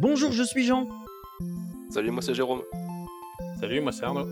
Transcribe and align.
Bonjour, 0.00 0.32
je 0.32 0.42
suis 0.42 0.64
Jean. 0.64 0.88
Salut, 1.90 2.10
moi 2.10 2.22
c'est 2.22 2.32
Jérôme. 2.32 2.62
Salut, 3.60 3.82
moi 3.82 3.92
c'est 3.92 4.04
Arnaud. 4.06 4.26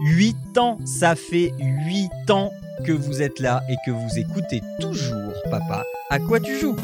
8 0.00 0.56
ans, 0.56 0.78
ça 0.86 1.14
fait 1.14 1.52
8 1.58 2.30
ans 2.30 2.50
que 2.86 2.92
vous 2.92 3.20
êtes 3.20 3.38
là 3.38 3.60
et 3.68 3.74
que 3.84 3.90
vous 3.90 4.18
écoutez 4.18 4.62
toujours, 4.80 5.34
papa, 5.50 5.84
à 6.08 6.18
quoi 6.18 6.40
tu 6.40 6.56
joues? 6.56 6.76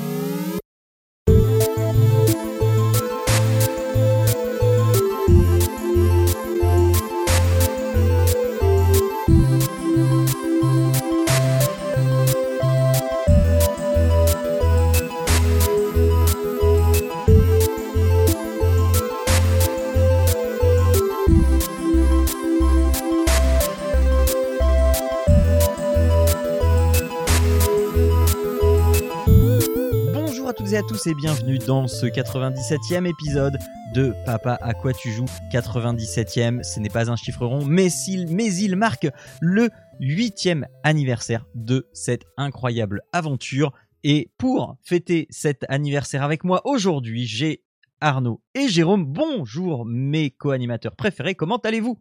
Tous 30.88 31.06
et 31.06 31.14
bienvenue 31.14 31.58
dans 31.58 31.86
ce 31.86 32.06
97e 32.06 33.04
épisode 33.06 33.58
de 33.94 34.14
Papa 34.24 34.58
à 34.62 34.72
quoi 34.72 34.94
tu 34.94 35.10
joues 35.10 35.26
97e. 35.52 36.62
Ce 36.62 36.80
n'est 36.80 36.88
pas 36.88 37.10
un 37.10 37.16
chiffre 37.16 37.44
rond, 37.44 37.62
mais 37.66 37.88
il, 38.06 38.26
mais 38.34 38.54
il 38.54 38.74
marque 38.74 39.06
le 39.42 39.68
8e 40.00 40.64
anniversaire 40.84 41.44
de 41.54 41.86
cette 41.92 42.24
incroyable 42.38 43.02
aventure. 43.12 43.72
Et 44.02 44.30
pour 44.38 44.78
fêter 44.82 45.26
cet 45.28 45.66
anniversaire 45.68 46.22
avec 46.22 46.42
moi 46.42 46.62
aujourd'hui, 46.64 47.26
j'ai 47.26 47.64
Arnaud 48.00 48.40
et 48.54 48.68
Jérôme. 48.68 49.04
Bonjour 49.04 49.84
mes 49.84 50.30
co-animateurs 50.30 50.96
préférés, 50.96 51.34
comment 51.34 51.58
allez-vous? 51.58 51.98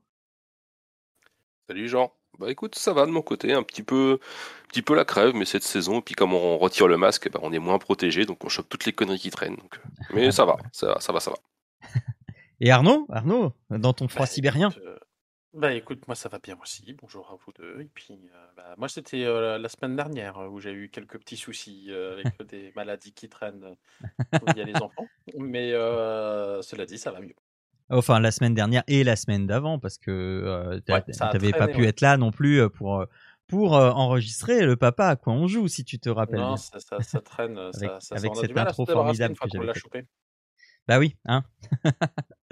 Salut 1.68 1.90
Jean. 1.90 2.17
Bah 2.40 2.52
écoute, 2.52 2.76
ça 2.76 2.94
va 2.94 3.06
de 3.06 3.12
mon 3.12 3.22
côté, 3.24 3.54
un 3.54 3.64
petit 3.64 3.82
peu, 3.84 4.20
un 4.22 4.68
petit 4.68 4.82
peu 4.84 4.96
la 4.96 5.06
crève, 5.06 5.34
mais 5.34 5.46
cette 5.46 5.64
saison, 5.64 6.02
puis 6.02 6.14
comme 6.14 6.34
on 6.34 6.58
retire 6.58 6.88
le 6.88 6.98
masque, 6.98 7.30
bah, 7.32 7.40
on 7.42 7.52
est 7.52 7.60
moins 7.60 7.80
protégé, 7.80 8.26
donc 8.26 8.44
on 8.46 8.50
chope 8.50 8.70
toutes 8.70 8.86
les 8.86 8.94
conneries 8.94 9.20
qui 9.20 9.32
traînent. 9.32 9.56
donc, 9.56 9.78
euh, 9.78 10.04
Mais 10.14 10.32
ça 10.32 10.46
va, 10.46 10.58
ça, 10.72 11.00
ça 11.00 11.12
va, 11.14 11.20
ça 11.20 11.32
va. 11.32 11.38
Et 12.60 12.72
Arnaud 12.72 13.06
Arnaud, 13.10 13.54
dans 13.70 13.94
ton 13.94 14.08
froid 14.08 14.26
Bah, 14.26 14.32
sibérien 14.32 14.70
écoute, 14.70 14.84
euh, 14.86 15.00
Bah 15.54 15.74
écoute, 15.74 16.08
moi 16.08 16.16
ça 16.16 16.30
va 16.30 16.40
bien 16.40 16.58
aussi. 16.62 16.94
Bonjour 16.94 17.30
à 17.32 17.36
vous 17.36 17.52
deux. 17.54 17.82
Et 17.82 17.90
puis, 17.94 18.30
euh, 18.34 18.48
bah, 18.56 18.76
moi 18.78 18.88
c'était 18.90 19.24
euh, 19.26 19.58
la 19.58 19.70
semaine 19.70 19.96
dernière 19.96 20.38
où 20.52 20.60
j'ai 20.60 20.72
eu 20.74 20.90
quelques 20.90 21.20
petits 21.20 21.38
soucis 21.38 21.88
euh, 21.90 22.14
avec 22.14 22.28
des 22.50 22.72
maladies 22.76 23.14
qui 23.14 23.30
traînent 23.30 23.64
euh, 23.64 24.54
via 24.54 24.64
les 24.64 24.76
enfants. 24.82 25.08
Mais 25.38 25.72
euh, 25.74 26.62
cela 26.62 26.86
dit, 26.86 26.98
ça 26.98 27.12
va 27.12 27.22
mieux. 27.22 27.36
Enfin, 27.90 28.20
la 28.20 28.32
semaine 28.32 28.54
dernière 28.54 28.84
et 28.88 29.04
la 29.04 29.16
semaine 29.16 29.48
d'avant, 29.48 29.80
parce 29.80 29.98
que 29.98 30.12
euh, 30.12 30.80
Ouais, 30.90 31.04
a 31.20 31.28
t'avais 31.32 31.52
pas 31.52 31.68
pu 31.68 31.86
être 31.86 32.02
là 32.02 32.18
non 32.18 32.32
plus 32.32 32.62
euh, 32.62 32.70
pour, 32.70 33.00
euh, 33.00 33.06
pour 33.48 33.78
euh, 33.78 33.92
enregistrer 33.92 34.66
le 34.66 34.76
papa 34.76 35.08
à 35.08 35.16
quoi 35.16 35.34
on 35.34 35.48
joue, 35.48 35.68
si 35.68 35.86
tu 35.86 35.98
te 36.00 36.10
rappelles 36.10 36.40
Non, 36.42 36.48
bien. 36.48 36.58
ça, 36.58 36.80
ça, 36.80 37.02
ça 37.02 37.22
traîne. 37.22 37.58
Avec- 37.58 37.92
ça, 38.02 38.16
avec 38.16 38.36
cette 38.36 38.58
intro 38.58 38.86
formidable 38.86 39.36
que 39.36 39.50
j'avais. 39.50 39.72
Bah 40.88 41.00
oui, 41.00 41.16
hein. 41.26 41.44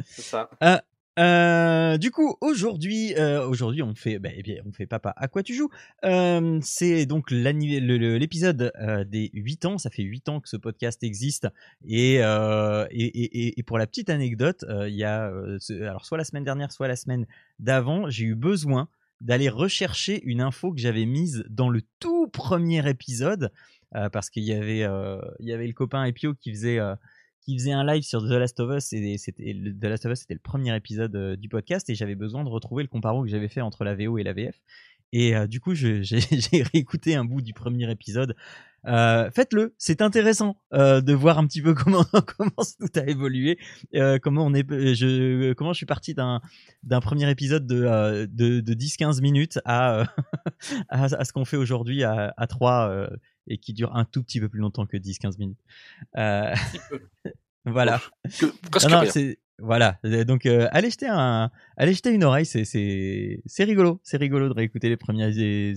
C'est 0.03 0.21
ça. 0.21 0.49
Euh, 0.63 0.77
euh, 1.17 1.97
du 1.97 2.11
coup, 2.11 2.35
aujourd'hui, 2.41 3.13
euh, 3.15 3.47
aujourd'hui, 3.47 3.81
on 3.81 3.95
fait, 3.95 4.19
bah, 4.19 4.29
eh 4.35 4.43
bien, 4.43 4.61
on 4.65 4.71
fait 4.73 4.85
papa. 4.85 5.13
À 5.15 5.27
quoi 5.27 5.43
tu 5.43 5.53
joues? 5.53 5.69
Euh, 6.03 6.59
C'est 6.61 7.05
donc 7.05 7.31
l'épisode 7.31 8.71
des 9.07 9.29
8 9.33 9.65
ans. 9.65 9.77
Ça 9.77 9.89
fait 9.89 10.03
8 10.03 10.29
ans 10.29 10.41
que 10.41 10.49
ce 10.49 10.57
podcast 10.57 11.03
existe. 11.03 11.47
Et, 11.87 12.15
et, 12.19 13.63
pour 13.63 13.77
la 13.77 13.87
petite 13.87 14.09
anecdote, 14.09 14.65
il 14.69 14.95
y 14.95 15.03
a, 15.03 15.31
alors 15.81 16.05
soit 16.05 16.17
la 16.17 16.25
semaine 16.25 16.43
dernière, 16.43 16.71
soit 16.71 16.87
la 16.87 16.95
semaine 16.95 17.25
d'avant, 17.59 18.09
j'ai 18.09 18.25
eu 18.25 18.35
besoin 18.35 18.89
d'aller 19.21 19.47
rechercher 19.47 20.21
une 20.25 20.41
info 20.41 20.73
que 20.73 20.79
j'avais 20.79 21.05
mise 21.05 21.45
dans 21.49 21.69
le 21.69 21.81
tout 21.99 22.27
premier 22.27 22.87
épisode 22.89 23.51
parce 24.11 24.29
qu'il 24.29 24.43
y 24.43 24.53
avait, 24.53 24.85
il 25.39 25.47
y 25.47 25.53
avait 25.53 25.67
le 25.67 25.73
copain 25.73 26.03
Epio 26.03 26.33
qui 26.33 26.51
faisait. 26.51 26.79
Qui 27.45 27.57
faisait 27.57 27.71
un 27.71 27.85
live 27.85 28.03
sur 28.03 28.23
The 28.23 28.31
Last 28.31 28.59
of 28.59 28.75
Us 28.75 28.91
et 28.93 29.17
The 29.17 29.83
Last 29.85 30.05
of 30.05 30.13
Us 30.13 30.19
c'était 30.19 30.33
le 30.33 30.39
premier 30.39 30.75
épisode 30.75 31.15
euh, 31.15 31.35
du 31.35 31.47
podcast 31.47 31.89
et 31.89 31.95
j'avais 31.95 32.15
besoin 32.15 32.43
de 32.43 32.49
retrouver 32.49 32.83
le 32.83 32.89
comparo 32.89 33.23
que 33.23 33.29
j'avais 33.29 33.47
fait 33.47 33.61
entre 33.61 33.83
la 33.83 33.93
VO 33.93 34.17
et 34.17 34.23
la 34.23 34.33
VF 34.33 34.59
et 35.13 35.35
euh, 35.35 35.45
du 35.45 35.59
coup 35.59 35.75
j'ai 35.75 36.03
réécouté 36.73 37.15
un 37.15 37.23
bout 37.23 37.41
du 37.41 37.53
premier 37.53 37.89
épisode. 37.89 38.35
Euh, 38.87 39.31
faites-le 39.31 39.73
c'est 39.79 40.03
intéressant 40.03 40.57
de 40.71 41.13
voir 41.13 41.39
un 41.39 41.47
petit 41.47 41.61
peu 41.61 41.73
comment 41.75 42.03
comment 42.03 42.51
tout 42.79 42.99
a 42.99 43.07
évolué 43.07 43.57
comment 44.21 44.45
on 44.45 44.53
est 44.53 44.67
je 44.93 45.53
comment 45.53 45.73
je 45.73 45.77
suis 45.77 45.87
parti 45.87 46.13
d'un 46.13 46.39
d'un 46.83 46.99
premier 46.99 47.29
épisode 47.31 47.65
de 47.65 48.27
de, 48.27 48.59
de 48.59 48.73
10-15 48.73 49.21
minutes 49.21 49.59
à, 49.65 50.03
à 50.89 51.05
à 51.05 51.25
ce 51.25 51.33
qu'on 51.33 51.45
fait 51.45 51.57
aujourd'hui 51.57 52.03
à 52.03 52.31
à 52.37 52.45
3 52.45 53.09
et 53.47 53.57
qui 53.57 53.73
dure 53.73 53.95
un 53.95 54.05
tout 54.05 54.23
petit 54.23 54.39
peu 54.39 54.49
plus 54.49 54.59
longtemps 54.59 54.85
que 54.85 54.97
10-15 54.97 55.37
minutes 55.39 55.59
euh, 56.17 56.53
voilà 57.65 58.01
Que, 58.39 58.45
non, 58.89 59.03
non, 59.03 59.33
voilà. 59.59 59.99
Euh, 60.05 60.23
Donc 60.25 60.45
euh, 60.45 60.67
allez 60.71 60.89
jeter 60.89 61.07
un, 61.07 61.49
allez 61.77 61.93
jeter 61.93 62.11
une 62.11 62.23
oreille. 62.23 62.45
C'est 62.45 63.63
rigolo. 63.63 63.99
C'est 64.03 64.17
rigolo 64.17 64.49
de 64.49 64.53
réécouter 64.53 64.89
les 64.89 64.97
premiers 64.97 65.29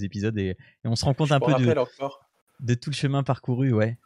épisodes 0.02 0.36
et, 0.38 0.48
et 0.50 0.56
on 0.86 0.96
se 0.96 1.04
rend 1.04 1.14
compte 1.14 1.28
Je 1.28 1.34
un 1.34 1.40
peu 1.40 1.46
de, 1.46 1.52
rappelle 1.52 1.78
encore. 1.78 2.20
de 2.60 2.74
tout 2.74 2.90
le 2.90 2.94
chemin 2.96 3.22
parcouru. 3.22 3.72
Ouais. 3.72 3.96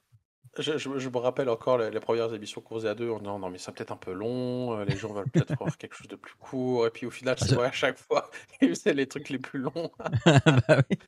Je, 0.59 0.77
je- 0.77 0.99
je 0.99 1.09
me 1.09 1.17
rappelle 1.17 1.49
encore 1.49 1.79
les, 1.79 1.91
les 1.91 2.01
premières 2.01 2.35
émissions 2.35 2.61
qu'on 2.61 2.75
faisait 2.75 2.91
à 2.91 2.95
deux. 2.95 3.09
On 3.09 3.19
disant 3.21 3.39
non, 3.39 3.49
mais 3.49 3.57
c'est 3.57 3.73
peut-être 3.75 3.93
un 3.93 3.97
peu 3.97 4.13
long. 4.13 4.79
Les 4.85 4.95
gens 4.97 5.11
veulent 5.15 5.31
peut-être 5.31 5.57
voir 5.59 5.79
quelque 5.79 5.95
chose 5.97 6.09
de 6.09 6.17
plus 6.17 6.35
court. 6.35 6.87
Et 6.87 6.91
puis 6.91 7.07
au 7.07 7.11
final, 7.11 7.37
Ah, 7.39 7.43
c'est 7.43 7.49
ça- 7.53 7.57
vrai 7.57 7.69
à 7.69 7.73
chaque 7.73 7.97
fois. 7.97 8.31
C'est 8.75 8.93
les 8.93 9.07
trucs 9.07 9.31
les 9.31 9.39
plus 9.39 9.61
longs. 9.61 9.91
Bah 10.69 10.83
oui. 10.91 10.99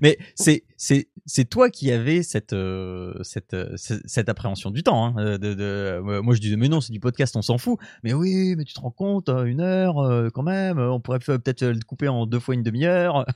Mais 0.00 0.18
c'est 0.34 0.64
c'est 0.76 1.08
c'est 1.26 1.44
toi 1.46 1.68
qui 1.68 1.90
avais 1.90 2.22
cette 2.22 2.52
euh, 2.52 3.14
cette 3.22 3.54
euh, 3.54 3.76
ce- 3.76 4.00
cette 4.04 4.28
appréhension 4.28 4.70
du 4.70 4.82
temps. 4.82 5.06
Hein, 5.18 5.36
de, 5.38 5.54
de, 5.54 5.62
euh, 5.62 6.22
moi 6.22 6.34
je 6.34 6.40
disais 6.40 6.56
mais 6.56 6.68
non 6.68 6.80
c'est 6.80 6.92
du 6.92 7.00
podcast 7.00 7.34
on 7.36 7.42
s'en 7.42 7.58
fout. 7.58 7.78
Mais 8.02 8.12
oui 8.12 8.54
mais 8.56 8.64
tu 8.64 8.72
te 8.74 8.80
rends 8.80 8.90
compte 8.92 9.28
euh, 9.28 9.44
une 9.44 9.60
heure 9.60 9.98
euh, 9.98 10.30
quand 10.32 10.42
même. 10.44 10.78
On 10.78 11.00
pourrait 11.00 11.18
peut-être 11.18 11.64
le 11.64 11.80
couper 11.86 12.08
en 12.08 12.26
deux 12.26 12.38
fois 12.40 12.54
une 12.54 12.62
demi-heure. 12.62 13.26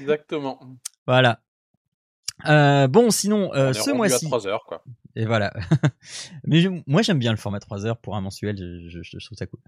Exactement. 0.00 0.60
voilà. 1.06 1.40
Euh, 2.48 2.88
bon 2.88 3.10
sinon 3.10 3.52
euh, 3.54 3.72
ce 3.72 3.90
mois-ci. 3.90 4.24
à 4.26 4.28
3 4.28 4.46
heures, 4.46 4.64
quoi. 4.66 4.82
Et 5.14 5.26
voilà. 5.26 5.52
Mais 6.44 6.60
je- 6.60 6.70
moi, 6.86 7.02
j'aime 7.02 7.18
bien 7.18 7.32
le 7.32 7.36
format 7.36 7.60
3 7.60 7.84
heures 7.84 7.98
pour 7.98 8.16
un 8.16 8.22
mensuel. 8.22 8.56
Je, 8.88 9.00
je- 9.02 9.18
je 9.18 9.26
trouve 9.26 9.36
ça 9.36 9.46
cool. 9.46 9.60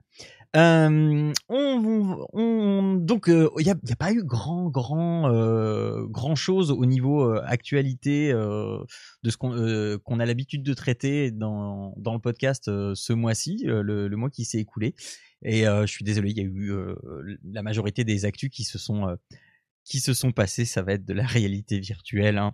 Euh, 0.56 1.32
on, 1.50 2.26
on- 2.32 2.94
donc, 2.94 3.26
il 3.28 3.48
n'y 3.64 3.70
a, 3.70 3.96
pas 3.98 4.12
eu 4.12 4.22
grand, 4.24 4.70
grand, 4.70 5.30
euh, 5.30 6.06
grand 6.06 6.34
chose 6.34 6.70
au 6.70 6.86
niveau 6.86 7.22
euh, 7.24 7.42
actualité 7.44 8.32
euh, 8.32 8.78
de 9.22 9.30
ce 9.30 9.36
qu'on 9.36 9.52
euh, 9.52 9.98
a 10.18 10.26
l'habitude 10.26 10.62
de 10.62 10.72
traiter 10.74 11.30
dans, 11.30 11.92
dans 11.98 12.14
le 12.14 12.20
podcast 12.20 12.68
euh, 12.68 12.92
ce 12.94 13.12
mois-ci, 13.12 13.64
euh, 13.66 13.82
le, 13.82 14.08
le 14.08 14.16
mois 14.16 14.30
qui 14.30 14.44
s'est 14.46 14.58
écoulé. 14.58 14.94
Et 15.42 15.66
euh, 15.68 15.82
je 15.82 15.92
suis 15.92 16.04
désolé, 16.04 16.30
il 16.30 16.38
y 16.38 16.40
a 16.40 16.44
eu 16.44 16.72
euh, 16.72 16.94
la 17.52 17.62
majorité 17.62 18.04
des 18.04 18.24
actus 18.24 18.48
qui 18.48 18.64
se 18.64 18.78
sont 18.78 19.08
euh, 19.08 19.16
qui 19.84 20.00
se 20.00 20.14
sont 20.14 20.32
passés. 20.32 20.64
Ça 20.64 20.82
va 20.82 20.94
être 20.94 21.04
de 21.04 21.14
la 21.14 21.24
réalité 21.26 21.78
virtuelle. 21.78 22.38
Hein. 22.38 22.52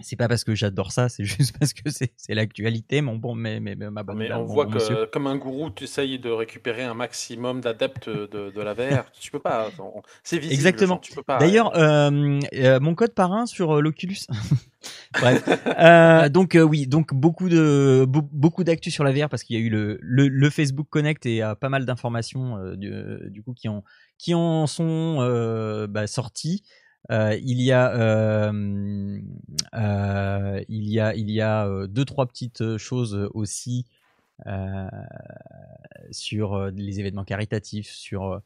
C'est 0.00 0.16
pas 0.16 0.28
parce 0.28 0.44
que 0.44 0.54
j'adore 0.54 0.92
ça, 0.92 1.08
c'est 1.08 1.24
juste 1.24 1.58
parce 1.58 1.72
que 1.72 1.88
c'est 1.88 2.34
l'actualité, 2.34 3.00
mon 3.00 3.16
bon, 3.16 3.34
mais, 3.34 3.60
mais, 3.60 3.74
mais 3.76 3.90
ma 3.90 4.02
bonne 4.02 4.18
Mais 4.18 4.30
on 4.30 4.44
voit 4.44 4.66
bon 4.66 4.72
que, 4.72 4.74
monsieur. 4.76 5.06
comme 5.06 5.26
un 5.26 5.36
gourou, 5.36 5.70
tu 5.70 5.84
essayes 5.84 6.18
de 6.18 6.28
récupérer 6.28 6.82
un 6.82 6.92
maximum 6.92 7.62
d'adeptes 7.62 8.10
de, 8.10 8.50
de 8.50 8.60
la 8.60 8.74
VR. 8.74 9.10
Tu 9.18 9.30
peux 9.30 9.38
pas. 9.38 9.70
C'est 10.22 10.36
visible. 10.36 10.52
Exactement. 10.54 10.98
tu 10.98 11.14
peux 11.14 11.22
pas. 11.22 11.38
D'ailleurs, 11.38 11.74
euh, 11.78 12.38
euh, 12.54 12.78
mon 12.78 12.94
code 12.94 13.14
parrain 13.14 13.46
sur 13.46 13.78
euh, 13.78 13.80
l'Oculus. 13.80 14.18
Bref. 15.14 15.42
Euh, 15.78 16.28
donc 16.28 16.54
euh, 16.54 16.62
oui, 16.62 16.86
donc 16.86 17.14
beaucoup 17.14 17.48
de 17.48 18.04
be- 18.06 18.28
beaucoup 18.32 18.64
d'actu 18.64 18.90
sur 18.90 19.02
la 19.02 19.12
VR 19.12 19.30
parce 19.30 19.42
qu'il 19.44 19.56
y 19.58 19.58
a 19.58 19.62
eu 19.62 19.70
le, 19.70 19.98
le, 20.02 20.28
le 20.28 20.50
Facebook 20.50 20.88
Connect 20.90 21.24
et 21.24 21.42
euh, 21.42 21.54
pas 21.54 21.70
mal 21.70 21.86
d'informations 21.86 22.58
euh, 22.58 22.76
du, 22.76 22.92
du 23.30 23.42
coup 23.42 23.54
qui 23.54 23.68
en 23.68 23.82
qui 24.18 24.34
en 24.34 24.66
sont 24.66 25.18
euh, 25.20 25.86
bah, 25.86 26.06
sorties. 26.06 26.62
Euh, 27.12 27.38
il 27.42 27.60
y 27.62 27.70
a 27.70 27.94
euh, 27.94 29.20
euh, 29.74 30.64
il 30.68 30.88
y 30.88 30.98
a 30.98 31.14
il 31.14 31.30
y 31.30 31.40
a 31.40 31.66
euh, 31.66 31.86
deux 31.86 32.04
trois 32.04 32.26
petites 32.26 32.76
choses 32.78 33.30
aussi 33.32 33.86
euh, 34.46 34.88
sur 36.10 36.54
euh, 36.54 36.70
les 36.74 37.00
événements 37.00 37.24
caritatifs, 37.24 37.90
sur 37.90 38.32
euh, 38.32 38.38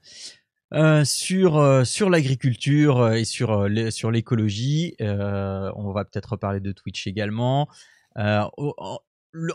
euh, 0.75 1.05
sur 1.05 1.56
euh, 1.56 1.84
sur 1.84 2.11
l'agriculture 2.11 2.99
euh, 3.00 3.12
et 3.14 3.25
sur 3.25 3.52
euh, 3.52 3.90
sur 3.90 4.11
l'écologie. 4.11 4.94
Euh, 5.00 5.73
on 5.76 5.93
va 5.93 6.05
peut-être 6.05 6.32
reparler 6.32 6.61
de 6.61 6.73
Twitch 6.73 7.06
également. 7.06 7.69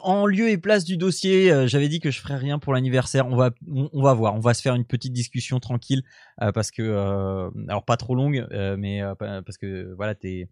En, 0.04 0.26
lieu 0.26 0.50
et 0.50 0.58
place 0.58 0.86
du 0.86 0.96
dossier, 0.96 1.52
euh, 1.52 1.68
j'avais 1.68 1.90
dit 1.90 2.00
que 2.00 2.10
je 2.10 2.22
ferais 2.22 2.38
rien 2.38 2.60
pour 2.60 2.74
l'anniversaire. 2.74 3.28
On 3.28 3.36
va 3.36 3.52
on, 3.68 4.02
va 4.02 4.14
voir. 4.14 4.34
On 4.34 4.40
va 4.40 4.54
se 4.54 4.62
faire 4.62 4.74
une 4.74 4.86
petite 4.86 5.12
discussion 5.12 5.60
tranquille 5.60 6.04
euh, 6.42 6.54
parce 6.54 6.72
que 6.72 6.82
euh, 6.82 7.50
alors 7.68 7.84
pas 7.84 7.98
trop 7.98 8.16
longue, 8.16 8.48
mais 8.78 9.02
pa- 9.20 9.42
parce 9.42 9.58
que 9.58 9.94
voilà 9.96 10.16
t'es 10.16 10.50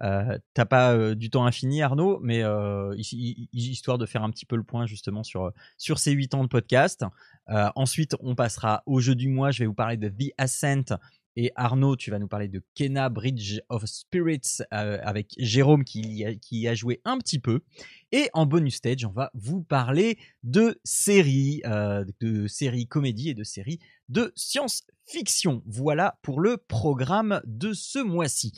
T'as 0.00 0.64
pas 0.68 1.14
du 1.14 1.30
temps 1.30 1.46
infini, 1.46 1.80
Arnaud, 1.80 2.18
mais 2.20 2.42
histoire 2.98 3.96
de 3.96 4.06
faire 4.06 4.24
un 4.24 4.30
petit 4.30 4.44
peu 4.44 4.56
le 4.56 4.64
point 4.64 4.86
justement 4.86 5.22
sur 5.22 5.52
sur 5.78 6.00
ces 6.00 6.10
huit 6.10 6.34
ans 6.34 6.42
de 6.42 6.48
podcast. 6.48 7.04
Ensuite, 7.46 8.16
on 8.20 8.34
passera 8.34 8.82
au 8.86 8.98
jeu 8.98 9.14
du 9.14 9.28
mois. 9.28 9.52
Je 9.52 9.60
vais 9.60 9.66
vous 9.66 9.74
parler 9.74 9.96
de 9.96 10.08
The 10.08 10.32
Ascent. 10.36 10.96
Et 11.36 11.50
Arnaud, 11.56 11.96
tu 11.96 12.10
vas 12.10 12.18
nous 12.18 12.28
parler 12.28 12.48
de 12.48 12.62
Kena 12.74 13.08
Bridge 13.08 13.60
of 13.68 13.84
Spirits 13.86 14.58
euh, 14.72 14.98
avec 15.02 15.34
Jérôme 15.38 15.84
qui 15.84 16.68
a 16.68 16.74
joué 16.74 17.00
un 17.04 17.18
petit 17.18 17.40
peu. 17.40 17.60
Et 18.12 18.30
en 18.32 18.46
bonus 18.46 18.76
stage, 18.76 19.04
on 19.04 19.10
va 19.10 19.30
vous 19.34 19.62
parler 19.62 20.18
de 20.44 20.80
séries, 20.84 21.60
euh, 21.66 22.04
de 22.20 22.46
séries 22.46 22.86
comédie 22.86 23.30
et 23.30 23.34
de 23.34 23.42
séries 23.42 23.80
de 24.08 24.32
science-fiction. 24.36 25.62
Voilà 25.66 26.18
pour 26.22 26.40
le 26.40 26.56
programme 26.56 27.40
de 27.44 27.72
ce 27.72 27.98
mois-ci. 27.98 28.52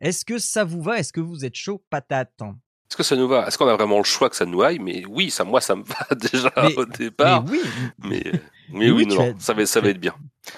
Est-ce 0.00 0.24
que 0.24 0.38
ça 0.38 0.64
vous 0.64 0.82
va? 0.82 0.98
Est-ce 0.98 1.12
que 1.12 1.20
vous 1.20 1.44
êtes 1.44 1.54
chaud? 1.54 1.84
Patate 1.90 2.42
est-ce 2.88 2.96
que 2.96 3.02
ça 3.02 3.16
nous 3.16 3.26
va? 3.28 3.46
Est-ce 3.46 3.58
qu'on 3.58 3.66
a 3.68 3.74
vraiment 3.74 3.98
le 3.98 4.04
choix 4.04 4.30
que 4.30 4.36
ça 4.36 4.46
nous 4.46 4.62
aille? 4.62 4.78
Mais 4.78 5.04
oui, 5.08 5.30
ça, 5.30 5.44
moi, 5.44 5.60
ça 5.60 5.74
me 5.76 5.82
va 5.82 6.06
déjà 6.14 6.52
Mais- 6.56 6.76
au 6.76 6.84
départ. 6.84 7.44
Mais 7.44 7.50
oui, 7.50 7.60
Mais, 7.98 8.22
mais 8.32 8.40
Mais 8.70 8.90
oui, 8.90 9.04
oui, 9.04 9.06
non, 9.06 9.34
as- 9.36 9.40
ça, 9.40 9.52
va, 9.54 9.66
ça 9.66 9.80
va 9.80 9.88
être 9.88 9.98
bien. 10.00 10.14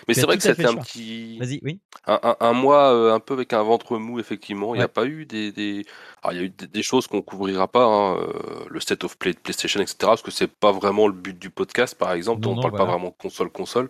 Mais 0.06 0.12
c'est 0.14 0.22
vrai 0.26 0.36
que 0.36 0.42
c'était 0.42 0.66
un 0.66 0.72
choix. 0.72 0.82
petit. 0.82 1.38
vas-y, 1.38 1.60
oui. 1.62 1.80
Un, 2.06 2.20
un- 2.22 2.36
un 2.40 2.52
mois 2.52 2.92
euh, 2.92 3.14
un 3.14 3.20
peu 3.20 3.32
avec 3.34 3.52
un 3.54 3.62
ventre 3.62 3.96
mou, 3.96 4.19
effectivement. 4.20 4.75
Il 4.75 4.78
n'y 4.78 4.84
a 4.84 4.88
pas 4.88 5.06
eu 5.06 5.25
des. 5.25 5.50
des... 5.52 5.86
Alors, 6.22 6.34
il 6.34 6.36
y 6.36 6.42
a 6.42 6.44
eu 6.44 6.50
des, 6.50 6.66
des 6.66 6.82
choses 6.82 7.06
qu'on 7.06 7.22
couvrira 7.22 7.66
pas, 7.69 7.84
hein, 7.84 8.16
euh, 8.19 8.64
le 8.69 8.80
state 8.80 9.04
of 9.04 9.16
play 9.16 9.32
de 9.32 9.38
PlayStation, 9.38 9.80
etc. 9.80 9.96
Parce 10.02 10.22
que 10.22 10.30
c'est 10.30 10.46
pas 10.52 10.72
vraiment 10.72 11.06
le 11.06 11.14
but 11.14 11.38
du 11.38 11.48
podcast, 11.50 11.94
par 11.94 12.12
exemple. 12.12 12.42
Non, 12.42 12.52
on 12.52 12.54
non, 12.56 12.60
parle 12.62 12.72
voilà. 12.72 12.84
pas 12.86 12.90
vraiment 12.92 13.10
console-console. 13.12 13.88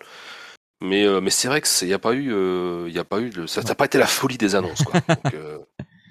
Mais, 0.81 1.03
euh, 1.05 1.19
mais 1.19 1.29
c'est 1.29 1.49
vrai 1.49 1.61
qu'il 1.61 1.87
n'y 1.89 1.93
a 1.93 1.99
pas 1.99 2.13
eu. 2.13 2.31
euh, 2.33 2.87
il 2.89 2.97
a 2.97 3.03
pas 3.03 3.19
eu 3.19 3.29
de... 3.31 3.45
Ça 3.47 3.61
n'a 3.61 3.75
pas 3.75 3.83
été 3.85 3.97
la 3.97 4.07
folie 4.07 4.37
des 4.37 4.55
annonces, 4.55 4.81
quoi. 4.83 5.01
Donc, 5.09 5.33
euh, 5.33 5.57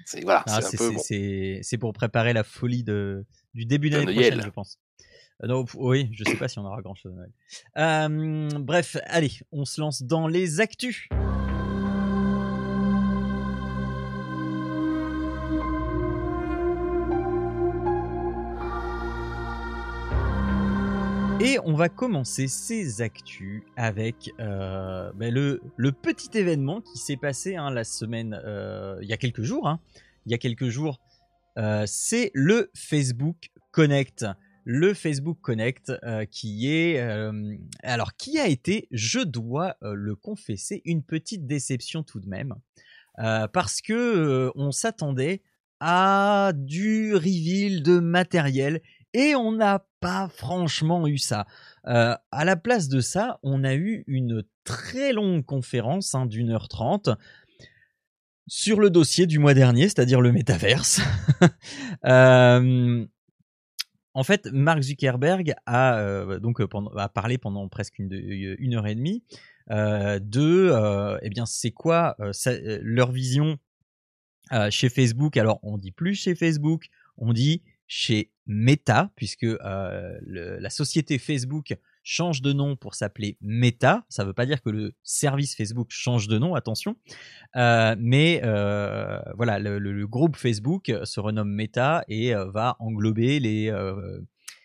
c'est 0.09 0.21
voilà, 0.21 0.43
Ah, 0.47 0.59
bon. 0.93 0.97
pour 1.77 1.93
préparer 1.93 2.33
la 2.33 2.43
folie 2.43 2.83
de, 2.83 3.25
du 3.53 3.65
début 3.65 3.89
d'année 3.91 4.11
prochaine, 4.11 4.41
je 4.43 4.49
pense. 4.49 4.79
Euh, 5.43 5.47
non, 5.47 5.65
oui, 5.75 6.09
je 6.13 6.23
sais 6.23 6.35
pas 6.35 6.47
si 6.47 6.57
on 6.57 6.65
aura 6.65 6.81
grand 6.81 6.95
chose. 6.95 7.13
à 7.77 8.09
Noël. 8.09 8.49
Euh, 8.53 8.59
bref, 8.59 8.97
allez, 9.05 9.31
on 9.51 9.65
se 9.65 9.79
lance 9.79 10.01
dans 10.01 10.27
les 10.27 10.59
actus. 10.61 11.07
Et 21.41 21.57
on 21.63 21.73
va 21.73 21.87
commencer 21.87 22.49
ces 22.49 23.01
actus 23.01 23.63
avec 23.77 24.29
euh, 24.41 25.09
ben, 25.15 25.33
le, 25.33 25.91
petit 25.93 26.37
événement 26.37 26.81
qui 26.81 26.97
s'est 26.97 27.15
passé 27.15 27.55
hein, 27.55 27.71
la 27.71 27.85
semaine, 27.85 28.37
euh, 28.43 28.99
il 29.01 29.07
y 29.07 29.13
a 29.13 29.17
quelques 29.17 29.43
jours. 29.43 29.65
hein. 29.65 29.79
il 30.25 30.33
y 30.33 30.35
a 30.35 30.37
quelques 30.37 30.67
jours, 30.67 30.99
euh, 31.57 31.85
c'est 31.87 32.31
le 32.33 32.69
Facebook 32.75 33.51
Connect. 33.71 34.25
Le 34.65 34.93
Facebook 34.93 35.37
Connect 35.41 35.93
qui 36.29 36.69
est... 36.69 36.99
alors, 37.83 38.15
qui 38.17 38.37
a 38.37 38.47
été, 38.47 38.87
je 38.91 39.19
dois 39.19 39.77
le 39.81 40.15
confesser, 40.15 40.81
une 40.83 41.01
petite 41.03 41.47
déception 41.47 42.03
tout 42.03 42.19
de 42.19 42.27
même. 42.27 42.53
Parce 43.15 43.81
que 43.81 44.51
on 44.55 44.71
s'attendait 44.71 45.41
à 45.79 46.51
du 46.53 47.15
reveal 47.15 47.81
de 47.81 47.99
matériel 47.99 48.81
et 49.13 49.35
on 49.35 49.51
n'a 49.51 49.85
pas 49.99 50.29
franchement 50.29 51.07
eu 51.07 51.17
ça. 51.17 51.45
Euh, 51.87 52.15
à 52.31 52.45
la 52.45 52.55
place 52.55 52.87
de 52.87 53.01
ça, 53.01 53.39
on 53.43 53.63
a 53.63 53.75
eu 53.75 54.03
une 54.07 54.43
très 54.63 55.13
longue 55.13 55.45
conférence 55.45 56.15
hein, 56.15 56.25
d'une 56.25 56.51
heure 56.51 56.67
trente 56.67 57.09
sur 58.47 58.79
le 58.79 58.89
dossier 58.89 59.27
du 59.27 59.39
mois 59.39 59.53
dernier, 59.53 59.83
c'est-à-dire 59.83 60.21
le 60.21 60.31
métaverse. 60.31 61.01
Euh, 62.05 63.05
en 64.13 64.23
fait, 64.23 64.47
Mark 64.53 64.81
Zuckerberg 64.81 65.53
a 65.65 65.97
euh, 65.99 66.39
donc 66.39 66.61
euh, 66.61 66.67
parlé 67.13 67.37
pendant 67.37 67.67
presque 67.67 67.99
une, 67.99 68.13
une 68.13 68.75
heure 68.75 68.87
et 68.87 68.95
demie 68.95 69.23
euh, 69.71 70.19
de, 70.19 70.69
euh, 70.71 71.17
eh 71.21 71.29
bien, 71.29 71.45
c'est 71.45 71.71
quoi 71.71 72.15
euh, 72.19 72.31
euh, 72.47 72.79
leur 72.81 73.11
vision 73.11 73.57
euh, 74.51 74.71
chez 74.71 74.89
Facebook. 74.89 75.37
Alors, 75.37 75.59
on 75.61 75.77
dit 75.77 75.91
plus 75.91 76.15
chez 76.15 76.35
Facebook, 76.35 76.87
on 77.17 77.33
dit 77.33 77.61
chez 77.89 78.31
Meta, 78.45 79.11
puisque 79.15 79.43
euh, 79.43 80.17
la 80.21 80.69
société 80.69 81.17
Facebook 81.17 81.75
change 82.03 82.41
de 82.41 82.53
nom 82.53 82.75
pour 82.75 82.95
s'appeler 82.95 83.37
Meta. 83.41 84.05
Ça 84.09 84.23
ne 84.23 84.27
veut 84.27 84.33
pas 84.33 84.45
dire 84.45 84.61
que 84.61 84.69
le 84.69 84.93
service 85.03 85.55
Facebook 85.55 85.87
change 85.89 86.27
de 86.27 86.37
nom, 86.37 86.55
attention. 86.55 86.95
Euh, 87.55 87.95
mais 87.99 88.41
euh, 88.43 89.19
voilà, 89.35 89.59
le, 89.59 90.07
groupe 90.07 90.37
Facebook 90.37 90.91
se 91.03 91.19
renomme 91.19 91.51
Meta 91.51 92.05
et 92.07 92.33
va 92.33 92.77
englober 92.79 93.39
les, 93.39 93.71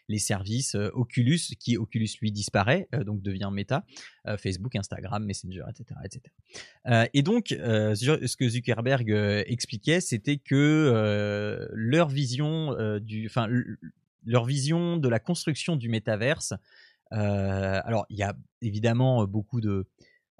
les 0.08 0.18
services 0.18 0.74
euh, 0.74 0.90
Oculus, 0.94 1.40
qui 1.58 1.76
Oculus 1.76 2.08
lui 2.20 2.32
disparaît, 2.32 2.88
euh, 2.94 3.04
donc 3.04 3.22
devient 3.22 3.50
Meta, 3.52 3.84
euh, 4.26 4.36
Facebook, 4.36 4.74
Instagram, 4.76 5.24
Messenger, 5.24 5.64
etc. 5.68 6.00
etc. 6.04 7.08
Et 7.14 7.22
donc, 7.22 7.48
ce 7.48 8.36
que 8.36 8.48
Zuckerberg 8.48 9.10
expliquait, 9.46 10.00
c'était 10.00 10.36
que 10.36 11.68
leur 11.72 12.08
vision 12.08 12.98
du, 13.00 13.30
leur 14.24 14.44
vision 14.44 14.96
de 14.96 15.08
la 15.08 15.18
construction 15.18 15.76
du 15.76 15.88
métaverse. 15.88 16.54
alors, 17.10 18.06
il 18.10 18.18
y 18.18 18.22
a 18.22 18.36
évidemment 18.60 19.26
beaucoup 19.26 19.60
de 19.60 19.86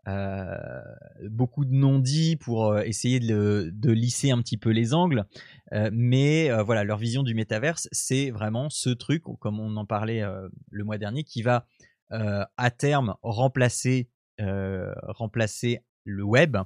euh, 0.07 0.83
beaucoup 1.31 1.65
de 1.65 1.73
non-dits 1.73 2.37
pour 2.37 2.67
euh, 2.67 2.83
essayer 2.83 3.21
de, 3.21 3.73
lisser 3.85 4.31
un 4.31 4.39
petit 4.43 4.57
peu 4.57 4.71
les 4.71 4.95
angles, 4.95 5.25
Euh, 5.73 5.91
mais 5.93 6.51
voilà, 6.63 6.85
leur 6.85 6.99
vision 6.99 7.23
du 7.25 7.35
métaverse, 7.35 7.89
c'est 7.91 8.31
vraiment 8.31 8.71
ce 8.71 8.91
truc, 8.91 9.25
comme 9.41 9.59
on 9.59 9.77
en 9.77 9.87
parlait 9.87 10.23
le 10.71 10.85
mois 10.85 10.99
dernier, 10.99 11.25
qui 11.25 11.43
va 11.43 11.67
à 12.11 12.71
terme 12.71 13.15
remplacer 13.23 14.09
remplacer 14.39 15.81
le 16.05 16.23
web 16.23 16.59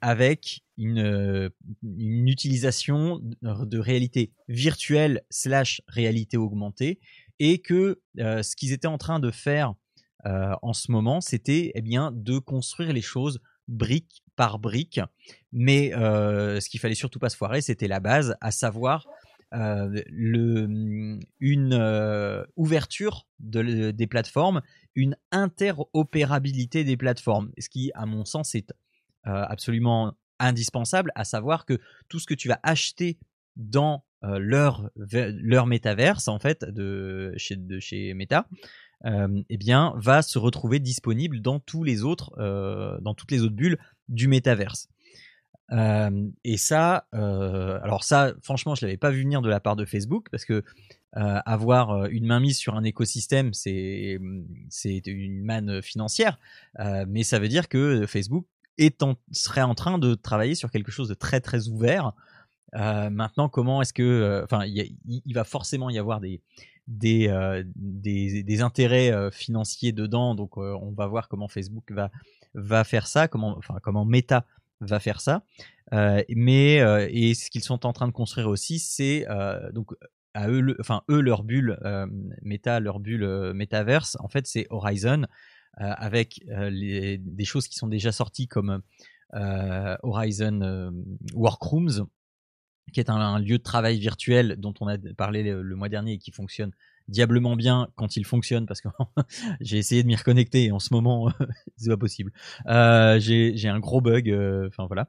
avec 0.00 0.62
une, 0.76 1.50
utilisation 1.82 3.20
de 3.42 3.78
réalité 3.78 4.32
virtuelle 4.48 5.22
slash 5.30 5.80
réalité 5.88 6.36
augmentée 6.36 7.00
et 7.40 7.58
que 7.58 8.00
ce 8.18 8.54
qu'ils 8.54 8.72
étaient 8.72 8.86
en 8.86 8.98
train 8.98 9.18
de 9.18 9.32
faire 9.32 9.74
euh, 10.26 10.54
en 10.62 10.72
ce 10.72 10.90
moment, 10.90 11.20
c'était 11.20 11.72
eh 11.74 11.82
bien 11.82 12.12
de 12.12 12.38
construire 12.38 12.92
les 12.92 13.02
choses 13.02 13.40
brique 13.68 14.22
par 14.36 14.58
brique, 14.58 15.00
mais 15.52 15.94
euh, 15.94 16.60
ce 16.60 16.68
qu'il 16.68 16.80
fallait 16.80 16.94
surtout 16.94 17.18
pas 17.18 17.28
se 17.28 17.36
foirer, 17.36 17.60
c'était 17.60 17.88
la 17.88 18.00
base, 18.00 18.36
à 18.40 18.50
savoir 18.50 19.06
euh, 19.54 20.02
le, 20.08 21.18
une 21.40 21.72
euh, 21.72 22.44
ouverture 22.56 23.26
de, 23.38 23.90
des 23.90 24.06
plateformes, 24.06 24.62
une 24.94 25.16
interopérabilité 25.30 26.84
des 26.84 26.96
plateformes, 26.96 27.52
ce 27.58 27.68
qui, 27.68 27.90
à 27.94 28.06
mon 28.06 28.24
sens, 28.24 28.54
est 28.54 28.72
absolument 29.26 30.12
indispensable, 30.38 31.10
à 31.14 31.24
savoir 31.24 31.64
que 31.64 31.80
tout 32.10 32.18
ce 32.18 32.26
que 32.26 32.34
tu 32.34 32.46
vas 32.48 32.60
acheter 32.62 33.18
dans 33.56 34.04
leur, 34.20 34.90
leur 34.96 35.64
métaverse, 35.66 36.28
en 36.28 36.38
fait, 36.38 36.62
de 36.62 37.32
chez, 37.38 37.56
de 37.56 37.80
chez 37.80 38.12
Meta, 38.12 38.46
eh 39.04 39.56
bien, 39.56 39.92
va 39.96 40.22
se 40.22 40.38
retrouver 40.38 40.78
disponible 40.78 41.40
dans 41.40 41.60
tous 41.60 41.84
les 41.84 42.04
autres, 42.04 42.32
euh, 42.38 42.98
dans 43.00 43.14
toutes 43.14 43.30
les 43.30 43.42
autres 43.42 43.54
bulles 43.54 43.78
du 44.08 44.28
métaverse. 44.28 44.88
Euh, 45.72 46.28
et 46.44 46.56
ça, 46.56 47.06
euh, 47.14 47.78
alors 47.82 48.04
ça, 48.04 48.34
franchement, 48.42 48.74
je 48.74 48.84
l'avais 48.84 48.96
pas 48.96 49.10
vu 49.10 49.22
venir 49.22 49.42
de 49.42 49.48
la 49.48 49.60
part 49.60 49.76
de 49.76 49.84
Facebook 49.84 50.28
parce 50.30 50.44
que 50.44 50.62
euh, 51.16 51.40
avoir 51.46 51.90
euh, 51.90 52.08
une 52.10 52.26
mainmise 52.26 52.58
sur 52.58 52.74
un 52.74 52.84
écosystème, 52.84 53.54
c'est 53.54 54.18
c'est 54.68 55.06
une 55.06 55.42
manne 55.44 55.80
financière, 55.80 56.38
euh, 56.80 57.04
mais 57.08 57.22
ça 57.22 57.38
veut 57.38 57.48
dire 57.48 57.68
que 57.68 58.04
Facebook 58.06 58.46
serait 59.30 59.62
en 59.62 59.74
train 59.74 59.98
de 59.98 60.14
travailler 60.14 60.54
sur 60.56 60.70
quelque 60.70 60.90
chose 60.90 61.08
de 61.08 61.14
très 61.14 61.40
très 61.40 61.68
ouvert. 61.68 62.12
Euh, 62.74 63.08
maintenant, 63.08 63.48
comment 63.48 63.80
est-ce 63.80 63.92
que, 63.92 64.02
euh, 64.02 64.42
enfin, 64.42 64.64
il 64.64 65.32
va 65.32 65.44
forcément 65.44 65.90
y 65.90 65.98
avoir 65.98 66.20
des 66.20 66.40
des, 66.86 67.28
euh, 67.28 67.62
des, 67.76 68.42
des 68.42 68.60
intérêts 68.60 69.10
euh, 69.10 69.30
financiers 69.30 69.92
dedans. 69.92 70.34
Donc, 70.34 70.56
euh, 70.56 70.76
on 70.80 70.92
va 70.92 71.06
voir 71.06 71.28
comment 71.28 71.48
Facebook 71.48 71.90
va, 71.90 72.10
va 72.54 72.84
faire 72.84 73.06
ça, 73.06 73.28
comment, 73.28 73.56
enfin, 73.56 73.78
comment 73.82 74.04
Meta 74.04 74.46
va 74.80 75.00
faire 75.00 75.20
ça. 75.20 75.44
Mais 75.92 76.76
et 77.10 77.34
ce 77.34 77.50
qu'ils 77.50 77.62
sont 77.62 77.86
en 77.86 77.92
train 77.92 78.08
de 78.08 78.12
construire 78.12 78.48
aussi, 78.48 78.78
c'est 78.80 79.26
donc 79.72 79.92
à 80.34 80.48
eux, 80.48 80.76
enfin 80.80 81.02
eux 81.08 81.20
leur 81.20 81.44
bulle 81.44 81.78
Meta, 82.42 82.80
leur 82.80 82.98
bulle 82.98 83.52
Metaverse. 83.54 84.16
En 84.18 84.28
fait, 84.28 84.46
c'est 84.46 84.66
Horizon 84.70 85.26
avec 85.76 86.44
des 86.46 87.44
choses 87.44 87.68
qui 87.68 87.76
sont 87.76 87.86
déjà 87.86 88.10
sorties 88.10 88.48
comme 88.48 88.82
Horizon 89.32 90.92
Workrooms 91.32 92.08
qui 92.92 93.00
est 93.00 93.10
un, 93.10 93.38
lieu 93.38 93.58
de 93.58 93.62
travail 93.62 93.98
virtuel 93.98 94.56
dont 94.58 94.74
on 94.80 94.88
a 94.88 94.96
parlé 95.16 95.42
le, 95.42 95.76
mois 95.76 95.88
dernier 95.88 96.12
et 96.12 96.18
qui 96.18 96.30
fonctionne 96.30 96.70
diablement 97.08 97.56
bien 97.56 97.88
quand 97.96 98.16
il 98.16 98.24
fonctionne 98.24 98.66
parce 98.66 98.80
que 98.80 98.88
j'ai 99.60 99.78
essayé 99.78 100.02
de 100.02 100.06
m'y 100.06 100.16
reconnecter 100.16 100.64
et 100.64 100.72
en 100.72 100.78
ce 100.78 100.92
moment 100.92 101.30
c'est 101.76 101.90
pas 101.90 101.96
possible. 101.96 102.32
Euh, 102.66 103.18
j'ai 103.20 103.68
un 103.68 103.80
gros 103.80 104.00
bug, 104.00 104.30
euh, 104.30 104.68
enfin 104.68 104.86
voilà. 104.86 105.08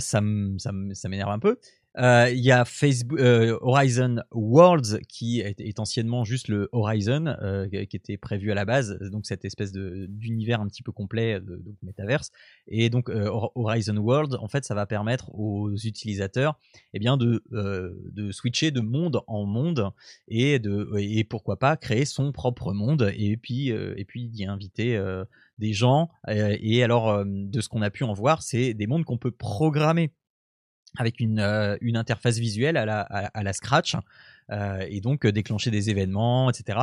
ça 0.00 0.20
m'énerve 0.20 1.30
un 1.30 1.38
peu. 1.38 1.58
Euh, 1.98 2.30
il 2.30 2.40
y 2.40 2.50
a 2.50 2.64
Facebook, 2.66 3.18
euh, 3.18 3.56
Horizon 3.62 4.16
Worlds 4.32 5.00
qui 5.08 5.40
est, 5.40 5.80
anciennement 5.80 6.24
juste 6.24 6.48
le 6.48 6.68
Horizon 6.72 7.26
euh, 7.42 7.66
qui 7.68 7.96
était 7.96 8.18
prévu 8.18 8.52
à 8.52 8.54
la 8.54 8.64
base, 8.64 8.98
donc 9.10 9.26
cette 9.26 9.44
espèce 9.44 9.72
d'univers 9.72 10.60
un 10.60 10.66
petit 10.66 10.82
peu 10.82 10.92
complet 10.92 11.40
de, 11.40 11.56
de 11.56 11.74
métaverse. 11.82 12.30
Et 12.68 12.90
donc 12.90 13.08
Horizon 13.08 13.96
Worlds, 13.96 14.36
en 14.40 14.48
fait, 14.48 14.64
ça 14.64 14.74
va 14.74 14.86
permettre 14.86 15.34
aux 15.34 15.74
utilisateurs, 15.74 16.58
eh 16.92 16.98
bien, 16.98 17.16
de, 17.16 17.42
de 17.50 18.32
switcher 18.32 18.70
de 18.70 18.80
monde 18.80 19.20
en 19.26 19.44
monde 19.44 19.90
et 20.28 20.58
de 20.58 20.88
et 20.98 21.24
pourquoi 21.24 21.58
pas 21.58 21.76
créer 21.76 22.04
son 22.04 22.32
propre 22.32 22.72
monde 22.72 23.12
et 23.16 23.36
puis 23.36 23.68
et 23.68 24.04
puis 24.04 24.28
d'y 24.28 24.44
inviter 24.44 25.00
des 25.58 25.72
gens. 25.72 26.10
et 26.28 26.82
alors, 26.82 27.24
de 27.24 27.60
ce 27.60 27.68
qu'on 27.68 27.82
a 27.82 27.90
pu 27.90 28.04
en 28.04 28.12
voir, 28.12 28.42
c'est 28.42 28.74
des 28.74 28.86
mondes 28.86 29.04
qu'on 29.04 29.18
peut 29.18 29.30
programmer 29.30 30.12
avec 30.96 31.20
une, 31.20 31.40
euh, 31.40 31.76
une 31.80 31.96
interface 31.96 32.38
visuelle 32.38 32.76
à 32.76 32.84
la, 32.86 33.52
Scratch 33.52 33.96
euh, 34.50 34.84
et 34.88 35.00
donc 35.00 35.24
euh, 35.24 35.32
déclencher 35.32 35.70
des 35.70 35.90
événements, 35.90 36.50
etc. 36.50 36.80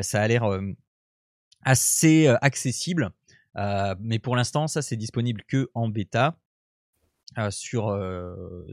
ça 0.00 0.22
a 0.22 0.28
l'air 0.28 0.44
assez 1.62 2.26
accessible, 2.26 3.10
mais 4.00 4.18
pour 4.18 4.36
l'instant, 4.36 4.66
ça 4.66 4.82
c'est 4.82 4.96
disponible 4.96 5.42
que 5.46 5.70
en 5.74 5.88
bêta. 5.88 6.36
sur 7.50 7.98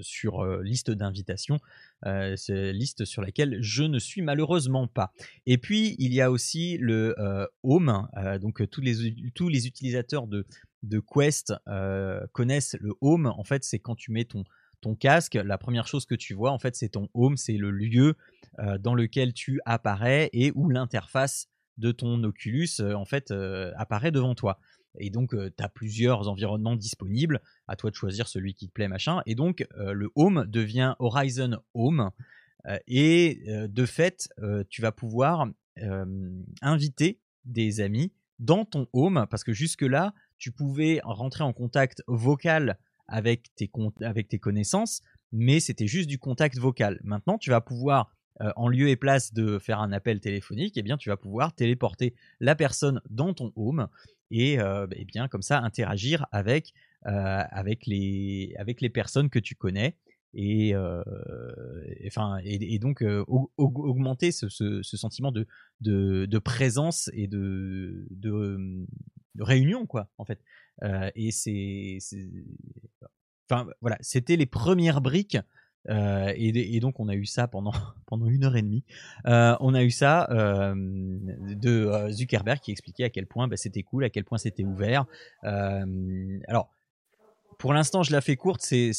sur 0.02 0.46
liste 0.62 0.92
d'invitation, 0.92 1.60
liste 2.06 3.06
sur 3.06 3.22
laquelle 3.22 3.58
je 3.62 3.84
ne 3.84 4.00
suis 4.00 4.22
malheureusement 4.22 4.88
pas. 4.88 5.14
Et 5.46 5.58
puis 5.58 5.96
il 6.00 6.14
y 6.14 6.22
a 6.22 6.32
aussi 6.32 6.78
le 6.78 7.16
Home, 7.64 8.08
donc 8.42 8.68
tous 8.70 8.82
les 8.82 9.32
tous 9.34 9.50
les 9.50 9.68
utilisateurs 9.68 10.28
de 10.28 10.46
de 10.84 11.00
Quest 11.00 11.54
connaissent 12.32 12.78
le 12.80 12.94
Home. 13.02 13.28
En 13.28 13.44
fait, 13.44 13.64
c'est 13.64 13.80
quand 13.80 13.96
tu 13.96 14.12
mets 14.12 14.26
ton 14.26 14.44
ton 14.82 14.96
casque, 14.96 15.36
la 15.36 15.58
première 15.58 15.88
chose 15.88 16.06
que 16.06 16.16
tu 16.16 16.34
vois, 16.34 16.52
en 16.52 16.60
fait, 16.60 16.76
c'est 16.76 16.90
ton 16.90 17.10
home, 17.14 17.38
c'est 17.38 17.58
le 17.58 17.72
lieu 17.72 18.16
euh, 18.60 18.78
dans 18.78 18.96
lequel 18.96 19.34
tu 19.34 19.60
apparais 19.66 20.30
et 20.34 20.52
où 20.56 20.70
l'interface 20.70 21.48
de 21.78 21.92
ton 21.92 22.24
Oculus, 22.24 22.70
euh, 22.80 22.94
en 22.94 23.06
fait, 23.06 23.32
euh, 23.32 23.72
apparaît 23.78 24.12
devant 24.12 24.36
toi. 24.36 24.60
Et 24.98 25.10
donc, 25.12 25.36
tu 25.36 25.64
as 25.64 25.70
plusieurs 25.70 26.28
environnements 26.28 26.76
disponibles, 26.76 27.42
à 27.68 27.76
toi 27.76 27.92
de 27.92 27.96
choisir 27.96 28.28
celui 28.28 28.56
qui 28.56 28.68
te 28.68 28.74
plaît, 28.74 28.88
machin. 28.88 29.22
Et 29.28 29.36
donc, 29.36 29.66
le 29.78 30.10
home 30.16 30.46
devient 30.48 30.96
Horizon 30.98 31.60
Home. 31.76 32.10
et 32.88 33.40
de 33.46 33.86
fait, 33.86 34.30
tu 34.68 34.82
vas 34.82 34.92
pouvoir 34.92 35.48
inviter 36.64 37.20
des 37.46 37.82
amis 37.82 38.12
dans 38.40 38.66
ton 38.66 38.88
home, 38.92 39.28
parce 39.30 39.44
que 39.44 39.54
jusque-là, 39.54 40.16
tu 40.40 40.52
pouvais 40.52 41.02
rentrer 41.04 41.44
en 41.44 41.54
contact 41.54 42.02
vocal 42.08 42.80
avec 43.10 43.54
tes, 43.56 43.68
connaissances, 44.40 45.02
mais 45.32 45.60
c'était 45.60 45.88
juste 45.88 46.10
du 46.10 46.18
contact 46.18 46.58
vocal. 46.58 47.00
Maintenant, 47.04 47.38
tu 47.38 47.50
vas 47.50 47.62
pouvoir, 47.62 48.12
euh, 48.42 48.52
en 48.56 48.68
lieu 48.68 48.90
et 48.90 48.96
place 48.96 49.34
de 49.34 49.60
faire 49.60 49.80
un 49.80 49.92
appel 49.92 50.20
téléphonique, 50.20 50.78
eh 50.78 50.82
bien, 50.82 50.98
tu 50.98 51.10
vas 51.10 51.18
pouvoir 51.18 51.54
téléporter 51.54 52.14
la 52.40 52.56
personne 52.56 53.02
dans 53.10 53.34
ton 53.34 53.52
home 53.56 53.88
et 54.32 54.60
euh, 54.60 54.88
eh 54.96 55.06
bien, 55.06 55.28
comme 55.28 55.42
ça, 55.42 55.60
interagir 55.60 56.28
avec, 56.32 56.74
euh, 57.08 57.44
avec, 57.50 57.86
les, 57.86 58.54
avec 58.58 58.82
les 58.82 58.90
personnes 58.90 59.30
que 59.30 59.40
tu 59.40 59.56
connais. 59.56 59.96
Et, 60.36 60.76
et, 62.46 62.80
donc 62.80 63.04
augmenter 63.58 64.32
ce, 64.32 64.48
ce, 64.48 64.84
sentiment 64.84 65.32
de, 65.32 65.48
de, 65.82 66.38
présence 66.38 67.10
et 67.14 67.26
de 67.28 68.06
réunion, 69.38 69.86
quoi, 69.86 70.10
en 70.18 70.26
fait. 70.26 70.40
Euh, 70.84 71.10
et 71.16 71.32
c'est, 71.32 72.00
enfin 73.50 73.68
voilà, 73.82 73.98
c'était 74.02 74.36
les 74.36 74.46
premières 74.46 75.02
briques. 75.02 75.38
Euh, 75.90 76.34
et, 76.36 76.80
donc 76.82 77.00
on 77.00 77.08
a 77.08 77.16
eu 77.16 77.26
ça 77.26 77.48
pendant 77.48 77.72
pendant 78.06 78.28
une 78.28 78.44
heure 78.44 78.56
et 78.56 78.62
demie. 78.62 78.84
Euh, 79.28 79.56
on 79.62 79.74
a 79.74 79.84
eu 79.84 79.92
ça 79.92 80.28
de 80.32 82.10
Zuckerberg 82.12 82.60
qui 82.60 82.72
expliquait 82.72 83.06
à 83.06 83.10
quel 83.10 83.28
point 83.28 83.48
bah, 83.48 83.58
c'était 83.58 83.84
cool, 83.84 84.04
à 84.04 84.10
quel 84.10 84.26
point 84.26 84.38
c'était 84.38 84.64
ouvert. 84.64 85.06
alors 85.44 86.74
pour 87.58 87.74
l'instant, 87.74 88.04
je 88.04 88.14
la 88.14 88.22
fais 88.22 88.38
courte, 88.38 88.62
c'est 88.62 88.92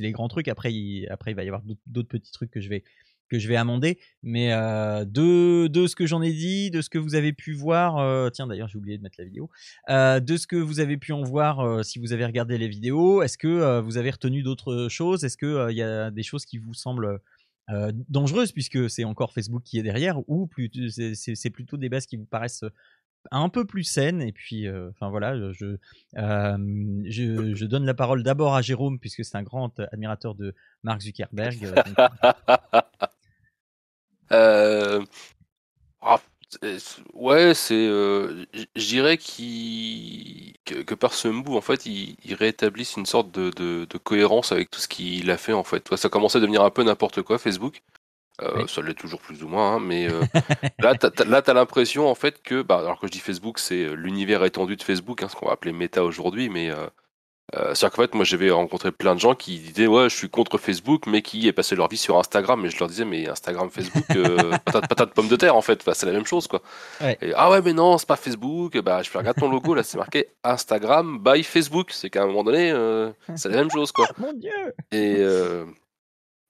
les 0.00 0.12
grands 0.12 0.28
trucs. 0.28 0.48
Après, 0.48 0.70
après, 1.08 1.30
il 1.30 1.34
va 1.34 1.42
y 1.42 1.48
avoir 1.48 1.62
d'autres 1.86 2.08
petits 2.08 2.30
trucs 2.30 2.50
que 2.50 2.60
je 2.60 2.68
vais 2.68 2.84
que 3.32 3.38
je 3.38 3.48
vais 3.48 3.56
amender. 3.56 3.98
Mais 4.22 4.52
euh, 4.52 5.06
de, 5.06 5.66
de, 5.66 5.86
ce 5.86 5.96
que 5.96 6.04
j'en 6.04 6.20
ai 6.20 6.32
dit, 6.32 6.70
de 6.70 6.82
ce 6.82 6.90
que 6.90 6.98
vous 6.98 7.14
avez 7.14 7.32
pu 7.32 7.54
voir, 7.54 7.96
euh, 7.96 8.28
tiens 8.28 8.46
d'ailleurs 8.46 8.68
j'ai 8.68 8.76
oublié 8.76 8.98
de 8.98 9.02
mettre 9.02 9.16
la 9.18 9.24
vidéo, 9.24 9.48
euh, 9.88 10.20
de 10.20 10.36
ce 10.36 10.46
que 10.46 10.56
vous 10.56 10.80
avez 10.80 10.98
pu 10.98 11.12
en 11.12 11.22
voir 11.22 11.82
si 11.82 11.98
vous 11.98 12.12
avez 12.12 12.26
regardé 12.26 12.58
les 12.58 12.68
vidéos, 12.68 13.22
est-ce 13.22 13.38
que 13.38 13.80
vous 13.80 13.96
avez 13.96 14.10
retenu 14.10 14.42
d'autres 14.42 14.88
choses? 14.90 15.24
Est-ce 15.24 15.38
qu'il 15.38 15.76
y 15.76 15.82
a 15.82 16.10
des 16.10 16.22
choses 16.22 16.44
qui 16.44 16.58
vous 16.58 16.74
semblent 16.74 17.20
dangereuses 18.08 18.52
puisque 18.52 18.90
c'est 18.90 19.04
encore 19.04 19.32
Facebook 19.32 19.62
qui 19.64 19.78
est 19.78 19.82
derrière 19.82 20.18
ou 20.28 20.50
c'est 21.14 21.50
plutôt 21.50 21.78
des 21.78 21.88
bases 21.88 22.04
qui 22.06 22.16
vous 22.16 22.26
paraissent 22.26 22.64
un 23.30 23.48
peu 23.48 23.64
plus 23.64 23.84
saines? 23.84 24.20
Et 24.20 24.32
puis 24.32 24.68
enfin 24.68 25.08
voilà 25.08 25.52
je, 25.52 25.76
je, 26.14 27.54
je 27.54 27.64
donne 27.64 27.86
la 27.86 27.94
parole 27.94 28.22
d'abord 28.22 28.54
à 28.54 28.60
Jérôme 28.60 28.98
puisque 28.98 29.24
c'est 29.24 29.38
un 29.38 29.42
grand 29.42 29.80
admirateur 29.80 30.34
de 30.34 30.54
Mark 30.82 31.00
Zuckerberg 31.00 31.58
Euh, 31.64 32.80
ah, 34.32 36.20
ouais, 37.14 37.54
c'est. 37.54 37.74
Euh, 37.74 38.44
je 38.76 38.86
dirais 38.86 39.16
que, 39.16 40.82
que 40.82 40.94
par 40.94 41.14
ce 41.14 41.28
move, 41.28 41.56
en 41.56 41.60
fait, 41.60 41.86
ils 41.86 42.34
rétablissent 42.34 42.96
une 42.96 43.06
sorte 43.06 43.30
de, 43.30 43.50
de, 43.50 43.98
cohérence 43.98 44.52
avec 44.52 44.70
tout 44.70 44.80
ce 44.80 44.88
qu'il 44.88 45.30
a 45.30 45.36
fait, 45.36 45.52
en 45.52 45.64
fait. 45.64 45.94
Ça 45.96 46.08
commençait 46.08 46.38
à 46.38 46.40
devenir 46.40 46.62
un 46.62 46.70
peu 46.70 46.82
n'importe 46.82 47.22
quoi, 47.22 47.38
Facebook. 47.38 47.82
Euh, 48.40 48.66
ça 48.66 48.80
l'est 48.80 48.94
toujours 48.94 49.20
plus 49.20 49.42
ou 49.44 49.48
moins, 49.48 49.74
hein, 49.74 49.80
mais 49.80 50.08
là, 50.80 50.94
tu 50.96 51.06
as, 51.06 51.54
l'impression 51.54 52.08
en 52.08 52.14
fait 52.14 52.42
que, 52.42 52.62
bah, 52.62 52.78
alors 52.78 52.98
que 52.98 53.06
je 53.06 53.12
dis 53.12 53.18
Facebook, 53.20 53.58
c'est 53.58 53.94
l'univers 53.94 54.42
étendu 54.44 54.76
de 54.76 54.82
Facebook, 54.82 55.22
hein, 55.22 55.28
ce 55.28 55.36
qu'on 55.36 55.46
va 55.46 55.52
appeler 55.52 55.72
méta 55.72 56.02
aujourd'hui, 56.02 56.48
mais 56.48 56.70
euh, 56.70 56.86
C'est-à-dire 57.54 57.90
qu'en 57.90 58.02
fait, 58.02 58.14
moi 58.14 58.24
j'avais 58.24 58.50
rencontré 58.50 58.92
plein 58.92 59.14
de 59.14 59.20
gens 59.20 59.34
qui 59.34 59.58
disaient 59.58 59.86
ouais, 59.86 60.08
je 60.08 60.16
suis 60.16 60.30
contre 60.30 60.58
Facebook, 60.58 61.06
mais 61.06 61.20
qui 61.22 61.46
est 61.48 61.52
passé 61.52 61.76
leur 61.76 61.88
vie 61.88 61.96
sur 61.96 62.18
Instagram. 62.18 62.60
Mais 62.62 62.70
je 62.70 62.78
leur 62.78 62.88
disais, 62.88 63.04
mais 63.04 63.28
Instagram, 63.28 63.68
Facebook, 63.70 64.04
euh, 64.16 64.52
patate, 64.64 64.88
patate, 64.88 65.14
pomme 65.14 65.28
de 65.28 65.36
terre 65.36 65.56
en 65.56 65.62
fait, 65.62 65.82
c'est 65.92 66.06
la 66.06 66.12
même 66.12 66.26
chose 66.26 66.46
quoi. 66.46 66.62
ah 67.34 67.50
ouais, 67.50 67.60
mais 67.62 67.72
non, 67.72 67.98
c'est 67.98 68.08
pas 68.08 68.16
Facebook. 68.16 68.78
Bah, 68.78 69.02
je 69.02 69.10
fais 69.10 69.18
regarde 69.18 69.36
ton 69.36 69.50
logo 69.50 69.74
là, 69.74 69.82
c'est 69.82 69.98
marqué 69.98 70.28
Instagram 70.44 71.18
by 71.22 71.42
Facebook. 71.42 71.90
C'est 71.90 72.10
qu'à 72.10 72.22
un 72.22 72.26
moment 72.26 72.44
donné, 72.44 72.70
euh, 72.70 73.10
c'est 73.36 73.48
la 73.48 73.56
même 73.56 73.70
chose 73.70 73.92
quoi. 73.92 74.08
Mon 74.18 74.32
Dieu 74.32 74.50
Et, 74.90 75.16
euh, 75.18 75.64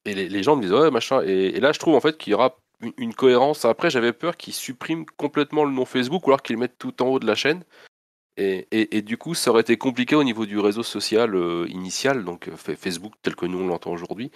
et 0.04 0.14
les, 0.14 0.28
les, 0.28 0.42
gens 0.42 0.56
me 0.56 0.62
disent 0.62 0.72
ouais, 0.72 0.90
machin. 0.90 1.22
Et, 1.24 1.56
et, 1.56 1.60
là, 1.60 1.72
je 1.72 1.78
trouve 1.78 1.94
en 1.94 2.00
fait 2.00 2.16
qu'il 2.16 2.32
y 2.32 2.34
aura 2.34 2.56
une, 2.80 2.92
une 2.96 3.14
cohérence. 3.14 3.64
Après, 3.64 3.90
j'avais 3.90 4.12
peur 4.12 4.36
qu'ils 4.36 4.54
suppriment 4.54 5.06
complètement 5.16 5.64
le 5.64 5.72
nom 5.72 5.84
Facebook 5.84 6.26
ou 6.26 6.30
alors 6.30 6.42
qu'ils 6.42 6.56
le 6.56 6.60
mettent 6.60 6.78
tout 6.78 7.02
en 7.02 7.06
haut 7.06 7.18
de 7.18 7.26
la 7.26 7.34
chaîne. 7.34 7.62
Et, 8.38 8.96
et, 8.96 9.02
du 9.02 9.18
coup, 9.18 9.34
ça 9.34 9.50
aurait 9.50 9.60
été 9.60 9.76
compliqué 9.76 10.14
au 10.14 10.24
niveau 10.24 10.46
du 10.46 10.58
réseau 10.58 10.82
social 10.82 11.34
euh, 11.34 11.66
initial, 11.68 12.24
donc 12.24 12.48
euh, 12.48 12.56
Facebook 12.56 13.12
tel 13.20 13.36
que 13.36 13.44
nous 13.44 13.58
on 13.58 13.66
l'entend 13.66 13.90
aujourd'hui. 13.90 14.30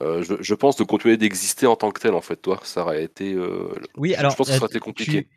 Euh, 0.00 0.22
je, 0.22 0.34
je, 0.40 0.54
pense 0.54 0.76
de 0.76 0.84
continuer 0.84 1.16
d'exister 1.16 1.66
en 1.66 1.74
tant 1.74 1.90
que 1.90 1.98
tel, 2.00 2.12
en 2.12 2.20
fait, 2.20 2.36
toi, 2.36 2.60
ça 2.62 2.82
aurait 2.82 3.02
été. 3.02 3.36
oui, 3.96 4.14
alors. 4.14 4.32
Je 4.32 4.36
pense 4.36 4.48
que 4.48 4.52
ça 4.52 4.58
aurait 4.58 4.68
été 4.68 4.80
compliqué. 4.80 5.28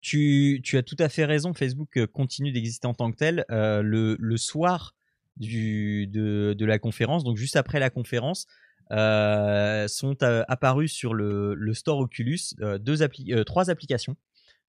Tu, 0.00 0.60
tu, 0.64 0.78
as 0.78 0.82
tout 0.82 0.96
à 0.98 1.08
fait 1.08 1.24
raison. 1.24 1.54
Facebook 1.54 2.04
continue 2.06 2.50
d'exister 2.50 2.88
en 2.88 2.94
tant 2.94 3.12
que 3.12 3.16
tel. 3.16 3.44
le, 3.48 4.16
le, 4.18 4.36
soir 4.36 4.94
du, 5.36 6.08
de, 6.08 6.54
de, 6.58 6.66
la 6.66 6.80
conférence, 6.80 7.22
donc 7.22 7.36
juste 7.36 7.54
après 7.54 7.78
la 7.78 7.90
conférence, 7.90 8.46
sont 8.90 10.16
apparus 10.22 10.92
sur 10.92 11.14
le, 11.14 11.54
le 11.54 11.74
store 11.74 12.00
Oculus 12.00 12.40
deux 12.80 13.02
appli 13.02 13.32
trois 13.46 13.70
applications 13.70 14.16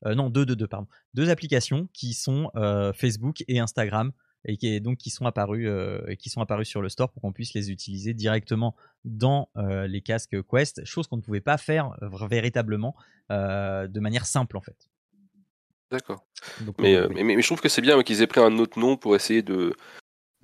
euh, 0.06 0.16
non 0.16 0.30
deux, 0.30 0.46
deux, 0.46 0.56
deux, 0.56 0.68
pardon, 0.68 0.88
deux 1.14 1.30
applications 1.30 1.88
qui 1.94 2.14
sont 2.14 2.52
euh, 2.56 2.94
Facebook 2.94 3.44
et 3.48 3.60
Instagram 3.60 4.12
et 4.46 4.58
qui, 4.58 4.82
donc 4.82 4.98
qui 4.98 5.12
sont 5.12 5.26
apparus 5.26 5.68
euh, 5.68 6.16
qui 6.16 6.30
sont 6.30 6.42
apparus 6.42 6.68
sur 6.68 6.82
le 6.82 6.90
store 6.90 7.12
pour 7.12 7.22
qu'on 7.22 7.32
puisse 7.32 7.54
les 7.54 7.72
utiliser 7.72 8.14
directement 8.14 8.76
dans 9.06 9.50
les 9.56 10.02
casques 10.02 10.36
Quest, 10.50 10.84
chose 10.86 11.08
qu'on 11.08 11.18
ne 11.18 11.22
pouvait 11.22 11.42
pas 11.42 11.58
faire 11.58 11.96
véritablement 12.30 12.96
de 13.30 14.00
manière 14.00 14.26
simple 14.26 14.58
en 14.58 14.62
fait. 14.62 14.90
D'accord. 15.92 16.26
Mais, 16.80 16.98
mais, 17.10 17.42
je 17.42 17.48
trouve 17.48 17.60
que 17.60 17.68
c'est 17.68 17.82
bien 17.82 18.02
qu'ils 18.02 18.22
aient 18.22 18.28
pris 18.28 18.40
un 18.40 18.58
autre 18.58 18.80
nom 18.80 18.96
pour 18.98 19.16
essayer 19.16 19.42
de 19.42 19.76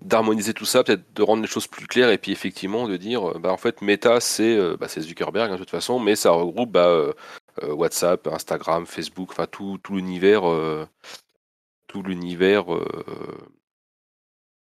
d'harmoniser 0.01 0.53
tout 0.53 0.65
ça, 0.65 0.83
peut-être 0.83 1.11
de 1.15 1.23
rendre 1.23 1.41
les 1.41 1.47
choses 1.47 1.65
plus 1.65 1.87
claires 1.87 2.11
et 2.11 2.19
puis 2.19 2.31
effectivement 2.31 2.87
de 2.87 2.97
dire 2.97 3.39
bah 3.39 3.51
en 3.51 3.57
fait 3.57 3.81
Meta 3.81 4.19
c'est 4.19 4.55
bah, 4.77 4.87
Zuckerberg 4.87 5.51
hein, 5.51 5.55
de 5.55 5.59
toute 5.59 5.71
façon 5.71 5.99
mais 5.99 6.15
ça 6.15 6.29
regroupe 6.29 6.71
bah, 6.71 6.85
euh, 6.85 7.13
WhatsApp, 7.63 8.27
Instagram, 8.27 8.85
Facebook, 8.85 9.29
enfin 9.31 9.47
tout, 9.47 9.79
tout 9.81 9.95
l'univers, 9.95 10.49
euh, 10.49 10.87
tout 11.87 12.03
l'univers 12.03 12.73
euh, 12.73 12.85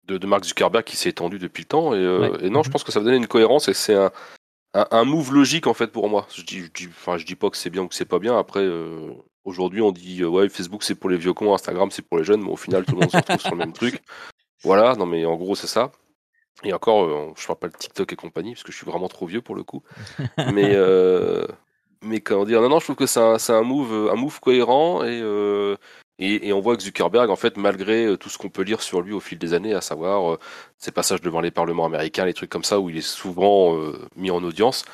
de, 0.05 0.19
de, 0.19 0.27
Mark 0.27 0.45
Zuckerberg 0.45 0.85
qui 0.85 0.97
s'est 0.97 1.11
étendu 1.11 1.39
depuis 1.39 1.63
le 1.63 1.69
temps. 1.69 1.95
Et, 1.95 2.51
non, 2.51 2.63
je 2.63 2.69
mhm. 2.69 2.73
pense 2.73 2.85
que 2.85 2.93
ça 2.93 3.01
va 3.01 3.05
donner 3.05 3.17
une 3.17 3.27
cohérence 3.27 3.69
et 3.69 3.75
c'est 3.75 3.95
un, 3.95 4.11
un, 4.75 5.05
move 5.05 5.33
logique 5.33 5.67
en 5.67 5.75
fait 5.75 5.89
pour 5.89 6.09
moi. 6.09 6.27
Je 6.35 6.43
dis, 6.43 6.61
je 6.61 6.71
dis, 6.73 6.89
enfin, 6.89 7.19
je 7.19 7.25
dis 7.25 7.37
pas 7.37 7.51
que 7.51 7.57
c'est 7.57 7.71
bien 7.71 7.83
ou 7.83 7.89
que 7.89 7.95
c'est 7.95 8.05
pas 8.05 8.19
bien. 8.19 8.39
Après, 8.39 8.69
aujourd'hui, 9.45 9.83
on 9.83 9.93
dit 9.93 10.25
ouais, 10.25 10.49
Facebook 10.49 10.83
c'est 10.83 10.95
pour 10.95 11.11
les 11.11 11.17
vieux 11.17 11.33
cons, 11.33 11.55
Instagram 11.55 11.91
c'est 11.91 12.03
pour 12.03 12.19
les 12.19 12.25
jeunes, 12.25 12.43
mais 12.43 12.51
au 12.51 12.57
final, 12.57 12.85
tout 12.85 12.95
le 12.95 13.01
monde 13.01 13.11
se 13.11 13.17
retrouve 13.17 13.41
sur 13.41 13.53
le 13.53 13.59
même 13.59 13.73
truc. 13.73 14.03
Voilà, 14.63 14.95
non 14.95 15.07
mais 15.07 15.25
en 15.25 15.37
gros, 15.37 15.55
c'est 15.55 15.67
ça. 15.67 15.93
Et 16.65 16.73
encore, 16.73 17.35
je 17.37 17.47
parle 17.47 17.59
pas 17.59 17.69
de 17.69 17.77
TikTok 17.77 18.13
et 18.13 18.17
compagnie, 18.17 18.53
parce 18.53 18.63
que 18.63 18.73
je 18.73 18.77
suis 18.77 18.87
vraiment 18.87 19.09
trop 19.09 19.27
vieux 19.27 19.43
pour 19.43 19.55
le 19.55 19.63
coup. 19.63 19.83
mais, 20.53 20.75
mais 22.03 22.21
comment 22.21 22.45
dire, 22.45 22.61
non, 22.61 22.69
non, 22.69 22.79
je 22.79 22.85
trouve 22.85 22.97
que 22.97 23.07
c'est 23.07 23.21
un, 23.21 23.37
un, 23.37 23.63
move, 23.63 24.11
un 24.11 24.17
move 24.17 24.41
cohérent 24.41 25.05
et, 25.05 25.23
et, 26.19 26.53
on 26.55 26.61
voit 26.61 26.77
que 26.77 26.83
Zuckerberg, 26.83 27.29
en 27.29 27.37
fait, 27.37 27.59
malgré 27.59 28.07
euh, 28.07 28.17
tout 28.17 28.31
ce 28.31 28.39
qu'on 28.39 28.49
peut 28.49 28.63
lire 28.63 28.81
sur 28.81 29.03
lui 29.03 29.13
au 29.13 29.21
fil 29.21 29.39
des 29.39 29.53
années, 29.53 29.75
à 29.75 29.83
savoir 29.83 30.33
euh, 30.33 30.39
ses 30.79 30.91
passages 30.91 31.21
devant 31.21 31.43
les 31.43 31.51
parlements 31.51 31.85
américains, 31.85 32.25
les 32.25 32.33
trucs 32.33 32.49
comme 32.49 32.65
ça, 32.65 32.81
où 32.81 32.89
il 32.89 32.97
est 32.97 33.03
souvent 33.03 33.77
euh, 33.77 33.99
mis 34.17 34.31
en 34.31 34.43
audience, 34.43 34.85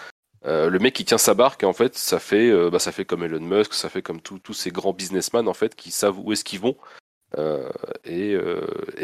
le 0.44 0.76
mec 0.78 0.92
qui 0.94 1.04
tient 1.04 1.18
sa 1.18 1.34
barque, 1.34 1.62
en 1.62 1.72
fait, 1.72 1.96
ça 1.96 2.18
fait, 2.18 2.50
bah, 2.68 2.80
ça 2.80 2.90
fait 2.90 3.04
comme 3.04 3.22
Elon 3.22 3.38
Musk, 3.38 3.74
ça 3.74 3.88
fait 3.88 4.02
comme 4.02 4.20
tous 4.20 4.52
ces 4.52 4.72
grands 4.72 4.92
businessmen, 4.92 5.46
en 5.46 5.54
fait, 5.54 5.76
qui 5.76 5.92
savent 5.92 6.18
où 6.18 6.32
est-ce 6.32 6.42
qu'ils 6.42 6.58
vont. 6.58 6.76
Et, 8.04 8.36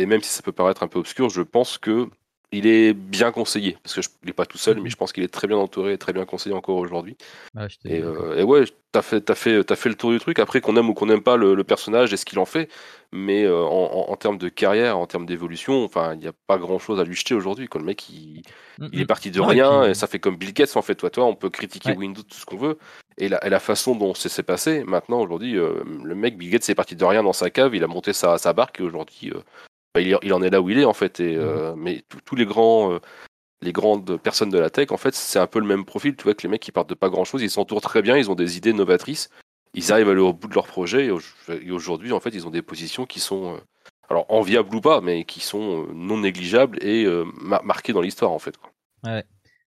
même 0.04 0.20
si 0.20 0.30
ça 0.30 0.42
peut 0.42 0.50
paraître 0.50 0.82
un 0.82 0.88
peu 0.88 0.98
obscur, 0.98 1.28
je 1.28 1.42
pense 1.42 1.78
que 1.78 2.08
il 2.50 2.66
est 2.66 2.94
bien 2.94 3.30
conseillé 3.30 3.76
parce 3.82 3.94
que 3.94 4.02
je, 4.02 4.08
il 4.22 4.30
est 4.30 4.34
pas 4.34 4.46
tout 4.46 4.58
seul, 4.58 4.76
mais 4.76 4.82
mhm. 4.82 4.90
je 4.90 4.96
pense 4.96 5.12
qu'il 5.12 5.22
est 5.22 5.32
très 5.32 5.46
bien 5.46 5.58
entouré 5.58 5.92
et 5.92 5.98
très 5.98 6.12
bien 6.12 6.24
conseillé 6.24 6.54
encore 6.54 6.76
aujourd'hui. 6.76 7.16
Ah, 7.56 7.66
et, 7.84 8.00
euh, 8.00 8.38
et, 8.38 8.42
ouais, 8.42 8.64
t'as 8.92 9.02
fait, 9.02 9.28
as 9.28 9.34
fait, 9.34 9.70
as 9.70 9.76
fait 9.76 9.90
le 9.90 9.94
tour 9.94 10.10
du 10.10 10.18
truc. 10.18 10.38
Après 10.38 10.62
qu'on 10.62 10.76
aime 10.76 10.88
ou 10.88 10.94
qu'on 10.94 11.06
n'aime 11.06 11.22
pas 11.22 11.36
le, 11.36 11.62
personnage 11.62 12.12
et 12.14 12.16
ce 12.16 12.24
qu'il 12.24 12.38
en 12.38 12.46
fait, 12.46 12.70
mais 13.12 13.44
euh, 13.44 13.62
en, 13.62 14.06
en, 14.08 14.16
termes 14.16 14.38
de 14.38 14.48
carrière, 14.48 14.98
en 14.98 15.06
termes 15.06 15.26
d'évolution, 15.26 15.84
enfin, 15.84 16.14
il 16.14 16.20
n'y 16.20 16.26
a 16.26 16.32
pas 16.46 16.56
grand 16.56 16.78
chose 16.78 16.98
à 16.98 17.04
lui 17.04 17.14
jeter 17.14 17.34
aujourd'hui. 17.34 17.68
Le 17.74 17.82
mec, 17.82 18.08
il, 18.08 18.42
il, 18.92 19.00
est 19.00 19.06
parti 19.06 19.30
de 19.30 19.40
rien 19.42 19.84
et, 19.84 19.94
ça 19.94 20.06
fait 20.06 20.18
comme 20.18 20.36
Bill 20.36 20.54
Gates 20.54 20.76
en 20.76 20.82
fait. 20.82 20.94
Toi, 20.94 21.10
toi, 21.10 21.26
on 21.26 21.34
peut 21.34 21.50
critiquer 21.50 21.92
Windows 21.92 22.22
tout 22.22 22.36
ce 22.36 22.46
qu'on 22.46 22.56
veut 22.56 22.78
et 23.18 23.28
la, 23.28 23.40
la, 23.42 23.60
façon 23.60 23.94
dont 23.94 24.14
ça 24.14 24.30
s'est 24.30 24.42
passé. 24.42 24.84
Maintenant, 24.84 25.20
aujourd'hui, 25.20 25.58
euh, 25.58 25.82
le 26.02 26.14
mec 26.14 26.38
Bill 26.38 26.50
Gates 26.50 26.68
est 26.70 26.74
parti 26.74 26.96
de 26.96 27.04
rien 27.04 27.22
dans 27.22 27.34
sa 27.34 27.50
cave, 27.50 27.74
il 27.74 27.84
a 27.84 27.88
monté 27.88 28.14
sa, 28.14 28.38
sa 28.38 28.54
barque 28.54 28.80
et 28.80 28.82
aujourd'hui 28.82 29.32
bah, 29.98 30.18
il, 30.22 30.32
en 30.32 30.42
est 30.42 30.50
là 30.50 30.60
où 30.60 30.70
il 30.70 30.78
est 30.78 30.84
en 30.84 30.92
fait. 30.92 31.20
Et, 31.20 31.36
euh, 31.36 31.74
mhm. 31.74 31.82
mais 31.82 32.04
tous 32.24 32.36
les 32.36 32.46
grands, 32.46 32.92
euh, 32.92 32.98
les 33.62 33.72
grandes 33.72 34.16
personnes 34.18 34.50
de 34.50 34.58
la 34.58 34.70
tech, 34.70 34.92
en 34.92 34.96
fait, 34.96 35.14
c'est 35.14 35.38
un 35.38 35.46
peu 35.46 35.58
le 35.58 35.66
même 35.66 35.84
profil. 35.84 36.16
Tu 36.16 36.24
vois 36.24 36.34
que 36.34 36.42
les 36.42 36.48
mecs 36.48 36.62
qui 36.62 36.72
partent 36.72 36.88
de 36.88 36.94
pas 36.94 37.08
grand 37.08 37.24
chose, 37.24 37.42
ils 37.42 37.50
s'entourent 37.50 37.80
très 37.80 38.02
bien, 38.02 38.16
ils 38.16 38.30
ont 38.30 38.34
des 38.34 38.56
idées 38.56 38.72
novatrices, 38.72 39.30
ils 39.74 39.92
arrivent 39.92 40.08
à 40.08 40.12
aller 40.12 40.20
au 40.20 40.32
bout 40.32 40.48
de 40.48 40.54
leur 40.54 40.66
projet. 40.66 41.10
Et 41.48 41.70
aujourd'hui, 41.70 42.12
en 42.12 42.20
fait, 42.20 42.30
ils 42.30 42.46
ont 42.46 42.50
des 42.50 42.62
positions 42.62 43.06
qui 43.06 43.20
sont 43.20 43.54
euh, 43.54 43.58
alors 44.08 44.26
enviables 44.28 44.74
ou 44.74 44.80
pas, 44.80 45.00
mais 45.00 45.24
qui 45.24 45.40
sont 45.40 45.86
non 45.92 46.18
négligeables 46.18 46.78
et 46.82 47.06
marquées 47.42 47.92
dans 47.92 48.00
l'histoire 48.00 48.30
en 48.30 48.38
fait. 48.38 48.54
Ouais. 49.04 49.24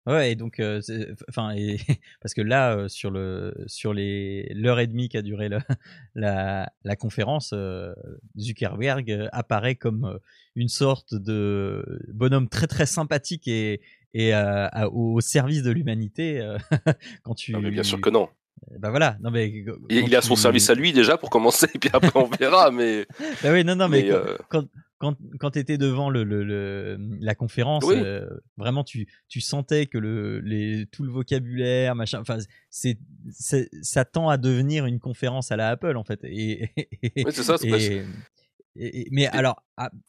Ouais, 0.08 0.32
et 0.32 0.36
donc, 0.36 0.60
euh, 0.60 0.82
enfin, 1.30 1.52
et, 1.56 1.78
parce 2.22 2.34
que 2.34 2.42
là, 2.42 2.76
euh, 2.76 2.88
sur 2.88 3.12
le, 3.12 3.54
sur 3.68 3.94
les 3.94 4.52
l'heure 4.56 4.80
et 4.80 4.88
demie 4.88 5.10
qu'a 5.10 5.22
duré 5.22 5.50
la, 6.16 6.72
la 6.84 6.96
conférence, 6.96 7.52
euh, 7.54 7.94
Zuckerberg 8.38 9.30
apparaît 9.32 9.76
comme 9.76 10.20
une 10.56 10.70
sorte 10.70 11.14
de 11.14 12.02
bonhomme 12.12 12.50
très 12.50 12.68
très 12.68 12.88
sympathique 12.88 13.48
et, 13.48 13.82
et 14.14 14.34
au 14.92 15.22
service 15.22 15.62
de 15.62 15.72
l'humanité. 15.72 16.42
quand 17.24 17.36
tu. 17.36 17.52
Non, 17.52 17.62
mais 17.62 17.72
bien 17.72 17.84
sûr 17.84 18.02
que 18.02 18.10
non. 18.10 18.28
Bah 18.80 18.92
voilà, 18.92 19.18
non 19.22 19.32
mais 19.32 19.52
il, 19.90 20.16
a 20.16 20.22
son 20.22 20.36
service 20.36 20.70
à 20.70 20.76
lui 20.76 20.94
déjà 20.94 21.18
pour 21.18 21.32
commencer, 21.32 21.68
et 21.74 21.80
puis 21.80 21.90
après 21.92 22.12
on 22.20 22.28
verra. 22.28 22.70
Mais 22.70 23.08
bah 23.42 23.52
oui, 23.52 23.64
non, 23.64 23.76
non, 23.76 23.90
mais, 23.90 24.08
quand, 24.08 24.28
quand, 24.50 24.68
quand 25.40 25.52
tu 25.52 25.60
étais 25.60 25.78
devant 25.78 26.10
le, 26.10 26.24
le, 26.24 26.98
la 27.20 27.36
conférence, 27.36 27.84
euh, 27.88 28.28
vraiment, 28.58 28.84
tu, 28.84 29.08
tu 29.28 29.42
sentais 29.42 29.88
que 29.88 29.98
le, 29.98 30.40
les, 30.42 30.86
tout 30.86 31.04
le 31.04 31.12
vocabulaire, 31.12 31.96
machin, 31.96 32.20
enfin, 32.22 32.38
c'est, 32.70 33.00
ça 33.82 34.06
tend 34.06 34.30
à 34.30 34.38
devenir 34.38 34.86
une 34.86 35.00
conférence 35.00 35.52
à 35.52 35.58
la 35.58 35.70
Apple, 35.70 35.98
en 35.98 36.04
fait. 36.04 36.20
Et, 36.24 36.70
oui, 37.04 37.32
c'est 37.32 37.44
ça, 37.44 37.58
c'est 37.58 38.06
mais 39.12 39.28
alors, 39.28 39.64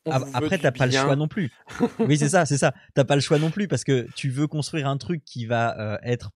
après, 0.07 0.59
t'as 0.59 0.71
pas 0.71 0.87
le 0.87 0.93
choix 0.93 1.17
non 1.17 1.29
plus. 1.29 1.51
oui, 1.99 2.17
c'est 2.17 2.29
ça, 2.29 2.47
c'est 2.47 2.59
ça. 2.59 2.75
T'as 2.95 3.05
pas 3.05 3.17
le 3.17 3.21
choix 3.21 3.39
non 3.39 3.51
plus 3.51 3.67
parce 3.69 3.85
que 3.85 4.07
tu 4.15 4.31
veux 4.31 4.47
construire 4.47 4.87
un 4.87 4.99
truc 4.99 5.25
qui 5.25 5.47
va 5.47 5.79
euh, 5.81 5.99
être 6.03 6.31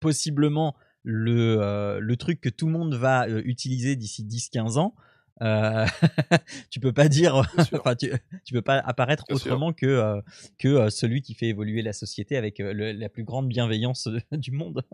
possiblement 0.00 0.74
le, 1.04 1.58
euh, 1.60 2.00
le 2.00 2.16
truc 2.16 2.40
que 2.40 2.48
tout 2.48 2.66
le 2.66 2.72
monde 2.72 2.94
va 2.94 3.28
utiliser 3.28 3.94
d'ici 3.94 4.24
10-15 4.24 4.78
ans. 4.78 4.94
Euh, 5.42 5.86
tu 6.70 6.80
peux 6.80 6.92
pas 6.92 7.08
dire, 7.08 7.34
enfin, 7.72 7.94
tu, 7.96 8.12
tu, 8.44 8.54
peux 8.54 8.62
pas 8.62 8.78
apparaître 8.78 9.24
autrement 9.30 9.72
que 9.72 9.86
euh, 9.86 10.20
que 10.58 10.68
euh, 10.68 10.90
celui 10.90 11.22
qui 11.22 11.34
fait 11.34 11.46
évoluer 11.46 11.82
la 11.82 11.92
société 11.92 12.36
avec 12.36 12.58
la 12.60 13.08
plus 13.08 13.24
grande 13.24 13.48
bienveillance 13.48 14.08
du 14.32 14.52
monde. 14.52 14.82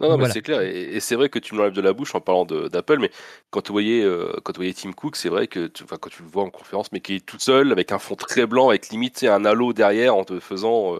Non, 0.00 0.10
non 0.10 0.18
mais 0.18 0.30
c'est 0.30 0.42
clair, 0.42 0.60
et, 0.60 1.00
c'est 1.00 1.16
vrai 1.16 1.28
que 1.28 1.40
tu 1.40 1.54
me 1.54 1.58
l'enlèves 1.58 1.74
de 1.74 1.80
la 1.80 1.92
bouche 1.92 2.14
en 2.14 2.20
parlant 2.20 2.44
d'Apple, 2.44 3.00
mais 3.00 3.10
quand 3.50 3.62
tu 3.62 3.72
voyais, 3.72 4.06
quand 4.44 4.52
tu 4.52 4.58
voyais 4.58 4.72
Tim 4.72 4.92
Cook, 4.92 5.16
c'est 5.16 5.28
vrai 5.28 5.48
que 5.48 5.66
tu, 5.66 5.82
quand 5.82 6.08
tu 6.08 6.22
le 6.22 6.28
vois 6.28 6.44
en 6.44 6.50
conférence, 6.50 6.92
mais 6.92 7.00
qui 7.00 7.16
est 7.16 7.26
tout 7.26 7.40
seul, 7.40 7.72
avec 7.72 7.90
un 7.90 7.98
fond 7.98 8.14
très 8.14 8.46
blanc, 8.46 8.68
avec 8.68 8.90
limite 8.90 9.24
un 9.24 9.44
halo 9.44 9.72
derrière, 9.72 10.14
en 10.14 10.22
te 10.22 10.38
faisant 10.38 10.98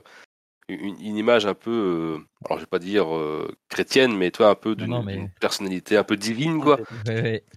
une, 0.68 1.16
image 1.16 1.46
un 1.46 1.54
peu, 1.54 1.70
euh, 1.70 2.18
alors 2.44 2.58
je 2.58 2.64
vais 2.64 2.68
pas 2.68 2.78
dire 2.78 3.14
euh, 3.14 3.50
chrétienne, 3.68 4.16
mais 4.16 4.30
toi 4.30 4.50
un 4.50 4.54
peu 4.54 4.74
d'une 4.74 5.30
personnalité 5.40 5.96
un 5.96 6.04
peu 6.04 6.16
divine, 6.16 6.60
quoi. 6.60 6.78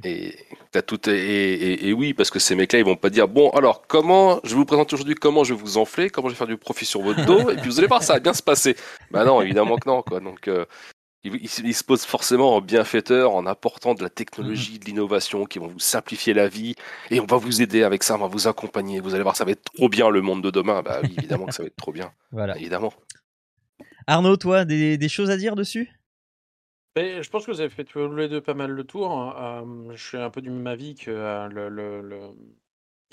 Et 0.04 0.36
as 0.74 0.82
tout 0.82 1.10
et, 1.10 1.88
et, 1.90 1.94
oui, 1.94 2.14
parce 2.14 2.30
que 2.30 2.40
ces 2.40 2.56
mecs-là, 2.56 2.80
ils 2.80 2.86
vont 2.86 2.96
pas 2.96 3.10
dire 3.10 3.28
bon, 3.28 3.50
alors 3.50 3.86
comment 3.88 4.40
je 4.44 4.56
vous 4.56 4.66
présente 4.66 4.94
aujourd'hui 4.94 5.16
comment 5.16 5.44
je 5.44 5.54
vais 5.54 5.60
vous 5.60 5.78
enfler, 5.78 6.10
comment 6.10 6.30
je 6.30 6.34
vais 6.34 6.38
faire 6.38 6.48
du 6.48 6.58
profit 6.58 6.86
sur 6.86 7.02
votre 7.02 7.26
dos, 7.26 7.50
et 7.50 7.56
puis 7.58 7.70
vous 7.70 7.80
allez 7.80 7.88
voir, 7.88 8.02
ça 8.04 8.14
va 8.14 8.20
bien 8.20 8.34
se 8.34 8.44
passer. 8.44 8.76
Bah 9.12 9.26
non, 9.26 9.42
évidemment 9.42 9.76
que 9.78 9.90
non, 9.90 10.02
quoi. 10.02 10.22
Donc 10.22 10.48
euh, 10.48 10.66
il, 11.24 11.48
se 11.48 11.84
pose 11.84 12.04
forcément 12.04 12.56
en 12.56 12.62
bienfaiteur 12.62 13.34
en 13.34 13.46
apportant 13.46 13.94
de 13.94 14.02
la 14.02 14.10
technologie, 14.10 14.80
de 14.80 14.86
l'innovation 14.86 15.46
qui 15.46 15.60
vont 15.60 15.68
vous 15.68 15.80
simplifier 15.80 16.34
la 16.34 16.48
vie 16.48 16.76
et 17.12 17.20
on 17.20 17.26
va 17.26 17.38
vous 17.38 17.62
aider 17.62 17.84
avec 17.84 18.04
ça, 18.04 18.16
on 18.16 18.20
va 18.20 18.28
vous 18.28 18.48
accompagner. 18.48 19.00
Vous 19.00 19.14
allez 19.14 19.24
voir, 19.24 19.36
ça 19.36 19.46
va 19.46 19.52
être 19.52 19.64
trop 19.64 19.88
bien 19.88 20.10
le 20.10 20.22
monde 20.22 20.44
de 20.44 20.50
demain. 20.50 20.82
Bah 20.82 21.00
oui, 21.04 21.14
évidemment 21.18 21.46
que 21.46 21.54
ça 21.54 21.64
va 21.64 21.68
être 21.68 21.76
trop 21.76 21.92
bien. 21.92 22.12
Voilà. 22.32 22.58
Évidemment. 22.58 22.94
Arnaud, 24.08 24.38
toi, 24.38 24.66
des, 24.66 25.10
choses 25.10 25.30
à 25.30 25.38
dire 25.38 25.56
dessus? 25.56 25.92
Je 26.96 27.30
pense 27.30 27.46
que 27.46 27.52
vous 27.52 27.62
avez 27.62 27.70
fait 27.70 27.84
tous 27.84 28.14
les 28.16 28.30
deux 28.30 28.42
pas 28.42 28.54
mal 28.54 28.72
le 28.72 28.84
tour. 28.84 29.12
Hein. 29.12 29.66
je 29.94 30.04
suis 30.04 30.18
un 30.18 30.30
peu 30.30 30.42
du 30.42 30.50
même 30.50 30.68
avis 30.68 30.96
que 30.96 31.12
euh, 31.12 31.48
le, 31.50 32.32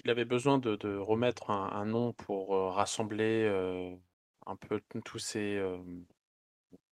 il 0.05 0.11
avait 0.11 0.25
besoin 0.25 0.59
de, 0.59 0.97
remettre 0.97 1.51
un, 1.51 1.85
nom 1.85 2.13
pour 2.13 2.55
euh, 2.55 2.71
rassembler 2.71 3.45
euh, 3.45 3.95
un 4.47 4.57
peu 4.57 4.81
tous 5.05 5.19
ces 5.19 5.61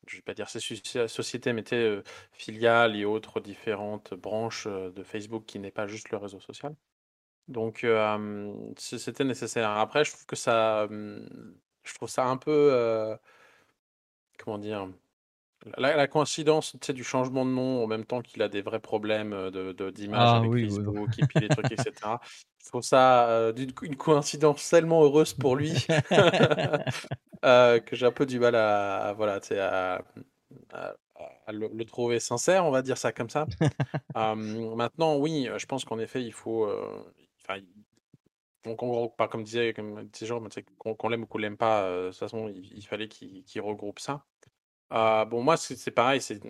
je 0.07 0.17
vais 0.17 0.23
pas 0.23 0.35
dire 0.35 0.49
ces 0.49 0.61
sociétés, 1.09 1.53
mais 1.53 1.65
euh, 1.73 2.03
filiales 2.33 2.97
et 2.97 3.05
autres 3.05 3.41
différentes 3.41 4.15
branches 4.15 4.67
euh, 4.67 4.91
de 4.91 5.03
Facebook 5.03 5.45
qui 5.47 5.59
n'est 5.59 5.71
pas 5.71 5.87
juste 5.87 6.11
le 6.11 6.17
réseau 6.17 6.41
social. 6.41 6.75
Donc 7.49 7.85
euh, 7.85 8.53
c'était 8.77 9.25
nécessaire. 9.25 9.71
Après, 9.71 10.05
je 10.05 10.13
trouve 10.13 10.27
que 10.27 10.37
ça, 10.37 10.89
je 10.91 11.95
trouve 11.95 12.09
ça 12.09 12.27
un 12.27 12.37
peu, 12.37 13.17
comment 14.37 14.59
dire, 14.59 14.89
la, 15.79 16.09
coïncidence 16.09 16.75
du 16.89 17.05
changement 17.05 17.45
de 17.45 17.51
nom 17.51 17.85
en 17.85 17.87
même 17.87 18.05
temps 18.05 18.21
qu'il 18.21 18.43
a 18.43 18.49
des 18.49 18.63
vrais 18.63 18.81
problèmes 18.81 19.31
de, 19.51 19.91
d'image 19.91 20.29
ah 20.29 20.37
avec 20.39 20.51
Facebook 20.51 21.09
et 21.19 21.27
puis 21.27 21.39
les 21.39 21.49
trucs, 21.49 21.71
etc. 21.71 21.93
Je 22.65 22.69
trouve 22.69 22.83
ça 22.83 23.53
une 23.57 23.97
coïncidence 23.97 24.69
tellement 24.69 25.05
heureuse 25.05 25.33
pour 25.33 25.55
lui 25.55 25.87
que 27.47 27.97
j'ai 27.97 28.07
un 28.07 28.13
peu 28.13 28.27
du 28.27 28.41
mal 28.41 28.55
à, 28.55 29.15
voilà, 29.17 29.41
à, 29.51 30.03
à, 30.73 31.53
le, 31.53 31.85
trouver 31.85 32.21
sincère, 32.21 32.65
on 32.65 32.71
va 32.71 32.83
dire 32.83 32.99
ça 32.99 33.13
comme 33.13 33.31
ça. 33.31 33.47
maintenant, 34.15 35.17
oui, 35.17 35.49
je 35.57 35.67
pense 35.67 35.85
qu'en 35.85 35.99
effet, 35.99 36.23
il 36.23 36.33
faut. 36.33 36.69
donc, 38.65 38.83
on, 38.83 39.09
pas 39.09 39.29
comme 39.29 39.45
disait, 39.45 39.73
comme 39.75 40.05
disait 40.07 40.35
qu'on, 40.79 41.09
l'aime 41.09 41.23
ou 41.23 41.27
qu'on 41.27 41.39
l'aime 41.39 41.57
pas, 41.57 41.89
de 41.89 42.09
toute 42.09 42.19
façon, 42.19 42.49
il, 42.49 42.87
fallait 42.87 43.09
qu'il, 43.09 43.61
regroupe 43.61 44.01
ça. 44.01 44.25
bon, 44.91 45.43
moi, 45.43 45.57
c'est, 45.57 45.91
pareil. 45.91 46.21
C'est, 46.21 46.41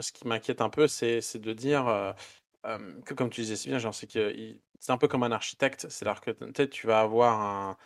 ce 0.00 0.12
qui 0.12 0.26
m'inquiète 0.26 0.60
un 0.60 0.70
peu, 0.70 0.88
c'est, 0.88 1.36
de 1.36 1.52
dire 1.52 2.14
que, 3.04 3.14
comme 3.14 3.30
tu 3.30 3.42
disais 3.42 3.56
si 3.56 3.68
bien, 3.68 3.92
c'est 3.92 4.06
que 4.06 4.58
c'est 4.80 4.92
un 4.92 4.98
peu 4.98 5.08
comme 5.08 5.22
un 5.22 5.32
architecte. 5.32 5.88
C'est-à-dire 5.88 6.20
que 6.20 6.30
peut-être 6.30 6.70
tu 6.70 6.86
vas 6.86 7.00
avoir 7.00 7.40
un. 7.40 7.76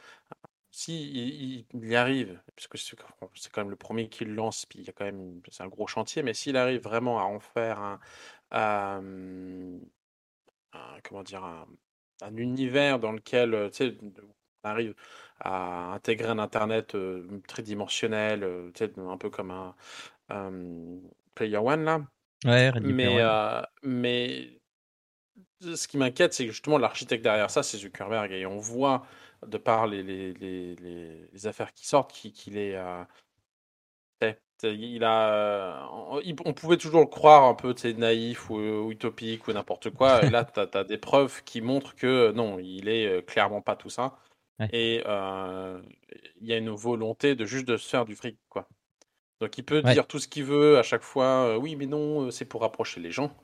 Si 0.75 1.67
il, 1.75 1.87
y 1.87 1.97
arrive, 1.97 2.41
puisque 2.57 2.79
c'est 2.79 2.97
quand 2.97 3.61
même 3.61 3.71
le 3.71 3.77
premier 3.77 4.09
qui 4.09 4.25
le 4.25 4.33
lance, 4.33 4.65
puis 4.65 4.79
il 4.79 4.87
y 4.87 4.89
a 4.89 4.93
quand 4.93 5.05
même 5.05 5.43
c'est 5.51 5.63
un 5.63 5.69
gros 5.69 5.87
chantier, 5.87 6.23
mais 6.23 6.33
s'il 6.33 6.57
arrive 6.57 6.81
vraiment 6.81 7.21
à 7.21 7.25
en 7.25 7.41
faire 7.41 8.01
un, 8.51 9.01
comment 11.05 11.23
dire 11.23 11.45
un, 11.45 11.67
univers 12.37 12.99
dans 12.99 13.13
lequel 13.13 13.71
tu 13.71 13.77
sais, 13.77 13.99
on 14.65 14.69
arrive 14.69 14.95
à 15.41 15.93
intégrer 15.93 16.29
un 16.29 16.39
internet 16.39 16.97
tridimensionnel, 17.47 18.71
tu 18.75 18.87
sais, 18.87 18.93
un 18.99 19.19
peu 19.19 19.29
comme 19.29 19.51
un, 19.51 19.75
Player 21.35 21.59
One 21.59 21.85
là. 21.85 22.01
Ouais, 22.45 22.73
mais, 22.81 23.23
mais 23.83 24.63
ce 25.61 25.89
qui 25.89 25.97
m'inquiète, 25.97 26.35
c'est 26.35 26.47
que 26.47 26.53
justement 26.53 26.79
l'architecte 26.79 27.23
derrière 27.23 27.51
ça, 27.51 27.63
c'est 27.63 27.79
Zuckerberg. 27.79 28.33
Et 28.33 28.47
on 28.47 28.59
voit, 28.59 29.07
de 29.47 29.59
par 29.59 29.87
les, 29.87 30.03
les, 30.03 30.33
les, 30.35 31.29
les 31.33 31.47
affaires 31.47 31.73
qui 31.73 31.87
sortent, 31.87 32.13
qu'il 32.13 32.57
est. 32.57 32.77
Euh, 32.77 33.05
il 34.65 35.03
a, 35.03 35.89
on 35.91 36.53
pouvait 36.53 36.77
toujours 36.77 37.01
le 37.01 37.07
croire 37.07 37.45
un 37.45 37.55
peu 37.55 37.75
naïf 37.97 38.49
ou, 38.49 38.91
utopique 38.93 39.49
ou 39.49 39.53
n'importe 39.53 39.91
quoi. 39.91 40.25
Et 40.25 40.31
là, 40.31 40.45
tu 40.45 40.61
as, 40.61 40.85
des 40.85 40.99
preuves 40.99 41.43
qui 41.45 41.61
montrent 41.61 41.97
que 41.97 42.31
non, 42.31 42.61
il 42.61 42.89
est 42.89 43.07
euh, 43.07 43.23
clairement 43.23 43.61
pas 43.61 43.75
tout 43.75 43.91
ça. 43.91 44.19
Et 44.73 45.03
il 46.41 46.47
y 46.47 46.53
a 46.53 46.57
une 46.57 46.71
volonté 46.71 47.35
de 47.35 47.45
juste 47.45 47.67
de 47.67 47.77
se 47.77 47.89
faire 47.89 48.05
du 48.05 48.15
fric, 48.15 48.39
quoi. 48.49 48.69
Donc 49.41 49.59
il 49.59 49.65
peut 49.65 49.83
dire 49.83 50.07
tout 50.07 50.21
ce 50.21 50.29
qu'il 50.29 50.45
veut 50.45 50.79
à 50.79 50.85
chaque 50.85 51.03
fois. 51.03 51.59
oui, 51.59 51.75
mais 51.75 51.87
non, 51.87 52.31
c'est 52.31 52.45
pour 52.45 52.61
rapprocher 52.61 53.01
les 53.01 53.11
gens. 53.11 53.37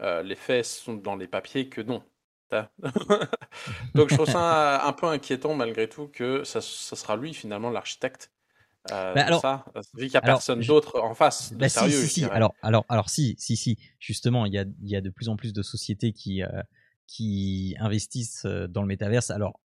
les 0.00 0.36
faits 0.36 0.64
sont 0.64 0.94
dans 0.94 1.16
les 1.16 1.26
papiers 1.26 1.68
que 1.68 1.80
non. 1.80 2.04
Donc 3.94 4.10
je 4.10 4.14
trouve 4.14 4.28
ça 4.30 4.84
un 4.86 4.92
peu 4.92 5.06
inquiétant 5.06 5.54
malgré 5.54 5.88
tout 5.88 6.08
que 6.08 6.44
ça, 6.44 6.60
ça 6.60 6.96
sera 6.96 7.16
lui 7.16 7.34
finalement 7.34 7.70
l'architecte 7.70 8.30
euh, 8.90 9.14
bah, 9.14 9.22
alors, 9.26 9.40
ça, 9.40 9.64
vu 9.94 10.06
qu'il 10.06 10.10
n'y 10.10 10.16
a 10.16 10.22
personne 10.22 10.60
d'autre 10.60 11.00
en 11.00 11.14
face. 11.14 11.52
Bah, 11.52 11.68
si, 11.68 11.90
si, 11.90 12.08
si. 12.08 12.24
Alors, 12.24 12.54
alors, 12.62 12.86
alors, 12.88 13.10
si, 13.10 13.36
si, 13.38 13.56
si. 13.56 13.76
Justement, 13.98 14.46
il 14.46 14.54
y 14.54 14.58
a, 14.58 14.64
il 14.82 14.88
y 14.88 14.96
a 14.96 15.00
de 15.00 15.10
plus 15.10 15.28
en 15.28 15.36
plus 15.36 15.52
de 15.52 15.62
sociétés 15.62 16.12
qui, 16.12 16.42
euh, 16.42 16.48
qui 17.06 17.76
investissent 17.78 18.46
euh, 18.46 18.66
dans 18.68 18.80
le 18.80 18.88
métaverse. 18.88 19.30
Alors, 19.30 19.60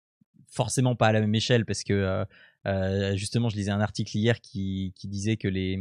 forcément 0.48 0.96
pas 0.96 1.08
à 1.08 1.12
la 1.12 1.20
même 1.20 1.34
échelle 1.34 1.64
parce 1.64 1.82
que 1.82 2.26
euh, 2.66 3.16
justement, 3.16 3.48
je 3.48 3.56
lisais 3.56 3.70
un 3.70 3.80
article 3.80 4.16
hier 4.16 4.40
qui, 4.40 4.92
qui 4.96 5.08
disait 5.08 5.36
que 5.36 5.48
les 5.48 5.80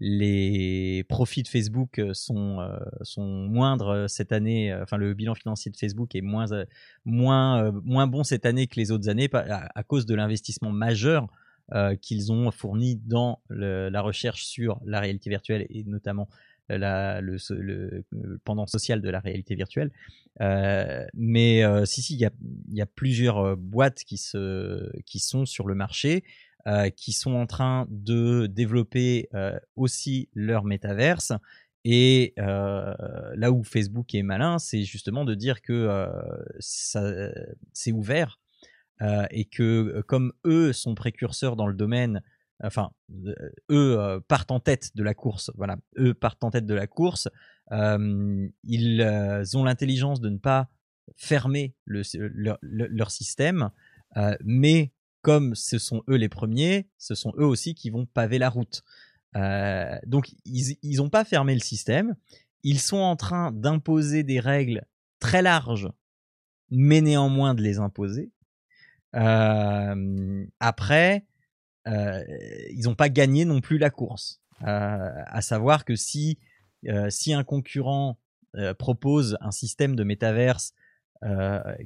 les 0.00 1.04
profits 1.08 1.42
de 1.42 1.48
Facebook 1.48 2.00
sont 2.12 2.58
sont 3.02 3.26
moindres 3.26 4.10
cette 4.10 4.32
année. 4.32 4.74
Enfin, 4.74 4.96
le 4.96 5.14
bilan 5.14 5.34
financier 5.34 5.70
de 5.70 5.76
Facebook 5.76 6.14
est 6.14 6.20
moins 6.20 6.46
moins 7.04 7.70
moins 7.84 8.06
bon 8.06 8.24
cette 8.24 8.44
année 8.44 8.66
que 8.66 8.76
les 8.76 8.90
autres 8.90 9.08
années 9.08 9.28
à, 9.32 9.82
cause 9.84 10.04
de 10.06 10.14
l'investissement 10.14 10.70
majeur 10.70 11.28
euh, 11.72 11.96
qu'ils 11.96 12.30
ont 12.30 12.50
fourni 12.50 12.96
dans 12.96 13.40
la 13.48 14.02
recherche 14.02 14.44
sur 14.44 14.82
la 14.84 15.00
réalité 15.00 15.30
virtuelle 15.30 15.64
et 15.70 15.82
notamment 15.84 16.28
euh, 16.70 16.76
la, 16.76 17.22
le, 17.22 17.38
le, 17.50 18.04
pendant 18.44 18.66
social 18.66 19.00
de 19.00 19.08
la 19.08 19.18
réalité 19.18 19.54
virtuelle. 19.54 19.90
Euh, 20.42 21.06
mais 21.14 21.62
si, 21.86 22.02
si, 22.02 22.14
il 22.16 22.20
y 22.20 22.26
a, 22.26 22.32
y 22.68 22.82
a, 22.82 22.86
plusieurs 22.86 23.56
boîtes 23.56 24.04
qui, 24.04 24.18
se, 24.18 24.90
qui 25.06 25.20
sont 25.20 25.46
sur 25.46 25.66
le 25.66 25.74
marché, 25.74 26.22
qui 26.96 27.12
sont 27.12 27.34
en 27.34 27.46
train 27.46 27.86
de 27.90 28.46
développer 28.46 29.28
aussi 29.76 30.28
leur 30.34 30.64
métaverse. 30.64 31.32
Et 31.84 32.34
là 32.36 33.52
où 33.52 33.62
Facebook 33.64 34.14
est 34.14 34.22
malin, 34.22 34.58
c'est 34.58 34.82
justement 34.84 35.24
de 35.24 35.34
dire 35.34 35.62
que 35.62 36.08
c'est 36.60 37.92
ouvert 37.92 38.38
euh, 39.02 39.26
et 39.30 39.44
que 39.44 39.62
euh, 39.62 40.02
comme 40.02 40.32
eux 40.46 40.72
sont 40.72 40.94
précurseurs 40.94 41.56
dans 41.56 41.66
le 41.66 41.74
domaine, 41.74 42.22
enfin 42.62 42.92
euh, 43.26 43.34
eux 43.70 44.20
partent 44.28 44.52
en 44.52 44.60
tête 44.60 44.94
de 44.94 45.02
la 45.02 45.14
course, 45.14 45.50
voilà, 45.56 45.76
eux 45.98 46.14
partent 46.14 46.44
en 46.44 46.50
tête 46.50 46.66
de 46.66 46.74
la 46.74 46.86
course, 46.86 47.28
ils 47.72 49.56
ont 49.56 49.64
l'intelligence 49.64 50.20
de 50.20 50.30
ne 50.30 50.38
pas 50.38 50.68
fermer 51.16 51.74
le, 51.84 52.02
leur, 52.62 53.10
système, 53.10 53.70
mais 54.44 54.92
comme 55.24 55.54
ce 55.54 55.78
sont 55.78 56.02
eux 56.08 56.16
les 56.16 56.28
premiers, 56.28 56.86
ce 56.98 57.14
sont 57.14 57.32
eux 57.38 57.46
aussi 57.46 57.74
qui 57.74 57.90
vont 57.90 58.06
paver 58.06 58.38
la 58.38 58.50
route. 58.50 58.84
donc 60.06 60.30
ils 60.44 60.96
n'ont 60.98 61.10
pas 61.10 61.24
fermé 61.24 61.54
le 61.54 61.60
système, 61.60 62.14
ils 62.62 62.78
sont 62.78 62.98
en 62.98 63.16
train 63.16 63.50
d'imposer 63.50 64.22
des 64.22 64.38
règles 64.38 64.86
très 65.18 65.42
larges, 65.42 65.90
mais 66.70 67.00
néanmoins 67.00 67.54
de 67.54 67.62
les 67.62 67.78
imposer. 67.78 68.30
Euh, 69.14 70.46
après, 70.60 71.24
euh, 71.86 72.22
ils 72.70 72.84
n'ont 72.84 72.94
pas 72.94 73.08
gagné 73.08 73.44
non 73.44 73.60
plus 73.60 73.78
la 73.78 73.90
course. 73.90 74.40
Euh, 74.62 75.10
à 75.26 75.42
savoir 75.42 75.84
que 75.84 75.96
si, 75.96 76.38
si 77.08 77.32
un 77.32 77.44
concurrent 77.44 78.18
propose 78.78 79.36
un 79.40 79.50
système 79.50 79.96
de 79.96 80.04
métaverse 80.04 80.74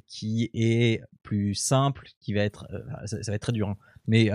qui 0.06 0.50
est 0.52 1.02
plus 1.22 1.54
simple, 1.54 2.08
qui 2.20 2.32
va 2.34 2.42
être, 2.42 2.66
ça, 3.06 3.18
va 3.26 3.34
être 3.34 3.42
très 3.42 3.52
dur, 3.52 3.68
hein, 3.68 3.76
mais 4.06 4.30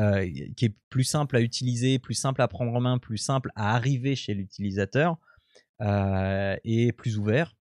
qui 0.56 0.66
est 0.66 0.76
plus 0.90 1.04
simple 1.04 1.36
à 1.36 1.42
utiliser, 1.42 2.00
plus 2.00 2.14
simple 2.14 2.42
à 2.42 2.48
prendre 2.48 2.74
en 2.74 2.80
main, 2.80 2.98
plus 2.98 3.18
simple 3.18 3.52
à 3.56 3.76
arriver 3.76 4.16
chez 4.16 4.34
l'utilisateur 4.34 5.18
et 5.82 6.94
plus 6.94 7.18
ouvert, 7.18 7.54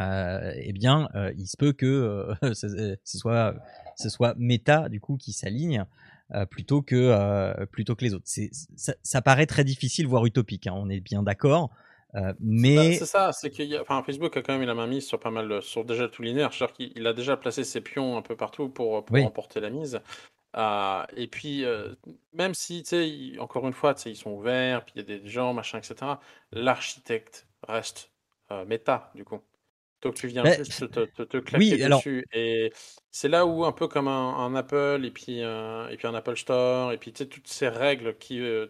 euh, 0.00 0.52
eh 0.56 0.72
bien, 0.72 1.08
euh, 1.14 1.32
il 1.36 1.46
se 1.46 1.56
peut 1.56 1.72
que 1.72 1.86
euh, 2.42 2.54
ce, 2.54 2.96
soit, 3.18 3.54
ce 3.96 4.08
soit 4.08 4.34
Meta 4.38 4.88
du 4.88 5.00
coup 5.00 5.16
qui 5.16 5.32
s'aligne 5.32 5.84
plutôt 6.48 6.80
que 6.80 7.62
plutôt 7.66 7.94
que 7.94 8.02
les 8.06 8.14
autres. 8.14 8.24
Ça, 8.26 8.94
ça, 9.02 9.20
paraît 9.20 9.44
très 9.44 9.64
difficile, 9.64 10.06
voire 10.06 10.24
utopique. 10.24 10.66
Hein, 10.66 10.72
on 10.74 10.88
est 10.88 11.00
bien 11.00 11.22
d'accord. 11.22 11.70
Mais 12.40 12.94
c'est 12.94 13.06
ça, 13.06 13.32
c'est 13.32 13.50
que 13.50 13.80
enfin, 13.80 14.02
Facebook 14.02 14.36
a 14.36 14.42
quand 14.42 14.58
même 14.58 14.66
la 14.66 14.74
main 14.74 14.86
mise 14.86 15.06
sur 15.06 15.18
pas 15.18 15.30
mal, 15.30 15.62
sur 15.62 15.84
déjà 15.84 16.08
tout 16.08 16.22
linéaire. 16.22 16.52
C'est-à-dire 16.52 16.74
qu'il 16.74 17.06
a 17.06 17.12
déjà 17.12 17.36
placé 17.36 17.64
ses 17.64 17.80
pions 17.80 18.16
un 18.16 18.22
peu 18.22 18.36
partout 18.36 18.68
pour, 18.68 19.04
pour 19.04 19.16
remporter 19.18 19.60
la 19.60 19.70
mise. 19.70 20.00
et 21.16 21.26
puis, 21.28 21.64
même 22.34 22.54
si, 22.54 22.82
tu 22.82 22.88
sais, 22.88 23.38
encore 23.38 23.66
une 23.66 23.72
fois, 23.72 23.94
tu 23.94 24.02
sais, 24.02 24.10
ils 24.10 24.16
sont 24.16 24.32
ouverts, 24.32 24.84
puis 24.84 24.94
il 24.96 24.98
y 24.98 25.12
a 25.12 25.18
des 25.18 25.28
gens, 25.28 25.54
machin, 25.54 25.78
etc. 25.78 26.12
L'architecte 26.52 27.46
reste 27.66 28.10
Meta, 28.66 29.10
du 29.14 29.24
coup. 29.24 29.40
Donc 30.02 30.14
tu 30.14 30.26
viens 30.26 30.44
juste 30.44 30.90
te, 30.90 31.04
te, 31.24 31.38
claquer 31.38 31.88
dessus. 31.88 32.26
Et 32.32 32.72
c'est 33.10 33.28
là 33.28 33.46
où, 33.46 33.64
un 33.64 33.72
peu 33.72 33.86
comme 33.86 34.08
un, 34.08 34.54
Apple, 34.54 35.02
et 35.04 35.10
puis, 35.10 35.42
euh, 35.42 35.88
et 35.88 35.96
puis 35.96 36.08
un 36.08 36.14
Apple 36.14 36.36
Store, 36.36 36.92
et 36.92 36.98
puis 36.98 37.12
tu 37.12 37.18
sais, 37.18 37.26
toutes 37.26 37.48
ces 37.48 37.68
règles 37.68 38.18
qui. 38.18 38.40
Euh, 38.40 38.66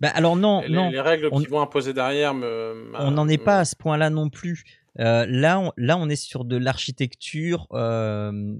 bah 0.00 0.10
alors 0.14 0.36
non, 0.36 0.62
les, 0.62 0.68
non. 0.68 0.90
les 0.90 1.00
règles 1.00 1.30
qui 1.30 1.46
vont 1.46 1.60
imposer 1.60 1.92
derrière 1.92 2.34
me. 2.34 2.90
On 2.98 3.10
n'en 3.10 3.28
est 3.28 3.38
pas 3.38 3.60
à 3.60 3.64
ce 3.64 3.76
point-là 3.76 4.10
non 4.10 4.28
plus. 4.28 4.64
Euh, 4.98 5.26
là, 5.28 5.60
on, 5.60 5.72
là, 5.76 5.98
on 5.98 6.08
est 6.08 6.16
sur 6.16 6.44
de 6.44 6.56
l'architecture 6.56 7.68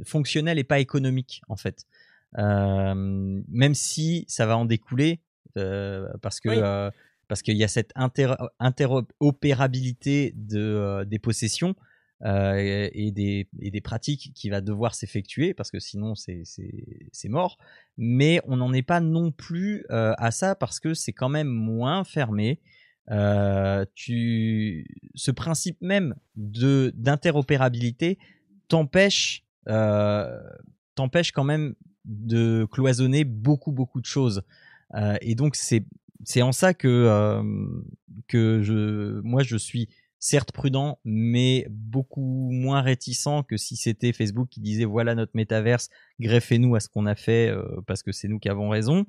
fonctionnelle 0.05 0.59
et 0.59 0.65
pas 0.65 0.79
économique, 0.79 1.43
en 1.49 1.57
fait. 1.57 1.85
même 2.37 3.75
si 3.75 4.25
ça 4.29 4.47
va 4.47 4.57
en 4.57 4.65
découler, 4.65 5.21
parce 5.55 6.41
que 6.41 6.91
parce 7.29 7.43
qu'il 7.43 7.57
y 7.57 7.65
a 7.65 7.69
cette 7.69 7.93
interopérabilité 8.59 10.33
de, 10.37 10.61
euh, 10.61 11.05
des 11.05 11.19
possessions 11.19 11.75
euh, 12.25 12.89
et, 12.93 13.11
des, 13.13 13.49
et, 13.61 13.71
des, 13.71 13.81
pratiques 13.81 14.33
qui 14.35 14.49
va 14.49 14.61
devoir 14.61 14.95
s'effectuer, 14.95 15.55
parce 15.55 15.71
que 15.71 15.79
sinon 15.79 16.15
c'est 16.15 17.29
mort. 17.29 17.59
Mais 17.99 18.41
on 18.45 18.57
n'en 18.57 18.73
est 18.73 18.83
pas 18.83 19.01
non 19.01 19.33
plus 19.33 19.85
euh, 19.91 20.15
à 20.19 20.31
ça, 20.31 20.55
parce 20.55 20.81
que 20.81 20.95
c'est 20.95 21.13
quand 21.13 21.29
même 21.29 21.49
moins 21.49 22.05
fermé. 22.05 22.61
tu, 23.95 24.87
ce 25.15 25.31
principe 25.31 25.81
même 25.81 26.15
d'interopérabilité 26.37 28.19
t'empêche 28.69 29.45
t'empêche 30.95 31.33
quand 31.33 31.45
même 31.45 31.75
de 32.05 32.67
cloisonner 32.71 33.25
beaucoup 33.25 33.73
beaucoup 33.73 34.01
de 34.01 34.07
choses. 34.07 34.43
et 35.21 35.35
donc 35.35 35.55
c'est 36.25 36.43
en 36.43 36.53
ça 36.53 36.75
que, 36.75 36.89
euh, 36.89 37.43
que 38.29 38.63
je, 38.63 39.21
moi, 39.21 39.43
je 39.43 39.57
suis 39.57 39.89
certes 40.19 40.53
prudent, 40.53 40.99
mais 41.05 41.67
beaucoup 41.71 42.51
moins 42.53 42.81
réticent 42.81 43.45
que 43.49 43.57
si 43.57 43.77
c'était 43.77 44.13
Facebook 44.13 44.49
qui 44.49 44.61
disait 44.61 44.85
voilà 44.85 45.15
notre 45.15 45.33
métaverse, 45.35 45.89
greffez-nous 46.21 46.75
à 46.75 46.81
ce 46.81 46.89
qu'on 46.89 47.07
a 47.07 47.15
fait 47.15 47.49
euh, 47.49 47.63
parce 47.87 48.03
que 48.03 48.13
c'est 48.13 48.29
nous 48.29 48.39
qui 48.39 48.49
avons 48.49 48.69
raison. 48.69 49.07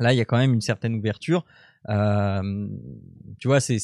Là, 0.00 0.12
il 0.12 0.16
y 0.16 0.20
a 0.20 0.24
quand 0.24 0.38
même 0.38 0.54
une 0.54 0.60
certaine 0.60 0.94
ouverture. 0.94 1.44
Euh, 1.88 2.68
tu 3.38 3.48
vois, 3.48 3.60
c'est 3.60 3.78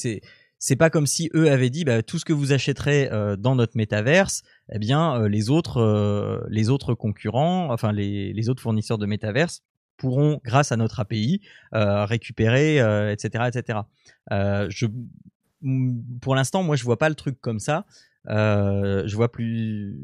c'est 0.57 0.75
pas 0.77 0.89
comme 0.89 1.05
si 1.05 1.29
eux 1.35 1.51
avaient 1.51 1.69
dit 1.69 1.83
bah, 1.83 2.01
tout 2.01 2.17
ce 2.17 2.25
que 2.25 2.31
vous 2.31 2.53
achèterez 2.53 3.09
dans 3.37 3.55
notre 3.55 3.75
métaverse, 3.75 4.43
eh 4.71 4.79
bien 4.79 5.27
les 5.27 5.49
autres 5.49 6.47
les 6.49 6.69
autres 6.69 6.93
concurrents, 6.93 7.71
enfin 7.71 7.91
les, 7.91 8.31
les 8.31 8.49
autres 8.49 8.61
fournisseurs 8.61 8.97
de 8.97 9.05
métaverse 9.05 9.61
pourront, 9.97 10.41
grâce 10.43 10.71
à 10.71 10.77
notre 10.77 10.99
API, 10.99 11.41
euh, 11.73 12.05
récupérer, 12.05 12.77
etc., 13.11 13.29
euh, 13.35 13.47
etc. 13.47 13.79
Euh, 14.31 14.67
je, 14.69 14.87
pour 16.21 16.35
l'instant, 16.35 16.63
moi, 16.63 16.75
je 16.75 16.83
vois 16.83 16.97
pas 16.97 17.09
le 17.09 17.15
truc 17.15 17.39
comme 17.41 17.59
ça. 17.59 17.85
je 18.27 19.15
vois 19.15 19.31
plus, 19.31 19.97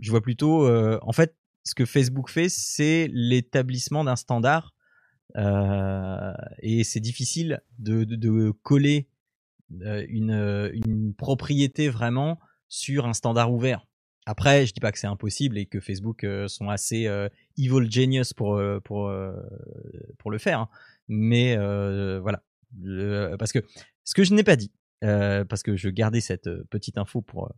je 0.00 0.10
vois 0.10 0.22
plutôt, 0.22 0.68
en 0.68 1.12
fait, 1.12 1.36
ce 1.64 1.74
que 1.74 1.84
Facebook 1.84 2.28
fait, 2.28 2.48
c'est 2.48 3.08
l'établissement 3.12 4.04
d'un 4.04 4.16
standard, 4.16 4.74
et 5.36 6.84
c'est 6.84 7.00
difficile 7.00 7.62
de, 7.78 8.50
coller 8.62 9.08
une, 9.70 11.14
propriété 11.16 11.88
vraiment 11.88 12.38
sur 12.68 13.06
un 13.06 13.12
standard 13.12 13.52
ouvert. 13.52 13.86
Après, 14.26 14.66
je 14.66 14.72
dis 14.72 14.80
pas 14.80 14.90
que 14.90 14.98
c'est 14.98 15.06
impossible 15.06 15.58
et 15.58 15.66
que 15.66 15.80
Facebook 15.80 16.24
euh, 16.24 16.48
sont 16.48 16.70
assez 16.70 17.06
euh, 17.06 17.28
evil 17.58 17.90
genius 17.90 18.32
pour 18.32 18.56
euh, 18.56 18.80
pour 18.80 19.12
pour 20.18 20.30
le 20.30 20.38
faire, 20.38 20.60
hein. 20.60 20.68
mais 21.08 21.56
voilà, 22.18 22.42
parce 23.38 23.52
que 23.52 23.60
ce 24.04 24.14
que 24.14 24.24
je 24.24 24.34
n'ai 24.34 24.44
pas 24.44 24.56
dit, 24.56 24.72
parce 25.00 25.62
que 25.62 25.76
je 25.76 25.88
gardais 25.88 26.20
cette 26.20 26.48
petite 26.70 26.98
info 26.98 27.20
pour 27.20 27.52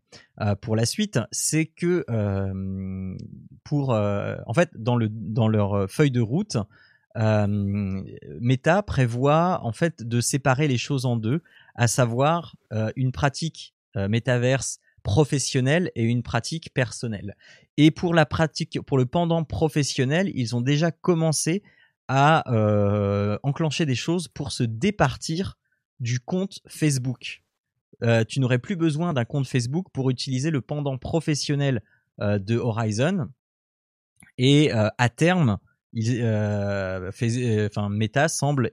pour 0.60 0.76
la 0.76 0.84
suite, 0.84 1.20
c'est 1.30 1.66
que 1.66 2.04
pour 3.64 3.90
en 3.90 4.54
fait 4.54 4.70
dans 4.74 4.96
le 4.96 5.08
dans 5.08 5.48
leur 5.48 5.90
feuille 5.90 6.10
de 6.10 6.20
route, 6.20 6.56
Meta 7.14 8.82
prévoit 8.82 9.60
en 9.62 9.72
fait 9.72 10.02
de 10.02 10.20
séparer 10.20 10.68
les 10.68 10.78
choses 10.78 11.06
en 11.06 11.16
deux, 11.16 11.42
à 11.74 11.86
savoir 11.86 12.56
une 12.96 13.12
pratique 13.12 13.74
métaverse 13.94 14.80
professionnelle 15.06 15.92
et 15.94 16.02
une 16.02 16.24
pratique 16.24 16.74
personnelle. 16.74 17.36
Et 17.76 17.92
pour 17.92 18.12
la 18.12 18.26
pratique, 18.26 18.80
pour 18.80 18.98
le 18.98 19.06
pendant 19.06 19.44
professionnel, 19.44 20.32
ils 20.34 20.56
ont 20.56 20.60
déjà 20.60 20.90
commencé 20.90 21.62
à 22.08 22.50
euh, 22.52 23.38
enclencher 23.44 23.86
des 23.86 23.94
choses 23.94 24.26
pour 24.26 24.50
se 24.50 24.64
départir 24.64 25.58
du 26.00 26.20
compte 26.20 26.60
Facebook. 26.66 27.42
Euh, 28.02 28.24
tu 28.24 28.40
n'aurais 28.40 28.58
plus 28.58 28.76
besoin 28.76 29.14
d'un 29.14 29.24
compte 29.24 29.46
Facebook 29.46 29.86
pour 29.92 30.10
utiliser 30.10 30.50
le 30.50 30.60
pendant 30.60 30.98
professionnel 30.98 31.82
euh, 32.20 32.38
de 32.38 32.56
Horizon. 32.56 33.28
Et 34.38 34.70
à 34.70 35.08
terme, 35.08 35.56
Meta 37.90 38.28
semble 38.28 38.68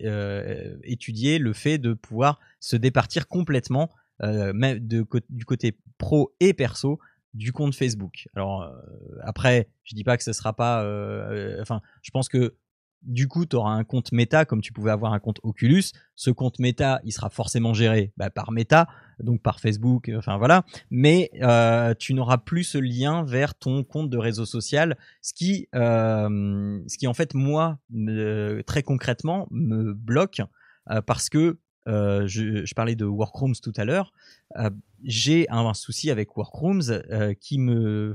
étudier 0.83 1.39
le 1.39 1.53
fait 1.53 1.77
de 1.77 1.93
pouvoir 1.93 2.37
se 2.59 2.75
départir 2.75 3.29
complètement 3.29 3.89
de, 4.19 5.05
du 5.29 5.45
côté 5.45 5.77
pro 5.97 6.35
et 6.41 6.53
perso 6.53 6.99
du 7.33 7.53
compte 7.53 7.75
Facebook. 7.75 8.27
Alors 8.35 8.69
après, 9.21 9.69
je 9.85 9.95
dis 9.95 10.03
pas 10.03 10.17
que 10.17 10.23
ce 10.23 10.33
sera 10.33 10.51
pas. 10.51 10.81
enfin, 11.61 11.81
je 12.01 12.11
pense 12.11 12.27
que 12.27 12.55
du 13.03 13.27
coup, 13.27 13.45
tu 13.45 13.55
auras 13.55 13.71
un 13.71 13.83
compte 13.83 14.11
Meta 14.11 14.45
comme 14.45 14.61
tu 14.61 14.71
pouvais 14.71 14.91
avoir 14.91 15.13
un 15.13 15.19
compte 15.19 15.39
Oculus. 15.43 15.83
Ce 16.15 16.31
compte 16.31 16.59
Meta, 16.59 16.99
il 17.03 17.11
sera 17.11 17.29
forcément 17.29 17.73
géré 17.73 18.13
bah, 18.17 18.29
par 18.29 18.51
Meta, 18.51 18.87
donc 19.19 19.41
par 19.41 19.59
Facebook, 19.59 20.09
euh, 20.09 20.17
enfin 20.17 20.37
voilà. 20.37 20.63
Mais 20.89 21.29
euh, 21.41 21.93
tu 21.97 22.13
n'auras 22.13 22.37
plus 22.37 22.63
ce 22.63 22.77
lien 22.77 23.23
vers 23.23 23.55
ton 23.55 23.83
compte 23.83 24.09
de 24.09 24.17
réseau 24.17 24.45
social, 24.45 24.97
ce 25.21 25.33
qui, 25.33 25.67
euh, 25.75 26.79
ce 26.87 26.97
qui 26.97 27.07
en 27.07 27.13
fait 27.13 27.33
moi, 27.33 27.79
très 28.65 28.83
concrètement, 28.83 29.47
me 29.51 29.93
bloque 29.93 30.41
parce 31.05 31.29
que 31.29 31.59
je, 31.85 32.73
parlais 32.73 32.95
de 32.95 33.05
Workrooms 33.05 33.55
tout 33.61 33.73
à 33.75 33.85
l'heure. 33.85 34.13
J'ai 35.03 35.49
un, 35.49 35.65
un, 35.65 35.73
souci 35.73 36.11
avec 36.11 36.35
Workrooms 36.37 37.01
qui 37.39 37.59
me, 37.59 38.13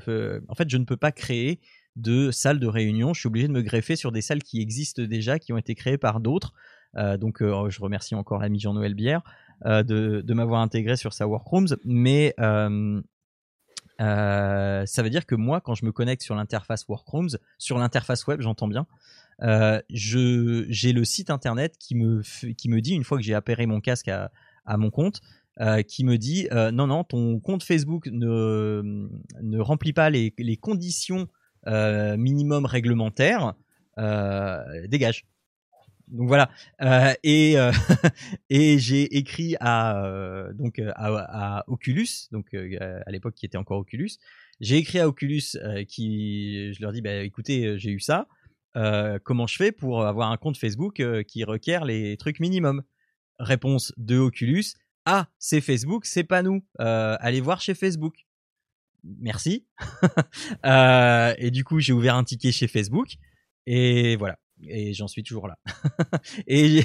en 0.48 0.54
fait, 0.54 0.70
je 0.70 0.76
ne 0.76 0.84
peux 0.84 0.96
pas 0.96 1.12
créer 1.12 1.60
de 1.98 2.30
salles 2.30 2.60
de 2.60 2.66
réunion. 2.66 3.12
Je 3.12 3.20
suis 3.20 3.26
obligé 3.26 3.48
de 3.48 3.52
me 3.52 3.62
greffer 3.62 3.96
sur 3.96 4.12
des 4.12 4.22
salles 4.22 4.42
qui 4.42 4.60
existent 4.60 5.02
déjà, 5.02 5.38
qui 5.38 5.52
ont 5.52 5.58
été 5.58 5.74
créées 5.74 5.98
par 5.98 6.20
d'autres. 6.20 6.54
Euh, 6.96 7.16
donc, 7.16 7.42
euh, 7.42 7.68
je 7.70 7.80
remercie 7.80 8.14
encore 8.14 8.40
l'ami 8.40 8.60
Jean-Noël 8.60 8.94
Bière 8.94 9.22
euh, 9.66 9.82
de, 9.82 10.32
m'avoir 10.32 10.60
intégré 10.60 10.96
sur 10.96 11.12
sa 11.12 11.26
workrooms. 11.26 11.76
Mais 11.84 12.34
ça 12.38 12.62
veut 15.02 15.10
dire 15.10 15.26
que 15.26 15.34
moi, 15.34 15.60
quand 15.60 15.74
je 15.74 15.84
me 15.84 15.92
connecte 15.92 16.22
sur 16.22 16.34
l'interface 16.34 16.86
workrooms, 16.88 17.36
sur 17.58 17.78
l'interface 17.78 18.26
web, 18.26 18.40
j'entends 18.40 18.68
bien, 18.68 18.86
j'ai 19.90 20.92
le 20.92 21.04
site 21.04 21.30
internet 21.30 21.76
qui 21.78 21.94
me, 21.94 22.22
qui 22.52 22.68
me 22.68 22.80
dit, 22.80 22.94
une 22.94 23.04
fois 23.04 23.18
que 23.18 23.24
j'ai 23.24 23.34
appairé 23.34 23.66
mon 23.66 23.80
casque 23.80 24.08
à, 24.08 24.30
mon 24.76 24.90
compte, 24.90 25.20
qui 25.88 26.04
me 26.04 26.16
dit 26.16 26.48
non, 26.52 26.86
non, 26.86 27.04
ton 27.04 27.40
compte 27.40 27.64
Facebook 27.64 28.08
ne, 28.12 29.08
ne 29.42 29.58
remplit 29.58 29.92
pas 29.92 30.10
les, 30.10 30.32
conditions 30.60 31.28
minimum 32.16 32.66
réglementaire, 32.66 33.54
euh, 33.98 34.86
dégage. 34.86 35.26
Donc 36.08 36.28
voilà. 36.28 36.50
Euh, 36.80 37.12
et 37.22 37.56
et 38.50 38.78
j'ai 38.78 39.16
écrit 39.16 39.56
à 39.60 40.48
donc 40.54 40.80
à, 40.94 41.64
Oculus, 41.66 42.28
donc 42.32 42.54
à 42.54 43.10
l'époque 43.10 43.34
qui 43.34 43.46
était 43.46 43.58
encore 43.58 43.78
Oculus. 43.78 44.12
J'ai 44.60 44.76
écrit 44.78 44.98
à 45.00 45.08
Oculus 45.08 45.42
qui 45.88 46.72
je 46.72 46.80
leur 46.80 46.92
dis 46.92 47.02
bah 47.02 47.16
écoutez 47.16 47.78
j'ai 47.78 47.90
eu 47.90 48.00
ça. 48.00 48.26
comment 49.24 49.46
je 49.46 49.56
fais 49.56 49.72
pour 49.72 50.06
avoir 50.06 50.30
un 50.30 50.36
compte 50.38 50.56
Facebook 50.56 51.02
qui 51.24 51.44
requiert 51.44 51.84
les 51.84 52.16
trucs 52.16 52.40
minimum? 52.40 52.82
Réponse 53.38 53.92
de 53.96 54.18
Oculus 54.18 54.64
ah 55.04 55.28
c'est 55.38 55.60
Facebook 55.60 56.06
c'est 56.06 56.24
pas 56.24 56.42
nous. 56.42 56.64
allez 56.78 57.40
voir 57.40 57.60
chez 57.60 57.74
Facebook 57.74 58.26
merci. 59.04 59.66
Euh, 60.64 61.34
et 61.38 61.50
du 61.50 61.64
coup, 61.64 61.78
j'ai 61.78 61.92
ouvert 61.92 62.16
un 62.16 62.24
ticket 62.24 62.52
chez 62.52 62.68
Facebook 62.68 63.16
et 63.66 64.16
voilà. 64.16 64.38
Et 64.62 64.92
j'en 64.92 65.06
suis 65.06 65.22
toujours 65.22 65.46
là. 65.46 65.58
et 66.46 66.82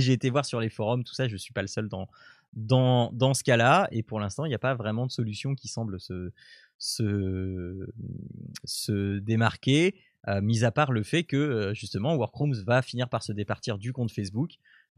j'ai 0.00 0.12
été 0.12 0.30
voir 0.30 0.44
sur 0.44 0.60
les 0.60 0.68
forums, 0.68 1.04
tout 1.04 1.14
ça. 1.14 1.26
Je 1.26 1.36
suis 1.36 1.52
pas 1.52 1.62
le 1.62 1.68
seul 1.68 1.88
dans 1.88 2.08
dans, 2.52 3.10
dans 3.12 3.34
ce 3.34 3.42
cas-là. 3.44 3.88
Et 3.90 4.02
pour 4.02 4.20
l'instant, 4.20 4.44
il 4.44 4.48
n'y 4.48 4.54
a 4.54 4.58
pas 4.58 4.74
vraiment 4.74 5.06
de 5.06 5.12
solution 5.12 5.54
qui 5.54 5.68
semble 5.68 6.00
se 6.00 6.32
se, 6.78 7.88
se 8.64 9.18
démarquer. 9.18 9.94
Euh, 10.26 10.40
mis 10.40 10.64
à 10.64 10.70
part 10.70 10.90
le 10.90 11.02
fait 11.02 11.24
que 11.24 11.36
euh, 11.36 11.74
justement 11.74 12.14
Workrooms 12.16 12.62
va 12.64 12.80
finir 12.80 13.10
par 13.10 13.22
se 13.22 13.32
départir 13.32 13.76
du 13.76 13.92
compte 13.92 14.10
Facebook 14.10 14.52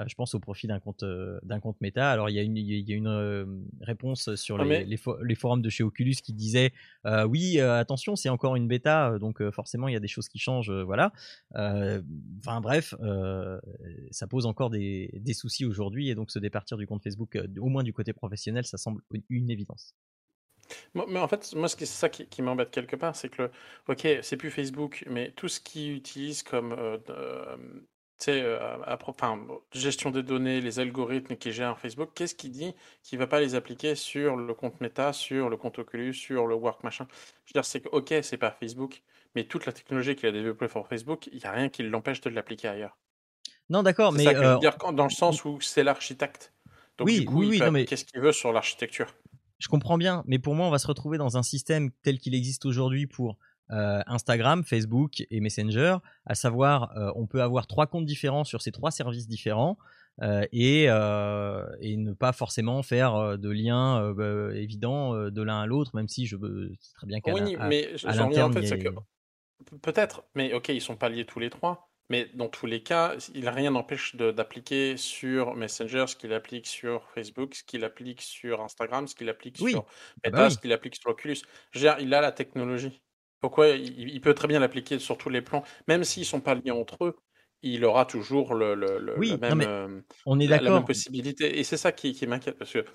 je 0.06 0.14
pense 0.14 0.35
au 0.35 0.40
profit 0.40 0.66
d'un 0.66 0.80
compte 0.80 1.04
d'un 1.42 1.61
compte 1.61 1.80
méta. 1.80 2.11
Alors 2.11 2.28
il 2.28 2.35
y 2.35 2.38
a 2.38 2.42
une, 2.42 2.56
il 2.56 2.88
y 2.88 2.92
a 2.92 2.96
une 2.96 3.64
réponse 3.80 4.35
sur 4.35 4.59
les, 4.59 4.85
les, 4.85 5.35
forums 5.35 5.62
de 5.62 5.70
chez 5.70 5.85
Oculus 5.85 6.16
qui 6.22 6.32
disait 6.32 6.72
oui 7.28 7.61
attention 7.61 8.16
c'est 8.16 8.28
encore 8.28 8.56
une 8.56 8.68
bêta 8.68 9.18
donc 9.18 9.48
forcément 9.50 9.88
il 9.88 9.94
y 9.94 9.96
a 9.96 10.00
des 10.00 10.09
choses 10.09 10.28
qui 10.28 10.38
changent 10.38 10.72
voilà. 10.72 11.12
Enfin 11.54 12.61
bref 12.61 12.94
ça 14.11 14.26
pose 14.26 14.46
encore 14.46 14.70
des, 14.70 15.11
des 15.14 15.35
soucis 15.35 15.64
aujourd'hui 15.64 16.11
et 16.11 16.14
donc 16.14 16.30
se 16.30 16.38
départir 16.38 16.76
du 16.76 16.87
compte 16.87 17.02
Facebook 17.02 17.38
au 17.59 17.68
moins 17.68 17.82
du 17.82 17.92
côté 17.92 18.12
professionnel 18.12 18.64
ça 18.64 18.78
semble 18.78 19.02
une 19.28 19.50
évidence. 19.50 19.94
Mais 20.94 21.18
en 21.18 21.28
fait, 21.28 21.54
moi, 21.54 21.68
c'est 21.68 21.87
ça 21.87 22.09
qui, 22.09 22.42
m'embête 22.42 22.70
quelque 22.70 22.96
part, 22.96 23.14
c'est 23.14 23.28
que, 23.28 23.42
le, 23.42 23.50
ok, 23.88 24.06
c'est 24.22 24.37
plus 24.37 24.50
Facebook, 24.50 25.04
mais 25.09 25.32
tout 25.32 25.48
ce 25.48 25.61
qu'ils 25.61 25.92
utilisent 25.92 26.42
comme, 26.42 26.72
euh, 26.72 27.56
euh, 28.16 28.24
tu 28.24 28.24
sais, 28.24 28.42
euh, 28.42 29.59
gestion 29.72 30.11
des 30.11 30.22
données, 30.22 30.61
les 30.61 30.79
algorithmes 30.81 31.37
qui 31.37 31.52
gèrent 31.52 31.79
Facebook, 31.79 32.11
qu'est-ce 32.14 32.35
qui 32.35 32.50
dit 32.50 32.74
qu'il 33.02 33.18
va 33.18 33.26
pas 33.26 33.40
les 33.40 33.55
appliquer 33.55 33.94
sur 33.94 34.37
le 34.37 34.55
compte 34.55 34.81
Meta, 34.81 35.12
sur 35.12 35.48
le 35.48 35.57
compte 35.57 35.79
Oculus, 35.79 36.14
sur 36.14 36.46
le 36.46 36.55
Work 36.55 36.83
machin? 36.85 37.07
Je 37.44 37.50
veux 37.50 37.52
dire, 37.55 37.64
c'est 37.64 37.81
que, 37.81 37.88
ok, 37.88 38.14
c'est 38.22 38.38
pas 38.38 38.50
Facebook, 38.50 39.02
mais 39.35 39.44
toute 39.44 39.66
la 39.66 39.72
technologie 39.72 40.16
qu'il 40.16 40.29
a 40.29 40.33
développée 40.33 40.68
pour 40.68 40.87
Facebook, 40.88 41.29
il 41.33 41.38
n'y 41.38 41.44
a 41.44 41.52
rien 41.52 41.68
qui 41.68 41.83
l'empêche 41.83 42.20
de 42.20 42.31
l'appliquer 42.31 42.68
ailleurs. 42.68 42.96
Non, 43.68 43.83
d'accord, 43.83 44.12
mais 44.12 44.24
ça 44.24 44.35
que 44.35 44.42
je 44.42 44.48
veux 44.48 44.59
dire 44.59 44.76
dans 44.92 45.05
le 45.05 45.11
sens 45.11 45.44
où 45.44 45.61
c'est 45.61 45.83
l'architecte. 45.85 46.55
Donc, 46.98 47.09
Oui, 47.09 47.26
oui, 47.31 47.46
oui, 47.46 47.59
non, 47.61 47.70
mais 47.70 47.85
qu'est-ce 47.85 48.05
qu'il 48.05 48.20
veut 48.20 48.33
sur 48.33 48.52
l'architecture? 48.52 49.12
je 49.59 49.68
comprends 49.68 49.98
bien, 49.98 50.22
mais 50.26 50.38
pour 50.38 50.55
moi, 50.55 50.66
on 50.66 50.70
va 50.70 50.79
se 50.79 50.87
retrouver 50.87 51.18
dans 51.18 51.37
un 51.37 51.42
système 51.42 51.90
tel 52.02 52.18
qu'il 52.18 52.35
existe 52.35 52.66
aujourd'hui 52.66 53.07
pour 53.07 53.38
euh, 53.70 54.00
Instagram, 54.07 54.64
Facebook 54.64 55.24
et 55.31 55.40
Messenger, 55.40 55.96
à 56.24 56.35
savoir, 56.35 56.96
euh, 56.96 57.11
on 57.16 57.26
peut 57.26 57.42
avoir 57.42 57.66
trois 57.66 57.87
comptes 57.87 58.07
différents 58.07 58.44
sur 58.44 58.62
ces 58.62 58.72
trois 58.72 58.90
services 58.90 59.29
différents. 59.29 59.76
Euh, 60.22 60.46
et, 60.50 60.85
et, 60.85 61.96
ne 61.96 62.12
pas 62.14 62.33
forcément 62.33 62.83
faire 62.83 63.37
de 63.37 63.50
lien 63.50 64.12
bah, 64.12 64.48
évident 64.55 65.14
de 65.14 65.42
l'un 65.42 65.61
à 65.61 65.66
l'autre, 65.66 65.94
même 65.94 66.09
si 66.09 66.24
je 66.26 66.37
veux 66.37 66.72
très 66.94 67.07
bien 67.07 67.20
qu'à 67.20 67.35
Oui, 67.35 67.57
mais 67.68 67.90
en 68.18 68.31
que 68.31 68.88
peut-être, 69.83 70.24
mais 70.35 70.55
ok, 70.55 70.70
ils 70.70 70.81
sont 70.81 70.96
pas 70.96 71.11
liés 71.11 71.26
tous 71.26 71.38
les 71.38 71.50
trois, 71.50 71.90
mais 72.09 72.31
dans 72.35 72.48
tous 72.48 72.66
les 72.66 72.83
cas, 72.83 73.14
il 73.35 73.48
rien 73.48 73.72
n'empêche 73.72 74.16
d'appliquer 74.16 74.96
sur 74.96 75.55
Messenger 75.55 76.07
ce 76.07 76.16
qu'il 76.16 76.33
applique 76.33 76.66
sur 76.66 77.09
Facebook, 77.11 77.55
ce 77.55 77.64
qu'il 77.64 77.85
applique 77.85 78.22
sur 78.22 78.61
Instagram, 78.62 79.09
ce 79.09 79.14
qu'il 79.14 79.29
applique 79.29 79.59
sur 79.59 79.85
ah 80.24 80.31
bah 80.31 80.31
Meta, 80.31 80.50
ce 80.50 80.59
qu'il 80.59 80.72
applique 80.72 80.96
sur 80.96 81.11
Oculus. 81.11 81.42
il 81.74 82.14
a 82.14 82.20
la 82.20 82.33
technologie. 82.33 83.02
Pourquoi 83.40 83.68
il, 83.68 84.20
peut 84.20 84.35
très 84.35 84.49
bien 84.49 84.61
l'appliquer 84.61 84.99
sur 84.99 85.18
tous 85.18 85.29
les 85.29 85.42
plans, 85.42 85.62
même 85.88 86.05
s'ils 86.05 86.22
ne 86.22 86.27
sont 86.27 86.40
pas 86.40 86.55
liés 86.55 86.70
entre 86.70 87.05
eux, 87.05 87.16
il 87.62 87.85
aura 87.85 88.05
toujours 88.05 88.55
le, 88.55 88.75
le, 88.75 89.18
oui, 89.18 89.37
même, 89.40 90.03
on 90.25 90.40
est 90.40 90.46
la, 90.46 90.61
même 90.61 90.85
possibilité. 90.85 91.59
Et 91.59 91.64
c'est 91.64 91.77
ça 91.77 91.92
qui, 91.92 92.12
qui 92.12 92.27
m'inquiète, 92.27 92.59
parce 92.59 92.72
que 92.72 92.81
bah 92.81 92.90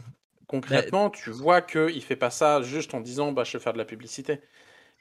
concrètement, 0.48 1.10
tu 1.10 1.30
vois 1.30 1.62
qu'il 1.62 1.96
ne 1.96 2.02
fait 2.02 2.16
pas 2.16 2.32
ça 2.32 2.62
juste 2.62 2.94
en 2.94 3.02
disant 3.02 3.32
bah, 3.32 3.44
je 3.44 3.58
vais 3.58 3.64
faire 3.64 3.74
de 3.74 3.78
la 3.78 3.86
publicité 3.86 4.42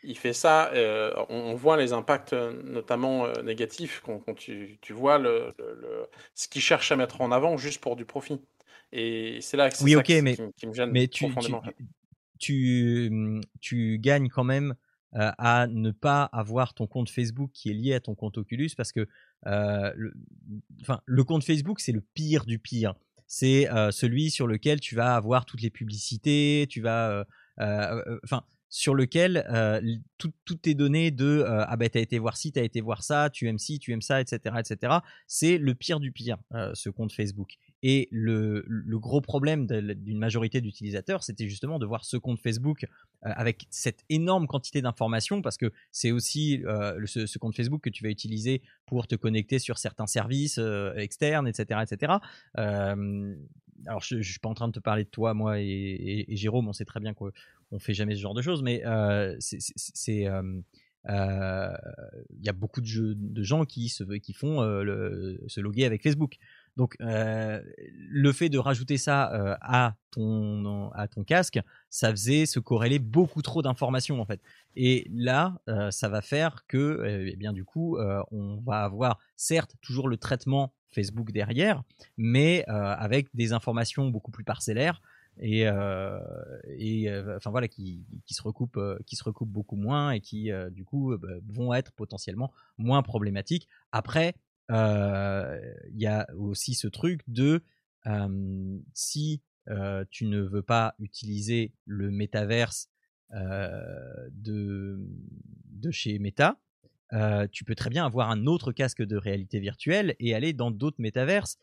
il 0.03 0.16
fait 0.16 0.33
ça, 0.33 0.72
euh, 0.72 1.12
on, 1.29 1.55
voit 1.55 1.76
les 1.76 1.92
impacts 1.92 2.33
notamment 2.33 3.26
euh, 3.26 3.42
négatifs 3.42 4.03
quand, 4.05 4.35
tu, 4.35 4.79
vois 4.90 5.18
le, 5.18 5.53
ce 6.35 6.48
qu'il 6.48 6.62
cherche 6.62 6.90
à 6.92 6.96
mettre 6.96 7.20
en 7.20 7.31
avant 7.33 7.57
juste 7.57 7.81
pour 7.81 7.96
du 7.96 8.05
profit. 8.05 8.40
Et 8.92 9.38
c'est 9.40 9.57
là 9.57 9.70
que 9.70 9.76
c'est 9.76 9.88
ça 9.88 10.03
qui, 10.03 10.22
me 10.22 10.72
gêne 10.72 10.90
mais 10.90 11.07
tu, 11.07 11.24
profondément. 11.24 11.62
Tu, 12.38 13.40
tu, 13.61 13.98
gagnes 13.98 14.29
quand 14.29 14.44
même 14.44 14.74
à 15.12 15.66
ne 15.66 15.90
pas 15.90 16.24
avoir 16.24 16.74
ton 16.74 16.86
compte 16.86 17.10
Facebook 17.10 17.50
qui 17.52 17.70
est 17.70 17.74
lié 17.74 17.94
à 17.94 18.00
ton 18.00 18.14
compte 18.14 18.38
Oculus 18.38 18.70
parce 18.76 18.92
que 18.92 19.08
le, 19.44 20.14
enfin, 20.80 21.00
le 21.04 21.24
compte 21.24 21.44
Facebook, 21.44 21.80
c'est 21.80 21.92
le 21.92 22.00
pire 22.00 22.44
du 22.44 22.58
pire. 22.58 22.94
C'est 23.26 23.68
celui 23.90 24.30
sur 24.30 24.46
lequel 24.46 24.80
tu 24.80 24.94
vas 24.94 25.16
avoir 25.16 25.46
toutes 25.46 25.62
les 25.62 25.70
publicités, 25.70 26.66
tu 26.68 26.80
vas... 26.80 27.24
Enfin 27.58 28.44
sur 28.70 28.94
lequel 28.94 29.44
euh, 29.50 29.80
toutes 30.16 30.62
tes 30.62 30.74
données 30.74 31.10
de 31.10 31.26
euh, 31.26 31.64
ah 31.66 31.76
ben 31.76 31.88
t'as 31.90 32.00
été 32.00 32.18
voir 32.18 32.36
ci, 32.36 32.52
t'as 32.52 32.62
été 32.62 32.80
voir 32.80 33.02
ça, 33.02 33.28
tu 33.28 33.48
aimes 33.48 33.58
ci, 33.58 33.80
tu 33.80 33.92
aimes 33.92 34.00
ça, 34.00 34.20
etc., 34.20 34.56
etc. 34.60 34.94
C'est 35.26 35.58
le 35.58 35.74
pire 35.74 35.98
du 35.98 36.12
pire 36.12 36.38
euh, 36.54 36.70
ce 36.74 36.88
compte 36.88 37.12
Facebook. 37.12 37.56
Et 37.82 38.08
le, 38.10 38.64
gros 38.98 39.20
problème 39.20 39.66
d'une 39.66 40.18
majorité 40.18 40.60
d'utilisateurs, 40.60 41.22
c'était 41.22 41.48
justement 41.48 41.78
de 41.78 41.86
voir 41.86 42.04
ce 42.04 42.16
compte 42.16 42.38
Facebook 42.38 42.86
avec 43.22 43.66
cette 43.70 44.04
énorme 44.08 44.46
quantité 44.46 44.82
d'informations, 44.82 45.40
parce 45.40 45.56
que 45.56 45.72
c'est 45.90 46.10
aussi 46.10 46.62
ce, 47.06 47.38
compte 47.38 47.56
Facebook 47.56 47.80
que 47.80 47.90
tu 47.90 48.02
vas 48.02 48.10
utiliser 48.10 48.62
pour 48.86 49.06
te 49.06 49.14
connecter 49.14 49.58
sur 49.58 49.78
certains 49.78 50.06
services 50.06 50.60
externes, 50.96 51.48
etc., 51.48 51.80
etc 51.82 52.18
alors 53.86 54.00
je, 54.02 54.20
je 54.20 54.30
suis 54.30 54.38
pas 54.38 54.48
en 54.48 54.54
train 54.54 54.68
de 54.68 54.72
te 54.72 54.80
parler 54.80 55.04
de 55.04 55.08
toi, 55.08 55.34
moi 55.34 55.60
et, 55.60 56.26
Jérôme, 56.30 56.68
on 56.68 56.72
sait 56.72 56.84
très 56.84 57.00
bien 57.00 57.14
qu'on 57.14 57.32
fait 57.78 57.94
jamais 57.94 58.14
ce 58.14 58.20
genre 58.20 58.34
de 58.34 58.42
choses, 58.42 58.62
mais 58.62 58.82
il 58.84 60.24
y 62.42 62.48
a 62.48 62.52
beaucoup 62.54 62.80
de, 62.80 63.42
gens 63.42 63.64
qui 63.64 63.88
se 63.88 64.04
qui 64.18 64.32
font 64.32 64.58
se 64.60 65.60
loguer 65.60 65.84
avec 65.84 66.02
Facebook. 66.02 66.36
Donc, 66.76 66.96
le 67.00 68.33
fait 68.33 68.48
de 68.48 68.59
rajouter 68.59 68.96
ça 68.96 69.59
à, 69.61 69.94
ton, 70.11 70.90
casque, 71.26 71.61
ça 71.88 72.11
faisait 72.11 72.46
se 72.46 72.59
corréler 72.59 72.98
beaucoup 72.98 73.42
trop 73.42 73.62
d'informations 73.62 74.20
en 74.20 74.24
fait. 74.24 74.40
Et 74.76 75.06
là, 75.12 75.61
ça 75.90 76.09
va 76.09 76.22
faire 76.22 76.64
que, 76.66 77.26
eh 77.28 77.37
bien 77.37 77.52
du 77.52 77.64
coup, 77.64 77.98
on 78.30 78.61
va 78.64 78.83
avoir 78.85 79.18
certes 79.37 79.74
toujours 79.80 80.09
le 80.09 80.16
traitement 80.16 80.72
Facebook 80.90 81.33
derrière, 81.33 81.83
mais 82.16 82.64
avec 82.66 83.28
des 83.35 83.52
informations 83.52 84.09
beaucoup 84.09 84.30
plus 84.30 84.44
parcellaires 84.44 85.00
et, 85.38 85.62
et 86.78 87.20
enfin 87.37 87.50
voilà 87.50 87.68
qui, 87.68 88.04
qui, 88.26 88.35
se 88.35 88.42
recoupent 88.42 88.80
qui 89.06 89.16
se 89.16 89.24
recoupent 89.24 89.50
beaucoup 89.50 89.76
moins 89.76 90.11
et 90.12 90.20
qui 90.20 90.50
du 90.70 90.85
coup 90.85 91.16
bah, 91.16 91.28
vont 91.48 91.72
être 91.72 91.92
potentiellement 91.92 92.52
moins 92.78 93.02
problématiques 93.02 93.68
après 93.92 94.35
il 94.70 96.00
y 96.00 96.06
a 96.06 96.26
aussi 96.37 96.74
ce 96.74 96.88
truc 96.88 97.22
de 97.26 97.62
si 98.94 99.42
tu 100.11 100.26
ne 100.26 100.40
veux 100.40 100.62
pas 100.62 100.94
utiliser 100.98 101.72
le 101.85 102.11
métaverse 102.11 102.88
de, 103.33 104.98
de 105.66 105.90
chez 105.90 106.18
Meta, 106.18 106.59
tu 107.50 107.64
peux 107.64 107.74
très 107.74 107.90
bien 107.90 108.06
avoir 108.06 108.30
un 108.30 108.46
autre 108.46 108.72
casque 108.72 109.02
de 109.02 109.16
réalité 109.16 109.61
virtuelle 109.61 110.14
et 110.18 110.35
aller 110.35 110.52
dans 110.52 110.70
d'autres 110.70 111.00
métaverses, 111.00 111.59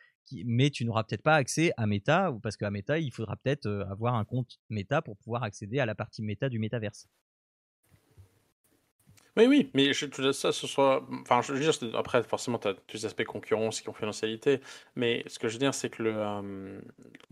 mais 0.45 0.69
tu 0.69 0.83
n'auras 0.83 1.03
peut-être 1.03 1.23
pas 1.23 1.35
accès 1.35 1.71
à 1.77 1.87
Meta, 1.87 2.37
parce 2.43 2.57
qu'à 2.57 2.69
Meta, 2.69 2.99
il 2.99 3.11
faudra 3.11 3.37
peut-être 3.37 3.67
avoir 3.89 4.15
un 4.15 4.25
compte 4.25 4.59
Meta 4.69 5.01
pour 5.01 5.15
pouvoir 5.17 5.43
accéder 5.43 5.79
à 5.79 5.85
la 5.85 5.95
partie 5.95 6.21
Meta 6.21 6.49
du 6.49 6.59
métaverse. 6.59 7.07
Oui, 9.37 9.45
oui, 9.45 9.69
mais 9.75 9.93
je, 9.93 10.31
ça, 10.31 10.51
ce 10.51 10.65
soit. 10.65 11.05
Enfin, 11.21 11.41
je 11.43 11.53
veux 11.53 11.59
dire, 11.59 11.71
après, 11.95 12.23
forcément, 12.23 12.57
tu 12.57 12.69
as 12.69 12.73
tous 12.73 12.97
les 12.97 13.05
aspects 13.05 13.23
concurrence, 13.23 13.81
confidentialité, 13.81 14.61
mais 14.95 15.23
ce 15.27 15.37
que 15.37 15.47
je 15.47 15.53
veux 15.53 15.59
dire, 15.59 15.75
c'est 15.75 15.89
que 15.89 16.01
le, 16.01 16.13
euh, 16.15 16.79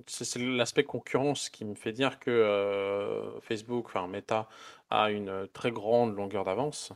c'est 0.05 0.39
l'aspect 0.39 0.83
concurrence 0.83 1.49
qui 1.49 1.65
me 1.65 1.73
fait 1.73 1.93
dire 1.93 2.19
que 2.19 2.29
euh, 2.29 3.39
Facebook, 3.41 3.87
enfin 3.87 4.07
Meta, 4.07 4.47
a 4.91 5.09
une 5.09 5.47
très 5.51 5.71
grande 5.71 6.15
longueur 6.15 6.43
d'avance. 6.43 6.93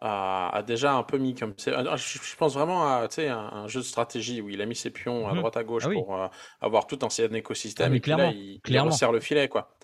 A, 0.00 0.62
déjà 0.66 0.94
un 0.94 1.02
peu 1.02 1.18
mis 1.18 1.34
comme. 1.34 1.54
Ah, 1.66 1.96
je, 1.96 2.36
pense 2.36 2.54
vraiment 2.54 2.86
à 2.86 3.08
un, 3.18 3.32
un 3.32 3.68
jeu 3.68 3.80
de 3.80 3.84
stratégie 3.84 4.40
où 4.40 4.48
il 4.48 4.60
a 4.60 4.66
mis 4.66 4.74
ses 4.76 4.90
pions 4.90 5.28
à 5.28 5.32
mmh 5.32 5.38
droite 5.38 5.56
à 5.56 5.64
gauche 5.64 5.84
ah 5.86 5.92
pour 5.92 6.14
euh, 6.14 6.28
avoir 6.60 6.86
tout 6.86 6.98
un 7.02 7.34
écosystème 7.34 7.92
ah, 7.92 7.96
et 7.96 8.00
puis 8.00 8.10
là, 8.12 8.30
il, 8.30 8.60
clairement. 8.60 8.90
il 8.90 8.92
resserre 8.92 9.12
le 9.12 9.20
filet, 9.20 9.48
quoi. 9.48 9.74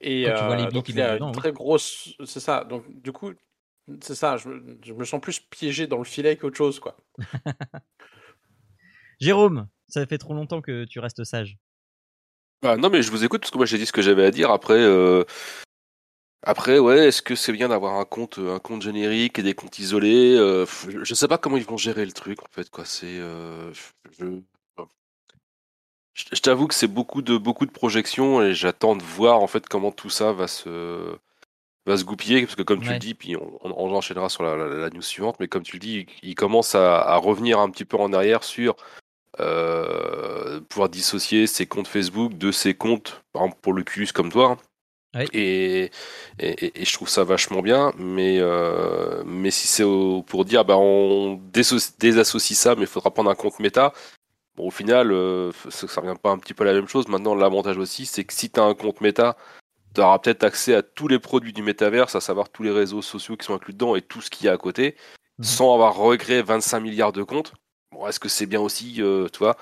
Et 0.00 0.26
donc, 0.72 0.88
il 0.88 1.00
a 1.00 1.18
une 1.18 1.32
très 1.32 1.52
grosse. 1.52 2.14
C'est 2.24 2.40
ça. 2.40 2.64
Donc, 2.64 2.84
du 3.00 3.12
coup, 3.12 3.32
c'est 4.00 4.14
ça, 4.14 4.36
je, 4.36 4.92
me 4.92 5.04
sens 5.04 5.20
plus 5.20 5.40
piégé 5.40 5.86
dans 5.86 5.98
le 5.98 6.04
filet 6.04 6.36
qu'autre 6.36 6.56
chose, 6.56 6.80
quoi. 6.80 6.96
Jérôme, 9.20 9.68
ça 9.88 10.06
fait 10.06 10.18
trop 10.18 10.34
longtemps 10.34 10.62
que 10.62 10.84
tu 10.84 11.00
restes 11.00 11.24
sage. 11.24 11.58
Bah, 12.62 12.76
non, 12.76 12.88
mais 12.88 13.02
je 13.02 13.10
vous 13.10 13.24
écoute 13.24 13.42
parce 13.42 13.50
que 13.50 13.58
moi 13.58 13.66
j'ai 13.66 13.76
dit 13.78 13.86
ce 13.86 13.92
que 13.92 14.02
j'avais 14.02 14.24
à 14.24 14.30
dire. 14.30 14.50
Après, 14.50 14.74
euh, 14.74 15.24
après, 16.42 16.78
ouais, 16.78 17.08
est-ce 17.08 17.22
que 17.22 17.34
c'est 17.34 17.52
bien 17.52 17.68
d'avoir 17.68 17.98
un 17.98 18.04
compte, 18.04 18.38
un 18.38 18.58
compte 18.58 18.82
générique 18.82 19.38
et 19.38 19.42
des 19.42 19.54
comptes 19.54 19.78
isolés 19.78 20.34
euh, 20.36 20.66
Je 21.02 21.14
sais 21.14 21.28
pas 21.28 21.38
comment 21.38 21.56
ils 21.58 21.64
vont 21.64 21.76
gérer 21.76 22.06
le 22.06 22.12
truc 22.12 22.42
en 22.42 22.48
fait, 22.50 22.70
quoi. 22.70 22.84
C'est, 22.84 23.18
euh, 23.18 23.72
je, 24.18 24.40
je 26.16 26.40
t'avoue 26.40 26.68
que 26.68 26.74
c'est 26.74 26.88
beaucoup 26.88 27.22
de 27.22 27.36
beaucoup 27.36 27.66
de 27.66 27.70
projections 27.72 28.42
et 28.42 28.54
j'attends 28.54 28.96
de 28.96 29.02
voir 29.02 29.40
en 29.40 29.46
fait 29.46 29.68
comment 29.68 29.92
tout 29.92 30.10
ça 30.10 30.32
va 30.32 30.46
se 30.48 31.16
va 31.86 31.96
se 31.96 32.04
goupiller 32.04 32.42
parce 32.42 32.56
que 32.56 32.62
comme 32.62 32.80
tu 32.80 32.90
le 32.90 32.98
dis, 32.98 33.14
puis 33.14 33.36
on, 33.36 33.58
on, 33.62 33.94
enchaînera 33.94 34.28
sur 34.28 34.42
la, 34.42 34.56
la, 34.56 34.90
news 34.90 35.02
suivante, 35.02 35.36
mais 35.40 35.48
comme 35.48 35.62
tu 35.62 35.76
le 35.76 35.80
dis, 35.80 36.06
il, 36.22 36.34
commence 36.34 36.74
à, 36.74 37.00
à, 37.00 37.16
revenir 37.16 37.58
un 37.58 37.70
petit 37.70 37.84
peu 37.84 37.96
en 37.96 38.12
arrière 38.12 38.42
sur 38.44 38.76
euh, 39.40 40.60
pouvoir 40.68 40.88
dissocier 40.88 41.46
ses 41.46 41.66
comptes 41.66 41.88
Facebook 41.88 42.38
de 42.38 42.52
ses 42.52 42.74
comptes, 42.74 43.22
par 43.32 43.42
exemple 43.42 43.60
pour 43.60 43.72
l'Oculus 43.72 44.08
comme 44.14 44.30
toi. 44.30 44.56
Hein. 45.14 45.24
Et, 45.32 45.90
et, 46.40 46.82
et, 46.82 46.84
je 46.84 46.92
trouve 46.92 47.08
ça 47.08 47.22
vachement 47.22 47.62
bien, 47.62 47.92
mais, 47.98 48.38
euh, 48.40 49.22
mais 49.24 49.52
si 49.52 49.68
c'est 49.68 49.84
pour 50.26 50.44
dire 50.44 50.64
bah 50.64 50.76
on 50.76 51.40
désassocie 51.52 52.58
ça, 52.58 52.74
mais 52.74 52.82
il 52.82 52.86
faudra 52.88 53.12
prendre 53.12 53.30
un 53.30 53.36
compte 53.36 53.60
méta, 53.60 53.92
bon, 54.56 54.66
au 54.66 54.70
final, 54.70 55.12
euh, 55.12 55.52
ça, 55.70 55.86
ça 55.86 56.00
revient 56.00 56.18
pas 56.20 56.30
un 56.30 56.38
petit 56.38 56.54
peu 56.54 56.64
à 56.64 56.66
la 56.66 56.72
même 56.72 56.88
chose. 56.88 57.06
Maintenant, 57.08 57.34
l'avantage 57.34 57.78
aussi, 57.78 58.06
c'est 58.06 58.24
que 58.24 58.32
si 58.32 58.50
tu 58.50 58.58
as 58.58 58.64
un 58.64 58.74
compte 58.74 59.00
méta, 59.00 59.36
tu 59.94 60.00
auras 60.00 60.18
peut-être 60.18 60.44
accès 60.44 60.74
à 60.74 60.82
tous 60.82 61.08
les 61.08 61.18
produits 61.18 61.52
du 61.52 61.62
métaverse, 61.62 62.14
à 62.14 62.20
savoir 62.20 62.48
tous 62.48 62.62
les 62.62 62.70
réseaux 62.70 63.02
sociaux 63.02 63.36
qui 63.36 63.46
sont 63.46 63.54
inclus 63.54 63.72
dedans 63.72 63.96
et 63.96 64.02
tout 64.02 64.20
ce 64.20 64.30
qu'il 64.30 64.46
y 64.46 64.48
a 64.48 64.52
à 64.52 64.56
côté, 64.56 64.96
mhm. 65.38 65.44
sans 65.44 65.74
avoir 65.74 65.96
recréé 65.96 66.42
25 66.42 66.80
milliards 66.80 67.12
de 67.12 67.22
comptes. 67.22 67.54
Bon, 67.92 68.06
est-ce 68.06 68.18
que 68.18 68.28
c'est 68.28 68.46
bien 68.46 68.60
aussi, 68.60 68.96
euh, 68.98 69.28
tu 69.32 69.38
vois? 69.38 69.56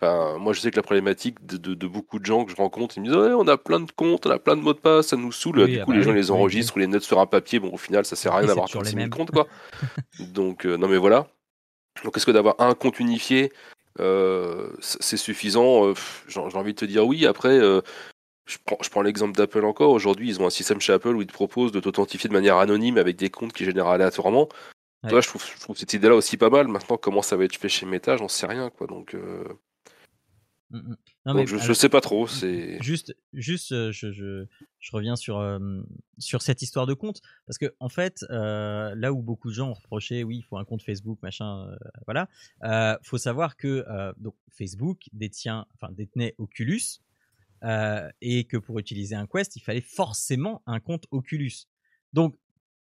Enfin, 0.00 0.38
Moi, 0.38 0.52
je 0.52 0.60
sais 0.60 0.70
que 0.70 0.76
la 0.76 0.82
problématique 0.82 1.44
de, 1.46 1.86
beaucoup 1.86 2.18
de 2.18 2.26
gens 2.26 2.44
que 2.44 2.50
je 2.50 2.56
rencontre, 2.56 2.96
ils 2.96 3.00
me 3.02 3.06
disent 3.06 3.16
ouais, 3.16 3.32
on 3.32 3.46
a 3.46 3.56
plein 3.56 3.80
de 3.80 3.90
comptes, 3.90 4.26
on 4.26 4.30
a 4.30 4.38
plein 4.38 4.56
de 4.56 4.62
mots 4.62 4.72
de 4.72 4.78
passe, 4.78 5.08
ça 5.08 5.16
nous 5.16 5.32
saoule. 5.32 5.66
du 5.66 5.80
ah 5.80 5.84
coup, 5.84 5.92
les 5.92 5.98
bah 5.98 6.04
gens 6.04 6.12
les 6.12 6.30
enregistrent 6.30 6.76
ou 6.76 6.80
les 6.80 6.86
notent 6.86 7.02
sur 7.02 7.20
un 7.20 7.26
papier. 7.26 7.60
Bon, 7.60 7.72
au 7.72 7.76
final, 7.76 8.04
ça 8.04 8.16
sert 8.16 8.32
à 8.32 8.38
rien 8.38 8.46
d'avoir 8.48 8.68
36 8.68 8.94
000 8.94 9.08
comptes, 9.10 9.30
quoi. 9.30 9.46
Donc, 10.18 10.66
euh, 10.66 10.76
non, 10.76 10.88
mais 10.88 10.98
voilà. 10.98 11.28
Donc, 12.04 12.16
est-ce 12.16 12.26
que 12.26 12.30
d'avoir 12.30 12.56
un 12.60 12.74
compte 12.74 13.00
unifié, 13.00 13.52
euh, 13.98 14.68
c'est 14.80 15.16
suffisant? 15.16 15.92
J'ai 16.28 16.40
envie 16.40 16.74
de 16.74 16.78
te 16.78 16.84
dire 16.84 17.04
oui. 17.04 17.26
Après, 17.26 17.60
je 18.48 18.56
prends, 18.64 18.78
je 18.82 18.88
prends 18.88 19.02
l'exemple 19.02 19.36
d'Apple 19.36 19.64
encore. 19.64 19.90
Aujourd'hui, 19.90 20.28
ils 20.28 20.40
ont 20.40 20.46
un 20.46 20.50
système 20.50 20.80
chez 20.80 20.94
Apple 20.94 21.14
où 21.14 21.20
ils 21.20 21.26
te 21.26 21.32
proposent 21.32 21.70
de 21.70 21.80
t'authentifier 21.80 22.28
de 22.28 22.34
manière 22.34 22.56
anonyme 22.56 22.96
avec 22.96 23.16
des 23.16 23.30
comptes 23.30 23.52
qui 23.52 23.64
génèrent 23.64 23.88
aléatoirement. 23.88 24.48
Toi, 25.06 25.20
je 25.20 25.28
trouve, 25.28 25.44
je 25.44 25.60
trouve 25.60 25.76
cette 25.76 25.92
idée-là 25.92 26.14
aussi 26.14 26.36
pas 26.36 26.50
mal. 26.50 26.66
Maintenant, 26.66 26.96
comment 26.96 27.22
ça 27.22 27.36
va 27.36 27.44
être 27.44 27.54
fait 27.54 27.68
chez 27.68 27.86
Meta, 27.86 28.16
j'en 28.16 28.26
sais 28.26 28.46
rien, 28.46 28.70
quoi. 28.70 28.86
Donc, 28.86 29.14
euh... 29.14 29.44
mm, 30.70 30.78
mm. 30.78 30.96
non, 31.26 31.34
mais, 31.34 31.46
je, 31.46 31.58
je, 31.58 31.72
sais 31.72 31.88
pas 31.88 32.00
trop. 32.00 32.26
C'est 32.26 32.82
juste, 32.82 33.14
juste, 33.32 33.70
euh, 33.72 33.92
je, 33.92 34.10
je, 34.10 34.46
je 34.80 34.90
reviens 34.92 35.14
sur 35.14 35.38
euh, 35.38 35.58
sur 36.18 36.42
cette 36.42 36.62
histoire 36.62 36.86
de 36.86 36.94
compte 36.94 37.20
parce 37.46 37.58
que 37.58 37.74
en 37.78 37.88
fait, 37.88 38.24
euh, 38.30 38.94
là 38.96 39.12
où 39.12 39.22
beaucoup 39.22 39.50
de 39.50 39.54
gens 39.54 39.68
ont 39.68 39.74
reproché, 39.74 40.24
oui, 40.24 40.38
il 40.38 40.42
faut 40.42 40.56
un 40.56 40.64
compte 40.64 40.82
Facebook, 40.82 41.18
machin, 41.22 41.68
voilà. 42.06 42.28
faut 43.02 43.18
savoir 43.18 43.56
que 43.56 43.84
donc 44.16 44.34
Facebook 44.50 45.02
détient, 45.12 45.66
enfin 45.74 45.92
détenait 45.92 46.34
Oculus, 46.38 47.00
euh, 47.64 48.08
et 48.20 48.44
que 48.44 48.56
pour 48.56 48.78
utiliser 48.78 49.14
un 49.14 49.26
Quest, 49.26 49.56
il 49.56 49.60
fallait 49.60 49.80
forcément 49.80 50.62
un 50.66 50.80
compte 50.80 51.06
Oculus. 51.10 51.66
Donc, 52.12 52.36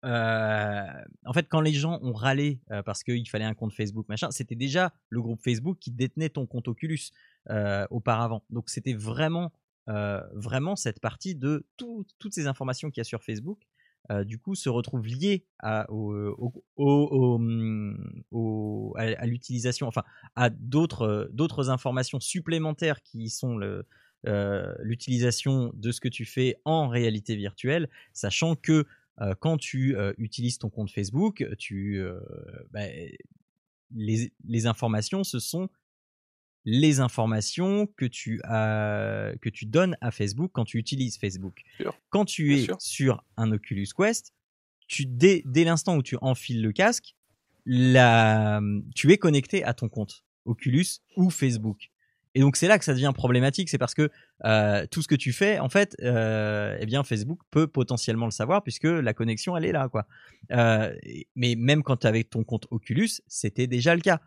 euh, 0.05 0.87
en 1.25 1.33
fait, 1.33 1.49
quand 1.49 1.61
les 1.61 1.73
gens 1.73 1.99
ont 2.03 2.13
râlé 2.13 2.61
euh, 2.71 2.83
parce 2.83 3.03
qu'il 3.03 3.29
fallait 3.29 3.45
un 3.45 3.55
compte 3.55 3.73
Facebook, 3.73 4.09
machin, 4.09 4.31
c'était 4.31 4.55
déjà 4.55 4.93
le 5.09 5.23
groupe 5.23 5.43
Facebook 5.43 5.79
qui 5.79 5.91
détenait 5.91 6.29
ton 6.29 6.47
compte 6.47 6.69
Oculus 6.69 7.11
auparavant. 7.91 8.43
Donc, 8.49 8.71
c'était 8.71 8.95
vraiment, 8.95 9.53
vraiment 9.87 10.77
cette 10.77 11.01
partie 11.01 11.35
de 11.35 11.67
toutes 11.77 12.33
ces 12.33 12.47
informations 12.47 12.91
qu'il 12.91 13.01
y 13.01 13.03
a 13.03 13.05
sur 13.05 13.23
Facebook. 13.23 13.59
du 14.25 14.39
coup, 14.39 14.55
se 14.55 14.71
retrouvent 14.71 15.07
liées 15.07 15.45
à, 15.59 15.87
l'utilisation, 19.27 19.87
enfin, 19.87 20.05
à 20.37 20.49
d'autres, 20.49 21.29
d'autres 21.35 21.69
informations 21.69 22.19
supplémentaires 22.19 23.03
qui 23.03 23.29
sont 23.29 23.59
le, 23.59 23.87
l'utilisation 24.81 25.71
de 25.75 25.93
ce 25.93 26.01
que 26.01 26.09
tu 26.09 26.25
fais 26.25 26.57
en 26.65 26.89
réalité 26.89 27.37
virtuelle, 27.37 27.89
sachant 28.13 28.57
que 28.57 28.87
euh, 29.21 29.35
quand 29.39 29.59
tu 29.59 29.97
euh, 29.97 30.13
utilises 30.19 30.59
ton 30.59 30.71
compte 30.71 30.91
Facebook, 30.91 31.47
tu, 31.59 32.03
bah, 32.71 32.81
les, 33.95 34.33
les, 34.45 34.67
informations, 34.67 35.25
ce 35.25 35.39
sont 35.39 35.69
les 36.65 37.01
informations 37.01 37.87
que 37.87 38.07
tu, 38.07 38.41
as, 38.45 39.33
que 39.41 39.49
tu 39.49 39.67
donnes 39.67 39.97
à 40.01 40.11
Facebook 40.11 40.51
quand 40.53 40.65
tu 40.65 40.79
utilises 40.79 41.19
Facebook. 41.19 41.63
Quand 42.11 42.25
tu 42.25 42.57
es 42.57 42.67
sur 42.79 43.23
un 43.37 43.53
Oculus 43.53 43.89
Quest, 43.97 44.33
tu, 44.87 45.07
dès, 45.07 45.43
dès 45.45 45.65
l'instant 45.65 45.97
où 45.97 46.03
tu 46.03 46.17
enfiles 46.21 46.63
le 46.63 46.73
casque, 46.73 47.15
la, 47.67 48.61
tu 48.95 49.13
es 49.13 49.19
connecté 49.19 49.65
à 49.65 49.75
ton 49.75 49.89
compte 49.89 50.25
Oculus 50.45 51.01
ou 51.17 51.31
Facebook. 51.31 51.91
Et 52.35 52.41
donc 52.41 52.57
c'est 52.57 52.67
là 52.67 52.79
que 52.79 52.85
ça 52.85 52.93
devient 52.93 53.13
problématique, 53.15 53.69
c'est 53.69 53.79
parce 53.79 53.95
que 53.95 54.11
euh, 54.45 54.87
tout 54.91 55.03
ce 55.03 55.09
que 55.09 55.15
tu 55.15 55.33
fais, 55.33 55.59
en 55.61 55.69
fait, 55.69 55.97
euh, 56.03 56.77
eh 56.81 56.87
bien 56.87 57.05
Facebook 57.05 57.39
peut 57.51 57.67
potentiellement 57.69 58.27
le 58.27 58.33
savoir 58.33 58.63
puisque 58.63 58.85
la 58.85 59.15
connexion 59.15 59.57
elle 59.57 59.65
est 59.65 59.73
là, 59.73 59.89
quoi. 59.89 60.07
Euh, 60.51 60.93
mais 61.37 61.55
même 61.57 61.83
quand 61.83 61.99
tu 61.99 62.07
avais 62.07 62.25
ton 62.25 62.43
compte 62.43 62.67
Oculus, 62.71 63.21
c'était 63.29 63.67
déjà 63.67 63.95
le 63.95 64.01
cas. 64.01 64.21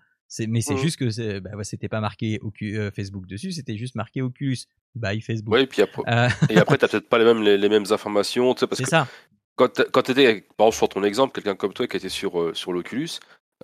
Mais 0.45 0.59
c'est 0.59 0.73
mmh. 0.73 0.77
juste 0.77 0.99
que 0.99 1.39
bah, 1.39 1.51
c'était 1.63 1.87
pas 1.87 2.01
marqué 2.01 2.39
euh, 2.61 2.91
Facebook 2.91 3.27
dessus, 3.27 3.53
c'était 3.53 3.77
juste 3.77 3.95
marqué 3.95 4.21
Oculus 4.21 4.57
by 4.95 5.21
Facebook. 5.21 5.53
Oui, 5.53 5.61
et 5.61 5.67
puis 5.67 5.81
après, 5.81 6.01
euh. 6.07 6.29
et 6.49 6.57
après 6.57 6.77
t'as 6.77 6.89
peut-être 6.89 7.07
pas 7.07 7.17
les 7.17 7.23
mêmes 7.23 7.41
les, 7.41 7.69
mêmes 7.69 7.85
informations, 7.91 8.53
tu 8.53 8.67
parce 8.67 8.81
que 8.81 8.87
ça. 8.89 9.07
quand 9.55 9.81
quand 9.91 10.09
étais 10.09 10.45
par 10.57 10.67
exemple 10.67 10.75
sur 10.75 10.89
ton 10.89 11.03
exemple, 11.03 11.33
quelqu'un 11.33 11.55
comme 11.55 11.71
toi 11.71 11.87
qui 11.87 11.95
était 11.95 12.09
sur 12.09 12.55
sur 12.57 12.73
l'Oculus, 12.73 13.07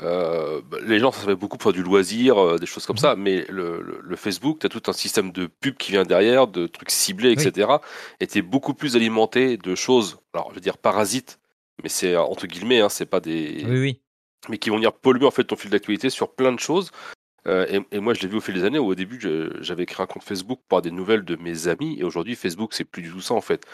euh, 0.02 0.62
bah, 0.68 0.78
les 0.86 1.00
gens, 1.00 1.12
ça 1.12 1.22
fait 1.22 1.36
beaucoup 1.36 1.58
pour 1.58 1.72
du 1.72 1.84
loisir, 1.84 2.38
euh, 2.38 2.58
des 2.58 2.66
choses 2.66 2.86
comme 2.86 2.98
ça, 2.98 3.16
mais 3.16 3.46
le, 3.50 4.02
le, 4.02 4.16
Facebook, 4.16 4.60
tu 4.60 4.66
as 4.66 4.70
tout 4.70 4.82
un 4.88 4.94
système 4.94 5.32
de 5.32 5.46
pub 5.46 5.78
qui 5.78 5.92
vient 5.92 6.04
derrière, 6.04 6.48
de 6.48 6.66
trucs 6.66 6.90
ciblés, 6.90 7.32
etc. 7.32 7.70
Et 8.20 8.28
tu 8.28 8.42
beaucoup 8.42 8.74
plus 8.74 8.96
alimenté 8.96 9.58
de 9.58 9.76
choses, 9.76 10.18
alors 10.34 10.50
je 10.50 10.56
veux 10.56 10.62
dire 10.62 10.78
parasites, 10.80 11.40
mais 11.84 11.90
c'est 11.90 12.16
entre 12.16 12.48
guillemets, 12.48 12.82
hein, 12.82 12.90
c'est 12.90 13.06
pas 13.06 13.20
des. 13.20 13.64
Oui, 13.68 13.80
oui. 13.80 14.00
Mais 14.50 14.58
qui 14.58 14.70
vont 14.70 14.76
venir 14.76 14.94
polluer 14.94 15.26
en 15.26 15.32
fait 15.32 15.46
ton 15.46 15.56
fil 15.56 15.70
d'actualité 15.70 16.10
sur 16.10 16.34
plein 16.34 16.52
de 16.52 16.60
choses. 16.60 16.92
Euh, 17.48 17.66
et, 17.70 17.96
et, 17.96 18.00
moi, 18.00 18.14
je 18.14 18.22
l'ai 18.22 18.28
vu 18.28 18.38
au 18.38 18.42
fil 18.42 18.54
des 18.56 18.64
années. 18.64 18.80
Où 18.80 18.88
au 18.88 18.96
début, 18.96 19.20
j'avais 19.62 19.86
créé 19.86 20.04
un 20.04 20.08
compte 20.08 20.24
Facebook 20.24 20.60
pour 20.68 20.78
avoir 20.78 20.82
des 20.82 20.92
nouvelles 20.92 21.24
de 21.24 21.36
mes 21.36 21.68
amis, 21.68 21.98
et 22.00 22.04
aujourd'hui, 22.04 22.36
Facebook, 22.36 22.74
c'est 22.74 22.84
plus 22.84 23.04
du 23.04 23.12
tout 23.12 23.22
ça 23.22 23.36
en 23.36 23.42
fait. 23.42 23.66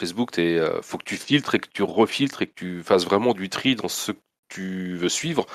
Facebook, 0.00 0.30
il 0.38 0.62
faut 0.82 0.98
que 0.98 1.04
tu 1.04 1.16
filtres 1.16 1.54
et 1.54 1.58
que 1.58 1.68
tu 1.72 1.82
refiltres 1.82 2.42
et 2.42 2.46
que 2.46 2.54
tu 2.54 2.82
fasses 2.82 3.04
vraiment 3.04 3.34
du 3.34 3.48
tri 3.48 3.76
dans 3.76 3.88
ce 3.88 4.12
tu 4.48 4.96
veux 4.96 5.08
suivre, 5.08 5.46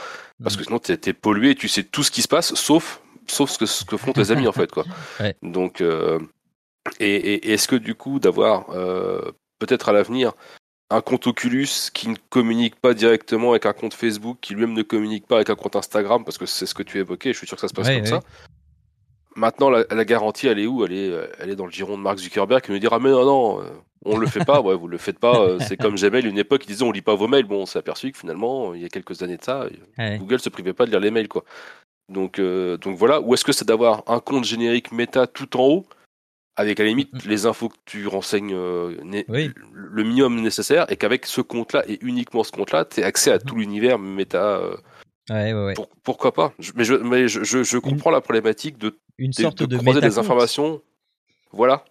parce 0.44 0.56
que 0.56 0.62
mmh. 0.62 0.66
sinon 0.66 0.80
tu 0.80 0.92
es, 0.92 1.14
pollué, 1.14 1.56
tu 1.56 1.68
sais 1.68 1.84
tout 1.84 2.04
ce 2.04 2.12
qui 2.12 2.22
se 2.22 2.28
passe, 2.28 2.54
sauf, 2.56 3.02
sauf 3.28 3.50
ce, 3.50 3.58
que, 3.58 3.66
ce 3.66 3.86
que 3.86 3.98
font 3.98 4.14
tes 4.14 4.32
amis 4.32 4.48
en 4.48 4.52
fait. 4.52 4.72
Quoi. 4.72 4.86
Donc, 5.42 5.82
euh, 5.82 6.20
et, 7.00 7.54
est-ce 7.54 7.68
que 7.68 7.76
du 7.76 7.96
coup, 7.96 8.20
d'avoir 8.20 8.70
euh, 8.72 9.32
peut-être 9.60 9.90
à 9.90 9.94
l'avenir 9.94 10.34
un 10.90 11.02
compte 11.02 11.26
Oculus 11.28 11.70
qui 11.94 12.10
ne 12.10 12.18
communique 12.30 12.76
pas 12.76 12.94
directement 12.94 13.52
avec 13.52 13.66
un 13.66 13.74
compte 13.74 13.94
Facebook, 13.94 14.40
qui 14.42 14.54
lui-même 14.54 14.74
ne 14.74 14.84
communique 14.84 15.26
pas 15.26 15.36
avec 15.38 15.50
un 15.50 15.56
compte 15.56 15.76
Instagram, 15.78 16.26
parce 16.26 16.38
que 16.38 16.46
c'est 16.46 16.66
ce 16.66 16.74
que 16.74 16.84
tu 16.84 17.00
évoquais, 17.00 17.32
je 17.32 17.38
suis 17.38 17.48
sûr 17.48 17.56
que 17.56 17.62
ça 17.62 17.70
se 17.70 17.74
passe 17.74 17.88
comme 17.88 18.06
ça. 18.06 18.22
Maintenant, 19.38 19.70
la, 19.70 20.06
garantie, 20.06 20.48
elle 20.48 20.60
est 20.60 20.68
où? 20.68 20.84
Elle 20.84 20.92
est, 20.92 21.30
elle 21.40 21.50
est 21.50 21.56
dans 21.56 21.66
le 21.66 21.72
giron 21.72 21.98
de 21.98 22.04
Mark 22.04 22.18
Zuckerberg 22.18 22.62
qui 22.62 22.72
nous 22.72 22.80
dira 22.80 23.00
Mais 23.00 23.10
non, 23.10 23.24
non, 23.24 23.62
euh, 23.62 23.70
on 24.06 24.18
le 24.18 24.28
fait 24.28 24.44
pas, 24.46 24.62
ouais, 24.62 24.76
vous 24.76 24.88
le 24.88 24.98
faites 24.98 25.20
pas. 25.20 25.40
Euh, 25.40 25.60
c'est 25.60 25.78
comme 25.78 25.96
Gmail, 25.96 26.26
une 26.26 26.38
époque, 26.38 26.64
ils 26.66 26.70
disaient 26.70 26.84
on 26.84 26.92
lit 26.92 27.02
pas 27.02 27.16
vos 27.16 27.28
mails. 27.28 27.46
Bon, 27.46 27.62
on 27.62 27.66
s'est 27.66 27.80
aperçu 27.80 28.12
que 28.12 28.18
finalement, 28.18 28.74
il 28.74 28.82
y 28.82 28.86
a 28.86 28.90
quelques 28.90 29.22
années 29.22 29.38
de 29.38 29.44
ça, 29.44 29.68
Google 29.98 30.40
se 30.40 30.50
privait 30.50 30.74
pas 30.74 30.86
de 30.86 30.92
lire 30.92 31.00
les 31.00 31.12
mails, 31.12 31.28
quoi. 31.28 31.44
Donc, 32.10 32.40
euh, 32.40 32.78
donc 32.78 32.98
voilà. 32.98 33.22
Ou 33.22 33.34
est-ce 33.34 33.46
que 33.46 33.52
c'est 33.52 33.68
d'avoir 33.68 34.04
un 34.08 34.20
compte 34.20 34.44
générique 34.44 34.92
méta 34.92 35.28
tout 35.28 35.56
en 35.58 35.68
haut, 35.68 35.86
avec 36.56 36.80
à 36.80 36.84
la 36.84 36.90
limite 36.90 37.26
les 37.26 37.46
infos 37.46 37.70
que 37.70 37.78
tu 37.86 38.08
renseignes 38.08 38.54
euh, 38.54 38.98
le 39.74 40.04
minimum 40.04 40.42
nécessaire, 40.42 40.92
et 40.92 40.98
qu'avec 40.98 41.26
ce 41.28 41.42
compte-là 41.42 41.84
et 41.88 42.00
uniquement 42.02 42.44
ce 42.44 42.52
compte-là, 42.52 42.86
tu 42.86 43.04
as 43.04 43.06
accès 43.06 43.32
à 43.32 43.38
mm. 43.38 43.44
tout 43.44 43.56
l'univers 43.56 44.00
méta. 44.00 44.62
Ouais, 45.30 45.54
ouais, 45.54 45.74
pourquoi 46.04 46.34
pas? 46.34 46.54
Mais, 46.76 46.84
je, 46.84 46.96
mais 46.96 47.28
je, 47.28 47.44
je, 47.44 47.78
comprends 47.78 48.10
la 48.10 48.22
problématique 48.22 48.80
de, 48.80 49.00
une 49.20 49.32
sorte 49.32 49.64
de, 49.64 49.78
croiser 49.78 50.02
des 50.02 50.18
informations. 50.18 50.82
Voilà 51.52 51.86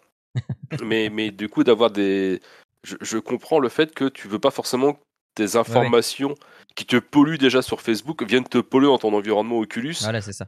mais, 0.83 1.11
mais 1.11 1.31
du 1.31 1.49
coup, 1.49 1.65
d'avoir 1.65 1.91
des. 1.91 2.41
Je, 2.83 3.19
comprends 3.19 3.59
le 3.59 3.69
fait 3.69 3.95
que 3.95 4.09
tu 4.09 4.27
veux 4.27 4.39
pas 4.39 4.51
forcément 4.51 4.99
des 5.37 5.57
informations 5.57 6.35
qui 6.75 6.87
te 6.87 6.97
polluent 6.97 7.39
déjà 7.39 7.63
sur 7.63 7.81
Facebook 7.81 8.23
viennent 8.23 8.45
te 8.45 8.59
polluer 8.59 8.89
dans 8.89 8.99
ton 8.99 9.15
environnement 9.15 9.59
Oculus 9.59 9.97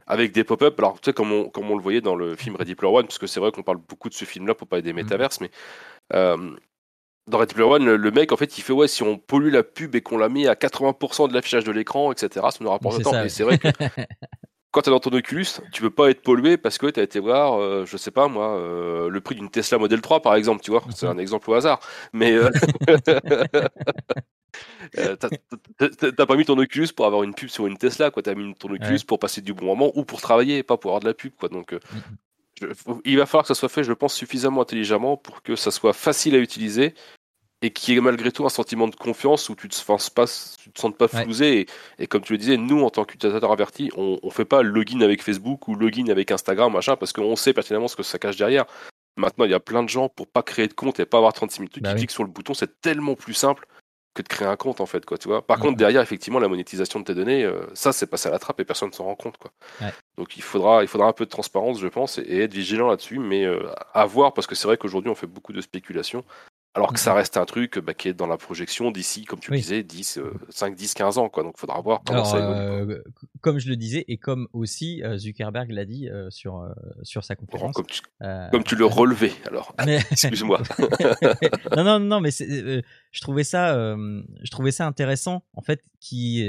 avec 0.07 0.31
des 0.31 0.43
pop-up. 0.43 0.77
Alors, 0.79 0.99
tu 0.99 1.09
sais, 1.09 1.13
comme 1.13 1.31
on, 1.31 1.49
comme 1.49 1.69
on 1.69 1.75
le 1.75 1.83
voyait 1.83 2.01
dans 2.01 2.15
le 2.15 2.35
film 2.35 2.55
Ready 2.55 2.75
Player 2.75 2.93
One, 2.93 3.05
parce 3.05 3.19
que 3.19 3.27
c'est 3.27 3.39
vrai 3.39 3.51
qu'on 3.51 3.63
parle 3.63 3.77
beaucoup 3.77 4.09
de 4.09 4.13
ce 4.13 4.25
film-là 4.25 4.55
pour 4.55 4.67
parler 4.67 4.81
des 4.81 4.93
mmh. 4.93 4.95
métaverses, 4.95 5.41
mais 5.41 5.51
euh, 6.13 6.55
dans 7.27 7.37
Ready 7.37 7.53
Player 7.53 7.69
One, 7.69 7.85
le, 7.85 8.11
mec, 8.11 8.31
en 8.31 8.37
fait, 8.37 8.57
il 8.57 8.61
fait 8.61 8.73
Ouais, 8.73 8.87
si 8.87 9.03
on 9.03 9.17
pollue 9.17 9.51
la 9.51 9.63
pub 9.63 9.95
et 9.95 10.01
qu'on 10.01 10.17
la 10.17 10.29
met 10.29 10.47
à 10.47 10.55
80% 10.55 11.29
de 11.29 11.33
l'affichage 11.33 11.63
de 11.63 11.71
l'écran, 11.71 12.11
etc., 12.11 12.45
ça 12.51 12.57
nous 12.61 12.69
rapporte 12.69 13.01
temps. 13.03 13.23
Et 13.23 13.29
c'est 13.29 13.43
vrai 13.43 13.57
que 13.57 13.67
quand 14.73 14.81
tu 14.81 14.89
es 14.89 14.91
dans 14.91 14.99
ton 14.99 15.13
Oculus, 15.13 15.45
tu 15.71 15.81
veux 15.83 15.91
pas 15.91 16.09
être 16.09 16.23
pollué 16.23 16.57
parce 16.57 16.79
que 16.79 16.87
tu 16.87 16.99
as 16.99 17.03
été 17.03 17.19
voir, 17.19 17.61
euh, 17.61 17.85
je 17.85 17.95
sais 17.95 18.09
pas 18.09 18.27
moi, 18.27 18.57
euh, 18.57 19.07
le 19.07 19.21
prix 19.21 19.35
d'une 19.35 19.51
Tesla 19.51 19.77
Model 19.77 20.01
3 20.01 20.23
par 20.23 20.33
exemple, 20.33 20.63
tu 20.63 20.71
vois, 20.71 20.83
c'est 20.93 21.05
un 21.05 21.19
exemple 21.19 21.47
au 21.51 21.53
hasard. 21.53 21.79
Mais 22.11 22.33
euh, 22.33 22.49
t'as 26.17 26.25
pas 26.25 26.35
mis 26.35 26.45
ton 26.45 26.57
Oculus 26.57 26.87
pour 26.95 27.05
avoir 27.05 27.21
une 27.21 27.35
pub 27.35 27.49
sur 27.49 27.67
une 27.67 27.77
Tesla, 27.77 28.09
quoi. 28.09 28.23
T'as 28.23 28.33
mis 28.33 28.55
ton 28.55 28.71
Oculus 28.71 29.01
pour 29.07 29.19
passer 29.19 29.41
du 29.41 29.53
bon 29.53 29.67
moment 29.67 29.91
ou 29.93 30.05
pour 30.05 30.21
travailler, 30.21 30.63
pas 30.63 30.77
pour 30.77 30.89
avoir 30.89 31.01
de 31.01 31.05
la 31.05 31.13
pub, 31.13 31.33
quoi. 31.39 31.49
Donc, 31.49 31.75
il 33.05 33.17
va 33.17 33.27
falloir 33.27 33.43
que 33.43 33.49
ça 33.49 33.55
soit 33.55 33.69
fait, 33.69 33.83
je 33.83 33.93
pense, 33.93 34.15
suffisamment 34.15 34.63
intelligemment 34.63 35.17
pour 35.17 35.43
que 35.43 35.55
ça 35.55 35.69
soit 35.69 35.93
facile 35.93 36.33
à 36.33 36.39
utiliser 36.39 36.95
et 37.63 37.71
qui 37.71 37.95
est 37.95 38.01
malgré 38.01 38.31
tout 38.31 38.45
un 38.45 38.49
sentiment 38.49 38.89
de 38.89 38.95
confiance 38.95 39.47
où 39.47 39.55
tu 39.55 39.69
te, 39.69 39.85
pas, 39.85 40.25
tu 40.57 40.69
te 40.69 40.79
sens 40.79 40.91
pas 40.95 41.07
flousé. 41.07 41.65
Et, 41.97 42.07
comme 42.07 42.21
tu 42.21 42.33
le 42.33 42.37
disais, 42.37 42.57
nous, 42.57 42.83
en 42.83 42.89
tant 42.89 43.05
qu'utilisateurs 43.05 43.53
avertis, 43.53 43.89
on, 43.95 44.19
on 44.21 44.29
fait 44.29 44.43
pas 44.43 44.61
login 44.61 44.99
avec 44.99 45.23
Facebook 45.23 45.69
ou 45.69 45.75
login 45.75 46.09
avec 46.09 46.29
Instagram, 46.31 46.73
machin, 46.73 46.97
parce 46.97 47.13
qu'on 47.13 47.37
sait 47.37 47.53
pertinemment 47.53 47.87
ce 47.87 47.95
que 47.95 48.03
ça 48.03 48.19
cache 48.19 48.35
derrière. 48.35 48.65
Maintenant, 49.15 49.45
il 49.45 49.51
y 49.51 49.53
a 49.53 49.61
plein 49.61 49.81
de 49.81 49.87
gens 49.87 50.09
pour 50.09 50.27
pas 50.27 50.43
créer 50.43 50.67
de 50.67 50.73
compte 50.73 50.99
et 50.99 51.05
pas 51.05 51.19
avoir 51.19 51.31
36 51.31 51.61
minutes 51.61 51.79
bah 51.81 51.91
qui 51.91 51.99
cliquent 51.99 52.11
sur 52.11 52.23
le 52.23 52.29
bouton. 52.29 52.53
C'est 52.53 52.81
tellement 52.81 53.15
plus 53.15 53.33
simple 53.33 53.65
que 54.13 54.21
de 54.21 54.27
créer 54.27 54.47
un 54.47 54.55
compte 54.55 54.79
en 54.79 54.85
fait 54.85 55.05
quoi 55.05 55.17
tu 55.17 55.27
vois. 55.27 55.43
Par 55.45 55.57
contre 55.57 55.75
derrière 55.75 56.01
effectivement 56.01 56.37
la 56.37 56.47
monétisation 56.47 56.99
de 56.99 57.05
tes 57.05 57.15
données 57.15 57.43
euh, 57.43 57.65
ça 57.73 57.91
c'est 57.91 58.05
passé 58.05 58.29
à 58.29 58.31
la 58.31 58.37
trappe 58.37 58.59
et 58.59 58.63
personne 58.63 58.89
ne 58.89 58.93
s'en 58.93 59.05
rend 59.05 59.15
compte 59.15 59.37
quoi. 59.37 59.51
Donc 60.17 60.37
il 60.37 60.43
faudra 60.43 60.83
il 60.83 60.87
faudra 60.87 61.07
un 61.07 61.13
peu 61.13 61.25
de 61.25 61.31
transparence 61.31 61.79
je 61.79 61.87
pense 61.87 62.19
et, 62.19 62.41
être 62.41 62.53
vigilant 62.53 62.87
là-dessus 62.89 63.17
mais 63.17 63.43
euh, 63.43 63.71
à 63.93 64.05
voir 64.05 64.33
parce 64.33 64.45
que 64.45 64.53
c'est 64.53 64.67
vrai 64.67 64.77
qu'aujourd'hui 64.77 65.09
on 65.09 65.15
fait 65.15 65.25
beaucoup 65.25 65.51
de 65.51 65.61
spéculation 65.61 66.23
alors 66.75 66.91
que 66.91 66.99
ça 66.99 67.13
reste 67.13 67.37
un 67.37 67.45
truc 67.45 67.77
bah, 67.77 67.93
qui 67.93 68.07
est 68.07 68.13
dans 68.13 68.25
la 68.25 68.37
projection 68.37 68.89
d'ici, 68.89 69.25
comme 69.25 69.39
tu 69.39 69.51
le 69.51 69.57
disais, 69.57 69.83
10, 69.83 70.19
5, 70.49 70.75
10, 70.75 70.93
15 70.95 71.17
ans. 71.19 71.29
Quoi. 71.29 71.43
Donc 71.43 71.53
il 71.57 71.59
faudra 71.59 71.79
voir 71.81 72.01
comment 72.03 72.25
ça 72.25 72.39
évolue. 72.39 72.93
Euh, 72.93 73.03
comme 73.41 73.59
je 73.59 73.69
le 73.69 73.75
disais, 73.75 74.05
et 74.07 74.17
comme 74.17 74.47
aussi 74.53 75.03
euh, 75.03 75.17
Zuckerberg 75.17 75.69
l'a 75.69 75.85
dit 75.85 76.09
euh, 76.09 76.29
sur, 76.31 76.67
sur 77.03 77.23
sa 77.23 77.35
conférence. 77.35 77.75
comme, 77.75 77.85
tu, 77.85 78.01
comme, 78.51 78.63
tu, 78.63 78.75
le 78.75 78.85
relevais, 78.85 79.33
alors. 79.45 79.75
Excuse-moi. 80.11 80.61
non, 81.77 81.83
non, 81.83 81.99
non, 81.99 82.21
mais 82.21 82.31
je, 82.31 83.21
trouvais 83.21 83.43
ça, 83.43 83.75
je 83.75 84.51
trouvais 84.51 84.71
ça 84.71 84.87
intéressant, 84.87 85.43
en 85.53 85.61
fait, 85.61 85.83
qui 86.03 86.45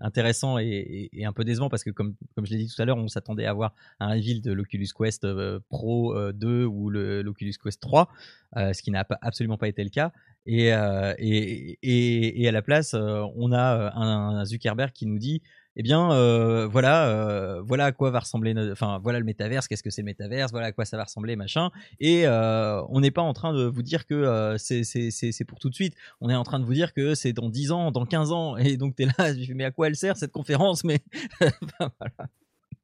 intéressant 0.00 0.58
et, 0.58 1.10
un 1.24 1.32
peu 1.32 1.44
décevant, 1.44 1.68
parce 1.70 1.84
que 1.84 1.90
comme, 1.90 2.14
comme 2.34 2.44
je 2.44 2.52
l'ai 2.52 2.58
dit 2.58 2.68
tout 2.68 2.80
à 2.80 2.84
l'heure, 2.84 2.98
on 2.98 3.08
s'attendait 3.08 3.46
à 3.46 3.50
avoir 3.50 3.74
un 3.98 4.10
reveal 4.10 4.42
de 4.42 4.52
l'Oculus 4.52 4.88
Quest 4.96 5.26
Pro 5.70 6.32
2 6.32 6.64
ou 6.66 6.90
l'Oculus 6.90 7.54
Quest 7.62 7.80
3. 7.80 8.08
Euh, 8.56 8.72
ce 8.72 8.82
qui 8.82 8.90
n'a 8.90 9.06
absolument 9.22 9.58
pas 9.58 9.68
été 9.68 9.84
le 9.84 9.90
cas. 9.90 10.12
Et, 10.44 10.74
euh, 10.74 11.14
et, 11.18 12.42
et, 12.42 12.48
à 12.48 12.52
la 12.52 12.62
place, 12.62 12.94
euh, 12.94 13.22
on 13.36 13.52
a 13.52 13.92
un, 13.94 14.44
Zuckerberg 14.44 14.90
qui 14.92 15.06
nous 15.06 15.18
dit 15.18 15.42
eh 15.80 15.82
bien, 15.82 16.12
euh, 16.12 16.66
voilà, 16.66 17.62
voilà 17.64 17.86
à 17.86 17.92
quoi 17.92 18.10
va 18.10 18.18
ressembler, 18.18 18.54
enfin, 18.70 19.00
voilà 19.02 19.18
le 19.18 19.24
métaverse, 19.24 19.66
qu'est-ce 19.66 19.82
que 19.82 19.88
c'est 19.88 20.02
le 20.02 20.06
métaverse, 20.06 20.50
voilà 20.50 20.66
à 20.66 20.72
quoi 20.72 20.84
ça 20.84 20.98
va 20.98 21.04
ressembler, 21.04 21.36
machin. 21.36 21.70
Et 22.00 22.26
euh, 22.26 22.82
on 22.90 23.00
n'est 23.00 23.10
pas 23.10 23.22
en 23.22 23.32
train 23.32 23.54
de 23.54 23.64
vous 23.64 23.82
dire 23.82 24.04
que 24.04 24.12
euh, 24.12 24.58
c'est 24.58 25.44
pour 25.48 25.58
tout 25.58 25.70
de 25.70 25.74
suite. 25.74 25.94
On 26.20 26.28
est 26.28 26.34
en 26.34 26.42
train 26.42 26.60
de 26.60 26.66
vous 26.66 26.74
dire 26.74 26.92
que 26.92 27.14
c'est 27.14 27.32
dans 27.32 27.48
10 27.48 27.72
ans, 27.72 27.92
dans 27.92 28.04
15 28.04 28.30
ans. 28.30 28.58
Et 28.58 28.76
donc, 28.76 28.94
tu 28.94 29.04
es 29.04 29.06
là, 29.06 29.32
mais 29.54 29.64
à 29.64 29.70
quoi 29.70 29.86
elle 29.86 29.96
sert 29.96 30.18
cette 30.18 30.32
conférence? 30.32 30.84
Mais 30.84 30.98
voilà. 31.40 31.92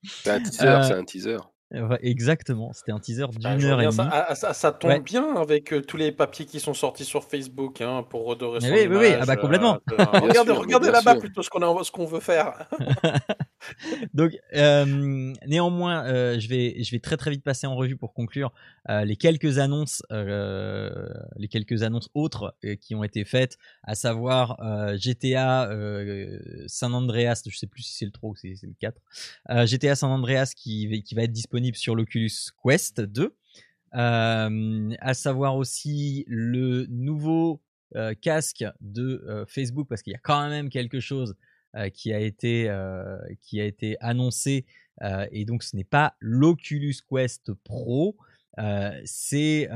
C'est 0.02 0.30
un 0.30 0.40
teaser, 0.40 0.80
c'est 0.84 0.94
un 0.94 1.04
teaser 1.04 1.36
exactement, 2.00 2.72
c'était 2.72 2.92
un 2.92 2.98
teaser 2.98 3.26
d'une 3.28 3.44
ah, 3.44 3.64
heure 3.64 3.80
et 3.80 3.86
demie. 3.86 4.08
Ah, 4.10 4.34
ça, 4.34 4.52
ça, 4.52 4.72
tombe 4.72 5.02
bien 5.02 5.36
avec 5.36 5.72
euh, 5.72 5.82
tous 5.82 5.96
les 5.96 6.12
papiers 6.12 6.46
qui 6.46 6.60
sont 6.60 6.74
sortis 6.74 7.04
sur 7.04 7.24
Facebook 7.24 7.80
hein, 7.80 8.04
pour 8.08 8.24
redorer 8.26 8.60
son 8.60 8.68
oui, 8.68 8.82
image. 8.82 8.98
Oui, 8.98 9.06
oui, 9.08 9.14
ah 9.20 9.26
bah 9.26 9.36
complètement. 9.36 9.78
Euh, 9.92 10.04
regardez, 10.20 10.52
regardez 10.52 10.90
là-bas 10.90 11.16
plutôt 11.16 11.42
ce 11.42 11.50
qu'on 11.50 11.82
ce 11.82 11.90
qu'on 11.90 12.06
veut 12.06 12.20
faire. 12.20 12.68
Donc, 14.14 14.36
euh, 14.54 15.32
néanmoins, 15.46 16.04
je 16.38 16.48
vais 16.48 16.82
je 16.82 16.90
vais 16.90 17.00
très 17.00 17.16
très 17.16 17.30
vite 17.30 17.42
passer 17.42 17.66
en 17.66 17.74
revue 17.74 17.96
pour 17.96 18.12
conclure 18.12 18.52
les 18.88 19.16
quelques 19.16 19.58
annonces 19.58 20.02
les 20.10 21.48
quelques 21.48 21.82
annonces 21.82 22.08
autres 22.14 22.56
qui 22.80 22.94
ont 22.94 23.04
été 23.04 23.24
faites, 23.24 23.58
à 23.82 23.94
savoir 23.94 24.58
GTA 24.98 25.70
San 26.66 26.94
Andreas, 26.94 27.42
je 27.46 27.56
sais 27.56 27.66
plus 27.66 27.82
si 27.82 27.94
c'est 27.94 28.04
le 28.04 28.12
3 28.12 28.30
ou 28.30 28.36
si 28.36 28.56
c'est 28.56 28.66
le 28.66 28.74
4, 28.78 29.66
GTA 29.66 29.96
San 29.96 30.10
Andreas 30.10 30.52
qui 30.56 31.02
qui 31.02 31.14
va 31.14 31.22
être 31.22 31.32
disponible 31.32 31.76
sur 31.76 31.94
l'Oculus 31.94 32.30
Quest 32.62 33.00
2. 33.00 33.34
Euh, 33.94 34.90
à 35.00 35.14
savoir 35.14 35.56
aussi 35.56 36.24
le 36.28 36.86
nouveau 36.90 37.62
euh, 37.94 38.14
casque 38.20 38.64
de 38.80 39.24
euh, 39.26 39.46
Facebook, 39.46 39.88
parce 39.88 40.02
qu'il 40.02 40.12
y 40.12 40.16
a 40.16 40.20
quand 40.22 40.48
même 40.50 40.68
quelque 40.68 41.00
chose 41.00 41.34
qui, 41.94 42.12
a 42.12 42.20
été, 42.20 42.70
qui 43.40 43.60
a 43.60 43.64
été 43.64 43.96
annoncé, 44.00 44.64
et 45.30 45.44
donc 45.44 45.62
ce 45.62 45.76
n'est 45.76 45.84
pas 45.84 46.14
l'Oculus 46.20 46.96
Quest 47.08 47.52
Pro, 47.52 48.16
c'est 49.04 49.68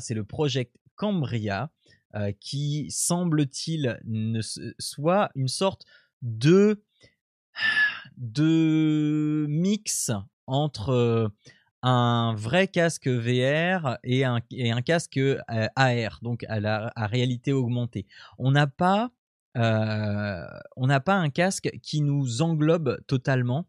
c'est 0.00 0.14
le 0.14 0.24
Project 0.24 0.76
Cambria, 0.96 1.70
qui 2.40 2.90
semble-t-il 2.90 4.00
soit 4.78 5.30
une 5.34 5.48
sorte 5.48 5.84
de 6.22 6.82
de 8.16 9.46
mix 9.48 10.10
entre 10.46 11.30
un 11.82 12.34
vrai 12.34 12.66
casque 12.66 13.08
VR 13.08 13.98
et 14.02 14.24
un, 14.24 14.40
et 14.50 14.70
un 14.70 14.80
casque 14.80 15.20
AR, 15.48 16.18
donc 16.22 16.44
à 16.48 16.58
la 16.58 16.90
à 16.96 17.06
réalité 17.06 17.52
augmentée. 17.52 18.06
On 18.38 18.50
n'a 18.52 18.66
pas, 18.66 19.10
on 19.54 20.86
n'a 20.86 21.00
pas 21.00 21.14
un 21.14 21.30
casque 21.30 21.70
qui 21.82 22.00
nous 22.00 22.42
englobe 22.42 23.00
totalement. 23.06 23.66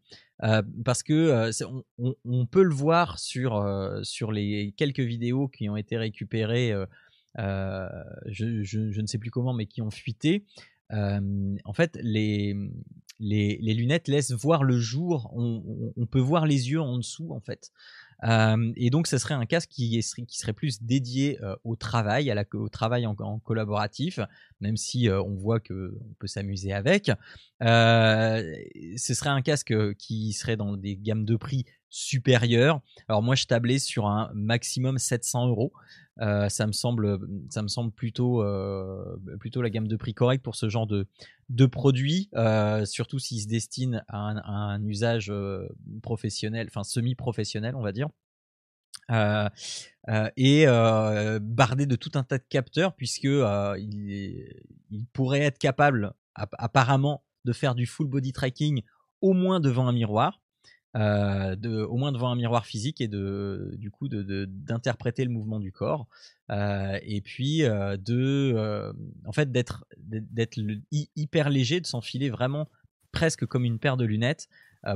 parce 0.84 1.02
que 1.02 1.50
on, 1.98 2.46
peut 2.46 2.62
le 2.62 2.74
voir 2.74 3.18
sur, 3.18 3.64
sur 4.02 4.32
les 4.32 4.74
quelques 4.76 5.00
vidéos 5.00 5.48
qui 5.48 5.68
ont 5.68 5.76
été 5.76 5.96
récupérées, 5.96 6.74
je, 7.36 9.00
ne 9.00 9.06
sais 9.06 9.18
plus 9.18 9.30
comment, 9.30 9.54
mais 9.54 9.66
qui 9.66 9.82
ont 9.82 9.90
fuité. 9.90 10.44
en 10.90 11.72
fait, 11.74 11.98
les, 12.02 12.56
les, 13.20 13.74
lunettes 13.74 14.08
laissent 14.08 14.32
voir 14.32 14.64
le 14.64 14.78
jour. 14.78 15.30
On, 15.34 16.06
peut 16.06 16.20
voir 16.20 16.46
les 16.46 16.70
yeux 16.70 16.80
en 16.80 16.98
dessous 16.98 17.32
en 17.32 17.40
fait. 17.40 17.72
Euh, 18.24 18.72
et 18.76 18.90
donc, 18.90 19.06
ce 19.06 19.18
serait 19.18 19.34
un 19.34 19.46
casque 19.46 19.70
qui, 19.70 20.02
serait 20.02 20.52
plus 20.52 20.82
dédié 20.82 21.38
euh, 21.42 21.56
au 21.64 21.76
travail, 21.76 22.32
au 22.54 22.68
travail 22.68 23.06
en, 23.06 23.14
collaboratif, 23.38 24.20
même 24.60 24.76
si 24.76 25.08
euh, 25.08 25.22
on 25.22 25.34
voit 25.34 25.60
que 25.60 25.96
on 26.00 26.14
peut 26.18 26.26
s'amuser 26.26 26.72
avec. 26.72 27.10
ce 27.60 29.14
serait 29.14 29.30
un 29.30 29.42
casque 29.42 29.74
qui 29.96 30.32
serait 30.32 30.56
dans 30.56 30.76
des 30.76 30.96
gammes 30.96 31.24
de 31.24 31.36
prix 31.36 31.64
supérieures. 31.88 32.80
Alors 33.08 33.22
moi, 33.22 33.34
je 33.34 33.46
tablais 33.46 33.78
sur 33.78 34.06
un 34.06 34.30
maximum 34.34 34.98
700 34.98 35.48
euros. 35.48 35.72
ça 36.18 36.66
me 36.66 36.72
semble, 36.72 37.18
ça 37.50 37.62
me 37.62 37.68
semble 37.68 37.92
plutôt, 37.92 38.44
plutôt 39.38 39.62
la 39.62 39.70
gamme 39.70 39.88
de 39.88 39.96
prix 39.96 40.14
correcte 40.14 40.44
pour 40.44 40.56
ce 40.56 40.68
genre 40.68 40.86
de, 40.86 41.06
de 41.48 41.66
produits, 41.66 42.30
surtout 42.84 43.18
s'ils 43.18 43.42
se 43.42 43.48
destinent 43.48 44.02
à 44.08 44.18
un, 44.18 44.84
usage 44.84 45.32
professionnel, 46.02 46.66
enfin 46.68 46.84
semi-professionnel, 46.84 47.74
on 47.74 47.82
va 47.82 47.92
dire. 47.92 48.08
et 50.36 50.66
bardé 51.40 51.86
de 51.86 51.96
tout 51.96 52.12
un 52.14 52.24
tas 52.24 52.38
de 52.38 52.46
capteurs 52.48 52.94
puisque 52.94 53.24
il, 53.24 55.06
pourrait 55.12 55.40
être 55.40 55.58
capable 55.58 56.12
apparemment 56.34 57.22
de 57.44 57.52
faire 57.52 57.74
du 57.74 57.86
full 57.86 58.08
body 58.08 58.32
tracking 58.32 58.82
au 59.20 59.32
moins 59.32 59.60
devant 59.60 59.86
un 59.86 59.92
miroir 59.92 60.40
euh, 60.96 61.56
de, 61.56 61.82
au 61.82 61.96
moins 61.96 62.10
devant 62.10 62.30
un 62.30 62.36
miroir 62.36 62.64
physique 62.64 63.02
et 63.02 63.08
de, 63.08 63.74
du 63.76 63.90
coup 63.90 64.08
d'interpréter 64.08 65.22
de, 65.24 65.28
le 65.28 65.34
mouvement 65.34 65.60
du 65.60 65.70
corps. 65.70 66.06
Euh, 66.50 66.98
et 67.02 67.20
puis 67.20 67.64
euh, 67.64 67.96
de 67.98 68.94
en 69.26 69.32
fait 69.32 69.52
d'être 69.52 69.84
hyper 70.90 71.50
léger 71.50 71.80
de 71.80 71.86
s'enfiler 71.86 72.30
vraiment 72.30 72.68
presque 73.12 73.44
comme 73.44 73.64
une 73.64 73.78
paire 73.78 73.96
de 73.96 74.04
lunettes 74.04 74.48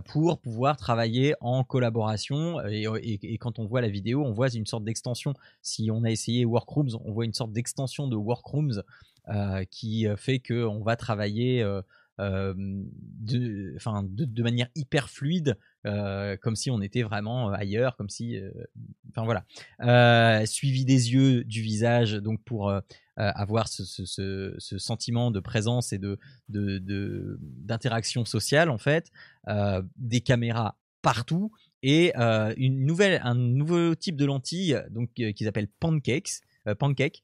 pour 0.06 0.38
pouvoir 0.38 0.76
travailler 0.76 1.34
en 1.40 1.64
collaboration. 1.64 2.64
Et, 2.68 2.86
et, 3.02 3.38
quand 3.38 3.58
on 3.58 3.66
voit 3.66 3.80
la 3.80 3.88
vidéo 3.88 4.24
on 4.24 4.32
voit 4.32 4.48
une 4.48 4.66
sorte 4.66 4.84
d'extension. 4.84 5.34
Si 5.60 5.90
on 5.90 6.04
a 6.04 6.10
essayé 6.10 6.44
Workrooms 6.46 6.96
on 7.04 7.12
voit 7.12 7.24
une 7.26 7.34
sorte 7.34 7.52
d'extension 7.52 8.08
de 8.08 8.16
Workrooms 8.16 8.82
qui 9.70 10.06
fait 10.16 10.38
que 10.38 10.64
on 10.64 10.82
va 10.82 10.96
travailler 10.96 11.62
de, 12.20 13.72
enfin, 13.76 14.04
de, 14.04 14.42
manière 14.42 14.68
hyper 14.74 15.08
fluide, 15.08 15.56
comme 15.84 16.56
si 16.56 16.70
on 16.70 16.80
était 16.80 17.02
vraiment 17.02 17.50
ailleurs, 17.50 17.96
comme 17.96 18.08
si, 18.08 18.38
enfin 19.10 19.24
voilà, 19.24 20.46
suivi 20.46 20.84
des 20.84 21.12
yeux, 21.12 21.44
du 21.44 21.62
visage, 21.62 22.14
donc 22.14 22.42
pour 22.44 22.72
avoir 23.16 23.68
ce, 23.68 23.84
ce, 23.84 24.78
sentiment 24.78 25.30
de 25.30 25.40
présence 25.40 25.92
et 25.92 25.98
de 25.98 26.18
d'interaction 26.48 28.22
de, 28.22 28.28
sociale 28.28 28.70
en 28.70 28.78
fait, 28.78 29.10
des 29.96 30.20
caméras 30.20 30.76
partout 31.02 31.52
et 31.82 32.12
une 32.14 32.84
nouvelle, 32.84 33.20
un 33.24 33.34
nouveau 33.34 33.94
type 33.94 34.16
de 34.16 34.24
lentille 34.24 34.80
donc 34.90 35.12
qu'ils 35.14 35.48
appellent 35.48 35.70
pancakes, 35.80 36.40
pancake, 36.78 37.22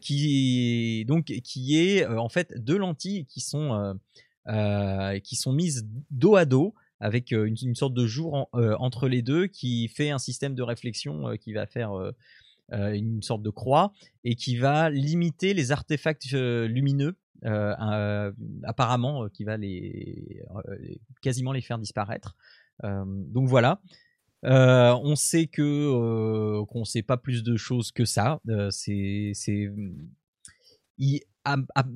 qui 0.00 1.04
donc 1.06 1.26
qui 1.26 1.78
est 1.78 2.06
en 2.06 2.28
fait 2.28 2.52
deux 2.56 2.78
lentilles 2.78 3.26
qui 3.26 3.40
sont 3.40 3.98
euh, 4.48 5.18
qui 5.18 5.36
sont 5.36 5.52
mises 5.52 5.86
dos 6.10 6.34
à 6.36 6.46
dos 6.46 6.74
avec 7.00 7.32
euh, 7.32 7.44
une, 7.44 7.74
sorte 7.74 7.92
de 7.92 8.06
jour 8.06 8.48
euh, 8.54 8.74
entre 8.78 9.06
les 9.06 9.20
deux 9.20 9.46
qui 9.46 9.88
fait 9.88 10.08
un 10.08 10.18
système 10.18 10.54
de 10.54 10.62
réflexion 10.62 11.36
qui 11.38 11.52
va 11.52 11.66
faire 11.66 11.92
une 12.72 13.22
sorte 13.22 13.42
de 13.42 13.50
croix 13.50 13.92
et 14.24 14.36
qui 14.36 14.56
va 14.56 14.88
limiter 14.88 15.52
les 15.52 15.70
artefacts 15.70 16.32
lumineux 16.32 17.16
apparemment 17.42 19.28
qui 19.28 19.44
va 19.44 19.56
les 19.58 20.42
quasiment 21.20 21.52
les 21.52 21.60
faire 21.60 21.78
disparaître. 21.78 22.34
donc 22.82 23.48
voilà. 23.48 23.80
on 24.42 25.14
sait 25.14 25.46
que 25.46 26.62
qu'on 26.64 26.84
sait 26.84 27.02
pas 27.02 27.18
plus 27.18 27.42
de 27.42 27.56
choses 27.56 27.92
que 27.92 28.04
ça. 28.04 28.40
c'est 28.70 29.32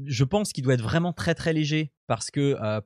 je 0.06 0.24
pense 0.24 0.52
qu'il 0.52 0.64
doit 0.64 0.74
être 0.74 0.82
vraiment 0.82 1.12
très 1.12 1.34
très 1.34 1.52
léger 1.52 1.92
parce 2.06 2.30
que 2.30 2.56
euh, 2.62 2.80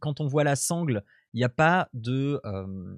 quand 0.00 0.20
on 0.20 0.26
voit 0.26 0.44
la 0.44 0.56
sangle, 0.56 1.04
il 1.34 1.38
n'y 1.38 1.44
a 1.44 1.48
pas 1.48 1.88
de, 1.94 2.40
euh, 2.44 2.96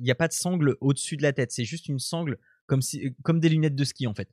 il 0.00 0.10
a 0.10 0.14
pas 0.14 0.28
de 0.28 0.32
sangle 0.32 0.76
au-dessus 0.80 1.16
de 1.16 1.22
la 1.22 1.32
tête. 1.32 1.52
C'est 1.52 1.64
juste 1.64 1.88
une 1.88 1.98
sangle 1.98 2.38
comme 2.66 2.82
si, 2.82 3.14
comme 3.22 3.40
des 3.40 3.48
lunettes 3.48 3.76
de 3.76 3.84
ski 3.84 4.06
en 4.06 4.14
fait. 4.14 4.28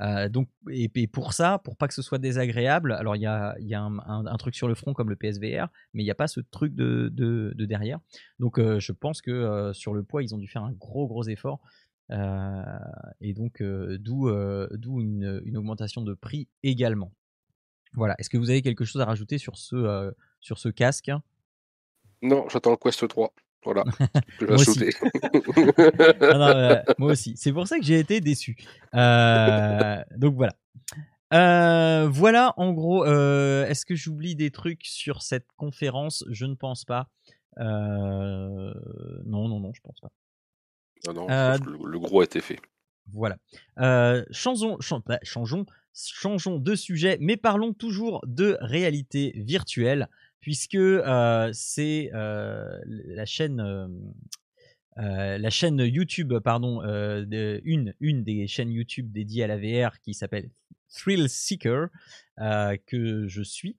Euh, 0.00 0.30
donc, 0.30 0.48
et, 0.70 0.88
pour 1.08 1.34
ça, 1.34 1.58
pour 1.58 1.76
pas 1.76 1.86
que 1.86 1.92
ce 1.92 2.00
soit 2.00 2.18
désagréable, 2.18 2.92
alors 2.92 3.16
il 3.16 3.22
y 3.22 3.26
a, 3.26 3.54
y 3.58 3.74
a 3.74 3.82
un, 3.82 4.36
truc 4.38 4.54
sur 4.54 4.66
le 4.66 4.74
front 4.74 4.94
comme 4.94 5.10
le 5.10 5.16
PSVR, 5.16 5.68
mais 5.92 6.02
il 6.02 6.04
n'y 6.04 6.10
a 6.10 6.14
pas 6.14 6.28
ce 6.28 6.40
truc 6.40 6.74
de, 6.74 7.10
de, 7.12 7.64
derrière. 7.66 7.98
Donc, 8.38 8.58
je 8.58 8.92
pense 8.92 9.20
que 9.20 9.72
sur 9.74 9.92
le 9.92 10.02
poids, 10.02 10.22
ils 10.22 10.34
ont 10.34 10.38
dû 10.38 10.48
faire 10.48 10.62
un 10.62 10.72
gros 10.72 11.06
gros 11.06 11.24
effort. 11.24 11.60
et 12.10 13.34
donc, 13.34 13.62
d'où 13.62 14.30
une, 14.30 15.56
augmentation 15.56 16.00
de 16.02 16.14
prix 16.14 16.48
également. 16.62 17.12
Voilà. 17.94 18.14
Est-ce 18.18 18.30
que 18.30 18.38
vous 18.38 18.50
avez 18.50 18.62
quelque 18.62 18.84
chose 18.84 19.00
à 19.00 19.04
rajouter 19.04 19.38
sur 19.38 19.56
ce, 19.56 19.76
euh, 19.76 20.10
sur 20.40 20.58
ce 20.58 20.68
casque? 20.68 21.10
Non, 22.22 22.48
j'attends 22.48 22.70
le 22.70 22.76
Quest 22.76 23.06
3. 23.06 23.32
Voilà. 23.64 23.84
moi, 24.40 24.54
aussi. 24.54 24.90
Euh, 26.22 26.82
moi 26.98 27.12
aussi. 27.12 27.36
C'est 27.36 27.52
pour 27.52 27.66
ça 27.66 27.78
que 27.78 27.84
j'ai 27.84 27.98
été 27.98 28.20
déçu. 28.20 28.56
Euh, 28.94 30.02
donc 30.16 30.34
voilà. 30.34 30.54
voilà, 32.08 32.54
en 32.56 32.72
gros, 32.72 33.04
est-ce 33.04 33.84
que 33.84 33.94
j'oublie 33.94 34.34
des 34.34 34.50
trucs 34.50 34.84
sur 34.84 35.22
cette 35.22 35.46
conférence? 35.56 36.24
Je 36.30 36.46
ne 36.46 36.54
pense 36.54 36.84
pas. 36.84 37.08
non, 37.58 38.72
non, 39.26 39.60
non, 39.60 39.72
je 39.74 39.80
pense 39.82 40.00
pas. 40.00 40.10
Non, 41.06 41.14
non, 41.14 41.26
le, 41.86 41.98
gros 41.98 42.20
a 42.20 42.24
été 42.24 42.40
fait. 42.40 42.60
Voilà. 43.12 43.36
changeons, 44.30 44.78
bah, 45.06 45.18
changeons 45.22 45.66
changeons 45.94 46.58
de 46.58 46.74
sujet, 46.74 47.18
mais 47.20 47.36
parlons 47.36 47.72
toujours 47.72 48.22
de 48.26 48.56
réalité 48.60 49.32
virtuelle, 49.36 50.08
puisque 50.40 50.74
euh, 50.74 51.50
c'est 51.52 52.10
euh, 52.14 52.78
la 52.86 53.26
chaîne. 53.26 53.60
Euh, 53.60 53.88
la 55.38 55.50
chaîne 55.50 55.78
YouTube, 55.78 56.34
pardon, 56.40 56.82
une, 56.82 57.94
une 58.00 58.24
des 58.24 58.46
chaînes 58.46 58.72
YouTube 58.72 59.10
dédiées 59.12 59.44
à 59.44 59.46
la 59.46 59.56
VR 59.56 59.98
qui 60.00 60.12
s'appelle 60.12 60.50
Thrill 60.92 61.28
Seeker, 61.30 61.88
que 62.36 63.26
je 63.26 63.42
suis, 63.42 63.76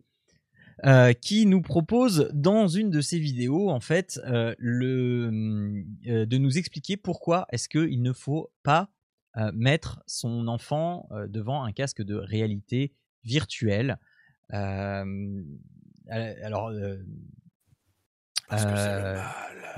qui 1.21 1.45
nous 1.45 1.61
propose 1.61 2.31
dans 2.33 2.67
une 2.67 2.89
de 2.89 3.01
ses 3.01 3.19
vidéos, 3.19 3.69
en 3.69 3.81
fait, 3.81 4.19
le, 4.57 5.83
de 6.05 6.37
nous 6.37 6.57
expliquer 6.57 6.97
pourquoi 6.97 7.45
est-ce 7.51 7.69
qu'il 7.69 8.01
ne 8.01 8.13
faut 8.13 8.49
pas 8.63 8.89
euh, 9.37 9.49
mettre 9.53 10.03
son 10.07 10.49
enfant 10.49 11.07
euh, 11.11 11.25
devant 11.25 11.63
un 11.63 11.71
casque 11.71 12.01
de 12.01 12.15
réalité 12.15 12.91
virtuelle. 13.23 13.97
Euh, 14.51 15.41
alors, 16.09 16.69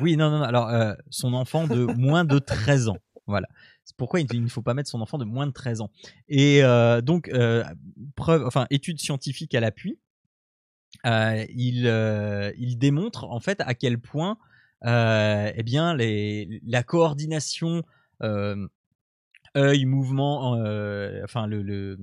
oui, 0.01 0.17
non, 0.17 0.31
non, 0.31 0.41
alors 0.41 0.95
son 1.11 1.35
enfant 1.35 1.67
de 1.67 1.85
moins 1.85 2.25
de 2.25 2.39
13 2.39 2.87
ans. 2.87 2.97
Voilà. 3.27 3.47
C'est 3.85 3.95
pourquoi 3.95 4.21
il, 4.21 4.43
ne 4.43 4.49
faut 4.49 4.63
pas 4.63 4.73
mettre 4.73 4.89
son 4.89 5.01
enfant 5.01 5.19
de 5.19 5.25
moins 5.25 5.45
de 5.45 5.51
13 5.51 5.81
ans. 5.81 5.91
Et 6.27 6.63
donc, 7.03 7.31
preuve, 8.15 8.45
enfin, 8.47 8.65
étude 8.71 8.99
scientifique 8.99 9.53
à 9.53 9.59
l'appui, 9.59 9.99
il, 11.05 11.85
il 12.57 12.77
démontre 12.79 13.25
en 13.25 13.39
fait 13.39 13.61
à 13.61 13.75
quel 13.75 13.99
point 13.99 14.39
eh 14.83 15.63
bien, 15.63 15.95
les, 15.95 16.59
la 16.65 16.81
coordination 16.81 17.83
œil, 19.55 19.85
mouvement, 19.85 20.55
euh, 20.55 21.21
enfin 21.23 21.47
le, 21.47 21.61
le, 21.61 21.97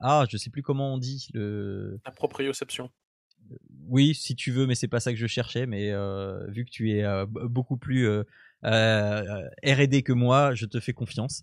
ah, 0.00 0.24
je 0.28 0.36
sais 0.36 0.50
plus 0.50 0.62
comment 0.62 0.94
on 0.94 0.98
dit 0.98 1.28
le. 1.34 2.00
La 2.04 2.12
proprioception. 2.12 2.90
Oui, 3.88 4.14
si 4.14 4.36
tu 4.36 4.52
veux, 4.52 4.66
mais 4.66 4.74
c'est 4.74 4.88
pas 4.88 5.00
ça 5.00 5.12
que 5.12 5.18
je 5.18 5.26
cherchais. 5.26 5.66
Mais 5.66 5.90
euh, 5.90 6.46
vu 6.48 6.64
que 6.64 6.70
tu 6.70 6.92
es 6.92 7.02
euh, 7.02 7.26
beaucoup 7.26 7.76
plus 7.76 8.08
R&D 8.62 10.02
que 10.04 10.12
moi, 10.12 10.54
je 10.54 10.66
te 10.66 10.78
fais 10.78 10.92
confiance. 10.92 11.42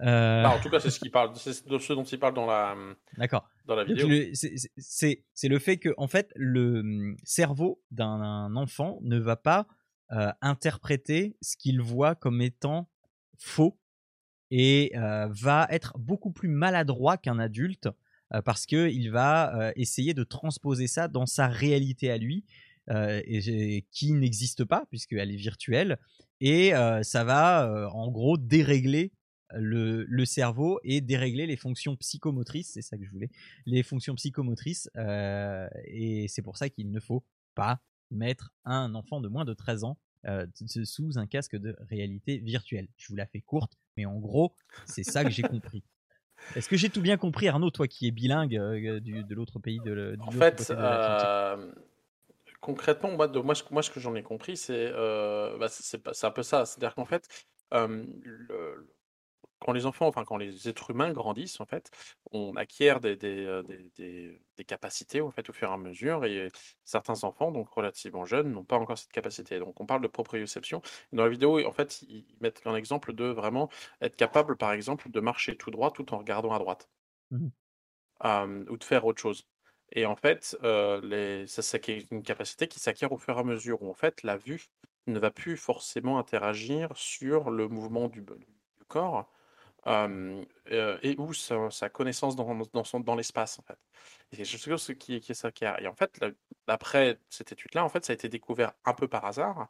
Bah, 0.00 0.50
en 0.50 0.60
tout 0.60 0.70
cas, 0.70 0.80
c'est 0.80 0.90
ce 0.90 0.98
qui 0.98 1.10
parle, 1.10 1.36
c'est 1.36 1.52
ce 1.52 1.92
dont 1.92 2.02
il 2.02 2.18
parle 2.18 2.34
dans 2.34 2.46
la. 2.46 2.74
D'accord. 3.16 3.48
Dans 3.66 3.76
la 3.76 3.84
vidéo. 3.84 4.08
C'est 4.32 5.48
le 5.48 5.58
fait 5.58 5.76
que 5.76 5.90
en 5.96 6.08
fait 6.08 6.32
le 6.34 6.80
hum, 6.80 7.16
cerveau 7.22 7.80
d'un 7.90 8.56
enfant 8.56 8.98
ne 9.02 9.18
va 9.18 9.36
pas 9.36 9.66
interpréter 10.40 11.36
ce 11.40 11.56
qu'il 11.56 11.80
voit 11.80 12.14
comme 12.14 12.40
étant 12.40 12.88
faux 13.38 13.78
et 14.56 14.92
va 15.30 15.66
être 15.68 15.98
beaucoup 15.98 16.30
plus 16.30 16.48
maladroit 16.48 17.16
qu'un 17.16 17.40
adulte 17.40 17.88
parce 18.44 18.66
qu'il 18.66 19.10
va 19.10 19.72
essayer 19.74 20.14
de 20.14 20.22
transposer 20.22 20.86
ça 20.86 21.08
dans 21.08 21.26
sa 21.26 21.48
réalité 21.48 22.08
à 22.08 22.18
lui, 22.18 22.44
qui 23.90 24.12
n'existe 24.12 24.64
pas 24.64 24.86
puisqu'elle 24.90 25.32
est 25.32 25.36
virtuelle, 25.36 25.98
et 26.40 26.72
ça 27.02 27.24
va 27.24 27.90
en 27.92 28.12
gros 28.12 28.38
dérégler 28.38 29.10
le, 29.56 30.24
cerveau 30.24 30.78
et 30.84 31.00
dérégler 31.00 31.46
les 31.46 31.56
fonctions 31.56 31.96
psychomotrices, 31.96 32.70
c'est 32.74 32.82
ça 32.82 32.96
que 32.96 33.04
je 33.04 33.10
voulais, 33.10 33.30
les 33.66 33.82
fonctions 33.82 34.14
psychomotrices, 34.14 34.88
et 34.96 36.26
c'est 36.28 36.42
pour 36.42 36.56
ça 36.58 36.68
qu'il 36.68 36.92
ne 36.92 37.00
faut 37.00 37.24
pas 37.56 37.80
mettre 38.12 38.52
un 38.64 38.94
enfant 38.94 39.20
de 39.20 39.28
moins 39.28 39.44
de 39.44 39.52
13 39.52 39.82
ans 39.84 39.98
euh, 40.26 40.46
sous 40.84 41.18
un 41.18 41.26
casque 41.26 41.56
de 41.56 41.76
réalité 41.80 42.38
virtuelle. 42.38 42.88
Je 42.96 43.08
vous 43.08 43.16
la 43.16 43.26
fais 43.26 43.40
courte, 43.40 43.76
mais 43.96 44.06
en 44.06 44.18
gros, 44.18 44.54
c'est 44.86 45.04
ça 45.04 45.24
que 45.24 45.30
j'ai 45.30 45.42
compris. 45.42 45.82
Est-ce 46.56 46.68
que 46.68 46.76
j'ai 46.76 46.90
tout 46.90 47.00
bien 47.00 47.16
compris, 47.16 47.48
Arnaud, 47.48 47.70
toi 47.70 47.88
qui 47.88 48.06
es 48.06 48.10
bilingue 48.10 48.56
euh, 48.56 49.00
du, 49.00 49.24
de 49.24 49.34
l'autre 49.34 49.58
pays 49.58 49.80
de, 49.80 50.16
En 50.20 50.30
fait, 50.30 50.70
euh, 50.76 51.72
concrètement, 52.60 53.12
moi, 53.12 53.28
de, 53.28 53.38
moi, 53.38 53.54
moi, 53.70 53.82
ce 53.82 53.90
que 53.90 54.00
j'en 54.00 54.14
ai 54.14 54.22
compris, 54.22 54.56
c'est 54.56 54.90
bah, 54.92 55.68
c'est 55.68 56.24
un 56.24 56.30
peu 56.30 56.42
ça. 56.42 56.66
C'est-à-dire 56.66 56.94
qu'en 56.94 57.06
fait, 57.06 57.26
le, 57.72 58.93
quand 59.64 59.72
les 59.72 59.86
enfants, 59.86 60.06
enfin 60.06 60.24
quand 60.24 60.36
les 60.36 60.68
êtres 60.68 60.90
humains 60.90 61.10
grandissent, 61.12 61.58
en 61.58 61.64
fait, 61.64 61.90
on 62.32 62.54
acquiert 62.54 63.00
des, 63.00 63.16
des, 63.16 63.62
des, 63.96 64.64
capacités 64.66 65.22
en 65.22 65.30
fait, 65.30 65.48
au 65.48 65.54
fur 65.54 65.70
et 65.70 65.72
à 65.72 65.78
mesure, 65.78 66.26
et 66.26 66.50
certains 66.84 67.24
enfants, 67.24 67.50
donc 67.50 67.70
relativement 67.70 68.26
jeunes, 68.26 68.52
n'ont 68.52 68.64
pas 68.64 68.76
encore 68.76 68.98
cette 68.98 69.12
capacité. 69.12 69.58
Donc 69.58 69.80
on 69.80 69.86
parle 69.86 70.02
de 70.02 70.06
proprioception. 70.08 70.82
Dans 71.12 71.24
la 71.24 71.30
vidéo, 71.30 71.66
en 71.66 71.72
fait, 71.72 72.02
ils 72.02 72.26
mettent 72.40 72.60
un 72.66 72.76
exemple 72.76 73.14
de 73.14 73.24
vraiment 73.24 73.70
être 74.02 74.16
capable, 74.16 74.56
par 74.56 74.72
exemple, 74.72 75.10
de 75.10 75.20
marcher 75.20 75.56
tout 75.56 75.70
droit 75.70 75.90
tout 75.90 76.12
en 76.12 76.18
regardant 76.18 76.52
à 76.52 76.58
droite, 76.58 76.90
mmh 77.30 77.48
ou 78.70 78.76
de 78.78 78.84
faire 78.84 79.04
autre 79.04 79.20
chose. 79.20 79.46
Et 79.92 80.06
en 80.06 80.16
fait, 80.16 80.56
les, 81.02 81.46
ça 81.46 81.62
c'est 81.62 81.88
une 82.10 82.22
capacité 82.22 82.68
qui 82.68 82.80
s'acquiert 82.80 83.12
au 83.12 83.18
fur 83.18 83.36
et 83.36 83.40
à 83.40 83.44
mesure, 83.44 83.82
où 83.82 83.90
en 83.90 83.94
fait 83.94 84.22
la 84.22 84.36
vue 84.36 84.66
ne 85.06 85.18
va 85.18 85.30
plus 85.30 85.56
forcément 85.56 86.18
interagir 86.18 86.90
sur 86.96 87.50
le 87.50 87.68
mouvement 87.68 88.08
du, 88.08 88.22
du 88.22 88.84
corps, 88.88 89.30
et 89.86 91.14
où 91.18 91.32
sa, 91.32 91.88
connaissance 91.88 92.36
dans, 92.36 92.54
dans, 93.00 93.14
l'espace, 93.14 93.58
en 93.58 93.62
fait. 93.62 93.78
Et 94.32 94.44
je 94.44 94.76
ce 94.76 94.92
qui, 94.92 95.20
qui 95.20 95.32
est 95.32 95.34
ça 95.34 95.52
qui 95.52 95.64
a. 95.64 95.80
Et 95.80 95.86
en 95.86 95.94
fait, 95.94 96.24
après 96.66 97.18
cette 97.28 97.52
étude-là, 97.52 97.84
en 97.84 97.88
fait, 97.88 98.04
ça 98.04 98.12
a 98.12 98.14
été 98.14 98.28
découvert 98.28 98.72
un 98.84 98.94
peu 98.94 99.08
par 99.08 99.24
hasard, 99.24 99.68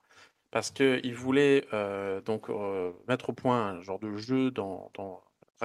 parce 0.51 0.71
qu'ils 0.71 1.15
voulaient 1.15 1.67
donc 2.25 2.49
mettre 3.09 3.31
au 3.31 3.33
point 3.33 3.71
un 3.71 3.81
genre 3.81 3.99
de 3.99 4.17
jeu 4.17 4.51
dans, 4.51 4.91
dans 4.95 5.23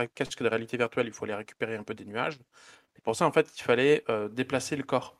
casque 0.08 0.42
de 0.42 0.48
réalité 0.48 0.78
virtuelle, 0.78 1.08
il 1.08 1.14
faut 1.14 1.26
aller 1.26 1.36
récupérer 1.36 1.76
un 1.76 1.84
peu 1.84 1.94
des 1.94 2.06
nuages. 2.06 2.40
Et 2.98 3.02
pour 3.02 3.16
ça, 3.16 3.26
en 3.26 3.32
fait, 3.32 3.52
il 3.58 3.62
fallait 3.62 4.04
déplacer 4.32 4.76
le 4.76 4.84
corps. 4.84 5.19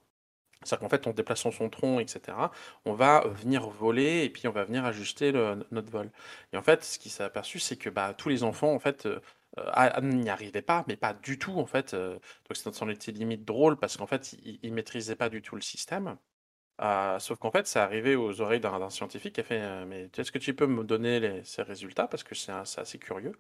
C'est-à-dire 0.64 0.80
qu'en 0.80 0.90
fait, 0.90 1.08
en 1.08 1.14
déplaçant 1.14 1.52
son 1.52 1.70
tronc, 1.70 2.00
etc., 2.00 2.38
on 2.86 2.94
va 2.94 3.26
venir 3.28 3.70
voler 3.70 4.24
et 4.24 4.30
puis 4.30 4.48
on 4.48 4.52
va 4.52 4.66
venir 4.66 4.84
ajuster 4.86 5.32
notre 5.72 5.92
vol. 5.92 6.12
Et 6.54 6.58
en 6.58 6.62
fait, 6.62 6.84
ce 6.84 7.00
qui 7.00 7.10
s'est 7.10 7.24
aperçu, 7.24 7.60
c'est 7.60 7.78
que 7.78 7.90
bah, 7.90 8.14
tous 8.14 8.30
les 8.30 8.44
enfants, 8.44 8.74
en 8.74 8.80
fait, 8.80 9.08
euh, 9.58 10.02
n'y 10.02 10.30
arrivaient 10.30 10.62
pas, 10.62 10.84
mais 10.88 10.96
pas 10.98 11.14
du 11.14 11.40
tout, 11.40 11.54
en 11.60 11.66
fait. 11.66 11.94
Euh, 11.94 12.20
donc, 12.50 12.58
ça 12.58 12.86
en 12.86 12.90
était 12.90 13.12
limite 13.12 13.46
drôle 13.46 13.78
parce 13.78 13.98
qu'en 13.98 14.08
fait, 14.08 14.34
ils 14.44 14.70
ne 14.70 14.76
maîtrisaient 14.76 15.16
pas 15.16 15.30
du 15.30 15.42
tout 15.42 15.56
le 15.56 15.62
système. 15.62 16.18
Euh, 16.82 17.20
sauf 17.20 17.40
qu'en 17.40 17.52
fait, 17.52 17.68
ça 17.68 17.84
arrivé 17.84 18.16
aux 18.16 18.42
oreilles 18.42 18.62
d'un 18.62 18.90
scientifique 18.90 19.36
qui 19.36 19.42
a 19.42 19.44
fait 19.44 19.86
Mais 19.86 20.10
est-ce 20.18 20.32
que 20.32 20.40
tu 20.40 20.54
peux 20.56 20.68
me 20.68 20.84
donner 20.84 21.44
ces 21.46 21.62
résultats? 21.64 22.08
Parce 22.08 22.24
que 22.24 22.36
c'est 22.36 22.52
assez 22.54 23.00
curieux. 23.00 23.34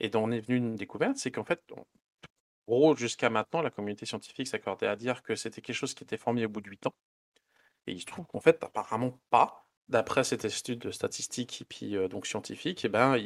Et 0.00 0.08
dont 0.10 0.24
on 0.24 0.30
est 0.32 0.40
venu 0.40 0.58
une 0.58 0.76
découverte, 0.76 1.16
c'est 1.16 1.30
qu'en 1.32 1.44
fait, 1.44 1.60
gros, 2.66 2.96
jusqu'à 2.96 3.30
maintenant, 3.30 3.62
la 3.62 3.70
communauté 3.70 4.06
scientifique 4.06 4.48
s'accordait 4.48 4.86
à 4.86 4.96
dire 4.96 5.22
que 5.22 5.34
c'était 5.34 5.60
quelque 5.60 5.76
chose 5.76 5.94
qui 5.94 6.04
était 6.04 6.16
formé 6.16 6.44
au 6.44 6.48
bout 6.48 6.60
de 6.60 6.70
8 6.70 6.86
ans. 6.86 6.94
Et 7.86 7.92
il 7.92 8.00
se 8.00 8.06
trouve 8.06 8.26
qu'en 8.26 8.40
fait, 8.40 8.62
apparemment 8.62 9.20
pas. 9.30 9.60
D'après 9.88 10.24
cette 10.24 10.46
étude 10.46 10.90
statistique 10.92 11.60
et 11.60 11.64
puis 11.66 12.08
donc 12.08 12.26
scientifique, 12.26 12.86
eh 12.86 12.88
ben, 12.88 13.18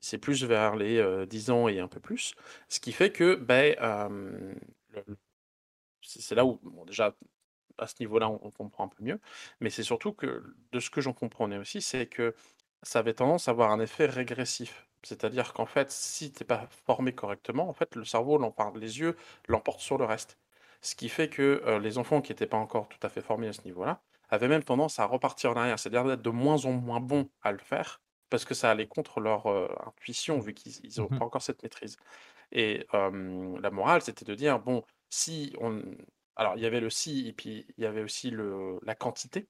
c'est 0.00 0.18
plus 0.18 0.42
vers 0.42 0.74
les 0.74 1.26
10 1.28 1.50
ans 1.50 1.68
et 1.68 1.78
un 1.78 1.86
peu 1.86 2.00
plus. 2.00 2.34
Ce 2.68 2.80
qui 2.80 2.90
fait 2.90 3.12
que 3.12 3.36
ben, 3.36 3.76
c'est 6.02 6.34
là 6.34 6.44
où, 6.44 6.58
déjà, 6.86 7.14
à 7.78 7.86
ce 7.86 7.94
niveau-là, 8.00 8.28
on, 8.30 8.50
comprend 8.50 8.84
un 8.84 8.88
peu 8.88 9.02
mieux. 9.02 9.20
Mais 9.60 9.70
c'est 9.70 9.82
surtout 9.82 10.12
que, 10.12 10.42
de 10.72 10.80
ce 10.80 10.90
que 10.90 11.00
j'en 11.00 11.12
comprenais 11.12 11.58
aussi, 11.58 11.80
c'est 11.80 12.06
que 12.06 12.34
ça 12.82 13.00
avait 13.00 13.14
tendance 13.14 13.48
à 13.48 13.52
avoir 13.52 13.70
un 13.70 13.80
effet 13.80 14.06
régressif. 14.06 14.86
C'est-à-dire 15.02 15.52
qu'en 15.52 15.66
fait, 15.66 15.90
si 15.90 16.32
tu 16.32 16.42
n'es 16.42 16.46
pas 16.46 16.68
formé 16.86 17.14
correctement, 17.14 17.68
en 17.68 17.72
fait, 17.72 17.94
le 17.96 18.04
cerveau, 18.04 18.38
les 18.74 19.00
yeux 19.00 19.16
l'emportent 19.48 19.80
sur 19.80 19.98
le 19.98 20.04
reste. 20.04 20.38
Ce 20.82 20.94
qui 20.94 21.08
fait 21.08 21.28
que 21.28 21.62
euh, 21.66 21.78
les 21.78 21.98
enfants 21.98 22.20
qui 22.20 22.32
n'étaient 22.32 22.46
pas 22.46 22.56
encore 22.56 22.88
tout 22.88 22.98
à 23.02 23.08
fait 23.08 23.20
formés 23.22 23.48
à 23.48 23.52
ce 23.52 23.62
niveau-là 23.64 24.02
avaient 24.30 24.48
même 24.48 24.62
tendance 24.62 24.98
à 24.98 25.06
repartir 25.06 25.50
en 25.50 25.56
arrière, 25.56 25.78
c'est-à-dire 25.78 26.04
d'être 26.04 26.22
de 26.22 26.30
moins 26.30 26.64
en 26.64 26.72
moins 26.72 27.00
bons 27.00 27.28
à 27.42 27.52
le 27.52 27.58
faire, 27.58 28.00
parce 28.30 28.44
que 28.44 28.54
ça 28.54 28.70
allait 28.70 28.86
contre 28.86 29.20
leur 29.20 29.46
euh, 29.46 29.68
intuition, 29.86 30.38
vu 30.38 30.54
qu'ils 30.54 30.90
n'ont 30.98 31.08
mmh 31.10 31.18
pas 31.18 31.24
encore 31.24 31.42
cette 31.42 31.62
maîtrise. 31.62 31.96
Et 32.52 32.86
la 32.92 33.70
morale, 33.70 34.02
c'était 34.02 34.24
de 34.24 34.34
dire, 34.34 34.58
bon, 34.58 34.82
si 35.08 35.54
on... 35.60 35.82
Alors, 36.36 36.56
il 36.56 36.62
y 36.62 36.66
avait 36.66 36.80
le 36.80 36.90
si, 36.90 37.28
et 37.28 37.32
puis 37.32 37.66
il 37.76 37.84
y 37.84 37.86
avait 37.86 38.02
aussi 38.02 38.30
le, 38.30 38.78
la 38.82 38.94
quantité. 38.94 39.48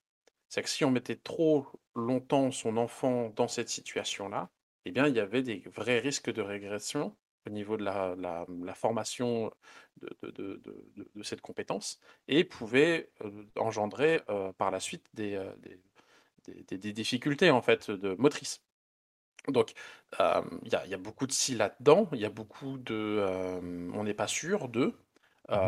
C'est 0.49 0.61
que 0.61 0.69
si 0.69 0.83
on 0.85 0.91
mettait 0.91 1.15
trop 1.15 1.67
longtemps 1.95 2.51
son 2.51 2.77
enfant 2.77 3.29
dans 3.35 3.47
cette 3.47 3.69
situation-là, 3.69 4.49
eh 4.85 4.91
bien, 4.91 5.07
il 5.07 5.15
y 5.15 5.19
avait 5.19 5.43
des 5.43 5.63
vrais 5.67 5.99
risques 5.99 6.31
de 6.31 6.41
régression 6.41 7.15
au 7.47 7.49
niveau 7.49 7.77
de 7.77 7.83
la, 7.83 8.15
la, 8.17 8.75
formation 8.75 9.51
de, 10.01 10.15
de, 10.21 11.23
cette 11.23 11.41
compétence 11.41 11.99
et 12.27 12.43
pouvait 12.43 13.09
engendrer 13.57 14.21
par 14.57 14.71
la 14.71 14.79
suite 14.79 15.05
des, 15.13 15.43
des, 16.45 16.77
des, 16.77 16.93
difficultés 16.93 17.49
en 17.51 17.61
fait 17.61 17.89
de 17.89 18.13
motrice. 18.15 18.61
Donc, 19.47 19.73
il 20.19 20.45
y, 20.65 20.89
y, 20.89 20.93
a 20.93 20.97
beaucoup 20.97 21.25
de 21.25 21.31
si 21.31 21.55
là-dedans, 21.55 22.07
il 22.13 22.19
y 22.19 22.25
a 22.25 22.29
beaucoup 22.29 22.77
de... 22.77 23.59
on 23.93 24.03
n'est 24.03 24.13
pas 24.13 24.27
sûr 24.27 24.69
de, 24.69 24.85
mmh 24.85 24.93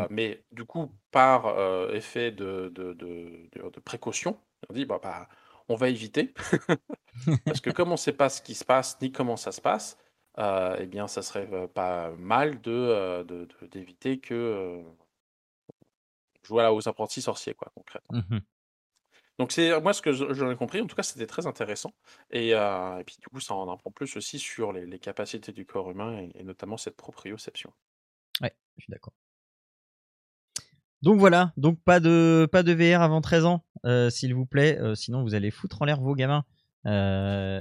mais 0.08 0.42
du 0.52 0.64
coup, 0.64 0.90
par 1.10 1.58
effet 1.92 2.30
de, 2.30 2.70
de, 2.74 3.80
précaution, 3.80 4.38
on 4.70 4.72
dit, 4.72 4.86
bah, 4.86 5.00
bah 5.02 5.28
on 5.68 5.76
va 5.76 5.88
éviter. 5.88 6.34
Parce 7.44 7.60
que 7.60 7.70
comme 7.70 7.88
on 7.88 7.92
ne 7.92 7.96
sait 7.96 8.12
pas 8.12 8.28
ce 8.28 8.42
qui 8.42 8.54
se 8.54 8.64
passe 8.64 9.00
ni 9.00 9.12
comment 9.12 9.36
ça 9.36 9.52
se 9.52 9.60
passe, 9.60 9.98
euh, 10.38 10.76
eh 10.80 10.86
bien, 10.86 11.06
ça 11.06 11.22
serait 11.22 11.48
euh, 11.52 11.66
pas 11.68 12.10
mal 12.12 12.60
de, 12.60 12.72
euh, 12.72 13.46
d'éviter 13.70 14.18
que 14.18 14.82
jouer 16.42 16.66
aux 16.66 16.88
apprentis 16.88 17.22
sorciers, 17.22 17.54
quoi, 17.54 17.70
concrètement. 17.74 18.18
Mmh 18.18 18.40
Donc 19.38 19.52
c'est 19.52 19.80
moi 19.80 19.92
ce 19.92 20.02
que 20.02 20.12
j'en 20.12 20.50
ai 20.50 20.56
compris. 20.56 20.80
En 20.80 20.86
tout 20.86 20.96
cas, 20.96 21.02
c'était 21.02 21.26
très 21.26 21.46
intéressant. 21.46 21.92
Et, 22.30 22.54
puis 23.06 23.16
du 23.20 23.28
coup, 23.28 23.40
ça 23.40 23.54
en 23.54 23.72
apprend 23.72 23.90
plus 23.90 24.16
aussi 24.16 24.38
sur 24.38 24.72
les, 24.72 24.98
capacités 24.98 25.52
du 25.52 25.64
corps 25.64 25.90
humain 25.90 26.18
et, 26.18 26.32
et 26.34 26.42
notamment 26.42 26.76
cette 26.76 26.96
proprioception. 26.96 27.72
Ouais, 28.40 28.54
je 28.76 28.82
suis 28.82 28.90
d'accord. 28.90 29.12
Donc 31.04 31.18
voilà, 31.18 31.52
donc 31.58 31.78
pas 31.82 32.00
de 32.00 32.48
pas 32.50 32.62
de 32.62 32.72
VR 32.72 33.02
avant 33.02 33.20
13 33.20 33.44
ans, 33.44 33.62
euh, 33.84 34.10
s'il 34.10 34.34
vous 34.34 34.46
plaît. 34.46 34.78
Euh, 34.80 34.94
sinon, 34.94 35.22
vous 35.22 35.34
allez 35.34 35.50
foutre 35.50 35.82
en 35.82 35.84
l'air 35.84 36.00
vos 36.00 36.14
gamins. 36.14 36.44
Euh, 36.86 37.60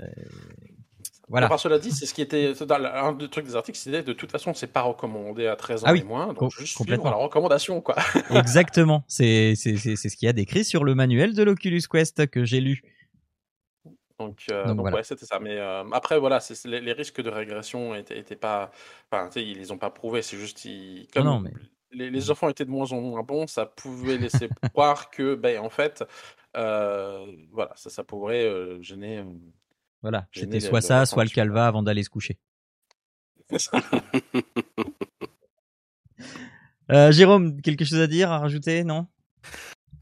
voilà. 1.30 1.48
Par 1.48 1.60
cela 1.60 1.80
dit, 1.80 1.92
c'est 1.92 2.06
ce 2.06 2.14
qui 2.14 2.22
était 2.22 2.54
un 2.70 3.14
des 3.14 3.30
trucs 3.30 3.46
des 3.46 3.56
articles, 3.56 3.78
c'était 3.78 4.04
de 4.04 4.14
toute 4.14 4.32
façon, 4.32 4.54
c'est 4.54 4.68
pas 4.68 4.82
recommandé 4.82 5.48
à 5.48 5.56
13 5.56 5.84
ans 5.84 5.88
ah 5.88 5.96
et 5.96 6.04
moins, 6.04 6.34
donc 6.34 6.52
juste 6.52 6.78
complètement 6.78 7.10
la 7.10 7.16
recommandation, 7.16 7.82
quoi. 7.82 7.96
Exactement, 8.30 9.04
c'est 9.08 9.56
c'est 9.56 9.78
c'est 9.78 9.96
ce 9.96 10.18
qu'il 10.18 10.26
y 10.26 10.30
a 10.30 10.34
décrit 10.34 10.66
sur 10.66 10.84
le 10.84 10.96
manuel 10.96 11.34
de 11.34 11.42
l'Oculus 11.42 11.82
Quest 11.90 12.28
que 12.28 12.44
j'ai 12.44 12.60
lu. 12.60 12.84
Donc, 14.20 14.46
donc, 14.68 14.86
ouais, 14.94 15.04
c'était 15.04 15.26
ça. 15.26 15.40
Mais 15.40 15.58
après, 15.92 16.20
voilà, 16.20 16.40
les, 16.66 16.82
les, 16.82 16.94
risques 16.94 17.22
de 17.22 17.30
régression 17.30 17.96
étaient, 17.96 18.20
étaient 18.20 18.36
pas. 18.36 18.72
Enfin, 19.12 19.30
ils 19.36 19.58
les 19.58 19.72
ont 19.72 19.78
pas 19.78 19.90
prouvés. 19.90 20.22
C'est 20.22 20.38
juste. 20.38 20.68
Comme, 21.14 21.26
non, 21.26 21.40
mais 21.40 21.52
les, 21.94 22.32
enfants 22.32 22.50
étaient 22.50 22.66
de 22.66 22.70
moins 22.70 22.92
en 22.92 23.02
moins 23.02 23.24
bons, 23.24 23.48
ça 23.48 23.66
pouvait 23.66 24.18
laisser 24.18 24.50
croire 24.74 25.10
que, 25.10 25.36
ben, 25.36 25.60
en 25.60 25.70
fait, 25.70 26.04
euh, 26.56 27.26
voilà, 27.52 27.72
ça, 27.76 27.90
ça 27.90 28.04
pourrait 28.04 28.46
euh, 28.46 28.82
gêner. 28.82 29.20
Euh, 29.20 29.26
voilà, 30.02 30.28
c'était 30.34 30.60
soit 30.60 30.82
ça, 30.82 31.06
soit 31.06 31.24
le 31.24 31.30
calva 31.30 31.68
avant 31.68 31.84
d'aller 31.84 32.04
se 32.04 32.10
coucher. 32.10 32.38
Jérôme, 36.90 37.62
quelque 37.62 37.86
chose 37.86 38.00
à 38.00 38.08
dire, 38.08 38.30
à 38.32 38.40
rajouter, 38.40 38.84
non? 38.84 39.08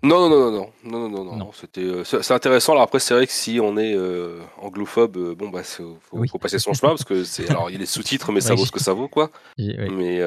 Non, 0.04 0.30
non, 0.30 0.52
non, 0.52 0.52
non, 0.52 0.74
non, 0.84 1.10
non, 1.10 1.24
non, 1.24 1.36
non. 1.36 1.52
C'était, 1.52 2.04
c'est 2.04 2.32
intéressant. 2.32 2.72
Alors 2.72 2.82
après, 2.84 2.98
c'est 3.00 3.14
vrai 3.14 3.28
que 3.28 3.34
si 3.34 3.60
on 3.62 3.78
est 3.78 3.96
anglophobe, 4.58 5.36
bon 5.36 5.50
bah, 5.50 5.62
faut, 5.64 6.00
faut, 6.10 6.40
passer 6.40 6.58
son 6.58 6.74
chemin 6.74 6.90
parce 6.90 7.04
que 7.04 7.24
c'est, 7.24 7.52
alors 7.52 7.70
il 7.70 7.74
y 7.74 7.76
a 7.76 7.80
les 7.80 7.86
sous-titres, 7.86 8.32
mais 8.32 8.42
ça 8.42 8.56
vaut 8.56 8.66
ce 8.66 8.72
que 8.72 8.80
ça 8.80 8.94
vaut, 8.94 9.08
quoi. 9.08 9.30
Mais 9.60 10.20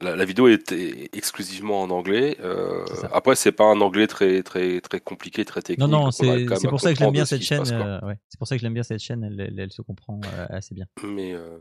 la, 0.00 0.24
vidéo 0.24 0.48
est 0.48 0.72
exclusivement 1.12 1.82
en 1.82 1.90
anglais. 1.90 2.36
Euh, 2.40 2.84
après, 3.12 3.34
c'est 3.36 3.52
pas 3.52 3.64
un 3.64 3.80
anglais 3.80 4.06
très 4.06 4.42
très 4.42 4.80
très 4.80 5.00
compliqué, 5.00 5.44
très 5.44 5.62
technique. 5.62 5.88
Non, 5.88 6.04
non, 6.04 6.10
c'est 6.10 6.46
pour 6.68 6.80
ça 6.80 6.92
que 6.92 6.98
j'aime 6.98 7.12
bien 7.12 7.24
cette 7.24 7.42
chaîne. 7.42 7.64
Euh, 7.72 7.98
c'est 8.28 8.38
pour 8.38 8.46
ça 8.46 8.56
que 8.56 8.62
j'aime 8.62 8.74
bien 8.74 8.82
cette 8.82 9.00
chaîne. 9.00 9.24
Elle, 9.56 9.72
se 9.72 9.82
comprend 9.82 10.20
euh, 10.24 10.46
assez 10.50 10.74
bien. 10.74 10.86
Mais 11.02 11.32
euh, 11.32 11.58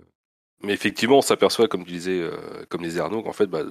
mais 0.63 0.73
effectivement, 0.73 1.19
on 1.19 1.21
s'aperçoit, 1.21 1.67
comme 1.67 1.83
disait 1.83 2.23
comme 2.69 2.83
disait 2.83 2.99
Arnaud, 2.99 3.21
qu'en 3.21 3.33
fait, 3.33 3.47
bah, 3.47 3.61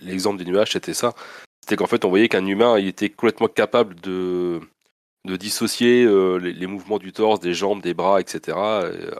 l'exemple 0.00 0.42
des 0.42 0.50
nuages, 0.50 0.72
c'était 0.72 0.94
ça. 0.94 1.14
C'était 1.62 1.76
qu'en 1.76 1.86
fait, 1.86 2.04
on 2.04 2.08
voyait 2.08 2.28
qu'un 2.28 2.46
humain, 2.46 2.78
il 2.78 2.88
était 2.88 3.10
complètement 3.10 3.48
capable 3.48 3.94
de 4.00 4.60
de 5.24 5.36
dissocier 5.36 6.04
les, 6.40 6.52
les, 6.52 6.66
mouvements 6.66 6.98
du 6.98 7.12
torse, 7.12 7.38
des 7.38 7.54
jambes, 7.54 7.80
des 7.80 7.94
bras, 7.94 8.20
etc. 8.20 8.58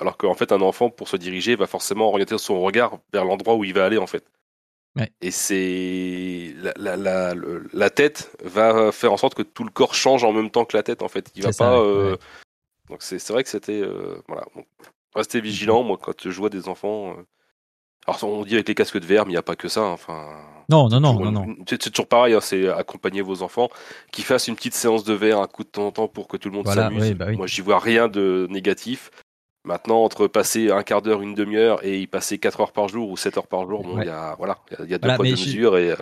Alors 0.01 0.17
qu'en 0.17 0.35
fait, 0.35 0.51
un 0.51 0.61
enfant, 0.61 0.91
pour 0.91 1.09
se 1.09 1.17
diriger, 1.17 1.55
va 1.55 1.69
forcément 1.69 2.09
orienter 2.09 2.39
son 2.39 2.61
regard 2.61 2.99
vers 3.13 3.25
l'endroit 3.25 3.55
où 3.55 3.63
il 3.63 3.73
va 3.73 3.85
aller, 3.85 3.99
en 3.99 4.09
fait. 4.09 4.25
Et 5.23 5.31
c'est 5.31 6.55
la, 6.77 6.97
la, 6.97 7.35
la, 7.73 7.91
tête 7.91 8.37
va 8.45 8.93
faire 8.93 9.13
en 9.13 9.17
sorte 9.17 9.35
que 9.35 9.43
tout 9.43 9.65
le 9.65 9.71
corps 9.71 9.95
change 9.95 10.23
en 10.23 10.33
même 10.33 10.51
temps 10.51 10.67
que 10.67 10.77
la 10.77 10.83
tête 10.83 11.03
en 11.03 11.09
fait. 11.09 11.31
Il 11.35 11.43
va 11.43 11.51
pas. 11.57 11.79
Euh, 11.79 12.17
donc 12.91 13.03
c'est 13.03 13.27
vrai 13.31 13.43
que 13.43 13.49
c'était 13.49 13.81
euh, 13.81 14.21
voilà. 14.29 14.45
restez 15.15 15.41
vigilant. 15.41 15.83
Moi, 15.83 15.99
quand 16.01 16.29
je 16.29 16.39
vois 16.39 16.51
des 16.51 16.69
enfants, 16.69 17.13
euh, 17.13 17.23
alors 18.07 18.23
on 18.25 18.45
dit 18.45 18.55
avec 18.55 18.69
les 18.69 18.75
casques 18.75 18.99
de 18.99 19.07
verre, 19.07 19.25
mais 19.25 19.31
il 19.31 19.35
n'y 19.35 19.39
a 19.39 19.43
pas 19.43 19.57
que 19.57 19.69
ça. 19.69 19.81
Hein, 19.81 19.93
enfin. 19.93 20.29
Non, 20.69 20.89
non, 20.91 21.01
non, 21.01 21.19
non, 21.19 21.33
non. 21.33 21.57
C'est 21.67 21.91
toujours 21.91 22.09
pareil. 22.09 22.35
Hein, 22.35 22.41
c'est 22.43 22.69
accompagner 22.69 23.23
vos 23.23 23.43
enfants, 23.43 23.71
qui 24.11 24.21
fassent 24.21 24.49
une 24.49 24.57
petite 24.57 24.75
séance 24.75 25.05
de 25.05 25.15
verre 25.15 25.39
un 25.41 25.47
coup 25.47 25.65
de 25.65 25.71
temps 25.71 25.87
en 25.87 25.93
temps 25.93 26.09
pour 26.09 26.29
que 26.29 26.37
tout 26.37 26.51
le 26.51 26.57
monde 26.57 26.69
s'amuse. 26.69 27.15
Bah 27.15 27.33
Moi, 27.33 27.47
j'y 27.47 27.63
vois 27.63 27.79
rien 27.79 28.09
de 28.09 28.47
négatif. 28.51 29.11
Maintenant, 29.65 30.03
entre 30.03 30.27
passer 30.27 30.71
un 30.71 30.83
quart 30.83 31.03
d'heure, 31.03 31.23
une 31.23 31.35
demi-heure 31.35 31.85
et 31.85 32.01
y 32.01 32.07
passer 32.07 32.39
4 32.39 32.61
heures 32.61 32.73
par 32.73 32.89
jour 32.89 33.09
ou 33.11 33.17
7 33.17 33.39
heures 33.39 33.47
par 33.47 33.69
jour, 33.69 33.83
bon, 33.83 34.01
il 34.01 34.07
y 34.07 34.11
a, 34.11 34.35
voilà, 34.37 34.59
il 34.81 34.91
y 34.91 34.95
a, 34.95 34.99
deux 34.99 35.15
poids, 35.15 35.25
deux 35.25 35.31
mesures 35.31 35.79
et. 35.79 35.93
Euh, 35.93 35.97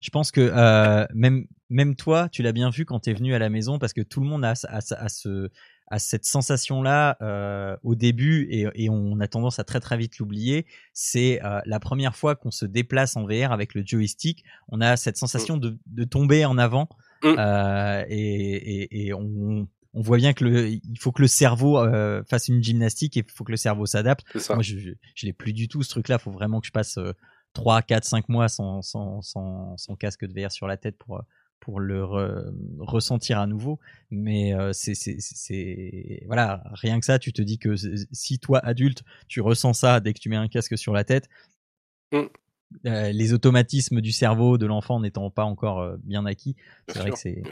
je 0.00 0.10
pense 0.10 0.32
que 0.32 0.40
euh, 0.40 1.06
même, 1.14 1.46
même 1.68 1.94
toi, 1.94 2.28
tu 2.30 2.42
l'as 2.42 2.52
bien 2.52 2.70
vu 2.70 2.84
quand 2.86 3.00
tu 3.00 3.10
es 3.10 3.12
venu 3.12 3.34
à 3.34 3.38
la 3.38 3.50
maison 3.50 3.78
parce 3.78 3.92
que 3.92 4.00
tout 4.00 4.20
le 4.20 4.26
monde 4.26 4.44
a, 4.44 4.54
a, 4.68 4.78
a 4.78 5.08
ce, 5.08 5.50
a 5.90 5.98
cette 5.98 6.24
sensation-là 6.24 7.18
euh, 7.20 7.76
au 7.82 7.94
début 7.94 8.46
et, 8.50 8.66
et, 8.74 8.88
on 8.88 9.18
a 9.20 9.26
tendance 9.26 9.58
à 9.58 9.64
très 9.64 9.80
très 9.80 9.96
vite 9.96 10.18
l'oublier. 10.18 10.66
C'est 10.94 11.44
euh, 11.44 11.60
la 11.66 11.80
première 11.80 12.16
fois 12.16 12.36
qu'on 12.36 12.52
se 12.52 12.64
déplace 12.64 13.16
en 13.16 13.26
VR 13.26 13.52
avec 13.52 13.74
le 13.74 13.82
joystick, 13.84 14.44
on 14.68 14.80
a 14.80 14.96
cette 14.96 15.16
sensation 15.16 15.56
mm. 15.56 15.60
de, 15.60 15.78
de 15.86 16.04
tomber 16.04 16.44
en 16.44 16.58
avant 16.58 16.88
mm. 17.24 17.34
euh, 17.36 18.04
et, 18.08 18.82
et, 18.82 19.06
et 19.06 19.14
on, 19.14 19.66
on 19.92 20.02
voit 20.02 20.18
bien 20.18 20.32
que 20.32 20.44
le, 20.44 20.68
il 20.68 20.98
faut 20.98 21.12
que 21.12 21.22
le 21.22 21.28
cerveau 21.28 21.78
euh, 21.78 22.22
fasse 22.28 22.48
une 22.48 22.62
gymnastique 22.62 23.16
et 23.16 23.24
il 23.26 23.32
faut 23.32 23.44
que 23.44 23.50
le 23.50 23.56
cerveau 23.56 23.86
s'adapte. 23.86 24.24
Moi, 24.48 24.62
je, 24.62 24.78
je, 25.14 25.26
l'ai 25.26 25.32
plus 25.32 25.52
du 25.52 25.68
tout 25.68 25.82
ce 25.82 25.90
truc-là. 25.90 26.16
Il 26.20 26.22
faut 26.22 26.30
vraiment 26.30 26.60
que 26.60 26.66
je 26.66 26.72
passe 26.72 26.98
3, 27.54 27.82
4, 27.82 28.04
5 28.04 28.28
mois 28.28 28.48
sans, 28.48 28.82
sans, 28.82 29.20
sans, 29.22 29.76
sans, 29.76 29.96
casque 29.96 30.24
de 30.24 30.40
VR 30.40 30.52
sur 30.52 30.66
la 30.66 30.76
tête 30.76 30.96
pour, 30.96 31.22
pour 31.60 31.80
le 31.80 32.04
ressentir 32.78 33.38
à 33.38 33.46
nouveau. 33.46 33.78
Mais 34.10 34.54
euh, 34.54 34.72
c'est, 34.72 36.22
voilà, 36.26 36.62
rien 36.72 36.98
que 36.98 37.06
ça, 37.06 37.18
tu 37.18 37.32
te 37.32 37.42
dis 37.42 37.58
que 37.58 37.74
si 38.10 38.38
toi, 38.38 38.58
adulte, 38.64 39.04
tu 39.28 39.40
ressens 39.40 39.74
ça 39.74 40.00
dès 40.00 40.12
que 40.12 40.18
tu 40.18 40.28
mets 40.28 40.36
un 40.36 40.48
casque 40.48 40.76
sur 40.76 40.92
la 40.92 41.04
tête, 41.04 41.28
mm. 42.12 42.18
euh, 42.86 43.12
les 43.12 43.32
automatismes 43.32 44.00
du 44.00 44.12
cerveau 44.12 44.58
de 44.58 44.66
l'enfant 44.66 45.00
n'étant 45.00 45.30
pas 45.30 45.44
encore 45.44 45.80
euh, 45.80 45.96
bien 46.02 46.26
acquis, 46.26 46.56
c'est 46.88 46.98
vrai 46.98 47.10
que 47.10 47.18
c'est. 47.18 47.42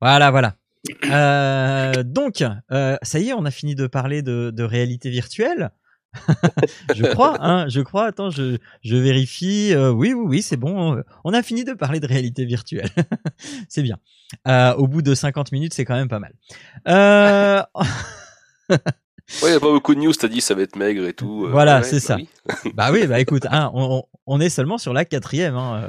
Voilà, 0.00 0.30
voilà. 0.30 0.56
Euh, 1.04 2.02
donc, 2.02 2.44
euh, 2.72 2.96
ça 3.02 3.18
y 3.18 3.28
est, 3.28 3.32
on 3.32 3.44
a 3.44 3.50
fini 3.50 3.74
de 3.74 3.86
parler 3.86 4.22
de, 4.22 4.62
réalité 4.62 5.10
virtuelle. 5.10 5.70
je 6.94 7.04
crois, 7.04 7.36
hein, 7.40 7.68
je 7.68 7.80
crois. 7.80 8.06
Attends, 8.06 8.30
je, 8.30 8.58
vérifie. 8.84 9.72
Euh, 9.74 9.90
oui, 9.90 10.14
oui, 10.14 10.24
oui, 10.26 10.42
c'est 10.42 10.56
bon. 10.56 11.02
On 11.24 11.32
a 11.32 11.42
fini 11.42 11.64
de 11.64 11.74
parler 11.74 12.00
de 12.00 12.06
réalité 12.06 12.44
virtuelle. 12.44 12.88
c'est 13.68 13.82
bien. 13.82 13.98
Au 14.76 14.86
bout 14.88 15.02
de 15.02 15.14
50 15.14 15.52
minutes, 15.52 15.74
c'est 15.74 15.84
quand 15.84 15.96
même 15.96 16.08
pas 16.08 16.20
mal. 16.20 16.32
Ouais, 19.42 19.48
il 19.48 19.50
n'y 19.50 19.56
a 19.56 19.60
pas 19.60 19.70
beaucoup 19.70 19.94
de 19.94 20.00
news, 20.00 20.12
t'as 20.14 20.26
dit 20.26 20.40
ça 20.40 20.54
va 20.54 20.62
être 20.62 20.74
maigre 20.74 21.06
et 21.06 21.12
tout. 21.12 21.44
Euh, 21.44 21.50
voilà, 21.50 21.82
c'est 21.82 21.96
bah 21.96 22.00
ça. 22.00 22.16
bah 22.74 22.88
oui, 22.90 23.06
bah 23.06 23.20
écoute, 23.20 23.46
hein, 23.50 23.70
on, 23.74 24.02
on, 24.26 24.40
est 24.40 24.48
seulement 24.48 24.78
sur 24.78 24.94
la 24.94 25.04
quatrième 25.04 25.54
hein, 25.54 25.82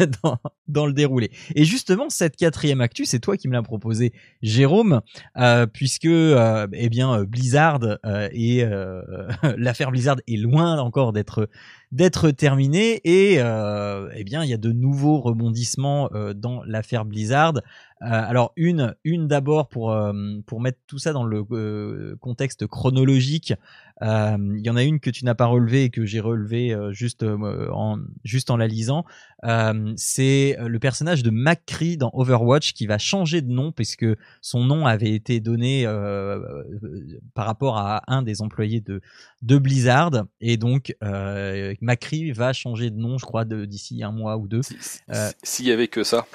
euh, 0.00 0.06
dans, 0.24 0.38
dans, 0.66 0.86
le 0.86 0.92
déroulé. 0.92 1.30
Et 1.54 1.64
justement, 1.64 2.10
cette 2.10 2.34
quatrième 2.34 2.80
actu, 2.80 3.04
c'est 3.04 3.20
toi 3.20 3.36
qui 3.36 3.46
me 3.46 3.52
l'as 3.52 3.62
proposé, 3.62 4.12
Jérôme, 4.42 5.00
euh, 5.38 5.66
puisque 5.66 6.06
eh 6.06 6.88
bien 6.90 7.22
Blizzard 7.22 7.98
et 8.32 8.64
l'affaire 9.56 9.92
Blizzard 9.92 10.16
est 10.26 10.36
loin 10.36 10.78
encore 10.80 11.12
d'être 11.12 11.48
d'être 11.92 12.30
terminée 12.30 13.00
et 13.04 13.34
eh 13.34 14.24
bien 14.24 14.42
il 14.42 14.50
y 14.50 14.54
a 14.54 14.58
de 14.58 14.72
nouveaux 14.72 15.20
rebondissements 15.20 16.10
dans 16.34 16.64
l'affaire 16.64 17.04
Blizzard. 17.04 17.54
Euh, 18.02 18.08
alors 18.10 18.52
une, 18.56 18.96
une 19.04 19.28
d'abord 19.28 19.68
pour 19.68 19.92
euh, 19.92 20.12
pour 20.46 20.60
mettre 20.60 20.78
tout 20.88 20.98
ça 20.98 21.12
dans 21.12 21.24
le 21.24 21.44
euh, 21.52 22.16
contexte 22.20 22.66
chronologique. 22.66 23.54
Il 24.02 24.60
y 24.64 24.70
en 24.70 24.76
a 24.76 24.82
une 24.82 25.00
que 25.00 25.10
tu 25.10 25.24
n'as 25.24 25.34
pas 25.34 25.46
relevée 25.46 25.84
et 25.84 25.90
que 25.90 26.04
j'ai 26.04 26.20
relevée 26.20 26.76
juste 26.90 27.22
en 27.24 27.98
juste 28.24 28.50
en 28.50 28.56
la 28.56 28.66
lisant. 28.66 29.04
c'est 29.96 30.56
le 30.58 30.78
personnage 30.78 31.22
de 31.22 31.30
McCree 31.30 31.96
dans 31.96 32.10
Overwatch 32.12 32.72
qui 32.72 32.86
va 32.86 32.98
changer 32.98 33.42
de 33.42 33.50
nom 33.50 33.72
puisque 33.72 34.06
son 34.40 34.64
nom 34.64 34.86
avait 34.86 35.12
été 35.12 35.40
donné 35.40 35.84
par 37.34 37.46
rapport 37.46 37.78
à 37.78 38.02
un 38.08 38.22
des 38.22 38.42
employés 38.42 38.80
de 38.80 39.00
de 39.42 39.58
Blizzard 39.58 40.24
et 40.40 40.56
donc 40.56 40.94
euh, 41.02 41.74
McCree 41.80 42.32
va 42.32 42.52
changer 42.52 42.90
de 42.90 42.96
nom, 42.96 43.18
je 43.18 43.24
crois, 43.24 43.44
d'ici 43.44 44.02
un 44.02 44.12
mois 44.12 44.36
ou 44.36 44.46
deux. 44.46 44.60
S'il 45.42 45.66
y 45.66 45.72
avait 45.72 45.88
que 45.88 46.04
ça. 46.04 46.26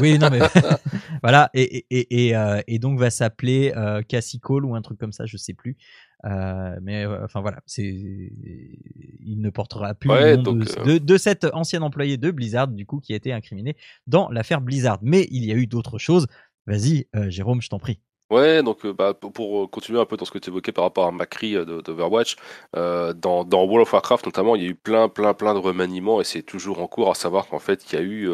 oui, 0.00 0.18
non 0.18 0.28
mais 0.30 0.40
voilà, 1.22 1.50
et, 1.54 1.86
et, 1.90 2.28
et, 2.28 2.36
euh, 2.36 2.60
et, 2.66 2.78
donc 2.78 2.98
va 2.98 3.10
s'appeler 3.10 3.72
euh, 3.76 4.02
Cassie 4.02 4.40
Cole 4.40 4.64
ou 4.64 4.74
un 4.74 4.82
truc 4.82 4.98
comme 4.98 5.12
ça, 5.12 5.26
je 5.26 5.36
sais 5.36 5.54
plus. 5.54 5.76
Euh, 6.24 6.76
mais 6.82 7.04
euh, 7.04 7.24
enfin 7.24 7.40
voilà, 7.40 7.58
c'est 7.66 7.82
il 7.84 9.40
ne 9.40 9.50
portera 9.50 9.94
plus 9.94 10.08
le 10.08 10.36
nom 10.36 10.52
de, 10.52 10.98
de, 10.98 11.16
cet 11.16 11.44
ancien 11.52 11.82
employé 11.82 12.16
de 12.16 12.30
Blizzard 12.30 12.68
du 12.68 12.86
coup 12.86 13.00
qui 13.00 13.12
a 13.12 13.16
été 13.16 13.32
incriminé 13.32 13.76
dans 14.06 14.28
l'affaire 14.30 14.60
Blizzard. 14.60 14.98
Mais 15.02 15.26
il 15.30 15.44
y 15.44 15.52
a 15.52 15.56
eu 15.56 15.66
d'autres 15.66 15.98
choses. 15.98 16.26
Vas-y, 16.66 17.06
Jérôme, 17.28 17.60
je 17.60 17.68
t'en 17.68 17.78
prie. 17.78 17.98
Ouais, 18.30 18.62
donc 18.62 18.86
bah, 18.86 19.12
pour 19.14 19.70
continuer 19.70 20.00
un 20.00 20.06
peu 20.06 20.16
dans 20.16 20.24
ce 20.24 20.30
que 20.30 20.38
tu 20.38 20.48
évoquais 20.48 20.72
par 20.72 20.84
rapport 20.84 21.06
à 21.06 21.12
Macri 21.12 21.52
d'Overwatch, 21.52 22.36
euh, 22.76 23.12
dans, 23.12 23.44
dans, 23.44 23.64
World 23.64 23.82
of 23.82 23.92
Warcraft 23.92 24.24
notamment, 24.24 24.56
il 24.56 24.62
y 24.62 24.66
a 24.66 24.68
eu 24.70 24.74
plein, 24.74 25.08
plein, 25.08 25.34
plein 25.34 25.52
de 25.52 25.58
remaniements 25.58 26.20
et 26.20 26.24
c'est 26.24 26.42
toujours 26.42 26.80
en 26.80 26.86
cours 26.86 27.10
à 27.10 27.14
savoir 27.14 27.46
qu'en 27.48 27.58
fait, 27.58 27.92
il 27.92 27.96
y 27.96 27.98
a 27.98 28.02
eu 28.02 28.28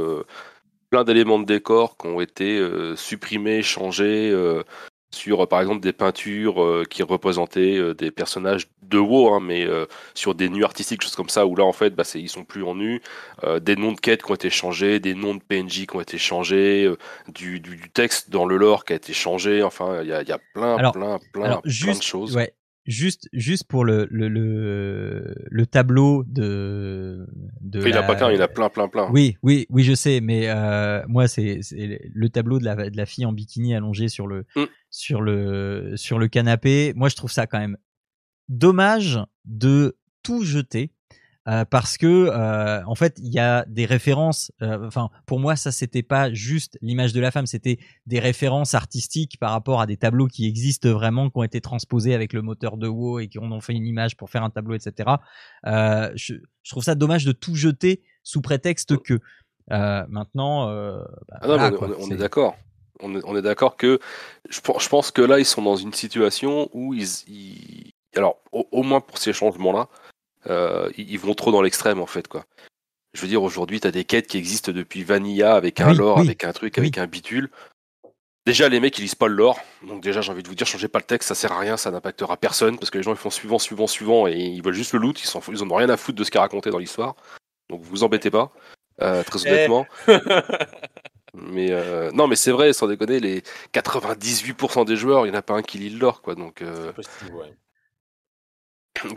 plein 0.90 1.04
d'éléments 1.04 1.38
de 1.38 1.44
décor 1.44 1.96
qui 1.96 2.06
ont 2.06 2.20
été 2.20 2.58
euh, 2.58 2.96
supprimés, 2.96 3.62
changés 3.62 4.30
euh, 4.30 4.62
sur 5.10 5.46
par 5.48 5.60
exemple 5.60 5.80
des 5.80 5.92
peintures 5.92 6.62
euh, 6.62 6.84
qui 6.88 7.02
représentaient 7.02 7.94
des 7.94 8.10
personnages 8.10 8.68
de 8.82 8.98
WoW, 8.98 9.34
hein, 9.34 9.40
mais 9.40 9.66
sur 10.14 10.34
des 10.34 10.48
nus 10.48 10.64
artistiques, 10.64 11.02
choses 11.02 11.16
comme 11.16 11.28
ça, 11.28 11.46
où 11.46 11.54
là 11.56 11.64
en 11.64 11.72
fait 11.72 11.94
bah, 11.94 12.04
ils 12.14 12.28
sont 12.28 12.44
plus 12.44 12.62
en 12.64 12.74
nus, 12.74 13.02
des 13.60 13.76
noms 13.76 13.92
de 13.92 14.00
quêtes 14.00 14.22
qui 14.22 14.30
ont 14.30 14.34
été 14.34 14.50
changés, 14.50 14.98
des 15.00 15.14
noms 15.14 15.34
de 15.34 15.40
PNJ 15.40 15.86
qui 15.86 15.96
ont 15.96 16.00
été 16.00 16.18
changés, 16.18 16.90
du, 17.28 17.60
du, 17.60 17.90
texte 17.90 18.30
dans 18.30 18.46
le 18.46 18.56
lore 18.56 18.84
qui 18.84 18.94
a 18.94 18.96
été 18.96 19.12
changé, 19.12 19.62
enfin 19.62 20.02
il 20.02 20.08
y 20.08 20.12
a, 20.12 20.22
y 20.22 20.32
a, 20.32 20.38
plein, 20.54 20.76
plein, 20.78 20.90
plein, 20.90 21.18
plein 21.32 21.60
de 21.62 22.02
choses. 22.02 22.34
Ouais, 22.34 22.54
juste 22.88 23.28
juste 23.34 23.64
pour 23.68 23.84
le 23.84 24.08
le, 24.10 24.28
le, 24.28 25.34
le 25.48 25.66
tableau 25.66 26.24
de, 26.26 27.26
de 27.60 27.86
il 27.86 27.96
a 27.96 28.02
pas 28.02 28.16
qu'un 28.16 28.32
il 28.32 28.40
a 28.42 28.48
plein 28.48 28.70
plein 28.70 28.88
plein. 28.88 29.08
Oui 29.12 29.36
oui 29.42 29.66
oui 29.68 29.84
je 29.84 29.94
sais 29.94 30.20
mais 30.20 30.48
euh, 30.48 31.02
moi 31.06 31.28
c'est 31.28 31.60
le 31.70 32.28
tableau 32.30 32.58
de 32.58 32.64
la 32.64 32.90
de 32.90 32.96
la 32.96 33.06
fille 33.06 33.26
en 33.26 33.32
bikini 33.32 33.74
allongée 33.74 34.08
sur 34.08 34.26
le 34.26 34.46
mm. 34.56 34.64
sur 34.90 35.20
le 35.20 35.92
sur 35.96 36.18
le 36.18 36.28
canapé. 36.28 36.94
Moi 36.96 37.10
je 37.10 37.16
trouve 37.16 37.30
ça 37.30 37.46
quand 37.46 37.58
même 37.58 37.76
dommage 38.48 39.20
de 39.44 39.98
tout 40.22 40.42
jeter 40.42 40.90
euh, 41.48 41.64
parce 41.64 41.96
que 41.96 42.06
euh, 42.06 42.84
en 42.84 42.94
fait 42.94 43.18
il 43.22 43.32
y 43.32 43.38
a 43.38 43.64
des 43.68 43.86
références 43.86 44.52
euh, 44.60 44.86
enfin 44.86 45.08
pour 45.24 45.40
moi 45.40 45.56
ça 45.56 45.72
c'était 45.72 46.02
pas 46.02 46.30
juste 46.30 46.76
l'image 46.82 47.14
de 47.14 47.20
la 47.20 47.30
femme 47.30 47.46
c'était 47.46 47.78
des 48.04 48.18
références 48.18 48.74
artistiques 48.74 49.38
par 49.40 49.52
rapport 49.52 49.80
à 49.80 49.86
des 49.86 49.96
tableaux 49.96 50.26
qui 50.26 50.46
existent 50.46 50.90
vraiment 50.90 51.30
qui 51.30 51.38
ont 51.38 51.44
été 51.44 51.62
transposés 51.62 52.12
avec 52.12 52.34
le 52.34 52.42
moteur 52.42 52.76
de 52.76 52.86
WoW 52.86 53.20
et 53.20 53.28
qui 53.28 53.38
ont 53.38 53.60
fait 53.62 53.72
une 53.72 53.86
image 53.86 54.14
pour 54.18 54.28
faire 54.28 54.42
un 54.42 54.50
tableau 54.50 54.74
etc 54.74 55.10
je, 55.64 56.34
je, 56.62 56.70
trouve 56.70 56.84
ça 56.84 56.94
dommage 56.94 57.24
de 57.24 57.32
tout 57.32 57.54
jeter 57.54 58.02
sous 58.22 58.42
prétexte 58.42 58.98
que 58.98 59.18
maintenant 59.68 60.66
bah, 60.66 61.08
ah 61.40 61.46
non, 61.46 61.78
on, 61.98 62.10
est, 62.10 62.16
d'accord. 62.16 62.56
On 63.00 63.16
est, 63.16 63.22
on 63.24 63.34
est 63.34 63.42
d'accord 63.42 63.78
que 63.78 64.00
je, 64.50 64.60
pense 64.60 65.10
que 65.10 65.22
là 65.22 65.38
ils 65.38 65.46
sont 65.46 65.62
dans 65.62 65.76
une 65.76 65.94
situation 65.94 66.68
où 66.74 66.92
ils, 66.92 67.08
ils... 67.26 67.92
alors 68.16 68.42
au, 68.52 68.68
au 68.70 68.82
moins 68.82 69.00
pour 69.00 69.16
ces 69.16 69.32
changements 69.32 69.72
là 69.72 69.88
euh, 70.48 70.90
ils 70.96 71.18
vont 71.18 71.34
trop 71.34 71.52
dans 71.52 71.62
l'extrême 71.62 72.00
en 72.00 72.06
fait 72.06 72.28
quoi. 72.28 72.44
Je 73.14 73.22
veux 73.22 73.28
dire 73.28 73.42
aujourd'hui 73.42 73.80
tu 73.80 73.86
as 73.86 73.90
des 73.90 74.04
quêtes 74.04 74.26
qui 74.26 74.38
existent 74.38 74.72
depuis 74.72 75.04
Vanilla 75.04 75.54
avec 75.54 75.80
un 75.80 75.92
lore, 75.92 76.18
avec 76.18 76.44
un 76.44 76.52
truc, 76.52 76.78
avec 76.78 76.98
un 76.98 77.06
bitule. 77.06 77.50
Déjà 78.46 78.68
les 78.68 78.80
mecs 78.80 78.96
ils 78.98 79.02
lisent 79.02 79.14
pas 79.14 79.28
le 79.28 79.34
lore, 79.34 79.60
donc 79.86 80.02
déjà 80.02 80.20
j'ai 80.20 80.32
envie 80.32 80.42
de 80.42 80.48
vous 80.48 80.54
dire 80.54 80.66
changez 80.66 80.88
pas 80.88 81.00
le 81.00 81.04
texte, 81.04 81.28
ça 81.28 81.34
sert 81.34 81.52
à 81.52 81.58
rien, 81.58 81.76
ça 81.76 81.90
n'impactera 81.90 82.36
personne 82.36 82.78
parce 82.78 82.90
que 82.90 82.98
les 82.98 83.04
gens 83.04 83.12
ils 83.12 83.18
font 83.18 83.30
suivant, 83.30 83.58
suivant, 83.58 83.86
suivant 83.86 84.26
et 84.26 84.36
ils 84.36 84.62
veulent 84.62 84.74
juste 84.74 84.92
le 84.94 85.00
loot, 85.00 85.22
ils, 85.22 85.52
ils 85.52 85.64
ont 85.64 85.74
rien 85.74 85.90
à 85.90 85.96
foutre 85.96 86.18
de 86.18 86.24
ce 86.24 86.30
qui 86.30 86.38
est 86.38 86.40
raconté 86.40 86.70
dans 86.70 86.78
l'histoire. 86.78 87.16
Donc 87.68 87.82
vous 87.82 88.04
embêtez 88.04 88.30
pas, 88.30 88.52
euh, 89.02 89.22
très 89.22 89.40
eh. 89.44 89.50
honnêtement. 89.50 89.86
mais 91.34 91.72
euh, 91.72 92.10
non 92.12 92.26
mais 92.26 92.36
c'est 92.36 92.52
vrai, 92.52 92.72
sans 92.72 92.86
déconner, 92.86 93.20
les 93.20 93.42
98% 93.74 94.86
des 94.86 94.96
joueurs, 94.96 95.26
il 95.26 95.30
n'y 95.30 95.36
en 95.36 95.38
a 95.38 95.42
pas 95.42 95.54
un 95.54 95.62
qui 95.62 95.76
lit 95.78 95.90
le 95.90 95.98
lore 95.98 96.22
quoi, 96.22 96.34
donc. 96.34 96.62
Donc, 96.62 96.62
euh, 96.62 96.92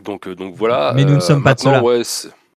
donc 0.04 0.54
voilà. 0.54 0.92
Mais 0.94 1.04
nous 1.04 1.14
ne 1.14 1.20
sommes 1.20 1.42
pas 1.42 1.54
de 1.54 1.60
cela. 1.60 1.82
Ouais, 1.82 2.02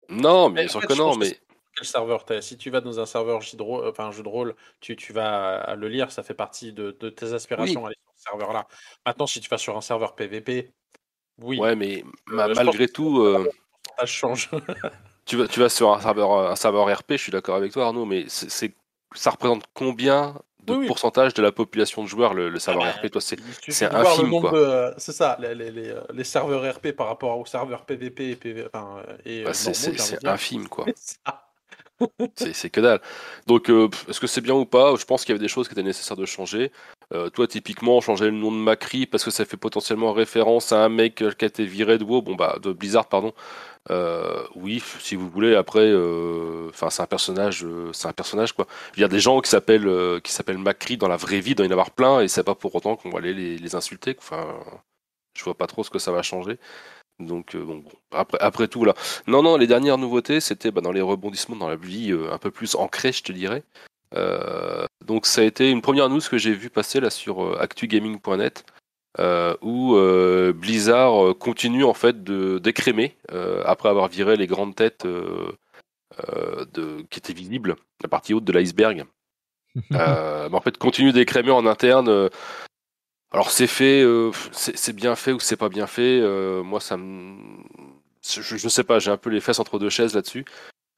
non, 0.08 0.48
mais 0.48 0.62
bien 0.62 0.68
sûr 0.68 0.80
que 0.80 0.94
non. 0.94 1.16
Mais 1.16 1.38
quel 1.76 1.86
serveur 1.86 2.24
Si 2.40 2.56
tu 2.56 2.70
vas 2.70 2.80
dans 2.80 3.00
un 3.00 3.06
serveur 3.06 3.40
jeu 3.40 3.56
de 3.56 3.62
rôle, 3.62 3.88
enfin, 3.88 4.10
jeu 4.10 4.22
de 4.22 4.28
rôle 4.28 4.54
tu, 4.80 4.96
tu 4.96 5.12
vas 5.12 5.74
le 5.76 5.88
lire, 5.88 6.10
ça 6.12 6.22
fait 6.22 6.34
partie 6.34 6.72
de, 6.72 6.96
de 6.98 7.10
tes 7.10 7.32
aspirations 7.32 7.86
aller 7.86 7.96
sur 7.96 8.12
ce 8.16 8.22
serveur-là. 8.30 8.66
Maintenant, 9.06 9.26
si 9.26 9.40
tu 9.40 9.48
vas 9.48 9.58
sur 9.58 9.76
un 9.76 9.80
serveur 9.80 10.14
PVP, 10.14 10.72
oui. 11.38 11.58
Ouais, 11.58 11.74
mais 11.74 12.04
malgré 12.26 12.88
tout. 12.88 13.20
Euh... 13.20 13.50
Ça 13.98 14.06
change. 14.06 14.50
tu 15.26 15.36
vas, 15.36 15.48
tu 15.48 15.60
vas 15.60 15.68
sur 15.68 15.92
un 15.92 16.00
serveur, 16.00 16.50
un 16.50 16.56
serveur 16.56 16.92
RP, 16.96 17.12
je 17.12 17.16
suis 17.16 17.32
d'accord 17.32 17.56
avec 17.56 17.72
toi 17.72 17.86
Arnaud, 17.86 18.04
mais 18.04 18.24
c'est, 18.28 18.74
ça 19.14 19.30
représente 19.30 19.64
combien 19.72 20.34
de 20.66 20.86
pourcentage 20.86 21.34
de 21.34 21.42
la 21.42 21.52
population 21.52 22.02
de 22.02 22.08
joueurs 22.08 22.34
le, 22.34 22.58
serveur 22.58 22.84
ah 22.86 22.92
bah, 22.92 22.98
RP 23.00 23.10
Toi, 23.12 23.20
c'est, 23.20 23.38
c'est 23.68 23.86
infime 23.86 24.40
quoi. 24.40 24.94
c'est 24.98 25.12
ça, 25.12 25.36
les, 25.40 25.54
les, 25.54 25.70
les, 25.70 25.94
les, 26.12 26.24
serveurs 26.24 26.74
RP 26.74 26.92
par 26.92 27.08
rapport 27.08 27.38
aux 27.38 27.46
serveurs 27.46 27.84
PVP 27.84 28.30
et, 28.30 28.36
PV, 28.36 28.66
enfin, 28.66 29.02
et 29.24 29.44
bah, 29.44 29.54
c'est, 29.54 29.74
c'est 29.74 30.26
infime 30.26 30.68
quoi. 30.68 30.86
c'est 32.34 32.70
que 32.70 32.80
dalle. 32.80 33.00
Donc, 33.46 33.70
euh, 33.70 33.88
est-ce 34.08 34.20
que 34.20 34.26
c'est 34.26 34.40
bien 34.40 34.54
ou 34.54 34.64
pas? 34.64 34.94
Je 34.96 35.04
pense 35.04 35.24
qu'il 35.24 35.30
y 35.30 35.36
avait 35.36 35.44
des 35.44 35.48
choses 35.48 35.68
qui 35.68 35.74
étaient 35.74 35.82
nécessaires 35.82 36.16
de 36.16 36.26
changer. 36.26 36.72
Euh, 37.12 37.30
toi, 37.30 37.46
typiquement, 37.46 38.00
changer 38.00 38.26
le 38.26 38.32
nom 38.32 38.50
de 38.50 38.56
Macri 38.56 39.06
parce 39.06 39.24
que 39.24 39.30
ça 39.30 39.44
fait 39.44 39.56
potentiellement 39.56 40.12
référence 40.12 40.72
à 40.72 40.84
un 40.84 40.88
mec 40.88 41.16
qui 41.16 41.44
a 41.44 41.48
été 41.48 41.64
viré 41.64 41.98
de 41.98 42.04
WoW, 42.04 42.22
bon 42.22 42.34
bah 42.34 42.58
de 42.62 42.72
Blizzard, 42.72 43.08
pardon. 43.08 43.32
Euh, 43.90 44.42
oui, 44.54 44.82
si 45.00 45.14
vous 45.14 45.28
voulez. 45.28 45.54
Après, 45.54 45.92
enfin, 46.68 46.90
c'est 46.90 47.02
un 47.02 47.06
personnage, 47.06 47.66
c'est 47.92 48.08
un 48.08 48.12
personnage 48.12 48.52
quoi. 48.52 48.66
Il 48.96 49.00
y 49.00 49.04
a 49.04 49.08
des 49.08 49.20
gens 49.20 49.40
qui 49.40 49.50
s'appellent 49.50 50.20
qui 50.22 50.32
s'appellent 50.32 50.58
Macri 50.58 50.96
dans 50.96 51.08
la 51.08 51.16
vraie 51.16 51.40
vie, 51.40 51.54
doit 51.54 51.66
y 51.66 51.68
en 51.68 51.72
avoir 51.72 51.90
plein, 51.90 52.20
et 52.20 52.28
c'est 52.28 52.44
pas 52.44 52.54
pour 52.54 52.74
autant 52.74 52.96
qu'on 52.96 53.10
va 53.10 53.18
aller 53.18 53.34
les, 53.34 53.74
insulter. 53.74 54.16
Enfin, 54.18 54.46
je 55.36 55.44
vois 55.44 55.56
pas 55.56 55.66
trop 55.66 55.84
ce 55.84 55.90
que 55.90 55.98
ça 55.98 56.12
va 56.12 56.22
changer. 56.22 56.58
Donc, 57.20 57.54
euh, 57.54 57.64
bon, 57.64 57.84
après, 58.10 58.38
après 58.40 58.68
tout, 58.68 58.84
là. 58.84 58.94
Non, 59.26 59.42
non, 59.42 59.56
les 59.56 59.66
dernières 59.66 59.98
nouveautés, 59.98 60.40
c'était 60.40 60.70
bah, 60.70 60.80
dans 60.80 60.92
les 60.92 61.00
rebondissements 61.00 61.56
dans 61.56 61.68
la 61.68 61.76
vie 61.76 62.10
euh, 62.10 62.32
un 62.32 62.38
peu 62.38 62.50
plus 62.50 62.74
ancrée, 62.74 63.12
je 63.12 63.22
te 63.22 63.32
dirais. 63.32 63.62
Euh, 64.16 64.86
donc, 65.04 65.26
ça 65.26 65.42
a 65.42 65.44
été 65.44 65.70
une 65.70 65.82
première 65.82 66.08
news 66.08 66.20
que 66.20 66.38
j'ai 66.38 66.52
vu 66.52 66.70
passer 66.70 67.00
là 67.00 67.10
sur 67.10 67.60
actugaming.net. 67.60 68.64
où 69.18 69.96
Blizzard 70.54 71.36
continue 71.38 71.84
en 71.84 71.94
fait 71.94 72.24
de 72.24 72.58
d'écrémer 72.58 73.16
après 73.64 73.88
avoir 73.88 74.08
viré 74.08 74.36
les 74.36 74.46
grandes 74.46 74.74
têtes 74.74 75.06
de, 75.06 77.02
qui 77.10 77.18
étaient 77.18 77.32
visibles, 77.32 77.76
la 78.02 78.08
partie 78.08 78.34
haute 78.34 78.44
de 78.44 78.52
l'iceberg. 78.52 79.04
en 79.94 80.60
fait, 80.60 80.78
continue 80.78 81.12
d'écrémer 81.12 81.50
en 81.50 81.66
interne 81.66 82.30
alors 83.34 83.50
c'est 83.50 83.66
fait, 83.66 84.00
euh, 84.04 84.30
c'est 84.52 84.94
bien 84.94 85.16
fait 85.16 85.32
ou 85.32 85.40
c'est 85.40 85.56
pas 85.56 85.68
bien 85.68 85.88
fait. 85.88 86.20
Euh, 86.22 86.62
moi, 86.62 86.78
ça 86.78 86.96
me, 86.96 87.36
je, 88.22 88.40
je, 88.40 88.68
sais 88.68 88.84
pas, 88.84 89.00
j'ai 89.00 89.10
un 89.10 89.16
peu 89.16 89.28
les 89.28 89.40
fesses 89.40 89.58
entre 89.58 89.80
deux 89.80 89.90
chaises 89.90 90.14
là-dessus. 90.14 90.44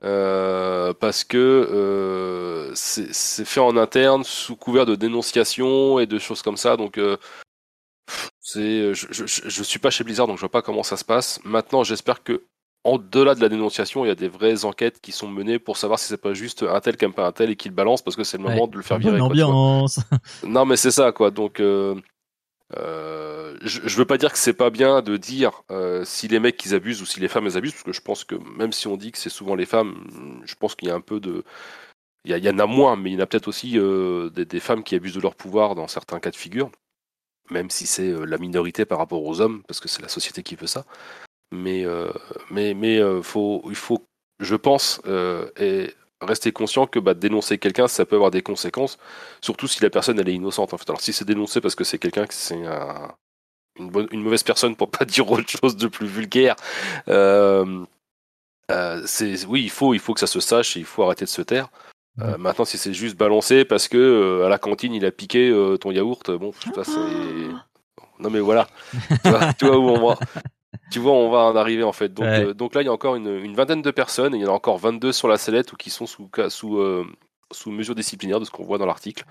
Euh, 0.04 0.92
parce 0.92 1.24
que 1.24 2.70
c'est 2.74 3.46
fait 3.46 3.60
en 3.60 3.78
interne 3.78 4.22
sous 4.22 4.54
couvert 4.54 4.84
de 4.84 4.96
dénonciation 4.96 5.98
et 5.98 6.04
de 6.04 6.18
choses 6.18 6.42
comme 6.42 6.58
ça. 6.58 6.76
Donc 6.76 7.00
c'est, 8.40 8.94
je, 8.94 9.06
je, 9.10 9.24
je, 9.26 9.62
suis 9.62 9.78
pas 9.78 9.90
chez 9.90 10.04
Blizzard, 10.04 10.26
donc 10.26 10.36
je 10.36 10.40
vois 10.40 10.50
pas 10.50 10.62
comment 10.62 10.82
ça 10.82 10.96
se 10.96 11.04
passe. 11.04 11.40
Maintenant, 11.44 11.84
j'espère 11.84 12.22
que 12.22 12.44
en 12.84 12.98
delà 12.98 13.34
de 13.34 13.40
la 13.40 13.48
dénonciation, 13.48 14.04
il 14.04 14.08
y 14.08 14.12
a 14.12 14.14
des 14.14 14.28
vraies 14.28 14.64
enquêtes 14.64 15.00
qui 15.00 15.10
sont 15.10 15.28
menées 15.28 15.58
pour 15.58 15.76
savoir 15.76 15.98
si 15.98 16.06
c'est 16.06 16.20
pas 16.20 16.34
juste 16.34 16.62
un 16.62 16.80
tel 16.80 16.96
qui 16.96 17.04
aime 17.04 17.12
pas 17.12 17.26
un 17.26 17.32
tel 17.32 17.50
et 17.50 17.56
qui 17.56 17.68
le 17.68 17.74
balance 17.74 18.00
parce 18.02 18.16
que 18.16 18.22
c'est 18.22 18.36
le 18.38 18.44
moment 18.44 18.68
de 18.68 18.76
le 18.76 18.82
faire 18.82 18.98
virer. 18.98 19.20
Ambiance. 19.20 19.98
non, 20.44 20.64
mais 20.64 20.76
c'est 20.76 20.92
ça, 20.92 21.10
quoi. 21.10 21.32
Donc 21.32 21.60
euh, 22.74 23.56
je, 23.62 23.80
je, 23.84 23.96
veux 23.96 24.04
pas 24.04 24.18
dire 24.18 24.32
que 24.32 24.38
c'est 24.38 24.52
pas 24.52 24.70
bien 24.70 25.00
de 25.00 25.16
dire 25.16 25.62
euh, 25.70 26.04
si 26.04 26.26
les 26.26 26.40
mecs 26.40 26.64
ils 26.64 26.74
abusent 26.74 27.00
ou 27.00 27.06
si 27.06 27.20
les 27.20 27.28
femmes 27.28 27.46
elles 27.46 27.56
abusent, 27.56 27.72
parce 27.72 27.84
que 27.84 27.92
je 27.92 28.00
pense 28.00 28.24
que 28.24 28.34
même 28.58 28.72
si 28.72 28.88
on 28.88 28.96
dit 28.96 29.12
que 29.12 29.18
c'est 29.18 29.30
souvent 29.30 29.54
les 29.54 29.66
femmes, 29.66 30.42
je 30.44 30.54
pense 30.56 30.74
qu'il 30.74 30.88
y 30.88 30.90
a 30.90 30.94
un 30.94 31.00
peu 31.00 31.20
de. 31.20 31.44
Il 32.24 32.36
y, 32.36 32.50
en 32.50 32.58
a 32.58 32.66
moins, 32.66 32.96
mais 32.96 33.10
il 33.10 33.14
y 33.14 33.16
en 33.18 33.20
a 33.20 33.26
peut-être 33.26 33.46
aussi 33.46 33.78
euh, 33.78 34.30
des, 34.30 34.58
femmes 34.58 34.82
qui 34.82 34.96
abusent 34.96 35.14
de 35.14 35.20
leur 35.20 35.36
pouvoir 35.36 35.76
dans 35.76 35.86
certains 35.86 36.18
cas 36.18 36.32
de 36.32 36.36
figure, 36.36 36.72
même 37.50 37.70
si 37.70 37.86
c'est 37.86 38.10
la 38.10 38.38
minorité 38.38 38.84
par 38.84 38.98
rapport 38.98 39.24
aux 39.24 39.40
hommes, 39.40 39.62
parce 39.68 39.80
que 39.80 39.88
c'est 39.88 40.02
la 40.02 40.08
société 40.08 40.42
qui 40.42 40.56
veut 40.56 40.66
ça. 40.66 40.84
Mais, 41.52 41.84
mais 42.50 43.00
faut, 43.22 43.62
il 43.68 43.76
faut, 43.76 44.04
je 44.40 44.56
pense, 44.56 45.00
rester 46.20 46.52
conscient 46.52 46.86
que 46.86 46.98
bah, 46.98 47.14
dénoncer 47.14 47.58
quelqu'un, 47.58 47.88
ça 47.88 48.04
peut 48.06 48.16
avoir 48.16 48.30
des 48.30 48.42
conséquences, 48.42 48.98
surtout 49.40 49.68
si 49.68 49.82
la 49.82 49.90
personne 49.90 50.18
elle 50.18 50.28
est 50.28 50.34
innocente. 50.34 50.72
En 50.72 50.78
fait. 50.78 50.88
Alors 50.88 51.00
si 51.00 51.12
c'est 51.12 51.24
dénoncé 51.24 51.60
parce 51.60 51.74
que 51.74 51.84
c'est 51.84 51.98
quelqu'un 51.98 52.26
qui 52.26 52.36
c'est 52.36 52.56
une, 53.78 54.22
mauvaise 54.22 54.42
personne 54.42 54.76
pour 54.76 54.90
pas 54.90 55.04
dire 55.04 55.30
autre 55.30 55.48
chose 55.48 55.76
de 55.76 55.86
plus 55.88 56.06
vulgaire, 56.06 56.56
euh, 57.08 57.84
euh, 58.70 59.06
oui 59.48 59.62
il 59.62 59.70
faut 59.70 59.94
il 59.94 60.00
faut 60.00 60.14
que 60.14 60.20
ça 60.20 60.26
se 60.26 60.40
sache 60.40 60.76
et 60.76 60.80
il 60.80 60.86
faut 60.86 61.02
arrêter 61.02 61.24
de 61.24 61.30
se 61.30 61.42
taire. 61.42 61.68
Euh, 62.20 62.38
maintenant 62.38 62.64
si 62.64 62.78
c'est 62.78 62.94
juste 62.94 63.18
balancé 63.18 63.66
parce 63.66 63.88
que 63.88 64.42
à 64.44 64.48
la 64.48 64.58
cantine 64.58 64.94
il 64.94 65.04
a 65.04 65.10
piqué 65.10 65.52
ton 65.80 65.90
yaourt, 65.90 66.30
bon 66.30 66.52
ça 66.74 66.84
c'est 66.84 67.00
non 68.18 68.30
mais 68.30 68.40
voilà, 68.40 68.66
tu 69.58 69.66
vois 69.66 69.78
où 69.78 69.88
on 69.90 70.08
va. 70.08 70.18
Tu 70.90 70.98
vois, 70.98 71.12
on 71.12 71.30
va 71.30 71.38
en 71.38 71.56
arriver 71.56 71.82
en 71.82 71.92
fait. 71.92 72.12
Donc, 72.12 72.26
euh, 72.26 72.54
donc 72.54 72.74
là, 72.74 72.82
il 72.82 72.84
y 72.84 72.88
a 72.88 72.92
encore 72.92 73.16
une, 73.16 73.54
vingtaine 73.54 73.82
de 73.82 73.90
personnes, 73.90 74.34
et 74.34 74.38
il 74.38 74.42
y 74.42 74.46
en 74.46 74.50
a 74.50 74.54
encore 74.54 74.78
22 74.78 75.12
sur 75.12 75.28
la 75.28 75.36
sellette 75.36 75.72
ou 75.72 75.76
qui 75.76 75.90
sont 75.90 76.06
sous, 76.06 76.30
sous, 76.48 76.78
euh, 76.78 77.04
sous 77.52 77.70
mesure 77.70 77.94
disciplinaire 77.94 78.40
de 78.40 78.44
ce 78.44 78.50
qu'on 78.50 78.64
voit 78.64 78.78
dans 78.78 78.86
l'article. 78.86 79.24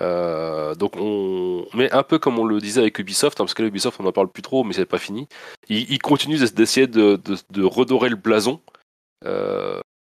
Euh, 0.00 0.76
donc 0.76 0.92
on 0.96 1.66
mais 1.74 1.90
un 1.90 2.04
peu 2.04 2.20
comme 2.20 2.38
on 2.38 2.44
le 2.44 2.60
disait 2.60 2.80
avec 2.80 2.98
Ubisoft, 3.00 3.40
hein, 3.40 3.44
parce 3.44 3.54
que 3.54 3.64
Ubisoft 3.64 3.98
on 3.98 4.04
n'en 4.04 4.12
parle 4.12 4.28
plus 4.28 4.42
trop, 4.42 4.62
mais 4.62 4.72
c'est 4.72 4.86
pas 4.86 4.98
fini. 4.98 5.28
Ils, 5.68 5.98
continuent 5.98 6.38
d'essayer 6.38 6.86
de, 6.86 7.20
de, 7.50 7.64
redorer 7.64 8.08
le 8.08 8.16
blason, 8.16 8.60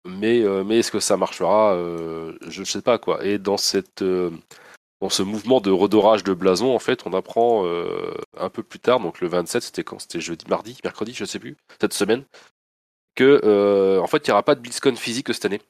mais 0.06 0.42
mais 0.64 0.78
est-ce 0.78 0.90
que 0.90 1.00
ça 1.00 1.16
marchera 1.16 1.74
Je 2.48 2.60
ne 2.60 2.64
sais 2.64 2.82
pas 2.82 2.98
quoi. 2.98 3.24
Et 3.24 3.38
dans 3.38 3.56
cette 3.56 4.02
dans 5.00 5.08
ce 5.08 5.22
mouvement 5.22 5.60
de 5.60 5.70
redorage 5.70 6.24
de 6.24 6.34
blason, 6.34 6.74
en 6.74 6.78
fait, 6.78 7.06
on 7.06 7.12
apprend 7.14 7.64
euh, 7.64 8.14
un 8.36 8.50
peu 8.50 8.62
plus 8.62 8.78
tard, 8.78 9.00
donc 9.00 9.20
le 9.20 9.28
27, 9.28 9.62
c'était 9.62 9.84
quand? 9.84 9.98
C'était 9.98 10.20
jeudi, 10.20 10.44
mardi, 10.48 10.78
mercredi, 10.84 11.14
je 11.14 11.24
sais 11.24 11.38
plus, 11.38 11.56
cette 11.80 11.94
semaine, 11.94 12.24
que 13.14 13.40
euh, 13.44 14.00
en 14.00 14.06
fait, 14.06 14.26
il 14.26 14.30
n'y 14.30 14.32
aura 14.32 14.42
pas 14.42 14.54
de 14.54 14.60
BlizzCon 14.60 14.96
physique 14.96 15.32
cette 15.32 15.46
année. 15.46 15.62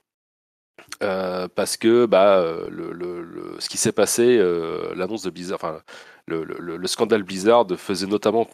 Euh, 1.03 1.47
parce 1.55 1.77
que 1.77 2.07
bah, 2.07 2.45
le, 2.69 3.57
ce 3.61 3.69
qui 3.69 3.79
s'est 3.79 3.93
passé, 3.93 4.39
l'annonce 4.97 5.23
de 5.23 5.31
Blizzard, 5.31 5.57
enfin 5.57 5.81
le, 6.27 6.87
scandale 6.87 7.23
Blizzard 7.23 7.67
faisait 7.77 8.07
notamment, 8.07 8.49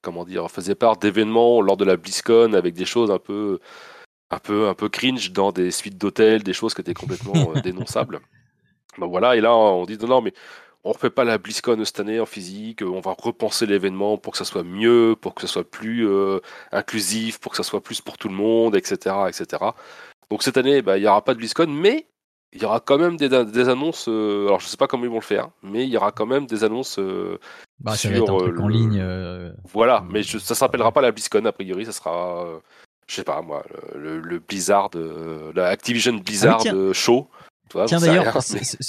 comment 0.00 0.24
dire, 0.24 0.50
faisait 0.50 0.74
part 0.74 0.96
d'événements 0.96 1.60
lors 1.60 1.76
de 1.76 1.84
la 1.84 1.96
BlizzCon 1.96 2.54
avec 2.54 2.74
des 2.74 2.86
choses 2.86 3.10
un 3.10 3.18
peu, 3.18 3.58
un 4.34 4.38
peu, 4.38 4.68
un 4.68 4.74
peu 4.74 4.88
cringe 4.88 5.32
dans 5.32 5.52
des 5.52 5.70
suites 5.70 5.98
d'hôtels, 5.98 6.42
des 6.42 6.52
choses 6.52 6.74
qui 6.74 6.80
étaient 6.80 6.94
complètement 6.94 7.52
dénonçables. 7.62 8.20
Donc 8.98 9.10
voilà, 9.10 9.36
et 9.36 9.40
là 9.40 9.54
on 9.54 9.84
dit 9.86 9.98
non, 9.98 10.20
mais 10.20 10.32
on 10.84 10.90
ne 10.90 10.94
refait 10.94 11.10
pas 11.10 11.24
la 11.24 11.38
BlizzCon 11.38 11.82
cette 11.84 12.00
année 12.00 12.20
en 12.20 12.26
physique, 12.26 12.82
on 12.82 13.00
va 13.00 13.14
repenser 13.18 13.64
l'événement 13.64 14.18
pour 14.18 14.32
que 14.32 14.38
ça 14.38 14.44
soit 14.44 14.64
mieux, 14.64 15.16
pour 15.18 15.34
que 15.34 15.40
ça 15.40 15.46
soit 15.46 15.68
plus 15.68 16.06
euh, 16.06 16.40
inclusif, 16.72 17.40
pour 17.40 17.52
que 17.52 17.56
ça 17.56 17.62
soit 17.62 17.82
plus 17.82 18.02
pour 18.02 18.18
tout 18.18 18.28
le 18.28 18.34
monde, 18.34 18.76
etc. 18.76 19.16
etc. 19.28 19.64
Donc 20.30 20.42
cette 20.42 20.58
année, 20.58 20.82
bah, 20.82 20.98
il 20.98 21.00
n'y 21.00 21.06
aura 21.06 21.24
pas 21.24 21.32
de 21.32 21.38
BlizzCon, 21.38 21.68
mais 21.68 22.06
il 22.52 22.62
y 22.62 22.66
aura 22.66 22.80
quand 22.80 22.98
même 22.98 23.16
des, 23.16 23.32
annonces, 23.68 24.08
euh, 24.08 24.46
alors 24.46 24.60
je 24.60 24.66
ne 24.66 24.68
sais 24.68 24.76
pas 24.76 24.86
comment 24.86 25.04
ils 25.04 25.10
vont 25.10 25.16
le 25.16 25.22
faire, 25.22 25.48
mais 25.62 25.84
il 25.84 25.90
y 25.90 25.96
aura 25.96 26.12
quand 26.12 26.26
même 26.26 26.46
des 26.46 26.62
annonces 26.64 26.98
euh, 26.98 27.38
bah, 27.80 27.96
sur 27.96 28.30
en 28.30 28.68
ligne. 28.68 29.02
Voilà, 29.64 30.04
mais 30.08 30.22
ça 30.22 30.38
ça 30.38 30.54
s'appellera 30.54 30.92
pas 30.92 31.00
la 31.00 31.12
BlizzCon 31.12 31.46
a 31.46 31.52
priori, 31.52 31.86
ça 31.86 31.92
sera, 31.92 32.60
je 33.06 33.14
sais 33.14 33.24
pas 33.24 33.42
moi, 33.42 33.64
le, 33.94 34.38
Blizzard, 34.38 34.90
la 35.54 35.68
Activision 35.68 36.14
Blizzard 36.14 36.62
ah 36.66 36.92
show. 36.92 37.28
Tiens. 37.86 37.98
d'ailleurs, 37.98 38.38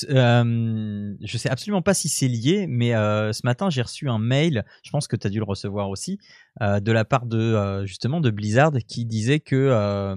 euh, 0.10 1.16
je 1.22 1.38
sais 1.38 1.50
absolument 1.50 1.82
pas 1.82 1.94
si 1.94 2.10
c'est 2.10 2.28
lié, 2.28 2.68
mais 2.68 2.94
euh, 2.94 3.34
ce 3.34 3.42
matin 3.44 3.70
j'ai 3.70 3.82
reçu 3.82 4.10
un 4.10 4.20
mail, 4.20 4.66
je 4.84 4.92
pense 4.92 5.08
que 5.08 5.16
tu 5.16 5.28
as 5.28 5.30
dû 5.30 5.40
le 5.40 5.46
recevoir 5.46 5.90
aussi, 5.90 6.20
euh, 6.62 6.80
de 6.80 6.92
la 6.92 7.06
part 7.06 7.26
de 7.26 7.84
justement 7.86 8.22
de 8.22 8.30
Blizzard 8.30 8.74
qui 8.88 9.06
disait 9.06 9.40
que 9.40 10.16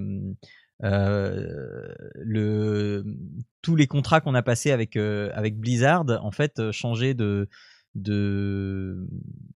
le, 0.80 3.04
tous 3.62 3.76
les 3.76 3.86
contrats 3.86 4.20
qu'on 4.20 4.34
a 4.34 4.42
passés 4.42 4.70
avec, 4.70 4.96
avec 4.96 5.58
Blizzard 5.58 6.04
en 6.22 6.30
fait 6.30 6.70
changeaient 6.70 7.14
de, 7.14 7.48
de, 7.94 9.06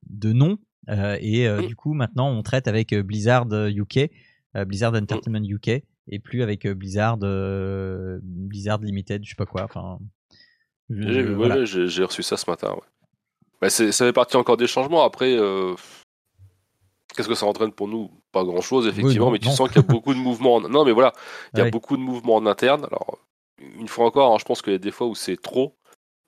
de 0.09 0.33
nom 0.33 0.59
et 0.89 1.49
du 1.67 1.77
coup 1.77 1.93
maintenant 1.93 2.31
on 2.31 2.43
traite 2.43 2.67
avec 2.67 2.95
Blizzard 2.95 3.47
UK, 3.53 4.11
Blizzard 4.55 4.95
Entertainment 4.95 5.45
UK 5.45 5.83
et 6.09 6.19
plus 6.19 6.43
avec 6.43 6.67
Blizzard, 6.67 7.17
Blizzard 7.19 8.79
Limited, 8.79 9.25
je 9.25 9.31
sais 9.31 9.37
pas 9.37 9.47
quoi. 9.47 9.65
Enfin, 9.65 9.99
j'ai 10.91 12.05
reçu 12.05 12.23
ça 12.23 12.37
ce 12.37 12.49
matin. 12.51 12.73
Ouais. 12.73 12.81
Bah, 13.61 13.71
ça 13.71 13.93
fait 13.93 14.13
partie 14.13 14.37
encore 14.37 14.57
des 14.57 14.67
changements. 14.67 15.05
Après, 15.05 15.39
qu'est-ce 17.15 17.29
que 17.29 17.35
ça 17.35 17.47
entraîne 17.47 17.73
pour 17.73 17.89
nous? 17.89 18.11
Pas 18.33 18.45
grand-chose, 18.45 18.87
effectivement, 18.87 19.31
mais 19.31 19.39
tu 19.39 19.51
sens 19.51 19.69
qu'il 19.69 19.77
y 19.77 19.85
a 19.85 19.87
beaucoup 19.87 20.15
de 20.15 20.19
mouvements. 20.29 20.57
En... 20.57 20.61
Non, 20.69 20.85
mais 20.85 20.93
voilà, 20.93 21.13
il 21.55 21.59
y 21.59 21.63
a 21.63 21.71
beaucoup 21.71 21.97
de 21.97 22.03
mouvements 22.03 22.37
en 22.37 22.47
interne. 22.47 22.85
Alors, 22.87 23.19
une 23.79 23.89
fois 23.89 24.07
encore, 24.07 24.35
hein, 24.35 24.39
je 24.41 24.45
pense 24.45 24.63
qu'il 24.63 24.73
y 24.73 24.77
a 24.77 24.79
des 24.79 24.91
fois 24.91 25.07
où 25.07 25.15
c'est 25.15 25.41
trop. 25.41 25.77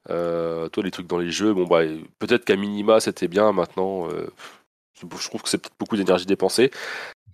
toi, 0.06 0.82
les 0.82 0.90
trucs 0.90 1.06
dans 1.06 1.18
les 1.18 1.30
jeux, 1.30 1.52
bon, 1.52 1.66
bah, 1.66 1.82
peut-être 2.18 2.44
qu'à 2.44 2.56
minima, 2.56 3.00
c'était 3.00 3.28
bien. 3.28 3.52
Maintenant, 3.52 4.08
je 5.00 5.28
trouve 5.28 5.42
que 5.42 5.48
c'est 5.48 5.58
peut-être 5.58 5.76
beaucoup 5.78 5.96
d'énergie 5.96 6.26
dépensée. 6.26 6.70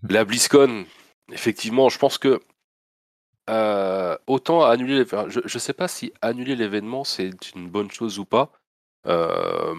La 0.08 0.24
BlizzCon, 0.24 0.86
effectivement, 1.32 1.88
je 1.88 1.98
pense 1.98 2.18
que 2.18 2.40
euh, 3.48 4.16
autant 4.26 4.64
annuler, 4.64 5.04
je 5.28 5.40
ne 5.40 5.58
sais 5.58 5.72
pas 5.72 5.88
si 5.88 6.12
annuler 6.22 6.54
l'événement 6.54 7.02
c'est 7.04 7.32
une 7.54 7.68
bonne 7.68 7.90
chose 7.90 8.18
ou 8.18 8.24
pas. 8.24 8.52
Euh, 9.06 9.74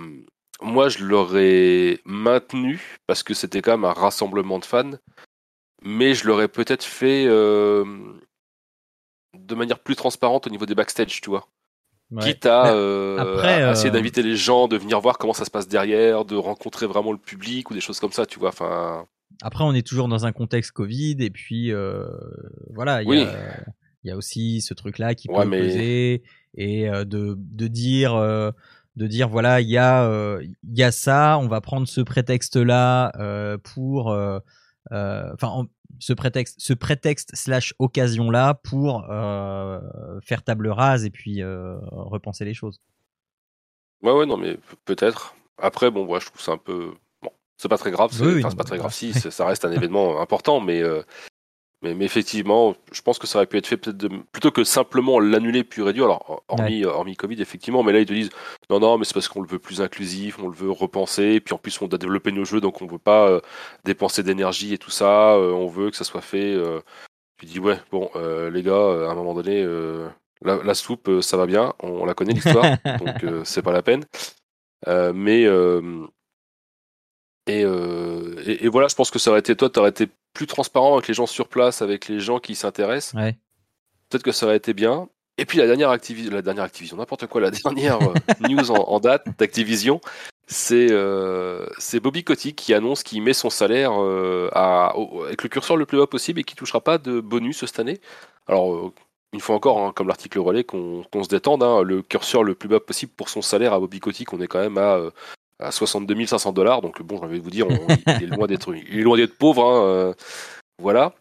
moi, 0.62 0.90
je 0.90 1.04
l'aurais 1.04 2.00
maintenu 2.06 3.00
parce 3.08 3.24
que 3.24 3.34
c'était 3.34 3.62
quand 3.62 3.72
même 3.72 3.86
un 3.86 3.94
rassemblement 3.94 4.60
de 4.60 4.66
fans. 4.66 4.92
mais 5.84 6.14
je 6.14 6.28
l'aurais 6.28 6.48
peut-être 6.48 6.84
fait 6.84 7.26
euh, 7.28 7.86
de 9.38 9.56
manière 9.56 9.80
plus 9.80 9.96
transparente 9.96 10.48
au 10.48 10.50
niveau 10.50 10.66
des 10.66 10.76
backstage, 10.76 11.22
tu 11.22 11.30
vois. 11.30 11.48
Ouais. 12.12 12.24
Quitte 12.24 12.46
à, 12.46 12.74
Mais 12.74 13.22
après, 13.22 13.64
à 13.64 13.72
essayer 13.72 13.90
d'inviter 13.90 14.22
les 14.22 14.36
gens, 14.36 14.68
de 14.68 14.78
venir 14.78 15.00
voir 15.00 15.18
comment 15.18 15.34
ça 15.34 15.46
se 15.46 15.52
passe 15.52 15.68
derrière, 15.68 16.26
de 16.26 16.36
rencontrer 16.36 16.86
vraiment 16.86 17.14
le 17.14 17.18
public 17.18 17.72
ou 17.72 17.74
des 17.74 17.82
choses 17.82 18.00
comme 18.00 18.12
ça, 18.12 18.26
tu 18.26 18.38
vois. 18.38 18.50
Enfin, 18.50 19.08
Après, 19.42 19.64
on 19.64 19.74
est 19.74 19.86
toujours 19.86 20.08
dans 20.08 20.26
un 20.26 20.32
contexte 20.32 20.72
Covid, 20.72 21.18
et 21.20 21.30
puis 21.30 21.72
euh, 21.72 22.08
voilà, 22.70 23.02
il 23.02 23.06
y, 23.06 23.10
Oui. 23.10 23.24
a, 23.24 23.64
il 24.04 24.08
y 24.10 24.12
a 24.12 24.18
aussi 24.18 24.62
ce 24.62 24.74
truc-là 24.74 25.16
qui 25.16 25.28
peut 25.28 25.34
Ouais, 25.36 25.46
mais- 25.46 25.60
peser, 25.60 26.24
et 26.56 26.89
euh, 26.89 27.06
de, 27.06 27.36
de 27.38 27.68
dire, 27.68 28.14
euh, 28.16 28.52
de 28.98 29.08
dire 29.08 29.30
voilà, 29.30 29.62
il 29.62 29.70
y 29.70 29.78
a, 29.78 30.39
y 30.70 30.84
a 30.84 30.92
ça, 30.92 31.38
on 31.39 31.48
va 31.48 31.62
prendre 31.62 31.88
ce 31.88 32.02
prétexte-là 32.02 33.58
pour, 33.64 34.08
enfin, 34.92 35.48
en- 35.48 35.68
ce 36.00 36.14
prétexte, 36.14 36.56
ce 36.60 36.74
prétexte 36.74 37.32
slash 37.36 37.74
occasion-là 37.80 38.56
pour 38.64 39.06
faire 40.24 40.44
table 40.44 40.68
rase 40.70 41.06
et 41.06 41.10
puis 41.10 41.42
repenser 41.44 42.46
les 42.46 42.54
choses. 42.54 42.80
ouais, 44.04 44.12
ouais, 44.12 44.26
non, 44.26 44.38
mais 44.38 44.56
pe- 44.56 44.76
peut-être. 44.86 45.36
Après, 45.58 45.89
bon, 45.92 46.06
moi, 46.06 46.20
je 46.20 46.26
trouve 46.26 46.42
ça 46.42 46.54
un 46.54 46.58
peu. 46.58 46.94
C'est 47.62 47.68
pas 47.70 47.78
très 47.78 47.91
grave. 47.91 48.09
c'est- 48.12 48.24
Oui, 48.24 48.34
oui, 48.36 48.41
pas 48.57 48.64
très 48.64 48.78
grave. 48.78 48.91
Si, 48.93 49.14
ça 49.14 49.45
reste 49.45 49.66
un 49.66 49.72
événement 49.72 50.20
important, 50.20 50.59
mais, 50.59 50.82
euh, 50.82 51.03
mais, 51.84 51.93
mais 51.93 52.05
effectivement, 52.05 52.76
je 52.91 53.01
pense 53.03 53.20
que 53.20 53.28
ça 53.28 53.38
aurait 53.38 53.45
pu 53.45 53.57
être 53.57 53.68
fait 53.68 53.78
peut-être 53.78 54.07
plutôt 54.32 54.49
que 54.49 54.64
simplement 54.64 55.20
l'annuler 55.20 55.64
puis 55.64 55.84
réduire. 55.84 56.05
Alors, 56.05 56.43
hormis, 56.47 56.84
euh, 56.84 56.89
hormis 56.89 57.16
Covid, 57.16 57.39
effectivement, 57.39 57.84
mais 57.84 57.91
là, 57.91 57.99
ils 57.99 58.05
te 58.07 58.14
disent 58.14 58.32
non, 58.72 58.80
non, 58.80 58.97
mais 58.97 59.05
c'est 59.05 59.14
parce 59.14 59.28
qu'on 59.28 59.41
le 59.41 59.47
veut 59.47 59.59
plus 59.59 59.80
inclusif, 59.80 60.39
on 60.41 60.47
le 60.47 60.55
veut 60.55 60.72
repenser, 60.72 61.39
puis 61.39 61.53
en 61.53 61.59
plus, 61.59 61.80
on 61.84 61.88
doit 61.88 61.99
développer 61.99 62.32
nos 62.32 62.45
jeux, 62.45 62.62
donc 62.62 62.82
on 62.82 62.88
veut 62.88 62.97
pas 62.97 63.28
euh, 63.30 63.41
dépenser 63.86 64.24
d'énergie 64.24 64.74
et 64.74 64.78
tout 64.80 64.89
ça. 64.91 65.34
euh, 65.36 65.51
on 65.51 65.68
veut 65.68 65.91
que 65.91 65.97
ça 65.97 66.03
soit 66.03 66.22
fait. 66.22 66.55
Tu 67.39 67.45
dis, 67.45 67.59
ouais, 67.59 67.78
bon, 67.91 68.09
les 68.51 68.64
gars, 68.64 69.07
à 69.07 69.12
un 69.12 69.16
moment 69.16 69.34
donné, 69.36 69.64
la, 70.43 70.64
la 70.64 70.74
soupe, 70.74 71.09
ça 71.22 71.38
va 71.38 71.45
bien, 71.45 71.74
on 71.84 72.05
la 72.05 72.14
connaît 72.16 72.34
l'histoire, 72.34 72.66
donc 72.99 73.24
c'est 73.43 73.62
pas 73.62 73.72
la 73.72 73.82
peine. 73.84 74.03
Mais 74.88 75.47
et, 77.60 77.64
euh, 77.64 78.36
et, 78.45 78.66
et 78.66 78.68
voilà, 78.70 78.88
je 78.88 78.95
pense 78.95 79.12
que 79.12 79.20
ça 79.20 79.30
aurait 79.32 79.39
été 79.39 79.56
toi, 79.56 79.70
tu 79.70 79.80
aurais 79.80 79.89
été 79.89 80.08
plus 80.34 80.47
transparent 80.47 80.93
avec 80.93 81.08
les 81.08 81.14
gens 81.14 81.26
sur 81.28 81.47
place, 81.47 81.82
avec 81.82 82.08
les 82.08 82.20
gens 82.20 82.39
qui 82.39 82.56
s'intéressent. 82.56 83.14
Ouais. 83.22 83.38
Peut-être 84.10 84.24
que 84.24 84.32
ça 84.32 84.45
aurait 84.45 84.58
été 84.58 84.74
bien. 84.74 85.08
Et 85.38 85.45
puis 85.45 85.58
la 85.58 85.66
dernière 85.66 85.89
Activision, 85.89 86.32
la 86.34 86.41
dernière 86.41 86.64
Activision, 86.66 86.97
n'importe 86.97 87.28
quoi, 87.28 87.41
la 87.41 87.52
dernière 87.64 87.99
euh, 88.02 88.14
news 88.47 88.72
en, 88.72 88.76
en 88.89 88.99
date 88.99 89.26
d'Activision, 89.39 90.02
c'est 90.47 90.89
euh, 90.91 91.66
c'est 91.78 91.99
Bobby 91.99 92.24
Kotick 92.24 92.56
qui 92.58 92.74
annonce 92.74 93.04
qu'il 93.04 93.22
met 93.24 93.34
son 93.34 93.49
salaire 93.49 93.91
euh, 94.02 94.49
à, 94.54 94.97
au- 94.97 95.24
avec 95.24 95.41
le 95.43 95.49
curseur 95.49 95.78
le 95.78 95.86
plus 95.86 95.97
bas 95.97 96.08
possible 96.08 96.41
et 96.41 96.43
qui 96.43 96.56
touchera 96.56 96.82
pas 96.82 96.97
de 96.97 97.22
bonus 97.22 97.66
cette 97.66 97.80
année. 97.80 98.02
Alors 98.47 98.91
une 99.34 99.39
fois 99.39 99.56
encore, 99.56 99.80
hein, 99.80 99.93
comme 99.95 100.10
l'article 100.10 100.39
relais, 100.39 100.66
qu'on 100.66 101.06
se 101.24 101.30
détende, 101.30 101.64
hein, 101.64 101.84
le 101.84 102.02
curseur 102.02 102.43
le 102.43 102.54
plus 102.54 102.68
bas 102.68 102.82
possible 102.82 103.14
pour 103.16 103.30
son 103.30 103.41
salaire 103.41 103.72
à 103.74 103.80
Bobby 103.80 104.02
Kotick, 104.02 104.34
on 104.34 104.41
est 104.41 104.47
quand 104.47 104.60
même 104.60 104.78
à, 104.78 104.99
à 105.62 105.72
62 105.72 106.26
500 106.26 106.51
dollars. 106.53 106.82
Donc 106.82 107.01
bon, 107.01 107.18
j'ai 107.18 107.24
envie 107.24 107.38
de 107.39 107.43
vous 107.43 107.49
dire, 107.49 107.68
on- 107.70 107.88
il 108.20 108.24
est 108.24 108.28
loin 108.28 108.47
d'être, 108.47 108.74
il 108.76 108.99
est 108.99 109.03
loin 109.03 109.18
d'être 109.18 109.38
pauvre. 109.38 109.64
hein, 109.66 109.86
euh, 109.86 110.14
voilà. 110.80 111.14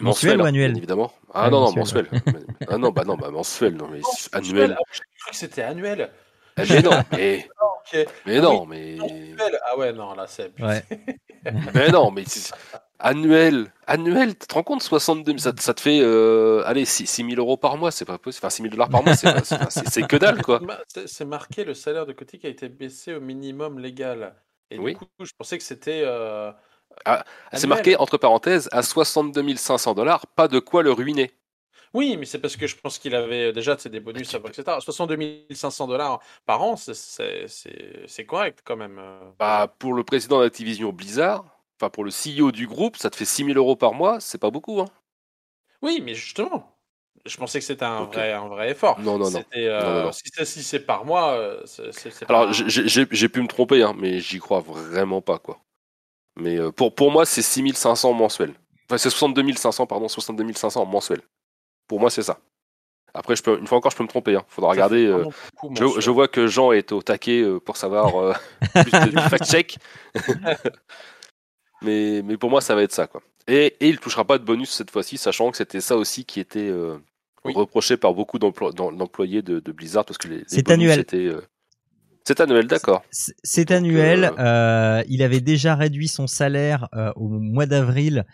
Mensuel 0.00 0.40
ou 0.40 0.44
hein, 0.44 0.48
annuel 0.48 0.76
évidemment. 0.76 1.12
Ah 1.32 1.44
Ouais, 1.44 1.50
non, 1.50 1.60
non, 1.60 1.72
mensuel, 1.74 2.08
mensuel. 2.12 2.46
ah 2.68 2.78
non, 2.78 2.90
bah 2.90 3.04
non, 3.04 3.16
bah 3.16 3.30
mensuel, 3.30 3.74
non, 3.76 3.88
mais 3.88 4.00
annuel. 4.32 4.76
Ah, 4.78 4.82
j'ai 4.92 5.00
cru 5.18 5.30
que 5.30 5.36
c'était 5.36 5.62
annuel. 5.62 6.10
Eh, 6.58 6.64
Mais 6.68 6.80
non, 6.82 6.90
mais, 7.12 7.46
mais 8.26 8.36
Ah 8.38 8.40
non, 8.40 8.66
mais, 8.66 8.96
Mensuel. 8.96 9.58
Ah 9.66 9.78
ouais, 9.78 9.92
non, 9.92 10.14
là, 10.14 10.26
c'est. 10.26 10.52
Ouais. 10.60 10.82
mais 11.74 11.88
non, 11.90 12.10
mais 12.10 12.24
c'est- 12.26 12.52
annuel, 12.98 13.72
annuel, 13.86 14.36
tu 14.38 14.46
te 14.46 14.54
rends 14.54 14.62
compte, 14.62 14.82
62 14.82 15.32
000, 15.32 15.38
ça, 15.38 15.52
ça 15.58 15.74
te 15.74 15.80
fait, 15.80 16.00
euh, 16.00 16.62
allez, 16.66 16.84
6, 16.84 17.06
000 17.06 17.30
euros 17.38 17.56
par 17.56 17.76
mois, 17.76 17.90
c'est 17.90 18.04
pas 18.04 18.18
possible, 18.18 18.40
enfin 18.46 18.50
6 18.50 18.62
000 18.62 18.72
dollars 18.72 18.88
par 18.88 19.02
mois, 19.02 19.14
c'est, 19.14 19.44
c'est, 19.44 19.70
c'est- 19.70 19.88
c'est 19.90 20.06
que 20.06 20.16
dalle, 20.16 20.42
quoi. 20.42 20.60
Bah, 20.66 20.80
c'est- 20.88 21.06
C'est 21.06 21.24
marqué, 21.24 21.64
le 21.64 21.74
salaire 21.74 22.06
de 22.06 22.12
Kotick 22.12 22.44
a 22.44 22.48
été 22.48 22.68
baissé 22.68 23.14
au 23.14 23.20
minimum 23.20 23.78
légal. 23.78 24.34
Et 24.70 24.78
Oui. 24.78 24.92
du 24.94 24.98
coup, 24.98 25.06
je 25.20 25.30
pensais 25.38 25.58
que 25.58 25.64
c'était. 25.64 26.02
euh, 26.04 26.50
C'est 27.06 27.64
annuel. 27.64 27.68
marqué, 27.68 27.96
entre 27.96 28.16
parenthèses, 28.18 28.68
à 28.72 28.82
62 28.82 29.56
500 29.56 29.94
dollars, 29.94 30.26
pas 30.28 30.48
de 30.48 30.58
quoi 30.58 30.82
le 30.82 30.92
ruiner. 30.92 31.30
Oui, 31.94 32.16
mais 32.18 32.26
c'est 32.26 32.40
parce 32.40 32.56
que 32.56 32.66
je 32.66 32.76
pense 32.76 32.98
qu'il 32.98 33.14
avait 33.14 33.52
déjà 33.52 33.76
tu 33.76 33.82
sais, 33.82 33.88
des 33.90 34.00
bonus, 34.00 34.34
etc. 34.34 34.78
62 34.80 35.54
500 35.54 35.86
dollars 35.86 36.20
par 36.44 36.62
an, 36.62 36.76
c'est- 36.76 36.94
c'est 36.94 37.46
c'est- 37.48 38.02
c'est 38.06 38.26
correct 38.26 38.60
quand 38.64 38.76
même. 38.76 38.98
euh. 38.98 39.20
Bah, 39.38 39.72
pour 39.78 39.94
le 39.94 40.04
président 40.04 40.40
d'Activision 40.40 40.92
Blizzard, 40.92 41.44
enfin 41.78 41.90
pour 41.90 42.04
le 42.04 42.10
CEO 42.10 42.52
du 42.52 42.66
groupe, 42.66 42.96
ça 42.96 43.10
te 43.10 43.16
fait 43.16 43.24
6 43.24 43.44
000 43.44 43.56
euros 43.58 43.76
par 43.76 43.92
mois, 43.94 44.20
c'est 44.20 44.38
pas 44.38 44.50
beaucoup, 44.50 44.80
hein. 44.80 44.86
Oui, 45.82 46.00
mais 46.02 46.14
justement, 46.14 46.74
je 47.26 47.36
pensais 47.36 47.58
que 47.58 47.64
c'était 47.64 47.84
un, 47.84 48.04
vrai, 48.04 48.32
un 48.32 48.48
vrai 48.48 48.70
effort. 48.70 48.98
Non, 49.00 49.18
non, 49.18 49.30
non. 49.30 49.44
Euh, 49.54 49.82
Non, 49.84 49.92
non, 49.92 50.02
non. 50.04 50.12
Si 50.12 50.22
c'est 50.32 50.44
si 50.44 50.62
c'est 50.62 50.80
par 50.80 51.04
mois, 51.04 51.32
euh, 51.32 51.62
c'est 51.66 52.30
Alors, 52.30 52.52
j'ai- 52.52 53.28
pu 53.28 53.42
me 53.42 53.48
tromper, 53.48 53.82
hein, 53.82 53.94
mais 53.98 54.20
j'y 54.20 54.38
crois 54.38 54.60
vraiment 54.60 55.20
pas, 55.20 55.38
quoi. 55.38 55.58
Mais 56.36 56.58
euh, 56.58 56.70
pour, 56.70 56.94
pour 56.94 57.10
moi, 57.10 57.24
c'est 57.24 57.42
6500 57.42 58.12
mensuels. 58.12 58.54
Enfin, 58.88 58.98
c'est 58.98 59.10
62 59.10 59.56
500, 59.56 59.86
pardon, 59.86 60.08
62 60.08 60.52
500 60.54 60.84
mensuels. 60.86 61.22
Pour 61.88 62.00
moi, 62.00 62.10
c'est 62.10 62.22
ça. 62.22 62.38
Après, 63.14 63.34
je 63.34 63.42
peux, 63.42 63.58
une 63.58 63.66
fois 63.66 63.78
encore, 63.78 63.90
je 63.90 63.96
peux 63.96 64.02
me 64.02 64.08
tromper. 64.08 64.36
Hein. 64.36 64.44
Faudra 64.48 64.70
ça 64.70 64.74
regarder. 64.74 65.06
euh, 65.06 65.24
beaucoup 65.24 65.74
je, 65.74 66.00
je 66.00 66.10
vois 66.10 66.28
que 66.28 66.46
Jean 66.46 66.72
est 66.72 66.92
au 66.92 67.00
taquet 67.02 67.44
pour 67.64 67.76
savoir 67.76 68.38
plus 68.74 68.90
de, 68.90 69.20
fact-check. 69.30 69.78
Mais, 71.82 72.22
mais 72.24 72.36
pour 72.36 72.50
moi, 72.50 72.60
ça 72.60 72.74
va 72.74 72.82
être 72.82 72.92
ça, 72.92 73.06
quoi. 73.06 73.22
Et, 73.48 73.76
et 73.80 73.88
il 73.88 73.98
touchera 73.98 74.24
pas 74.24 74.38
de 74.38 74.44
bonus 74.44 74.70
cette 74.70 74.90
fois-ci, 74.90 75.18
sachant 75.18 75.50
que 75.50 75.56
c'était 75.56 75.80
ça 75.80 75.96
aussi 75.96 76.24
qui 76.24 76.40
était 76.40 76.68
euh, 76.68 76.96
Oui. 77.44 77.52
reproché 77.54 77.96
par 77.96 78.12
beaucoup 78.14 78.38
d'emplo- 78.38 78.72
d'em- 78.72 78.96
d'employés 78.96 79.42
de, 79.42 79.60
de 79.60 79.72
Blizzard, 79.72 80.04
parce 80.04 80.18
que 80.18 80.28
les, 80.28 80.38
les 80.38 80.44
C'est 80.48 80.64
bonus 80.64 80.90
annuel. 80.90 81.00
étaient, 81.00 81.26
euh, 81.26 81.40
C'est 82.24 82.40
annuel, 82.40 82.66
d'accord. 82.66 83.04
C'est 83.10 83.70
annuel. 83.70 84.24
euh, 84.24 84.30
euh, 85.00 85.04
il 85.08 85.22
avait 85.22 85.40
déjà 85.40 85.76
réduit 85.76 86.08
son 86.08 86.26
salaire 86.26 86.88
euh, 86.94 87.12
au 87.14 87.28
mois 87.28 87.66
d'avril 87.66 88.24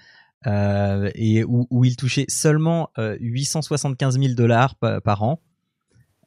euh, 0.46 1.10
et 1.14 1.44
où, 1.44 1.66
où 1.70 1.84
il 1.84 1.96
touchait 1.96 2.24
seulement 2.28 2.88
euh, 2.98 3.16
875 3.20 4.18
000 4.18 4.32
dollars 4.34 4.76
pa- 4.76 5.00
par 5.02 5.22
an. 5.22 5.40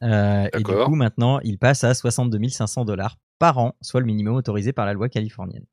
Euh, 0.02 0.46
et 0.52 0.58
du 0.62 0.64
coup, 0.64 0.94
maintenant, 0.94 1.40
il 1.40 1.58
passe 1.58 1.82
à 1.82 1.92
62 1.94 2.48
500 2.50 2.84
dollars 2.84 3.18
par 3.38 3.58
an, 3.58 3.74
soit 3.80 4.00
le 4.00 4.06
minimum 4.06 4.36
autorisé 4.36 4.72
par 4.72 4.86
la 4.86 4.92
loi 4.92 5.08
californienne. 5.08 5.64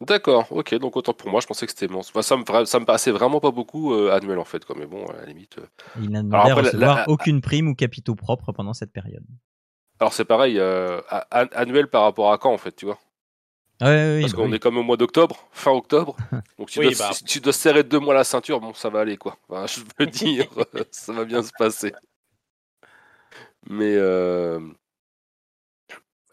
D'accord, 0.00 0.50
ok, 0.50 0.74
donc 0.76 0.96
autant 0.96 1.12
pour 1.12 1.28
moi, 1.30 1.40
je 1.42 1.46
pensais 1.46 1.66
que 1.66 1.72
c'était 1.72 1.86
bon. 1.86 1.98
Enfin, 1.98 2.22
ça, 2.22 2.36
me, 2.36 2.64
ça 2.64 2.80
me 2.80 2.86
passait 2.86 3.10
vraiment 3.10 3.38
pas 3.38 3.50
beaucoup 3.50 3.92
euh, 3.92 4.10
annuel 4.12 4.38
en 4.38 4.46
fait, 4.46 4.64
quoi. 4.64 4.74
Mais 4.78 4.86
bon, 4.86 5.04
à 5.06 5.12
la 5.16 5.26
limite. 5.26 5.58
euh. 5.58 5.66
Il 5.94 6.10
n'a 6.10 6.24
demandé 6.24 6.48
à 6.48 6.56
après, 6.56 6.56
recevoir 6.56 7.00
la- 7.00 7.06
aucune 7.06 7.40
prime 7.40 7.68
ou 7.68 7.76
capitaux 7.76 8.16
propres 8.16 8.50
pendant 8.50 8.74
cette 8.74 8.90
période. 8.90 9.24
Alors 10.00 10.12
c'est 10.12 10.24
pareil, 10.24 10.58
euh, 10.58 11.00
annuel 11.30 11.86
par 11.88 12.02
rapport 12.02 12.32
à 12.32 12.38
quand 12.38 12.52
en 12.52 12.58
fait, 12.58 12.72
tu 12.74 12.86
vois? 12.86 12.98
Ouais, 13.80 13.86
ouais, 13.88 14.16
oui, 14.24 14.30
Parce 14.30 14.34
qu'on 14.34 14.52
oui. 14.52 14.52
est 14.52 14.58
comme 14.58 14.76
au 14.78 14.82
mois 14.82 14.96
d'octobre, 14.96 15.48
fin 15.52 15.72
octobre. 15.72 16.16
Donc 16.58 16.68
tu, 16.70 16.78
Oui, 16.78 16.90
dois, 16.90 16.94
bah. 16.94 17.14
si 17.14 17.24
tu 17.24 17.40
dois 17.40 17.52
serrer 17.54 17.84
deux 17.84 17.98
mois 17.98 18.14
la 18.14 18.24
ceinture, 18.24 18.60
bon, 18.60 18.74
ça 18.74 18.90
va 18.90 19.00
aller 19.00 19.16
quoi. 19.16 19.36
Enfin, 19.48 19.66
je 19.66 19.80
veux 19.98 20.06
dire, 20.06 20.46
ça 20.90 21.12
va 21.12 21.24
bien 21.24 21.42
se 21.42 21.52
passer. 21.52 21.96
Mais 23.68 23.96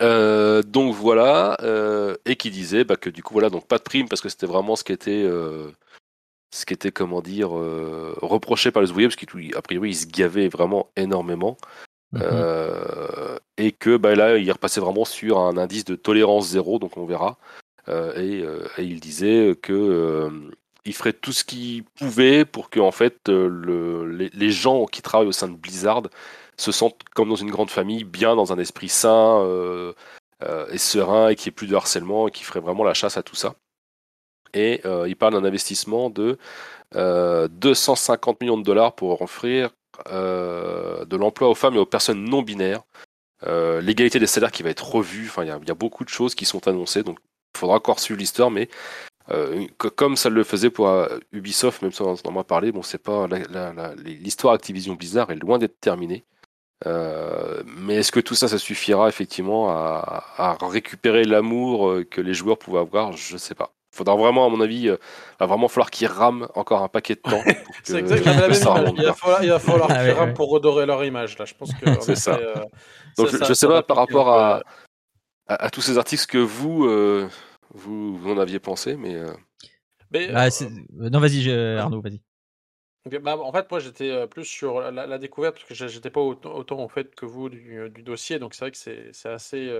euh, 0.01 0.61
donc 0.61 0.93
voilà, 0.93 1.57
euh, 1.63 2.15
et 2.25 2.35
qui 2.35 2.51
disait 2.51 2.83
bah, 2.83 2.97
que 2.97 3.09
du 3.09 3.23
coup 3.23 3.33
voilà, 3.33 3.49
donc 3.49 3.67
pas 3.67 3.77
de 3.77 3.83
prime 3.83 4.07
parce 4.07 4.21
que 4.21 4.29
c'était 4.29 4.45
vraiment 4.45 4.75
ce 4.75 4.83
qui 4.83 4.91
était, 4.91 5.23
euh, 5.23 5.71
ce 6.53 6.65
qui 6.65 6.73
était 6.73 6.91
comment 6.91 7.21
dire, 7.21 7.49
reproché 7.49 8.71
par 8.71 8.83
les 8.83 8.91
ouvriers 8.91 9.07
parce 9.07 9.15
qu'a 9.15 9.61
priori 9.61 9.89
ils 9.89 9.95
se 9.95 10.07
gavaient 10.07 10.49
vraiment 10.49 10.89
énormément. 10.95 11.57
Mhm. 12.13 12.21
Et 13.57 13.71
que 13.71 13.97
bah, 13.97 14.15
là, 14.15 14.37
il 14.37 14.49
repassait 14.51 14.79
vraiment 14.79 15.03
sur 15.03 15.39
un 15.39 15.57
indice 15.57 15.83
de 15.83 15.95
tolérance 15.95 16.49
zéro, 16.49 16.79
donc 16.79 16.95
on 16.97 17.05
verra. 17.05 17.37
Et, 17.89 18.43
et 18.77 18.83
il 18.83 18.99
disait 18.99 19.55
que 19.61 20.29
il 20.85 20.93
ferait 20.93 21.13
tout 21.13 21.33
ce 21.33 21.43
qu'il 21.43 21.83
pouvait 21.83 22.45
pour 22.45 22.69
que 22.69 22.79
en 22.79 22.91
fait 22.91 23.27
le, 23.27 24.09
les, 24.09 24.29
les 24.29 24.51
gens 24.51 24.85
qui 24.85 25.01
travaillent 25.01 25.27
au 25.27 25.33
sein 25.33 25.49
de 25.49 25.55
Blizzard 25.55 26.03
se 26.59 26.71
sentent 26.71 27.03
comme 27.15 27.29
dans 27.29 27.35
une 27.35 27.51
grande 27.51 27.69
famille, 27.69 28.03
bien 28.03 28.35
dans 28.35 28.51
un 28.53 28.57
esprit 28.59 28.89
sain 28.89 29.41
euh, 29.43 29.93
euh, 30.43 30.67
et 30.71 30.77
serein, 30.77 31.29
et 31.29 31.35
qu'il 31.35 31.49
n'y 31.49 31.53
ait 31.53 31.55
plus 31.55 31.67
de 31.67 31.75
harcèlement, 31.75 32.27
et 32.27 32.31
qui 32.31 32.43
ferait 32.43 32.59
vraiment 32.59 32.83
la 32.83 32.93
chasse 32.93 33.17
à 33.17 33.23
tout 33.23 33.35
ça. 33.35 33.55
Et 34.53 34.81
euh, 34.85 35.07
il 35.07 35.15
parle 35.15 35.33
d'un 35.33 35.45
investissement 35.45 36.09
de 36.09 36.37
euh, 36.95 37.47
250 37.49 38.41
millions 38.41 38.57
de 38.57 38.63
dollars 38.63 38.95
pour 38.95 39.21
offrir 39.21 39.71
de 40.05 41.15
l'emploi 41.15 41.49
aux 41.49 41.55
femmes 41.55 41.75
et 41.75 41.79
aux 41.79 41.85
personnes 41.87 42.23
non 42.23 42.43
binaires, 42.43 42.83
l'égalité 43.45 44.19
des 44.19 44.27
salaires 44.27 44.51
qui 44.51 44.61
va 44.63 44.69
être 44.69 44.87
revue, 44.87 45.25
enfin 45.27 45.43
il 45.43 45.47
y, 45.47 45.51
a- 45.51 45.73
beaucoup 45.73 46.03
de 46.03 46.09
choses 46.09 46.35
qui 46.35 46.45
sont 46.45 46.67
annoncées, 46.67 47.01
donc 47.03 47.17
il 47.55 47.59
faudra 47.59 47.77
encore 47.77 47.99
suivre 47.99 48.19
l'histoire, 48.19 48.51
mais 48.51 48.69
co- 49.79 49.89
comme 49.89 50.15
ça 50.15 50.29
le 50.29 50.43
faisait 50.43 50.69
pour 50.69 50.87
Ubisoft, 51.31 51.81
même 51.81 51.91
si 51.91 52.03
on 52.03 52.13
en 52.13 52.37
a 52.39 52.43
parlé, 52.43 52.71
bon 52.71 52.83
c'est 52.83 52.99
pas 53.01 53.27
l'histoire 54.05 54.53
Activision 54.53 54.93
Blizzard 54.93 55.31
est 55.31 55.35
loin 55.35 55.57
d'être 55.57 55.79
terminée. 55.79 56.23
Euh, 56.85 57.63
mais 57.65 57.95
est-ce 57.95 58.11
que 58.11 58.19
tout 58.19 58.35
ça, 58.35 58.47
ça 58.47 58.57
suffira 58.57 59.09
effectivement 59.09 59.69
à, 59.69 60.23
à 60.37 60.57
récupérer 60.61 61.23
l'amour 61.23 61.89
euh, 61.89 62.03
que 62.03 62.21
les 62.21 62.33
joueurs 62.33 62.57
pouvaient 62.57 62.79
avoir? 62.79 63.13
Je 63.13 63.37
sais 63.37 63.55
pas. 63.55 63.73
faudra 63.91 64.15
vraiment, 64.15 64.45
à 64.45 64.49
mon 64.49 64.61
avis, 64.61 64.89
euh, 64.89 64.97
va 65.39 65.47
vraiment 65.47 65.67
falloir 65.69 65.89
qu'ils 65.89 66.07
rament 66.07 66.47
encore 66.53 66.83
un 66.83 66.87
paquet 66.87 67.15
de 67.15 67.21
temps. 67.21 67.41
c'est 67.83 67.97
exactement 67.97 68.35
la 68.75 68.81
même 68.83 68.95
image. 68.95 68.97
Il 68.99 69.05
va 69.05 69.13
falloir, 69.13 69.43
il 69.43 69.49
va 69.49 69.59
falloir 69.59 69.91
ah 69.91 70.03
qu'ils 70.03 70.11
rament 70.11 70.33
pour 70.35 70.49
redorer 70.51 70.85
leur 70.85 71.03
image. 71.03 71.37
Là, 71.39 71.45
je 71.45 71.55
pense 71.55 71.73
que 71.73 71.85
c'est 72.01 72.15
ça. 72.15 72.35
Euh, 72.35 72.53
Donc, 73.17 73.29
je, 73.29 73.49
ne 73.49 73.53
sais 73.53 73.67
pas 73.67 73.81
par 73.81 73.97
rapport 73.97 74.29
à, 74.29 74.61
à, 75.47 75.69
tous 75.71 75.81
ces 75.81 75.97
articles 75.97 76.27
que 76.27 76.37
vous, 76.37 76.85
euh, 76.85 77.27
vous, 77.73 78.17
vous 78.17 78.31
en 78.31 78.37
aviez 78.37 78.59
pensé, 78.59 78.97
mais. 78.97 79.15
mais 80.11 80.29
ah, 80.35 80.49
non, 80.91 81.19
vas-y, 81.19 81.51
Arnaud, 81.51 82.01
vas-y. 82.01 82.21
Bah, 83.21 83.37
en 83.37 83.51
fait, 83.51 83.69
moi, 83.71 83.79
j'étais 83.79 84.27
plus 84.27 84.45
sur 84.45 84.79
la, 84.91 85.17
découverte 85.17 85.55
parce 85.55 85.67
que 85.67 85.87
j'étais 85.87 86.09
pas 86.09 86.21
autant, 86.21 86.79
en 86.79 86.87
fait 86.87 87.15
que 87.15 87.25
vous 87.25 87.49
du, 87.49 87.89
du 87.89 88.03
dossier. 88.03 88.39
Donc, 88.39 88.53
c'est 88.53 88.65
vrai 88.65 88.71
que 88.71 88.77
c'est 89.13 89.29
assez, 89.29 89.71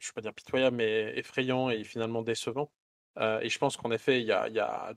je 0.00 0.08
ne 0.08 0.10
vais 0.10 0.14
pas 0.14 0.20
dire 0.22 0.34
pitoyable, 0.34 0.76
mais 0.76 1.12
effrayant 1.16 1.70
et 1.70 1.84
finalement 1.84 2.22
décevant. 2.22 2.72
Euh, 3.18 3.40
et 3.40 3.48
je 3.48 3.58
pense 3.58 3.76
qu'en 3.76 3.90
effet, 3.90 4.20
il 4.20 4.26
y 4.26 4.32
a, 4.32 4.94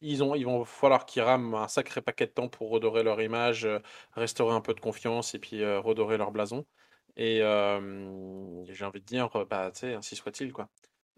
ils, 0.00 0.22
ont, 0.22 0.34
ils 0.34 0.44
vont 0.44 0.64
falloir 0.64 1.04
qu'ils 1.04 1.22
rament 1.22 1.54
un 1.54 1.68
sacré 1.68 2.00
paquet 2.00 2.26
de 2.26 2.32
temps 2.32 2.48
pour 2.48 2.70
redorer 2.70 3.02
leur 3.02 3.20
image, 3.20 3.64
euh, 3.64 3.80
restaurer 4.12 4.54
un 4.54 4.60
peu 4.60 4.74
de 4.74 4.80
confiance 4.80 5.34
et 5.34 5.38
puis 5.38 5.62
euh, 5.62 5.80
redorer 5.80 6.16
leur 6.16 6.30
blason. 6.30 6.64
Et 7.16 7.38
j'ai 7.38 8.84
envie 8.84 9.00
de 9.00 9.04
dire, 9.06 9.28
bah, 9.46 9.72
ainsi 9.82 10.16
soit-il, 10.16 10.52
quoi. 10.52 10.68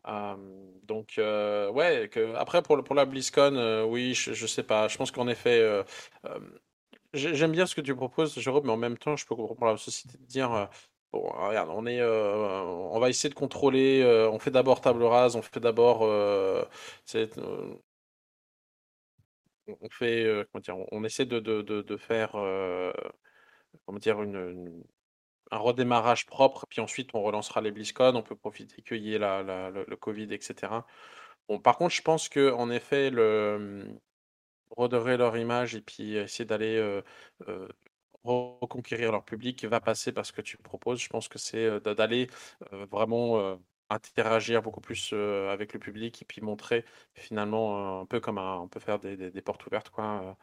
Donc, 0.05 1.14
ouais, 1.18 2.11
après, 2.36 2.62
pour, 2.62 2.82
pour 2.82 2.94
la 2.94 3.05
BlizzCon, 3.05 3.84
oui, 3.88 4.14
je, 4.14 4.32
je, 4.32 4.46
sais 4.46 4.62
pas. 4.62 4.88
Je 4.88 4.96
pense 4.96 5.11
qu'en 5.11 5.28
effet, 5.28 5.84
j'aime 7.14 7.53
bien 7.53 7.66
ce 7.66 7.74
que 7.74 7.80
tu 7.80 7.94
proposes, 7.94 8.38
Jérôme, 8.38 8.64
mais 8.66 8.72
en 8.72 8.76
même 8.76 8.98
temps, 8.98 9.16
je 9.16 9.26
peux 9.26 9.34
comprendre 9.36 9.72
la 9.72 9.78
société 9.78 10.18
de 10.18 10.24
dire 10.26 10.68
Bon, 11.12 11.22
regarde, 11.28 11.70
on 11.72 11.86
est, 11.86 12.03
on 12.03 12.98
va 13.01 13.09
essayer 13.09 13.30
de 13.30 13.34
contrôler. 13.34 14.05
On 14.32 14.38
fait 14.38 14.51
d'abord 14.53 14.80
table 14.80 15.03
rase, 15.05 15.36
on 15.36 15.42
fait 15.42 15.61
d'abord, 15.61 16.03
euh, 16.05 16.64
on 19.66 19.88
fait, 19.90 20.26
comment 20.53 20.61
dire, 20.61 20.76
on 20.92 21.05
essaie 21.05 21.26
de, 21.26 21.40
de, 21.40 21.62
de, 21.62 21.96
faire, 21.96 22.32
comment 23.86 23.98
dire, 23.98 24.22
une, 24.22 24.84
un 25.51 25.59
redémarrage 25.59 26.26
propre, 26.26 26.66
puis 26.68 26.80
ensuite 26.80 27.11
on 27.14 27.22
relancera 27.22 27.61
les 27.61 27.72
BlizzCon. 27.72 28.14
On 28.14 28.22
peut 28.22 28.36
profiter 28.36 28.82
qu'il 28.82 29.03
y 29.03 29.14
ait 29.14 29.18
la, 29.18 29.42
le, 29.70 29.96
Covid, 29.96 30.32
etc. 30.32 30.84
Bon, 31.48 31.59
par 31.61 31.76
contre, 31.78 31.94
je 31.94 32.03
pense 32.03 32.28
que 32.28 32.53
en 32.53 32.70
effet, 32.70 33.11
le 33.11 33.86
redorer 34.76 35.16
leur 35.16 35.36
image 35.36 35.74
et 35.74 35.80
puis 35.80 36.16
essayer 36.16 36.44
d'aller 36.44 37.03
reconquérir 38.24 39.12
leur 39.12 39.24
public 39.24 39.64
va 39.64 39.80
passer 39.80 40.12
par 40.12 40.26
ce 40.26 40.32
que 40.32 40.42
tu 40.42 40.57
proposes. 40.59 41.01
Je 41.01 41.09
pense 41.09 41.28
que 41.28 41.38
c'est 41.38 41.80
d'aller 41.80 42.28
vraiment 42.90 43.59
interagir 43.90 44.62
beaucoup 44.62 44.80
plus 44.80 45.12
avec 45.12 45.72
le 45.74 45.80
public 45.80 46.22
et 46.22 46.24
puis 46.24 46.40
montrer 46.40 46.84
finalement 47.14 48.01
un 48.01 48.07
peu 48.07 48.20
comme 48.20 48.38
on 48.38 48.68
peut 48.68 48.80
faire 48.80 48.98
des, 49.01 49.42
portes 49.42 49.66
ouvertes 49.66 49.90
quoi. 49.90 50.36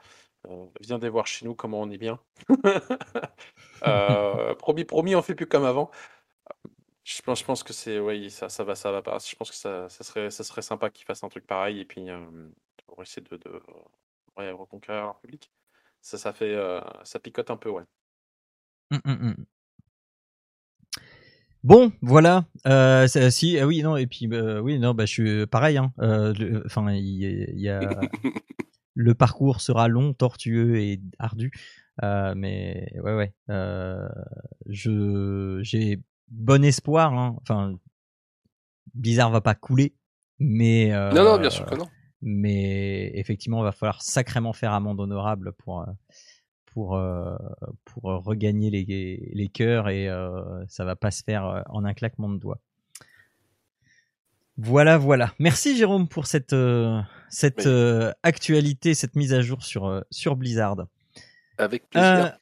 Viens 0.82 1.00
des 1.00 1.10
voir 1.10 1.28
chez 1.28 1.46
nous 1.46 1.56
comment 1.56 1.82
on 1.82 1.90
est 1.90 1.98
bien. 1.98 2.20
promis, 4.60 4.86
promis, 4.86 5.16
on 5.16 5.22
fait 5.22 5.36
plus 5.36 5.48
comme 5.48 5.66
avant. 5.66 5.92
Je 7.04 7.22
pense, 7.22 7.40
je 7.40 7.46
pense 7.46 7.64
que 7.64 7.74
c'est 7.74 8.00
oui, 8.00 8.30
ça, 8.30 8.50
ça 8.50 8.64
va, 8.64 8.76
ça 8.76 8.92
va 8.92 9.02
pas. 9.02 9.18
Je 9.20 9.36
pense 9.36 9.50
que 9.50 9.56
ça, 9.56 9.90
ça 9.90 10.04
serait, 10.04 10.30
ça 10.30 10.44
serait 10.44 10.62
sympa 10.62 10.90
qu'ils 10.90 11.06
fassent 11.06 11.24
un 11.24 11.30
truc 11.30 11.48
pareil 11.48 11.80
et 11.80 11.86
puis 11.86 12.08
pour 12.86 13.02
essayer 13.02 13.26
de, 13.30 13.38
de 13.38 13.62
reconquérir 14.54 15.04
leur 15.04 15.20
public. 15.20 15.52
Ça, 16.02 16.18
ça 16.18 16.34
fait, 16.34 16.54
euh, 16.54 16.80
ça 17.04 17.20
picote 17.20 17.50
un 17.50 17.58
peu, 17.58 17.70
ouais. 17.70 17.84
Mmh, 18.92 18.98
mmh, 19.04 19.12
mmh. 19.12 19.46
Bon, 21.64 21.92
voilà. 22.02 22.46
Euh, 22.66 23.08
si, 23.08 23.60
ah 23.60 23.68
oui, 23.68 23.82
non, 23.82 23.98
et 23.98 24.08
puis 24.08 24.30
euh, 24.32 24.62
oui, 24.62 24.80
non, 24.80 24.94
bah, 24.94 25.06
je 25.06 25.12
suis 25.12 25.48
pareil. 25.48 25.78
Hein. 25.78 25.92
Enfin, 26.66 26.92
il 26.94 27.60
y, 27.60 27.70
a 27.70 27.80
le 28.98 29.14
parcours 29.14 29.62
sera 29.62 29.88
long, 29.88 30.14
tortueux 30.14 30.80
et 30.80 31.00
ardu, 31.20 31.52
mais 32.02 32.92
ouais, 33.04 33.16
ouais. 33.16 33.34
je 34.68 35.60
j'ai 35.62 36.02
bon 36.30 36.64
espoir. 36.64 37.14
Hein. 37.14 37.36
Enfin, 37.42 37.76
Bizarre 38.94 39.30
va 39.30 39.42
pas 39.42 39.56
couler, 39.56 39.96
mais 40.40 40.90
non, 41.14 41.24
non, 41.24 41.38
bien 41.38 41.50
sûr 41.50 41.66
que 41.66 41.76
non 41.76 41.88
mais 42.22 43.12
effectivement, 43.16 43.60
il 43.60 43.64
va 43.64 43.72
falloir 43.72 44.02
sacrément 44.02 44.54
faire 44.54 44.74
amende 44.74 45.00
honorable 45.00 45.54
pour 45.54 45.82
euh, 45.82 45.86
pour 46.66 46.96
euh, 46.96 47.36
pour 47.86 48.04
regagner 48.04 48.70
les 48.70 49.30
les 49.34 49.48
cœurs 49.50 49.90
et 49.90 50.10
euh, 50.10 50.66
ça 50.68 50.86
va 50.86 50.96
pas 50.96 51.12
se 51.12 51.24
faire 51.24 51.64
en 51.70 51.86
un 51.86 51.94
claquement 51.94 52.30
de 52.30 52.38
doigts. 52.38 52.60
Voilà, 54.58 54.98
voilà. 54.98 55.34
Merci 55.40 55.78
Jérôme 55.78 56.08
pour 56.08 56.28
cette 56.28 56.56
cette 57.30 57.70
actualité, 58.24 58.94
cette 58.94 59.16
mise 59.16 59.34
à 59.34 59.42
jour 59.42 59.64
sur 59.64 60.04
sur 60.10 60.36
Blizzard. 60.36 60.88
Avec 61.58 61.90
plaisir. 61.90 62.38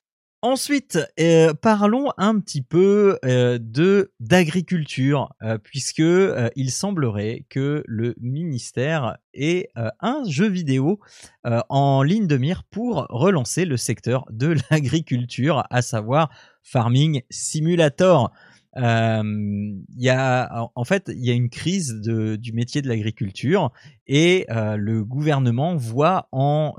Ensuite, 0.45 0.99
euh, 1.19 1.55
parlons 1.55 2.11
un 2.17 2.39
petit 2.39 2.61
peu 2.61 3.17
euh, 3.25 3.57
de 3.59 4.11
d'agriculture, 4.19 5.33
euh, 5.41 5.57
puisque 5.57 6.03
il 6.55 6.69
semblerait 6.69 7.47
que 7.49 7.83
le 7.87 8.13
ministère 8.21 9.17
ait 9.33 9.71
un 10.01 10.23
jeu 10.27 10.47
vidéo 10.47 10.99
en 11.43 12.03
ligne 12.03 12.27
de 12.27 12.37
mire 12.37 12.63
pour 12.63 13.07
relancer 13.09 13.65
le 13.65 13.75
secteur 13.75 14.25
de 14.29 14.55
l'agriculture, 14.69 15.63
à 15.71 15.81
savoir 15.81 16.29
Farming 16.61 17.23
Simulator. 17.31 18.31
Il 18.75 19.83
y 19.97 20.09
a 20.09 20.69
en 20.75 20.83
fait 20.83 21.11
il 21.13 21.25
y 21.25 21.31
a 21.31 21.33
une 21.33 21.49
crise 21.49 22.01
de, 22.01 22.35
du 22.35 22.51
métier 22.51 22.81
de 22.81 22.87
l'agriculture 22.87 23.71
et 24.07 24.45
le 24.49 25.03
gouvernement 25.03 25.75
voit 25.75 26.27
en 26.31 26.73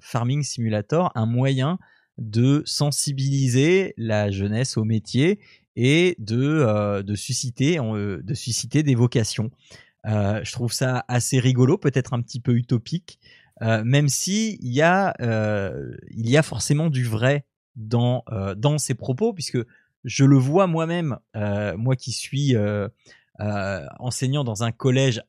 Farming 0.00 0.42
Simulator 0.42 1.10
un 1.14 1.26
moyen 1.26 1.78
de 2.20 2.62
sensibiliser 2.66 3.94
la 3.96 4.30
jeunesse 4.30 4.76
au 4.76 4.84
métier 4.84 5.40
et 5.74 6.14
de, 6.18 6.36
euh, 6.38 7.02
de, 7.02 7.14
susciter, 7.14 7.78
euh, 7.80 8.20
de 8.22 8.34
susciter 8.34 8.82
des 8.82 8.94
vocations. 8.94 9.50
Euh, 10.06 10.40
je 10.44 10.52
trouve 10.52 10.72
ça 10.72 11.04
assez 11.08 11.38
rigolo, 11.38 11.78
peut-être 11.78 12.12
un 12.12 12.20
petit 12.20 12.40
peu 12.40 12.54
utopique, 12.54 13.18
même 13.62 14.08
si 14.08 14.56
il 14.62 14.72
y 14.72 14.80
a, 14.80 15.14
il 15.20 16.30
y 16.30 16.38
a 16.38 16.42
forcément 16.42 16.88
du 16.88 17.04
vrai 17.04 17.44
dans 17.76 18.24
dans 18.56 18.78
ces 18.78 18.94
propos, 18.94 19.34
puisque 19.34 19.58
je 20.04 20.24
le 20.24 20.36
vois 20.36 20.66
moi-même, 20.66 21.18
moi 21.34 21.96
qui 21.96 22.12
suis 22.12 22.54
enseignant 23.38 24.44
dans 24.44 24.62
un 24.62 24.72
collège 24.72 25.22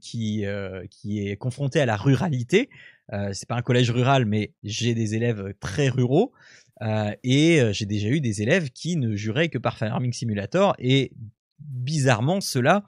qui 0.00 0.44
qui 0.90 1.28
est 1.28 1.36
confronté 1.36 1.80
à 1.80 1.86
la 1.86 1.96
ruralité. 1.96 2.68
Euh, 3.12 3.30
c'est 3.32 3.48
pas 3.48 3.56
un 3.56 3.62
collège 3.62 3.90
rural, 3.90 4.24
mais 4.26 4.52
j'ai 4.62 4.94
des 4.94 5.14
élèves 5.14 5.54
très 5.60 5.88
ruraux. 5.88 6.32
Euh, 6.82 7.12
et 7.22 7.60
euh, 7.60 7.72
j'ai 7.72 7.86
déjà 7.86 8.08
eu 8.08 8.20
des 8.20 8.42
élèves 8.42 8.70
qui 8.70 8.96
ne 8.96 9.16
juraient 9.16 9.48
que 9.48 9.58
par 9.58 9.78
Farming 9.78 10.12
Simulator 10.12 10.74
et 10.78 11.12
bizarrement 11.60 12.40
ceux-là 12.40 12.84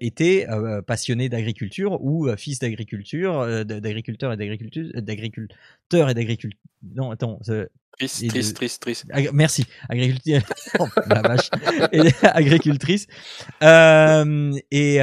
étaient 0.00 0.46
passionnés 0.86 1.28
d'agriculture 1.28 2.02
ou 2.02 2.28
fils 2.36 2.58
d'agriculture, 2.58 3.64
d'agriculteurs 3.64 4.32
et 4.32 4.36
d'agriculteurs 4.36 6.08
et 6.10 6.14
d'agriculture. 6.14 6.58
Non, 6.94 7.10
attends. 7.10 7.40
Triste, 7.98 8.28
triste, 8.28 8.56
triste, 8.56 8.82
triste. 8.82 9.06
merci. 9.32 9.64
Agriculture. 9.88 10.42
oh, 10.78 10.86
la 11.06 11.22
vache. 11.22 11.50
Et, 11.92 12.10
agricultrice. 12.22 13.06
Euh, 13.62 14.52
et, 14.70 14.96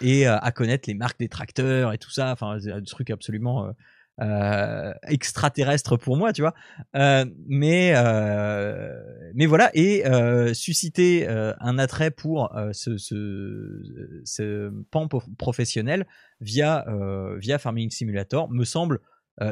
et 0.00 0.26
à 0.26 0.52
connaître 0.52 0.88
les 0.88 0.94
marques 0.94 1.20
des 1.20 1.28
tracteurs 1.28 1.92
et 1.92 1.98
tout 1.98 2.10
ça. 2.10 2.32
Enfin, 2.32 2.58
un 2.64 2.82
truc 2.82 3.10
absolument 3.10 3.72
euh, 4.20 4.92
extraterrestre 5.08 5.96
pour 5.96 6.18
moi, 6.18 6.32
tu 6.32 6.42
vois. 6.42 6.54
Euh, 6.96 7.24
mais 7.46 7.92
euh, 7.96 8.92
mais 9.34 9.46
voilà 9.46 9.70
et 9.74 10.04
susciter 10.52 11.26
un 11.28 11.78
attrait 11.78 12.10
pour 12.10 12.54
ce, 12.72 12.98
ce, 12.98 13.82
ce 14.24 14.70
pan 14.90 15.08
professionnel 15.38 16.06
via 16.40 16.84
via 17.38 17.58
Farming 17.58 17.90
Simulator 17.90 18.50
me 18.50 18.64
semble 18.64 19.00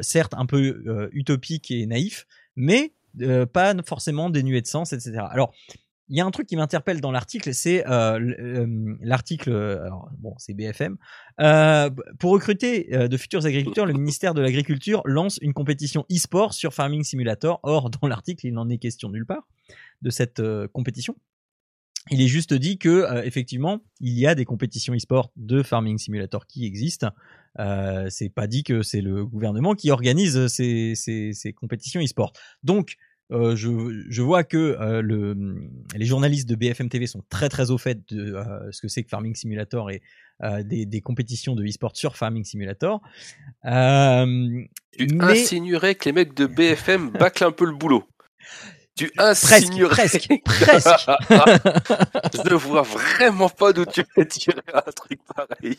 certes 0.02 0.34
un 0.36 0.46
peu 0.46 1.08
utopique 1.12 1.70
et 1.70 1.86
naïf, 1.86 2.26
mais 2.54 2.92
pas 3.52 3.74
forcément 3.86 4.28
dénué 4.28 4.60
de 4.60 4.66
sens, 4.66 4.92
etc. 4.92 5.24
Alors 5.30 5.54
il 6.10 6.16
y 6.16 6.20
a 6.20 6.26
un 6.26 6.30
truc 6.32 6.48
qui 6.48 6.56
m'interpelle 6.56 7.00
dans 7.00 7.12
l'article, 7.12 7.54
c'est 7.54 7.86
euh, 7.86 8.18
euh, 8.18 8.96
l'article, 9.00 9.88
bon, 10.18 10.34
c'est 10.38 10.54
BFM. 10.54 10.96
Euh, 11.40 11.88
pour 12.18 12.32
recruter 12.32 12.88
de 12.90 13.16
futurs 13.16 13.46
agriculteurs, 13.46 13.86
le 13.86 13.92
ministère 13.92 14.34
de 14.34 14.40
l'Agriculture 14.40 15.02
lance 15.04 15.38
une 15.40 15.54
compétition 15.54 16.04
e-sport 16.10 16.52
sur 16.52 16.74
Farming 16.74 17.04
Simulator. 17.04 17.60
Or, 17.62 17.90
dans 17.90 18.08
l'article, 18.08 18.48
il 18.48 18.54
n'en 18.54 18.68
est 18.68 18.78
question 18.78 19.08
nulle 19.08 19.24
part 19.24 19.46
de 20.02 20.10
cette 20.10 20.42
compétition. 20.72 21.14
Il 22.10 22.20
est 22.20 22.28
juste 22.28 22.54
dit 22.54 22.78
que 22.78 23.24
effectivement, 23.24 23.80
il 24.00 24.18
y 24.18 24.26
a 24.26 24.34
des 24.34 24.44
compétitions 24.44 24.94
e-sport 24.94 25.30
de 25.36 25.62
Farming 25.62 25.98
Simulator 25.98 26.48
qui 26.48 26.66
existent. 26.66 27.10
C'est 27.56 28.32
pas 28.34 28.48
dit 28.48 28.64
que 28.64 28.82
c'est 28.82 29.00
le 29.00 29.24
gouvernement 29.24 29.74
qui 29.74 29.92
organise 29.92 30.48
ces, 30.48 30.94
ces 30.96 31.52
compétitions 31.52 32.00
e-sport. 32.00 32.32
Donc, 32.64 32.96
euh, 33.32 33.54
je, 33.54 33.70
je, 34.08 34.22
vois 34.22 34.42
que 34.44 34.56
euh, 34.56 35.02
le, 35.02 35.36
les 35.94 36.04
journalistes 36.04 36.48
de 36.48 36.56
BFM 36.56 36.88
TV 36.88 37.06
sont 37.06 37.22
très 37.28 37.48
très 37.48 37.70
au 37.70 37.78
fait 37.78 38.00
de 38.12 38.34
euh, 38.34 38.72
ce 38.72 38.80
que 38.80 38.88
c'est 38.88 39.02
que 39.04 39.08
Farming 39.08 39.34
Simulator 39.34 39.90
et 39.90 40.02
des, 40.64 40.86
des, 40.86 41.00
compétitions 41.02 41.54
de 41.54 41.62
e-sport 41.66 41.94
sur 41.94 42.16
Farming 42.16 42.44
Simulator. 42.44 43.02
tu 43.62 43.68
mais... 43.68 44.66
insinuerais 45.20 45.94
que 45.94 46.06
les 46.06 46.12
mecs 46.12 46.32
de 46.34 46.46
BFM 46.46 47.10
bâclent 47.10 47.44
un 47.44 47.52
peu 47.52 47.66
le 47.66 47.74
boulot. 47.74 48.04
Tu 49.00 49.10
insinuerais. 49.16 49.94
Presque, 49.94 50.28
presque, 50.44 51.10
Je 52.34 52.50
ne 52.50 52.54
vois 52.54 52.82
vraiment 52.82 53.48
pas 53.48 53.72
d'où 53.72 53.86
tu 53.86 54.04
peux 54.04 54.26
tirer 54.26 54.60
un 54.74 54.92
truc 54.92 55.20
pareil. 55.34 55.78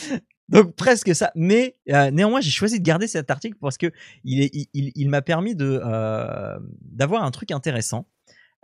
Donc 0.48 0.74
presque 0.74 1.14
ça. 1.14 1.30
Mais 1.34 1.76
euh, 1.90 2.10
néanmoins, 2.10 2.40
j'ai 2.40 2.48
choisi 2.48 2.80
de 2.80 2.84
garder 2.84 3.06
cet 3.06 3.30
article 3.30 3.58
parce 3.60 3.76
que 3.76 3.92
il, 4.24 4.40
est, 4.40 4.50
il, 4.72 4.92
il, 4.94 5.10
m'a 5.10 5.20
permis 5.20 5.54
de 5.54 5.78
euh, 5.84 6.58
d'avoir 6.80 7.22
un 7.22 7.30
truc 7.32 7.50
intéressant. 7.50 8.06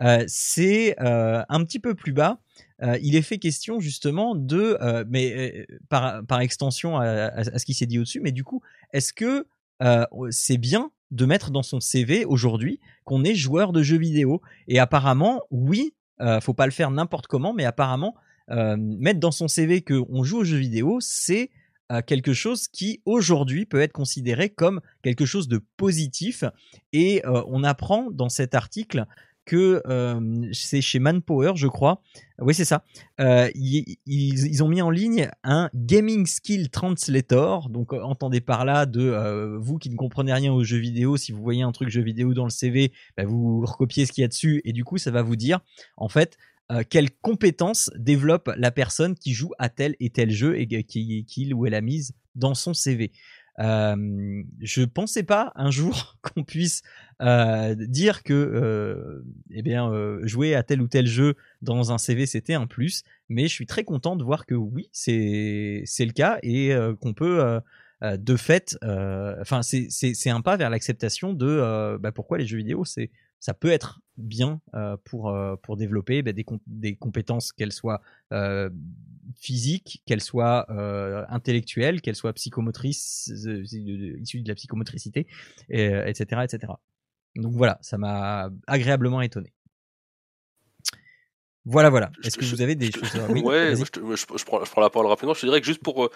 Euh, 0.01 0.23
c'est 0.27 0.95
un 0.97 1.63
petit 1.63 1.79
peu 1.79 1.93
plus 1.93 2.11
bas. 2.11 2.39
Il 2.81 3.15
est 3.15 3.21
fait 3.21 3.37
question 3.37 3.79
justement 3.79 4.33
de, 4.33 4.79
mais 5.07 5.67
par, 5.89 6.25
par 6.25 6.39
extension 6.39 6.97
à, 6.97 7.05
à, 7.05 7.39
à 7.41 7.59
ce 7.59 7.65
qui 7.65 7.75
s'est 7.75 7.85
dit 7.85 7.99
au-dessus. 7.99 8.19
Mais 8.19 8.31
du 8.31 8.43
coup, 8.43 8.63
est-ce 8.93 9.13
que 9.13 9.45
c'est 10.31 10.57
bien 10.57 10.89
de 11.11 11.25
mettre 11.25 11.51
dans 11.51 11.63
son 11.63 11.79
CV 11.79 12.25
aujourd'hui 12.25 12.79
qu'on 13.03 13.23
est 13.23 13.35
joueur 13.35 13.71
de 13.73 13.83
jeux 13.83 13.97
vidéo 13.97 14.41
Et 14.67 14.79
apparemment, 14.79 15.41
oui. 15.51 15.93
faut 16.41 16.53
pas 16.53 16.65
le 16.65 16.71
faire 16.71 16.91
n'importe 16.91 17.27
comment, 17.27 17.53
mais 17.53 17.65
apparemment, 17.65 18.15
mettre 18.49 19.19
dans 19.19 19.31
son 19.31 19.47
CV 19.47 19.81
qu'on 19.81 20.23
joue 20.23 20.39
aux 20.39 20.43
jeux 20.43 20.57
vidéo, 20.57 20.99
c'est 20.99 21.51
quelque 22.07 22.33
chose 22.33 22.67
qui 22.67 23.01
aujourd'hui 23.05 23.65
peut 23.65 23.79
être 23.79 23.93
considéré 23.93 24.49
comme 24.49 24.81
quelque 25.03 25.25
chose 25.25 25.47
de 25.47 25.63
positif. 25.77 26.43
Et 26.93 27.21
on 27.25 27.63
apprend 27.63 28.09
dans 28.11 28.29
cet 28.29 28.55
article 28.55 29.05
que 29.45 29.81
c'est 30.51 30.81
chez 30.81 30.99
Manpower, 30.99 31.53
je 31.55 31.67
crois. 31.67 32.01
Oui, 32.39 32.53
c'est 32.53 32.65
ça. 32.65 32.83
ils, 33.19 34.63
ont 34.63 34.67
mis 34.67 34.81
en 34.81 34.89
ligne 34.89 35.29
un 35.43 35.69
Gaming 35.73 36.25
Skill 36.25 36.69
Translator. 36.69 37.69
Donc, 37.69 37.93
entendez 37.93 38.41
par 38.41 38.65
là 38.65 38.85
de 38.85 39.57
vous 39.57 39.77
qui 39.77 39.89
ne 39.89 39.95
comprenez 39.95 40.33
rien 40.33 40.51
aux 40.51 40.63
jeux 40.63 40.77
vidéo. 40.77 41.17
Si 41.17 41.31
vous 41.31 41.41
voyez 41.41 41.63
un 41.63 41.71
truc 41.71 41.89
jeu 41.89 42.01
vidéo 42.01 42.33
dans 42.33 42.45
le 42.45 42.49
CV, 42.49 42.91
bah, 43.17 43.25
vous 43.25 43.61
recopiez 43.65 44.05
ce 44.05 44.11
qu'il 44.11 44.23
y 44.23 44.25
a 44.25 44.27
dessus 44.27 44.61
et 44.65 44.73
du 44.73 44.83
coup, 44.83 44.97
ça 44.97 45.11
va 45.11 45.21
vous 45.21 45.35
dire, 45.35 45.59
en 45.97 46.09
fait, 46.09 46.37
euh, 46.71 46.83
quelles 46.87 47.11
compétences 47.11 47.91
développe 47.95 48.49
la 48.57 48.71
personne 48.71 49.15
qui 49.15 49.33
joue 49.33 49.51
à 49.59 49.69
tel 49.69 49.95
et 49.99 50.09
tel 50.09 50.31
jeu 50.31 50.59
et 50.59 50.67
qu'il 50.83 51.53
ou 51.53 51.67
elle 51.67 51.75
a 51.75 51.81
mise 51.81 52.13
dans 52.33 52.55
son 52.55 52.73
CV. 52.73 53.11
Euh, 53.59 54.43
je 54.59 54.83
pensais 54.83 55.23
pas 55.23 55.53
un 55.55 55.71
jour 55.71 56.17
qu'on 56.21 56.43
puisse 56.43 56.81
euh, 57.21 57.73
dire 57.75 58.23
que 58.23 58.33
euh, 58.33 59.23
eh 59.49 59.61
bien 59.61 59.89
euh, 59.89 60.19
jouer 60.27 60.55
à 60.55 60.63
tel 60.63 60.81
ou 60.81 60.87
tel 60.87 61.07
jeu 61.07 61.35
dans 61.61 61.93
un 61.93 61.97
CV 61.97 62.25
c'était 62.25 62.53
un 62.53 62.67
plus, 62.67 63.03
mais 63.29 63.43
je 63.43 63.53
suis 63.53 63.65
très 63.65 63.85
content 63.85 64.17
de 64.17 64.23
voir 64.23 64.45
que 64.45 64.55
oui 64.55 64.89
c'est 64.91 65.85
le 65.99 66.11
cas 66.11 66.37
et 66.43 66.75
qu'on 66.99 67.13
peut 67.13 67.61
de 68.01 68.35
fait, 68.35 68.77
enfin 68.81 69.61
c'est 69.63 70.29
un 70.29 70.41
pas 70.41 70.57
vers 70.57 70.69
l'acceptation 70.69 71.33
de 71.33 71.97
bah, 71.97 72.11
pourquoi 72.11 72.37
les 72.37 72.45
jeux 72.45 72.57
vidéo 72.57 72.83
c'est 72.83 73.09
ça 73.39 73.53
peut 73.53 73.69
être 73.69 73.99
bien 74.17 74.61
euh, 74.73 74.97
pour, 75.03 75.29
euh, 75.29 75.55
pour 75.57 75.77
développer 75.77 76.21
bah, 76.21 76.31
des, 76.33 76.45
des, 76.67 76.95
compétences, 76.95 77.51
qu'elles 77.51 77.71
soient 77.71 78.01
euh, 78.31 78.69
physiques, 79.35 80.01
qu'elles 80.05 80.21
soient 80.21 80.65
intellectuelles, 81.29 82.01
qu'elles 82.01 82.15
soient 82.15 82.33
psychomotrices, 82.33 83.27
issues 83.27 84.41
de 84.41 84.47
la 84.47 84.55
psychomotricité, 84.55 85.27
etc., 85.69 86.41
etc. 86.43 86.73
Donc 87.35 87.53
voilà, 87.53 87.77
ça 87.81 87.97
m'a 87.97 88.49
agréablement 88.67 89.21
étonné. 89.21 89.53
Voilà, 91.65 91.89
voilà. 91.89 92.11
Est-ce 92.23 92.37
que 92.37 92.45
vous 92.45 92.61
avez 92.61 92.75
des 92.75 92.91
choses 92.91 93.15
à... 93.15 93.27
oui, 93.31 93.41
Ouais, 93.41 93.75
je, 93.75 93.83
je, 93.83 94.45
prends, 94.45 94.63
je, 94.63 94.71
prends, 94.71 94.81
la 94.81 94.89
parole 94.91 95.07
rapidement. 95.07 95.33
Je 95.33 95.41
te 95.41 95.45
dirais 95.47 95.59
que 95.59 95.65
juste 95.65 95.81
pour, 95.81 96.11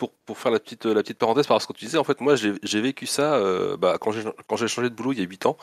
pour, 0.00 0.14
pour 0.24 0.38
faire 0.38 0.50
la 0.50 0.58
petite, 0.58 0.86
la 0.86 1.02
petite 1.02 1.18
parenthèse 1.18 1.46
par 1.46 1.56
rapport 1.56 1.62
à 1.62 1.66
ce 1.68 1.72
que 1.72 1.78
tu 1.78 1.84
disais, 1.84 1.98
en 1.98 2.04
fait, 2.04 2.20
moi, 2.20 2.34
j'ai 2.34 2.80
vécu 2.80 3.06
ça 3.06 3.34
euh, 3.36 3.76
bah, 3.76 3.98
quand 4.00 4.10
j'ai 4.12 4.68
changé 4.68 4.90
de 4.90 4.94
boulot 4.94 5.12
il 5.12 5.18
y 5.20 5.22
a 5.22 5.26
8 5.26 5.46
ans 5.46 5.56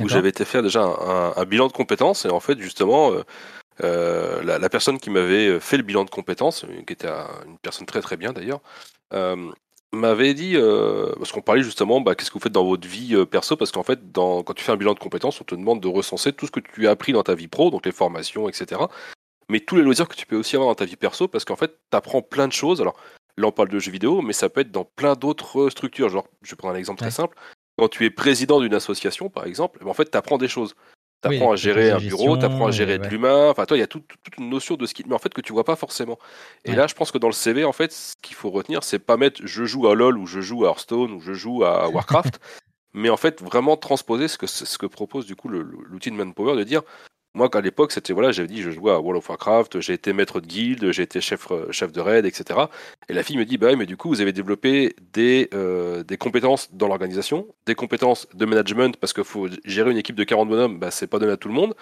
où 0.00 0.08
j'avais 0.08 0.28
été 0.28 0.44
faire 0.44 0.62
déjà 0.62 0.82
un, 0.82 1.44
bilan 1.44 1.66
de 1.66 1.72
compétences 1.72 2.24
et 2.24 2.30
en 2.30 2.40
fait 2.40 2.58
justement 2.60 3.12
euh, 3.12 3.22
euh, 3.82 4.42
la, 4.42 4.68
personne 4.68 4.98
qui 4.98 5.10
m'avait 5.10 5.60
fait 5.60 5.76
le 5.76 5.82
bilan 5.82 6.04
de 6.04 6.10
compétences, 6.10 6.66
qui 6.86 6.92
était 6.92 7.08
une 7.08 7.58
personne 7.62 7.86
très 7.86 8.00
très 8.00 8.16
bien 8.16 8.32
d'ailleurs, 8.32 8.60
euh, 9.14 9.50
m'avait 9.92 10.34
dit 10.34 10.56
parce 11.18 11.32
qu'on 11.32 11.40
parlait 11.40 11.62
justement 11.62 12.00
bah, 12.00 12.14
qu'est-ce 12.14 12.30
que 12.30 12.34
vous 12.34 12.42
faites 12.42 12.52
dans 12.52 12.66
votre 12.66 12.86
vie 12.86 13.16
perso? 13.26 13.56
Parce 13.56 13.72
qu'en 13.72 13.82
fait 13.82 14.12
dans, 14.12 14.42
quand 14.42 14.54
tu 14.54 14.62
fais 14.62 14.72
un 14.72 14.76
bilan 14.76 14.94
de 14.94 14.98
compétences 14.98 15.40
on 15.40 15.44
te 15.44 15.54
demande 15.54 15.80
de 15.80 15.88
recenser 15.88 16.32
tout 16.32 16.46
ce 16.46 16.50
que 16.50 16.60
tu 16.60 16.86
as 16.86 16.90
appris 16.90 17.12
dans 17.12 17.22
ta 17.22 17.34
vie 17.34 17.48
pro 17.48 17.70
donc 17.70 17.86
les 17.86 17.92
formations 17.92 18.48
etc 18.48 18.82
mais 19.48 19.60
tous 19.60 19.76
les 19.76 19.82
loisirs 19.82 20.08
que 20.08 20.14
tu 20.16 20.26
peux 20.26 20.36
aussi 20.36 20.56
avoir 20.56 20.70
dans 20.70 20.74
ta 20.74 20.84
vie 20.84 20.96
perso 20.96 21.28
parce 21.28 21.44
qu'en 21.44 21.56
fait 21.56 21.78
tu 21.90 21.96
apprends 21.96 22.22
plein 22.22 22.48
de 22.48 22.52
choses. 22.52 22.80
Alors 22.80 22.96
là 23.36 23.46
on 23.46 23.52
parle 23.52 23.68
de 23.68 23.78
jeux 23.78 23.92
vidéo 23.92 24.20
mais 24.22 24.32
ça 24.32 24.48
peut 24.48 24.60
être 24.60 24.70
dans 24.70 24.84
plein 24.84 25.14
d'autres 25.14 25.70
structures. 25.70 26.08
Genre 26.08 26.28
je 26.42 26.50
vais 26.50 26.56
prendre 26.56 26.74
un 26.74 26.78
exemple 26.78 27.00
très 27.00 27.10
simple 27.10 27.36
quand 27.78 27.88
tu 27.88 28.04
es 28.04 28.10
président 28.10 28.60
d'une 28.60 28.74
association, 28.74 29.30
par 29.30 29.46
exemple, 29.46 29.86
en 29.86 29.94
fait, 29.94 30.10
tu 30.10 30.18
apprends 30.18 30.36
des 30.36 30.48
choses. 30.48 30.74
Tu 31.22 31.34
apprends 31.34 31.52
à 31.52 31.56
gérer 31.56 31.90
un 31.90 31.98
bureau, 31.98 32.36
tu 32.36 32.44
apprends 32.44 32.66
à 32.66 32.70
gérer 32.70 32.98
de 32.98 33.06
l'humain. 33.06 33.50
Enfin, 33.50 33.66
toi, 33.66 33.76
il 33.76 33.80
y 33.80 33.84
a 33.84 33.86
toute, 33.86 34.04
une 34.36 34.50
notion 34.50 34.76
de 34.76 34.84
skill, 34.86 35.06
mais 35.08 35.14
en 35.14 35.18
fait, 35.18 35.32
que 35.32 35.40
tu 35.40 35.52
vois 35.52 35.64
pas 35.64 35.76
forcément. 35.76 36.18
Et 36.64 36.72
là, 36.72 36.86
je 36.86 36.94
pense 36.94 37.12
que 37.12 37.18
dans 37.18 37.28
le 37.28 37.32
CV, 37.32 37.64
en 37.64 37.72
fait, 37.72 37.92
ce 37.92 38.14
qu'il 38.20 38.36
faut 38.36 38.50
retenir, 38.50 38.82
c'est 38.82 38.98
pas 38.98 39.16
mettre 39.16 39.40
je 39.44 39.64
joue 39.64 39.88
à 39.88 39.94
LoL 39.94 40.18
ou 40.18 40.26
je 40.26 40.40
joue 40.40 40.64
à 40.64 40.68
Hearthstone 40.68 41.12
ou 41.12 41.20
je 41.20 41.32
joue 41.32 41.64
à 41.64 41.88
Warcraft, 41.94 42.40
mais 42.94 43.10
en 43.10 43.16
fait, 43.16 43.42
vraiment 43.42 43.76
transposer 43.76 44.28
ce 44.28 44.38
que, 44.38 44.46
ce 44.46 44.78
que 44.78 44.86
propose 44.86 45.26
du 45.26 45.36
coup 45.36 45.48
l'outil 45.48 46.10
de 46.10 46.16
Manpower 46.16 46.56
de 46.56 46.64
dire 46.64 46.82
moi, 47.38 47.48
à 47.54 47.60
l'époque, 47.60 47.92
c'était 47.92 48.12
voilà, 48.12 48.32
j'avais 48.32 48.48
dit, 48.48 48.60
je 48.60 48.70
jouais 48.70 48.90
à 48.90 48.98
World 48.98 49.18
of 49.18 49.28
Warcraft, 49.28 49.80
j'ai 49.80 49.92
été 49.92 50.12
maître 50.12 50.40
de 50.40 50.46
guilde, 50.46 50.90
j'ai 50.90 51.04
été 51.04 51.20
chef, 51.20 51.50
euh, 51.52 51.70
chef 51.70 51.92
de 51.92 52.00
raid, 52.00 52.26
etc. 52.26 52.60
Et 53.08 53.14
la 53.14 53.22
fille 53.22 53.36
me 53.36 53.44
dit, 53.44 53.56
bah, 53.56 53.74
mais 53.76 53.86
du 53.86 53.96
coup, 53.96 54.08
vous 54.08 54.20
avez 54.20 54.32
développé 54.32 54.96
des, 55.12 55.48
euh, 55.54 56.02
des 56.02 56.16
compétences 56.16 56.74
dans 56.74 56.88
l'organisation, 56.88 57.46
des 57.64 57.76
compétences 57.76 58.26
de 58.34 58.44
management, 58.44 58.96
parce 58.96 59.12
qu'il 59.12 59.24
faut 59.24 59.48
gérer 59.64 59.92
une 59.92 59.96
équipe 59.96 60.16
de 60.16 60.24
40 60.24 60.48
bonhommes, 60.48 60.78
bah, 60.80 60.90
c'est 60.90 61.06
pas 61.06 61.18
donné 61.20 61.32
à 61.32 61.36
tout 61.36 61.48
le 61.48 61.54
monde. 61.54 61.74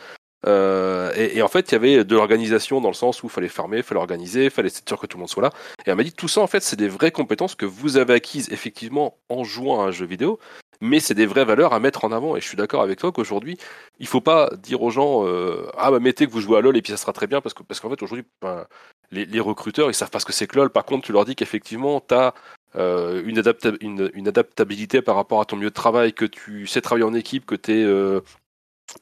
Euh, 0.47 1.13
et, 1.17 1.43
en 1.43 1.49
fait, 1.49 1.71
il 1.71 1.73
y 1.73 1.75
avait 1.75 2.05
de 2.05 2.15
l'organisation 2.15 2.81
dans 2.81 2.91
le 2.91 2.95
sens 2.95 3.23
où 3.23 3.27
il 3.27 3.31
fallait 3.31 3.49
farmer, 3.49 3.79
il 3.79 3.83
fallait 3.83 4.01
organiser, 4.01 4.45
il 4.45 4.51
fallait 4.51 4.69
être 4.69 4.87
sûr 4.87 5.01
que 5.01 5.07
tout 5.07 5.17
le 5.17 5.21
monde 5.21 5.31
soit 5.31 5.43
là. 5.43 5.51
Et 5.85 5.91
elle 5.91 5.97
m'a 5.97 6.05
dit, 6.05 6.13
tout 6.13 6.29
ça, 6.29 6.41
en 6.41 6.47
fait, 6.47 6.63
c'est 6.63 6.77
des 6.77 6.89
vraies 6.89 7.11
compétences 7.11 7.55
que 7.55 7.67
vous 7.67 7.97
avez 7.97 8.15
acquises 8.15 8.53
effectivement 8.53 9.17
en 9.29 9.43
jouant 9.43 9.83
à 9.83 9.87
un 9.87 9.91
jeu 9.91 10.07
vidéo, 10.07 10.39
mais 10.81 11.01
c'est 11.01 11.15
des 11.15 11.27
vraies 11.27 11.45
valeurs 11.45 11.73
à 11.73 11.81
mettre 11.81 12.05
en 12.05 12.13
avant. 12.13 12.37
Et 12.37 12.41
je 12.41 12.47
suis 12.47 12.57
d'accord 12.57 12.83
avec 12.83 12.99
toi 12.99 13.13
qu'aujourd'hui, 13.13 13.59
il 13.99 14.07
faut 14.07 14.21
pas 14.21 14.51
dire 14.59 14.83
aux 14.83 14.91
gens 14.91 15.27
euh, 15.27 15.69
ah 15.77 15.91
bah 15.91 16.01
mettez 16.01 16.27
que 16.27 16.33
vous 16.33 16.41
jouez 16.41 16.59
à 16.59 16.61
LoL 16.61 16.77
et 16.77 16.83
puis 16.83 16.93
ça 16.93 16.97
sera 16.97 17.13
très 17.13 17.27
bien 17.27 17.41
parce 17.41 17.55
parce 17.55 17.81
qu'en 17.81 17.91
fait 17.91 18.03
aujourd'hui 18.03 18.27
ben, 18.43 18.67
les, 19.11 19.41
recruteurs 19.41 19.91
ils 19.91 19.95
savent 19.95 20.11
pas 20.11 20.21
ce 20.21 20.27
que 20.27 20.33
c'est 20.33 20.47
que 20.47 20.57
LoL. 20.57 20.71
Par 20.71 20.85
contre, 20.85 21.07
tu 21.07 21.13
leur 21.13 21.25
dis 21.25 21.37
qu'effectivement 21.37 22.01
tu 22.01 22.15
as 22.15 22.35
euh, 22.77 23.23
une, 23.25 24.11
une, 24.15 24.29
adaptabilité 24.29 25.03
par 25.03 25.17
rapport 25.17 25.41
à 25.41 25.45
ton 25.45 25.57
milieu 25.57 25.71
de 25.71 25.75
travail, 25.75 26.13
que 26.13 26.25
tu 26.25 26.67
sais 26.67 26.81
travailler 26.81 27.05
en 27.05 27.15
équipe, 27.15 27.47
que 27.47 27.55
tu 27.55 27.73
es 27.73 27.85
euh, 27.85 28.21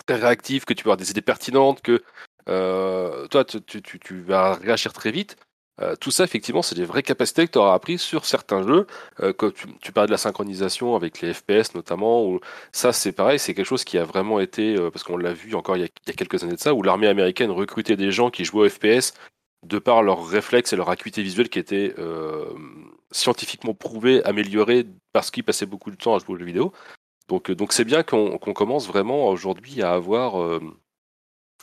très 0.07 0.17
réactif, 0.17 0.65
que 0.65 0.75
tu 0.75 0.85
peux 0.85 0.91
avoir 0.91 0.97
des 0.97 1.11
idées 1.11 1.23
pertinentes, 1.23 1.83
que 1.83 2.03
toi 2.47 3.45
tu, 3.45 4.21
vas 4.23 4.55
réagir 4.55 4.93
très 4.93 5.11
vite. 5.11 5.37
Euh, 5.81 5.97
tout 5.97 6.11
ça, 6.11 6.25
effectivement, 6.25 6.63
c'est 6.63 6.77
des 6.77 6.85
vraies 6.85 7.03
capacités 7.03 7.47
que 7.47 7.53
tu 7.53 7.59
auras 7.59 7.75
appris 7.75 7.99
sur 7.99 8.25
certains 8.27 8.63
jeux. 8.63 8.87
Euh, 9.21 9.33
tu, 9.81 9.93
parlais 9.93 10.07
de 10.07 10.13
la 10.13 10.19
synchronisation 10.19 10.95
avec 10.95 11.21
les 11.21 11.35
FPS 11.35 11.75
notamment, 11.75 12.25
où 12.25 12.41
ça, 12.73 12.93
c'est 12.93 13.13
pareil, 13.13 13.39
c'est 13.39 13.55
quelque 13.55 13.67
chose 13.67 13.85
qui 13.85 13.99
a 13.99 14.05
vraiment 14.05 14.39
été, 14.39 14.77
euh, 14.77 14.91
parce 14.91 15.03
qu'on 15.03 15.17
l'a 15.17 15.33
vu 15.33 15.55
encore 15.55 15.77
il 15.77 15.83
y, 15.83 15.85
a, 15.85 16.13
quelques 16.13 16.45
années 16.45 16.55
de 16.55 16.61
ça, 16.61 16.75
où 16.75 16.83
l'armée 16.83 17.09
américaine 17.09 17.51
recrutait 17.51 17.97
des 17.97 18.13
gens 18.13 18.31
qui 18.31 18.45
jouaient 18.45 18.67
au 18.67 18.69
FPS 18.69 19.15
de 19.65 19.79
par 19.79 20.03
leurs 20.03 20.27
réflexes 20.27 20.73
et 20.73 20.77
leur 20.77 20.91
acuité 20.91 21.23
visuelle 21.23 21.49
qui 21.49 21.59
était 21.59 21.95
scientifiquement 23.11 23.73
prouvée, 23.73 24.23
améliorée 24.25 24.87
parce 25.15 25.31
qu'ils 25.31 25.45
passaient 25.45 25.65
beaucoup 25.65 25.91
de 25.91 25.97
temps 25.97 26.15
à 26.15 26.19
jouer 26.19 26.35
aux 26.35 26.39
jeux 26.39 26.45
vidéo. 26.45 26.73
Donc, 27.29 27.51
donc 27.51 27.73
c'est 27.73 27.87
bien 27.87 28.03
qu'on 28.03 28.37
commence 28.39 28.87
vraiment 28.87 29.29
aujourd'hui 29.29 29.81
à 29.83 29.93
avoir, 29.93 30.61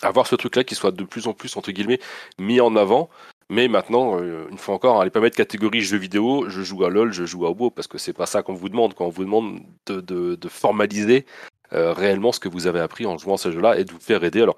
avoir 0.01 0.25
ce 0.25 0.35
truc-là 0.35 0.63
qui 0.63 0.73
soit 0.73 0.89
de 0.89 1.03
plus 1.03 1.27
en 1.27 1.33
plus 1.33 1.55
entre 1.57 1.71
guillemets 1.71 1.99
mis 2.39 2.59
en 2.59 2.75
avant. 2.75 3.11
Mais 3.51 3.67
maintenant, 3.67 4.17
euh, 4.17 4.47
une 4.49 4.57
fois 4.57 4.75
encore, 4.75 5.01
allez 5.01 5.11
pas 5.11 5.19
mettre 5.19 5.35
catégorie 5.35 5.81
jeux 5.81 5.97
vidéo, 5.97 6.45
je 6.47 6.61
joue 6.61 6.85
à 6.85 6.89
LoL, 6.89 7.11
je 7.11 7.25
joue 7.25 7.45
à 7.45 7.49
Obo, 7.49 7.69
parce 7.69 7.85
que 7.85 7.97
c'est 7.97 8.13
pas 8.13 8.25
ça 8.25 8.43
qu'on 8.43 8.53
vous 8.53 8.69
demande. 8.69 8.93
Quand 8.93 9.05
on 9.05 9.09
vous 9.09 9.25
demande 9.25 9.59
de, 9.87 10.47
formaliser 10.47 11.25
euh, 11.73 11.91
réellement 11.91 12.31
ce 12.31 12.39
que 12.39 12.47
vous 12.47 12.65
avez 12.65 12.79
appris 12.79 13.05
en 13.05 13.17
jouant 13.17 13.33
à 13.33 13.37
ces 13.37 13.51
jeux-là 13.51 13.77
et 13.77 13.83
de 13.83 13.91
vous 13.91 13.99
faire 13.99 14.23
aider. 14.23 14.41
Alors, 14.41 14.57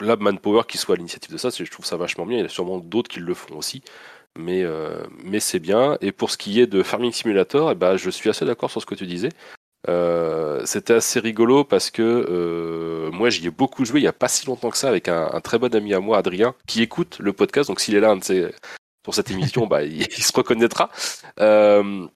là, 0.00 0.14
Manpower 0.14 0.62
qui 0.68 0.78
soit 0.78 0.94
à 0.94 0.98
l'initiative 0.98 1.32
de 1.32 1.38
ça, 1.38 1.48
je 1.50 1.68
trouve 1.68 1.84
ça 1.84 1.96
vachement 1.96 2.24
bien. 2.24 2.38
Il 2.38 2.42
y 2.42 2.46
a 2.46 2.48
sûrement 2.48 2.78
d'autres 2.78 3.10
qui 3.10 3.18
le 3.18 3.34
font 3.34 3.56
aussi. 3.56 3.82
Mais, 4.38 4.62
euh, 4.62 5.02
c'est 5.40 5.58
bien. 5.58 5.98
Et 6.00 6.12
pour 6.12 6.30
ce 6.30 6.38
qui 6.38 6.60
est 6.60 6.68
de 6.68 6.84
Farming 6.84 7.10
Simulator, 7.10 7.72
eh 7.72 7.74
ben, 7.74 7.96
je 7.96 8.10
suis 8.10 8.30
assez 8.30 8.44
d'accord 8.44 8.70
sur 8.70 8.80
ce 8.80 8.86
que 8.86 8.94
tu 8.94 9.06
disais. 9.06 9.30
Euh, 9.88 10.64
c'était 10.64 10.94
assez 10.94 11.20
rigolo 11.20 11.64
parce 11.64 11.90
que 11.90 12.02
euh, 12.02 13.10
moi 13.10 13.28
j'y 13.28 13.46
ai 13.46 13.50
beaucoup 13.50 13.84
joué 13.84 14.00
il 14.00 14.04
y 14.04 14.08
a 14.08 14.14
pas 14.14 14.28
si 14.28 14.46
longtemps 14.46 14.70
que 14.70 14.78
ça 14.78 14.88
avec 14.88 15.08
un, 15.08 15.40
très 15.42 15.58
bon 15.58 15.74
ami 15.74 15.92
à 15.92 16.00
moi 16.00 16.16
Adrien 16.16 16.54
qui 16.66 16.80
écoute 16.80 17.18
le 17.20 17.34
podcast 17.34 17.68
donc 17.68 17.80
s'il 17.80 17.94
est 17.94 18.00
là 18.00 18.16
pour 19.02 19.14
cette 19.14 19.30
émission 19.30 19.66
bah 19.68 19.82
il, 19.82 20.10
se 20.10 20.32
reconnaîtra 20.32 20.90
euh, 21.40 22.06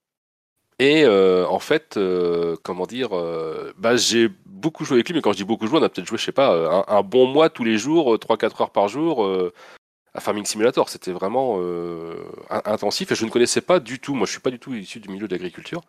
Et 0.79 1.07
en 1.07 1.59
fait, 1.59 1.99
comment 2.63 2.87
dire, 2.87 3.11
bah, 3.77 3.97
j'ai 3.97 4.31
beaucoup 4.47 4.85
joué 4.85 4.97
avec 4.97 5.09
lui, 5.09 5.15
mais 5.17 5.21
quand 5.23 5.33
je 5.33 5.39
dis 5.39 5.45
beaucoup 5.45 5.67
joué, 5.67 5.79
on 5.79 5.83
a 5.83 5.89
peut-être 5.89 6.07
joué, 6.07 6.19
je 6.19 6.25
sais 6.25 6.33
pas, 6.33 6.55
un, 6.55 6.85
un 6.99 7.03
bon 7.03 7.27
mois 7.27 7.51
tous 7.51 7.65
les 7.65 7.79
jours, 7.79 8.15
3-4 8.17 8.63
heures 8.63 8.71
par 8.71 8.89
jour 8.89 9.27
à 10.15 10.21
Farming 10.21 10.45
Simulator. 10.45 10.89
C'était 10.89 11.13
vraiment 11.13 11.57
euh, 11.61 12.15
in- 12.51 12.63
intensif 12.67 13.11
et 13.13 13.15
je 13.15 13.25
ne 13.25 13.31
connaissais 13.31 13.61
pas 13.61 13.81
du 13.81 13.99
tout. 14.01 14.15
Moi, 14.15 14.27
je 14.27 14.33
suis 14.33 14.41
pas 14.41 14.51
du 14.51 14.59
tout 14.59 14.75
issu 14.75 15.01
du 15.01 15.09
milieu 15.09 15.29
de 15.29 15.35
l'agriculture. 15.35 15.83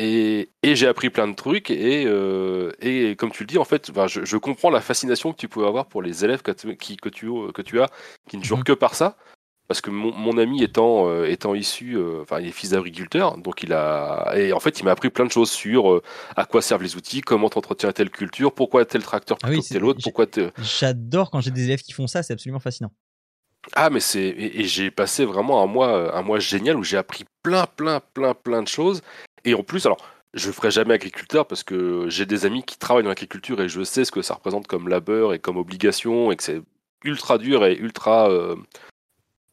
Et, 0.00 0.50
et 0.62 0.76
j'ai 0.76 0.86
appris 0.86 1.10
plein 1.10 1.26
de 1.26 1.34
trucs 1.34 1.70
et, 1.70 2.04
euh, 2.06 2.70
et 2.80 3.16
comme 3.16 3.32
tu 3.32 3.42
le 3.42 3.48
dis, 3.48 3.58
en 3.58 3.64
fait, 3.64 3.90
bah, 3.90 4.06
je, 4.06 4.24
je 4.24 4.36
comprends 4.36 4.70
la 4.70 4.80
fascination 4.80 5.32
que 5.32 5.36
tu 5.38 5.48
peux 5.48 5.66
avoir 5.66 5.86
pour 5.86 6.02
les 6.02 6.24
élèves 6.24 6.42
que 6.42 6.52
tu, 6.52 6.76
qui- 6.76 6.96
que 6.96 7.08
tu, 7.08 7.26
que 7.52 7.62
tu 7.62 7.80
as, 7.80 7.88
qui 8.28 8.36
ne 8.38 8.44
jouent 8.44 8.58
Mhm. 8.58 8.64
que 8.64 8.72
par 8.72 8.94
ça. 8.94 9.16
Parce 9.66 9.80
que 9.82 9.90
mon, 9.90 10.12
mon 10.14 10.38
ami 10.38 10.62
étant, 10.62 11.08
euh, 11.10 11.24
étant 11.26 11.54
issu, 11.54 11.94
euh, 11.96 12.22
enfin, 12.22 12.40
il 12.40 12.46
est 12.46 12.52
fils 12.52 12.70
d'agriculteur, 12.70 13.36
donc 13.38 13.62
il 13.64 13.72
a, 13.74 14.32
et 14.36 14.52
en 14.54 14.60
fait, 14.60 14.80
il 14.80 14.84
m'a 14.84 14.92
appris 14.92 15.10
plein 15.10 15.26
de 15.26 15.30
choses 15.32 15.50
sur 15.50 15.92
euh, 15.92 16.02
à 16.36 16.46
quoi 16.46 16.62
servent 16.62 16.84
les 16.84 16.96
outils, 16.96 17.20
comment 17.20 17.50
t'entretiens 17.50 17.92
telle 17.92 18.08
culture, 18.08 18.54
pourquoi 18.54 18.86
tel 18.86 19.02
tracteur 19.02 19.36
Ah 19.42 19.48
plutôt 19.48 19.60
oui, 19.62 19.68
que 19.68 19.74
tel 19.74 19.84
autre, 19.84 20.00
pourquoi 20.02 20.24
J'adore 20.62 21.30
quand 21.30 21.40
j'ai 21.42 21.50
des 21.50 21.64
élèves 21.64 21.82
qui 21.82 21.92
font 21.92 22.06
ça, 22.06 22.22
c'est 22.22 22.32
absolument 22.32 22.60
fascinant. 22.60 22.92
Ah, 23.74 23.90
mais 23.90 24.00
c'est, 24.00 24.20
et, 24.22 24.60
et 24.60 24.64
j'ai 24.64 24.90
passé 24.90 25.24
vraiment 25.26 25.62
un 25.62 25.66
mois, 25.66 26.16
un 26.16 26.22
mois 26.22 26.38
génial 26.38 26.76
où 26.76 26.82
j'ai 26.82 26.96
appris 26.96 27.24
plein, 27.42 27.66
plein, 27.66 28.00
plein, 28.14 28.32
plein 28.32 28.62
de 28.62 28.68
choses. 28.68 29.02
Et 29.44 29.54
en 29.54 29.62
plus, 29.62 29.86
alors, 29.86 29.98
je 30.34 30.50
ferai 30.50 30.70
jamais 30.70 30.94
agriculteur 30.94 31.46
parce 31.46 31.62
que 31.62 32.08
j'ai 32.08 32.26
des 32.26 32.46
amis 32.46 32.62
qui 32.62 32.78
travaillent 32.78 33.04
dans 33.04 33.08
l'agriculture 33.08 33.60
et 33.60 33.68
je 33.68 33.82
sais 33.82 34.04
ce 34.04 34.10
que 34.10 34.22
ça 34.22 34.34
représente 34.34 34.66
comme 34.66 34.88
labeur 34.88 35.32
et 35.32 35.38
comme 35.38 35.56
obligation 35.56 36.30
et 36.30 36.36
que 36.36 36.42
c'est 36.42 36.62
ultra 37.04 37.38
dur 37.38 37.64
et 37.64 37.76
ultra. 37.76 38.30
euh, 38.30 38.56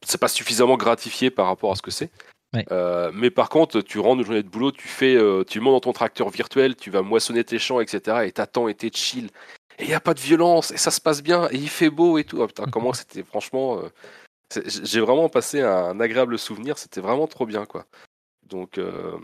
c'est 0.05 0.19
pas 0.19 0.27
suffisamment 0.27 0.77
gratifié 0.77 1.31
par 1.31 1.47
rapport 1.47 1.71
à 1.71 1.75
ce 1.75 1.81
que 1.81 1.91
c'est. 1.91 2.11
Ouais. 2.53 2.65
Euh, 2.71 3.11
mais 3.13 3.31
par 3.31 3.49
contre, 3.49 3.81
tu 3.81 3.99
rentres 3.99 4.19
une 4.19 4.25
journée 4.25 4.43
de 4.43 4.49
boulot, 4.49 4.71
tu 4.71 4.87
fais, 4.87 5.15
euh, 5.15 5.43
tu 5.43 5.59
montes 5.59 5.73
dans 5.73 5.79
ton 5.79 5.93
tracteur 5.93 6.29
virtuel, 6.29 6.75
tu 6.75 6.89
vas 6.89 7.01
moissonner 7.01 7.43
tes 7.43 7.59
champs, 7.59 7.81
etc. 7.81 8.25
Et 8.25 8.31
t'attends 8.31 8.67
et 8.67 8.75
t'es 8.75 8.91
chill. 8.93 9.29
Et 9.79 9.83
il 9.83 9.87
n'y 9.87 9.93
a 9.93 9.99
pas 9.99 10.13
de 10.13 10.19
violence, 10.19 10.71
et 10.71 10.77
ça 10.77 10.91
se 10.91 11.01
passe 11.01 11.21
bien, 11.21 11.49
et 11.51 11.55
il 11.55 11.69
fait 11.69 11.89
beau 11.89 12.17
et 12.17 12.23
tout. 12.23 12.41
Ah, 12.41 12.47
putain, 12.47 12.65
comment 12.65 12.93
c'était, 12.93 13.23
franchement. 13.23 13.79
euh, 13.79 13.89
j'ai 14.65 15.01
vraiment 15.01 15.27
passé 15.27 15.61
un 15.61 15.99
agréable 15.99 16.37
souvenir, 16.37 16.77
c'était 16.77 17.01
vraiment 17.01 17.27
trop 17.27 17.45
bien, 17.45 17.65
quoi. 17.65 17.85
Donc, 18.47 18.77
euh, 18.77 19.17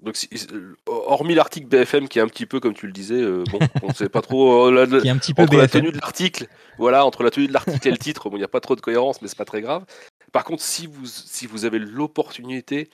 donc 0.00 0.16
si- 0.16 0.28
euh, 0.52 0.74
hormis 0.86 1.34
l'article 1.34 1.66
BFM 1.66 2.08
qui 2.08 2.18
est 2.18 2.22
un 2.22 2.28
petit 2.28 2.46
peu, 2.46 2.60
comme 2.60 2.74
tu 2.74 2.86
le 2.86 2.92
disais, 2.92 3.20
euh, 3.20 3.44
bon, 3.50 3.58
on 3.82 3.92
sait 3.92 4.08
pas 4.08 4.22
trop. 4.22 4.68
euh, 4.68 4.70
la- 4.72 4.86
la- 4.86 5.00
Qui 5.02 5.08
est 5.08 5.10
un 5.10 5.18
petit 5.18 5.34
peu 5.34 5.42
entre 5.42 5.54
la 5.56 5.62
BFM. 5.66 5.80
tenue 5.82 5.92
de 5.92 5.98
l'article, 5.98 6.46
voilà, 6.78 7.04
entre 7.04 7.22
la 7.22 7.30
tenue 7.30 7.48
de 7.48 7.52
l'article 7.52 7.88
et 7.88 7.90
le 7.90 7.98
titre, 7.98 8.30
bon, 8.30 8.36
il 8.36 8.40
n'y 8.40 8.44
a 8.44 8.48
pas 8.48 8.60
trop 8.60 8.76
de 8.76 8.80
cohérence, 8.80 9.20
mais 9.22 9.28
c'est 9.28 9.38
pas 9.38 9.44
très 9.44 9.60
grave. 9.60 9.84
Par 10.32 10.44
contre, 10.44 10.62
si 10.62 10.86
vous, 10.86 11.06
si 11.06 11.46
vous 11.46 11.64
avez 11.64 11.78
l'opportunité 11.78 12.90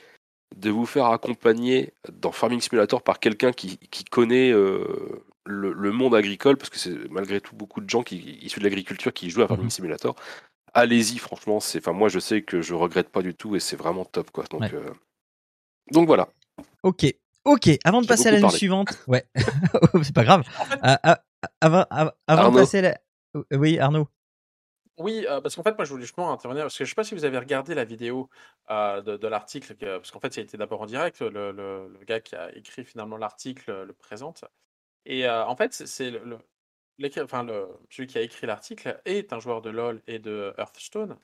de 0.57 0.71
vous 0.71 0.87
faire 0.87 1.07
accompagner 1.07 1.93
dans 2.13 2.31
Farming 2.33 2.61
Simulator 2.61 3.03
par 3.03 3.19
quelqu'un 3.19 3.53
qui, 3.53 3.77
qui 3.91 4.05
connaît 4.05 4.51
euh, 4.53 4.87
le, 5.45 5.73
le 5.73 5.91
monde 5.93 6.15
agricole, 6.15 6.57
parce 6.57 6.71
que 6.71 6.79
c'est 6.79 7.11
malgré 7.11 7.41
tout 7.41 7.57
beaucoup 7.57 7.81
de 7.81 7.91
gens 7.91 8.03
qui 8.05 8.39
issus 8.41 8.61
de 8.61 8.65
l'agriculture 8.65 9.13
qui 9.13 9.31
jouent 9.31 9.43
à 9.43 9.49
Farming 9.49 9.67
Mhm. 9.67 9.71
Simulator, 9.71 10.15
allez-y, 10.73 11.19
franchement, 11.19 11.57
enfin, 11.57 11.93
moi 11.93 12.09
je 12.09 12.19
sais 12.21 12.43
que 12.43 12.63
je 12.63 12.73
regrette 12.75 13.09
pas 13.11 13.21
du 13.23 13.35
tout 13.35 13.57
et 13.57 13.61
c'est 13.61 13.77
vraiment 13.77 14.05
top, 14.05 14.31
quoi. 14.31 14.45
Donc, 14.51 14.61
Ouais. 14.63 14.73
donc 15.91 16.07
voilà. 16.07 16.29
Ok, 16.85 17.07
ok. 17.45 17.71
Avant 17.85 18.03
de 18.03 18.07
passer 18.07 18.29
à 18.29 18.33
la 18.33 18.37
beaucoup 18.37 18.43
news 18.43 18.49
parlé. 18.49 18.59
suivante, 18.59 19.05
ouais, 19.09 19.25
c'est 20.05 20.15
pas 20.15 20.25
grave. 20.25 20.45
Ah, 20.83 21.01
ah, 21.03 21.21
avant, 21.61 22.51
de 22.51 22.57
passer 22.57 22.79
à 22.79 22.83
la... 22.83 22.99
euh, 23.37 23.43
Oui, 23.53 23.79
Arnaud. 23.79 24.07
Oui, 24.99 25.27
euh, 25.29 25.41
parce 25.41 25.57
qu'en 25.57 25.65
fait, 25.65 25.75
moi, 25.77 25.85
je 25.85 25.91
voulais 25.91 26.05
justement 26.05 26.31
intervenir, 26.33 26.65
parce 26.65 26.79
que 26.79 26.85
je 26.85 26.91
sais 26.91 26.95
pas 26.95 27.03
si 27.03 27.15
vous 27.15 27.25
avez 27.25 27.39
regardé 27.39 27.75
la 27.75 27.85
vidéo 27.85 28.29
euh, 28.71 29.01
de, 29.03 29.17
de 29.17 29.27
l'article, 29.27 29.75
parce 29.75 30.11
qu'en 30.13 30.21
fait, 30.21 30.33
ça 30.33 30.41
a 30.41 30.45
été 30.45 30.57
d'abord 30.57 30.83
en 30.83 30.87
direct, 30.87 31.21
le, 31.21 31.51
le- 31.51 31.89
le 31.89 32.05
gars 32.05 32.21
qui 32.21 32.37
a 32.37 32.55
écrit 32.55 32.85
finalement 32.85 33.17
l'article 33.17 33.71
euh, 33.71 33.85
le 33.85 33.93
présente. 33.93 34.45
Et 35.07 35.27
euh, 35.27 35.45
en 35.47 35.57
fait, 35.57 35.73
c'est- 35.73 36.11
le, 36.13 36.39
enfin, 37.25 37.43
le- 37.43 37.67
celui 37.91 38.07
qui 38.07 38.19
a 38.19 38.21
écrit 38.21 38.47
l'article 38.47 39.01
est 39.05 39.33
un 39.33 39.41
joueur 39.41 39.63
de 39.63 39.71
LoL 39.71 40.01
et 40.07 40.21
de 40.21 40.55
Hearthstone. 40.59 41.17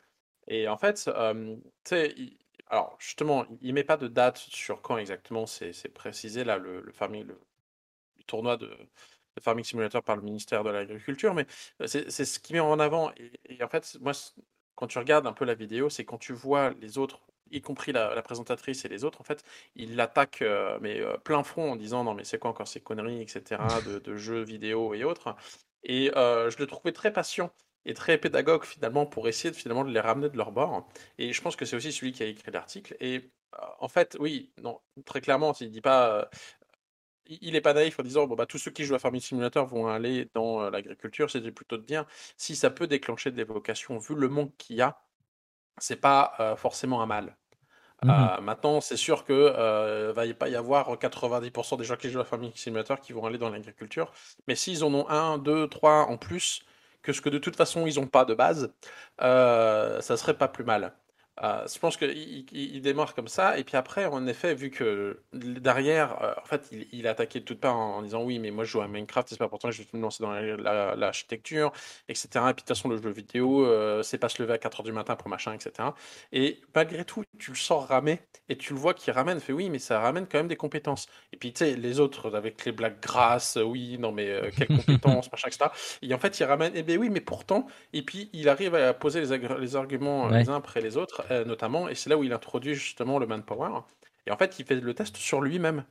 Et 0.49 0.66
en 0.69 0.77
fait, 0.77 1.05
euh, 1.09 1.55
tu 1.57 1.62
sais, 1.85 2.12
il- 2.16 2.39
alors 2.71 2.97
justement, 2.99 3.45
il 3.61 3.75
met 3.75 3.85
pas 3.85 3.97
de 3.97 4.09
date 4.09 4.39
sur 4.39 4.81
quand 4.81 4.97
exactement 4.97 5.47
c'est 5.47 5.93
précisé, 5.93 6.45
là, 6.45 6.57
le, 6.57 6.81
le 6.81 8.25
tournoi 8.27 8.57
de, 8.57 8.71
Farming 9.41 9.65
Simulator 9.65 10.03
par 10.03 10.17
le 10.17 10.23
ministère 10.23 10.65
de 10.65 10.71
l'Agriculture, 10.71 11.35
mais 11.35 11.47
euh, 11.81 11.87
c'est 11.87 12.25
ce 12.25 12.39
qu'il 12.39 12.55
met 12.55 12.61
en 12.61 12.79
avant. 12.79 13.13
Et, 13.49 13.63
en 13.63 13.69
fait, 13.69 13.97
moi, 14.01 14.13
quand 14.75 14.87
tu 14.87 14.99
regardes 14.99 15.27
un 15.27 15.33
peu 15.33 15.45
la 15.45 15.55
vidéo, 15.55 15.89
c'est 15.89 16.05
quand 16.05 16.19
tu 16.19 16.33
vois 16.33 16.71
les 16.81 16.99
autres, 16.99 17.21
y 17.51 17.61
compris 17.61 17.93
la, 17.93 18.21
présentatrice 18.23 18.85
et 18.85 18.89
les 18.89 19.05
autres, 19.05 19.21
en 19.21 19.25
fait, 19.25 19.45
il 19.77 19.97
l'attaque 19.97 20.43
euh, 20.43 20.79
mais 20.81 21.01
euh, 21.01 21.17
plein 21.17 21.43
front 21.43 21.73
en 21.73 21.77
disant 21.77 22.05
non 22.05 22.15
mais 22.15 22.25
c'est 22.25 22.39
quoi 22.39 22.51
encore 22.51 22.69
ces 22.69 22.81
conneries, 22.81 23.23
etc. 23.23 23.63
de, 24.05 24.17
jeux 24.17 24.43
vidéo 24.43 24.95
et 24.95 25.05
autres. 25.05 25.35
Et 25.83 26.11
je 26.15 26.59
le 26.59 26.67
trouvais 26.67 26.93
très 26.93 27.13
patient 27.13 27.51
et 27.85 27.94
très 27.94 28.19
pédagogue 28.19 28.65
finalement 28.65 29.07
pour 29.07 29.28
essayer 29.28 29.51
de, 29.51 29.57
finalement 29.57 29.85
de 29.85 29.90
les 29.93 30.01
ramener 30.01 30.28
de 30.28 30.36
leur 30.36 30.52
bord. 30.52 30.89
Et 31.19 31.32
je 31.32 31.40
pense 31.43 31.57
que 31.57 31.65
c'est 31.65 31.77
aussi 31.77 31.93
celui 31.93 32.12
qui 32.12 32.23
a 32.23 32.27
écrit 32.27 32.51
l'article. 32.52 32.97
Et 33.01 33.31
euh, 33.55 33.66
en 33.81 33.89
fait, 33.89 34.16
oui, 34.20 34.52
non, 34.62 34.81
très 35.05 35.20
clairement, 35.20 35.52
il 35.61 35.70
dit 35.70 35.81
pas. 35.81 36.11
euh, 36.20 36.24
il 37.27 37.39
il 37.43 37.57
est 37.57 37.61
pas 37.61 37.74
naïf 37.74 37.98
en 37.98 38.02
disant 38.02 38.27
bon 38.27 38.35
bah 38.35 38.47
tous 38.47 38.59
ceux 38.59 38.70
qui 38.70 38.85
jouent 38.85 38.94
à 38.94 38.98
Farming 38.98 39.20
Simulator 39.20 39.66
vont 39.66 39.86
aller 39.89 40.28
dans 40.35 40.62
euh, 40.62 40.70
l'agriculture, 40.70 41.31
c'était 41.31 41.52
plutôt 41.52 41.77
de 41.78 41.85
dire 41.85 42.05
si 42.36 42.57
ça 42.57 42.70
peut 42.70 42.86
déclencher 42.86 43.31
des 43.31 43.44
vocations 43.44 43.98
vu 43.98 44.15
le 44.15 44.28
monde 44.28 44.51
qu'il 44.57 44.77
y 44.77 44.82
a, 44.82 45.01
c'est 45.78 45.97
pas 46.01 46.35
euh, 46.40 46.57
forcément 46.57 47.02
un 47.02 47.07
mal. 47.07 47.36
Euh, 48.09 48.40
maintenant, 48.40 48.81
c'est 48.81 48.97
sûr 48.97 49.24
que 49.24 49.32
euh, 49.35 50.12
va 50.15 50.24
y 50.27 50.32
pas 50.35 50.48
y 50.48 50.57
avoir 50.57 50.97
90% 50.98 51.77
des 51.77 51.85
gens 51.85 51.97
qui 51.97 52.11
jouent 52.11 52.20
à 52.20 52.24
Farming 52.24 52.52
Simulator 52.55 52.98
qui 53.01 53.12
vont 53.12 53.27
aller 53.27 53.36
dans 53.39 53.51
l'agriculture, 53.51 54.12
mais 54.48 54.55
s'ils 54.55 54.85
en 54.85 54.94
ont 54.94 55.09
un, 55.11 55.36
deux, 55.39 55.69
trois 55.69 56.07
en 56.09 56.16
plus 56.16 56.62
que 57.03 57.13
ce 57.13 57.21
que 57.21 57.29
de 57.29 57.39
toute 57.39 57.57
façon 57.57 57.87
ils 57.87 57.97
n'ont 58.01 58.07
pas 58.07 58.25
de 58.25 58.35
base, 58.35 58.73
euh, 59.23 60.01
ça 60.01 60.17
serait 60.17 60.37
pas 60.39 60.49
plus 60.49 60.65
mal. 60.65 60.93
Euh, 61.43 61.66
je 61.73 61.78
pense 61.78 61.97
qu'il 61.97 62.11
il, 62.52 62.82
démarre 62.82 63.15
comme 63.15 63.28
ça, 63.28 63.57
et 63.59 63.65
puis 63.65 63.77
après, 63.77 64.05
en 64.05 64.27
effet, 64.27 64.55
vu 64.55 64.70
que 64.70 65.23
derrière, 65.32 66.23
euh, 66.23 66.35
en 66.43 66.44
fait, 66.44 66.69
il, 66.70 66.86
il 66.93 67.07
a 67.07 67.11
attaqué 67.12 67.40
de 67.40 67.44
toutes 67.47 67.61
parts 67.61 67.77
en, 67.77 67.97
en 67.98 68.02
disant 68.02 68.23
oui, 68.24 68.39
mais 68.39 68.51
moi 68.51 68.65
je 68.65 68.70
joue 68.73 68.82
à 68.82 68.89
Minecraft, 68.89 69.28
c'est 69.31 69.39
pas 69.39 69.48
pourtant 69.48 69.69
que 69.70 69.74
je 69.74 69.82
vais 69.82 69.89
me 69.94 70.02
lancer 70.02 70.23
dans 70.23 70.32
la- 70.32 70.57
la- 70.57 70.97
l'architecture, 70.97 71.73
etc. 72.09 72.28
Et 72.51 72.55
puis 72.55 72.57
de 72.57 72.57
toute 72.61 72.69
façon, 72.69 72.89
le 72.90 73.01
jeu 73.01 73.11
vidéo, 73.11 73.65
euh, 73.65 74.02
c'est 74.02 74.19
pas 74.19 74.28
se 74.28 74.43
lever 74.43 74.52
à 74.55 74.59
4h 74.59 74.82
du 74.82 74.93
matin 74.93 75.16
pour 75.16 75.28
machin, 75.28 75.55
etc. 75.55 75.94
Et 76.32 76.61
malgré 76.74 77.05
tout, 77.07 77.24
tu 77.39 77.51
le 77.52 77.57
sens 77.57 77.86
ramer, 77.89 78.20
et 78.51 78.57
tu 78.59 78.74
le 78.74 78.78
vois 78.78 78.93
qu'il 78.94 79.12
ramène, 79.15 79.40
fait 79.40 79.52
oui, 79.55 79.70
mais 79.70 79.78
ça 79.78 79.98
ramène 80.01 80.27
quand 80.27 80.39
même 80.39 80.48
des 80.48 80.57
compétences. 80.57 81.07
Et 81.32 81.36
puis 81.39 81.52
tu 81.55 81.65
sais, 81.65 81.77
les 81.77 82.01
autres, 82.01 82.35
avec 82.36 82.65
les 82.66 82.73
blagues 82.73 83.01
grasses, 83.01 83.57
oui, 83.62 83.97
non 83.98 84.12
mais 84.12 84.52
quelles 84.57 84.69
compétences, 84.70 85.31
machin, 85.32 85.48
etc. 85.48 85.70
Et 86.02 86.12
en 86.15 86.19
fait, 86.19 86.39
il 86.39 86.44
ramène, 86.44 86.73
eh 86.74 86.82
ben 86.82 86.98
oui, 86.98 87.09
mais 87.11 87.20
pourtant, 87.20 87.66
et 87.93 88.02
puis 88.02 88.28
il 88.32 88.48
arrive 88.48 88.74
à 88.74 88.93
poser 88.94 89.20
les, 89.20 89.77
arguments 89.77 90.28
Ouais. 90.28 90.31
les 90.31 90.48
uns 90.48 90.57
après 90.57 90.81
les 90.81 90.97
autres, 90.97 91.23
euh, 91.31 91.44
notamment, 91.44 91.89
et 91.89 91.94
c'est 91.94 92.11
là 92.11 92.16
où 92.19 92.24
il 92.24 92.32
introduit 92.32 92.74
justement 92.74 93.19
le 93.19 93.27
manpower. 93.27 93.81
Et 94.27 94.31
en 94.31 94.36
fait, 94.36 94.59
il 94.59 94.66
fait 94.66 94.77
le 94.81 94.94
test 94.94 95.16
sur 95.16 95.40
lui-même. 95.40 95.85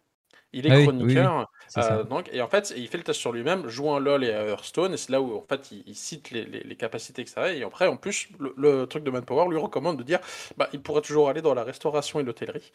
Il 0.53 0.65
est 0.67 0.71
Ah 0.71 0.77
oui, 0.79 0.89
oui, 0.99 1.15
oui, 1.15 1.29
chroniqueur, 1.29 1.49
ça. 1.67 1.81
euh, 1.91 2.03
donc, 2.03 2.29
et 2.33 2.41
en 2.41 2.47
fait, 2.49 2.73
il 2.75 2.87
fait 2.87 2.97
le 2.97 3.03
test 3.03 3.19
sur 3.19 3.31
lui-même, 3.33 3.67
jouant 3.67 3.95
à 3.97 3.99
LoL 3.99 4.23
et 4.23 4.31
à 4.33 4.45
Hearthstone, 4.47 4.93
et 4.93 4.97
c'est 4.97 5.11
là 5.11 5.21
où 5.21 5.37
en 5.37 5.43
fait 5.47 5.71
il, 5.71 5.83
il 5.87 5.95
cite 5.95 6.31
les, 6.31 6.45
les- 6.45 6.61
les 6.63 6.75
capacités, 6.75 7.21
etc. 7.23 7.53
Et 7.53 7.63
après, 7.63 7.87
en 7.87 7.97
plus, 7.97 8.29
le, 8.39 8.53
le 8.57 8.87
truc 8.87 9.03
de 9.03 9.11
Manpower 9.11 9.49
lui 9.49 9.57
recommande 9.57 9.97
de 9.97 10.03
dire 10.03 10.19
bah, 10.57 10.69
il 10.73 10.81
pourrait 10.81 11.01
toujours 11.03 11.29
aller 11.29 11.41
dans 11.41 11.53
la 11.53 11.63
restauration 11.63 12.19
et 12.19 12.23
l'hôtellerie. 12.23 12.71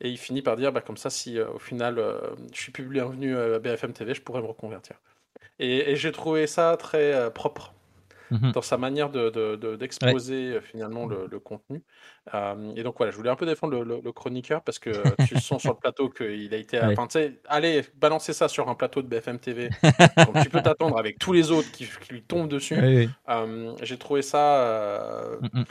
Et 0.00 0.10
il 0.10 0.18
finit 0.18 0.42
par 0.42 0.56
dire 0.56 0.72
bah, 0.72 0.80
comme 0.82 0.96
ça, 0.96 1.10
si 1.10 1.38
euh, 1.38 1.48
au 1.50 1.58
final 1.58 2.00
je 2.52 2.60
suis 2.60 2.72
plus 2.72 2.84
bienvenu 2.86 3.36
à 3.36 3.58
BFM 3.58 3.92
TV, 3.92 4.14
je 4.14 4.22
pourrais 4.22 4.42
me 4.42 4.46
reconvertir. 4.48 4.96
Et, 5.60 5.92
et 5.92 5.96
j'ai 5.96 6.12
trouvé 6.12 6.46
ça 6.48 6.76
très 6.78 7.32
propre 7.34 7.74
Mhm. 8.30 8.52
dans 8.52 8.62
sa 8.62 8.76
manière 8.76 9.10
de, 9.10 9.30
de- 9.30 9.56
de- 9.56 9.76
d'exposer 9.76 10.54
euh, 10.54 10.60
finalement 10.60 11.06
le, 11.06 11.26
le 11.30 11.38
contenu. 11.38 11.82
Euh, 12.34 12.72
et 12.76 12.82
donc 12.82 12.96
voilà, 12.96 13.12
je 13.12 13.16
voulais 13.16 13.30
un 13.30 13.36
peu 13.36 13.46
défendre 13.46 13.74
le, 13.74 13.84
le- 13.84 14.00
le 14.04 14.12
chroniqueur 14.12 14.62
parce 14.62 14.78
que 14.78 14.90
tu 15.28 15.38
sens 15.40 15.62
sur 15.62 15.72
le 15.74 15.78
plateau 15.78 16.08
qu'il 16.10 16.52
a 16.52 16.56
été. 16.56 16.78
Ouais. 16.80 16.94
Enfin, 16.98 17.06
allez, 17.48 17.82
balancer 17.96 18.32
ça 18.32 18.48
sur 18.48 18.68
un 18.68 18.74
plateau 18.74 19.02
de 19.02 19.06
BFM 19.08 19.38
TV. 19.38 19.68
donc 20.16 20.40
tu 20.42 20.50
peux 20.50 20.60
t'attendre 20.62 20.98
avec 20.98 21.18
tous 21.18 21.32
les 21.32 21.50
autres 21.52 21.70
qui, 21.72 21.86
qui 21.86 22.12
lui 22.12 22.22
tombent 22.22 22.48
dessus. 22.48 22.76
Euh, 23.28 23.74
J'ai 23.82 23.98
trouvé 23.98 24.22
ça. 24.22 24.60
euh, 24.64 25.36
Mm, 25.40 25.60
mm. 25.60 25.64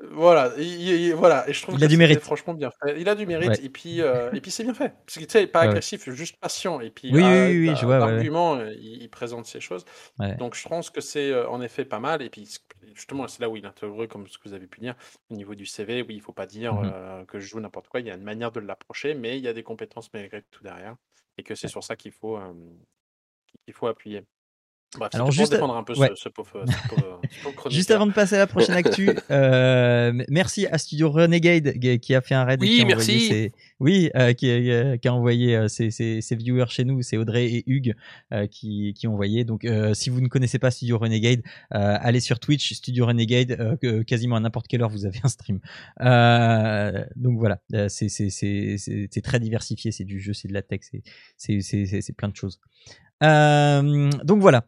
Voilà, 0.00 0.52
il, 0.58 0.64
il- 0.64 1.14
voilà, 1.14 1.48
et 1.48 1.52
je 1.52 1.60
trouve 1.62 1.74
Il 1.74 1.80
que 1.80 1.84
a 1.84 1.88
du 1.88 1.96
mérite. 1.96 2.20
franchement 2.20 2.54
bien 2.54 2.70
fait. 2.70 3.00
Il 3.00 3.08
a 3.08 3.14
du 3.16 3.26
mérite, 3.26 3.48
Ouais. 3.50 3.64
et 3.64 3.68
puis, 3.68 4.00
euh, 4.00 4.30
et 4.32 4.40
puis 4.40 4.50
c'est 4.50 4.62
bien 4.62 4.74
fait. 4.74 4.90
Parce 5.06 5.18
tu 5.18 5.26
sais, 5.28 5.46
pas 5.48 5.62
ouais. 5.62 5.68
agressif, 5.68 6.08
juste 6.10 6.36
patient, 6.38 6.80
et 6.80 6.90
puis 6.90 7.10
Oui, 7.12 7.20
oui, 7.22 7.58
oui, 7.60 7.66
d'a- 7.66 7.74
je 7.74 7.84
vois, 7.84 7.98
ouais, 7.98 8.04
ouais. 8.04 8.12
d'arguments, 8.12 8.56
euh, 8.56 8.72
il, 8.74 9.02
il 9.02 9.10
présente 9.10 9.46
ces 9.46 9.60
choses. 9.60 9.84
Donc 10.38 10.54
je 10.54 10.68
pense 10.68 10.90
que 10.90 11.00
c'est 11.00 11.30
euh, 11.32 11.48
en 11.48 11.60
effet 11.60 11.84
pas 11.84 11.98
mal, 12.00 12.22
et 12.22 12.30
puis 12.30 12.48
justement, 12.94 13.26
c'est 13.28 13.40
là 13.40 13.48
où 13.48 13.56
il 13.56 13.66
intègre, 13.66 14.06
comme 14.06 14.28
ce 14.28 14.38
que 14.38 14.48
vous 14.48 14.54
avez 14.54 14.66
pu 14.68 14.80
dire, 14.80 14.94
au 15.30 15.34
niveau 15.34 15.54
du 15.56 15.66
CV, 15.66 16.02
oui, 16.02 16.14
il 16.14 16.20
faut 16.20 16.32
pas 16.32 16.46
dire 16.46 16.74
Mhm. 16.74 16.92
euh, 16.94 17.24
que 17.24 17.40
je 17.40 17.48
joue 17.48 17.60
n'importe 17.60 17.88
quoi, 17.88 18.00
il 18.00 18.06
y 18.06 18.10
a 18.10 18.14
une 18.14 18.22
manière 18.22 18.52
de 18.52 18.60
l'approcher, 18.60 19.14
mais 19.14 19.36
il 19.38 19.44
y 19.44 19.48
a 19.48 19.52
des 19.52 19.64
compétences 19.64 20.12
malgré 20.14 20.42
tout 20.50 20.62
derrière, 20.62 20.94
et 21.38 21.42
que 21.42 21.54
c'est 21.56 21.68
sur 21.68 21.82
ça 21.82 21.96
qu'il 21.96 22.12
faut, 22.12 22.38
qu'il 23.64 23.74
faut 23.74 23.86
appuyer. 23.86 24.24
Bref, 24.96 25.10
Alors, 25.12 25.30
juste- 25.30 25.40
juste 25.40 25.52
défendre 25.52 25.76
un 25.76 25.82
peu 25.84 25.94
ce- 25.94 26.00
ouais. 26.00 26.10
ce, 26.14 26.30
pauvre, 26.30 26.48
ce 26.66 26.88
pauvre- 26.88 27.20
ce 27.30 27.42
pauvre 27.42 27.54
chroniqueur. 27.56 27.70
Juste 27.70 27.90
avant 27.90 28.06
de 28.06 28.12
passer 28.12 28.36
à 28.36 28.38
la 28.38 28.46
prochaine 28.46 28.74
actu, 28.76 29.10
euh, 29.30 30.12
merci 30.30 30.66
à 30.66 30.78
Studio 30.78 31.10
Renegade 31.10 31.78
qui- 32.00 32.14
a 32.14 32.20
fait 32.22 32.34
un 32.34 32.44
raid. 32.44 32.58
Oui, 32.62 32.76
qui 32.76 32.80
a 32.82 32.84
merci. 32.86 33.10
envoyé 33.12 33.28
ses- 33.28 33.52
oui, 33.80 34.10
euh, 34.16 34.32
qui, 34.32 34.48
euh, 34.50 34.96
qui 34.96 35.06
a 35.08 35.12
envoyé 35.14 35.68
ses, 35.68 35.90
ses- 35.90 36.22
ses 36.22 36.36
viewers 36.36 36.68
chez 36.70 36.84
nous. 36.84 37.02
C'est 37.02 37.18
Audrey 37.18 37.46
et 37.46 37.64
Hugues 37.66 37.94
euh, 38.32 38.46
qui, 38.46 38.94
qui 38.94 39.06
ont 39.06 39.12
envoyé. 39.12 39.44
Donc, 39.44 39.66
euh, 39.66 39.92
si 39.92 40.08
vous 40.08 40.22
ne 40.22 40.28
connaissez 40.28 40.58
pas 40.58 40.70
Studio 40.70 40.96
Renegade, 40.96 41.42
euh, 41.74 41.98
allez 42.00 42.20
sur 42.20 42.40
Twitch, 42.40 42.72
Studio 42.72 43.04
Renegade. 43.06 43.78
euh, 43.84 44.02
quasiment 44.04 44.36
à 44.36 44.40
n'importe 44.40 44.68
quelle 44.68 44.80
heure, 44.82 44.88
vous 44.88 45.04
avez 45.04 45.20
un 45.22 45.28
stream. 45.28 45.60
Euh, 46.00 47.04
donc 47.16 47.38
voilà, 47.38 47.60
c'est 47.88 49.22
très 49.22 49.38
diversifié. 49.40 49.92
C'est 49.92 50.04
du 50.04 50.18
jeu, 50.18 50.32
c'est 50.32 50.48
de 50.48 50.54
la 50.54 50.62
tech, 50.62 50.80
c'est 51.36 52.16
plein 52.16 52.28
de 52.28 52.36
choses. 52.36 52.58
Euh, 53.22 54.10
donc 54.24 54.40
voilà. 54.40 54.64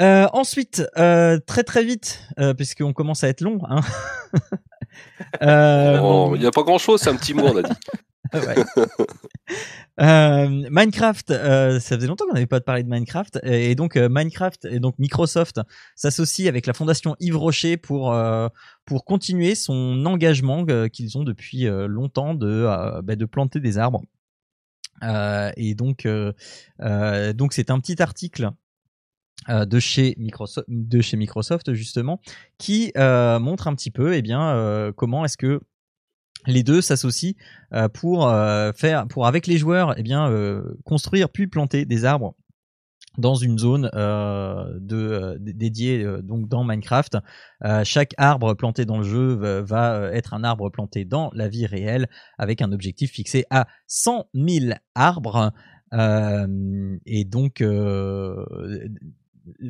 Euh, 0.00 0.28
ensuite, 0.32 0.84
euh, 0.96 1.38
très 1.44 1.64
très 1.64 1.84
vite, 1.84 2.22
puisqu'on 2.56 2.92
commence 2.92 3.24
à 3.24 3.28
être 3.28 3.40
long. 3.40 3.58
Hein. 3.68 3.80
Il 5.40 6.40
n'y 6.40 6.46
a 6.46 6.50
pas 6.52 6.62
grand 6.62 6.78
chose, 6.78 7.00
c'est 7.00 7.10
un 7.10 7.16
petit 7.16 7.34
mot, 7.34 7.44
on 7.46 7.56
a 7.56 7.62
dit. 7.62 7.72
ouais. 8.34 8.54
Euh, 10.00 10.68
Minecraft, 10.70 11.30
euh, 11.30 11.80
ça 11.80 11.96
faisait 11.96 12.06
longtemps 12.06 12.26
qu'on 12.26 12.34
n'avait 12.34 12.46
pas 12.46 12.60
parlé 12.60 12.82
de 12.82 12.88
Minecraft, 12.88 13.40
et 13.42 13.74
donc 13.74 13.96
euh, 13.96 14.08
Minecraft 14.10 14.66
et 14.66 14.78
donc 14.78 14.94
Microsoft 14.98 15.60
s'associe 15.96 16.46
avec 16.46 16.66
la 16.66 16.72
fondation 16.72 17.16
Yves 17.20 17.36
Rocher 17.36 17.76
pour 17.76 18.16
pour 18.84 19.04
continuer 19.04 19.54
son 19.54 20.04
engagement 20.06 20.64
qu'ils 20.92 21.18
ont 21.18 21.24
depuis 21.24 21.66
longtemps 21.66 22.34
de 22.34 22.66
bah, 23.02 23.16
de 23.16 23.24
planter 23.24 23.60
des 23.60 23.78
arbres. 23.78 24.02
Euh, 25.02 25.50
et 25.56 25.74
donc 25.74 26.06
euh, 26.06 26.32
euh, 26.80 27.32
donc 27.32 27.52
c'est 27.52 27.70
un 27.70 27.80
petit 27.80 28.00
article 28.02 28.50
de 29.48 29.78
chez 29.80 30.14
Microsoft, 30.18 31.72
justement, 31.72 32.20
qui 32.58 32.92
montre 32.96 33.68
un 33.68 33.74
petit 33.74 33.90
peu, 33.90 34.14
eh 34.14 34.20
bien, 34.20 34.92
comment 34.94 35.24
est-ce 35.24 35.38
que 35.38 35.60
les 36.46 36.62
deux 36.62 36.82
s'associent 36.82 37.32
pour 37.94 38.30
faire, 38.76 39.06
pour 39.08 39.26
avec 39.26 39.46
les 39.46 39.56
joueurs, 39.56 39.94
eh 39.96 40.02
bien, 40.02 40.30
construire 40.84 41.30
puis 41.30 41.46
planter 41.46 41.86
des 41.86 42.04
arbres 42.04 42.34
dans 43.16 43.34
une 43.34 43.58
zone 43.58 43.90
euh, 43.94 44.78
euh, 44.92 45.36
dédiée 45.40 46.04
euh, 46.04 46.22
donc 46.22 46.48
dans 46.48 46.64
Minecraft. 46.64 47.18
Chaque 47.84 48.14
arbre 48.18 48.54
planté 48.54 48.84
dans 48.84 48.98
le 48.98 49.04
jeu 49.04 49.34
va, 49.62 50.10
être 50.12 50.34
un 50.34 50.44
arbre 50.44 50.70
planté 50.70 51.04
dans 51.04 51.30
la 51.34 51.48
vie 51.48 51.66
réelle 51.66 52.08
avec 52.36 52.62
un 52.62 52.72
objectif 52.72 53.12
fixé 53.12 53.44
à 53.50 53.66
100 53.86 54.28
000 54.34 54.74
arbres. 54.94 55.52
Et 55.92 57.24
donc 57.24 57.62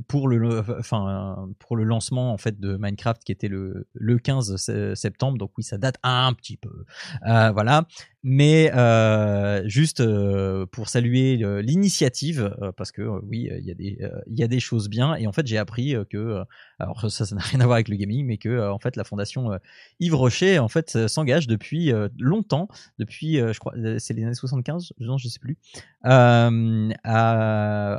pour 0.09 0.29
le 0.29 1.85
lancement 1.85 2.33
en 2.33 2.37
fait 2.39 2.59
de 2.59 2.77
Minecraft 2.77 3.23
qui 3.23 3.31
était 3.33 3.49
le 3.49 3.87
le 3.93 4.19
15 4.19 4.57
se- 4.57 4.95
septembre 4.97 5.39
donc 5.39 5.53
oui 5.57 5.63
ça 5.63 5.79
date 5.79 5.97
un 6.03 6.33
petit 6.35 6.57
peu 6.57 6.85
voilà 7.23 7.87
mais 8.31 8.71
euh, 8.75 9.67
juste 9.67 10.01
euh, 10.01 10.67
pour 10.67 10.91
saluer 10.91 11.43
euh, 11.43 11.63
l'initiative 11.63 12.55
parce 12.77 12.93
que 12.93 13.01
oui 13.01 13.49
il 13.59 13.65
y 13.65 13.71
a 13.71 13.75
des 13.75 13.99
il 14.27 14.39
y 14.39 14.43
a 14.43 14.49
des 14.49 14.61
choses 14.61 14.91
bien 14.91 15.15
et 15.15 15.27
en 15.27 15.33
fait 15.33 15.47
j'ai 15.47 15.57
appris 15.57 15.95
que 16.11 16.45
alors 16.79 17.11
ça 17.11 17.25
ça 17.25 17.35
n'a 17.35 17.41
rien 17.41 17.61
à 17.61 17.65
voir 17.65 17.77
avec 17.77 17.89
le 17.89 17.97
gaming 17.97 18.27
mais 18.27 18.37
que 18.37 18.69
en 18.69 18.79
fait 18.79 18.97
la 18.97 19.05
fondation 19.05 19.59
Yves 19.99 20.15
Rocher 20.15 20.59
en 20.59 20.69
fait 20.69 21.09
s'engage 21.09 21.47
depuis 21.47 21.91
longtemps 22.19 22.69
depuis 22.99 23.37
je 23.37 23.59
crois 23.59 23.73
c'est 23.99 24.13
les 24.13 24.25
années 24.25 24.35
75 24.35 24.93
non 25.01 25.17
je 25.17 25.29
sais 25.29 25.41
plus 25.41 25.57
à 26.03 26.51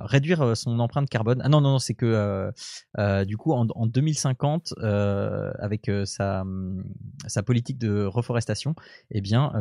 réduire 0.05 0.55
son 0.55 0.79
empreinte 0.79 1.09
carbone. 1.09 1.41
Ah 1.43 1.49
non, 1.49 1.61
non, 1.61 1.71
non 1.71 1.79
c'est 1.79 1.93
que 1.95 2.51
du 3.25 3.37
coup, 3.37 3.53
en, 3.53 3.67
en 3.75 3.85
2050, 3.85 4.73
euh, 4.79 5.51
avec 5.59 5.89
sa, 6.05 6.41
hum, 6.41 6.83
sa 7.27 7.43
politique 7.43 7.77
de 7.77 8.05
reforestation, 8.05 8.75
eh 9.11 9.21
bien, 9.21 9.51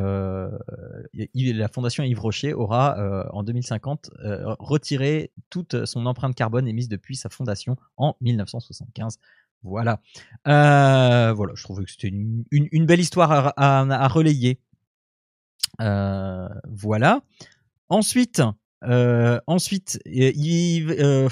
la 1.13 1.67
fondation 1.67 2.03
Yves 2.03 2.19
Rocher 2.19 2.53
aura 2.53 2.97
euh, 2.99 3.23
en 3.31 3.43
2050 3.43 4.11
euh, 4.23 4.55
retiré 4.59 5.31
toute 5.49 5.85
son 5.85 6.05
empreinte 6.05 6.35
carbone 6.35 6.67
émise 6.67 6.89
depuis 6.89 7.15
sa 7.15 7.29
fondation 7.29 7.77
en 7.97 8.15
1975. 8.21 9.19
Voilà. 9.63 10.01
Euh, 10.47 11.33
voilà, 11.33 11.53
je 11.55 11.63
trouvais 11.63 11.83
que 11.83 11.91
c'était 11.91 12.07
une, 12.07 12.85
belle 12.85 12.99
histoire 12.99 13.53
à, 13.57 14.07
relayer. 14.07 14.59
Euh, 15.81 16.47
voilà. 16.67 17.21
Ensuite, 17.89 18.41
euh, 18.83 19.39
ensuite, 19.47 19.99
euh, 20.07 20.31
euh, 20.37 21.29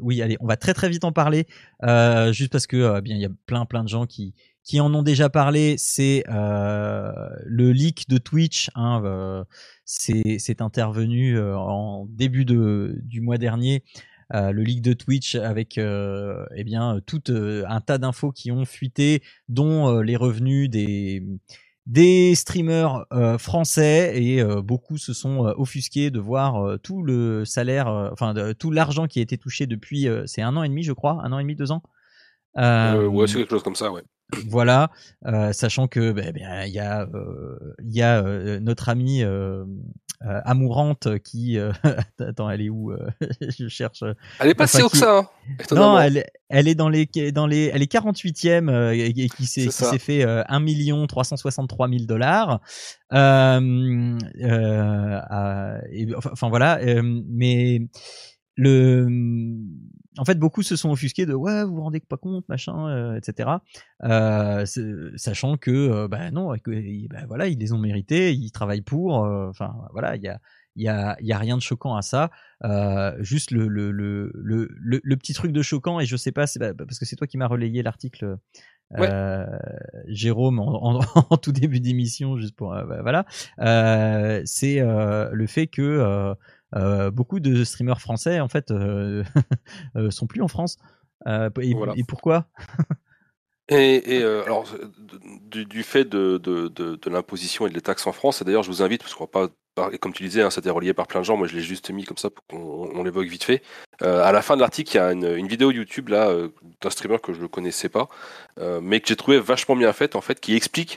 oui, 0.00 0.22
allez, 0.22 0.36
on 0.40 0.46
va 0.46 0.56
très 0.56 0.74
très 0.74 0.88
vite 0.88 1.04
en 1.04 1.12
parler, 1.12 1.46
euh, 1.84 2.32
juste 2.32 2.50
parce 2.50 2.66
que 2.66 2.76
euh, 2.76 3.00
bien 3.00 3.14
il 3.14 3.22
y 3.22 3.26
a 3.26 3.30
plein 3.46 3.66
plein 3.66 3.84
de 3.84 3.88
gens 3.88 4.06
qui 4.06 4.34
qui 4.68 4.80
en 4.80 4.92
ont 4.92 5.02
déjà 5.02 5.30
parlé. 5.30 5.76
C'est 5.78 6.24
euh, 6.28 7.10
le 7.46 7.72
leak 7.72 8.06
de 8.08 8.18
Twitch. 8.18 8.70
Hein, 8.74 9.02
euh, 9.02 9.42
c'est 9.86 10.60
intervenu 10.60 11.38
euh, 11.38 11.56
en 11.56 12.06
début 12.10 12.44
de 12.44 13.00
du 13.02 13.22
mois 13.22 13.38
dernier. 13.38 13.82
Le 14.30 14.62
leak 14.62 14.82
de 14.82 14.92
Twitch 14.92 15.36
avec 15.36 15.78
eh 15.78 16.64
bien 16.64 17.00
tout 17.06 17.22
un 17.28 17.80
tas 17.80 17.96
d'infos 17.96 18.30
qui 18.30 18.52
ont 18.52 18.66
fuité, 18.66 19.22
dont 19.48 20.00
les 20.02 20.16
revenus 20.16 20.68
des 20.68 21.22
des 21.86 22.34
streamers 22.34 23.06
français 23.38 24.22
et 24.22 24.44
beaucoup 24.62 24.98
se 24.98 25.14
sont 25.14 25.46
offusqués 25.56 26.10
de 26.10 26.20
voir 26.20 26.78
tout 26.80 27.02
le 27.02 27.46
salaire, 27.46 27.88
enfin 28.12 28.34
tout 28.58 28.70
l'argent 28.70 29.06
qui 29.06 29.20
a 29.20 29.22
été 29.22 29.38
touché 29.38 29.66
depuis 29.66 30.06
c'est 30.26 30.42
un 30.42 30.54
an 30.58 30.62
et 30.62 30.68
demi 30.68 30.82
je 30.82 30.92
crois, 30.92 31.22
un 31.24 31.32
an 31.32 31.38
et 31.38 31.44
demi 31.44 31.54
deux 31.54 31.72
ans. 31.72 31.82
Ouais, 32.54 33.26
c'est 33.28 33.38
quelque 33.38 33.48
chose 33.48 33.62
comme 33.62 33.76
ça, 33.76 33.90
ouais. 33.90 34.02
Voilà, 34.46 34.90
euh, 35.26 35.52
sachant 35.52 35.88
que 35.88 36.12
ben, 36.12 36.32
ben, 36.32 36.64
il 36.66 36.72
y 36.72 36.78
a 36.78 37.02
euh, 37.02 37.74
il 37.82 37.94
y 37.94 38.02
a 38.02 38.22
euh, 38.22 38.60
notre 38.60 38.88
amie 38.88 39.22
euh, 39.22 39.64
euh, 40.26 40.40
amourante 40.44 41.18
qui 41.20 41.58
euh, 41.58 41.72
attends 42.20 42.50
elle 42.50 42.60
est 42.62 42.68
où 42.68 42.92
je 43.40 43.68
cherche 43.68 44.04
Elle 44.40 44.50
est 44.50 44.54
pas 44.54 44.66
si 44.66 44.82
haut 44.82 44.88
que 44.88 44.98
ça, 44.98 45.18
hein, 45.18 45.28
non, 45.72 45.98
elle, 45.98 46.26
elle 46.48 46.68
est 46.68 46.74
dans 46.74 46.88
les, 46.88 47.06
dans 47.32 47.46
les, 47.46 47.70
elle 47.72 47.82
est 47.82 47.92
48e 47.92 48.68
euh, 48.68 48.92
et, 48.92 49.06
et 49.06 49.28
qui 49.28 49.46
s'est, 49.46 49.70
s'est 49.70 49.98
fait 49.98 50.24
euh, 50.24 50.42
1 50.48 50.60
million 50.60 51.06
363 51.06 51.88
000 51.88 52.04
dollars. 52.04 52.60
Euh, 53.12 54.18
euh, 54.42 55.20
enfin, 56.16 56.48
voilà, 56.48 56.78
euh, 56.80 57.22
mais 57.28 57.80
le, 58.56 59.06
en 60.18 60.24
fait, 60.24 60.38
beaucoup 60.38 60.62
se 60.62 60.76
sont 60.76 60.90
offusqués 60.90 61.26
de 61.26 61.34
ouais, 61.34 61.64
vous 61.64 61.74
vous 61.76 61.82
rendez 61.82 62.00
pas 62.00 62.16
compte, 62.16 62.48
machin, 62.48 62.88
euh, 62.88 63.16
etc. 63.16 63.50
Euh, 64.04 64.64
sachant 65.16 65.56
que, 65.56 65.70
euh, 65.70 66.08
bah 66.08 66.30
non, 66.30 66.52
que, 66.58 67.08
bah, 67.08 67.20
voilà, 67.26 67.46
ils 67.48 67.58
les 67.58 67.72
ont 67.72 67.78
mérités, 67.78 68.34
ils 68.34 68.50
travaillent 68.50 68.82
pour. 68.82 69.24
euh, 69.24 69.48
Enfin, 69.48 69.74
voilà, 69.92 70.16
il 70.16 70.22
y 70.22 70.28
a, 70.28 70.40
il 70.76 70.82
y 70.82 70.88
a, 70.88 71.16
y 71.20 71.32
a 71.32 71.38
rien 71.38 71.56
de 71.56 71.62
choquant 71.62 71.96
à 71.96 72.02
ça. 72.02 72.30
Juste 73.20 73.50
le, 73.50 73.68
le, 73.68 73.90
le, 73.92 74.32
le, 74.34 75.16
petit 75.16 75.32
truc 75.32 75.52
de 75.52 75.62
choquant, 75.62 76.00
et 76.00 76.06
je 76.06 76.16
sais 76.16 76.32
pas, 76.32 76.46
c'est 76.46 76.58
bah, 76.58 76.74
parce 76.74 76.98
que 76.98 77.04
c'est 77.04 77.16
toi 77.16 77.26
qui 77.26 77.38
m'as 77.38 77.46
relayé 77.46 77.82
l'article, 77.82 78.36
Jérôme, 80.06 80.60
en, 80.60 80.98
en, 80.98 81.00
en 81.30 81.36
tout 81.36 81.52
début 81.52 81.80
d'émission, 81.80 82.36
juste 82.36 82.56
pour, 82.56 82.70
bah, 82.70 83.02
voilà, 83.02 83.24
c'est 84.44 84.80
le 84.80 85.46
fait 85.46 85.66
que 85.66 86.34
euh, 86.74 87.10
beaucoup 87.10 87.40
de 87.40 87.64
streamers 87.64 88.00
français, 88.00 88.40
en 88.40 88.48
fait, 88.48 88.70
euh, 88.70 89.24
euh, 89.96 90.10
sont 90.10 90.26
plus 90.26 90.42
en 90.42 90.48
France. 90.48 90.76
Et, 91.26 91.74
Voilà. 91.74 91.94
et 91.96 92.04
pourquoi? 92.04 92.46
Et, 93.70 94.16
et, 94.16 94.22
euh, 94.22 94.44
alors, 94.44 94.66
du, 95.42 95.66
du 95.66 95.82
fait 95.82 96.04
de, 96.04 96.38
de, 96.38 96.68
de, 96.68 96.96
de 96.96 97.10
l'imposition 97.10 97.66
et 97.66 97.70
de 97.70 97.74
les 97.74 97.82
taxes 97.82 98.06
en 98.06 98.12
France, 98.12 98.40
et 98.40 98.44
d'ailleurs, 98.44 98.62
je 98.62 98.70
vous 98.70 98.82
invite, 98.82 99.02
parce 99.02 99.14
qu'on 99.14 99.24
va 99.24 99.28
pas 99.28 99.48
comme 100.00 100.12
tu 100.12 100.24
disais, 100.24 100.42
hein, 100.42 100.50
c'était 100.50 100.70
relié 100.70 100.92
par 100.92 101.06
plein 101.06 101.20
de 101.20 101.24
gens, 101.24 101.36
moi 101.36 101.46
je 101.46 101.54
l'ai 101.54 101.62
juste 101.62 101.88
mis 101.90 102.02
comme 102.02 102.16
ça 102.16 102.30
pour 102.30 102.44
qu'on 102.48 102.90
on 102.98 103.04
l'évoque 103.04 103.28
vite 103.28 103.44
fait. 103.44 103.62
Euh, 104.02 104.24
à 104.24 104.32
la 104.32 104.42
fin 104.42 104.56
de 104.56 104.60
l'article, 104.60 104.90
il 104.92 104.96
y 104.96 104.98
a 104.98 105.12
une, 105.12 105.36
une 105.36 105.46
vidéo 105.46 105.70
YouTube 105.70 106.08
là 106.08 106.30
euh, 106.30 106.48
d'un 106.80 106.90
streamer 106.90 107.18
que 107.22 107.32
je 107.32 107.40
ne 107.42 107.46
connaissais 107.46 107.88
pas, 107.88 108.08
mais 108.82 108.98
que 109.00 109.06
j'ai 109.06 109.14
trouvé 109.14 109.38
vachement 109.38 109.76
bien 109.76 109.92
faite, 109.92 110.16
en 110.16 110.20
fait, 110.20 110.40
qui 110.40 110.56
explique 110.56 110.96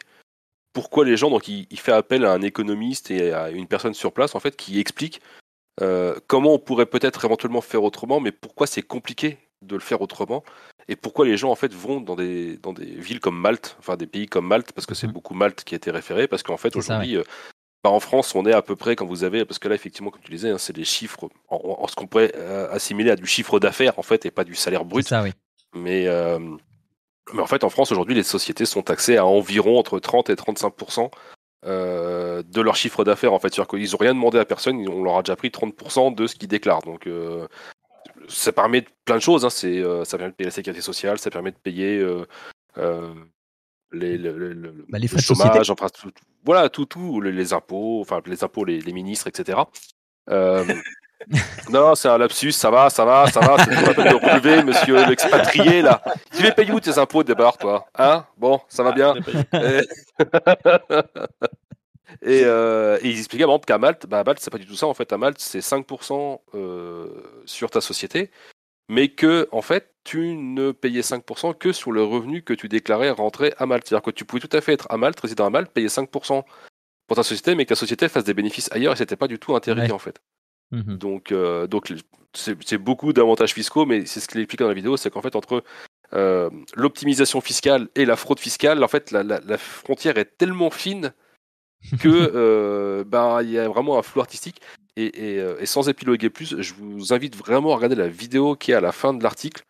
pourquoi 0.74 1.06
les 1.06 1.16
gens, 1.18 1.30
donc 1.30 1.48
il, 1.48 1.68
il 1.70 1.80
fait 1.80 1.92
appel 1.92 2.26
à 2.26 2.32
un 2.32 2.42
économiste 2.42 3.12
et 3.12 3.34
à 3.34 3.52
une 3.52 3.68
personne 3.68 3.94
sur 3.94 4.14
place, 4.14 4.34
en 4.34 4.40
fait, 4.40 4.56
qui 4.56 4.80
explique 4.80 5.22
euh, 5.82 6.16
comment 6.28 6.54
on 6.54 6.60
pourrait 6.60 6.86
peut-être 6.86 7.26
éventuellement 7.26 7.62
faire 7.62 7.84
autrement, 7.84 8.20
mais 8.20 8.32
pourquoi 8.32 8.68
c'est 8.68 8.82
compliqué 8.84 9.38
de 9.62 9.76
le 9.76 9.82
faire 9.82 10.02
autrement 10.02 10.44
et 10.88 10.96
pourquoi 10.96 11.26
les 11.26 11.38
gens 11.38 11.52
en 11.52 11.56
fait 11.56 11.74
vont 11.74 12.02
dans 12.02 12.16
des 12.16 12.58
dans 12.58 12.74
des 12.74 12.86
villes 12.86 13.20
comme 13.20 13.38
Malte, 13.40 13.76
enfin 13.80 13.96
des 13.96 14.08
pays 14.08 14.26
comme 14.28 14.48
Malte 14.48 14.72
parce 14.74 14.88
que 14.88 14.96
c'est 14.96 15.06
Mhm. 15.08 15.14
beaucoup 15.14 15.34
Malte 15.36 15.64
qui 15.64 15.76
a 15.76 15.78
été 15.78 15.92
référé 15.92 16.28
parce 16.28 16.42
qu'en 16.44 16.58
fait 16.58 16.76
aujourd'hui 16.76 17.16
euh, 17.18 17.24
bah, 17.84 17.92
en 17.92 18.00
France 18.00 18.34
on 18.34 18.46
est 18.48 18.54
à 18.54 18.64
peu 18.64 18.76
près 18.76 18.96
quand 18.96 19.06
vous 19.06 19.24
avez 19.24 19.46
parce 19.46 19.60
que 19.60 19.68
là 19.70 19.76
effectivement 19.76 20.10
comme 20.10 20.22
tu 20.24 20.32
disais 20.32 20.50
hein, 20.50 20.58
c'est 20.58 20.74
des 20.74 20.84
chiffres 20.84 21.30
en, 21.50 21.58
en- 21.58 21.84
en 21.84 21.88
ce 21.88 21.96
qu'on 21.96 22.08
pourrait 22.08 22.32
euh, 22.36 22.68
assimiler 22.72 23.12
à 23.12 23.16
du 23.16 23.28
chiffre 23.28 23.60
d'affaires 23.60 24.00
en 24.00 24.04
fait 24.04 24.26
et 24.26 24.32
pas 24.32 24.44
du 24.44 24.56
salaire 24.56 24.84
brut 24.84 25.08
ça, 25.08 25.22
oui. 25.22 25.32
mais 25.76 26.08
mais 27.34 27.42
en 27.42 27.48
fait 27.48 27.64
en 27.64 27.70
France 27.70 27.92
aujourd'hui 27.92 28.16
les 28.16 28.24
sociétés 28.24 28.66
sont 28.66 28.82
taxées 28.82 29.18
à 29.18 29.26
environ 29.28 29.78
entre 29.78 30.00
30 30.00 30.32
et 30.32 30.36
35 30.36 30.74
euh, 31.66 32.44
de 32.44 32.62
leur 32.62 32.76
chiffre 32.76 33.04
d'affaires 33.04 33.34
en 33.34 33.40
fait 33.40 33.54
c'est-à-dire 33.54 33.68
qu'ils 33.68 33.96
ont 33.96 34.00
rien 34.00 34.14
demandé 34.14 34.40
à 34.40 34.46
personne 34.46 34.88
on 34.90 35.04
leur 35.04 35.18
a 35.18 35.22
déjà 35.22 35.36
pris 35.36 35.52
30 35.52 36.16
de 36.16 36.28
ce 36.28 36.36
qu'ils 36.36 36.48
déclarent 36.48 36.82
donc 36.82 37.08
euh, 37.08 37.48
ça 38.28 38.52
permet 38.52 38.86
plein 39.06 39.16
de 39.16 39.22
choses. 39.22 39.46
Hein. 39.46 39.50
C'est, 39.50 39.84
ça 40.06 40.18
permet 40.18 40.32
de 40.32 40.36
payer 40.36 40.48
la 40.48 40.54
sécurité 40.54 40.82
sociale, 40.82 41.18
ça 41.18 41.32
permet 41.32 41.52
de 41.52 41.58
payer 41.58 42.06
les, 43.92 44.18
bah, 44.18 45.00
les 45.00 45.08
frais 45.08 45.18
le 45.18 45.22
chômage, 45.22 45.70
enfin, 45.70 45.88
tout, 45.90 46.12
voilà, 46.46 46.70
tout, 46.70 46.86
tout, 46.86 47.20
les, 47.20 47.54
impôts, 47.54 48.00
enfin 48.02 48.22
les 48.26 48.44
impôts, 48.44 48.64
les, 48.64 48.82
ministres, 48.94 49.28
etc. 49.28 49.60
Euh, 51.22 51.38
non, 51.70 51.96
c'est 51.96 52.10
un 52.10 52.18
lapsus, 52.18 52.52
ça 52.52 52.70
va, 52.70 52.90
ça 52.90 53.06
va, 53.06 53.28
ça 53.28 53.40
va, 53.40 53.58
c'est 53.64 53.70
pas 53.86 53.94
peine 53.94 54.10
de 54.10 54.16
relever, 54.16 54.64
monsieur 54.64 55.06
l'expatrié, 55.06 55.82
là. 55.82 56.02
Tu 56.36 56.44
les 56.44 56.52
payes 56.52 56.72
où 56.72 56.80
tes 56.80 56.98
impôts, 56.98 57.24
d'abord, 57.24 57.58
toi 57.58 57.88
Hein? 57.98 58.26
Bon, 58.38 58.62
ça 58.68 58.84
va 58.84 58.92
ah, 58.92 58.94
bien 58.94 59.16
et, 62.22 62.44
euh, 62.44 62.98
et, 63.02 63.10
ils 63.10 63.20
expliquaient, 63.20 63.46
par 63.46 63.52
exemple, 63.52 63.66
qu'à 63.66 63.78
Malte, 63.78 64.06
bah, 64.08 64.24
Malte, 64.24 64.40
c'est 64.40 64.50
pas 64.50 64.58
du 64.58 64.66
tout 64.66 64.76
ça, 64.76 64.88
en 64.88 64.94
fait, 64.94 65.14
à 65.14 65.18
Malte, 65.18 65.40
c'est 65.40 65.60
5% 65.60 66.40
euh, 66.56 67.08
sur 67.46 67.70
ta 67.70 67.82
société, 67.82 68.32
mais 68.90 69.10
que, 69.10 69.48
en 69.52 69.62
fait, 69.62 69.94
tu 70.04 70.36
ne 70.36 70.72
payais 70.72 71.02
5% 71.02 71.58
que 71.58 71.72
sur 71.72 71.92
le 71.92 72.04
revenu 72.04 72.42
que 72.42 72.54
tu 72.54 72.68
déclarais 72.68 73.12
rentrer 73.12 73.54
à 73.58 73.66
Malte. 73.66 73.88
C'est-à-dire 73.88 74.04
que 74.04 74.12
tu 74.12 74.26
pouvais 74.26 74.42
tout 74.42 74.56
à 74.56 74.62
fait 74.62 74.74
être 74.74 74.88
à 74.90 74.98
Malte, 74.98 75.20
résident 75.20 75.46
à 75.46 75.50
Malte, 75.50 75.72
payer 75.72 75.88
5% 75.88 76.44
pour 77.08 77.18
ta 77.18 77.24
société, 77.24 77.56
mais 77.56 77.66
que 77.66 77.72
la 77.72 77.76
société 77.76 78.08
fasse 78.08 78.24
des 78.24 78.34
bénéfices 78.34 78.72
ailleurs 78.72 78.94
et 78.94 78.96
c'était 78.96 79.18
pas 79.18 79.28
du 79.28 79.38
tout 79.38 79.54
intéressé 79.54 79.92
en 79.92 80.00
fait. 80.00 80.22
Mmh 80.72 80.96
donc, 80.96 81.32
euh, 81.32 81.68
donc 81.68 81.94
c'est 82.34 82.78
beaucoup 82.78 83.12
d'avantages 83.12 83.54
fiscaux, 83.54 83.86
mais 83.86 84.06
c'est 84.06 84.20
ce 84.20 84.28
qu'il 84.28 84.40
explique 84.40 84.62
dans 84.62 84.68
la 84.68 84.74
vidéo, 84.74 84.96
c'est 84.96 85.10
qu'en 85.10 85.22
fait 85.22 85.36
entre 85.36 85.64
euh, 86.14 86.50
l'optimisation 86.76 87.42
fiscale 87.42 87.90
et 87.96 88.06
la 88.06 88.16
fraude 88.16 88.40
fiscale, 88.40 88.84
en 88.84 88.88
fait 88.88 89.12
la, 89.12 89.58
frontière 89.58 90.18
est 90.18 90.38
tellement 90.38 90.70
fine 90.70 91.14
que 92.00 92.08
euh, 92.08 93.04
ben, 93.04 93.42
il 93.42 93.50
y 93.50 93.60
a 93.60 93.68
vraiment 93.68 93.98
un 93.98 94.02
flou 94.02 94.22
artistique. 94.22 94.62
Et, 94.98 95.38
et, 95.38 95.66
sans 95.66 95.88
épiloguer 95.88 96.30
plus, 96.30 96.62
je 96.62 96.74
vous 96.74 97.14
invite 97.14 97.36
vraiment 97.36 97.72
à 97.72 97.76
regarder 97.76 97.96
la 97.96 98.10
vidéo 98.10 98.58
qui 98.58 98.72
est 98.72 98.76
à 98.76 98.82
la 98.82 98.92
fin 98.92 99.14
de 99.14 99.24
l'article, 99.24 99.64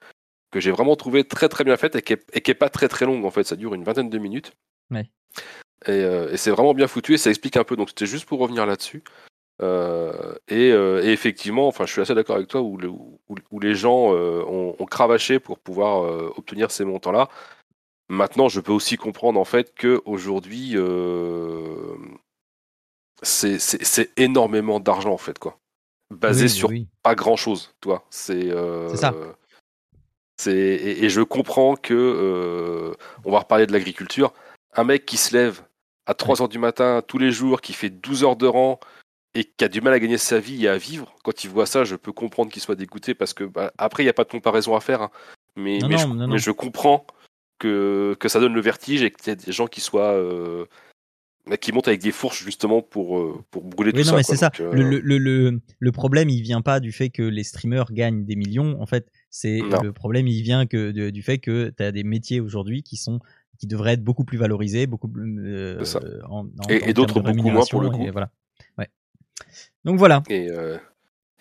que 0.51 0.59
j'ai 0.59 0.71
vraiment 0.71 0.95
trouvé 0.95 1.23
très 1.23 1.47
très 1.47 1.63
bien 1.63 1.77
faite 1.77 1.95
et 1.95 2.01
qui, 2.01 2.13
est, 2.13 2.53
pas 2.55 2.69
très 2.69 2.87
très 2.87 3.05
longue 3.05 3.23
en 3.23 3.29
fait, 3.29 3.43
ça 3.43 3.55
dure 3.55 3.75
une 3.75 3.83
vingtaine 3.83 4.09
de 4.09 4.17
minutes. 4.17 4.53
Et, 5.87 6.03
c'est 6.37 6.49
vraiment 6.49 6.73
bien 6.73 6.87
foutu 6.87 7.13
et 7.13 7.17
ça 7.17 7.29
explique 7.29 7.55
un 7.55 7.63
peu. 7.63 7.75
Donc 7.75 7.89
c'était 7.89 8.07
juste 8.07 8.25
pour 8.25 8.39
revenir 8.39 8.65
là-dessus. 8.65 9.03
Euh, 9.61 10.33
euh, 10.51 11.03
et, 11.03 11.11
effectivement, 11.11 11.67
enfin, 11.67 11.85
je 11.85 11.91
suis 11.91 12.01
assez 12.01 12.15
d'accord 12.15 12.35
avec 12.35 12.47
toi 12.47 12.61
où, 12.61 12.77
où, 13.29 13.59
les 13.59 13.75
gens 13.75 14.13
euh, 14.13 14.43
ont, 14.45 14.85
cravaché 14.85 15.39
pour 15.39 15.59
pouvoir 15.59 16.01
obtenir 16.37 16.71
ces 16.71 16.83
montants-là. 16.83 17.29
Maintenant, 18.09 18.49
je 18.49 18.59
peux 18.59 18.73
aussi 18.73 18.97
comprendre 18.97 19.39
en 19.39 19.45
fait 19.45 19.73
que 19.73 20.01
aujourd'hui, 20.05 20.75
c'est 23.21 24.09
énormément 24.17 24.79
d'argent 24.79 25.13
en 25.13 25.17
fait, 25.17 25.39
quoi, 25.39 25.57
basé 26.09 26.47
sur 26.47 26.69
pas 27.03 27.15
grand-chose, 27.15 27.73
toi. 27.79 28.05
C'est 28.09 28.49
ça. 28.95 29.13
Et, 30.47 31.05
et, 31.05 31.09
je 31.09 31.21
comprends 31.21 31.75
que 31.75 32.93
on 33.23 33.31
va 33.31 33.39
reparler 33.39 33.67
de 33.67 33.73
l'agriculture. 33.73 34.33
Un 34.73 34.85
mec 34.85 35.05
qui 35.05 35.17
se 35.17 35.35
lève 35.35 35.61
à 36.07 36.13
3 36.13 36.41
heures 36.41 36.49
du 36.49 36.57
matin 36.57 37.01
tous 37.05 37.17
les 37.17 37.31
jours, 37.31 37.61
qui 37.61 37.73
fait 37.73 37.89
12 37.89 38.23
heures 38.23 38.35
de 38.35 38.47
rang, 38.47 38.79
et 39.33 39.45
qui 39.45 39.63
a 39.63 39.69
du 39.69 39.81
mal 39.81 39.93
à 39.93 39.99
gagner 39.99 40.17
sa 40.17 40.39
vie 40.39 40.65
et 40.65 40.67
à 40.67 40.77
vivre, 40.77 41.15
quand 41.23 41.43
il 41.43 41.49
voit 41.49 41.65
ça, 41.65 41.83
je 41.83 41.95
peux 41.95 42.11
comprendre 42.11 42.51
qu'il 42.51 42.61
soit 42.61 42.75
dégoûté 42.75 43.13
parce 43.13 43.33
que 43.33 43.43
bah, 43.43 43.71
après, 43.77 44.03
il 44.03 44.05
n'y 44.05 44.09
a 44.09 44.13
pas 44.13 44.25
de 44.25 44.29
comparaison 44.29 44.75
à 44.75 44.81
faire. 44.81 45.01
Hein. 45.03 45.11
Mais, 45.55 45.79
mais, 45.87 45.97
je, 46.37 46.51
comprends 46.51 47.05
que, 47.59 48.15
que 48.19 48.29
ça 48.29 48.39
donne 48.39 48.53
le 48.53 48.61
vertige 48.61 49.03
et 49.03 49.11
qu'il 49.11 49.27
y 49.27 49.31
a 49.31 49.35
des 49.35 49.51
gens 49.51 49.67
qui 49.67 49.81
soient. 49.81 50.13
Euh, 50.13 50.65
bah, 51.47 51.57
qui 51.57 51.71
montent 51.71 51.87
avec 51.87 52.01
des 52.01 52.11
fourches 52.11 52.43
justement 52.43 52.83
pour, 52.83 53.17
euh, 53.17 53.43
pour 53.49 53.63
brûler 53.63 53.91
tout 53.91 54.03
non, 54.03 54.15
mais 54.15 54.23
c'est 54.23 54.35
ça. 54.35 54.51
Euh, 54.59 54.71
le, 54.73 54.99
le, 54.99 55.17
le, 55.17 55.59
le, 55.79 55.91
problème, 55.91 56.29
il 56.29 56.41
vient 56.43 56.61
pas 56.61 56.79
du 56.79 56.91
fait 56.91 57.09
que 57.09 57.23
les 57.23 57.43
streamers 57.43 57.91
gagnent 57.91 58.25
des 58.25 58.35
millions. 58.35 58.79
En 58.79 58.85
fait, 58.85 59.07
c'est 59.29 59.59
le 59.59 59.91
problème, 59.91 60.27
il 60.27 60.43
vient 60.43 60.67
que 60.67 61.09
du 61.09 61.23
fait 61.23 61.39
que 61.39 61.73
tu 61.75 61.83
as 61.83 61.91
des 61.91 62.03
métiers 62.03 62.41
aujourd'hui 62.41 62.83
qui 62.83 62.97
sont 62.97 63.19
qui 63.57 63.67
devraient 63.67 63.93
être 63.93 64.03
beaucoup 64.03 64.25
plus 64.25 64.37
valorisés, 64.37 64.87
beaucoup 64.87 65.07
plus 65.07 65.77
en, 66.27 66.47
et, 66.69 66.93
d'autres 66.93 67.21
beaucoup 67.21 67.49
moins 67.49 67.65
pour 67.69 67.81
le 67.81 67.89
coup. 67.89 68.07
voilà. 68.11 68.31
Donc 69.83 69.97
voilà. 69.97 70.21
Euh, 70.29 70.77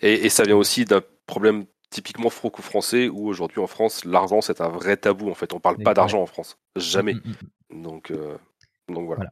et, 0.01 0.13
et, 0.25 0.29
ça 0.29 0.43
vient 0.43 0.55
aussi 0.55 0.85
d'un 0.85 1.01
problème 1.27 1.65
typiquement 1.89 2.29
franco-français 2.29 3.09
où 3.09 3.27
aujourd'hui 3.27 3.59
en 3.59 3.67
France, 3.67 4.05
l'argent 4.05 4.41
c'est 4.41 4.61
un 4.61 4.69
vrai 4.69 4.97
tabou 4.97 5.29
en 5.29 5.35
fait. 5.35 5.53
On 5.53 5.59
parle 5.59 5.77
pas 5.77 5.93
d'argent 5.93 6.21
en 6.21 6.25
France. 6.25 6.57
Jamais. 6.75 7.15
Mm, 7.15 7.21
mm, 7.25 7.77
mm. 7.77 7.83
Donc, 7.83 8.11
euh, 8.11 8.37
donc 8.89 9.05
voilà. 9.05 9.31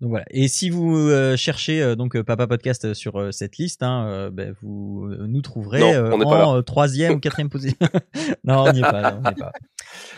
Donc 0.00 0.10
voilà. 0.10 0.24
Et 0.30 0.48
si 0.48 0.70
vous 0.70 0.96
euh, 0.96 1.36
cherchez 1.36 1.96
donc 1.96 2.20
Papa 2.22 2.46
Podcast 2.46 2.94
sur 2.94 3.32
cette 3.32 3.58
liste, 3.58 3.82
hein, 3.82 4.30
ben, 4.32 4.54
vous 4.62 5.08
nous 5.08 5.42
trouverez 5.42 5.96
en 5.96 6.62
troisième 6.62 7.14
ou 7.14 7.20
quatrième 7.20 7.50
position. 7.50 7.76
non, 8.44 8.64
on 8.64 8.72
n'y 8.72 8.78
est 8.78 8.82
pas. 8.82 9.18
on 9.22 9.30
est 9.30 9.34
pas. 9.34 9.52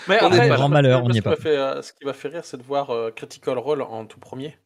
Mais 0.09 0.19
on 0.23 0.33
est 0.33 0.49
grand 0.49 0.69
malheur, 0.69 1.03
on 1.03 1.09
n'y 1.09 1.19
est 1.19 1.23
pas. 1.23 1.37
ce 1.37 1.93
qui 1.93 2.05
m'a 2.05 2.13
fait 2.13 2.29
rire, 2.29 2.45
c'est 2.45 2.59
de 2.59 2.63
voir 2.63 2.93
Critical 3.15 3.59
Role 3.59 3.83
en 3.83 4.05
tout 4.07 4.21
premier. 4.21 4.57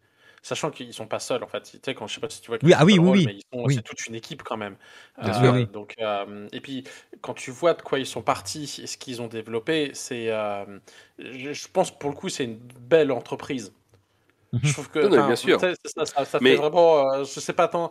Sachant 0.42 0.70
qu'ils 0.70 0.94
sont 0.94 1.06
pas 1.06 1.18
seuls 1.18 1.42
en 1.44 1.46
fait. 1.46 1.62
Tu 1.62 1.78
sais, 1.84 1.94
quand 1.94 2.06
je 2.06 2.14
sais 2.14 2.20
pas 2.20 2.30
si 2.30 2.40
tu 2.40 2.48
vois. 2.48 2.58
Oui, 2.62 2.72
ah 2.74 2.84
oui, 2.84 2.98
oui, 2.98 3.26
mais 3.26 3.38
ils 3.52 3.74
c'est 3.74 3.82
toute 3.82 4.06
une 4.06 4.14
équipe 4.14 4.42
quand 4.42 4.56
même. 4.56 4.76
Euh, 5.22 5.66
donc, 5.66 5.94
euh, 6.00 6.48
et 6.52 6.60
puis 6.60 6.84
quand 7.20 7.34
tu 7.34 7.50
vois 7.50 7.74
de 7.74 7.82
quoi 7.82 7.98
ils 7.98 8.06
sont 8.06 8.22
partis 8.22 8.80
et 8.82 8.86
ce 8.86 8.96
qu'ils 8.96 9.20
ont 9.20 9.26
développé, 9.26 9.90
c'est, 9.92 10.30
euh, 10.30 10.64
je 11.18 11.68
pense 11.68 11.90
pour 11.96 12.10
le 12.10 12.16
coup, 12.16 12.30
c'est 12.30 12.44
une 12.44 12.58
belle 12.80 13.12
entreprise. 13.12 13.74
Mhm. 14.52 14.60
Je 14.62 14.72
trouve 14.72 14.90
que, 14.90 15.06
bien 15.06 15.36
sûr. 15.36 15.60
Ça, 15.60 15.74
ça, 16.06 16.24
ça 16.24 16.38
mais... 16.40 16.52
fait 16.52 16.56
vraiment, 16.56 17.22
je 17.22 17.38
sais 17.40 17.52
pas 17.52 17.68
tant. 17.68 17.90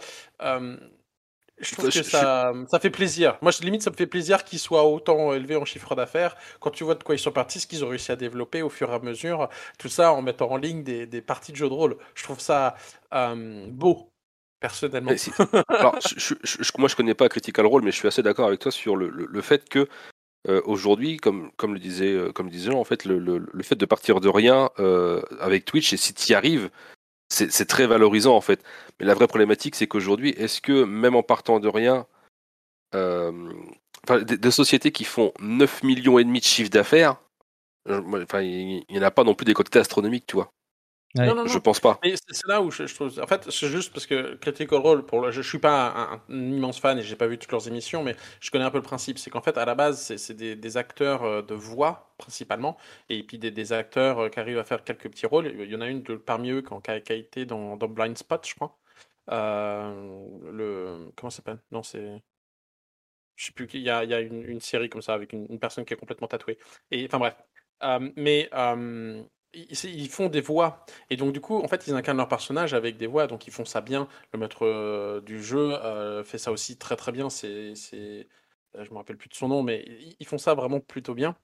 Je 1.60 1.76
trouve 1.76 1.90
que 1.90 2.03
ça, 2.03 2.53
ça 2.69 2.80
fait 2.80 2.90
plaisir. 2.90 3.38
Moi, 3.41 3.52
limite, 3.61 3.81
ça 3.81 3.90
me 3.90 3.95
fait 3.95 4.07
plaisir 4.07 4.44
qu'ils 4.44 4.60
soient 4.60 4.86
autant 4.86 5.34
élevés 5.34 5.57
en 5.57 5.65
chiffre 5.65 5.95
d'affaires. 5.95 6.36
Quand 6.60 6.72
tu 6.72 6.84
vois 6.84 6.95
de 6.95 7.03
quoi 7.03 7.15
ils 7.15 7.19
sont 7.19 7.31
partis, 7.31 7.60
ce 7.60 7.68
qu'ils 7.68 7.84
ont 7.84 7.90
réussi 7.90 8.11
à 8.11 8.15
développer 8.15 8.61
au 8.61 8.69
fur 8.69 8.90
et 8.91 8.94
à 8.94 8.99
mesure, 8.99 9.49
tout 9.77 9.90
ça 9.90 10.14
en 10.14 10.22
mettant 10.22 10.49
en 10.52 10.57
ligne 10.57 10.84
des, 10.84 11.06
des 11.06 11.22
parties 11.22 11.52
de 11.52 11.57
jeux 11.57 11.69
de 11.69 11.73
rôle. 11.73 11.98
Je 12.15 12.23
trouve 12.23 12.40
ça 12.40 12.76
euh, 13.14 13.68
beau, 13.69 14.11
personnellement. 14.60 15.11
Alors, 15.69 15.98
je, 16.15 16.34
je, 16.44 16.72
moi, 16.77 16.88
je 16.88 16.95
connais 16.95 17.14
pas 17.15 17.27
Critical 17.27 17.65
Role, 17.65 17.84
mais 17.84 17.91
je 17.91 17.98
suis 17.98 18.07
assez 18.07 18.23
d'accord 18.23 18.48
avec 18.48 18.60
toi 18.60 18.72
sur 18.72 18.95
le, 18.95 19.10
le, 19.10 19.41
fait 19.41 19.68
que 19.68 19.88
euh, 20.48 20.61
aujourd'hui, 20.65 21.18
comme, 21.18 21.52
comme 21.57 21.73
le 21.73 21.80
disait, 21.80 22.14
euh, 22.14 22.31
comme 22.31 22.49
disait 22.49 22.73
en 22.73 22.86
fait, 22.86 23.03
le, 23.06 23.19
le, 23.19 23.64
fait 23.64 23.76
de 23.76 23.86
partir 23.86 24.22
de 24.22 24.30
rien 24.30 24.69
avec 25.40 25.65
Twitch, 25.65 25.91
et 25.91 25.98
si 25.98 26.14
tu 26.14 26.31
y 26.31 26.36
arrives, 26.36 26.69
c'est 27.30 27.68
très 27.68 27.88
valorisant 27.88 28.35
en 28.35 28.41
fait. 28.41 28.64
Mais 28.99 29.06
la 29.06 29.14
vraie 29.14 29.27
problématique, 29.27 29.76
c'est 29.76 29.88
qu'aujourd'hui, 29.88 30.31
est-ce 30.31 30.61
que 30.61 30.84
même 30.84 31.15
en 31.15 31.23
partant 31.23 31.60
de 31.60 31.68
rien, 31.68 32.06
euh, 32.95 33.31
des, 34.22 34.51
sociétés 34.51 34.91
qui 34.91 35.03
font 35.03 35.31
9 35.39 35.84
millions 35.84 36.19
et 36.19 36.23
demi 36.23 36.39
de 36.39 36.45
chiffre 36.45 36.69
d'affaires, 36.69 37.18
enfin, 37.88 38.41
il 38.41 38.84
n'y 38.89 38.99
en 38.99 39.03
a 39.03 39.11
pas 39.11 39.23
non 39.23 39.35
plus 39.35 39.45
des 39.45 39.53
quantités 39.53 39.80
astronomiques, 39.80 40.26
tu 40.27 40.35
vois. 40.35 40.51
Non, 41.15 41.34
non, 41.34 41.48
Je 41.48 41.57
pense 41.57 41.80
pas. 41.80 41.99
c'est 42.03 42.48
là 42.48 42.61
où 42.61 42.69
je, 42.69 42.84
trouve. 42.94 43.19
En 43.19 43.26
fait, 43.26 43.49
c'est 43.49 43.68
juste 43.68 43.91
parce 43.91 44.06
que 44.06 44.36
Critical 44.36 44.80
Role, 44.80 45.06
pour 45.06 45.31
je, 45.31 45.41
suis 45.41 45.57
pas 45.57 46.22
un, 46.30 46.34
immense 46.34 46.80
fan 46.80 46.99
et 46.99 47.02
j'ai 47.02 47.15
pas 47.15 47.26
vu 47.26 47.40
toutes 47.40 47.52
leurs 47.52 47.68
émissions, 47.68 48.03
mais 48.03 48.15
je 48.40 48.52
connais 48.52 48.64
un 48.64 48.69
peu 48.69 48.77
le 48.77 48.84
principe. 48.84 49.18
C'est 49.18 49.31
qu'en 49.31 49.41
fait, 49.41 49.57
à 49.57 49.65
la 49.65 49.73
base, 49.73 50.15
c'est 50.15 50.34
des, 50.36 50.77
acteurs 50.77 51.23
euh, 51.23 51.41
de 51.41 51.56
voix 51.56 52.14
principalement, 52.19 52.77
et 53.10 53.23
puis 53.23 53.40
des, 53.40 53.73
acteurs 53.73 54.19
euh, 54.19 54.30
qui 54.30 54.40
arrivent 54.40 54.60
à 54.60 54.64
faire 54.64 54.84
quelques 54.84 55.10
petits 55.10 55.26
rôles. 55.26 55.48
Il 55.48 55.72
y 55.72 55.76
en 55.76 55.81
a 55.81 55.88
une 55.88 56.03
de, 56.03 56.15
parmi 56.15 56.52
eux 56.52 56.61
qui 56.61 56.91
a, 56.91 57.15
été 57.15 57.45
dans, 57.45 57.76
Blind 57.76 58.18
Spot, 58.18 58.45
je 58.48 58.53
crois. 58.53 58.77
Euh, 59.31 60.27
le 60.52 61.11
comment 61.15 61.30
ça 61.31 61.38
s'appelle? 61.38 61.60
Non, 61.72 61.81
c'est 61.84 62.22
je 63.36 63.45
sais 63.48 63.52
plus. 63.53 63.68
Il 63.73 63.81
y 63.81 63.90
a, 63.90 64.03
il 64.03 64.10
y 64.10 64.14
a 64.14 64.19
une, 64.19 64.60
série 64.60 64.90
comme 64.90 65.02
ça 65.02 65.14
avec 65.14 65.34
une, 65.34 65.60
personne 65.60 65.86
qui 65.86 65.94
est 65.94 65.98
complètement 65.98 66.27
tatouée. 66.27 66.60
Et 66.91 67.06
enfin 67.06 67.18
bref. 67.19 67.36
mais 68.15 68.49
ils, 69.53 70.09
font 70.09 70.30
des 70.30 70.41
voix. 70.41 70.85
Et 71.09 71.17
donc, 71.17 71.34
du 71.34 71.41
coup, 71.41 71.57
en 71.57 71.67
fait, 71.67 71.88
ils 71.88 71.93
incarnent 71.93 72.17
leur 72.17 72.27
personnage 72.27 72.73
avec 72.73 72.97
des 72.97 73.07
voix. 73.07 73.27
Donc, 73.27 73.47
ils 73.47 73.53
font 73.53 73.65
ça 73.65 73.81
bien. 73.81 74.07
Le 74.34 74.39
maître 74.39 74.65
euh, 74.65 75.21
du 75.21 75.41
jeu 75.41 75.73
euh, 75.73 76.23
fait 76.23 76.38
ça 76.38 76.51
aussi 76.51 76.77
très, 76.77 76.95
très 76.95 77.11
bien. 77.11 77.30
C'est, 77.30 77.73
euh, 77.93 78.23
je 78.73 78.91
me 78.91 78.95
rappelle 78.95 79.17
plus 79.17 79.30
de 79.30 79.34
son 79.34 79.47
nom, 79.47 79.63
mais 79.63 79.85
ils 80.19 80.27
font 80.27 80.38
ça 80.38 80.53
vraiment 80.53 80.80
plutôt 80.80 81.13
bien. 81.13 81.35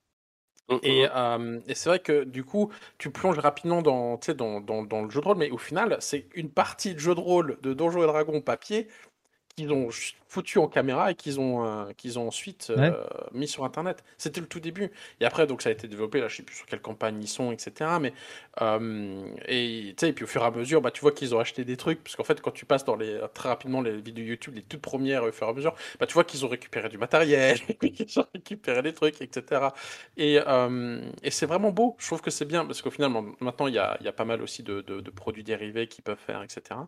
Mmh, 0.68 0.76
et, 0.82 1.06
mmh. 1.06 1.62
et 1.68 1.74
c'est 1.74 1.88
vrai 1.88 2.00
que 2.00 2.24
du 2.24 2.44
coup, 2.44 2.72
tu 2.98 3.10
plonges 3.10 3.38
rapidement 3.38 3.82
dans, 3.82 4.18
dans, 4.36 4.60
dans, 4.60 4.82
dans, 4.82 5.02
le 5.02 5.10
jeu 5.10 5.20
de 5.20 5.26
rôle, 5.26 5.36
mais 5.36 5.50
au 5.50 5.58
final, 5.58 5.96
c'est 6.00 6.28
une 6.34 6.50
partie 6.50 6.94
de 6.94 6.98
jeu 6.98 7.14
de 7.14 7.20
rôle 7.20 7.58
de 7.62 7.72
Donjons 7.72 8.02
et 8.02 8.06
Dragons 8.06 8.40
papier 8.40 8.88
qu'ils 9.56 9.72
ont 9.72 9.88
foutu 10.28 10.58
en 10.58 10.68
caméra 10.68 11.10
et 11.10 11.14
qu'ils 11.14 11.40
ont, 11.40 11.66
euh, 11.66 11.92
qu'ils 11.96 12.18
ont 12.18 12.28
ensuite 12.28 12.70
euh, 12.70 12.92
mis 13.32 13.48
sur 13.48 13.64
Internet. 13.64 14.04
C'était 14.18 14.42
le 14.42 14.46
tout 14.46 14.60
début. 14.60 14.90
Et 15.20 15.24
après, 15.24 15.46
donc 15.46 15.62
ça 15.62 15.70
a 15.70 15.72
été 15.72 15.88
développé, 15.88 16.20
là, 16.20 16.28
je 16.28 16.36
sais 16.36 16.42
plus 16.42 16.56
sur 16.56 16.66
quelle 16.66 16.82
campagne 16.82 17.18
ils 17.22 17.28
sont, 17.28 17.52
etc. 17.52 17.90
Mais, 17.98 18.12
euh, 18.60 19.24
et, 19.48 19.94
et 20.00 20.12
puis 20.12 20.24
au 20.24 20.26
fur 20.26 20.42
et 20.42 20.44
à 20.44 20.50
mesure, 20.50 20.82
bah, 20.82 20.90
tu 20.90 21.00
vois 21.00 21.12
qu'ils 21.12 21.34
ont 21.34 21.40
acheté 21.40 21.64
des 21.64 21.78
trucs, 21.78 22.04
parce 22.04 22.16
qu'en 22.16 22.24
fait, 22.24 22.42
quand 22.42 22.50
tu 22.50 22.66
passes 22.66 22.84
dans 22.84 22.96
les, 22.96 23.18
très 23.32 23.48
rapidement 23.48 23.80
les 23.80 23.98
vidéos 23.98 24.26
YouTube, 24.26 24.54
les 24.56 24.62
toutes 24.62 24.82
premières 24.82 25.24
au 25.24 25.32
fur 25.32 25.46
et 25.46 25.50
à 25.50 25.54
mesure, 25.54 25.74
bah, 25.98 26.06
tu 26.06 26.12
vois 26.12 26.24
qu'ils 26.24 26.44
ont 26.44 26.48
récupéré 26.48 26.90
du 26.90 26.98
matériel, 26.98 27.58
qu'ils 27.80 28.20
ont 28.20 28.26
récupéré 28.34 28.82
des 28.82 28.92
trucs, 28.92 29.22
etc. 29.22 29.68
Et, 30.18 30.34
et 30.34 31.30
c'est 31.30 31.46
vraiment 31.46 31.70
beau. 31.70 31.96
Je 31.98 32.06
trouve 32.06 32.20
que 32.20 32.30
c'est 32.30 32.44
bien, 32.44 32.66
parce 32.66 32.82
qu'au 32.82 32.90
final, 32.90 33.10
maintenant, 33.40 33.68
il 33.68 33.74
y 33.74 33.78
a, 33.78 33.96
y 34.02 34.08
a, 34.08 34.12
pas 34.12 34.26
mal 34.26 34.42
aussi 34.42 34.62
de, 34.62 34.82
de, 34.82 35.00
de 35.00 35.10
produits 35.10 35.44
dérivés 35.44 35.86
qu'ils 35.88 36.04
peuvent 36.04 36.18
faire, 36.18 36.42
etc. 36.42 36.80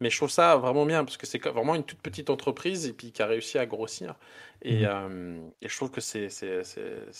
Mais 0.00 0.10
je 0.10 0.16
trouve 0.16 0.30
ça 0.30 0.56
vraiment 0.56 0.86
bien 0.86 1.04
parce 1.04 1.16
que 1.16 1.26
c'est 1.26 1.42
vraiment 1.44 1.74
une 1.74 1.84
toute 1.84 2.00
petite 2.02 2.30
entreprise 2.30 2.86
et 2.86 2.92
puis 2.94 3.12
qui 3.12 3.20
a 3.22 3.26
réussi 3.26 3.58
à 3.58 3.66
grossir. 3.66 4.16
Et, 4.62 4.84
Mmh 4.84 5.08
et 5.60 5.68
je 5.68 5.76
trouve 5.76 5.90
que 5.90 6.00
c'est 6.00 6.26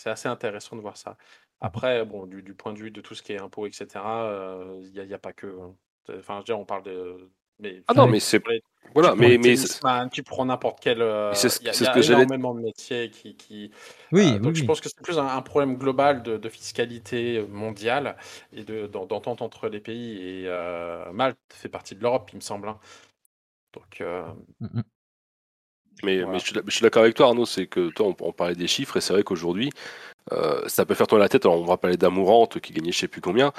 assez 0.05 0.27
intéressant 0.29 0.75
de 0.75 0.81
voir 0.81 0.97
ça. 0.97 1.17
Après, 1.61 2.05
bon, 2.05 2.25
du, 2.25 2.41
du 2.43 2.53
point 2.55 2.73
de 2.73 2.79
vue 2.79 2.91
de 2.91 3.01
tout 3.01 3.15
ce 3.15 3.21
qui 3.23 3.33
est 3.33 3.39
impôts, 3.41 3.65
etc., 3.67 4.79
il 4.81 4.91
n'y 4.91 5.13
a, 5.13 5.15
a 5.15 5.19
pas 5.19 5.33
que. 5.33 5.47
hein. 5.59 5.75
Enfin, 6.09 6.35
je 6.35 6.39
veux 6.39 6.43
dire, 6.45 6.59
on 6.59 6.65
parle 6.65 6.83
de. 6.83 7.31
Mais, 7.59 7.81
Ah 7.87 7.93
non, 7.93 8.07
mais 8.07 8.19
c'est. 8.19 8.41
Voilà, 8.95 9.13
mais. 9.15 9.37
mais 9.37 9.55
tennisman, 9.55 10.09
tu 10.09 10.23
prends 10.23 10.45
n'importe 10.45 10.79
quel. 10.81 11.01
euh, 11.01 11.31
c'est 11.33 11.49
ce- 11.49 11.59
ce 11.71 11.83
a 11.85 11.93
que 11.93 12.01
j'allais- 12.01 12.23
énormément 12.23 12.55
de 12.55 12.61
métiers 12.61 13.11
qui. 13.11 13.35
qui 13.35 13.71
Oui, 14.11 14.21
euh, 14.29 14.33
oui, 14.33 14.39
donc 14.39 14.55
je 14.55 14.63
pense 14.65 14.81
que 14.81 14.89
c'est 14.89 14.99
plus 15.01 15.19
un, 15.19 15.27
un 15.27 15.41
problème 15.41 15.77
global 15.77 16.23
de, 16.23 16.37
de 16.37 16.49
fiscalité 16.49 17.45
mondiale 17.49 18.15
et 18.51 18.63
de- 18.63 18.87
d'en- 18.87 19.05
d'entente 19.05 19.41
entre 19.43 19.67
les 19.69 19.79
pays. 19.79 20.17
Et 20.17 20.43
euh, 20.47 21.11
Malte 21.11 21.37
fait 21.53 21.69
partie 21.69 21.93
de 21.95 22.01
l'Europe, 22.01 22.29
il 22.33 22.37
me 22.37 22.41
semble. 22.41 22.67
hein. 22.69 22.79
Donc, 23.73 24.01
euh, 24.01 24.23
Mmh 24.59 24.81
Mais, 26.01 26.15
Voilà. 26.21 26.31
mais 26.31 26.39
je 26.39 26.71
suis, 26.71 26.81
d'accord 26.81 27.03
avec 27.03 27.13
toi, 27.15 27.25
Arnaud, 27.27 27.45
c'est 27.45 27.67
que 27.67 27.89
toi, 27.89 28.07
on, 28.07 28.15
on 28.21 28.31
parlait 28.31 28.55
des 28.55 28.67
chiffres, 28.67 28.95
et 28.95 29.01
c'est 29.01 29.11
vrai 29.11 29.23
qu'aujourd'hui, 29.23 29.69
euh, 30.31 30.65
ça 30.67 30.85
peut 30.85 30.93
faire 30.93 31.07
tourner 31.07 31.23
la 31.25 31.29
tête. 31.29 31.45
Alors, 31.45 31.59
on 31.59 31.65
va 31.65 31.75
parler 31.75 31.97
d'Amourante 31.97 32.61
qui 32.61 32.71
gagnait 32.71 32.93
je 32.93 32.99
sais 32.99 33.09
plus 33.09 33.19
combien, 33.19 33.51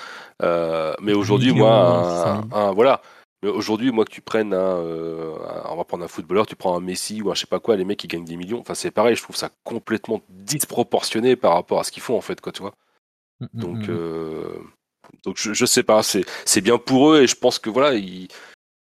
euh, 0.42 0.94
mais 1.02 1.12
aujourd'hui, 1.12 1.52
moi, 1.52 2.02
600 2.24 2.42
000. 2.48 2.54
un, 2.54 2.68
un- 2.68 2.72
voilà. 2.72 3.02
Mais 3.42 3.48
aujourd'hui, 3.48 3.90
moi, 3.90 4.04
que 4.04 4.10
tu 4.10 4.20
prennes 4.20 4.52
un, 4.52 4.76
euh, 4.78 5.34
un- 5.46 5.70
on 5.72 5.76
va 5.76 5.84
prendre 5.84 6.04
un 6.04 6.08
footballeur, 6.08 6.46
tu 6.46 6.56
prends 6.56 6.76
un 6.76 6.80
Messi 6.80 7.22
ou 7.22 7.30
un 7.30 7.34
je 7.34 7.40
sais 7.40 7.46
pas 7.46 7.60
quoi, 7.60 7.76
les 7.76 7.84
mecs 7.84 7.98
qui 7.98 8.06
gagnent 8.08 8.24
des 8.24 8.36
millions, 8.36 8.60
enfin, 8.60 8.74
c'est 8.74 8.90
pareil, 8.90 9.16
je 9.16 9.22
trouve 9.22 9.36
ça 9.36 9.50
complètement 9.64 10.20
disproportionné 10.28 11.36
par 11.36 11.54
rapport 11.54 11.80
à 11.80 11.84
ce 11.84 11.90
qu'ils 11.92 12.02
font, 12.02 12.16
en 12.16 12.20
fait, 12.20 12.40
quoi, 12.40 12.52
tu 12.52 12.60
vois. 12.62 12.74
Mmh, 13.40 13.46
mmh, 13.54 13.60
Donc, 13.60 13.88
mmh. 13.88 13.92
euh, 13.92 14.58
donc 15.24 15.36
je, 15.38 15.52
je 15.54 15.66
sais 15.66 15.82
pas, 15.82 16.02
c'est 16.02 16.60
bien 16.60 16.78
pour 16.78 17.12
eux 17.12 17.22
et 17.22 17.26
je 17.26 17.36
pense 17.36 17.58
que 17.58 17.70
voilà, 17.70 17.94
il 17.94 18.28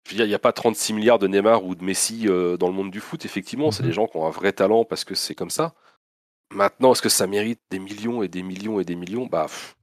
je 0.07 0.13
veux 0.13 0.17
dire, 0.19 0.27
il 0.27 0.29
n'y 0.31 0.35
a 0.35 0.39
pas 0.41 0.53
36 0.53 0.93
milliards 0.95 1.19
de 1.19 1.29
Neymar 1.29 1.65
ou 1.65 1.75
de 1.75 1.85
Messi 1.85 2.29
euh, 2.29 2.57
dans 2.57 2.69
le 2.69 2.75
monde 2.75 2.91
du 2.93 3.01
foot, 3.01 3.25
effectivement, 3.25 3.71
c'est 3.73 3.83
des 3.83 3.93
gens 3.93 4.07
qui 4.07 4.17
ont 4.17 4.27
un 4.27 4.31
vrai 4.31 4.53
talent 4.53 4.85
parce 4.85 5.05
que 5.05 5.15
c'est 5.17 5.35
comme 5.35 5.51
ça. 5.51 5.75
Maintenant, 6.53 6.93
est-ce 6.93 7.03
que 7.03 7.09
ça 7.09 7.27
mérite 7.27 7.61
des 7.71 7.79
millions 7.81 8.23
et 8.23 8.29
des 8.29 8.43
millions 8.43 8.81
et 8.81 8.85
des 8.85 8.97
millions? 8.97 9.27
Bah, 9.27 9.45
pff. 9.47 9.77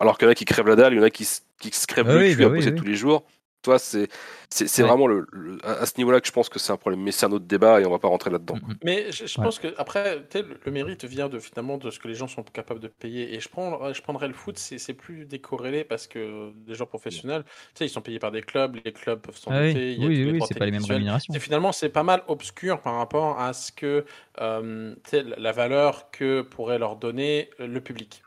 alors 0.00 0.18
qu'il 0.18 0.26
y 0.26 0.28
en 0.28 0.32
a 0.32 0.34
qui 0.34 0.44
crèvent 0.44 0.68
la 0.68 0.76
dalle, 0.76 0.94
il 0.94 0.98
y 0.98 1.00
en 1.00 1.04
a 1.04 1.10
qui, 1.10 1.24
se- 1.24 1.40
qui 1.58 1.70
se 1.72 1.86
crèvent 1.86 2.08
Ah 2.08 2.14
le 2.14 2.20
oui, 2.20 2.34
cul 2.34 2.42
bah 2.42 2.48
à 2.48 2.50
oui, 2.50 2.60
oui. 2.72 2.74
tous 2.74 2.84
les 2.84 2.94
jours. 2.96 3.24
Toi, 3.66 3.78
c'est 3.80 4.08
c'est 4.48 4.68
c'est 4.68 4.82
Ouais. 4.82 4.88
vraiment 4.88 5.08
le, 5.08 5.26
le- 5.32 5.58
à 5.66 5.86
ce 5.86 5.94
niveau-là 5.98 6.20
que 6.20 6.26
je 6.28 6.32
pense 6.32 6.48
que 6.48 6.58
c'est 6.60 6.72
un 6.72 6.76
problème. 6.76 7.02
Mais 7.02 7.10
c'est 7.12 7.26
un 7.26 7.32
autre 7.32 7.46
débat 7.46 7.80
et 7.80 7.86
on 7.86 7.90
va 7.90 7.98
pas 7.98 8.08
rentrer 8.08 8.30
là-dedans. 8.30 8.60
Mais 8.82 9.10
je, 9.12 9.26
je 9.26 9.38
Ouais. 9.38 9.44
pense 9.44 9.58
que 9.58 9.74
après, 9.76 10.24
le, 10.34 10.58
le 10.64 10.72
mérite 10.72 11.04
vient 11.04 11.28
de 11.28 11.38
finalement 11.38 11.78
de 11.78 11.90
ce 11.90 11.98
que 11.98 12.08
les 12.08 12.14
gens 12.14 12.28
sont 12.28 12.42
capables 12.44 12.80
de 12.80 12.88
payer. 12.88 13.34
Et 13.34 13.40
je 13.40 13.48
prends, 13.48 13.92
je 13.92 14.00
prendrais 14.02 14.28
le 14.28 14.34
foot, 14.34 14.56
c'est 14.58 14.94
plus 14.94 15.26
décorrélé 15.26 15.84
parce 15.84 16.06
que 16.06 16.52
les 16.66 16.74
gens 16.74 16.86
professionnels, 16.86 17.44
tu 17.44 17.50
sais, 17.78 17.86
ils 17.86 17.90
sont 17.90 18.02
payés 18.02 18.18
par 18.20 18.30
des 18.30 18.42
clubs, 18.42 18.76
les 18.84 18.92
clubs 18.92 19.20
peuvent 19.20 19.36
s'en 19.36 19.50
Ah 19.50 19.60
oui, 19.62 19.74
doter, 19.74 19.98
oui, 19.98 20.42
c'est 20.42 20.54
pas 20.54 20.64
les 20.66 20.70
mêmes 20.70 20.84
rémunérations. 20.84 21.34
C'est 21.34 21.40
finalement 21.40 21.72
c'est 21.72 21.88
pas 21.88 22.02
mal 22.04 22.22
obscur 22.28 22.80
par 22.80 22.94
rapport 22.96 23.40
à 23.40 23.52
ce 23.52 23.72
que 23.72 24.04
euh, 24.40 24.94
la 25.12 25.52
valeur 25.52 26.10
que 26.10 26.42
pourrait 26.42 26.78
leur 26.78 26.96
donner 26.96 27.50
le 27.58 27.80
public. 27.80 28.22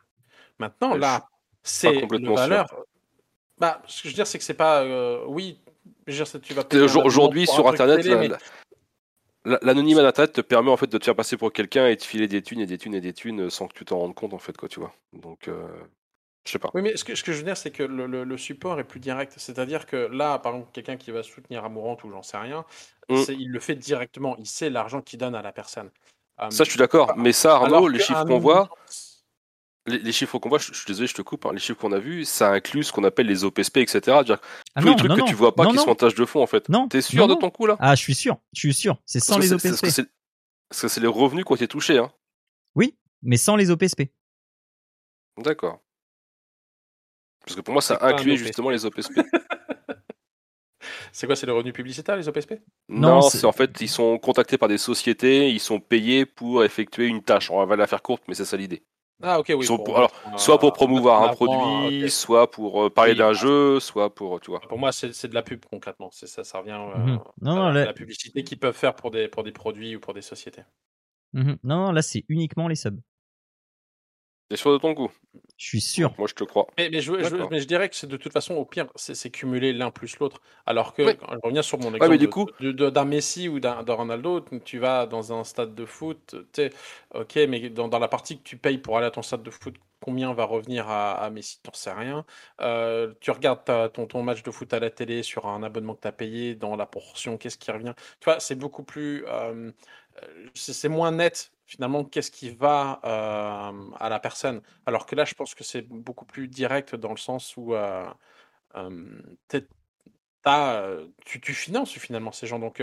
Maintenant 0.59 0.95
là, 0.95 1.27
c'est 1.63 1.91
le 1.91 1.99
complètement 2.01 2.37
sûr. 2.37 2.65
Bah, 3.59 3.81
ce 3.87 4.01
que 4.03 4.09
je 4.09 4.13
veux 4.13 4.15
dire, 4.15 4.27
c'est 4.27 4.37
que 4.37 4.43
c'est 4.43 4.53
pas. 4.53 4.81
euh, 4.83 5.23
oui, 5.27 5.59
je 6.07 6.23
veux 6.23 6.25
dire, 6.25 6.41
tu 6.41 6.53
vas 6.53 6.63
Aujourd'hui, 7.03 7.45
sur 7.47 7.67
Internet, 7.67 8.05
l'anonymat 9.45 10.01
d'Internet 10.03 10.33
te 10.33 10.41
permet 10.41 10.69
en 10.69 10.77
fait 10.77 10.87
de 10.87 10.97
te 10.97 11.03
faire 11.05 11.15
passer 11.15 11.37
pour 11.37 11.51
quelqu'un 11.53 11.87
et 11.87 11.95
de 11.95 12.01
filer 12.03 12.27
des 12.27 12.41
thunes 12.41 12.59
et 12.59 12.65
des 12.65 12.77
thunes 12.77 12.93
et 12.95 13.01
des 13.01 13.13
thunes 13.13 13.41
euh, 13.43 13.49
sans 13.49 13.67
que 13.67 13.73
tu 13.73 13.85
t'en 13.85 13.97
rendes 13.99 14.13
compte 14.15 14.33
en 14.33 14.39
fait, 14.39 14.55
quoi, 14.57 14.67
tu 14.67 14.79
vois. 14.79 14.93
Donc, 15.13 15.47
euh, 15.47 15.65
je 16.45 16.51
sais 16.51 16.59
pas. 16.59 16.69
Oui, 16.73 16.81
mais 16.81 16.97
ce 16.97 17.03
que, 17.03 17.15
ce 17.15 17.23
que 17.23 17.31
je 17.31 17.37
veux 17.37 17.43
dire, 17.43 17.55
c'est 17.57 17.71
que 17.71 17.83
le, 17.83 18.05
le- 18.05 18.23
le 18.25 18.37
support 18.37 18.79
est 18.79 18.83
plus 18.83 18.99
direct. 18.99 19.33
C'est-à-dire 19.37 19.85
que 19.85 19.95
là, 19.95 20.39
par 20.39 20.53
exemple, 20.53 20.71
quelqu'un 20.73 20.97
qui 20.97 21.11
va 21.11 21.23
soutenir 21.23 21.63
Amourante 21.63 22.03
ou 22.03 22.11
j'en 22.11 22.21
sais 22.23 22.37
rien, 22.37 22.65
Mm. 23.11 23.23
il 23.29 23.49
le 23.49 23.59
fait 23.59 23.73
directement. 23.75 24.35
Il 24.37 24.45
sait 24.45 24.69
l'argent 24.69 25.01
qu'il 25.01 25.17
donne 25.17 25.33
à 25.33 25.41
la 25.41 25.51
personne. 25.51 25.89
Euh, 26.41 26.51
Ça, 26.51 26.63
je 26.63 26.69
suis 26.69 26.77
d'accord. 26.77 27.13
Mais 27.17 27.31
ça, 27.31 27.55
Arnaud, 27.55 27.87
les 27.87 27.97
chiffres 27.97 28.23
qu'on 28.25 28.37
voit, 28.37 28.69
les, 29.87 29.97
les 29.99 30.11
chiffres 30.11 30.37
qu'on 30.39 30.49
voit, 30.49 30.59
je, 30.59 30.67
je 30.73 30.77
suis 30.77 30.85
désolé, 30.87 31.07
je 31.07 31.13
te 31.13 31.21
coupe, 31.21 31.45
hein, 31.45 31.51
les 31.53 31.59
chiffres 31.59 31.79
qu'on 31.79 31.91
a 31.91 31.99
vus, 31.99 32.25
ça 32.25 32.51
inclut 32.51 32.83
ce 32.83 32.91
qu'on 32.91 33.03
appelle 33.03 33.27
les 33.27 33.43
OPSP, 33.43 33.77
etc. 33.77 33.99
C'est-à-dire 34.01 34.37
Ah 34.75 34.81
tous 34.81 34.87
non, 34.87 34.91
les 34.91 34.97
trucs 34.97 35.09
non, 35.09 35.15
que 35.15 35.19
non. 35.21 35.25
tu 35.27 35.33
vois 35.35 35.55
pas 35.55 35.63
non, 35.63 35.71
qui 35.71 35.77
non. 35.77 35.83
sont 35.83 35.89
en 35.91 35.95
tâche 35.95 36.15
de 36.15 36.25
fond 36.25 36.41
en 36.43 36.47
fait. 36.47 36.69
Non, 36.69 36.87
T'es 36.87 37.01
sûr 37.01 37.27
non, 37.27 37.35
de 37.35 37.39
ton 37.39 37.49
coup 37.49 37.65
là? 37.65 37.75
Ah, 37.79 37.95
je 37.95 38.01
suis 38.01 38.15
sûr, 38.15 38.37
je 38.53 38.59
suis 38.59 38.73
sûr. 38.73 39.01
C'est 39.05 39.19
sans 39.19 39.37
les 39.39 39.51
OPSP. 39.53 39.81
Parce 40.69 40.81
que 40.81 40.87
c'est 40.87 41.01
les 41.01 41.07
revenus 41.07 41.45
qui 41.45 41.51
ont 41.51 41.55
été 41.55 41.67
touchés, 41.67 41.97
hein. 41.97 42.11
Oui, 42.75 42.95
mais 43.23 43.37
sans 43.37 43.55
les 43.55 43.71
OPSP. 43.71 44.03
D'accord. 45.37 45.79
Parce 47.45 47.55
que 47.55 47.61
pour 47.61 47.71
moi, 47.73 47.81
ça 47.81 47.97
incluait 48.01 48.37
justement 48.37 48.69
les 48.69 48.85
OPSP. 48.85 49.13
C'est 51.11 51.25
quoi, 51.25 51.35
c'est 51.35 51.47
les 51.47 51.51
revenus 51.51 51.73
publicitaires, 51.73 52.15
les 52.15 52.27
OPSP 52.29 52.53
Non, 52.87 53.15
non, 53.15 53.21
c'est- 53.21 53.39
c'est 53.39 53.45
en 53.45 53.51
fait, 53.51 53.81
ils 53.81 53.89
sont 53.89 54.17
contactés 54.19 54.57
par 54.59 54.69
des 54.69 54.77
sociétés, 54.77 55.49
ils 55.49 55.59
sont 55.59 55.79
payés 55.79 56.25
pour 56.25 56.63
effectuer 56.63 57.07
une 57.07 57.23
tâche. 57.23 57.49
On 57.49 57.65
va 57.65 57.75
la 57.75 57.87
faire 57.87 58.01
courte, 58.03 58.23
mais 58.27 58.35
c'est 58.35 58.45
ça 58.45 58.55
l'idée. 58.57 58.83
Ah, 59.21 59.39
ok, 59.39 59.47
oui. 59.49 59.55
Ils 59.61 59.65
sont 59.65 59.77
pour 59.77 59.85
pour- 59.85 59.97
alors, 59.97 60.39
Soit 60.39 60.55
euh, 60.55 60.59
pour 60.59 60.73
promouvoir 60.73 61.23
un 61.23 61.29
produit, 61.35 62.03
ok. 62.05 62.09
soit 62.09 62.49
pour 62.51 62.83
euh, 62.85 62.89
parler 62.89 63.11
Oui, 63.11 63.17
d'un 63.17 63.27
bah, 63.31 63.33
jeu, 63.33 63.79
soit 63.79 64.13
pour, 64.15 64.39
tu 64.39 64.51
vois. 64.51 64.61
Pour 64.61 64.77
moi, 64.79 64.91
c'est 64.91 65.13
c'est 65.13 65.27
de 65.27 65.33
la 65.33 65.43
pub 65.43 65.65
concrètement. 65.65 66.09
C'est 66.11 66.27
ça, 66.27 66.43
ça 66.43 66.59
revient 66.59 66.71
euh, 66.71 66.97
Mhm. 66.97 67.19
Non, 67.41 67.51
à 67.51 67.55
non, 67.55 67.65
la, 67.69 67.73
là- 67.73 67.85
la 67.85 67.93
publicité 67.93 68.43
qu'ils 68.43 68.59
peuvent 68.59 68.75
faire 68.75 68.95
pour 68.95 69.11
des, 69.11 69.27
pour 69.27 69.43
des 69.43 69.51
produits 69.51 69.95
ou 69.95 69.99
pour 69.99 70.13
des 70.13 70.21
sociétés. 70.21 70.63
Mhm. 71.33 71.57
Non, 71.63 71.85
non, 71.87 71.91
là, 71.91 72.01
c'est 72.01 72.23
uniquement 72.29 72.67
les 72.67 72.75
subs. 72.75 72.99
T'es 74.49 74.57
sûr 74.57 74.71
de 74.73 74.77
ton 74.77 74.95
coup? 74.95 75.11
Je 75.57 75.65
suis 75.65 75.81
sûr. 75.81 76.13
Moi, 76.17 76.27
je 76.27 76.33
te 76.33 76.43
crois. 76.43 76.67
Mais, 76.77 76.89
mais, 76.89 77.01
je, 77.01 77.21
je- 77.23 77.29
D'accord. 77.29 77.49
mais 77.51 77.59
je 77.59 77.67
dirais 77.67 77.89
que 77.89 77.95
c'est 77.95 78.07
de 78.07 78.17
toute 78.17 78.31
façon, 78.33 78.55
au 78.55 78.65
pire, 78.65 78.87
c'est 78.95 79.13
c'est 79.13 79.29
cumuler 79.29 79.73
l'un 79.73 79.91
plus 79.91 80.17
l'autre. 80.19 80.41
Alors 80.65 80.93
que, 80.93 81.01
Ouais. 81.03 81.17
quand 81.17 81.27
je 81.33 81.39
reviens 81.43 81.61
sur 81.61 81.77
mon 81.77 81.93
exemple 81.93 82.11
mais 82.11 82.17
du 82.17 82.27
de- 82.27 82.31
coup- 82.31 82.49
de- 82.59 82.71
de- 82.71 82.89
d'un 82.89 83.05
Messi 83.05 83.47
ou 83.49 83.59
d'un 83.59 83.83
d'un 83.83 83.93
Ronaldo, 83.93 84.39
tu 84.65 84.79
vas 84.79 85.05
dans 85.05 85.33
un 85.37 85.43
stade 85.43 85.75
de 85.75 85.85
foot, 85.85 86.35
tu 86.53 86.61
sais, 86.63 86.69
ok, 87.13 87.35
mais 87.49 87.69
dans, 87.69 87.87
dans 87.89 87.99
la 87.99 88.07
partie 88.07 88.37
que 88.37 88.43
tu 88.43 88.57
payes 88.57 88.77
pour 88.77 88.97
aller 88.97 89.07
à 89.07 89.11
ton 89.11 89.21
stade 89.21 89.43
de 89.43 89.51
foot, 89.51 89.75
combien 90.01 90.33
va 90.33 90.45
revenir 90.45 90.87
à, 90.89 91.13
à 91.23 91.29
Messi? 91.29 91.59
T'en 91.61 91.73
sais 91.73 91.91
rien. 91.91 92.25
Euh, 92.61 93.13
tu 93.19 93.31
regardes 93.31 93.63
ta- 93.65 93.89
ton, 93.89 94.07
ton 94.07 94.23
match 94.23 94.41
de 94.43 94.51
foot 94.51 94.73
à 94.73 94.79
la 94.79 94.89
télé 94.89 95.21
sur 95.23 95.47
un 95.47 95.61
abonnement 95.63 95.93
que 95.95 96.01
tu 96.01 96.07
as 96.07 96.11
payé, 96.13 96.55
dans 96.55 96.75
la 96.77 96.85
portion, 96.85 97.37
qu'est-ce 97.37 97.57
qui 97.57 97.71
revient? 97.71 97.93
Tu 98.21 98.25
vois, 98.25 98.39
c'est 98.39 98.55
beaucoup 98.55 98.83
plus. 98.83 99.25
euh, 99.27 99.71
euh, 100.23 100.47
c'est 100.53 100.73
c'est 100.73 100.89
moins 100.89 101.11
net 101.11 101.51
finalement 101.69 102.03
qu'est-ce 102.03 102.31
qui 102.31 102.49
va 102.49 102.99
euh, 103.03 103.91
à 103.99 104.09
la 104.09 104.19
personne? 104.19 104.61
Alors 104.87 105.05
que 105.05 105.15
là, 105.15 105.23
je 105.23 105.35
pense 105.35 105.53
que 105.53 105.63
c'est 105.63 105.83
beaucoup 105.83 106.25
plus 106.25 106.47
direct 106.47 106.95
dans 106.95 107.11
le 107.11 107.17
sens 107.17 107.55
où 107.57 107.75
euh, 107.75 108.09
euh, 108.75 109.21
euh, 110.47 111.07
tu, 111.25 111.53
finances 111.53 111.91
finalement 111.99 112.31
ces 112.31 112.47
gens. 112.47 112.57
Donc, 112.59 112.81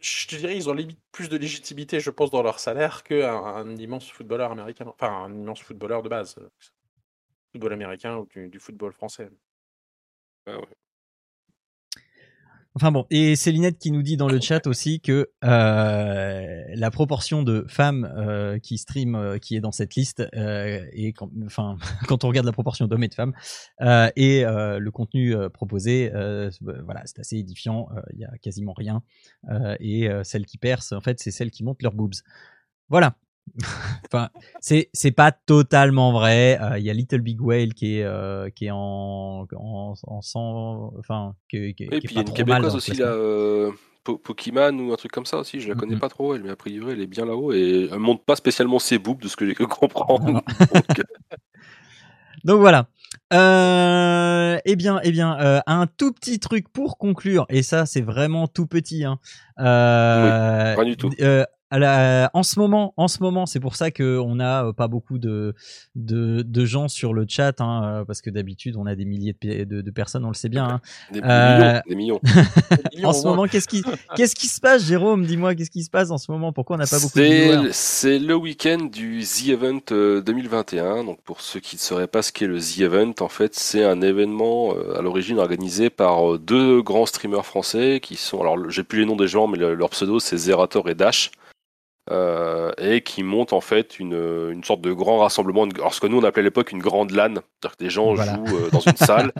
je 0.00 0.26
te 0.26 0.36
dirais, 0.36 0.56
ils 0.56 0.70
ont 0.70 0.72
limite 0.72 1.00
plus 1.12 1.28
de 1.28 1.36
légitimité, 1.36 2.00
je 2.00 2.10
pense, 2.10 2.30
dans 2.30 2.42
leur 2.42 2.58
salaire 2.58 3.02
qu'un 3.04 3.36
un 3.36 3.76
immense 3.76 4.10
footballeur 4.10 4.50
américain. 4.52 4.86
Enfin, 4.86 5.24
un 5.24 5.34
immense 5.34 5.60
footballeur 5.60 6.02
de 6.02 6.08
base. 6.08 6.36
Football 7.52 7.74
américain 7.74 8.16
ou 8.16 8.26
du, 8.26 8.48
du 8.48 8.60
football 8.60 8.92
français. 8.92 9.30
Enfin 12.80 12.92
bon, 12.92 13.04
et 13.10 13.36
Célinette 13.36 13.78
qui 13.78 13.90
nous 13.90 14.00
dit 14.00 14.16
dans 14.16 14.26
le 14.26 14.40
chat 14.40 14.66
aussi 14.66 15.02
que 15.02 15.28
euh, 15.44 16.64
la 16.74 16.90
proportion 16.90 17.42
de 17.42 17.66
femmes 17.68 18.10
euh, 18.16 18.58
qui 18.58 18.78
stream 18.78 19.14
euh, 19.14 19.36
qui 19.36 19.54
est 19.54 19.60
dans 19.60 19.70
cette 19.70 19.96
liste, 19.96 20.26
et 20.32 21.12
quand, 21.12 21.28
enfin 21.44 21.76
quand 22.08 22.24
on 22.24 22.28
regarde 22.28 22.46
la 22.46 22.52
proportion 22.52 22.86
d'hommes 22.86 23.04
et 23.04 23.08
de 23.08 23.14
femmes 23.14 23.34
et 24.16 24.44
le 24.46 24.88
contenu 24.88 25.36
proposé, 25.52 26.10
euh, 26.14 26.48
voilà, 26.62 27.02
c'est 27.04 27.18
assez 27.18 27.36
édifiant. 27.36 27.90
Il 28.14 28.20
y 28.20 28.24
a 28.24 28.30
quasiment 28.38 28.72
rien, 28.72 29.02
et 29.78 30.08
celles 30.24 30.46
qui 30.46 30.56
percent, 30.56 30.94
en 30.94 31.02
fait, 31.02 31.20
c'est 31.20 31.30
celles 31.30 31.50
qui 31.50 31.64
montent 31.64 31.82
leurs 31.82 31.92
boobs. 31.92 32.14
Voilà. 32.88 33.14
Enfin, 34.06 34.28
c'est 34.60 34.90
c'est 34.92 35.10
pas 35.12 35.32
totalement 35.32 36.12
vrai. 36.12 36.58
Euh, 36.60 36.78
Il 36.78 36.84
y 36.84 36.90
a 36.90 36.92
Little 36.94 37.20
Big 37.20 37.40
Whale 37.40 37.74
qui 37.74 37.98
est 37.98 38.04
euh, 38.04 38.50
qui 38.50 38.66
est 38.66 38.70
en 38.70 39.46
en, 39.56 39.94
en 40.02 40.22
100, 40.22 40.92
enfin 40.98 41.34
qui, 41.48 41.74
qui, 41.74 41.84
Et 41.84 41.88
qui 41.88 41.96
est 41.96 42.00
puis 42.00 42.08
il 42.10 42.12
y 42.12 42.14
pas 42.14 42.20
a 42.20 42.22
une 42.22 42.34
québécoise 42.34 42.74
aussi, 42.76 42.92
là, 42.94 43.06
euh, 43.06 43.70
Po- 44.04 44.18
Pokémon 44.18 44.72
ou 44.78 44.92
un 44.92 44.96
truc 44.96 45.12
comme 45.12 45.26
ça 45.26 45.38
aussi. 45.38 45.60
Je 45.60 45.68
la 45.68 45.74
connais 45.74 45.94
Mhm. 45.94 46.00
pas 46.00 46.08
trop, 46.08 46.34
elle, 46.34 46.42
mais 46.42 46.50
a 46.50 46.56
priori, 46.56 46.92
elle 46.92 47.00
est 47.02 47.06
bien 47.06 47.26
là-haut 47.26 47.52
et 47.52 47.88
elle 47.92 47.98
monte 47.98 48.24
pas 48.24 48.36
spécialement 48.36 48.78
ses 48.78 48.98
boobs 48.98 49.20
de 49.20 49.28
ce 49.28 49.36
que 49.36 49.46
j'ai 49.46 49.54
cru 49.54 49.66
comprendre. 49.68 50.24
Donc, 50.72 50.84
Donc 52.44 52.60
voilà. 52.60 52.86
Euh, 53.32 54.58
eh 54.64 54.76
bien, 54.76 55.00
eh 55.02 55.10
bien, 55.10 55.38
euh, 55.40 55.60
un 55.66 55.86
tout 55.86 56.12
petit 56.12 56.38
truc 56.40 56.68
pour 56.72 56.96
conclure, 56.96 57.44
et 57.48 57.62
ça 57.62 57.84
c'est 57.86 58.00
vraiment 58.00 58.48
tout 58.48 58.66
petit. 58.66 59.04
Hein. 59.04 59.18
Euh, 59.58 60.74
rien 60.76 60.84
du 60.84 60.96
tout. 60.96 61.10
Euh, 61.72 62.26
en 62.34 62.42
ce 62.42 62.58
moment, 62.58 62.94
en 62.96 63.06
ce 63.08 63.22
moment, 63.22 63.46
c'est 63.46 63.60
pour 63.60 63.76
ça 63.76 63.90
qu'on 63.90 64.34
n'a 64.34 64.72
pas 64.76 64.88
beaucoup 64.88 65.18
de, 65.18 65.54
de, 65.94 66.42
de, 66.42 66.64
gens 66.64 66.88
sur 66.88 67.14
le 67.14 67.26
chat, 67.28 67.60
hein, 67.60 68.04
parce 68.06 68.20
que 68.22 68.30
d'habitude 68.30 68.76
on 68.76 68.86
a 68.86 68.96
des 68.96 69.04
milliers 69.04 69.36
de, 69.40 69.64
de, 69.64 69.80
de, 69.80 69.90
personnes, 69.90 70.24
on 70.24 70.28
le 70.28 70.34
sait 70.34 70.48
bien. 70.48 70.64
Hein. 70.64 70.80
Des, 71.12 71.20
millions, 71.20 71.80
des 71.88 71.94
millions. 72.96 73.08
en 73.08 73.12
ce 73.12 73.26
moment, 73.26 73.44
qu'est-ce 73.46 73.68
qui, 73.68 73.82
qu'est-ce 74.16 74.34
qui 74.34 74.46
se 74.46 74.60
passe, 74.60 74.84
Jérôme? 74.84 75.24
Dis-moi, 75.24 75.54
qu'est-ce 75.54 75.70
qui 75.70 75.84
se 75.84 75.90
passe 75.90 76.10
en 76.10 76.18
ce 76.18 76.30
moment? 76.30 76.52
Pourquoi 76.52 76.76
on 76.76 76.78
n'a 76.78 76.86
pas 76.86 76.98
beaucoup 76.98 77.18
de 77.18 77.70
C'est 77.72 78.18
le 78.18 78.34
week-end 78.34 78.88
du 78.90 79.22
The 79.22 79.48
Event 79.48 79.80
2021. 79.90 81.04
Donc 81.04 81.22
pour 81.22 81.40
ceux 81.40 81.60
qui 81.60 81.76
ne 81.76 81.80
sauraient 81.80 82.08
pas 82.08 82.22
ce 82.22 82.32
qu'est 82.32 82.46
le 82.46 82.58
The 82.58 82.80
Event, 82.80 83.14
en 83.20 83.28
fait, 83.28 83.54
c'est 83.54 83.84
un 83.84 84.00
événement 84.02 84.74
à 84.96 85.02
l'origine 85.02 85.38
organisé 85.38 85.90
par 85.90 86.38
deux 86.38 86.82
grands 86.82 87.06
streamers 87.06 87.46
français 87.46 88.00
qui 88.02 88.16
sont, 88.16 88.40
alors 88.40 88.70
j'ai 88.70 88.82
plus 88.82 89.00
les 89.00 89.06
noms 89.06 89.16
des 89.16 89.28
gens, 89.28 89.46
mais 89.46 89.58
leur 89.58 89.90
pseudo 89.90 90.20
c'est 90.20 90.36
Zerator 90.36 90.88
et 90.88 90.94
Dash. 90.94 91.30
Euh, 92.10 92.72
et 92.76 93.02
qui 93.02 93.22
montent 93.22 93.52
en 93.52 93.60
fait 93.60 94.00
une, 94.00 94.50
une, 94.50 94.64
sorte 94.64 94.80
de 94.80 94.92
grand 94.92 95.18
rassemblement, 95.18 95.64
alors 95.76 95.94
ce 95.94 96.00
que 96.00 96.08
nous 96.08 96.18
on 96.18 96.24
appelait 96.24 96.40
à 96.40 96.42
l'époque 96.42 96.72
une 96.72 96.80
grande 96.80 97.12
LAN, 97.12 97.34
c'est-à-dire 97.34 97.76
que 97.76 97.84
des 97.84 97.90
gens 97.90 98.16
jouent 98.16 98.56
euh, 98.56 98.68
dans 98.72 98.80
une 98.80 98.96
salle, 98.96 99.32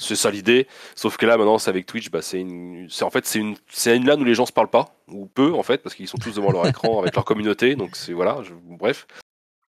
c'est 0.00 0.16
ça 0.16 0.32
l'idée, 0.32 0.66
sauf 0.96 1.18
que 1.18 1.24
là 1.24 1.36
maintenant 1.36 1.58
c'est 1.58 1.70
avec 1.70 1.86
Twitch, 1.86 2.10
bah, 2.10 2.22
c'est 2.22 2.40
une, 2.40 2.88
en 3.00 3.10
fait 3.10 3.26
c'est 3.26 3.38
une, 3.38 3.54
une 3.86 4.06
LAN 4.06 4.20
où 4.20 4.24
les 4.24 4.34
gens 4.34 4.44
se 4.44 4.52
parlent 4.52 4.70
pas, 4.70 4.96
ou 5.06 5.26
peu 5.26 5.52
en 5.52 5.62
fait, 5.62 5.84
parce 5.84 5.94
qu'ils 5.94 6.08
sont 6.08 6.18
tous 6.18 6.34
devant 6.34 6.50
leur 6.50 6.66
écran 6.66 6.98
avec 7.00 7.14
leur 7.14 7.24
communauté, 7.24 7.76
donc 7.76 7.94
c'est 7.94 8.12
voilà, 8.12 8.38
bref. 8.64 9.06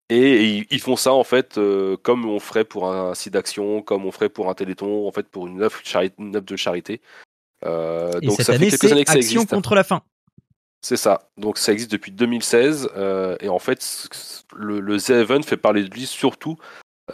Et, 0.09 0.65
ils 0.71 0.81
font 0.81 0.95
ça 0.95 1.13
en 1.13 1.25
fait 1.25 1.59
euh, 1.59 1.97
comme 1.97 2.27
on 2.27 2.39
ferait 2.39 2.65
pour 2.65 2.89
un 2.93 3.15
site 3.17 3.33
d'action, 3.33 3.83
comme 3.83 4.07
on 4.07 4.13
ferait 4.13 4.29
pour 4.29 4.49
un 4.49 4.55
téléthon, 4.55 5.09
en 5.09 5.11
fait 5.11 5.27
pour 5.27 5.49
une 5.49 5.63
œuvre, 5.63 5.81
une 6.19 6.37
œuvre 6.37 6.47
de 6.47 6.57
charité. 6.57 7.01
Euh, 7.65 8.21
et 8.23 8.27
donc 8.27 8.37
cette 8.37 8.47
ça 8.47 8.53
année, 8.53 8.71
fait 8.71 8.79
quelques 8.79 8.93
années 8.93 9.05
que 9.05 9.11
ça 9.11 9.19
Action 9.19 9.41
existe. 9.41 9.51
contre 9.51 9.75
la 9.75 9.83
faim. 9.83 10.03
C'est 10.83 10.97
ça. 10.97 11.31
Donc 11.37 11.59
ça 11.59 11.73
existe 11.73 11.91
depuis 11.91 12.13
2016 12.13 12.91
euh, 12.97 13.37
et 13.41 13.49
en 13.49 13.59
fait 13.59 14.09
le, 14.55 14.81
le 14.81 14.99
The 14.99 15.45
fait 15.45 15.57
parler 15.57 15.83
de 15.83 15.93
lui 15.93 16.07
surtout 16.07 16.57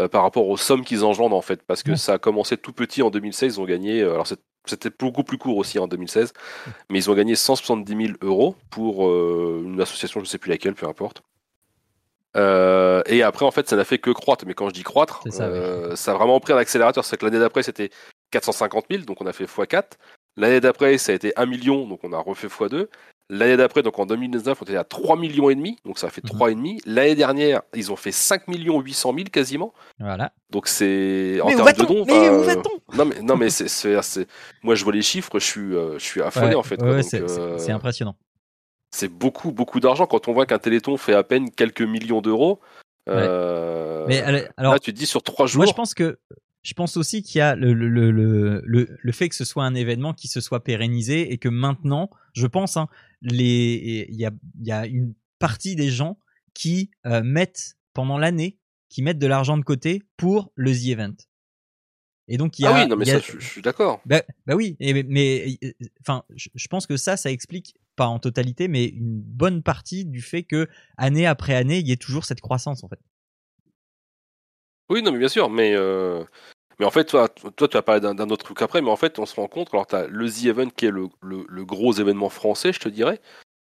euh, 0.00 0.08
par 0.08 0.22
rapport 0.22 0.46
aux 0.48 0.56
sommes 0.56 0.84
qu'ils 0.84 1.04
engendrent 1.04 1.36
en 1.36 1.42
fait 1.42 1.62
parce 1.62 1.82
que 1.82 1.96
ça 1.96 2.14
a 2.14 2.18
commencé 2.18 2.56
tout 2.56 2.72
petit 2.72 3.02
en 3.02 3.10
2016. 3.10 3.54
Ils 3.54 3.60
ont 3.60 3.64
gagné. 3.64 4.02
Euh, 4.02 4.12
alors 4.12 4.26
c'était 4.66 4.90
beaucoup 4.90 5.24
plus 5.24 5.38
court 5.38 5.56
aussi 5.56 5.78
en 5.78 5.88
2016, 5.88 6.32
mais 6.90 6.98
ils 6.98 7.10
ont 7.10 7.14
gagné 7.14 7.34
170 7.34 8.06
000 8.06 8.18
euros 8.22 8.56
pour 8.70 9.08
euh, 9.08 9.62
une 9.64 9.80
association, 9.80 10.20
je 10.20 10.24
ne 10.24 10.28
sais 10.28 10.38
plus 10.38 10.50
laquelle, 10.50 10.74
peu 10.74 10.86
importe. 10.86 11.22
Euh, 12.36 13.02
et 13.06 13.22
après, 13.22 13.44
en 13.44 13.50
fait, 13.50 13.68
ça 13.68 13.76
n'a 13.76 13.84
fait 13.84 13.98
que 13.98 14.10
croître. 14.10 14.46
Mais 14.46 14.54
quand 14.54 14.68
je 14.68 14.74
dis 14.74 14.84
croître, 14.84 15.22
ça, 15.30 15.44
euh, 15.44 15.96
ça, 15.96 16.12
a 16.12 16.14
vraiment 16.14 16.38
pris 16.40 16.52
un 16.52 16.56
accélérateur. 16.56 17.04
C'est 17.04 17.16
que 17.16 17.24
l'année 17.24 17.38
d'après, 17.38 17.62
c'était 17.62 17.90
450 18.30 18.86
000, 18.90 19.02
donc 19.04 19.20
on 19.20 19.26
a 19.26 19.32
fait 19.32 19.44
x4. 19.44 19.84
L'année 20.36 20.60
d'après, 20.60 20.96
ça 20.96 21.12
a 21.12 21.14
été 21.14 21.32
1 21.36 21.44
million, 21.46 21.86
donc 21.86 22.00
on 22.04 22.12
a 22.12 22.18
refait 22.18 22.46
x2. 22.46 22.86
L'année 23.34 23.56
d'après, 23.56 23.82
donc 23.82 23.98
en 23.98 24.04
2019, 24.04 24.58
on 24.60 24.64
était 24.66 24.76
à 24.76 24.84
3 24.84 25.16
millions 25.16 25.48
et 25.48 25.54
demi, 25.54 25.78
donc 25.86 25.98
ça 25.98 26.08
a 26.08 26.10
fait 26.10 26.20
3,5. 26.20 26.54
Mhm. 26.54 26.78
L'année 26.84 27.14
dernière, 27.14 27.62
ils 27.74 27.90
ont 27.90 27.96
fait 27.96 28.12
5 28.12 28.46
millions 28.46 28.78
800 28.78 29.14
000 29.14 29.24
quasiment. 29.32 29.72
Voilà. 29.98 30.32
Donc 30.50 30.68
c'est 30.68 31.40
en 31.40 31.48
termes 31.48 31.72
de 31.72 31.86
dons. 31.86 32.04
Mais 32.06 32.28
où 32.28 32.42
va-t-on? 32.42 32.94
Non 32.94 33.06
mais 33.06 33.22
non 33.22 33.36
mais 33.38 33.48
c'est 33.48 34.28
moi 34.62 34.74
je 34.74 34.84
vois 34.84 34.92
les 34.92 35.00
chiffres, 35.00 35.38
je 35.38 35.46
suis 35.46 35.74
euh, 35.74 35.98
je 35.98 36.04
suis 36.04 36.20
affolé 36.20 36.54
en 36.54 36.62
fait. 36.62 36.78
c'est 37.00 37.22
euh, 37.22 37.74
impressionnant. 37.74 38.16
C'est 38.90 39.08
beaucoup 39.08 39.50
beaucoup 39.50 39.80
d'argent 39.80 40.04
quand 40.04 40.28
on 40.28 40.34
voit 40.34 40.44
qu'un 40.44 40.58
Téléthon 40.58 40.98
fait 40.98 41.14
à 41.14 41.22
peine 41.22 41.50
quelques 41.50 41.80
millions 41.80 42.20
d'euros. 42.20 42.60
Euh, 43.08 44.04
mais 44.08 44.20
alors, 44.58 44.74
là, 44.74 44.78
tu 44.78 44.92
te 44.92 44.98
dis 44.98 45.06
sur 45.06 45.22
trois 45.22 45.46
jours. 45.46 45.60
Moi, 45.60 45.66
je 45.66 45.72
pense 45.72 45.94
que 45.94 46.18
je 46.62 46.74
pense 46.74 46.98
aussi 46.98 47.22
qu'il 47.22 47.38
y 47.38 47.42
a 47.42 47.56
le, 47.56 47.72
le, 47.72 48.10
le, 48.10 48.62
le, 48.62 49.12
fait 49.12 49.28
que 49.28 49.34
ce 49.34 49.44
soit 49.44 49.64
un 49.64 49.74
événement 49.74 50.12
qui 50.12 50.28
se 50.28 50.40
soit 50.40 50.62
pérennisé 50.62 51.32
et 51.32 51.38
que 51.38 51.48
maintenant, 51.48 52.08
je 52.34 52.46
pense, 52.46 52.76
hein, 52.76 52.88
les, 53.22 54.06
il 54.08 54.16
y 54.16 54.26
a, 54.26 54.30
y 54.60 54.72
a 54.72 54.86
une 54.86 55.14
partie 55.38 55.76
des 55.76 55.90
gens 55.90 56.18
qui 56.54 56.90
euh, 57.06 57.22
mettent 57.22 57.76
pendant 57.94 58.18
l'année, 58.18 58.58
qui 58.88 59.02
mettent 59.02 59.18
de 59.18 59.26
l'argent 59.26 59.56
de 59.56 59.64
côté 59.64 60.02
pour 60.16 60.52
le 60.54 60.72
The 60.72 60.86
Event. 60.88 61.14
Et 62.28 62.36
donc 62.36 62.58
il 62.58 62.62
y 62.62 62.66
a. 62.66 62.74
Ah 62.74 62.82
oui, 62.82 62.88
non 62.88 62.96
mais 62.96 63.04
ça, 63.04 63.18
je, 63.18 63.38
suis 63.38 63.62
d'accord. 63.62 64.00
Bah, 64.06 64.22
bah, 64.46 64.54
oui, 64.54 64.76
mais 64.80 65.58
enfin, 66.00 66.24
je, 66.34 66.68
pense 66.68 66.86
que 66.86 66.96
ça, 66.96 67.16
ça 67.16 67.30
explique 67.30 67.74
pas 67.96 68.06
en 68.06 68.18
totalité, 68.18 68.68
mais 68.68 68.86
une 68.86 69.20
bonne 69.20 69.62
partie 69.62 70.04
du 70.04 70.22
fait 70.22 70.44
que 70.44 70.68
année 70.96 71.26
après 71.26 71.54
année, 71.54 71.78
il 71.78 71.88
y 71.88 71.92
ait 71.92 71.96
toujours 71.96 72.24
cette 72.24 72.40
croissance 72.40 72.84
en 72.84 72.88
fait. 72.88 73.00
Oui, 74.88 75.02
non, 75.02 75.12
mais 75.12 75.18
bien 75.18 75.28
sûr, 75.28 75.50
mais 75.50 75.74
euh, 75.74 76.24
mais 76.78 76.86
en 76.86 76.90
fait, 76.90 77.04
toi, 77.04 77.28
toi 77.28 77.68
tu 77.68 77.76
as 77.76 77.82
parlé 77.82 78.00
d'un 78.00 78.30
autre 78.30 78.44
truc 78.44 78.62
après, 78.62 78.82
mais 78.82 78.90
en 78.90 78.96
fait, 78.96 79.18
on 79.18 79.26
se 79.26 79.34
rend 79.34 79.48
compte, 79.48 79.68
alors 79.72 79.86
tu 79.86 79.94
as 79.94 80.06
le 80.06 80.30
The 80.30 80.46
Event 80.46 80.68
qui 80.76 80.86
est 80.86 80.90
le, 80.90 81.08
le, 81.22 81.64
gros 81.64 81.92
événement 81.92 82.28
français, 82.28 82.72
je 82.72 82.80
te 82.80 82.88
dirais, 82.88 83.20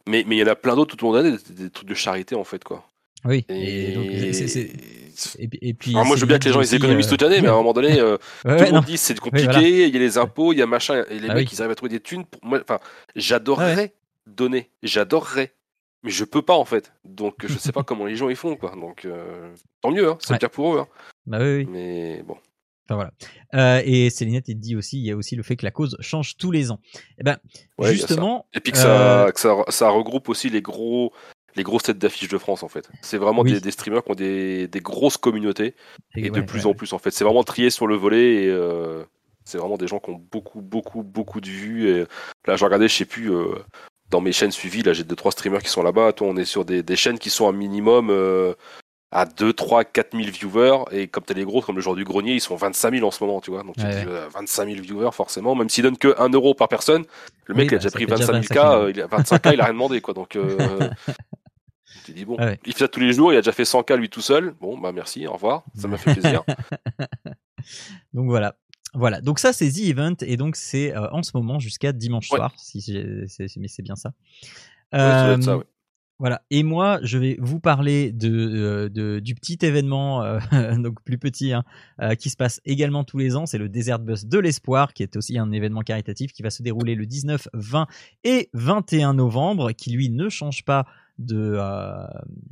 mais 0.08 0.24
mais 0.26 0.36
il 0.36 0.38
y 0.40 0.42
en 0.42 0.48
a 0.48 0.56
plein 0.56 0.76
d'autres 0.76 0.96
tout 0.96 1.04
au 1.06 1.12
long 1.12 1.18
de 1.18 1.24
l'année, 1.24 1.38
des, 1.50 1.70
trucs 1.70 1.88
de 1.88 1.94
charité 1.94 2.34
en 2.34 2.44
fait, 2.44 2.64
quoi. 2.64 2.84
Oui. 3.24 3.44
Et, 3.48 3.92
donc, 3.92 4.06
et, 4.08 5.74
puis, 5.74 5.92
alors 5.92 6.06
moi, 6.06 6.16
je 6.16 6.22
veux 6.22 6.26
bien 6.26 6.40
que 6.40 6.44
les 6.44 6.52
gens 6.52 6.60
ils 6.60 6.74
économisent 6.74 7.06
toute 7.06 7.22
l'année, 7.22 7.40
mais 7.40 7.48
à 7.48 7.52
un 7.52 7.56
moment 7.56 7.72
donné, 7.72 8.00
euh, 8.00 8.16
tout 8.42 8.48
le 8.48 8.72
monde 8.72 8.84
dit 8.84 8.98
c'est 8.98 9.18
compliqué, 9.18 9.86
il 9.86 9.94
y 9.94 9.96
a 9.96 10.00
les 10.00 10.18
impôts, 10.18 10.52
il 10.52 10.58
y 10.58 10.62
a 10.62 10.66
machin, 10.66 11.04
et 11.08 11.18
les 11.18 11.30
ah 11.30 11.34
mecs 11.34 11.52
ils 11.52 11.60
arrivent 11.60 11.72
à 11.72 11.76
trouver 11.76 11.90
des 11.90 12.00
thunes. 12.00 12.24
Pour 12.24 12.44
moi, 12.44 12.60
enfin, 12.60 12.80
j'adorerais 13.14 13.94
donner, 14.26 14.70
j'adorerais 14.82 15.52
mais 16.02 16.10
je 16.10 16.24
peux 16.24 16.42
pas 16.42 16.54
en 16.54 16.64
fait. 16.64 16.92
Donc 17.04 17.46
je 17.46 17.58
sais 17.58 17.72
pas 17.72 17.82
comment 17.86 18.06
les 18.06 18.16
gens 18.16 18.28
ils 18.28 18.36
font 18.36 18.56
quoi. 18.56 18.74
Donc 18.74 19.04
euh, 19.04 19.54
tant 19.80 19.90
mieux, 19.90 20.08
hein, 20.08 20.18
ça 20.20 20.34
veut 20.34 20.38
dire 20.38 20.50
pour 20.50 20.74
eux. 20.74 20.80
Hein. 20.80 20.88
Bah 21.26 21.38
oui, 21.40 21.58
oui. 21.58 21.68
Mais 21.70 22.22
bon. 22.26 22.36
Enfin 22.92 22.96
voilà. 22.96 23.12
Euh, 23.54 23.82
et 23.84 24.10
Célinette, 24.10 24.48
il 24.48 24.58
dit 24.58 24.76
aussi, 24.76 24.98
il 24.98 25.04
y 25.04 25.10
a 25.10 25.16
aussi 25.16 25.36
le 25.36 25.42
fait 25.42 25.56
que 25.56 25.64
la 25.64 25.70
cause 25.70 25.96
change 26.00 26.36
tous 26.36 26.50
les 26.50 26.70
ans. 26.70 26.80
Et 26.94 26.98
eh 27.20 27.24
ben 27.24 27.38
justement. 27.80 28.46
Et 28.54 28.60
puis 28.60 28.72
que, 28.72 28.78
ça, 28.78 29.30
que 29.32 29.40
ça, 29.40 29.56
ça, 29.68 29.88
regroupe 29.88 30.28
aussi 30.28 30.50
les 30.50 30.62
gros. 30.62 31.12
Les 31.54 31.64
grosses 31.64 31.82
têtes 31.82 31.98
d'affiches 31.98 32.30
de 32.30 32.38
France 32.38 32.62
en 32.62 32.68
fait. 32.68 32.88
C'est 33.02 33.18
vraiment 33.18 33.44
des, 33.44 33.60
des, 33.60 33.70
streamers 33.70 34.02
qui 34.02 34.10
ont 34.10 34.14
des, 34.14 34.68
des 34.68 34.80
grosses 34.80 35.18
communautés 35.18 35.74
et, 36.16 36.30
de 36.30 36.40
plus 36.40 36.64
en 36.64 36.72
plus 36.72 36.94
en 36.94 36.98
fait. 36.98 37.10
C'est 37.10 37.24
vraiment 37.24 37.44
trié 37.44 37.68
sur 37.68 37.86
le 37.86 37.94
volet 37.94 38.44
et 38.44 38.48
euh, 38.48 39.04
c'est 39.44 39.58
vraiment 39.58 39.76
des 39.76 39.86
gens 39.86 39.98
qui 39.98 40.08
ont 40.08 40.22
beaucoup 40.32 40.62
beaucoup 40.62 41.02
beaucoup 41.02 41.42
de 41.42 41.48
vues. 41.48 41.90
Et 41.90 42.06
là, 42.46 42.56
je 42.56 42.64
regardais, 42.64 42.88
je 42.88 42.94
sais 42.94 43.04
plus, 43.04 43.30
euh, 43.30 43.56
dans 44.08 44.22
mes 44.22 44.32
chaînes 44.32 44.50
suivies, 44.50 44.82
là 44.82 44.94
j'ai 44.94 45.04
deux 45.04 45.14
trois 45.14 45.30
streamers 45.30 45.62
qui 45.62 45.68
sont 45.68 45.82
là-bas. 45.82 46.14
Toi, 46.14 46.28
on 46.28 46.38
est 46.38 46.46
sur 46.46 46.64
des, 46.64 46.82
des 46.82 46.96
chaînes 46.96 47.18
qui 47.18 47.28
sont 47.28 47.46
un 47.46 47.52
minimum 47.52 48.08
euh, 48.08 48.54
à 49.12 49.26
2, 49.26 49.52
3, 49.52 49.84
4 49.84 50.16
000 50.16 50.30
viewers. 50.30 50.84
Et 50.90 51.06
comme 51.06 51.22
t'as 51.22 51.34
les 51.34 51.44
gros, 51.44 51.60
comme 51.60 51.76
le 51.76 51.82
genre 51.82 51.94
du 51.94 52.04
grenier, 52.04 52.32
ils 52.32 52.40
sont 52.40 52.56
25 52.56 52.94
000 52.94 53.06
en 53.06 53.10
ce 53.10 53.22
moment, 53.22 53.40
tu 53.40 53.50
vois. 53.50 53.62
Donc 53.62 53.76
tu 53.76 53.82
dis, 53.84 54.04
25 54.34 54.68
000 54.68 54.80
viewers, 54.80 55.12
forcément. 55.12 55.54
Même 55.54 55.68
s'ils 55.68 55.84
donnent 55.84 55.98
que 55.98 56.18
1 56.18 56.30
euro 56.30 56.54
par 56.54 56.68
personne, 56.68 57.04
le 57.46 57.54
mec 57.54 57.70
il 57.70 57.74
a 57.74 57.78
bah, 57.78 57.84
déjà 57.84 57.90
pris 57.90 58.06
25 58.06 58.32
000 58.32 58.90
k, 58.90 58.94
il 58.94 59.02
a 59.02 59.06
25 59.06 59.38
k, 59.38 59.50
il 59.52 59.60
a 59.60 59.64
rien 59.64 59.72
demandé, 59.74 60.00
quoi. 60.00 60.14
Donc 60.14 60.34
euh, 60.36 60.88
tu 62.04 62.12
dis 62.12 62.24
bon, 62.24 62.36
il 62.64 62.72
fait 62.72 62.80
ça 62.80 62.88
tous 62.88 63.00
les 63.00 63.12
jours, 63.12 63.32
il 63.32 63.36
a 63.36 63.40
déjà 63.40 63.52
fait 63.52 63.66
100 63.66 63.82
k 63.82 63.92
lui 63.92 64.08
tout 64.08 64.22
seul. 64.22 64.54
Bon, 64.60 64.78
bah 64.78 64.92
merci, 64.92 65.26
au 65.26 65.34
revoir, 65.34 65.64
ça 65.76 65.88
m'a 65.88 65.98
fait 65.98 66.14
plaisir. 66.14 66.42
donc 68.14 68.26
voilà. 68.26 68.56
Voilà, 68.94 69.22
donc 69.22 69.38
ça 69.38 69.54
c'est 69.54 69.70
The 69.70 69.88
Event 69.88 70.16
et 70.20 70.36
donc 70.36 70.54
c'est 70.54 70.94
euh, 70.94 71.08
en 71.12 71.22
ce 71.22 71.30
moment 71.34 71.58
jusqu'à 71.58 71.92
dimanche 71.92 72.28
soir, 72.28 72.52
si 72.58 72.84
mais 73.56 73.68
c'est 73.68 73.82
bien 73.82 73.96
ça. 73.96 74.12
Euh, 74.94 75.40
ça 75.40 75.60
Voilà, 76.22 76.40
et 76.52 76.62
moi 76.62 77.00
je 77.02 77.18
vais 77.18 77.36
vous 77.40 77.58
parler 77.58 78.12
de, 78.12 78.88
euh, 78.96 79.20
du 79.20 79.34
petit 79.34 79.58
événement, 79.62 80.22
euh, 80.22 80.38
donc 80.78 81.02
plus 81.02 81.18
petit, 81.18 81.52
hein, 81.52 81.64
qui 82.14 82.30
se 82.30 82.36
passe 82.36 82.60
également 82.64 83.02
tous 83.02 83.18
les 83.18 83.34
ans, 83.34 83.44
c'est 83.44 83.58
le 83.58 83.68
Desert 83.68 83.98
Bus 83.98 84.26
de 84.26 84.38
l'Espoir, 84.38 84.92
qui 84.92 85.02
est 85.02 85.16
aussi 85.16 85.36
un 85.36 85.50
événement 85.50 85.80
caritatif 85.80 86.32
qui 86.32 86.44
va 86.44 86.50
se 86.50 86.62
dérouler 86.62 86.94
le 86.94 87.06
19, 87.06 87.48
20 87.54 87.88
et 88.22 88.50
21 88.52 89.14
novembre, 89.14 89.72
qui 89.72 89.90
lui 89.90 90.10
ne 90.10 90.28
change 90.28 90.64
pas 90.64 90.86
euh, 91.30 92.06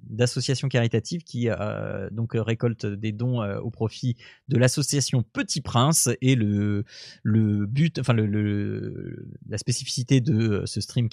d'associations 0.09 0.69
caritatives 0.69 1.23
qui 1.25 1.49
euh, 1.49 2.09
donc 2.11 2.33
récoltent 2.35 2.87
des 2.87 3.13
dons 3.13 3.43
euh, 3.43 3.59
au 3.59 3.71
profit 3.71 4.17
de 4.49 4.57
l'association 4.59 5.23
Petit 5.23 5.61
Prince 5.61 6.09
et 6.21 6.35
le 6.35 6.85
but 7.67 7.99
enfin 7.99 8.15
la 8.15 9.59
spécificité 9.59 10.21
de 10.21 10.63
ce 10.67 10.81
stream 10.81 11.09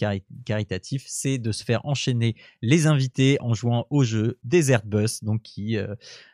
caritatif 0.45 1.03
c'est 1.07 1.37
de 1.37 1.51
se 1.51 1.63
faire 1.63 1.85
enchaîner 1.85 2.35
les 2.61 2.87
invités 2.87 3.37
en 3.41 3.53
jouant 3.53 3.87
au 3.89 4.03
jeu 4.03 4.37
Desert 4.43 4.85
Bus 4.85 5.23
donc 5.23 5.41
qui 5.41 5.77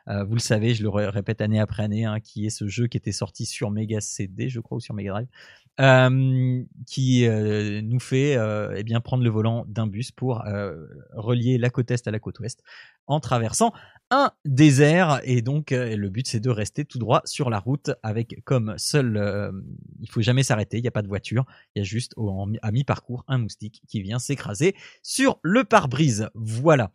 vous 0.07 0.33
le 0.33 0.39
savez 0.39 0.73
je 0.73 0.83
le 0.83 0.89
répète 0.89 1.41
année 1.41 1.59
après 1.59 1.83
année 1.83 2.05
hein, 2.05 2.19
qui 2.19 2.45
est 2.45 2.49
ce 2.49 2.67
jeu 2.67 2.87
qui 2.87 2.97
était 2.97 3.11
sorti 3.11 3.45
sur 3.45 3.71
Mega 3.71 4.01
CD 4.01 4.49
je 4.49 4.59
crois 4.59 4.77
ou 4.77 4.81
sur 4.81 4.93
Mega 4.93 5.11
Drive. 5.11 5.27
euh, 5.27 5.62
qui 5.77 7.25
euh, 7.25 7.81
nous 7.81 7.99
fait 7.99 8.37
euh, 8.37 8.75
eh 8.77 8.83
bien 8.83 9.01
prendre 9.01 9.23
le 9.23 9.29
volant 9.29 9.65
d'un 9.67 9.87
bus 9.87 10.11
pour 10.11 10.43
relier 11.13 11.57
la 11.57 11.69
côte 11.69 11.89
est 11.89 12.07
à 12.07 12.11
la 12.11 12.19
côte 12.19 12.39
ouest 12.39 12.63
en 13.07 13.19
traversant 13.19 13.73
un 14.11 14.31
désert. 14.45 15.19
Et 15.23 15.41
donc 15.41 15.71
le 15.71 16.09
but 16.09 16.27
c'est 16.27 16.39
de 16.39 16.49
rester 16.49 16.85
tout 16.85 16.99
droit 16.99 17.21
sur 17.25 17.49
la 17.49 17.59
route 17.59 17.91
avec 18.03 18.43
comme 18.43 18.75
seul 18.77 19.51
il 19.99 20.09
faut 20.09 20.21
jamais 20.21 20.43
s'arrêter 20.43 20.77
il 20.77 20.81
n'y 20.81 20.87
a 20.87 20.91
pas 20.91 21.01
de 21.01 21.07
voiture 21.07 21.45
il 21.75 21.79
y 21.79 21.81
a 21.81 21.85
juste 21.85 22.13
à 22.61 22.71
mi-parcours 22.71 23.23
un 23.27 23.39
moustique 23.39 23.81
qui 23.87 24.01
vient 24.01 24.19
s'écraser 24.19 24.75
sur 25.01 25.39
le 25.41 25.63
pare-brise. 25.63 26.29
Voilà. 26.35 26.91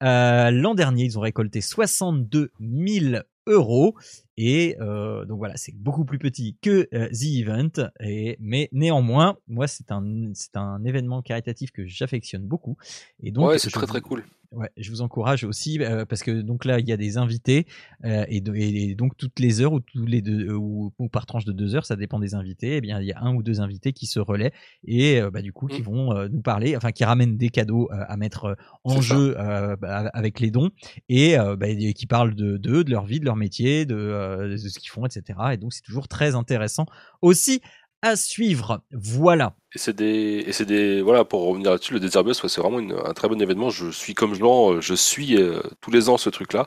L'an 0.00 0.74
dernier 0.74 1.04
ils 1.04 1.18
ont 1.18 1.22
récolté 1.22 1.60
62 1.60 2.52
000 2.60 3.22
euros 3.46 3.96
Et 4.40 4.76
euh, 4.80 5.24
donc 5.24 5.38
voilà, 5.38 5.56
c'est 5.56 5.74
beaucoup 5.74 6.04
plus 6.04 6.20
petit 6.20 6.56
que 6.62 6.86
euh, 6.94 7.08
The 7.08 7.24
Event, 7.40 7.72
et, 8.00 8.36
mais 8.38 8.68
néanmoins, 8.70 9.36
moi 9.48 9.66
c'est 9.66 9.90
un 9.90 10.30
c'est 10.32 10.56
un 10.56 10.84
événement 10.84 11.22
caritatif 11.22 11.72
que 11.72 11.84
j'affectionne 11.86 12.42
beaucoup. 12.46 12.76
Et 13.20 13.32
donc 13.32 13.48
ouais, 13.48 13.58
c'est 13.58 13.70
très 13.70 13.80
vous- 13.80 13.86
très 13.92 14.00
cool. 14.00 14.22
Ouais, 14.50 14.70
je 14.78 14.88
vous 14.90 15.02
encourage 15.02 15.44
aussi 15.44 15.78
euh, 15.82 16.06
parce 16.06 16.22
que 16.22 16.30
donc 16.40 16.64
là 16.64 16.78
il 16.78 16.88
y 16.88 16.92
a 16.92 16.96
des 16.96 17.18
invités 17.18 17.66
et, 18.02 18.40
de- 18.40 18.54
et 18.54 18.94
donc 18.94 19.14
toutes 19.18 19.40
les 19.40 19.60
heures 19.60 19.74
ou 19.74 19.80
tous 19.80 20.06
les 20.06 20.22
deux 20.22 20.54
ou, 20.54 20.90
ou 20.98 21.08
par 21.10 21.26
tranche 21.26 21.44
de 21.44 21.52
deux 21.52 21.74
heures, 21.74 21.84
ça 21.84 21.96
dépend 21.96 22.18
des 22.18 22.34
invités. 22.34 22.76
Et 22.76 22.80
bien 22.80 22.98
il 22.98 23.06
y 23.06 23.12
a 23.12 23.20
un 23.20 23.34
ou 23.34 23.42
deux 23.42 23.60
invités 23.60 23.92
qui 23.92 24.06
se 24.06 24.18
relaient 24.20 24.52
et 24.86 25.20
bah, 25.30 25.42
du 25.42 25.52
coup 25.52 25.66
qui 25.66 25.82
Mm. 25.82 25.84
vont 25.84 26.28
nous 26.30 26.40
parler, 26.40 26.78
enfin 26.78 26.92
qui 26.92 27.04
ramènent 27.04 27.36
des 27.36 27.50
cadeaux 27.50 27.90
à 27.92 28.16
mettre 28.16 28.56
en 28.84 29.02
jeu 29.02 29.34
bah, 29.34 30.08
avec 30.14 30.40
les 30.40 30.50
dons 30.50 30.70
et 31.10 31.36
bah, 31.36 31.68
et 31.68 31.92
qui 31.92 32.06
parlent 32.06 32.34
de 32.34 32.56
d'eux, 32.56 32.84
de 32.84 32.90
leur 32.90 33.04
vie, 33.04 33.20
de 33.20 33.26
leur 33.26 33.36
métier, 33.36 33.84
de, 33.84 33.96
de 34.36 34.56
ce 34.56 34.78
qu'ils 34.78 34.90
font, 34.90 35.06
etc. 35.06 35.38
Et 35.52 35.56
donc 35.56 35.72
c'est 35.72 35.82
toujours 35.82 36.08
très 36.08 36.34
intéressant 36.34 36.86
aussi 37.22 37.60
à 38.02 38.14
suivre. 38.14 38.82
Voilà. 38.92 39.54
Et 39.74 39.78
c'est 39.78 39.92
des, 39.96 40.44
et 40.46 40.52
c'est 40.52 40.64
des, 40.66 41.02
voilà, 41.02 41.24
pour 41.24 41.42
revenir 41.46 41.72
là-dessus, 41.72 41.94
le 41.94 42.00
Desert 42.00 42.22
Bus, 42.22 42.40
ouais, 42.42 42.48
c'est 42.48 42.60
vraiment 42.60 42.78
une- 42.78 42.94
un 43.04 43.12
très 43.12 43.28
bon 43.28 43.40
événement. 43.40 43.70
Je 43.70 43.90
suis 43.90 44.14
comme 44.14 44.34
Jean, 44.34 44.74
euh, 44.74 44.80
je 44.80 44.94
suis 44.94 45.36
euh, 45.36 45.60
tous 45.80 45.90
les 45.90 46.08
ans 46.08 46.16
ce 46.16 46.30
truc-là. 46.30 46.66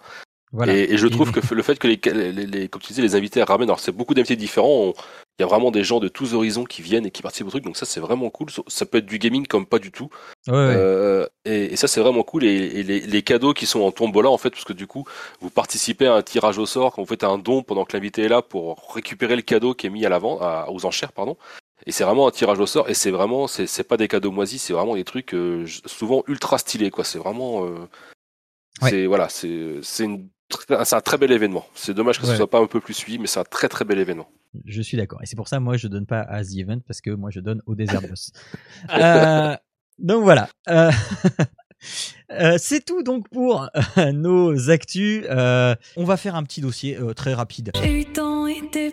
Voilà. 0.51 0.75
Et, 0.75 0.91
et 0.93 0.97
je 0.97 1.07
trouve 1.07 1.31
que 1.31 1.53
le 1.55 1.63
fait 1.63 1.79
que 1.79 1.87
les, 1.87 1.99
les, 2.33 2.45
les- 2.45 2.67
comme 2.67 2.81
tu 2.81 2.89
disais, 2.89 3.01
les 3.01 3.15
invités 3.15 3.41
ramènent, 3.43 3.69
alors 3.69 3.79
c'est 3.79 3.93
beaucoup 3.93 4.13
d'invités 4.13 4.35
différents. 4.35 4.87
on- 4.89 4.93
Il 5.41 5.43
y 5.43 5.45
a 5.45 5.47
vraiment 5.47 5.71
des 5.71 5.83
gens 5.83 5.99
de 5.99 6.07
tous 6.07 6.35
horizons 6.35 6.65
qui 6.65 6.83
viennent 6.83 7.07
et 7.07 7.09
qui 7.09 7.23
participent 7.23 7.47
au 7.47 7.49
truc, 7.49 7.63
donc 7.63 7.75
ça 7.75 7.87
c'est 7.87 7.99
vraiment 7.99 8.29
cool. 8.29 8.49
Ça 8.67 8.85
peut 8.85 8.99
être 8.99 9.07
du 9.07 9.17
gaming 9.17 9.47
comme 9.47 9.65
pas 9.65 9.79
du 9.79 9.91
tout. 9.91 10.09
Ouais, 10.47 10.53
ouais. 10.53 10.73
Euh, 10.77 11.25
et, 11.45 11.73
et 11.73 11.75
ça 11.75 11.87
c'est 11.87 11.99
vraiment 11.99 12.21
cool. 12.21 12.43
Et, 12.43 12.49
et 12.49 12.83
les, 12.83 12.99
les 12.99 13.21
cadeaux 13.23 13.55
qui 13.55 13.65
sont 13.65 13.81
en 13.81 13.91
tombola 13.91 14.29
en 14.29 14.37
fait, 14.37 14.51
parce 14.51 14.65
que 14.65 14.73
du 14.73 14.85
coup 14.85 15.03
vous 15.39 15.49
participez 15.49 16.05
à 16.05 16.13
un 16.13 16.21
tirage 16.21 16.59
au 16.59 16.67
sort 16.67 16.93
quand 16.93 17.01
vous 17.01 17.07
faites 17.07 17.23
un 17.23 17.39
don 17.39 17.63
pendant 17.63 17.85
que 17.85 17.97
l'invité 17.97 18.21
est 18.21 18.27
là 18.29 18.43
pour 18.43 18.93
récupérer 18.93 19.35
le 19.35 19.41
cadeau 19.41 19.73
qui 19.73 19.87
est 19.87 19.89
mis 19.89 20.05
à 20.05 20.09
l'avant, 20.09 20.39
aux 20.69 20.85
enchères 20.85 21.11
pardon. 21.11 21.37
Et 21.87 21.91
c'est 21.91 22.03
vraiment 22.03 22.27
un 22.27 22.31
tirage 22.31 22.59
au 22.59 22.67
sort 22.67 22.87
et 22.91 22.93
c'est 22.93 23.09
vraiment 23.09 23.47
c'est 23.47 23.83
pas 23.87 23.97
des 23.97 24.07
cadeaux 24.07 24.29
moisis, 24.29 24.61
c'est 24.61 24.73
vraiment 24.73 24.93
des 24.93 25.03
trucs 25.03 25.33
euh, 25.33 25.65
souvent 25.87 26.23
ultra 26.27 26.59
stylés 26.59 26.91
quoi. 26.91 27.03
C'est 27.03 27.17
vraiment 27.17 27.65
euh, 27.65 27.73
Ouais. 28.81 28.89
c'est 28.91 29.05
voilà 29.07 29.27
c'est 29.29 29.79
c'est 29.81 30.03
une 30.05 30.29
tr- 30.51 30.85
c'est 30.85 30.95
un 30.95 31.01
très 31.01 31.17
bel 31.17 31.31
événement. 31.31 31.65
C'est 31.73 31.93
dommage 31.95 32.19
que 32.19 32.25
Ouais. 32.25 32.31
ce 32.31 32.37
soit 32.37 32.49
pas 32.49 32.59
un 32.59 32.67
peu 32.67 32.79
plus 32.79 32.93
suivi, 32.93 33.17
mais 33.19 33.27
c'est 33.27 33.39
un 33.39 33.43
très 33.43 33.67
très 33.67 33.83
bel 33.85 33.97
événement. 33.99 34.29
Je 34.65 34.81
suis 34.81 34.97
d'accord. 34.97 35.21
Et 35.23 35.25
c'est 35.25 35.35
pour 35.35 35.47
ça, 35.47 35.59
moi, 35.59 35.77
je 35.77 35.87
donne 35.87 36.05
pas 36.05 36.21
à 36.21 36.43
The 36.43 36.57
Event 36.57 36.79
parce 36.85 37.01
que 37.01 37.11
moi, 37.11 37.29
je 37.31 37.39
donne 37.39 37.61
au 37.65 37.75
Desert 37.75 38.01
Bus. 38.01 38.31
Euh, 38.93 39.55
donc 39.99 40.23
voilà. 40.23 40.49
Euh, 40.69 40.91
euh, 42.31 42.57
c'est 42.57 42.83
tout 42.83 43.03
donc 43.03 43.29
pour 43.29 43.69
euh, 43.97 44.11
nos 44.11 44.69
actus. 44.69 45.23
Euh, 45.29 45.75
on 45.95 46.03
va 46.03 46.17
faire 46.17 46.35
un 46.35 46.43
petit 46.43 46.61
dossier 46.61 46.97
euh, 46.97 47.13
très 47.13 47.33
rapide. 47.33 47.71
J'ai 47.75 48.01
eu 48.01 48.05
temps 48.05 48.47
et 48.47 48.61
des 48.73 48.91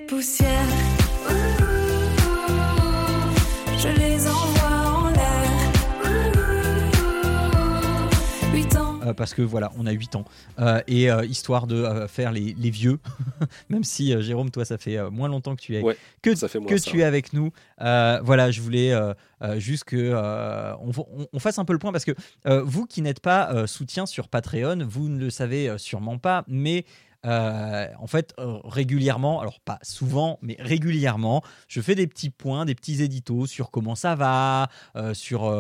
parce 9.15 9.35
que 9.35 9.43
voilà, 9.43 9.71
on 9.79 9.87
a 9.87 9.91
8 9.93 10.17
ans. 10.17 10.25
Euh, 10.59 10.81
et 10.87 11.11
euh, 11.11 11.25
histoire 11.25 11.67
de 11.67 11.77
euh, 11.77 12.09
faire 12.09 12.33
les, 12.33 12.55
les 12.59 12.71
vieux, 12.71 12.99
même 13.69 13.85
si 13.85 14.13
euh, 14.13 14.21
Jérôme, 14.21 14.51
toi, 14.51 14.65
ça 14.65 14.79
fait 14.79 14.97
euh, 14.97 15.11
moins 15.11 15.29
longtemps 15.29 15.55
que 15.57 15.61
tu 15.63 15.77
es, 15.77 15.83
Ouais, 15.83 15.97
que, 16.23 16.31
que 16.31 16.77
ça. 16.79 16.91
tu 16.91 17.01
es 17.01 17.05
avec 17.05 17.33
nous. 17.33 17.51
Euh, 17.81 18.21
voilà, 18.23 18.51
je 18.51 18.61
voulais 18.61 18.93
euh, 18.93 19.15
euh, 19.43 19.59
juste 19.59 19.85
que 19.85 19.97
euh, 19.97 20.75
on, 20.77 20.91
on- 20.99 21.27
on 21.33 21.39
fasse 21.39 21.59
un 21.59 21.65
peu 21.65 21.73
le 21.73 21.79
point 21.79 21.93
parce 21.93 22.05
que 22.05 22.13
euh, 22.47 22.63
vous 22.65 22.87
qui 22.87 23.03
n'êtes 23.03 23.21
pas 23.21 23.53
euh, 23.53 23.67
soutien 23.67 24.07
sur 24.07 24.29
Patreon, 24.29 24.87
vous 24.89 25.09
ne 25.09 25.19
le 25.19 25.31
savez 25.31 25.69
euh, 25.69 25.79
sûrement 25.79 26.19
pas, 26.19 26.45
mais 26.49 26.85
euh, 27.27 27.89
en 27.99 28.07
fait, 28.07 28.33
euh, 28.39 28.59
régulièrement, 28.65 29.41
alors 29.41 29.61
pas 29.61 29.79
souvent, 29.83 30.39
mais 30.41 30.57
régulièrement, 30.61 31.43
je 31.67 31.81
fais 31.81 31.95
des 31.95 32.07
petits 32.07 32.31
points, 32.31 32.65
des 32.65 32.77
petits 32.77 33.03
éditos 33.03 33.47
sur 33.47 33.71
comment 33.71 33.97
ça 33.97 34.15
va, 34.15 34.69
euh, 34.97 35.15
sur 35.15 35.51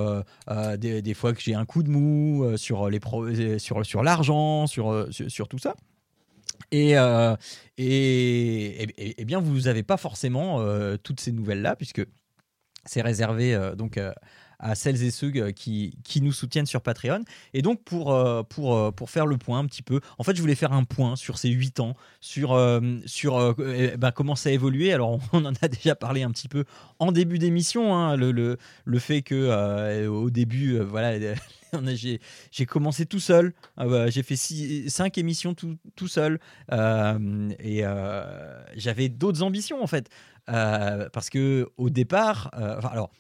des, 0.78 1.14
fois 1.14 1.32
que 1.32 1.40
j'ai 1.40 1.54
un 1.54 1.64
coup 1.64 1.82
de 1.82 1.90
mou, 1.90 2.56
sur 2.56 2.88
les 2.88 3.00
sur 3.58 3.84
sur 3.84 4.02
l'argent, 4.02 4.66
sur, 4.66 5.08
sur 5.10 5.48
tout 5.48 5.58
ça. 5.58 5.74
Et, 6.70 6.92
et, 7.78 9.20
et- 9.20 9.24
bien, 9.24 9.40
vous 9.40 9.60
n'avez 9.62 9.82
pas 9.82 9.96
forcément 9.96 10.62
toutes 11.02 11.20
ces 11.20 11.32
nouvelles-là, 11.32 11.76
puisque 11.76 12.06
c'est 12.84 13.02
réservé 13.02 13.58
donc 13.76 13.98
à 14.58 14.74
celles 14.74 15.02
et 15.02 15.10
ceux 15.10 15.32
euh, 15.36 15.52
qui, 15.52 15.94
qui 16.04 16.20
nous 16.20 16.32
soutiennent 16.32 16.66
sur 16.66 16.82
Patreon. 16.82 17.24
Et 17.54 17.62
donc, 17.62 17.82
pour, 17.84 18.12
euh, 18.12 18.42
pour, 18.42 18.76
euh, 18.76 18.90
pour 18.90 19.10
faire 19.10 19.26
le 19.26 19.36
point 19.36 19.58
un 19.58 19.66
petit 19.66 19.82
peu, 19.82 20.00
en 20.18 20.24
fait, 20.24 20.36
je 20.36 20.40
voulais 20.40 20.54
faire 20.54 20.72
un 20.72 20.84
point 20.84 21.16
sur 21.16 21.38
ces 21.38 21.48
8 21.48 21.80
ans, 21.80 21.96
sur, 22.20 22.58
sur 23.06 23.36
euh, 23.36 23.52
eh 23.74 23.96
ben, 23.96 24.10
comment 24.10 24.34
ça 24.34 24.48
a 24.50 24.52
évolué. 24.52 24.92
Alors, 24.92 25.20
on 25.32 25.44
en 25.44 25.52
a 25.62 25.68
déjà 25.68 25.94
parlé 25.94 26.22
un 26.22 26.30
petit 26.30 26.48
peu 26.48 26.64
en 26.98 27.12
début 27.12 27.38
d'émission, 27.38 27.94
hein, 27.94 28.16
le, 28.16 28.32
le, 28.32 28.58
le 28.84 28.98
fait 28.98 29.22
que 29.22 30.06
au 30.08 30.30
début, 30.30 30.78
voilà. 30.80 31.18
J'ai 32.50 32.66
commencé 32.66 33.04
tout 33.04 33.20
seul, 33.20 33.52
Ah 33.76 33.86
bah, 33.86 34.08
j'ai 34.08 34.22
fait 34.22 34.36
5 34.36 35.18
émissions 35.18 35.52
tout, 35.52 35.76
tout 35.96 36.08
seul 36.08 36.38
et 36.70 37.82
j'avais 38.74 39.08
d'autres 39.10 39.42
ambitions 39.42 39.82
en 39.82 39.86
fait. 39.86 40.08
Parce 40.46 41.28
que 41.28 41.68
au 41.76 41.90
départ, 41.90 42.50
alors 42.54 43.10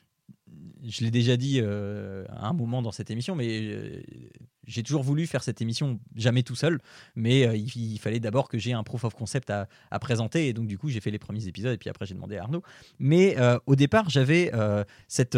je 0.86 1.04
l'ai 1.04 1.10
déjà 1.10 1.36
dit 1.36 1.60
euh, 1.60 2.24
à 2.30 2.48
un 2.48 2.52
moment 2.52 2.82
dans 2.82 2.92
cette 2.92 3.10
émission, 3.10 3.34
mais 3.34 3.46
euh, 3.48 4.02
j'ai 4.66 4.82
toujours 4.82 5.02
voulu 5.02 5.26
faire 5.26 5.42
cette 5.42 5.60
émission 5.60 5.98
jamais 6.14 6.42
tout 6.42 6.54
seul, 6.54 6.78
mais 7.16 7.46
euh, 7.46 7.56
il, 7.56 7.98
fallait 7.98 8.20
d'abord 8.20 8.48
que 8.48 8.58
j'ai 8.58 8.72
un 8.72 8.82
proof 8.82 9.04
of 9.04 9.14
concept 9.14 9.50
à, 9.50 9.66
présenter, 9.98 10.48
et 10.48 10.52
donc 10.52 10.66
du 10.66 10.78
coup 10.78 10.88
j'ai 10.88 11.00
fait 11.00 11.10
les 11.10 11.18
premiers 11.18 11.46
épisodes, 11.46 11.74
et 11.74 11.78
puis 11.78 11.90
après 11.90 12.06
j'ai 12.06 12.14
demandé 12.14 12.36
à 12.36 12.42
Arnaud. 12.42 12.62
Mais 12.98 13.36
au 13.66 13.74
départ 13.74 14.10
j'avais 14.10 14.52
cette, 15.08 15.36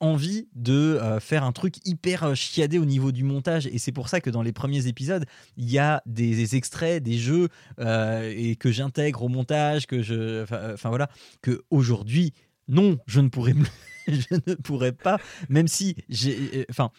envie 0.00 0.48
de 0.54 0.98
faire 1.20 1.44
un 1.44 1.52
truc 1.52 1.76
hyper 1.86 2.34
chiadé 2.34 2.78
au 2.78 2.84
niveau 2.84 3.12
du 3.12 3.22
montage, 3.22 3.66
et 3.66 3.78
c'est 3.78 3.92
pour 3.92 4.08
ça 4.08 4.20
que 4.20 4.30
dans 4.30 4.42
les 4.42 4.52
premiers 4.52 4.86
épisodes, 4.86 5.24
il 5.56 5.70
y 5.70 5.78
a 5.78 6.02
des, 6.06 6.56
extraits, 6.56 7.02
des 7.02 7.18
jeux, 7.18 7.48
et 7.78 8.56
que 8.56 8.72
j'intègre 8.72 9.22
au 9.22 9.28
montage, 9.28 9.86
que 9.86 10.02
je... 10.02 10.42
Enfin 10.72 10.88
voilà, 10.88 11.08
que 11.42 11.62
aujourd'hui, 11.70 12.32
non, 12.68 12.98
je 13.06 13.20
ne 13.20 13.28
pourrais 13.28 13.54
je 14.08 14.34
ne 14.46 14.54
pourrais 14.54 14.92
pas, 14.92 15.18
même 15.48 15.68
si 15.68 15.96
j'ai, 16.08 16.36
euh, 16.60 16.64
enfin, 16.70 16.90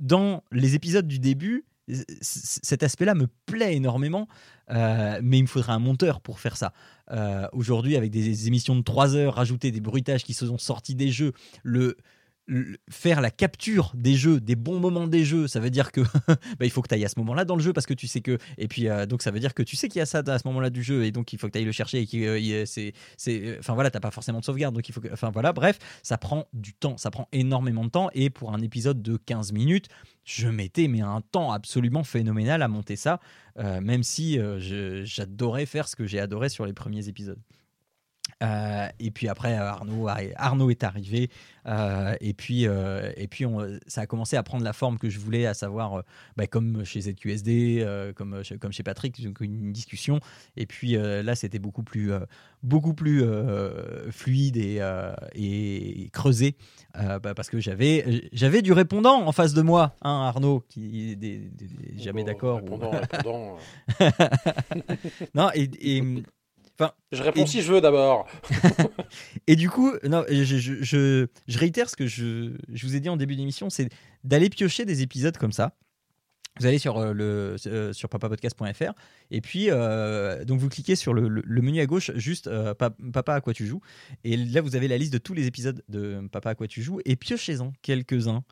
dans 0.00 0.42
les 0.52 0.74
épisodes 0.74 1.06
du 1.06 1.18
début, 1.18 1.64
c- 1.88 2.04
cet 2.20 2.82
aspect-là 2.82 3.14
me 3.14 3.26
plaît 3.46 3.76
énormément, 3.76 4.26
euh, 4.70 5.20
mais 5.22 5.38
il 5.38 5.42
me 5.42 5.46
faudrait 5.46 5.72
un 5.72 5.78
monteur 5.78 6.20
pour 6.20 6.40
faire 6.40 6.56
ça. 6.56 6.72
Euh, 7.12 7.46
Aujourd'hui, 7.52 7.96
avec 7.96 8.10
des 8.10 8.48
émissions 8.48 8.74
de 8.74 8.82
3 8.82 9.14
heures, 9.14 9.34
rajouter 9.34 9.70
des 9.70 9.80
bruitages 9.80 10.24
qui 10.24 10.34
se 10.34 10.46
sont 10.46 10.58
sortis 10.58 10.94
des 10.94 11.10
jeux, 11.10 11.32
le- 11.62 11.96
faire 12.88 13.20
la 13.20 13.30
capture 13.30 13.92
des 13.94 14.14
jeux, 14.14 14.40
des 14.40 14.54
bons 14.54 14.78
moments 14.78 15.06
des 15.06 15.24
jeux, 15.24 15.48
ça 15.48 15.58
veut 15.58 15.70
dire 15.70 15.90
que 15.90 16.00
bah, 16.28 16.64
il 16.64 16.70
faut 16.70 16.82
que 16.82 16.88
tu 16.88 16.94
ailles 16.94 17.04
à 17.04 17.08
ce 17.08 17.18
moment-là 17.18 17.44
dans 17.44 17.56
le 17.56 17.62
jeu 17.62 17.72
parce 17.72 17.86
que 17.86 17.94
tu 17.94 18.06
sais 18.06 18.20
que 18.20 18.38
et 18.56 18.68
puis 18.68 18.88
euh, 18.88 19.06
donc 19.06 19.22
ça 19.22 19.30
veut 19.30 19.40
dire 19.40 19.54
que 19.54 19.62
tu 19.62 19.74
sais 19.76 19.88
qu'il 19.88 19.98
y 19.98 20.02
a 20.02 20.06
ça 20.06 20.22
à 20.26 20.38
ce 20.38 20.46
moment-là 20.48 20.70
du 20.70 20.82
jeu 20.82 21.04
et 21.04 21.10
donc 21.10 21.32
il 21.32 21.38
faut 21.38 21.48
que 21.48 21.52
tu 21.52 21.58
ailles 21.58 21.64
le 21.64 21.72
chercher 21.72 22.00
et 22.00 22.06
que 22.06 22.64
c'est 22.66 22.92
c'est 23.16 23.58
enfin 23.58 23.74
voilà, 23.74 23.90
t'as 23.90 24.00
pas 24.00 24.10
forcément 24.10 24.40
de 24.40 24.44
sauvegarde 24.44 24.74
donc 24.74 24.88
il 24.88 24.92
faut 24.92 25.00
que 25.00 25.12
enfin 25.12 25.30
voilà, 25.30 25.52
bref, 25.52 25.78
ça 26.02 26.18
prend 26.18 26.46
du 26.52 26.72
temps, 26.72 26.96
ça 26.96 27.10
prend 27.10 27.28
énormément 27.32 27.84
de 27.84 27.90
temps 27.90 28.10
et 28.14 28.30
pour 28.30 28.52
un 28.54 28.62
épisode 28.62 29.02
de 29.02 29.16
15 29.16 29.52
minutes, 29.52 29.88
je 30.24 30.48
mettais 30.48 30.88
mais 30.88 31.00
un 31.00 31.20
temps 31.20 31.52
absolument 31.52 32.04
phénoménal 32.04 32.62
à 32.62 32.68
monter 32.68 32.96
ça 32.96 33.20
euh, 33.58 33.80
même 33.80 34.02
si 34.02 34.38
euh, 34.38 35.04
j'adorais 35.04 35.66
faire 35.66 35.88
ce 35.88 35.96
que 35.96 36.06
j'ai 36.06 36.20
adoré 36.20 36.48
sur 36.48 36.66
les 36.66 36.74
premiers 36.74 37.08
épisodes. 37.08 37.40
Euh, 38.42 38.86
et 39.00 39.10
puis 39.10 39.28
après, 39.28 39.58
euh, 39.58 39.66
Arnaud, 40.36 40.70
est 40.70 40.84
arrivé. 40.84 41.30
euh, 41.68 42.14
et 42.20 42.32
puis, 42.34 42.68
euh, 42.68 43.10
et 43.16 43.26
puis 43.28 43.44
on- 43.46 43.66
ça 43.88 44.02
a 44.02 44.06
commencé 44.06 44.36
à 44.36 44.42
prendre 44.44 44.62
la 44.62 44.72
forme 44.72 44.98
que 44.98 45.08
je 45.10 45.18
voulais, 45.18 45.46
à 45.46 45.54
savoir, 45.54 46.02
bah, 46.36 46.46
comme 46.46 46.84
chez 46.84 47.00
ZQSD, 47.00 48.12
comme, 48.14 48.44
chez- 48.44 48.58
comme 48.58 48.72
chez 48.72 48.82
Patrick, 48.84 49.18
une 49.40 49.72
discussion. 49.72 50.20
Et 50.56 50.66
puis 50.66 50.92
là, 50.92 51.34
c'était 51.34 51.58
beaucoup 51.58 51.82
plus, 51.82 52.12
beaucoup 52.62 52.94
plus 52.94 53.24
fluide 54.10 54.56
et, 54.58 54.80
et 55.34 56.08
creusé. 56.12 56.56
bah, 56.94 57.34
parce 57.34 57.50
que 57.50 57.58
j'avais, 57.58 58.28
j'avais 58.32 58.62
du 58.62 58.72
répondant 58.72 59.26
en 59.26 59.32
face 59.32 59.52
de 59.54 59.62
moi, 59.62 59.96
hein, 60.02 60.26
Arnaud, 60.28 60.62
qui 60.68 61.10
est 61.12 61.16
des- 61.16 61.38
des- 61.38 61.66
des- 61.66 62.02
jamais 62.02 62.22
d'accord. 62.22 62.60
ou- 62.62 62.68
non, 65.34 65.50
et, 65.54 65.68
et, 65.80 66.02
Je 67.12 67.22
réponds 67.22 67.44
Et- 67.44 67.46
si 67.46 67.62
je 67.62 67.72
veux 67.72 67.80
d'abord. 67.80 68.26
Et 69.46 69.56
du 69.56 69.70
coup, 69.70 69.92
non, 70.04 70.24
je, 70.28 70.42
je, 70.44 70.82
je, 70.82 71.26
je 71.46 71.58
réitère 71.58 71.88
ce 71.88 71.96
que 71.96 72.06
je, 72.06 72.52
vous 72.68 72.96
ai 72.96 73.00
dit 73.00 73.08
en 73.08 73.16
début 73.16 73.36
d'émission, 73.36 73.70
c'est 73.70 73.88
d'aller 74.24 74.50
piocher 74.50 74.84
des 74.84 75.02
épisodes 75.02 75.36
comme 75.38 75.52
ça. 75.52 75.76
Vous 76.58 76.64
allez 76.64 76.78
sur, 76.78 76.96
euh, 76.96 77.12
le, 77.12 77.56
euh, 77.66 77.92
sur 77.92 78.08
papapodcast.fr 78.08 78.92
et 79.30 79.40
puis 79.42 79.66
euh, 79.70 80.42
donc 80.46 80.58
vous 80.58 80.70
cliquez 80.70 80.96
sur 80.96 81.12
le, 81.12 81.28
le- 81.28 81.42
le 81.44 81.62
menu 81.62 81.80
à 81.80 81.86
gauche, 81.86 82.10
juste 82.14 82.48
Pa- 82.78 82.94
Papa 83.12 83.34
à 83.34 83.40
quoi 83.42 83.52
tu 83.52 83.66
joues. 83.66 83.82
Et 84.24 84.36
là, 84.38 84.62
vous 84.62 84.74
avez 84.74 84.88
la 84.88 84.96
liste 84.96 85.12
de 85.12 85.18
tous 85.18 85.34
les 85.34 85.46
épisodes 85.46 85.82
de 85.90 86.26
Papa 86.32 86.50
à 86.50 86.54
quoi 86.54 86.66
tu 86.66 86.82
joues 86.82 87.00
et 87.04 87.14
piochez-en 87.16 87.72
quelques-uns. 87.82 88.42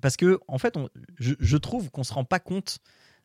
Parce 0.00 0.16
que, 0.16 0.38
en 0.48 0.58
fait, 0.58 0.76
on- 0.76 0.88
je, 1.18 1.34
je 1.38 1.56
trouve 1.56 1.90
qu'on 1.90 2.04
se 2.04 2.12
rend 2.12 2.24
pas 2.24 2.38
compte 2.38 2.78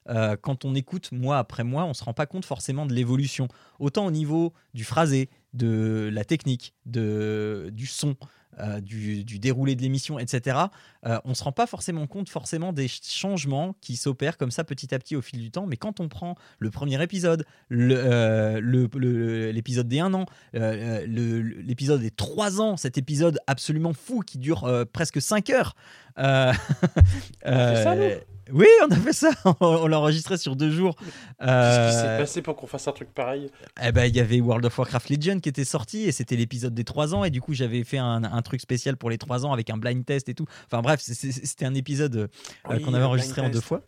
euh, 0.10 0.36
quand 0.42 0.66
on 0.66 0.76
écoute 0.76 1.12
mois 1.12 1.38
après 1.38 1.64
mois, 1.64 1.86
on 1.86 1.94
se 1.94 2.04
rend 2.04 2.14
pas 2.14 2.26
compte 2.26 2.46
forcément 2.46 2.86
de 2.86 2.94
l'évolution. 2.94 3.48
Autant 3.80 4.06
au 4.06 4.12
niveau 4.12 4.54
du 4.74 4.84
phrasé, 4.84 5.30
de 5.54 6.10
la 6.12 6.24
technique, 6.26 6.74
de, 6.86 7.70
du 7.72 7.86
son, 7.86 8.16
euh, 8.60 8.82
du, 8.82 9.24
du 9.24 9.40
déroulé 9.40 9.76
de 9.76 9.82
l'émission, 9.82 10.20
etc. 10.20 10.58
euh, 11.06 11.20
on 11.26 11.34
se 11.36 11.44
rend 11.44 11.52
pas 11.52 11.66
forcément 11.68 12.06
compte 12.08 12.30
forcément 12.30 12.72
des 12.74 12.88
changements 12.88 13.76
qui 13.82 13.96
s'opèrent 13.96 14.38
comme 14.38 14.52
ça 14.52 14.64
petit 14.64 14.94
à 14.94 15.00
petit 15.00 15.16
au 15.16 15.22
fil 15.22 15.40
du 15.40 15.50
temps. 15.52 15.66
Mais 15.68 15.78
quand 15.78 16.00
on 16.00 16.08
prend 16.10 16.36
le 16.60 16.70
premier 16.72 17.02
épisode, 17.02 17.46
le, 17.70 17.96
euh, 17.98 18.60
le- 18.60 18.90
le- 18.96 19.52
l'épisode 19.52 19.88
des 19.88 20.00
1 20.00 20.14
an, 20.14 20.26
l'épisode 20.54 22.02
des 22.02 22.12
3 22.12 22.62
ans, 22.62 22.78
cet 22.78 22.98
épisode 22.98 23.40
absolument 23.48 23.94
fou 23.94 24.22
qui 24.22 24.38
dure 24.38 24.86
presque 24.92 25.22
5 25.22 25.50
heures. 25.52 25.76
oui, 28.54 28.68
on 28.86 28.92
a 28.92 28.96
fait 28.96 29.14
ça. 29.14 29.32
on 29.60 29.88
l'a 29.88 30.00
enregistré 30.00 30.38
sur 30.38 30.56
deux 30.56 30.70
jours. 30.72 30.96
Qu'est-ce 30.96 31.90
qui 31.90 31.96
s'est 31.96 32.08
Euh, 32.08 32.18
passé 32.20 32.42
pour 32.42 32.56
qu'on 32.56 32.68
fasse 32.68 32.88
un 32.88 32.92
truc 32.92 33.14
pareil? 33.14 33.50
Eh 33.84 33.92
ben, 33.92 34.06
il 34.06 34.16
y 34.16 34.20
avait 34.20 34.40
World 34.40 34.66
of 34.66 34.78
Warcraft 34.78 35.10
Legion 35.10 35.40
qui 35.40 35.50
était 35.50 35.66
sorti 35.66 36.04
et 36.04 36.12
c'était 36.12 36.36
l'épisode 36.36 36.74
des 36.74 36.84
3 36.84 37.16
ans 37.16 37.24
et 37.24 37.30
du 37.30 37.42
coup 37.42 37.54
j'avais 37.54 37.84
fait 37.84 37.98
un, 37.98 38.24
un 38.24 38.42
truc 38.42 38.62
spécial 38.62 38.96
pour 38.98 39.10
les 39.10 39.18
3 39.18 39.46
ans 39.46 39.52
avec 39.54 39.70
un 39.70 39.78
blind 39.78 40.06
test 40.06 40.30
et 40.30 40.34
tout. 40.34 40.46
Enfin 40.66 40.82
bref, 40.82 41.00
c'était 41.02 41.66
un 41.66 41.74
épisode 41.76 42.16
euh, 42.16 42.28
Oui, 42.70 42.82
qu'on 42.82 42.94
avait 42.94 43.04
enregistré 43.04 43.42
en 43.42 43.50
deux 43.50 43.62
fois. 43.62 43.82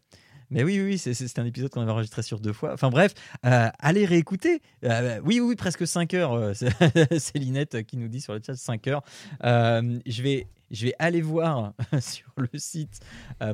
Mais 0.50 0.64
oui, 0.64 0.80
oui, 0.80 0.86
oui, 0.86 0.98
c'est- 0.98 1.40
un 1.40 1.46
épisode 1.46 1.70
qu'on 1.70 1.82
avait 1.82 1.92
enregistré 1.92 2.22
sur 2.22 2.40
deux 2.40 2.54
fois. 2.54 2.74
Enfin 2.74 2.90
bref, 2.90 3.14
euh, 3.46 3.68
allez 3.80 4.06
réécouter. 4.06 4.62
Euh, 4.84 5.20
oui, 5.24 5.40
oui, 5.40 5.56
presque 5.56 5.86
5 5.88 6.14
heures. 6.14 6.34
euh, 6.34 6.54
c'est 7.20 7.38
Linette 7.38 7.84
qui 7.84 7.98
nous 7.98 8.08
dit 8.08 8.22
sur 8.22 8.34
le 8.34 8.42
chat 8.46 8.56
5 8.56 8.88
heures. 8.88 9.04
Je, 9.44 10.22
vais, 10.22 10.48
je 10.72 10.86
vais 10.86 10.94
aller 11.00 11.22
voir 11.22 11.74
sur 12.00 12.32
le 12.38 12.50
site 12.58 13.00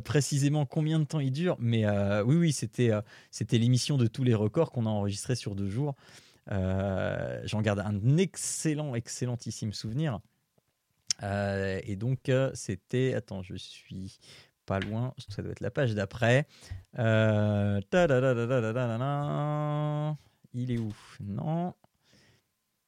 précisément 0.03 0.65
combien 0.65 0.99
de 0.99 1.05
temps 1.05 1.19
il 1.19 1.31
dure. 1.31 1.55
Mais 1.59 1.85
oui, 2.22 2.35
oui, 2.35 2.51
c'était 2.51 3.57
l'émission 3.57 3.97
de 3.97 4.07
tous 4.07 4.23
les 4.23 4.34
records 4.35 4.72
qu'on 4.72 4.85
a 4.85 4.89
enregistré 4.89 5.35
sur 5.35 5.55
deux 5.55 5.69
jours. 5.69 5.95
J'en 6.49 7.61
garde 7.61 7.80
un 7.80 8.18
excellent, 8.18 8.95
excellentissime 8.95 9.73
souvenir. 9.73 10.19
Et 11.23 11.95
donc, 11.95 12.31
c'était. 12.53 13.13
Attends, 13.13 13.43
je 13.43 13.55
suis 13.55 14.19
pas 14.72 14.80
loin, 14.80 15.14
ça 15.27 15.41
doit 15.41 15.52
être 15.52 15.60
la 15.60 15.69
page 15.69 15.93
d'après. 15.95 16.48
Euh, 16.98 17.81
il 20.53 20.72
est 20.72 20.77
où? 20.77 20.93
Non. 21.19 21.73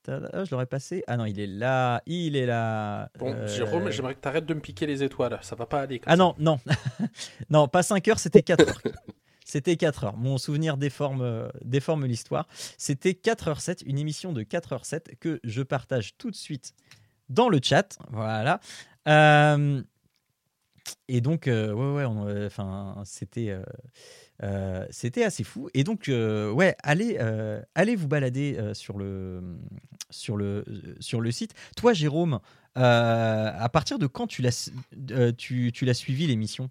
Ah, 0.08 0.46
je 0.46 0.52
l'aurais 0.52 0.66
passé. 0.66 1.04
Ah 1.08 1.18
non, 1.18 1.26
il 1.26 1.42
est 1.42 1.48
là. 1.48 2.02
Il 2.06 2.38
est 2.38 2.46
là. 2.46 3.10
Bon, 3.20 3.34
euh... 3.34 3.48
Jérôme, 3.48 3.90
j'aimerais 3.90 4.16
que 4.16 4.22
tu 4.22 4.28
arrêtes 4.30 4.46
de 4.46 4.54
me 4.54 4.62
piquer 4.62 4.86
les 4.86 5.04
étoiles. 5.04 5.38
Ça 5.42 5.58
va 5.58 5.66
pas 5.66 5.82
aller. 5.82 6.00
Comme 6.00 6.14
ah 6.14 6.16
ça. 6.16 6.24
non, 6.24 6.36
non. 6.40 6.58
non, 7.50 7.68
pas 7.68 7.84
5 7.84 8.08
heures, 8.08 8.20
c'était 8.20 8.44
4 8.44 8.66
heures. 8.66 8.82
C'était 9.44 9.76
4 9.76 10.06
heures. 10.06 10.16
Mon 10.16 10.38
souvenir 10.38 10.78
déforme, 10.78 11.52
déforme 11.66 12.06
l'histoire. 12.06 12.48
C'était 12.78 13.12
4h07, 13.12 13.84
une 13.86 13.98
émission 13.98 14.32
de 14.32 14.44
4h07 14.44 15.18
que 15.20 15.42
je 15.44 15.62
partage 15.62 16.16
tout 16.18 16.32
de 16.32 16.36
suite 16.38 16.76
dans 17.28 17.50
le 17.50 17.60
chat. 17.62 17.98
Voilà. 18.10 18.62
Euh, 19.08 19.84
et 21.08 21.22
donc, 21.22 21.48
euh, 21.48 21.72
ouais, 21.74 22.06
ouais, 22.06 22.32
euh, 22.34 22.48
enfin, 22.48 23.02
c'était, 23.06 23.56
euh, 24.44 24.86
c'était 24.92 25.24
assez 25.24 25.44
fou. 25.44 25.70
Et 25.74 25.84
donc, 25.84 26.06
ouais, 26.10 26.76
allez, 26.84 27.18
allez 27.76 27.96
vous 27.96 28.08
balader 28.08 28.60
sur 28.74 28.98
le, 28.98 29.60
sur 30.10 30.38
le, 30.38 30.66
sur 31.00 31.22
le 31.22 31.32
site. 31.32 31.54
Toi, 31.78 31.94
Jérôme, 31.94 32.40
à 32.76 33.70
partir 33.72 34.00
de 34.00 34.08
quand 34.08 34.28
tu 34.28 34.42
l'as, 34.42 34.72
tu, 35.38 35.72
tu 35.74 35.86
l'as 35.86 35.94
suivi 35.94 36.28
l'émission? 36.28 36.70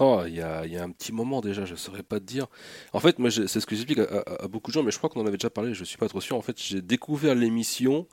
Oh, 0.00 0.22
il 0.26 0.34
y 0.34 0.40
a, 0.42 0.64
y 0.64 0.76
a 0.76 0.84
un 0.84 0.90
petit 0.92 1.10
moment 1.12 1.40
déjà, 1.40 1.64
je 1.64 1.74
saurais 1.74 2.04
pas 2.04 2.20
te 2.20 2.24
dire. 2.24 2.46
En 2.92 3.00
fait, 3.00 3.18
moi, 3.18 3.30
c'est 3.32 3.48
ce 3.48 3.66
que 3.66 3.74
j'explique 3.74 3.98
à, 3.98 4.22
à- 4.44 4.46
beaucoup 4.48 4.70
de 4.70 4.74
gens, 4.74 4.84
mais 4.84 4.92
je 4.92 4.98
crois 4.98 5.10
qu'on 5.10 5.20
en 5.20 5.26
avait 5.26 5.36
déjà 5.38 5.50
parlé, 5.50 5.74
je 5.74 5.82
suis 5.82 5.96
pas 5.98 6.08
trop 6.08 6.20
sûr. 6.20 6.36
En 6.36 6.42
fait, 6.42 6.60
j'ai 6.62 6.82
découvert 6.82 7.34
l'émission 7.34 8.06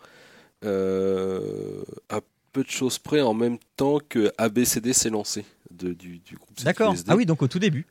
à 2.10 2.22
peu 2.56 2.64
de 2.64 2.70
choses 2.70 3.00
près 3.00 3.20
en 3.20 3.34
même 3.34 3.58
temps 3.76 4.00
que 4.00 4.32
ABCD 4.38 4.94
s'est 4.94 5.10
lancé 5.10 5.44
de, 5.72 5.92
du, 5.92 6.20
du 6.20 6.38
groupe 6.38 6.64
D'accord. 6.64 6.96
Ah 7.10 7.18
oui, 7.18 7.26
donc 7.26 7.42
au 7.42 7.50
tout 7.50 7.60
début. 7.60 7.86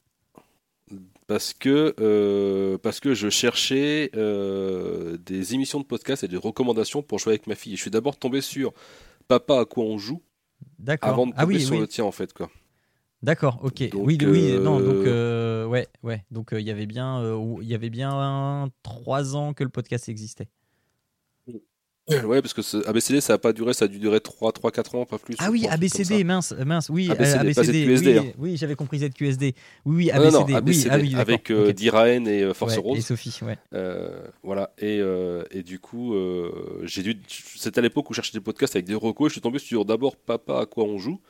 Parce 1.27 1.53
que, 1.53 1.95
euh, 2.01 2.79
parce 2.79 2.99
que 2.99 3.13
je 3.13 3.29
cherchais 3.29 4.11
euh, 4.17 5.19
des 5.19 5.53
émissions 5.53 5.81
de 5.81 5.85
podcast 5.85 6.25
et 6.25 6.29
des 6.29 6.39
recommandations 6.39 7.03
pour 7.03 7.19
jouer 7.19 7.35
avec 7.35 7.47
ma 7.47 7.57
fille. 7.57 7.75
Et 7.75 7.77
je 7.77 7.83
suis 7.83 7.91
d'abord 7.91 8.17
tombé 8.17 8.41
sur 8.41 8.73
Papa 9.29 9.61
à 9.61 9.65
quoi 9.67 9.85
on 9.85 9.99
joue 9.99 10.23
D'accord. 10.79 11.11
avant 11.11 11.27
de 11.27 11.33
tomber 11.33 11.43
ah 11.43 11.47
oui, 11.47 11.61
sur 11.61 11.75
oui. 11.75 11.81
le 11.81 11.87
tien 11.87 12.05
en 12.07 12.13
fait 12.13 12.33
quoi. 12.33 12.51
D'accord. 13.23 13.61
Ok. 13.63 13.91
Donc, 13.91 14.07
oui, 14.07 14.19
oui. 14.23 14.53
euh, 14.53 14.61
Non. 14.61 14.81
Donc, 14.81 15.07
euh, 15.07 15.67
ouais, 15.67 15.89
ouais. 16.03 16.25
Donc, 16.31 16.55
euh, 16.55 16.61
il 16.61 16.67
y 16.67 16.71
avait 16.71 16.87
bien, 16.87 17.23
il 17.61 17.69
y 17.69 17.75
avait 17.75 17.91
bien 17.91 18.71
trois 18.83 19.37
ans 19.37 19.53
que 19.53 19.63
le 19.63 19.71
podcast 19.71 20.09
existait. 20.09 20.49
Ouais, 22.09 22.43
parce 22.43 22.53
que 22.53 22.87
ABCD 22.87 23.23
ça 23.23 23.35
a 23.35 23.39
pas 23.39 23.55
duré, 23.55 23.73
ça 23.73 23.87
a 23.87 23.89
dû 23.89 23.99
durer 23.99 24.21
3 24.21 24.53
3 24.53 24.71
4 24.71 24.95
ans 24.95 25.07
pas 25.07 25.17
plus. 25.17 25.37
Ah 25.39 25.51
oui, 25.51 25.67
ABCD, 25.67 26.23
mince, 26.23 26.53
mince, 26.53 26.91
oui, 26.91 27.11
ABCD, 27.11 27.31
euh, 27.31 27.55
pas 27.55 27.61
ABCD, 27.61 27.85
ZQSD, 27.87 28.07
oui, 28.07 28.19
hein. 28.19 28.33
oui, 28.39 28.57
j'avais 28.59 28.75
compris 28.75 28.99
ZQSD. 28.99 29.55
Oui, 29.87 29.97
oui, 29.97 30.07
ça. 30.09 30.19
Non, 30.19 30.31
non, 30.31 30.41
ABCD, 30.41 30.53
non, 30.53 30.57
oui, 30.57 30.57
ABCD 30.57 30.89
ah 30.91 30.99
oui, 30.99 31.15
avec 31.17 31.51
euh, 31.51 31.69
ok. 31.71 31.75
Diraen 31.75 32.27
et 32.27 32.43
euh, 32.43 32.53
Force 32.53 32.77
Ouais, 32.77 32.83
Rose. 32.83 32.99
Et 32.99 33.01
Sophie, 33.01 33.39
ouais. 33.43 33.57
Euh, 33.73 34.27
voilà, 34.43 34.75
et, 34.79 34.99
euh, 35.01 35.45
et 35.51 35.63
du 35.63 35.79
coup, 35.79 36.15
euh, 36.15 36.83
j'ai 36.83 37.03
dû. 37.03 37.17
C'était 37.57 37.79
à 37.79 37.83
l'époque 37.83 38.11
où 38.11 38.13
je 38.13 38.17
cherchais 38.17 38.37
des 38.37 38.45
podcasts 38.45 38.77
avec 38.77 38.85
des 38.85 38.95
recos. 38.95 39.27
et 39.27 39.29
Je 39.31 39.35
suis 39.35 39.41
tombé 39.41 39.59
sur 39.59 39.87
d'abord 39.87 40.17
Papa 40.17 40.61
à 40.61 40.67
quoi 40.67 40.85
on 40.85 40.99
joue. 40.99 41.21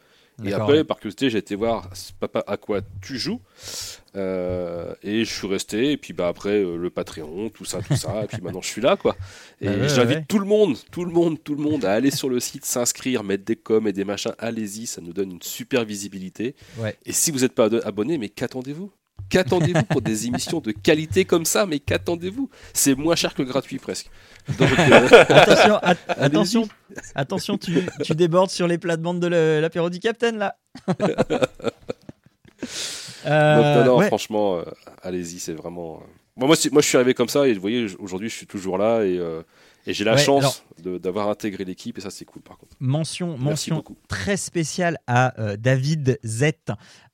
Et 0.45 0.53
après, 0.53 0.79
ouais. 0.79 0.85
par 0.85 0.97
curiosité, 0.99 1.31
j'ai 1.31 1.39
été 1.39 1.55
voir 1.55 1.91
Papa 2.19 2.43
à 2.47 2.57
quoi 2.57 2.81
tu 3.01 3.19
joues. 3.19 3.41
Euh, 4.17 4.95
et 5.03 5.25
je 5.25 5.33
suis 5.33 5.47
resté. 5.47 5.93
Et 5.93 5.97
puis 5.97 6.13
bah, 6.13 6.29
après, 6.29 6.63
euh, 6.63 6.77
le 6.77 6.91
Patreon, 6.91 7.51
tout 7.51 7.65
ça, 7.65 7.81
tout 7.83 7.97
ça. 7.97 8.25
et 8.25 8.27
puis 8.27 8.41
maintenant, 8.43 8.61
je 8.63 8.69
suis 8.69 8.81
là. 8.81 8.97
quoi. 8.97 9.17
Et 9.61 9.67
Bah 9.69 9.89
j'invite 9.89 10.19
ouais. 10.19 10.25
tout 10.29 10.39
le 10.39 10.47
monde, 10.47 10.77
tout 10.91 11.05
le 11.05 11.13
monde, 11.13 11.43
tout 11.43 11.55
le 11.55 11.63
monde 11.63 11.85
à 11.85 11.93
aller 11.93 12.11
sur 12.11 12.29
le 12.29 12.41
site, 12.41 12.65
s'inscrire, 12.65 13.23
mettre 13.23 13.45
des 13.45 13.57
coms 13.57 13.87
et 13.87 13.93
des 13.93 14.05
machins. 14.05 14.33
Allez-y, 14.39 14.87
ça 14.87 15.01
nous 15.01 15.13
donne 15.13 15.33
une 15.33 15.43
super 15.43 15.85
visibilité. 15.85 16.55
Ouais. 16.79 16.97
Et 17.07 17.13
si 17.13 17.31
vous 17.31 17.41
n'êtes 17.41 17.55
pas 17.55 17.67
abonné, 17.87 18.19
mais 18.19 18.29
qu'attendez-vous? 18.29 18.91
Qu'attendez-vous 19.31 19.83
pour 19.85 20.03
des 20.03 20.27
émissions 20.27 20.61
de 20.61 20.71
qualité 20.71 21.25
comme 21.25 21.45
ça? 21.45 21.67
Mais 21.67 21.79
qu'attendez-vous? 21.81 22.51
C'est 22.73 22.95
moins 22.95 23.17
cher 23.17 23.35
que 23.35 23.43
gratuit 23.43 23.79
presque. 23.79 24.11
Donc, 24.59 24.69
euh, 24.79 25.09
Attention, 25.29 25.75
at- 25.77 25.97
attention, 26.09 26.69
attention, 27.15 27.59
tu, 27.59 27.79
tu 28.05 28.15
débordes 28.15 28.51
sur 28.51 28.69
les 28.69 28.79
plates-bandes 28.79 29.21
de 29.21 29.27
l'apéro 29.61 29.89
du 29.91 29.99
Capitaine 30.01 30.37
là. 30.39 30.57
Euh, 33.27 33.81
non, 33.81 33.85
non, 33.93 33.99
ouais. 33.99 34.07
franchement, 34.09 34.59
euh, 34.59 34.65
allez-y, 35.03 35.39
c'est 35.39 35.55
vraiment. 35.55 35.97
euh, 36.03 36.07
Bon, 36.37 36.47
moi, 36.47 36.57
moi, 36.73 36.83
je 36.83 36.87
suis 36.89 36.97
arrivé 36.97 37.15
comme 37.15 37.29
ça 37.29 37.47
et 37.49 37.55
vous 37.55 37.61
voyez, 37.61 37.87
aujourd'hui, 37.99 38.29
je 38.29 38.35
suis 38.37 38.47
toujours 38.47 38.77
là 38.77 39.03
et, 39.05 39.17
euh, 39.19 39.43
et 39.87 39.93
j'ai 39.93 40.05
la 40.05 40.15
Ouais, 40.15 40.19
chance 40.19 40.65
d'avoir 40.83 41.29
intégré 41.29 41.65
l'équipe 41.65 41.97
et 41.99 42.01
ça, 42.01 42.11
c'est 42.11 42.25
cool 42.25 42.43
par 42.43 42.59
contre. 42.59 42.77
mention, 42.81 43.31
Merci 43.33 43.43
mention 43.45 43.77
beaucoup. 43.77 43.97
très 44.09 44.37
spéciale 44.37 44.99
à 45.07 45.39
euh, 45.41 45.57
David 45.57 46.19
Z, 46.25 46.53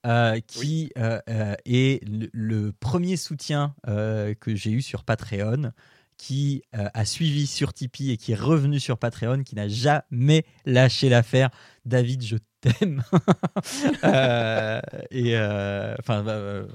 euh, 0.07 0.41
qui 0.47 0.91
euh, 0.99 1.21
euh, 1.29 1.55
est 1.65 2.03
le, 2.09 2.29
le 2.33 2.73
premier 2.73 3.17
soutien 3.17 3.75
que 3.87 4.55
j'ai 4.55 4.71
eu 4.71 4.83
sur 4.83 5.05
Patreon, 5.05 5.73
qui 6.17 6.63
a 6.73 7.05
suivi 7.07 7.47
sur 7.47 7.73
Tipeee 7.73 8.11
et 8.13 8.17
qui 8.19 8.33
est 8.33 8.41
revenu 8.41 8.79
sur 8.79 8.99
Patreon, 8.99 9.43
qui 9.43 9.55
n'a 9.55 9.69
jamais 9.69 10.45
lâché 10.67 11.09
l'affaire. 11.09 11.49
David, 11.87 12.23
je 12.23 12.37
t'aime. 12.61 13.03
Euh, 14.05 14.81
et 15.11 15.37
enfin, 15.37 16.27
euh, 16.27 16.67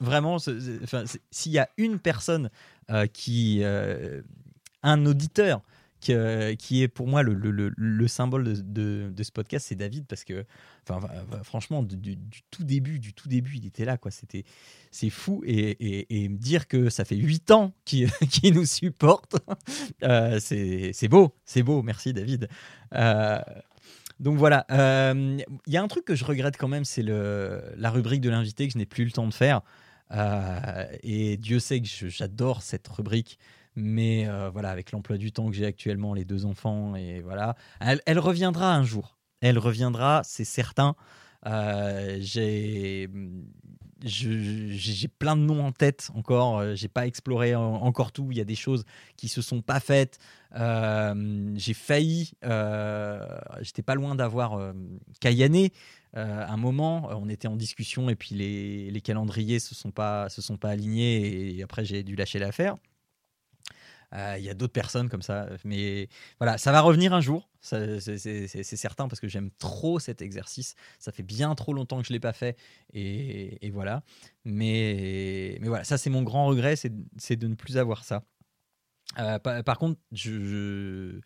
vraiment, 0.00 0.38
s'il 0.38 1.52
y 1.52 1.58
a 1.58 1.68
une 1.76 1.98
personne 1.98 2.50
qui, 3.12 3.62
un 4.82 5.06
auditeur 5.06 5.62
qui, 6.02 6.12
euh, 6.12 6.54
qui 6.56 6.82
est 6.82 6.88
pour 6.88 7.06
moi 7.06 7.22
le, 7.22 7.32
le- 7.32 7.52
le- 7.52 7.72
le 7.76 8.08
symbole 8.08 8.44
de, 8.44 9.12
ce 9.22 9.30
podcast, 9.30 9.66
c'est 9.68 9.76
David 9.76 10.04
parce 10.06 10.24
que, 10.24 10.44
enfin, 10.88 11.00
franchement, 11.44 11.82
du, 11.84 12.18
tout 12.50 12.64
début, 12.64 12.98
du 12.98 13.14
tout 13.14 13.28
début, 13.28 13.56
il 13.56 13.66
était 13.66 13.84
là, 13.84 13.96
quoi. 13.96 14.10
C'était, 14.10 14.44
c'est 14.90 15.10
fou 15.10 15.42
et, 15.46 16.28
me 16.28 16.36
dire 16.36 16.66
que 16.66 16.90
ça 16.90 17.04
fait 17.04 17.16
huit 17.16 17.50
ans 17.52 17.72
qu'il 17.84 18.10
nous 18.52 18.66
supporte, 18.66 19.36
euh, 20.02 20.40
c'est, 20.40 21.08
beau, 21.08 21.34
c'est 21.44 21.62
beau. 21.62 21.82
Merci 21.82 22.12
David. 22.12 22.48
Euh, 22.94 23.38
donc 24.18 24.36
voilà, 24.38 24.66
il 24.70 25.44
y 25.68 25.76
a 25.76 25.82
un 25.82 25.88
truc 25.88 26.04
que 26.04 26.14
je 26.16 26.24
regrette 26.24 26.56
quand 26.56 26.68
même, 26.68 26.84
c'est 26.84 27.02
la 27.04 27.90
rubrique 27.90 28.20
de 28.20 28.30
l'invité 28.30 28.66
que 28.66 28.72
je 28.72 28.78
n'ai 28.78 28.86
plus 28.86 29.04
le 29.04 29.12
temps 29.12 29.26
de 29.28 29.34
faire. 29.34 29.62
Et 31.02 31.36
Dieu 31.36 31.60
sait 31.60 31.80
que 31.80 32.08
j'adore 32.08 32.62
cette 32.62 32.88
rubrique, 32.88 33.38
mais 33.76 34.28
euh, 34.28 34.50
voilà, 34.50 34.70
avec 34.70 34.92
l'emploi 34.92 35.16
du 35.18 35.32
temps 35.32 35.48
que 35.48 35.56
j'ai 35.56 35.66
actuellement, 35.66 36.14
les 36.14 36.24
deux 36.24 36.44
enfants, 36.44 36.94
et 36.94 37.20
voilà, 37.20 37.56
elle, 37.80 38.18
reviendra 38.18 38.74
un 38.74 38.84
jour. 38.84 39.16
Elle 39.40 39.58
reviendra, 39.58 40.22
c'est 40.24 40.44
certain. 40.44 40.94
Euh, 41.46 42.18
j'ai 42.20 43.08
plein 45.18 45.36
de 45.36 45.42
noms 45.42 45.64
en 45.64 45.72
tête 45.72 46.10
encore. 46.14 46.58
euh, 46.58 46.74
J'ai 46.74 46.88
pas 46.88 47.06
exploré 47.06 47.54
en- 47.54 47.74
encore 47.74 48.12
tout. 48.12 48.28
Il 48.30 48.38
y 48.38 48.40
a 48.40 48.44
des 48.44 48.54
choses 48.54 48.84
qui 49.16 49.28
se 49.28 49.42
sont 49.42 49.60
pas 49.62 49.80
faites. 49.80 50.18
J'ai 50.54 51.74
failli. 51.74 52.32
euh, 52.44 53.26
J'étais 53.60 53.82
pas 53.82 53.94
loin 53.94 54.14
d'avoir 54.14 54.54
euh. 54.54 54.72
Euh, 56.14 56.44
un 56.46 56.56
moment, 56.58 57.08
on 57.12 57.28
était 57.30 57.48
en 57.48 57.56
discussion 57.56 58.10
et 58.10 58.14
puis 58.16 58.34
les, 58.34 58.90
les 58.90 59.00
calendriers 59.00 59.58
se 59.60 59.74
sont 59.74 59.90
pas 59.90 60.28
se 60.28 60.42
sont 60.42 60.58
pas 60.58 60.68
alignés 60.70 61.56
et 61.56 61.62
après 61.62 61.84
j'ai 61.86 62.02
dû 62.02 62.16
lâcher 62.16 62.38
l'affaire. 62.38 62.76
Euh, 64.14 64.36
Il 64.38 64.44
y 64.44 64.50
a 64.50 64.54
d'autres 64.54 64.72
personnes 64.72 65.08
comme 65.08 65.22
ça, 65.22 65.48
mais 65.64 66.08
voilà, 66.38 66.58
ça 66.58 66.72
va 66.72 66.80
revenir 66.80 67.14
un 67.14 67.20
jour, 67.20 67.48
c'est- 67.60 68.00
certain 68.76 69.08
parce 69.08 69.20
que 69.20 69.28
j'aime 69.28 69.50
trop 69.58 69.98
cet 69.98 70.22
exercice. 70.22 70.74
Ça 70.98 71.12
fait 71.12 71.22
bien 71.22 71.54
trop 71.54 71.72
longtemps 71.72 72.00
que 72.00 72.06
je 72.06 72.12
l'ai 72.12 72.20
pas 72.20 72.32
fait 72.32 72.56
et, 72.92 73.70
voilà. 73.72 74.02
Mais, 74.44 75.58
voilà, 75.62 75.84
ça 75.84 75.98
c'est 75.98 76.10
mon 76.10 76.22
grand 76.22 76.46
regret, 76.46 76.76
c'est 76.76 77.36
de 77.36 77.46
ne 77.46 77.54
plus 77.54 77.78
avoir 77.78 78.04
ça. 78.04 78.24
Euh, 79.18 79.38
par, 79.38 79.78
contre, 79.78 80.00
euh, 80.26 81.20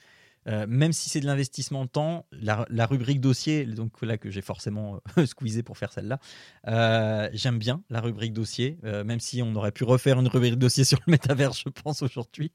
même 0.68 0.92
si 0.92 1.08
c'est 1.08 1.20
de 1.20 1.26
l'investissement 1.26 1.84
de 1.84 1.90
temps, 1.90 2.26
la, 2.32 2.86
rubrique 2.86 3.20
dossier, 3.20 3.64
donc 3.66 4.00
là 4.02 4.16
que 4.18 4.30
j'ai 4.30 4.42
forcément 4.42 5.00
squeezé 5.26 5.62
pour 5.62 5.78
faire 5.78 5.92
celle-là, 5.92 6.20
j'aime 7.32 7.58
bien 7.58 7.82
la 7.90 8.00
rubrique 8.00 8.32
dossier, 8.32 8.78
même 8.82 9.20
si 9.20 9.42
on 9.42 9.54
aurait 9.54 9.72
pu 9.72 9.84
refaire 9.84 10.20
une 10.20 10.28
rubrique 10.28 10.56
dossier 10.56 10.84
sur 10.84 10.98
le 11.06 11.10
métavers, 11.12 11.52
je 11.52 11.68
pense, 11.68 12.02
aujourd'hui. 12.02 12.52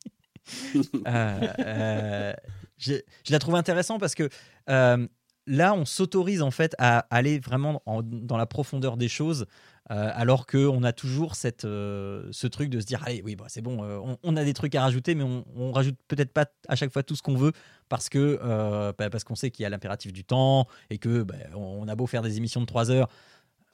Euh, 1.08 1.48
euh, 1.60 2.34
je, 2.78 2.94
la 3.30 3.40
trouve 3.40 3.56
intéressant 3.56 4.00
parce 4.00 4.16
que 4.16 4.30
euh, 4.70 5.08
là, 5.48 5.74
on 5.74 5.86
s'autorise 5.86 6.42
en 6.42 6.52
fait 6.52 6.76
à 6.78 7.00
aller 7.10 7.40
vraiment 7.40 7.82
en- 7.86 8.02
dans 8.04 8.38
la 8.38 8.46
profondeur 8.46 8.98
des 8.98 9.08
choses, 9.08 9.46
alors 9.90 10.48
qu'on 10.48 10.84
a 10.84 10.94
toujours 10.94 11.36
ce 11.36 12.48
truc 12.48 12.70
de 12.70 12.80
se 12.80 12.86
dire 12.86 13.04
allez, 13.06 13.22
oui, 13.26 13.36
c'est 13.48 13.62
bon, 13.62 14.18
on, 14.24 14.38
a 14.38 14.46
des 14.46 14.54
trucs 14.54 14.74
à 14.76 14.82
rajouter, 14.84 15.16
mais 15.16 15.26
on, 15.26 15.72
rajoute 15.74 15.98
peut-être 16.08 16.32
pas 16.32 16.46
à 16.70 16.78
chaque 16.78 16.94
fois 16.94 17.04
tout 17.04 17.18
ce 17.18 17.22
qu'on 17.22 17.36
veut 17.36 17.52
bah, 17.90 19.10
parce 19.10 19.26
qu'on 19.26 19.36
sait 19.36 19.52
qu'il 19.52 19.64
y 19.64 19.66
a 19.66 19.70
l'impératif 19.70 20.14
du 20.14 20.24
temps 20.24 20.66
et 20.90 20.98
que 20.98 21.24
bah, 21.24 21.36
on 21.56 21.90
a 21.90 21.96
beau 21.96 22.08
faire 22.08 22.22
des 22.22 22.38
émissions 22.38 22.62
de 22.62 22.66
3 22.68 22.90
heures, 22.90 23.10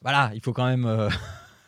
voilà, 0.02 0.32
il 0.34 0.42
faut 0.42 0.54
quand 0.54 0.66
même, 0.66 1.10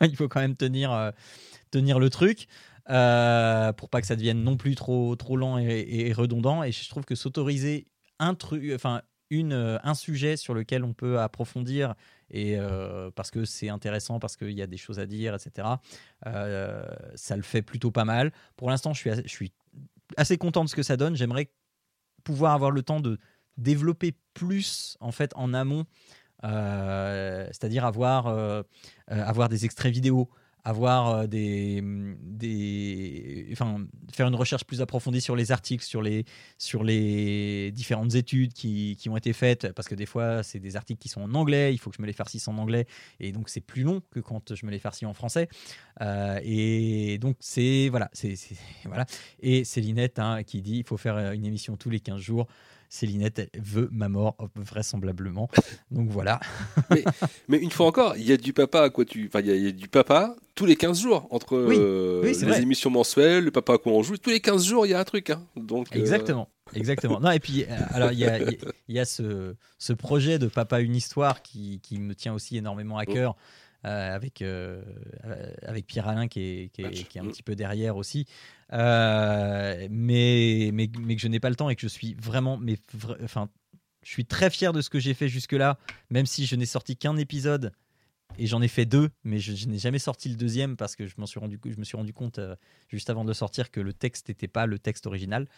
tenir 1.70 1.98
le 1.98 2.10
truc. 2.10 2.48
Euh, 2.88 3.72
pour 3.72 3.90
pas 3.90 4.00
que 4.00 4.06
ça 4.06 4.16
devienne 4.16 4.42
non 4.42 4.56
plus 4.56 4.74
trop 4.74 5.14
trop 5.16 5.36
lent 5.36 5.58
et, 5.58 6.12
redondant 6.12 6.62
et 6.62 6.72
je 6.72 6.88
trouve 6.88 7.04
que 7.04 7.14
s'autoriser 7.14 7.86
un 8.18 8.34
enfin 8.74 9.02
euh, 9.32 9.78
un 9.84 9.94
sujet 9.94 10.36
sur 10.36 10.54
lequel 10.54 10.82
on 10.82 10.92
peut 10.92 11.20
approfondir 11.20 11.94
et 12.30 12.58
euh, 12.58 13.12
parce 13.14 13.30
que 13.30 13.44
c'est 13.44 13.68
intéressant, 13.68 14.18
parce 14.18 14.36
qu'il 14.36 14.50
y 14.50 14.62
a 14.62 14.66
des 14.66 14.76
choses 14.76 14.98
à 14.98 15.06
dire, 15.06 15.36
etc. 15.36 15.68
euh, 16.26 16.84
ça 17.14 17.36
le 17.36 17.42
fait 17.42 17.62
plutôt 17.62 17.92
pas 17.92 18.04
mal. 18.04 18.32
Pour 18.56 18.70
l'instant, 18.70 18.92
je 18.92 18.98
suis, 18.98 19.10
assez, 19.10 19.22
je 19.22 19.28
suis 19.28 19.52
assez 20.16 20.36
content 20.36 20.64
de 20.64 20.68
ce 20.68 20.74
que 20.74 20.82
ça 20.82 20.96
donne. 20.96 21.14
J'aimerais 21.14 21.48
pouvoir 22.24 22.54
avoir 22.54 22.72
le 22.72 22.82
temps 22.82 22.98
de 22.98 23.18
développer 23.56 24.16
plus 24.34 24.96
en 24.98 25.12
fait 25.12 25.32
en 25.36 25.54
amont, 25.54 25.86
c'est-à-dire 26.42 27.84
avoir, 27.84 28.26
avoir 29.06 29.48
des 29.48 29.64
extraits 29.64 29.92
vidéo, 29.92 30.28
avoir 30.64 31.08
euh, 31.10 31.26
des, 31.26 31.82
des, 32.22 33.48
enfin, 33.52 33.86
faire 34.12 34.26
une 34.28 34.34
recherche 34.34 34.64
plus 34.64 34.80
approfondie 34.80 35.20
sur 35.20 35.36
les 35.36 35.52
articles, 35.52 35.84
sur 35.84 36.02
les, 36.02 36.24
sur 36.58 36.84
les 36.84 37.70
différentes 37.72 38.14
études 38.14 38.52
qui, 38.52 38.96
qui 38.98 39.08
ont 39.08 39.16
été 39.16 39.32
faites, 39.32 39.72
parce 39.72 39.88
que 39.88 39.94
des 39.94 40.06
fois, 40.06 40.42
c'est 40.42 40.58
des 40.60 40.76
articles 40.76 41.00
qui 41.00 41.08
sont 41.08 41.22
en 41.22 41.34
anglais, 41.34 41.72
il 41.74 41.78
faut 41.78 41.90
que 41.90 41.96
je 41.96 42.02
me 42.02 42.06
les 42.06 42.12
farcisse 42.12 42.48
en 42.48 42.58
anglais, 42.58 42.86
et 43.20 43.32
donc 43.32 43.48
c'est 43.48 43.60
plus 43.60 43.82
long 43.82 44.02
que 44.10 44.20
quand 44.20 44.54
je 44.54 44.66
me 44.66 44.70
les 44.70 44.78
farcis 44.78 45.06
en 45.06 45.14
français. 45.14 45.48
Euh, 46.00 46.40
et 46.42 47.18
donc, 47.18 47.36
c'est, 47.40 47.88
voilà, 47.88 48.10
c'est- 48.12 48.34
voilà. 48.84 49.06
Et 49.40 49.64
Célinette 49.64 50.18
hein, 50.18 50.42
qui 50.42 50.62
dit 50.62 50.78
il 50.78 50.84
faut 50.84 50.96
faire 50.96 51.16
euh, 51.16 51.32
une 51.32 51.44
émission 51.44 51.76
tous 51.76 51.90
les 51.90 52.00
15 52.00 52.20
jours. 52.20 52.46
Célinette 52.92 53.38
elle 53.38 53.48
veut 53.62 53.88
ma 53.92 54.08
mort, 54.08 54.36
vraisemblablement. 54.56 55.48
Donc 55.92 56.10
voilà. 56.10 56.40
Mais 57.48 57.58
une 57.58 57.70
fois 57.70 57.86
encore, 57.86 58.16
il 58.16 58.24
y 58.24 58.32
a 58.32 58.36
du 58.36 58.52
papa 58.52 58.82
à 58.82 58.90
quoi 58.90 59.04
tu. 59.04 59.26
Enfin, 59.28 59.40
il 59.40 59.46
y, 59.46 59.50
a- 59.52 59.54
il 59.54 59.64
y 59.64 59.68
a 59.68 59.72
du 59.72 59.86
papa 59.88 60.34
tous 60.56 60.66
les 60.66 60.74
15 60.76 61.00
jours 61.00 61.26
entre 61.30 61.56
Oui. 61.56 61.76
euh, 61.78 62.20
Oui, 62.22 62.32
les 62.38 62.46
vrai. 62.46 62.60
émissions 62.62 62.90
mensuelles, 62.90 63.44
le 63.44 63.50
papa 63.52 63.74
à 63.74 63.78
quoi 63.78 63.92
on 63.92 64.02
joue. 64.02 64.16
Tous 64.18 64.30
les 64.30 64.40
15 64.40 64.64
jours, 64.66 64.86
il 64.86 64.90
y 64.90 64.94
a 64.94 64.98
un 65.00 65.04
truc. 65.04 65.30
Hein. 65.30 65.40
Donc, 65.56 65.94
euh, 65.94 66.00
Exactement. 66.00 66.48
Exactement. 66.74 67.20
Non, 67.20 67.30
et 67.30 67.40
puis, 67.40 67.64
euh, 67.64 67.66
alors, 67.90 68.12
il 68.12 68.18
y 68.18 68.24
a, 68.26 68.38
il 68.40 69.00
y 69.00 69.06
ce, 69.06 69.54
ce 69.78 69.92
projet 69.92 70.38
de 70.38 70.46
Papa 70.48 70.80
Une 70.80 70.94
Histoire 70.96 71.42
qui, 71.42 71.80
qui 71.82 71.98
me 71.98 72.14
tient 72.14 72.34
aussi 72.34 72.56
énormément 72.56 72.98
à 72.98 73.04
Oh. 73.06 73.12
cœur. 73.12 73.36
euh, 73.86 74.14
avec, 74.14 74.42
euh, 74.42 74.82
avec 75.62 75.86
Pierre 75.86 76.06
Alain 76.06 76.28
qui 76.28 76.40
est, 76.42 76.68
qui 76.70 76.82
est, 76.82 76.84
Match. 76.84 77.04
qui 77.08 77.16
est 77.16 77.20
un 77.22 77.24
Mm. 77.24 77.30
petit 77.30 77.42
peu 77.42 77.54
derrière 77.56 77.96
aussi. 77.96 78.26
Euh, 78.72 79.88
mais, 79.90 80.70
mais, 80.72 80.90
mais 81.00 81.16
que 81.16 81.22
je 81.22 81.28
n'ai 81.28 81.40
pas 81.40 81.50
le 81.50 81.56
temps 81.56 81.70
et 81.70 81.76
que 81.76 81.82
je 81.82 81.88
suis 81.88 82.14
vraiment. 82.14 82.56
Mais, 82.56 82.76
enfin, 83.22 83.48
je 84.02 84.10
suis 84.10 84.24
très 84.24 84.50
fier 84.50 84.72
de 84.72 84.80
ce 84.80 84.90
que 84.90 84.98
j'ai 84.98 85.14
fait 85.14 85.28
jusque-là, 85.28 85.78
même 86.10 86.26
si 86.26 86.46
je 86.46 86.56
n'ai 86.56 86.66
sorti 86.66 86.96
qu'un 86.96 87.16
épisode 87.16 87.72
et 88.38 88.46
j'en 88.46 88.62
ai 88.62 88.68
fait 88.68 88.86
deux, 88.86 89.10
mais 89.24 89.40
je, 89.40 89.66
n'ai 89.66 89.78
jamais 89.78 89.98
sorti 89.98 90.28
le 90.28 90.36
deuxième 90.36 90.76
parce 90.76 90.94
que 90.94 91.08
je, 91.08 91.14
m'en 91.18 91.26
suis 91.26 91.40
rendu, 91.40 91.58
je 91.64 91.76
me 91.78 91.84
suis 91.84 91.96
rendu 91.96 92.12
compte 92.12 92.38
euh, 92.38 92.54
juste 92.88 93.10
avant 93.10 93.24
de 93.24 93.32
sortir 93.32 93.72
que 93.72 93.80
le 93.80 93.92
texte 93.92 94.28
n'était 94.28 94.46
pas 94.46 94.66
le 94.66 94.78
texte 94.78 95.06
original 95.06 95.48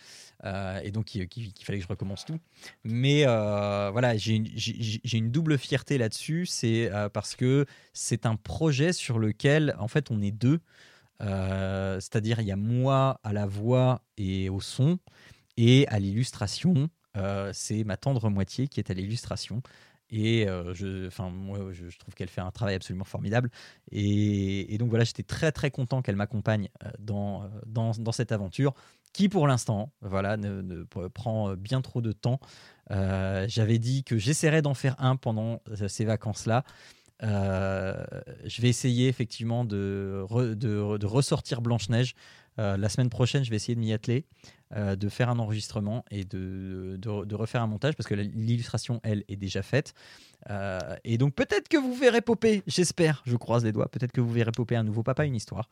euh, 0.44 0.80
et 0.82 0.90
donc 0.90 1.04
qu'il 1.04 1.52
fallait 1.64 1.78
que 1.78 1.84
je 1.84 1.88
recommence 1.88 2.24
tout. 2.24 2.40
Mais 2.82 3.24
voilà, 3.24 4.16
j'ai 4.16 4.36
une, 4.36 4.48
une 5.12 5.30
double 5.30 5.58
fierté 5.58 5.98
là-dessus, 5.98 6.46
c'est 6.46 6.90
parce 7.12 7.36
que 7.36 7.66
c'est 7.92 8.24
un 8.24 8.36
projet 8.36 8.94
sur 8.94 9.18
lequel 9.18 9.76
en 9.78 9.88
fait 9.88 10.10
on 10.10 10.22
est 10.22 10.32
deux, 10.32 10.60
Euh, 11.20 12.00
c'est-à-dire 12.00 12.40
il 12.40 12.46
y 12.46 12.52
a 12.52 12.56
moi 12.56 13.20
à 13.22 13.32
la 13.32 13.46
voix 13.46 14.02
et 14.16 14.48
au 14.48 14.60
son 14.60 14.98
et 15.56 15.86
à 15.88 15.98
l'illustration. 15.98 16.88
euh, 17.16 17.50
c'est 17.52 17.84
ma 17.84 17.96
tendre 17.96 18.30
moitié 18.30 18.68
qui 18.68 18.80
est 18.80 18.90
à 18.90 18.94
l'illustration. 18.94 19.62
Et 20.10 20.46
euh, 20.46 20.74
je, 20.74 21.08
moi, 21.30 21.72
je, 21.72 21.96
trouve 21.98 22.14
qu'elle 22.14 22.28
fait 22.28 22.40
un 22.42 22.50
travail 22.50 22.74
absolument 22.74 23.04
formidable. 23.04 23.50
Et, 23.90 24.76
donc 24.78 24.90
voilà, 24.90 25.04
j'étais 25.04 25.22
très 25.22 25.52
très 25.52 25.70
content 25.70 26.02
qu'elle 26.02 26.16
m'accompagne 26.16 26.68
dans, 26.98 27.48
dans, 27.66 27.92
dans 27.92 28.12
cette 28.12 28.32
aventure 28.32 28.74
qui 29.14 29.28
pour 29.28 29.46
l'instant 29.46 29.92
voilà, 30.00 30.36
ne, 30.36 30.60
ne 30.62 30.84
pr- 30.84 31.08
prend 31.08 31.54
bien 31.54 31.80
trop 31.80 32.02
de 32.02 32.12
temps. 32.12 32.40
J'avais 32.90 33.78
dit 33.78 34.04
que 34.04 34.18
j'essaierais 34.18 34.62
d'en 34.62 34.74
faire 34.74 34.96
un 34.98 35.16
pendant 35.16 35.62
ces 35.88 36.04
vacances-là. 36.04 36.64
Euh, 37.22 37.94
je 38.44 38.62
vais 38.62 38.68
essayer 38.68 39.08
effectivement 39.08 39.64
de, 39.64 40.24
re- 40.28 40.54
de, 40.54 40.96
de 40.98 41.06
ressortir 41.06 41.62
Blanche-Neige. 41.62 42.14
Euh, 42.58 42.76
la 42.76 42.88
semaine 42.88 43.08
prochaine, 43.08 43.44
je 43.44 43.50
vais 43.50 43.56
essayer 43.56 43.74
de 43.74 43.80
m'y 43.80 43.92
atteler, 43.94 44.26
euh, 44.76 44.94
de 44.94 45.08
faire 45.08 45.30
un 45.30 45.38
enregistrement 45.38 46.04
et 46.10 46.24
de, 46.24 46.98
de, 46.98 47.34
refaire 47.34 47.62
un 47.62 47.66
montage 47.66 47.96
parce 47.96 48.06
que 48.06 48.14
l'illustration, 48.14 49.00
elle, 49.04 49.24
est 49.28 49.36
déjà 49.36 49.62
faite. 49.62 49.94
Et 51.04 51.18
donc 51.18 51.34
peut-être 51.34 51.68
que 51.68 51.76
vous 51.76 51.94
verrez 51.94 52.20
popper, 52.20 52.62
j'espère, 52.66 53.22
je 53.24 53.36
croise 53.36 53.64
les 53.64 53.70
doigts, 53.70 53.88
peut-être 53.88 54.10
que 54.12 54.20
vous 54.20 54.32
verrez 54.32 54.50
popper 54.50 54.74
un 54.74 54.82
nouveau 54.82 55.04
papa, 55.04 55.24
une 55.24 55.36
histoire. 55.36 55.68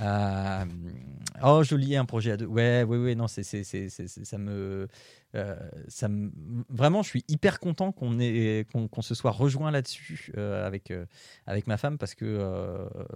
Oh, 0.00 1.62
joli, 1.64 1.96
un 1.96 2.04
projet 2.04 2.30
à 2.32 2.36
deux. 2.36 2.46
Ouais, 2.46 2.84
ouais, 2.84 2.96
ouais, 2.98 3.14
non, 3.14 3.26
c'est- 3.28 3.42
ça 3.44 4.38
me. 4.38 4.88
Euh, 5.34 5.56
ça 5.88 6.08
vraiment, 6.68 7.02
je 7.02 7.08
suis 7.08 7.24
hyper 7.28 7.58
content 7.60 7.92
qu'on, 7.92 8.12
se 9.02 9.14
soit 9.14 9.30
rejoint 9.32 9.70
là-dessus 9.70 10.30
euh, 10.36 10.66
avec, 10.66 10.90
euh, 10.90 11.06
avec 11.46 11.66
ma 11.66 11.76
femme 11.76 11.98
parce, 11.98 12.14
que, 12.14 12.38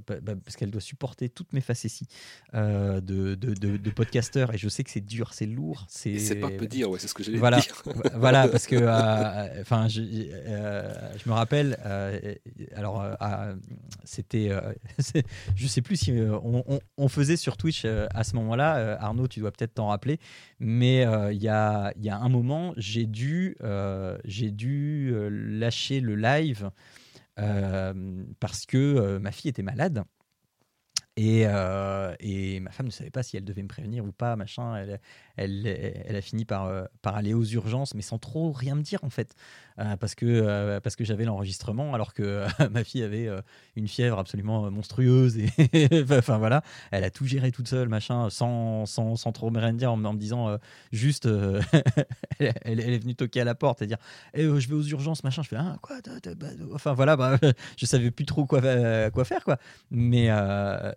bah, 0.06 0.16
bah, 0.22 0.34
parce 0.44 0.56
qu'elle 0.56 0.70
doit 0.70 0.80
supporter 0.80 1.28
toutes 1.28 1.52
mes 1.52 1.60
facéties 1.60 2.08
de, 2.52 3.00
de, 3.00 3.34
de, 3.34 3.76
de 3.76 3.90
podcasteur 3.90 4.52
et 4.54 4.58
je 4.58 4.68
sais 4.68 4.84
que 4.84 4.90
c'est 4.90 5.00
dur, 5.04 5.32
c'est 5.32 5.46
lourd. 5.46 5.86
C'est, 5.88 6.34
pas 6.40 6.50
peu 6.50 6.66
dire, 6.66 6.90
ouais, 6.90 6.98
c'est 6.98 7.08
ce 7.08 7.14
que 7.14 7.22
j'allais 7.22 7.38
Voilà. 7.38 7.60
dire. 7.60 7.82
voilà, 8.14 8.48
parce 8.48 8.66
que 8.66 8.76
enfin, 9.60 9.88
je, 9.88 10.02
je 10.02 11.28
me 11.28 11.32
rappelle. 11.34 11.78
alors, 12.74 13.00
ah, 13.20 13.52
c'était, 14.04 14.50
je 15.56 15.66
sais 15.66 15.82
plus 15.82 15.96
si 15.96 16.12
on, 16.12 16.64
on- 16.68 16.80
on 16.96 17.08
faisait 17.08 17.36
sur 17.36 17.56
Twitch 17.56 17.84
à 17.84 18.24
ce 18.24 18.34
moment-là. 18.36 18.98
Arnaud, 19.00 19.28
tu 19.28 19.40
dois 19.40 19.52
peut-être 19.52 19.74
t'en 19.74 19.88
rappeler, 19.88 20.18
mais 20.58 21.02
il 21.32 21.42
y 21.42 21.48
a, 21.48 21.92
y 22.08 22.10
a 22.10 22.18
un 22.18 22.28
moment, 22.28 22.74
j'ai 22.76 23.06
dû, 23.06 23.56
euh, 23.62 24.18
euh, 24.26 25.28
lâcher 25.30 26.00
le 26.00 26.16
live 26.16 26.70
euh, 27.38 28.24
parce 28.40 28.66
que 28.66 29.18
ma 29.18 29.32
fille 29.32 29.50
était 29.50 29.62
malade. 29.62 30.02
Et, 31.16 31.42
et 32.20 32.60
ma 32.60 32.70
femme 32.70 32.86
ne 32.86 32.90
savait 32.92 33.10
pas 33.10 33.24
si 33.24 33.36
elle 33.36 33.44
devait 33.44 33.62
me 33.62 33.68
prévenir 33.68 34.04
ou 34.04 34.12
pas, 34.12 34.36
machin. 34.36 34.76
Elle, 34.76 35.00
elle, 35.38 36.16
a 36.16 36.20
fini 36.20 36.44
par, 36.44 36.66
euh, 36.66 36.84
par 37.02 37.16
aller 37.16 37.34
aux 37.34 37.44
urgences, 37.44 37.94
mais 37.94 38.02
sans 38.02 38.18
trop 38.18 38.52
rien 38.52 38.74
me 38.74 38.82
dire 38.82 39.00
en 39.02 39.10
fait, 39.10 39.34
Euh, 39.80 39.96
parce 39.96 40.16
que, 40.16 40.26
euh, 40.26 40.80
que 40.96 41.04
j'avais 41.04 41.24
l'enregistrement, 41.24 41.94
alors 41.94 42.12
que 42.12 42.44
ma 42.72 42.82
fille 42.82 43.04
avait 43.04 43.28
une 43.76 43.86
fièvre 43.86 44.18
absolument 44.18 44.68
monstrueuse. 44.72 45.38
Et 45.38 45.48
enfin 46.18 46.38
voilà, 46.38 46.62
elle 46.90 47.04
a 47.04 47.10
tout 47.10 47.26
géré 47.26 47.52
toute 47.52 47.68
seule, 47.68 47.88
machin, 47.88 48.28
sans, 48.28 48.86
sans, 48.86 49.14
sans 49.14 49.30
trop 49.30 49.50
me 49.50 49.60
dire, 49.78 49.92
en, 49.92 49.96
me- 49.96 50.18
disant 50.18 50.58
juste, 50.90 51.26
elle, 52.40 52.80
est 52.80 52.98
venue 52.98 53.14
toquer 53.14 53.42
à 53.42 53.44
la 53.44 53.54
porte 53.54 53.82
et 53.82 53.86
dire, 53.86 53.98
Eh, 54.34 54.42
je 54.42 54.68
vais 54.68 54.74
aux 54.74 54.82
urgences, 54.82 55.22
machin. 55.22 55.42
Je 55.42 55.48
fais, 55.48 55.56
ah 55.56 55.76
quoi, 55.80 55.98
enfin 56.74 56.92
voilà, 56.94 57.16
bah, 57.16 57.38
je 57.76 57.86
savais 57.86 58.10
plus 58.10 58.26
trop 58.26 58.46
quoi, 58.46 58.60
fa- 58.60 59.10
quoi 59.12 59.24
faire 59.24 59.44
quoi. 59.44 59.58
Mais, 59.92 60.28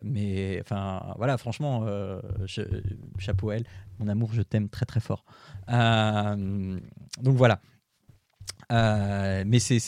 mais 0.01 0.59
enfin, 0.61 1.13
voilà, 1.17 1.37
franchement, 1.37 1.85
chapeau 3.19 3.49
à 3.51 3.55
elle. 3.57 3.65
Mon 3.99 4.07
amour, 4.07 4.30
je 4.33 4.41
t'aime 4.41 4.69
très 4.69 4.85
très 4.85 4.99
fort. 4.99 5.25
Euh, 5.69 6.79
donc 7.21 7.35
voilà. 7.35 7.61
Euh, 8.71 9.43
mais 9.45 9.59
c'est. 9.59 9.79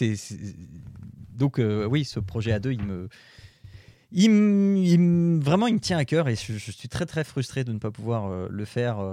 Donc 1.32 1.60
euh, 1.60 1.86
oui, 1.86 2.06
ce 2.06 2.20
projet 2.20 2.52
à 2.52 2.60
deux, 2.60 2.74
il 2.74 2.84
me. 2.84 3.10
Il 4.16 4.30
me- 4.30 5.40
vraiment, 5.44 5.66
il 5.66 5.74
me 5.74 5.80
tient 5.80 5.98
à 5.98 6.06
cœur 6.06 6.30
et 6.30 6.36
je, 6.36 6.72
suis 6.72 6.88
très 6.88 7.08
très 7.08 7.24
frustré 7.24 7.64
de 7.64 7.74
ne 7.74 7.80
pas 7.80 7.90
pouvoir 7.90 8.48
le 8.48 8.66
faire 8.66 9.04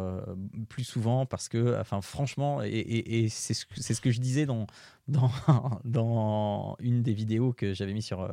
plus 0.69 0.85
souvent 0.85 1.25
parce 1.25 1.49
que, 1.49 1.81
enfin, 1.81 2.03
franchement, 2.03 2.61
et, 2.63 3.29
c'est 3.31 3.55
ce, 3.55 3.65
ce 3.79 3.99
que 4.03 4.11
je 4.11 4.21
disais 4.21 4.45
dans, 4.45 4.67
dans, 5.09 5.31
dans 5.87 6.77
une 6.81 7.03
des 7.03 7.15
vidéos 7.15 7.55
que 7.55 7.73
j'avais 7.73 7.95
mis 7.95 8.03
sur, 8.03 8.31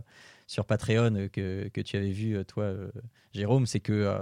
sur 0.48 0.66
Patreon 0.66 1.14
euh, 1.16 1.28
que, 1.28 1.68
que 1.68 1.82
tu 1.82 1.98
avais 1.98 2.12
vu, 2.12 2.36
euh, 2.36 2.44
toi, 2.44 2.64
euh, 2.64 2.90
Jérôme, 3.34 3.68
c'est 3.68 3.82
que 3.82 4.20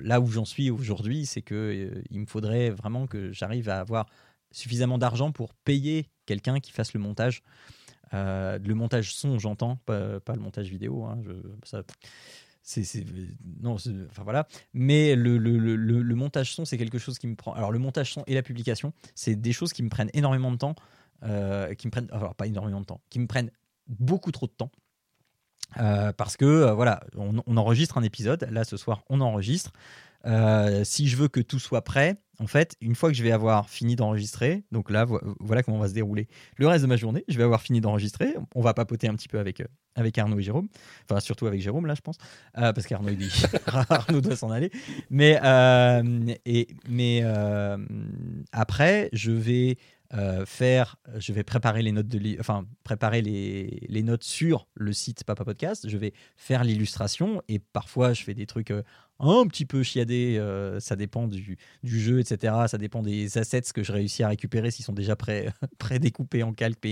là 0.00 0.20
où 0.20 0.26
j'en 0.28 0.44
suis 0.44 0.70
aujourd'hui, 0.70 1.26
c'est 1.26 1.42
que 1.42 2.02
il 2.10 2.20
me 2.20 2.26
faudrait 2.26 2.70
vraiment 2.70 3.06
que 3.08 3.32
j'arrive 3.32 3.68
à 3.68 3.80
avoir 3.80 4.06
suffisamment 4.52 4.98
d'argent 4.98 5.32
pour 5.32 5.54
payer 5.54 6.06
quelqu'un 6.26 6.60
qui 6.60 6.70
fasse 6.70 6.92
le 6.94 7.00
montage. 7.00 7.42
Le 8.12 8.72
montage 8.74 9.12
son, 9.12 9.40
j'entends, 9.40 9.76
pas, 9.86 10.20
le 10.28 10.40
montage 10.40 10.68
vidéo. 10.68 11.04
hein, 11.04 11.18
je- 11.24 11.32
ça, 11.64 11.82
c'est, 12.62 12.84
non, 13.60 13.74
enfin 13.74 14.22
voilà. 14.22 14.46
Mais 14.72 15.16
le, 15.16 15.36
le, 15.38 15.56
le, 15.58 16.14
montage 16.14 16.54
son, 16.54 16.64
c'est 16.64 16.78
quelque 16.78 16.98
chose 16.98 17.18
qui 17.18 17.26
me 17.26 17.34
prend. 17.34 17.54
Alors 17.54 17.72
le 17.72 17.80
montage 17.80 18.12
son 18.12 18.22
et 18.28 18.34
la 18.34 18.42
publication, 18.42 18.92
c'est 19.16 19.34
des 19.34 19.52
choses 19.52 19.72
qui 19.72 19.82
me 19.82 19.88
prennent 19.88 20.10
énormément 20.14 20.52
de 20.52 20.58
temps, 20.58 20.76
qui 21.22 21.86
me 21.86 21.90
prennent, 21.90 22.08
alors 22.12 22.36
pas 22.36 22.46
énormément 22.46 22.80
de 22.82 22.86
temps, 22.86 23.00
qui 23.10 23.18
me 23.18 23.26
prennent 23.26 23.50
beaucoup 23.88 24.30
trop 24.30 24.46
de 24.46 24.52
temps. 24.52 24.70
Euh, 25.80 26.12
parce 26.12 26.36
que 26.36 26.44
euh, 26.44 26.72
voilà, 26.72 27.00
on, 27.16 27.42
on 27.46 27.56
enregistre 27.56 27.98
un 27.98 28.02
épisode. 28.02 28.46
Là, 28.50 28.64
ce 28.64 28.76
soir, 28.76 29.02
on 29.08 29.20
enregistre. 29.20 29.72
Euh, 30.26 30.84
si 30.84 31.06
je 31.08 31.16
veux 31.16 31.28
que 31.28 31.40
tout 31.40 31.58
soit 31.58 31.82
prêt, 31.82 32.16
en 32.40 32.46
fait, 32.46 32.76
une 32.80 32.94
fois 32.94 33.10
que 33.10 33.14
je 33.16 33.22
vais 33.22 33.30
avoir 33.30 33.68
fini 33.68 33.94
d'enregistrer, 33.94 34.64
donc 34.72 34.90
là, 34.90 35.04
vo- 35.04 35.20
voilà 35.38 35.62
comment 35.62 35.78
va 35.78 35.86
se 35.88 35.92
dérouler 35.92 36.28
le 36.56 36.66
reste 36.66 36.82
de 36.82 36.88
ma 36.88 36.96
journée. 36.96 37.24
Je 37.28 37.36
vais 37.36 37.44
avoir 37.44 37.60
fini 37.60 37.80
d'enregistrer. 37.82 38.34
On 38.54 38.62
va 38.62 38.72
papoter 38.72 39.06
un 39.06 39.14
petit 39.14 39.28
peu 39.28 39.38
avec, 39.38 39.62
avec 39.96 40.16
Arnaud 40.16 40.38
et 40.38 40.42
Jérôme. 40.42 40.68
Enfin, 41.08 41.20
surtout 41.20 41.46
avec 41.46 41.60
Jérôme, 41.60 41.84
là, 41.86 41.94
je 41.94 42.00
pense. 42.00 42.16
Parce 42.54 42.86
qu'Arnaud, 42.86 43.10
dit- 43.14 43.30
Arnaud 43.66 44.22
doit 44.22 44.34
s'en 44.36 44.50
aller. 44.50 44.70
Mais, 45.10 45.38
et, 46.46 46.68
mais 46.88 47.22
après, 48.52 49.08
je 49.12 49.30
vais 49.30 49.76
euh, 50.14 50.46
faire, 50.46 50.96
je 51.16 51.32
vais 51.32 51.42
préparer 51.42 51.82
les 51.82 51.92
notes 51.92 52.06
de, 52.06 52.38
enfin 52.38 52.66
préparer 52.84 53.20
les, 53.22 53.84
les 53.88 54.02
notes 54.02 54.22
sur 54.22 54.68
le 54.74 54.92
site 54.92 55.24
Papa 55.24 55.44
Podcast. 55.44 55.88
Je 55.88 55.96
vais 55.96 56.12
faire 56.36 56.62
l'illustration 56.62 57.42
et 57.48 57.58
parfois 57.58 58.12
je 58.12 58.22
fais 58.22 58.34
des 58.34 58.46
trucs 58.46 58.70
euh, 58.70 58.82
un 59.18 59.46
petit 59.46 59.64
peu 59.64 59.82
chiadés. 59.82 60.36
euh, 60.38 60.78
ça 60.78 60.94
dépend 60.96 61.26
du, 61.26 61.56
du 61.82 62.00
jeu, 62.00 62.20
etc. 62.20 62.54
Ça 62.68 62.78
dépend 62.78 63.02
des 63.02 63.38
assets 63.38 63.62
que 63.74 63.82
je 63.82 63.92
réussis 63.92 64.22
à 64.22 64.28
récupérer 64.28 64.70
s'ils 64.70 64.84
sont 64.84 64.92
déjà 64.92 65.16
pré, 65.16 65.52
découpés 65.98 66.42
en 66.42 66.52
calque 66.52 66.86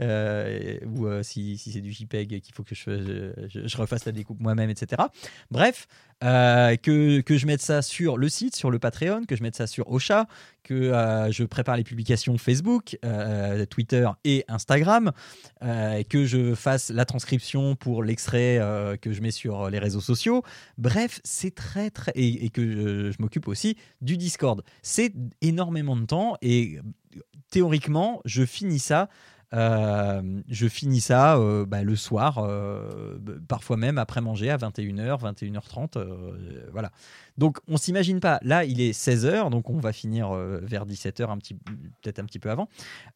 euh, 0.00 0.78
ou 0.86 1.22
si, 1.22 1.56
si 1.56 1.72
c'est 1.72 1.80
du 1.80 1.92
JPEG 1.92 2.40
qu'il 2.40 2.54
faut 2.54 2.64
que 2.64 2.74
je, 2.74 3.32
je 3.48 3.76
refasse 3.76 4.04
la 4.04 4.12
découpe 4.12 4.40
moi-même, 4.40 4.70
etc. 4.70 5.02
Bref, 5.50 5.86
euh, 6.22 6.76
que, 6.76 7.22
je 7.28 7.46
mette 7.46 7.62
ça 7.62 7.82
sur 7.82 8.18
le 8.18 8.28
site, 8.28 8.54
sur 8.54 8.70
le 8.70 8.78
Patreon, 8.78 9.24
que 9.24 9.36
je 9.36 9.42
mette 9.42 9.56
ça 9.56 9.66
sur 9.66 9.90
Ocha, 9.90 10.26
que 10.62 10.74
euh, 10.74 11.32
je 11.32 11.44
prépare 11.44 11.76
les 11.76 11.84
publications 11.84 12.36
Facebook, 12.36 12.98
euh, 13.04 13.64
Twitter 13.64 14.06
et 14.24 14.44
Instagram, 14.48 15.12
que 15.60 16.24
je 16.26 16.54
fasse 16.54 16.90
la 16.90 17.04
transcription 17.04 17.74
pour 17.76 18.02
l'extrait 18.02 18.58
que 19.00 19.12
je 19.12 19.20
mets 19.22 19.30
sur 19.30 19.70
les 19.70 19.78
réseaux 19.78 20.00
sociaux. 20.00 20.42
Bref, 20.78 21.20
c'est 21.24 21.54
très 21.54 21.90
très 21.90 22.12
et, 22.14 22.50
que 22.50 23.10
je, 23.10 23.22
m'occupe 23.22 23.48
aussi 23.48 23.76
du 24.00 24.16
Discord. 24.16 24.62
C'est 24.82 25.12
énormément 25.40 25.96
de 25.96 26.04
temps 26.04 26.36
et 26.42 26.78
théoriquement, 27.50 28.20
je 28.24 28.44
finis 28.44 28.78
ça. 28.78 29.08
Euh, 29.52 30.40
je 30.48 30.68
finis 30.68 31.00
ça 31.00 31.36
euh, 31.36 31.66
bah, 31.66 31.82
le 31.82 31.96
soir, 31.96 32.38
euh, 32.38 33.18
parfois 33.48 33.76
même 33.76 33.98
après 33.98 34.20
manger 34.20 34.50
à 34.50 34.56
21h, 34.56 35.20
21h30. 35.20 35.98
euh, 35.98 36.68
voilà. 36.72 36.90
Donc 37.38 37.58
on 37.68 37.76
s'imagine 37.76 38.20
pas. 38.20 38.38
Là, 38.42 38.64
il 38.64 38.80
est 38.80 38.92
16h, 38.92 39.50
donc 39.50 39.70
on 39.70 39.78
va 39.78 39.92
finir 39.92 40.30
vers 40.32 40.84
17h, 40.86 41.30
un 41.30 41.38
petit, 41.38 41.54
peut-être 42.02 42.18
un 42.18 42.24
petit 42.24 42.38
peu 42.38 42.50
avant. 42.50 42.68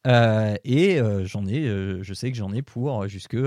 Et 0.05 0.99
j'en 1.25 1.45
ai, 1.45 1.67
je 2.01 2.13
sais 2.13 2.31
que 2.31 2.37
j'en 2.37 2.51
ai 2.51 2.63
pour 2.63 3.07
jusque 3.07 3.37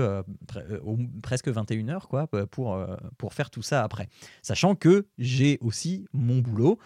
presque 1.21 1.49
21h, 1.49 2.07
quoi, 2.07 2.27
pour, 2.49 2.79
pour 3.17 3.33
faire 3.33 3.49
tout 3.49 3.61
ça 3.61 3.83
après. 3.83 4.07
Sachant 4.41 4.75
que 4.75 5.07
j'ai 5.17 5.57
aussi 5.59 6.05
mon 6.13 6.39
boulot, 6.39 6.79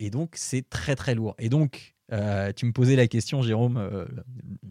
et 0.00 0.10
donc 0.10 0.32
c'est 0.34 0.68
très 0.68 0.96
très 0.96 1.14
lourd. 1.14 1.36
Et 1.38 1.48
donc, 1.48 1.94
euh, 2.12 2.52
tu 2.54 2.64
me 2.66 2.72
posais 2.72 2.96
la 2.96 3.06
question, 3.06 3.42
Jérôme, 3.42 3.76
euh, 3.76 4.06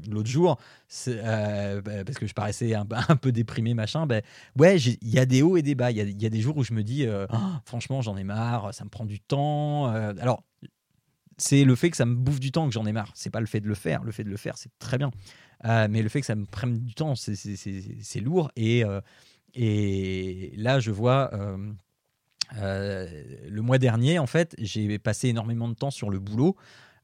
l'autre 0.10 0.30
jour, 0.30 0.60
euh, 1.08 1.82
bah, 1.82 2.04
parce 2.04 2.18
que 2.18 2.26
je 2.26 2.34
paraissais 2.34 2.74
un, 2.74 2.86
peu 3.22 3.32
déprimé, 3.32 3.74
machin. 3.74 4.08
Ben 4.08 4.22
ouais, 4.58 4.78
il 4.78 5.10
y 5.10 5.20
a 5.20 5.26
des 5.26 5.42
hauts 5.42 5.58
et 5.58 5.62
des 5.62 5.76
bas. 5.76 5.92
Il 5.92 5.98
y 5.98 6.26
a, 6.26 6.30
des 6.30 6.42
jours 6.42 6.58
où 6.58 6.64
je 6.64 6.74
me 6.74 6.84
dis, 6.84 7.06
Ah, 7.30 7.62
franchement, 7.66 8.02
j'en 8.02 8.18
ai 8.18 8.24
marre, 8.24 8.74
ça 8.74 8.84
me 8.84 8.90
prend 8.90 9.06
du 9.06 9.20
temps. 9.20 9.86
Alors, 9.88 10.44
c'est 11.38 11.64
le 11.64 11.76
fait 11.76 11.92
que 11.92 11.98
ça 11.98 12.06
me 12.06 12.16
bouffe 12.16 12.40
du 12.40 12.52
temps 12.52 12.68
que 12.68 12.74
j'en 12.74 12.86
ai 12.86 12.92
marre. 12.92 13.12
C'est 13.14 13.30
pas 13.30 13.40
le 13.40 13.46
fait 13.46 13.60
de 13.60 13.68
le 13.68 13.76
faire. 13.76 14.04
Le 14.04 14.12
fait 14.12 14.24
de 14.24 14.30
le 14.30 14.38
faire, 14.38 14.58
c'est 14.58 14.72
très 14.80 14.98
bien. 14.98 15.12
Mais 15.64 16.02
le 16.02 16.10
fait 16.10 16.22
que 16.22 16.26
ça 16.26 16.36
me 16.36 16.46
prenne 16.46 16.80
du 16.80 16.96
temps, 16.96 17.16
c'est- 17.16 18.20
lourd. 18.20 18.52
Et, 18.56 18.84
et 19.54 20.54
là, 20.58 20.80
je 20.80 20.90
vois. 20.90 21.30
le 22.56 23.62
mois 23.62 23.78
dernier, 23.78 24.18
en 24.18 24.28
fait, 24.28 24.56
j'ai 24.58 24.98
passé 24.98 25.28
énormément 25.28 25.70
de 25.70 25.76
temps 25.76 25.92
sur 25.92 26.10
le 26.10 26.18
boulot. 26.18 26.56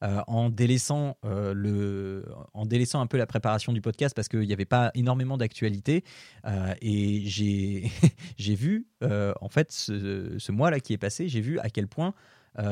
Euh, 0.03 0.21
en, 0.27 0.49
délaissant, 0.49 1.17
euh, 1.23 1.53
le, 1.53 2.25
en 2.53 2.65
délaissant 2.65 2.99
un 2.99 3.07
peu 3.07 3.15
la 3.15 3.25
préparation 3.25 3.71
du 3.71 3.79
podcast 3.79 4.13
parce 4.13 4.27
qu'il 4.27 4.41
n'y 4.41 4.51
avait 4.51 4.65
pas 4.65 4.91
énormément 4.95 5.37
d'actualité. 5.37 6.03
Euh, 6.45 6.73
et 6.81 7.21
j'ai 7.25 7.89
j'ai 8.37 8.55
vu, 8.55 8.87
en 9.01 9.49
fait, 9.49 9.71
ce, 9.71 10.35
ce 10.37 10.51
mois-là 10.51 10.81
qui 10.81 10.91
est 10.91 10.97
passé, 10.97 11.29
j'ai 11.29 11.41
vu 11.41 11.57
à 11.59 11.69
quel 11.69 11.87
point 11.87 12.13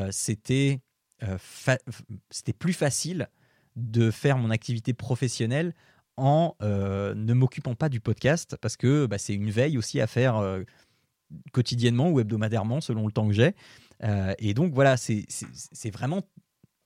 c'était 0.10 0.82
plus 2.60 2.74
facile 2.74 3.30
de 3.78 4.12
faire 4.12 4.38
mon 4.38 4.50
activité 4.50 4.94
professionnelle 4.94 5.74
en 6.18 6.56
ne 6.62 7.34
m'occupant 7.34 7.76
pas 7.76 7.88
du 7.88 8.02
podcast 8.02 8.58
parce 8.60 8.76
que 8.76 9.06
bah, 9.06 9.18
c'est 9.18 9.34
une 9.34 9.52
veille 9.52 9.78
aussi 9.78 10.02
à 10.02 10.08
faire 10.08 10.42
quotidiennement 11.54 12.10
ou 12.10 12.20
hebdomadairement 12.20 12.82
selon 12.82 13.06
le 13.06 13.14
temps 13.14 13.28
que 13.28 13.34
j'ai. 13.34 13.56
Et 14.40 14.54
donc 14.54 14.74
voilà, 14.74 14.98
c'est 14.98 15.26
vraiment 15.92 16.24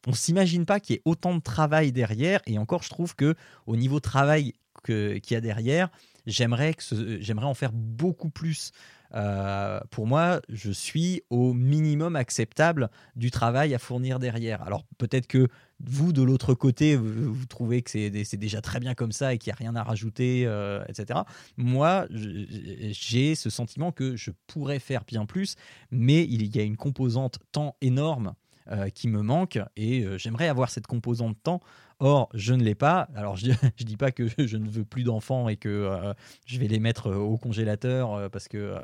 on 0.08 0.14
s'imagine 0.14 0.66
pas 0.66 0.80
qu'il 0.80 0.96
y 0.96 0.98
ait 0.98 1.02
autant 1.06 1.36
de 1.36 1.42
travail 1.42 1.92
derrière. 1.92 2.42
Et 2.46 2.58
encore, 2.58 2.84
je 2.84 2.90
trouve 2.90 3.16
que 3.16 3.36
au 3.66 3.76
niveau 3.76 4.00
travail 4.00 4.54
qu'il 4.84 5.22
y 5.32 5.36
a 5.36 5.42
derrière, 5.42 5.90
j'aimerais 6.26 6.74
que 6.74 6.84
j'aimerais 7.20 7.46
en 7.46 7.54
faire 7.54 7.72
beaucoup 7.74 8.30
plus. 8.30 8.72
Euh, 9.14 9.80
pour 9.92 10.08
moi, 10.08 10.42
je 10.50 10.72
suis 10.72 11.22
au 11.30 11.54
minimum 11.54 12.16
acceptable 12.16 12.90
du 13.16 13.32
travail 13.32 13.74
à 13.74 13.80
fournir 13.80 14.20
derrière. 14.20 14.62
Alors 14.64 14.84
peut-être 14.98 15.28
que 15.28 15.48
vous, 15.80 16.12
de 16.12 16.22
l'autre 16.22 16.54
côté, 16.54 16.96
vous, 16.96 17.46
trouvez 17.46 17.82
que 17.82 17.92
c'est 17.92 18.38
déjà 18.38 18.62
très 18.62 18.80
bien 18.80 18.94
comme 18.94 19.12
ça 19.12 19.34
et 19.34 19.38
qu'il 19.38 19.52
n'y 19.52 19.54
a 19.54 19.58
rien 19.58 19.76
à 19.76 19.84
rajouter, 19.84 20.44
euh, 20.46 20.84
etc. 20.88 21.20
Moi, 21.58 22.08
j'ai 22.10 23.36
ce 23.36 23.50
sentiment 23.50 23.92
que 23.92 24.16
je 24.16 24.32
pourrais 24.48 24.80
faire 24.80 25.04
bien 25.06 25.26
plus, 25.26 25.56
mais 25.92 26.24
il 26.24 26.56
y 26.56 26.60
a 26.60 26.64
une 26.64 26.78
composante 26.78 27.40
temps 27.52 27.76
énorme 27.82 28.34
euh, 28.72 28.90
qui 28.90 29.08
me 29.08 29.22
manque 29.22 29.60
et 29.76 30.04
euh, 30.04 30.18
j'aimerais 30.18 30.48
avoir 30.48 30.70
cette 30.70 30.88
composante 30.88 31.38
temps. 31.44 31.62
Or, 32.00 32.28
je 32.34 32.54
ne 32.54 32.62
l'ai 32.62 32.76
pas. 32.76 33.08
Alors, 33.16 33.38
je 33.38 33.48
ne 33.50 33.84
dis 33.86 33.96
pas 33.96 34.12
que 34.12 34.28
je 34.38 34.58
ne 34.58 34.68
veux 34.70 34.84
plus 34.84 35.04
d'enfants 35.04 35.48
et 35.48 35.56
que 35.56 35.70
euh, 35.70 36.14
je 36.46 36.60
vais 36.60 36.68
les 36.68 36.80
mettre 36.80 37.12
au 37.14 37.38
congélateur 37.38 38.30
parce 38.32 38.48
que 38.50 38.76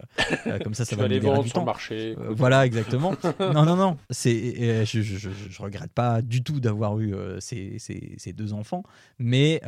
comme 0.64 0.74
ça, 0.74 0.86
ça 0.86 0.96
va 0.96 1.08
les 1.10 1.20
vendre 1.20 1.40
sur 1.46 1.48
le 1.48 1.50
temps. 1.62 1.66
marché. 1.66 2.16
Voilà, 2.30 2.66
exactement. 2.66 3.14
non, 3.40 3.66
non, 3.66 3.76
non. 3.76 3.98
C'est, 4.12 4.86
je, 4.86 5.02
je 5.02 5.62
regrette 5.62 5.92
pas 5.92 6.22
du 6.22 6.42
tout 6.44 6.60
d'avoir 6.62 7.00
eu 7.00 7.14
ces, 7.40 7.80
ces, 7.80 8.14
ces 8.18 8.32
deux 8.34 8.54
enfants, 8.54 8.84
mais 9.20 9.62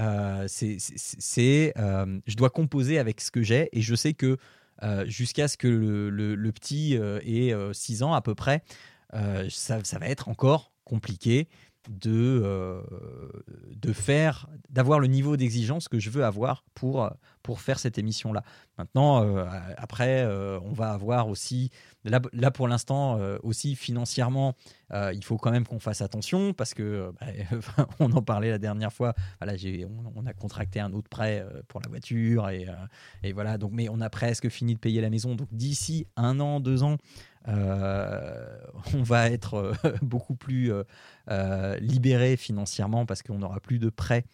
c'est, 0.47 0.77
je 1.77 2.35
dois 2.35 2.49
composer 2.49 2.97
avec 2.99 3.19
ce 3.21 3.31
que 3.31 3.41
j'ai 3.41 3.69
et 3.73 3.81
je 3.81 3.95
sais 3.95 4.13
que 4.13 4.37
euh, 4.81 5.05
jusqu'à 5.05 5.47
ce 5.47 5.55
que 5.55 5.67
le, 5.67 6.09
le- 6.09 6.35
le 6.35 6.51
petit 6.51 6.97
euh, 6.97 7.19
ait 7.23 7.53
6 7.73 8.03
ans 8.03 8.13
à 8.13 8.21
peu 8.21 8.35
près. 8.35 8.63
Euh, 9.13 9.47
ça, 9.49 9.79
va 9.99 10.07
être 10.07 10.29
encore 10.29 10.71
compliqué 10.85 11.47
de, 11.89 12.41
euh, 12.43 12.81
de 13.75 13.91
faire, 13.91 14.47
d'avoir 14.69 14.99
le 14.99 15.07
niveau 15.07 15.35
d'exigence 15.35 15.89
que 15.89 15.99
je 15.99 16.09
veux 16.09 16.23
avoir 16.23 16.63
pour, 16.73 17.09
pour 17.41 17.59
faire 17.59 17.77
cette 17.77 17.97
émission-là. 17.97 18.41
Maintenant, 18.77 19.21
euh, 19.21 19.45
après, 19.77 20.25
on 20.63 20.71
va 20.71 20.91
avoir 20.91 21.27
aussi, 21.27 21.71
là, 22.05 22.21
là 22.31 22.51
pour 22.51 22.69
l'instant, 22.69 23.19
aussi 23.43 23.75
financièrement, 23.75 24.55
il 24.93 25.23
faut 25.23 25.37
quand 25.37 25.51
même 25.51 25.67
qu'on 25.67 25.79
fasse 25.79 26.01
attention 26.01 26.53
parce 26.53 26.73
que, 26.73 27.11
bah, 27.19 27.85
on 27.99 28.11
en 28.13 28.21
parlait 28.21 28.49
la 28.49 28.59
dernière 28.59 28.93
fois, 28.93 29.13
voilà, 29.41 29.57
on, 29.85 30.13
on 30.15 30.25
a 30.25 30.33
contracté 30.33 30.79
un 30.79 30.93
autre 30.93 31.09
prêt 31.09 31.45
pour 31.67 31.81
la 31.81 31.89
voiture 31.89 32.47
et, 32.49 32.67
et 33.23 33.33
voilà, 33.33 33.57
donc, 33.57 33.71
mais 33.73 33.89
on 33.89 33.99
a 33.99 34.09
presque 34.09 34.47
fini 34.47 34.75
de 34.75 34.79
payer 34.79 35.01
la 35.01 35.09
maison. 35.09 35.35
Donc 35.35 35.49
d'ici 35.51 36.07
un 36.15 36.39
an, 36.39 36.61
deux 36.61 36.83
ans, 36.83 36.97
euh, 37.47 38.57
on 38.93 39.03
va 39.03 39.29
être 39.29 39.55
euh, 39.55 39.73
beaucoup 40.01 40.35
plus 40.35 40.71
euh, 41.29 41.77
libéré 41.79 42.37
financièrement 42.37 43.05
parce 43.05 43.21
qu'on 43.21 43.39
n'aura 43.39 43.59
plus 43.59 43.79
de 43.79 43.89
prêts. 43.89 44.25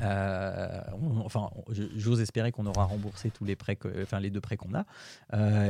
Enfin, 0.00 1.50
j'ose 1.96 2.20
espérer 2.20 2.52
qu'on 2.52 2.66
aura 2.66 2.84
remboursé 2.84 3.30
tous 3.30 3.44
les 3.44 3.56
prêts, 3.56 3.76
enfin 4.00 4.20
les 4.20 4.30
deux 4.30 4.40
prêts 4.40 4.56
qu'on 4.56 4.72
a. 4.72 4.84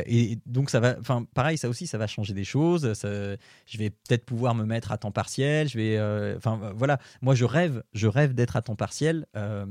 Et 0.05 0.39
donc 0.45 0.69
ça 0.69 0.81
va, 0.81 0.97
enfin 1.01 1.25
pareil, 1.33 1.57
ça 1.57 1.67
aussi, 1.71 1.87
ça 1.87 1.97
va 1.97 2.07
changer 2.07 2.35
des 2.35 2.45
choses. 2.45 2.93
Je 3.03 3.79
vais 3.79 3.89
peut-être 3.89 4.27
pouvoir 4.27 4.55
me 4.55 4.67
mettre 4.67 4.93
à 4.93 4.99
temps 4.99 5.13
partiel. 5.13 5.67
Je 5.69 5.79
vais, 5.79 6.37
enfin 6.37 6.61
voilà, 6.77 6.99
moi 7.23 7.35
je 7.35 7.47
rêve, 7.47 7.83
je 7.95 8.07
rêve 8.07 8.35
d'être 8.35 8.57
à 8.57 8.61
temps 8.61 8.77
partiel, 8.77 9.25
euh, 9.35 9.65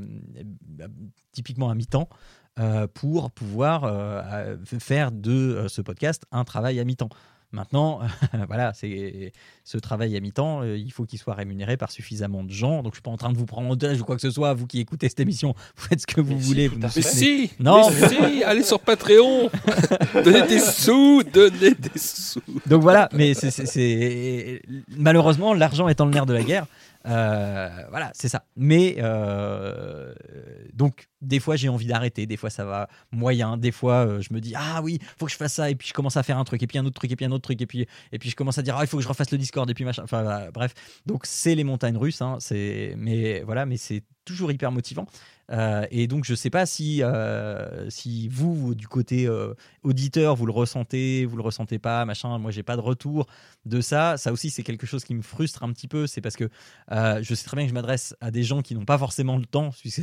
typiquement 1.34 1.70
à 1.70 1.76
mi-temps. 1.76 2.10
Euh, 2.60 2.88
pour 2.92 3.30
pouvoir 3.30 3.84
euh, 3.84 4.22
euh, 4.34 4.58
faire 4.80 5.12
de 5.12 5.68
ce 5.68 5.82
podcast 5.82 6.24
un 6.32 6.44
travail 6.44 6.80
à 6.80 6.84
mi-temps. 6.84 7.10
Maintenant, 7.52 8.02
voilà, 8.48 8.74
c'est 8.74 9.32
ce 9.64 9.78
travail 9.78 10.18
à 10.18 10.20
mi-temps, 10.20 10.64
il 10.64 10.92
faut 10.92 11.06
qu'il 11.06 11.20
soit 11.20 11.36
rémunéré 11.36 11.78
par 11.78 11.92
suffisamment 11.92 12.44
de 12.44 12.52
gens. 12.52 12.84
Donc, 12.84 12.94
je 12.94 12.98
suis 12.98 13.04
pas 13.04 13.12
en 13.12 13.16
train 13.16 13.32
de 13.32 13.38
vous 13.38 13.46
prendre 13.46 13.68
en 13.68 13.72
otage 13.72 14.02
ou 14.02 14.04
quoi 14.04 14.16
que 14.16 14.22
ce 14.22 14.32
soit. 14.32 14.54
Vous 14.54 14.66
qui 14.68 14.80
écoutez 14.80 15.08
cette 15.08 15.20
émission, 15.20 15.54
vous 15.76 15.88
faites 15.88 16.02
ce 16.02 16.08
que 16.08 16.20
vous 16.20 16.34
Mais 16.34 16.42
voulez. 16.42 16.68
vous. 16.68 16.78
Mais 16.80 16.90
si 17.02 17.52
Non. 17.60 17.90
Mais 17.92 18.10
si 18.10 18.44
Allez 18.44 18.64
sur 18.64 18.80
Patreon 18.80 19.50
Donnez 20.26 20.48
des 20.48 20.60
sous 20.60 21.24
Donnez 21.32 21.76
des 21.76 22.00
sous 22.00 22.42
Donc 22.66 22.82
voilà, 22.82 23.08
mais 23.14 23.34
c'est 23.34 24.62
malheureusement 24.98 25.54
l'argent 25.54 25.88
étant 25.88 26.06
le 26.06 26.12
nerf 26.12 26.26
de 26.26 26.34
la 26.34 26.44
guerre. 26.44 26.66
Euh, 27.08 27.70
voilà, 27.90 28.12
c'est 28.14 28.30
ça. 28.30 28.46
Mais 28.56 28.98
euh, 29.00 30.14
donc 30.74 31.08
des 31.22 31.40
fois 31.40 31.56
j'ai 31.56 31.70
envie 31.70 31.88
d'arrêter, 31.88 32.26
des 32.26 32.38
fois 32.38 32.50
ça 32.50 32.66
va 32.66 32.90
moyen, 33.12 33.58
des 33.58 33.72
fois 33.72 34.06
euh, 34.06 34.22
je 34.22 34.34
me 34.34 34.42
dis 34.42 34.54
ah 34.56 34.82
oui 34.84 35.00
faut 35.18 35.26
que 35.26 35.32
je 35.32 35.38
fasse 35.38 35.54
ça 35.54 35.70
et 35.70 35.76
puis 35.76 35.88
je 35.88 35.94
commence 35.94 36.18
à 36.18 36.24
faire 36.24 36.38
un 36.38 36.44
truc 36.44 36.62
et 36.62 36.68
puis 36.68 36.78
un 36.78 36.86
autre 36.86 36.96
truc 36.96 37.12
et 37.12 37.16
puis 37.16 37.26
un 37.26 37.32
autre 37.32 37.44
truc 37.44 37.62
et 37.62 37.66
puis 37.66 37.88
et 38.12 38.20
puis 38.20 38.30
je 38.30 38.36
commence 38.36 38.58
à 38.58 38.62
dire 38.62 38.76
ah 38.78 38.84
il 38.84 38.88
faut 38.88 38.98
que 38.98 39.04
je 39.04 39.08
refasse 39.08 39.32
le 39.32 39.38
Discord 39.38 39.70
et 39.70 39.74
puis 39.74 39.86
machin. 39.86 40.06
Bref, 40.54 40.74
donc 41.06 41.26
c'est 41.26 41.56
les 41.56 41.64
montagnes 41.64 41.98
russes. 41.98 42.22
Hein, 42.22 42.38
c'est 42.40 42.94
mais 42.98 43.42
voilà, 43.42 43.66
mais 43.66 43.78
c'est 43.78 44.04
toujours 44.26 44.52
hyper 44.52 44.72
motivant. 44.72 45.08
Euh, 45.50 45.86
et 45.92 46.08
donc 46.08 46.26
je 46.26 46.36
sais 46.36 46.50
pas 46.50 46.66
si 46.66 47.02
euh, 47.04 47.90
si 47.90 48.28
vous, 48.28 48.76
du 48.76 48.88
côté 48.88 49.28
euh, 49.28 49.54
auditeur 49.84 50.36
vous 50.36 50.46
le 50.46 50.52
ressentez, 50.52 51.26
vous 51.26 51.38
le 51.38 51.44
ressentez 51.44 51.80
pas, 51.80 52.04
machin. 52.06 52.38
Moi 52.38 52.52
j'ai 52.52 52.64
pas 52.64 52.76
de 52.76 52.82
retour 52.82 53.28
de 53.66 53.80
ça. 53.80 54.18
Ça 54.18 54.32
aussi 54.34 54.50
c'est 54.50 54.64
quelque 54.64 54.86
chose 54.86 55.04
qui 55.06 55.16
me 55.16 55.22
frustre 55.22 55.64
un 55.64 55.72
petit 55.72 55.88
peu. 55.88 56.06
C'est 56.08 56.22
parce 56.22 56.36
que 56.36 56.50
je 56.92 57.34
sais 57.36 57.46
très 57.46 57.56
bien 57.56 57.66
que 57.66 57.70
je 57.70 57.74
m'adresse 57.74 58.16
à 58.22 58.32
des 58.32 58.44
gens 58.44 58.62
qui 58.62 58.76
n'ont 58.76 58.86
pas 58.86 58.98
forcément 58.98 59.38
le 59.38 59.46
temps, 59.46 59.72
puisque 59.82 60.02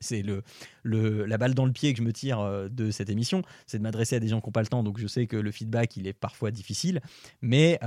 c'est 0.00 0.22
le, 0.22 0.42
le 0.82 1.26
la 1.26 1.38
balle 1.38 1.54
dans 1.54 1.66
le 1.66 1.72
pied 1.72 1.92
que 1.92 1.98
je 1.98 2.04
me 2.04 2.12
tire 2.12 2.68
de 2.70 2.90
cette 2.90 3.10
émission, 3.10 3.42
c'est 3.66 3.78
de 3.78 3.82
m'adresser 3.82 4.16
à 4.16 4.20
des 4.20 4.28
gens 4.28 4.40
qui 4.40 4.46
n'ont 4.48 4.52
pas 4.52 4.62
le 4.62 4.68
temps. 4.68 4.82
Donc 4.82 4.98
je 4.98 5.06
sais 5.06 5.26
que 5.26 5.36
le 5.36 5.50
feedback 5.50 5.96
il 5.96 6.06
est 6.06 6.12
parfois 6.12 6.50
difficile, 6.50 7.00
mais 7.42 7.78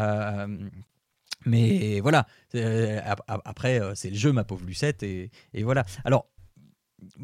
mais 1.45 1.99
voilà. 1.99 2.25
Ap- 2.55 3.21
ap- 3.27 3.41
après, 3.45 3.79
c'est 3.95 4.09
le 4.09 4.15
jeu, 4.15 4.31
ma 4.31 4.43
pauvre 4.43 4.65
Lucette, 4.65 5.03
et, 5.03 5.29
voilà. 5.61 5.85
Alors, 6.03 6.27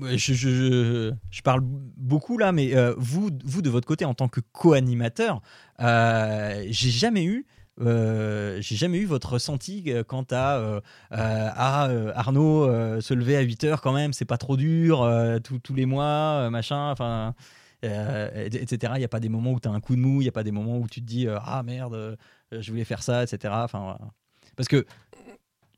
je, 0.02 1.12
parle 1.44 1.62
beaucoup 1.64 2.38
là, 2.38 2.52
mais 2.52 2.76
euh, 2.76 2.94
vous, 2.98 3.30
vous, 3.44 3.62
de 3.62 3.70
votre 3.70 3.88
côté, 3.88 4.06
en 4.06 4.14
tant 4.14 4.28
que 4.28 4.40
co-animateur, 4.52 5.42
euh, 5.80 6.64
j'ai 6.70 6.90
jamais 6.90 7.24
eu. 7.26 7.46
euh, 7.80 8.60
j'ai 8.62 8.76
jamais 8.76 9.00
eu 9.00 9.06
votre 9.06 9.34
ressenti 9.34 9.92
quant 10.08 10.26
à 10.32 10.82
Arnaud 11.10 12.68
se 13.02 13.14
lever 13.14 13.38
à 13.38 13.42
8 13.42 13.64
heures 13.64 13.82
quand 13.82 13.94
même 13.94 14.14
c'est 14.14 14.26
pas 14.26 14.38
trop 14.38 14.58
dur 14.58 15.10
tous- 15.44 15.74
les 15.74 15.86
mois 15.86 16.50
machin 16.50 16.92
enfin 16.92 17.34
et- 17.82 17.88
etc 18.46 18.94
il 18.96 19.00
n'y 19.00 19.06
a 19.06 19.08
pas 19.08 19.20
des 19.22 19.30
moments 19.30 19.54
où 19.54 19.60
tu 19.60 19.68
as 19.68 19.72
un 19.72 19.80
coup 19.80 19.96
de 19.96 20.02
mou 20.02 20.22
il 20.22 20.26
n'y 20.26 20.30
a 20.30 20.34
pas 20.34 20.44
des 20.44 20.52
moments 20.52 20.78
où 20.78 20.88
tu 20.88 21.02
te 21.02 21.06
dis 21.06 21.28
ah 21.30 21.64
merde 21.64 22.18
je 22.52 22.70
voulais 22.72 22.84
faire 22.84 23.02
ça 23.02 23.24
etc 23.24 23.54
enfin 23.56 23.98
parce 24.58 24.68
que 24.68 24.86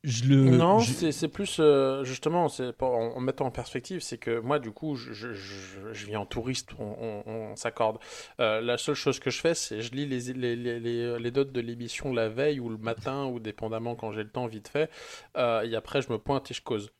je 0.04 0.26
le 0.26 0.36
Non, 0.58 0.80
je- 0.80 1.12
c'est 1.12 1.28
plus 1.30 1.58
euh, 1.60 2.04
justement, 2.04 2.50
c'est 2.50 2.82
en, 2.82 2.88
en 3.16 3.20
mettant 3.22 3.46
en 3.46 3.52
perspective, 3.52 4.02
c'est 4.02 4.18
que 4.18 4.40
moi, 4.40 4.60
du 4.60 4.72
coup, 4.72 4.96
je, 4.96 5.14
je, 5.14 5.34
je- 5.34 5.94
je 5.94 6.06
viens 6.06 6.20
en 6.20 6.26
touriste, 6.26 6.72
on, 6.78 7.24
on- 7.26 7.32
on 7.32 7.56
s'accorde. 7.56 8.00
Euh, 8.42 8.60
la 8.60 8.78
seule 8.78 8.96
chose 8.96 9.20
que 9.20 9.30
je 9.30 9.40
fais, 9.40 9.54
c'est 9.56 9.82
je 9.82 9.92
lis 9.94 10.06
les, 10.06 10.34
les, 10.34 10.56
les, 10.58 10.80
les, 10.80 11.20
les 11.20 11.32
notes 11.32 11.54
de 11.54 11.62
l'émission 11.62 12.12
la 12.14 12.28
veille 12.28 12.60
ou 12.60 12.68
le 12.70 12.78
matin, 12.78 13.26
ou 13.28 13.40
dépendamment 13.40 13.96
quand 13.96 14.12
j'ai 14.12 14.24
le 14.24 14.30
temps, 14.30 14.48
vite 14.48 14.68
fait. 14.68 14.90
Euh, 15.38 15.62
et 15.62 15.76
après, 15.76 16.02
je 16.02 16.12
me 16.12 16.18
pointe 16.18 16.52
et 16.52 16.54
je 16.54 16.62
cause. 16.62 16.92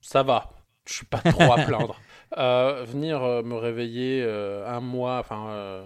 Ça 0.00 0.22
va, 0.22 0.50
je 0.86 0.92
suis 0.94 1.06
pas 1.06 1.18
trop 1.18 1.52
à 1.52 1.56
plaindre. 1.64 2.00
Euh, 2.38 2.84
venir 2.84 3.22
euh, 3.22 3.42
me 3.42 3.54
réveiller 3.54 4.22
euh, 4.22 4.66
un 4.68 4.80
mois, 4.80 5.18
enfin, 5.18 5.84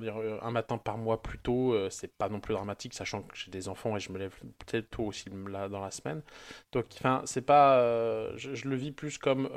dire, 0.00 0.14
un 0.40 0.50
matin 0.52 0.78
par 0.78 0.98
mois 0.98 1.20
plus 1.20 1.38
tôt, 1.38 1.74
c'est 1.90 2.16
pas 2.16 2.28
non 2.28 2.38
plus 2.40 2.54
dramatique, 2.54 2.94
sachant 2.94 3.22
que 3.22 3.36
j'ai 3.36 3.50
des 3.50 3.68
enfants 3.68 3.96
et 3.96 4.00
je 4.00 4.12
me 4.12 4.18
lève 4.18 4.32
peut-être 4.58 4.90
tôt 4.90 5.04
aussi 5.04 5.28
là, 5.48 5.68
dans 5.68 5.80
la 5.80 5.90
semaine. 5.90 6.22
Donc, 6.72 6.86
enfin, 6.94 7.22
c'est 7.24 7.42
pas, 7.44 7.80
je, 8.36 8.54
je 8.54 8.68
le 8.68 8.76
vis 8.76 8.92
plus 8.92 9.18
comme, 9.18 9.48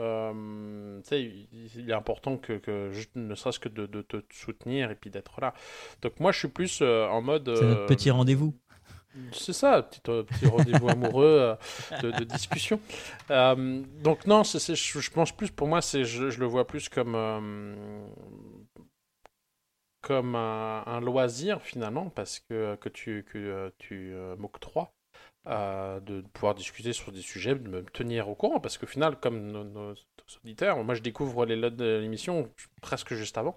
tu 1.04 1.10
sais, 1.10 1.22
il, 1.22 1.90
est 1.90 1.94
important 1.94 2.38
que, 2.38 2.54
que 2.54 2.90
je- 2.92 3.08
ne 3.16 3.36
serait-ce 3.36 3.60
que 3.60 3.70
de, 3.70 3.86
de 3.86 4.02
te 4.02 4.18
soutenir 4.32 4.90
et 4.90 4.96
puis 4.96 5.10
d'être 5.12 5.40
là. 5.40 5.54
Donc, 6.02 6.20
moi, 6.20 6.32
je 6.32 6.40
suis 6.40 6.48
plus 6.48 6.82
en 6.82 7.22
mode. 7.22 7.52
c'est 7.56 7.66
notre 7.66 7.86
petit 7.86 8.10
rendez-vous 8.10 8.56
c'est 9.32 9.54
ça, 9.54 9.82
petit, 9.84 10.02
euh, 10.10 10.24
petit 10.24 10.48
rendez-vous 10.48 10.90
amoureux 10.90 11.58
euh, 11.94 12.12
de, 12.12 12.24
discussion. 12.24 12.80
Euh, 13.30 13.84
donc 14.02 14.26
non, 14.26 14.44
je, 14.44 15.10
pense 15.12 15.32
plus, 15.32 15.52
pour 15.52 15.68
moi, 15.68 15.82
je, 15.82 16.40
le 16.40 16.46
vois 16.46 16.66
plus 16.66 16.90
comme, 16.90 17.16
comme 20.02 20.36
un, 20.36 21.00
loisir 21.02 21.62
finalement, 21.62 22.10
parce 22.10 22.40
que, 22.40 22.76
que 22.76 22.90
tu, 22.90 23.26
que, 23.32 23.72
tu 23.78 24.14
m'octroies 24.38 24.92
de 25.46 26.22
pouvoir 26.34 26.56
discuter 26.56 26.94
sur 26.94 27.12
des 27.12 27.22
sujets, 27.22 27.56
de 27.56 27.70
me 27.70 27.84
tenir 27.84 28.30
au 28.30 28.36
courant, 28.36 28.60
parce 28.60 28.78
qu'au 28.78 28.88
final, 28.88 29.20
comme 29.20 29.52
nos 29.52 29.94
auditeurs, 30.44 30.84
moi 30.84 30.96
je 30.96 31.02
découvre 31.02 31.46
les 31.46 31.56
lots 31.56 31.70
de 31.70 32.00
l'émission 32.02 32.50
presque 32.82 33.14
juste 33.14 33.38
avant, 33.38 33.56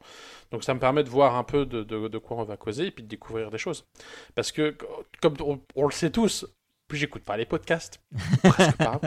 donc 0.51 0.65
ça 0.65 0.75
me 0.75 0.81
permet 0.81 1.05
de 1.05 1.09
voir 1.09 1.37
un 1.37 1.45
peu 1.45 1.67
de, 1.67 1.83
de, 1.83 2.09
de 2.09 2.19
quoi 2.19 2.37
on 2.39 2.45
va 2.45 2.57
causer 2.57 2.87
et 2.87 2.91
puis 2.91 3.03
de 3.05 3.09
découvrir 3.09 3.51
des 3.51 3.59
choses. 3.59 3.87
Parce 4.35 4.53
que, 4.53 4.77
comme 5.21 5.35
on, 5.41 5.61
on 5.75 5.87
le 5.87 5.93
sait 5.93 6.11
tous, 6.11 6.47
plus 6.89 6.99
j'écoute 6.99 7.25
pas 7.25 7.37
les 7.37 7.47
podcasts, 7.47 8.01
presque 8.45 8.77
pas. 8.77 9.01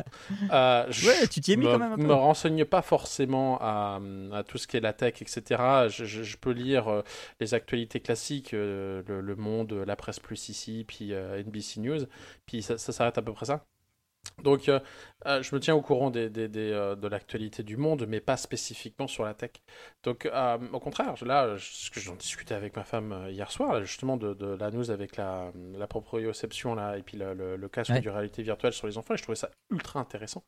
Euh, 0.52 0.86
je 0.90 1.08
Ouais, 1.08 1.28
tu 1.30 1.40
t'y 1.42 1.54
es 1.54 1.56
mis 1.56 1.66
me, 1.66 1.72
quand 1.72 1.80
même 1.80 1.94
un 1.94 1.98
peu. 1.98 2.08
me 2.08 2.14
renseigne 2.14 2.66
pas 2.66 2.82
forcément 2.82 3.58
à, 3.62 4.02
à 4.34 4.44
tout 4.44 4.58
ce 4.58 4.68
qui 4.68 4.76
est 4.78 4.82
la 4.82 4.92
tech, 4.94 5.22
etc. 5.22 5.88
Je, 5.88 6.04
je- 6.06 6.24
je 6.24 6.38
peux 6.38 6.52
lire 6.52 6.90
euh, 6.90 7.02
les 7.40 7.54
actualités 7.54 8.02
classiques, 8.02 8.54
euh, 8.54 9.02
le, 9.08 9.22
Le 9.22 9.36
Monde, 9.38 9.72
la 9.74 9.96
Presse 9.96 10.20
Plus 10.20 10.50
ici, 10.50 10.84
puis 10.88 11.14
euh, 11.14 11.42
NBC 11.42 11.80
News, 11.80 12.06
puis 12.46 12.62
ça, 12.62 12.78
ça 12.78 12.92
s'arrête 12.92 13.18
à 13.18 13.22
peu 13.22 13.32
près 13.34 13.46
ça. 13.46 13.64
Donc, 14.44 14.70
euh, 14.70 14.80
euh, 15.26 15.42
je 15.42 15.54
me 15.54 15.60
tiens 15.60 15.76
au 15.76 15.82
courant 15.82 16.12
des, 16.12 16.30
des- 16.30 16.48
des, 16.48 16.72
euh, 16.72 16.96
de 16.96 17.08
l'actualité 17.10 17.62
du 17.62 17.76
monde, 17.76 18.06
mais 18.08 18.22
pas 18.22 18.38
spécifiquement 18.38 19.08
sur 19.08 19.26
la 19.26 19.34
tech. 19.34 19.52
Donc, 20.04 20.26
euh, 20.26 20.58
au 20.72 20.80
contraire, 20.80 21.14
là, 21.26 21.56
ce 21.60 21.90
que 21.92 22.00
j'en 22.00 22.16
discutais 22.16 22.54
avec 22.56 22.76
ma 22.78 22.86
femme 22.86 23.28
hier 23.30 23.52
soir, 23.52 23.74
là, 23.74 23.84
justement, 23.84 24.16
de, 24.16 24.34
de 24.34 24.46
la 24.56 24.72
news 24.72 24.92
avec 24.92 25.18
la, 25.18 25.52
la 25.74 25.88
proprioception, 25.88 26.74
là, 26.74 26.98
et 26.98 27.04
puis 27.04 27.18
le, 27.18 27.34
le- 27.34 27.58
le 27.58 27.70
casque 27.70 27.92
Ouais. 27.92 28.02
de 28.02 28.10
réalité 28.10 28.42
virtuelle 28.44 28.72
sur 28.72 28.88
les 28.88 28.98
enfants, 28.98 29.14
et 29.14 29.18
je 29.18 29.24
trouvais 29.24 29.36
ça 29.36 29.52
ultra 29.72 30.00
intéressant. 30.00 30.44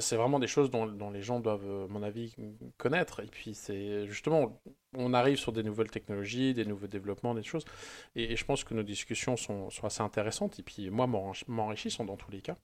C'est 0.00 0.16
vraiment 0.16 0.38
des 0.40 0.48
choses 0.48 0.70
dont, 0.70 0.86
dont 0.86 1.10
les 1.10 1.22
gens 1.22 1.40
doivent, 1.40 1.84
à 1.84 1.86
mon 1.92 2.02
avis, 2.02 2.34
connaître. 2.78 3.20
Et 3.20 3.26
puis, 3.26 3.54
c'est 3.54 4.06
justement, 4.08 4.60
on 4.96 5.14
arrive 5.14 5.36
sur 5.38 5.52
des 5.52 5.62
nouvelles 5.62 5.90
technologies, 5.90 6.54
des 6.54 6.64
nouveaux 6.64 6.88
développements, 6.88 7.34
des 7.34 7.42
choses. 7.44 7.64
Et, 8.16 8.32
et 8.32 8.36
je 8.36 8.44
pense 8.44 8.64
que 8.64 8.74
nos 8.74 8.82
discussions 8.82 9.36
sont, 9.36 9.70
sont 9.70 9.86
assez 9.86 10.02
intéressantes. 10.02 10.58
Et 10.58 10.62
puis, 10.64 10.90
moi, 10.90 11.06
m'enrich- 11.06 11.44
m'enrichissent 11.48 11.98
dans 11.98 12.16
tous 12.16 12.30
les 12.32 12.40
cas. 12.40 12.56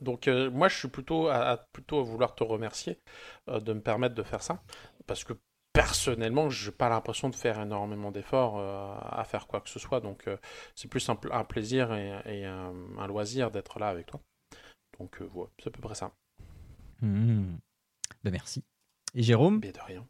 Donc, 0.00 0.28
euh, 0.28 0.50
moi, 0.50 0.68
je 0.68 0.76
suis 0.78 0.88
plutôt 0.88 1.28
à, 1.28 1.36
à- 1.50 1.56
plutôt 1.56 2.00
à 2.00 2.02
vouloir 2.02 2.34
te 2.34 2.44
remercier 2.44 2.98
euh, 3.48 3.60
de 3.60 3.72
me 3.72 3.80
permettre 3.80 4.14
de 4.14 4.22
faire 4.22 4.42
ça. 4.42 4.62
Parce 5.06 5.24
que 5.24 5.34
personnellement, 5.72 6.50
je 6.50 6.70
n'ai 6.70 6.76
pas 6.76 6.88
l'impression 6.88 7.28
de 7.30 7.34
faire 7.34 7.60
énormément 7.60 8.10
d'efforts 8.10 8.58
euh, 8.58 8.94
à 9.10 9.24
faire 9.24 9.46
quoi 9.46 9.60
que 9.60 9.70
ce 9.70 9.78
soit. 9.78 10.00
Donc, 10.00 10.26
euh, 10.28 10.36
c'est 10.74 10.88
plus 10.88 11.08
un, 11.08 11.16
pl- 11.16 11.32
un 11.32 11.44
plaisir 11.44 11.92
et, 11.94 12.12
et 12.26 12.44
un, 12.44 12.72
un 12.98 13.06
loisir 13.06 13.50
d'être 13.50 13.78
là 13.78 13.88
avec 13.88 14.06
toi. 14.06 14.20
Donc, 14.98 15.20
euh, 15.22 15.28
voilà, 15.32 15.50
c'est 15.58 15.68
à 15.68 15.70
peu 15.70 15.80
près 15.80 15.94
ça. 15.94 16.12
Mmh. 17.00 17.56
Ben, 18.22 18.30
merci 18.30 18.62
et 19.14 19.22
Jérôme? 19.22 19.60
Bien 19.60 19.72
de 19.72 19.80
rien. 19.80 20.06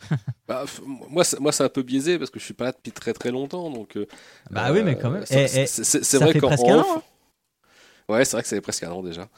Bah, 0.48 0.64
moi, 0.84 1.22
c'est- 1.24 1.38
moi, 1.38 1.52
c'est 1.52 1.62
un 1.64 1.68
peu 1.68 1.82
biaisé 1.82 2.18
parce 2.18 2.30
que 2.30 2.40
je 2.40 2.44
suis 2.44 2.54
pas 2.54 2.64
là 2.64 2.72
depuis 2.72 2.90
très 2.92 3.12
très 3.12 3.30
longtemps. 3.30 3.70
Donc, 3.70 3.96
euh, 3.96 4.06
Bah 4.50 4.72
oui, 4.72 4.82
mais 4.82 4.98
quand 4.98 5.10
même. 5.10 5.22
Eh, 5.30 5.46
c'est 5.48 5.62
eh, 5.62 5.66
c'est- 5.66 6.18
vrai 6.18 6.38
qu'en 6.38 6.48
presque 6.48 6.66
un 6.66 6.78
off- 6.80 6.86
an, 6.90 6.96
hein. 6.98 7.02
Ouais, 8.12 8.24
c'est 8.24 8.32
vrai 8.36 8.42
que 8.42 8.48
ça 8.48 8.56
fait 8.56 8.60
presque 8.60 8.82
un 8.84 8.90
an 8.92 9.02
déjà. 9.02 9.28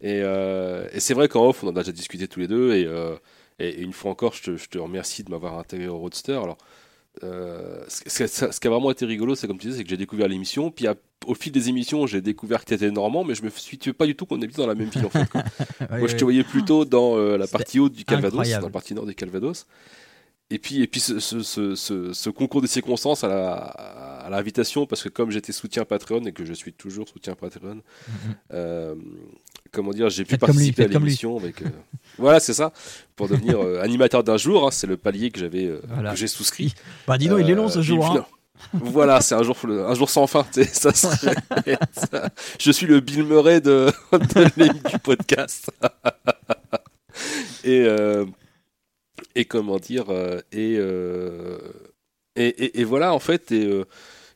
Et, 0.00 0.20
euh, 0.22 0.86
et 0.92 1.00
c'est 1.00 1.14
vrai 1.14 1.28
qu'en 1.28 1.46
off, 1.48 1.62
on 1.64 1.68
en 1.68 1.76
a 1.76 1.80
déjà 1.80 1.92
discuté 1.92 2.28
tous 2.28 2.40
les 2.40 2.48
deux. 2.48 2.74
Et, 2.74 2.84
euh, 2.86 3.14
et- 3.58 3.80
une 3.80 3.92
fois 3.92 4.10
encore, 4.10 4.32
je 4.34 4.42
te, 4.42 4.56
je 4.56 4.68
te 4.68 4.78
remercie 4.78 5.22
de 5.24 5.30
m'avoir 5.30 5.58
intégré 5.58 5.88
au 5.88 5.98
Roadster. 5.98 6.32
Alors, 6.32 6.58
euh, 7.22 7.84
ce, 7.88 8.02
ce- 8.08 8.26
ce- 8.26 8.50
ce 8.52 8.60
qui 8.60 8.66
a 8.66 8.70
vraiment 8.70 8.90
été 8.90 9.06
rigolo, 9.06 9.34
c'est 9.34 9.46
comme 9.46 9.58
tu 9.58 9.68
disais, 9.68 9.78
c'est 9.78 9.84
que 9.84 9.90
j'ai 9.90 9.96
découvert 9.96 10.28
l'émission. 10.28 10.70
Puis 10.70 10.86
à- 10.88 10.96
au 11.26 11.34
fil 11.34 11.52
des 11.52 11.68
émissions, 11.68 12.06
j'ai 12.06 12.20
découvert 12.20 12.60
que 12.60 12.66
tu 12.68 12.74
étais 12.74 12.90
normand, 12.90 13.24
mais 13.24 13.34
je 13.34 13.42
me 13.44 13.50
situais 13.50 13.92
pas 13.94 14.04
du 14.06 14.14
tout 14.16 14.26
qu'on 14.26 14.42
habitait 14.42 14.60
dans 14.60 14.66
la 14.66 14.74
même 14.74 14.88
ville 14.90 15.06
en 15.06 15.10
fait. 15.10 15.20
Ouais, 15.90 15.98
Moi, 16.00 16.08
je 16.08 16.16
te 16.16 16.24
voyais 16.24 16.44
plutôt 16.44 16.84
dans 16.84 17.16
euh, 17.16 17.38
la 17.38 17.46
partie 17.46 17.78
haute 17.78 17.92
du 17.92 18.04
Calvados, 18.04 18.40
incroyable. 18.40 18.62
dans 18.62 18.68
la 18.68 18.72
partie 18.72 18.94
nord 18.94 19.06
du 19.06 19.14
Calvados. 19.14 19.66
Et 20.50 20.58
puis, 20.58 20.82
et 20.82 20.86
puis 20.86 21.00
ce, 21.00 22.28
concours 22.30 22.60
de 22.60 22.66
circonstances 22.66 23.24
à 23.24 23.28
la- 23.28 23.54
à 23.54 24.13
l'invitation, 24.30 24.86
parce 24.86 25.02
que 25.02 25.08
comme 25.08 25.30
j'étais 25.30 25.52
soutien 25.52 25.84
Patreon 25.84 26.22
et 26.24 26.32
que 26.32 26.44
je 26.44 26.52
suis 26.52 26.72
toujours 26.72 27.08
soutien 27.08 27.34
Patreon, 27.34 27.80
euh, 28.52 28.94
comment 29.72 29.90
dire, 29.92 30.08
j'ai 30.10 30.24
pu 30.24 30.32
lui, 30.32 30.38
participer 30.38 30.84
à 30.84 30.88
l'émission 30.88 31.36
avec. 31.38 31.62
euh, 31.62 31.68
voilà, 32.18 32.40
c'est 32.40 32.54
ça, 32.54 32.72
pour 33.16 33.28
devenir 33.28 33.60
euh, 33.60 33.80
animateur 33.82 34.22
d'un 34.24 34.36
jour. 34.36 34.66
hein, 34.66 34.70
c'est 34.70 34.86
le 34.86 34.96
palier 34.96 35.30
que 35.30 35.40
j'avais, 35.40 35.70
Voilà. 35.88 36.12
que 36.12 36.16
j'ai 36.16 36.26
souscrit. 36.28 36.74
Bah 37.06 37.18
dis 37.18 37.28
donc, 37.28 37.40
il 37.40 37.50
est 37.50 37.54
long 37.54 37.68
ce 37.68 37.82
jour. 37.82 38.06
hein. 38.06 38.26
Voilà, 38.72 39.20
c'est 39.20 39.34
un 39.34 39.42
jour, 39.42 39.56
un 39.64 39.94
jour 39.94 40.08
sans 40.08 40.26
fin. 40.26 40.46
Ça 40.72 40.92
serait- 40.94 41.34
ça- 41.92 42.30
je 42.58 42.70
suis 42.70 42.86
le 42.86 43.00
Bill 43.00 43.24
Murray 43.24 43.60
de, 43.60 43.90
du 44.90 44.98
podcast. 45.00 45.70
et, 47.64 47.86
et 49.34 49.44
comment 49.44 49.78
dire 49.78 50.06
et, 50.52 50.76
euh, 50.78 51.58
et, 52.36 52.46
et- 52.46 52.80
et 52.80 52.84
voilà 52.84 53.12
en 53.12 53.18
fait 53.18 53.52
et, 53.52 53.84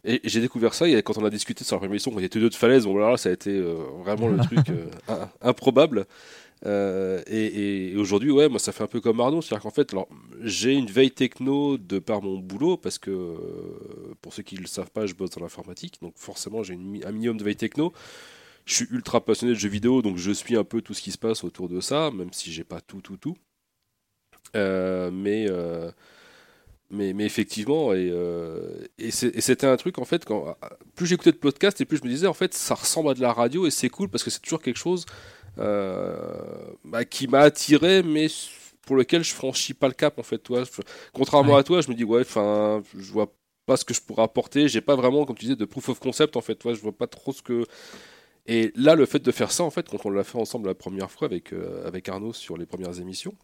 et 0.04 0.20
j'ai 0.24 0.40
découvert 0.40 0.74
ça 0.74 0.88
et 0.88 1.02
quand 1.02 1.18
on 1.18 1.24
a 1.24 1.30
discuté 1.30 1.64
sur 1.64 1.76
la 1.76 1.78
première 1.80 1.92
émission, 1.94 2.12
on 2.14 2.18
était 2.20 2.40
deux 2.40 2.50
de 2.50 2.54
falaise, 2.54 2.84
bon 2.84 2.96
là 2.96 3.16
ça 3.16 3.28
a 3.28 3.32
été 3.32 3.50
euh, 3.50 3.74
vraiment 4.02 4.28
le 4.28 4.38
truc 4.42 4.68
euh, 4.70 4.86
im- 5.08 5.28
improbable. 5.42 6.06
Euh, 6.66 7.22
et, 7.28 7.92
et 7.92 7.96
aujourd'hui, 7.96 8.32
ouais, 8.32 8.48
moi 8.48 8.58
ça 8.58 8.72
fait 8.72 8.82
un 8.82 8.88
peu 8.88 9.00
comme 9.00 9.20
Arnaud, 9.20 9.42
c'est-à-dire 9.42 9.62
qu'en 9.62 9.70
fait, 9.70 9.92
alors, 9.92 10.08
j'ai 10.42 10.72
une 10.74 10.86
veille 10.86 11.12
techno 11.12 11.78
de 11.78 12.00
par 12.00 12.20
mon 12.22 12.38
boulot, 12.38 12.76
parce 12.76 12.98
que 12.98 13.36
pour 14.22 14.32
ceux 14.34 14.42
qui 14.42 14.56
ne 14.56 14.60
le 14.62 14.66
savent 14.66 14.90
pas, 14.90 15.06
je 15.06 15.14
bosse 15.14 15.30
dans 15.30 15.42
l'informatique, 15.42 15.98
donc 16.02 16.14
forcément 16.16 16.62
j'ai 16.64 16.74
un 16.74 17.12
minimum 17.12 17.36
de 17.36 17.44
veille 17.44 17.56
techno. 17.56 17.92
Je 18.66 18.74
suis 18.74 18.86
ultra 18.90 19.24
passionné 19.24 19.54
de 19.54 19.58
jeux 19.58 19.68
vidéo, 19.68 20.02
donc 20.02 20.16
je 20.18 20.30
suis 20.32 20.56
un 20.56 20.64
peu 20.64 20.82
tout 20.82 20.94
ce 20.94 21.02
qui 21.02 21.12
se 21.12 21.18
passe 21.18 21.44
autour 21.44 21.68
de 21.68 21.80
ça, 21.80 22.10
même 22.10 22.32
si 22.32 22.52
j'ai 22.52 22.64
pas 22.64 22.80
tout, 22.80 23.00
tout, 23.00 23.16
tout. 23.16 23.36
Mais, 24.54 25.46
mais, 26.90 27.12
mais 27.12 27.26
effectivement, 27.26 27.92
et, 27.92 28.08
euh, 28.10 28.86
et 28.98 29.10
c'était 29.10 29.66
un 29.66 29.76
truc 29.76 29.98
en 29.98 30.04
fait, 30.06 30.24
quand, 30.24 30.56
plus 30.94 31.06
j'écoutais 31.06 31.32
de 31.32 31.36
podcasts 31.36 31.80
et 31.80 31.84
plus 31.84 31.98
je 31.98 32.04
me 32.04 32.08
disais 32.08 32.26
en 32.26 32.32
fait, 32.34 32.54
ça 32.54 32.74
ressemble 32.74 33.10
à 33.10 33.14
de 33.14 33.20
la 33.20 33.32
radio 33.32 33.66
et 33.66 33.70
c'est 33.70 33.90
cool 33.90 34.08
parce 34.08 34.24
que 34.24 34.30
c'est 34.30 34.40
toujours 34.40 34.62
quelque 34.62 34.78
chose 34.78 35.04
euh, 35.58 36.16
bah, 36.84 37.04
qui 37.04 37.28
m'a 37.28 37.40
attiré, 37.40 38.02
mais 38.02 38.28
pour 38.86 38.96
lequel 38.96 39.22
je 39.24 39.34
franchis 39.34 39.74
pas 39.74 39.88
le 39.88 39.94
cap 39.94 40.18
en 40.18 40.22
fait. 40.22 40.38
Toi, 40.38 40.64
Je- 40.64 40.82
contrairement 41.12 41.54
Ouais. 41.54 41.60
à 41.60 41.62
toi, 41.62 41.80
je 41.82 41.88
me 41.88 41.94
dis 41.94 42.04
ouais, 42.04 42.22
enfin, 42.22 42.82
je 42.96 43.12
vois 43.12 43.34
pas 43.66 43.76
ce 43.76 43.84
que 43.84 43.92
je 43.94 44.00
pourrais 44.00 44.22
apporter. 44.22 44.68
J'ai 44.68 44.80
pas 44.80 44.96
vraiment, 44.96 45.26
comme 45.26 45.36
tu 45.36 45.44
disais, 45.44 45.56
de 45.56 45.64
proof 45.66 45.88
of 45.90 45.98
concept 46.00 46.36
en 46.36 46.40
fait. 46.40 46.54
Toi, 46.56 46.74
je 46.74 46.80
vois 46.80 46.96
pas 46.96 47.06
trop 47.06 47.32
ce 47.32 47.42
que. 47.42 47.66
Et 48.46 48.72
là, 48.76 48.94
le 48.94 49.06
fait 49.06 49.18
de 49.20 49.30
faire 49.32 49.52
ça, 49.52 49.64
en 49.64 49.70
fait, 49.70 49.88
quand 49.88 50.04
on 50.06 50.10
l'a 50.10 50.24
fait 50.24 50.38
ensemble 50.38 50.68
la 50.68 50.74
première 50.74 51.10
fois 51.10 51.26
avec, 51.26 51.52
euh, 51.52 51.86
avec 51.86 52.08
Arnaud 52.08 52.32
sur 52.32 52.56
les 52.56 52.66
premières 52.66 52.98
émissions, 53.00 53.34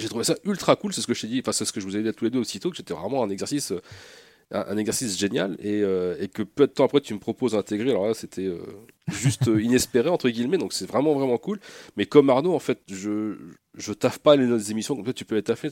j'ai 0.00 0.08
trouvé 0.08 0.24
ça 0.24 0.34
ultra 0.44 0.76
cool. 0.76 0.92
C'est 0.92 1.00
ce 1.00 1.06
que 1.06 1.14
je 1.14 1.22
t'ai 1.22 1.26
dit, 1.28 1.40
enfin, 1.40 1.52
c'est 1.52 1.64
ce 1.64 1.72
que 1.72 1.80
je 1.80 1.86
vous 1.86 1.96
ai 1.96 2.02
dit 2.02 2.08
à 2.08 2.12
tous 2.12 2.24
les 2.24 2.30
deux 2.30 2.38
aussitôt, 2.38 2.70
que 2.70 2.76
c'était 2.76 2.94
vraiment 2.94 3.22
un 3.22 3.30
exercice, 3.30 3.72
un, 4.50 4.76
exercice 4.76 5.18
génial. 5.18 5.56
Et, 5.60 5.82
euh, 5.82 6.16
et 6.20 6.28
que 6.28 6.42
peu 6.42 6.66
de 6.66 6.72
temps 6.72 6.84
après, 6.84 7.00
tu 7.00 7.14
me 7.14 7.18
proposes 7.18 7.52
d'intégrer. 7.52 7.90
Alors 7.90 8.06
là, 8.06 8.14
c'était 8.14 8.46
euh, 8.46 8.60
juste 9.08 9.48
euh, 9.48 9.62
inespéré, 9.62 10.08
entre 10.08 10.28
guillemets. 10.28 10.58
Donc 10.58 10.72
c'est 10.72 10.86
vraiment, 10.86 11.14
vraiment 11.14 11.38
cool. 11.38 11.60
Mais 11.96 12.06
comme 12.06 12.30
Arnaud, 12.30 12.54
en 12.54 12.58
fait, 12.58 12.80
je, 12.90 13.36
je 13.74 13.92
taffe 13.92 14.18
pas 14.18 14.36
les 14.36 14.50
autres 14.50 14.70
émissions, 14.70 14.94
comme 14.94 15.04
toi, 15.04 15.12
tu 15.12 15.24
peux 15.24 15.36
les 15.36 15.42
taffer. 15.42 15.68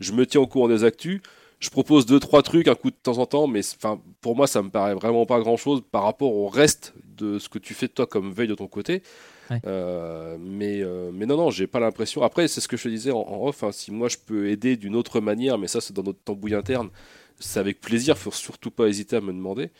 Je 0.00 0.12
me 0.12 0.26
tiens 0.26 0.40
au 0.40 0.46
courant 0.46 0.68
des 0.68 0.84
actus. 0.84 1.20
Je 1.60 1.70
propose 1.70 2.04
deux, 2.04 2.20
trois 2.20 2.42
trucs, 2.42 2.68
un 2.68 2.74
coup 2.74 2.90
de 2.90 2.96
temps 2.96 3.18
en 3.18 3.26
temps, 3.26 3.46
mais 3.46 3.62
pour 4.20 4.36
moi, 4.36 4.46
ça 4.46 4.60
me 4.60 4.68
paraît 4.68 4.94
vraiment 4.94 5.24
pas 5.24 5.40
grand 5.40 5.56
chose 5.56 5.82
par 5.90 6.02
rapport 6.02 6.34
au 6.34 6.48
reste 6.48 6.92
de 7.16 7.38
ce 7.38 7.48
que 7.48 7.58
tu 7.58 7.74
fais 7.74 7.88
toi 7.88 8.06
comme 8.06 8.32
veille 8.32 8.48
de 8.48 8.54
ton 8.54 8.66
côté. 8.66 9.02
Ouais. 9.50 9.60
Euh, 9.66 10.36
mais, 10.40 10.82
euh, 10.82 11.10
mais 11.12 11.26
non, 11.26 11.36
non, 11.36 11.50
j'ai 11.50 11.66
pas 11.66 11.80
l'impression. 11.80 12.22
Après, 12.22 12.48
c'est 12.48 12.60
ce 12.60 12.68
que 12.68 12.76
je 12.76 12.84
te 12.84 12.88
disais 12.88 13.10
en, 13.10 13.18
en 13.20 13.46
off. 13.48 13.62
hein, 13.64 13.72
si 13.72 13.90
moi 13.92 14.08
je 14.08 14.16
peux 14.24 14.48
aider 14.48 14.76
d'une 14.76 14.96
autre 14.96 15.20
manière, 15.20 15.58
mais 15.58 15.68
ça, 15.68 15.80
c'est 15.80 15.92
dans 15.94 16.02
notre 16.02 16.20
tambouille 16.24 16.54
interne, 16.54 16.88
c'est 17.38 17.60
avec 17.60 17.80
plaisir. 17.80 18.16
Faut 18.16 18.30
surtout 18.30 18.70
pas 18.70 18.86
hésiter 18.88 19.16
à 19.16 19.20
me 19.20 19.32
demander. 19.32 19.70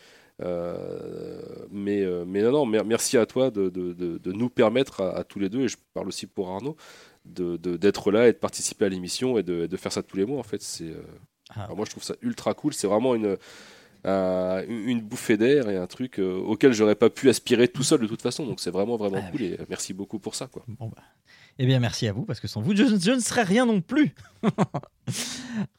Euh, 0.41 1.39
mais, 1.71 2.03
mais 2.25 2.41
non, 2.41 2.51
non, 2.51 2.65
mer- 2.65 2.85
merci 2.85 3.17
à 3.17 3.25
toi 3.25 3.49
de, 3.51 3.69
de- 3.69 3.93
de- 3.93 4.17
de 4.17 4.31
nous 4.33 4.49
permettre 4.49 5.01
à, 5.01 5.17
à 5.17 5.23
tous 5.23 5.39
les 5.39 5.49
deux, 5.49 5.61
et 5.61 5.67
je 5.67 5.77
parle 5.93 6.07
aussi 6.09 6.27
pour 6.27 6.49
Arnaud, 6.49 6.75
d'être 7.25 8.11
là 8.11 8.27
et 8.27 8.33
de 8.33 8.37
participer 8.37 8.85
à 8.85 8.89
l'émission 8.89 9.37
et 9.37 9.43
de, 9.43 9.65
de 9.65 9.77
faire 9.77 9.91
ça 9.91 10.03
tous 10.03 10.17
les 10.17 10.25
mois. 10.25 10.39
En 10.39 10.43
fait, 10.43 10.61
c'est, 10.61 10.93
Ah. 11.55 11.69
moi 11.75 11.85
je 11.85 11.91
trouve 11.91 12.03
ça 12.03 12.15
ultra 12.21 12.53
cool. 12.53 12.73
C'est 12.73 12.87
vraiment 12.87 13.15
une, 13.15 13.37
un- 14.05 14.63
une 14.67 15.01
bouffée 15.01 15.37
d'air 15.37 15.69
et 15.69 15.77
un 15.77 15.87
truc 15.87 16.19
euh, 16.19 16.35
auquel 16.37 16.71
j'aurais 16.73 16.95
pas 16.95 17.09
pu 17.09 17.29
aspirer 17.29 17.67
tout 17.67 17.83
seul 17.83 17.99
de 18.01 18.07
toute 18.07 18.21
façon. 18.21 18.45
Donc 18.45 18.59
c'est 18.59 18.71
vraiment 18.71 18.95
vraiment 18.97 19.19
Ah 19.25 19.31
cool 19.31 19.41
et 19.41 19.57
merci 19.69 19.93
beaucoup 19.93 20.19
pour 20.19 20.35
ça. 20.35 20.47
Quoi. 20.47 20.63
Bon, 20.67 20.87
bah. 20.87 21.01
Eh 21.57 21.65
bien, 21.65 21.79
merci 21.79 22.05
à 22.07 22.11
vous, 22.11 22.23
parce 22.25 22.41
que 22.41 22.49
sans 22.49 22.59
vous, 22.61 22.75
je, 22.75 22.83
je 22.83 23.11
ne 23.11 23.19
serais 23.19 23.43
rien 23.43 23.65
non 23.65 23.81
plus. 23.81 24.13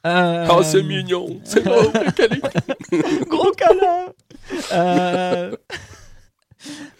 Euh, 0.07 0.47
Oh, 0.49 0.63
c'est 0.63 0.81
mignon, 0.81 1.39
c'est 1.43 1.63
beau. 1.65 1.91
Gros 3.27 3.51
câlin 3.51 4.07
Euh, 4.71 5.55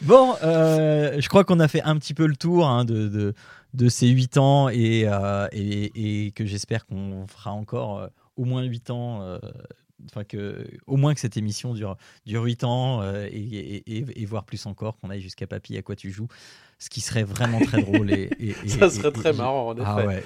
Bon, 0.03 0.35
euh, 0.43 1.19
je 1.19 1.27
crois 1.29 1.43
qu'on 1.43 1.59
a 1.59 1.67
fait 1.67 1.81
un 1.81 1.97
petit 1.97 2.13
peu 2.13 2.27
le 2.27 2.35
tour 2.35 2.67
hein, 2.67 2.85
de, 2.85 3.07
de, 3.07 3.33
de 3.73 3.89
ces 3.89 4.07
8 4.07 4.37
ans 4.37 4.69
et, 4.69 5.05
euh, 5.07 5.47
et, 5.51 6.25
et 6.27 6.31
que 6.31 6.45
j'espère 6.45 6.85
qu'on 6.85 7.25
fera 7.27 7.51
encore 7.51 7.97
euh, 7.99 8.07
au 8.35 8.45
moins 8.45 8.61
8 8.63 8.89
ans. 8.91 9.21
Enfin, 10.05 10.23
que, 10.23 10.67
au 10.85 10.95
moins 10.95 11.13
que 11.15 11.19
cette 11.19 11.37
émission 11.37 11.73
dure, 11.73 11.97
dure 12.25 12.43
8 12.43 12.63
ans 12.63 13.01
euh, 13.01 13.27
et, 13.31 13.37
et, 13.39 13.97
et- 13.97 14.21
et 14.21 14.25
voire 14.25 14.45
plus 14.45 14.63
encore, 14.67 14.97
qu'on 14.99 15.09
aille 15.09 15.21
jusqu'à 15.21 15.47
Papy 15.47 15.75
à 15.75 15.81
quoi 15.81 15.95
tu 15.95 16.11
joues, 16.11 16.27
ce 16.77 16.89
qui 16.89 17.01
serait 17.01 17.23
vraiment 17.23 17.59
très 17.59 17.81
drôle. 17.81 18.11
Et, 18.11 18.29
Ça 18.67 18.89
serait 18.91 19.11
très 19.11 19.33
marrant, 19.33 19.69
en 19.69 19.75
effet. 19.75 19.83
Ah 19.87 20.05
ouais, 20.05 20.23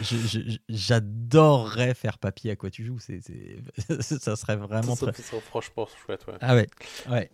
j'adorerais 0.69 1.93
faire 1.93 2.17
Papy 2.17 2.49
à 2.49 2.55
quoi 2.55 2.69
tu 2.69 2.83
joues. 2.85 2.99
C'est, 2.99 3.21
ça 4.01 4.35
serait 4.35 4.55
vraiment 4.57 4.95
Ça, 4.95 5.11
très, 5.11 5.21
ça, 5.21 5.31
ça, 5.31 5.41
franchement 5.41 5.87
chouette, 6.05 6.25
ouais. 6.27 6.35
ah 6.41 6.55
ouais, 6.55 6.67
ouais. 7.09 7.29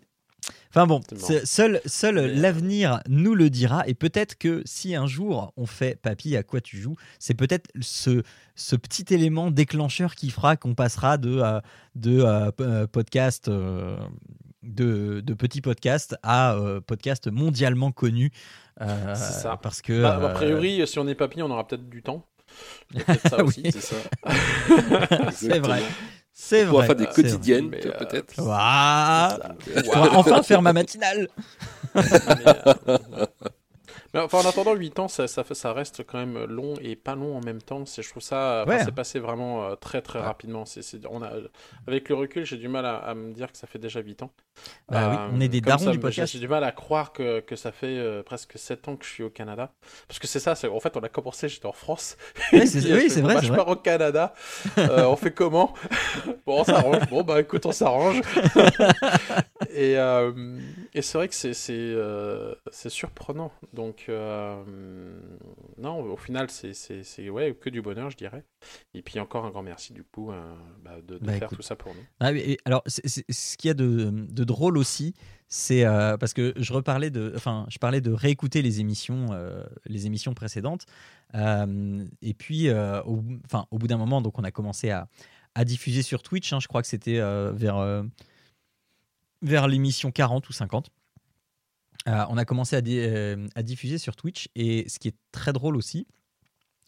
Enfin 0.69 0.85
bon, 0.85 1.01
C'est 1.09 1.17
c'est- 1.19 1.45
seul, 1.45 1.81
seul 1.85 2.17
euh, 2.17 2.27
l'avenir 2.33 3.01
nous 3.09 3.35
le 3.35 3.49
dira. 3.49 3.83
Et 3.87 3.93
peut-être 3.95 4.37
que 4.37 4.61
si 4.65 4.95
un 4.95 5.07
jour 5.07 5.51
on 5.57 5.65
fait 5.65 5.99
Papy, 5.99 6.35
à 6.37 6.43
quoi 6.43 6.61
tu 6.61 6.77
joues, 6.77 6.95
c'est 7.19 7.33
peut-être 7.33 7.69
ce, 7.81 8.21
ce 8.55 8.75
petit 8.75 9.05
élément 9.13 9.49
déclencheur 9.51 10.13
qui 10.15 10.29
fera 10.29 10.55
qu'on 10.55 10.75
passera 10.75 11.17
de, 11.17 11.39
euh, 11.41 11.59
de 11.95 12.19
euh, 12.21 12.51
euh, 12.61 12.87
podcast, 12.87 13.47
euh, 13.47 13.97
de, 14.63 15.21
de 15.21 15.33
petits 15.33 15.61
podcasts 15.61 16.15
à 16.23 16.55
podcast 16.85 17.27
mondialement 17.31 17.91
connu. 17.91 18.31
C'est 18.79 19.15
ça. 19.15 19.57
Parce 19.61 19.81
que. 19.81 20.01
Bah, 20.03 20.19
a 20.21 20.29
priori, 20.29 20.85
si 20.87 20.99
on 20.99 21.07
est 21.07 21.15
papy, 21.15 21.41
on 21.41 21.49
aura 21.49 21.65
peut-être 21.67 21.89
du 21.89 22.03
temps. 22.03 22.25
Oui. 23.39 23.43
aussi. 23.43 23.63
C'est 26.39 26.65
vrai. 26.65 26.85
C'est 26.85 26.93
On 26.93 26.95
faire 26.95 26.95
des 26.95 27.07
quotidiennes, 27.07 27.71
euh, 27.73 27.91
peut-être. 27.97 28.35
Pourrai 29.91 30.09
enfin 30.13 30.43
faire 30.43 30.61
ma 30.61 30.71
matinale. 30.71 31.29
Mais, 31.95 32.01
euh, 32.87 33.25
mais 34.13 34.19
enfin, 34.21 34.39
en 34.39 34.45
attendant, 34.47 34.73
8 34.73 34.99
ans, 34.99 35.07
ça, 35.07 35.27
ça, 35.27 35.43
fait- 35.43 35.53
ça 35.55 35.73
reste 35.73 36.03
quand 36.05 36.17
même 36.17 36.45
long 36.45 36.73
et 36.81 36.95
pas 36.95 37.15
long 37.15 37.37
en 37.37 37.41
même 37.41 37.61
temps. 37.61 37.83
Je 37.85 38.07
trouve 38.09 38.23
ça, 38.23 38.63
enfin, 38.65 38.77
Ouais. 38.77 38.83
c'est 38.83 38.91
passé 38.93 39.19
vraiment 39.19 39.65
euh, 39.65 39.75
très 39.75 40.01
très 40.01 40.19
Ouais. 40.19 40.25
rapidement. 40.25 40.65
C'est- 40.65 40.81
on 41.09 41.21
a, 41.21 41.31
avec 41.87 42.09
le 42.09 42.15
recul, 42.15 42.45
j'ai 42.45 42.57
du 42.57 42.67
mal 42.67 42.85
à, 42.85 42.97
à 42.97 43.13
me 43.15 43.33
dire 43.33 43.51
que 43.51 43.57
ça 43.57 43.67
fait 43.67 43.79
déjà 43.79 43.99
8 43.99 44.23
ans. 44.23 44.31
Bah 44.89 45.09
oui, 45.11 45.35
on 45.37 45.39
est 45.39 45.47
des 45.49 45.61
comme 45.61 45.69
darons 45.73 45.85
ça, 45.85 45.91
du 45.91 45.99
podcast. 45.99 46.33
J'ai, 46.33 46.39
du 46.39 46.47
mal 46.47 46.63
à 46.63 46.71
croire 46.71 47.13
que, 47.13 47.41
que 47.41 47.55
ça 47.55 47.71
fait 47.71 47.85
euh, 47.97 48.23
presque 48.23 48.57
7 48.57 48.87
ans 48.87 48.95
que 48.95 49.05
je 49.05 49.11
suis 49.11 49.23
au 49.23 49.29
Canada. 49.29 49.71
Parce 50.07 50.17
que 50.19 50.25
c'est 50.25 50.39
ça, 50.39 50.53
en 50.71 50.79
fait, 50.79 50.97
on 50.97 51.01
a 51.01 51.09
commencé, 51.09 51.47
j'étais 51.47 51.67
en 51.67 51.71
France. 51.73 52.17
Ouais, 52.51 52.61
oui, 52.63 53.09
c'est 53.09 53.21
vrai, 53.21 53.35
bah, 53.35 53.41
je 53.41 53.47
vrai. 53.49 53.57
pars 53.57 53.67
au 53.67 53.75
Canada. 53.75 54.33
Euh, 54.79 55.05
on 55.05 55.15
fait 55.15 55.31
comment? 55.31 55.73
Bon, 56.45 56.61
on 56.61 56.63
s'arrange. 56.63 57.07
Bon, 57.09 57.23
bah 57.23 57.39
écoute, 57.41 57.65
on 57.65 57.71
s'arrange. 57.73 58.21
et, 59.69 59.97
euh, 59.97 60.31
et 60.93 61.01
c'est 61.01 61.17
vrai 61.17 61.27
que 61.27 61.35
euh, 61.71 62.55
c'est 62.71 62.89
surprenant. 62.89 63.51
Donc, 63.73 63.96
donc, 63.97 64.09
euh, 64.09 64.63
non, 65.77 65.99
au 66.01 66.17
final, 66.17 66.49
c'est 66.49 67.29
ouais, 67.29 67.53
que 67.59 67.69
du 67.69 67.81
bonheur, 67.81 68.09
je 68.09 68.17
dirais. 68.17 68.43
Et 68.93 69.01
puis 69.01 69.19
encore 69.19 69.45
un 69.45 69.49
grand 69.49 69.63
merci, 69.63 69.93
du 69.93 70.03
coup, 70.03 70.31
euh, 70.31 70.55
bah, 70.83 70.97
de, 71.01 71.17
de 71.17 71.25
Bah, 71.25 71.33
faire 71.33 71.43
écoute. 71.47 71.57
tout 71.57 71.61
ça 71.63 71.75
pour 71.75 71.93
nous. 71.95 72.01
Ah, 72.19 72.31
et 72.33 72.57
alors, 72.65 72.83
c'est- 72.85 73.07
ce 73.31 73.57
qu'il 73.57 73.69
y 73.69 73.71
a 73.71 73.73
de, 73.73 74.11
de 74.11 74.43
drôle 74.43 74.77
aussi, 74.77 75.13
c'est 75.47 75.85
euh, 75.85 76.17
parce 76.17 76.33
que 76.33 76.53
je 76.57 76.73
reparlais 76.73 77.09
de, 77.09 77.33
enfin, 77.35 77.65
je 77.69 77.77
parlais 77.79 78.01
de 78.01 78.11
réécouter 78.11 78.61
les 78.61 78.79
émissions, 78.79 79.27
euh, 79.31 79.63
les 79.85 80.05
émissions 80.05 80.33
précédentes, 80.33 80.85
et 81.33 82.33
puis, 82.37 82.69
au, 82.71 83.15
bout- 83.17 83.39
enfin, 83.45 83.65
au 83.71 83.77
bout 83.77 83.87
d'un 83.87 83.97
moment, 83.97 84.21
donc 84.21 84.37
on 84.39 84.43
a 84.43 84.51
commencé 84.51 84.89
à, 84.91 85.07
à 85.55 85.65
diffuser 85.65 86.01
sur 86.03 86.21
Twitch. 86.23 86.53
hein, 86.53 86.59
je 86.59 86.67
crois 86.67 86.81
que 86.81 86.87
c'était 86.87 87.19
vers 87.53 88.03
vers 89.43 89.67
l'émission 89.67 90.11
40 90.11 90.49
ou 90.49 90.53
50. 90.53 90.89
Euh, 92.07 92.23
on 92.29 92.37
a 92.37 92.45
commencé 92.45 92.75
euh, 92.85 93.47
à 93.55 93.63
diffuser 93.63 93.97
sur 93.97 94.15
Twitch, 94.15 94.47
et 94.55 94.87
ce 94.87 94.99
qui 94.99 95.07
est 95.09 95.15
très 95.31 95.53
drôle 95.53 95.75
aussi, 95.75 96.07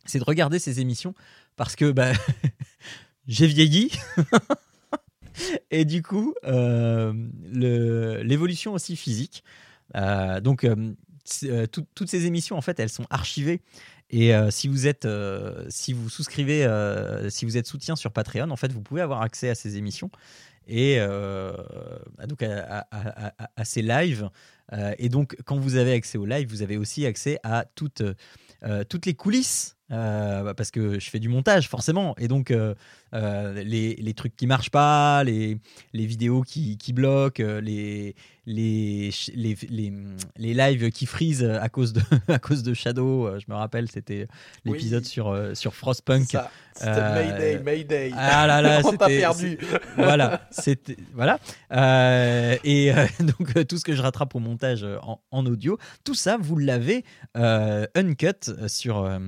c'est 0.05 0.19
de 0.19 0.23
regarder 0.23 0.59
ces 0.59 0.79
émissions 0.79 1.13
parce 1.55 1.75
que 1.75 1.91
bah, 1.91 2.11
j'ai 3.27 3.47
vieilli. 3.47 3.91
Et 5.71 5.85
du 5.85 6.01
coup, 6.01 6.33
euh, 6.43 7.13
l'évolution 8.23 8.73
aussi 8.73 8.97
physique. 8.97 9.43
Donc, 10.41 10.67
toutes 11.71 12.09
ces 12.09 12.25
émissions, 12.25 12.57
en 12.57 12.61
fait, 12.61 12.77
elles 12.79 12.89
sont 12.89 13.05
archivées. 13.09 13.61
Et 14.09 14.33
si 14.49 14.67
vous 14.67 14.85
êtes, 14.87 15.07
si 15.69 15.93
vous 15.93 16.09
souscrivez, 16.09 16.67
si 17.29 17.45
vous 17.45 17.55
êtes 17.55 17.67
soutien 17.67 17.95
sur 17.95 18.11
Patreon, 18.11 18.49
en 18.49 18.55
fait, 18.57 18.71
vous 18.73 18.81
pouvez 18.81 19.01
avoir 19.01 19.21
accès 19.21 19.49
à 19.49 19.55
ces 19.55 19.77
émissions 19.77 20.11
et 20.67 20.97
euh, 20.99 21.53
donc 22.27 22.43
à- 22.43 22.87
à 23.55 23.65
ces 23.65 23.81
lives. 23.81 24.29
Euh, 24.73 24.93
et 24.97 25.09
donc, 25.09 25.35
quand 25.45 25.57
vous 25.57 25.75
avez 25.75 25.93
accès 25.93 26.17
aux 26.17 26.25
lives, 26.25 26.49
vous 26.49 26.61
avez 26.61 26.77
aussi 26.77 27.05
accès 27.05 27.39
à 27.43 27.65
toutes, 27.75 28.03
euh, 28.63 28.83
toutes 28.83 29.05
les 29.05 29.13
coulisses. 29.13 29.78
Euh, 29.91 30.43
bah, 30.43 30.53
parce 30.53 30.71
que 30.71 30.99
je 30.99 31.09
fais 31.09 31.19
du 31.19 31.29
montage 31.29 31.67
forcément 31.67 32.15
et 32.17 32.27
donc 32.27 32.51
euh, 32.51 32.75
euh, 33.13 33.63
les, 33.63 33.95
les 33.95 34.13
trucs 34.13 34.35
qui 34.35 34.45
marchent 34.45 34.69
pas 34.69 35.23
les, 35.23 35.57
les 35.93 36.05
vidéos 36.05 36.43
qui, 36.43 36.77
qui 36.77 36.93
bloquent 36.93 37.41
les, 37.43 38.15
les, 38.45 39.09
les, 39.35 39.57
les, 39.69 39.93
les 40.37 40.53
lives 40.53 40.91
qui 40.91 41.05
freeze 41.07 41.43
à 41.43 41.67
cause 41.69 41.93
de, 41.93 42.01
à 42.27 42.37
cause 42.39 42.61
de 42.63 42.73
Shadow 42.73 43.39
je 43.39 43.45
me 43.47 43.55
rappelle 43.55 43.89
c'était 43.89 44.27
l'épisode 44.63 45.03
Oui. 45.03 45.09
sur, 45.09 45.35
sur 45.53 45.73
Frostpunk 45.75 46.37
c'était 46.75 47.13
Mayday, 47.13 47.59
Mayday. 47.63 48.11
ah 48.15 48.47
là 48.47 48.61
là, 48.61 48.79
On 48.85 48.95
perdu. 48.95 49.57
voilà, 49.97 50.47
c'était 50.49 50.95
voilà. 51.13 51.37
Et 52.63 52.91
donc 53.19 53.67
tout 53.67 53.77
ce 53.77 53.83
que 53.83 53.93
je 53.93 54.01
rattrape 54.01 54.33
au 54.35 54.39
montage 54.39 54.85
en, 55.01 55.19
en 55.31 55.45
audio, 55.45 55.77
tout 56.05 56.15
ça 56.15 56.37
vous 56.39 56.57
l'avez 56.57 57.03
uncut 57.35 58.49
sur 58.67 59.19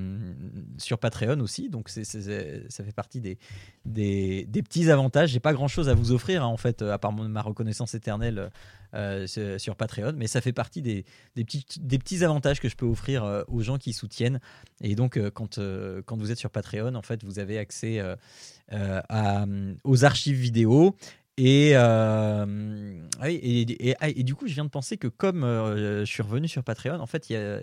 sur 0.78 0.98
Patreon 0.98 1.40
aussi. 1.40 1.69
Donc 1.69 1.90
ça 1.90 2.03
fait 2.03 2.95
partie 2.95 3.22
des 3.22 3.38
des, 3.86 4.45
petits 4.64 4.90
avantages. 4.90 5.30
J'ai 5.30 5.40
pas 5.40 5.53
grand 5.53 5.68
chose 5.68 5.90
à 5.90 5.94
vous 5.94 6.11
offrir 6.11 6.44
hein, 6.44 6.48
en 6.48 6.57
fait, 6.57 6.82
à 6.82 6.98
part 6.98 7.11
ma 7.11 7.41
reconnaissance 7.41 7.94
éternelle 7.94 8.52
euh, 8.94 9.28
sur- 9.28 9.76
Patreon, 9.76 10.14
mais 10.18 10.28
ça 10.28 10.41
fait 10.41 10.52
partie 10.53 10.82
des 10.82 11.06
des 11.36 11.45
petits 11.45 11.65
des 11.80 11.98
petits 11.98 12.23
avantages 12.23 12.60
que 12.60 12.69
je 12.69 12.76
peux 12.76 12.86
offrir 12.86 13.23
euh, 13.23 13.44
aux 13.48 13.61
gens 13.61 13.78
qui 13.78 13.94
soutiennent. 13.94 14.40
Et 14.82 14.95
donc 14.95 15.18
euh, 15.18 15.32
quand 15.32 15.57
euh, 15.57 16.02
quand 16.06 16.18
vous 16.18 16.32
êtes 16.32 16.38
sur 16.38 16.49
Patreon, 16.49 16.95
en 16.95 17.02
fait, 17.02 17.23
vous 17.23 17.40
avez 17.40 17.57
accès 17.57 17.99
euh, 17.99 18.15
euh, 18.73 19.73
aux 19.84 20.06
archives 20.06 20.38
vidéo. 20.38 20.95
Et, 21.43 21.72
euh, 21.73 22.45
et, 23.26 23.34
et- 23.61 23.89
et- 23.89 24.19
et 24.19 24.23
du 24.23 24.35
coup, 24.35 24.47
je 24.47 24.53
viens 24.53 24.63
de 24.65 24.69
penser 24.69 24.97
que 24.97 25.07
comme 25.07 25.43
euh, 25.43 26.01
je 26.05 26.05
suis 26.11 26.22
revenu 26.22 26.47
sur 26.47 26.63
Patreon, 26.63 26.99
en 26.99 27.07
fait, 27.07 27.30
il 27.30 27.34
y 27.34 27.35
a 27.35 27.39
euh, 27.39 27.61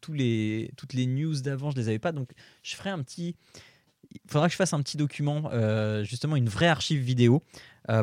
tous 0.00 0.12
les, 0.12 0.72
toutes 0.76 0.94
les 0.94 1.06
news 1.06 1.40
d'avant, 1.40 1.70
je 1.70 1.76
les 1.76 1.88
avais 1.88 2.00
pas. 2.00 2.10
Donc, 2.10 2.30
je 2.64 2.74
ferai 2.74 2.90
un 2.90 3.00
petit. 3.02 3.36
Il 4.12 4.20
faudra 4.28 4.48
que 4.48 4.52
je 4.52 4.56
fasse 4.56 4.72
un 4.72 4.82
petit 4.82 4.96
document, 4.96 5.50
justement 6.02 6.34
une 6.36 6.48
vraie 6.48 6.66
archive 6.68 7.00
vidéo, 7.02 7.42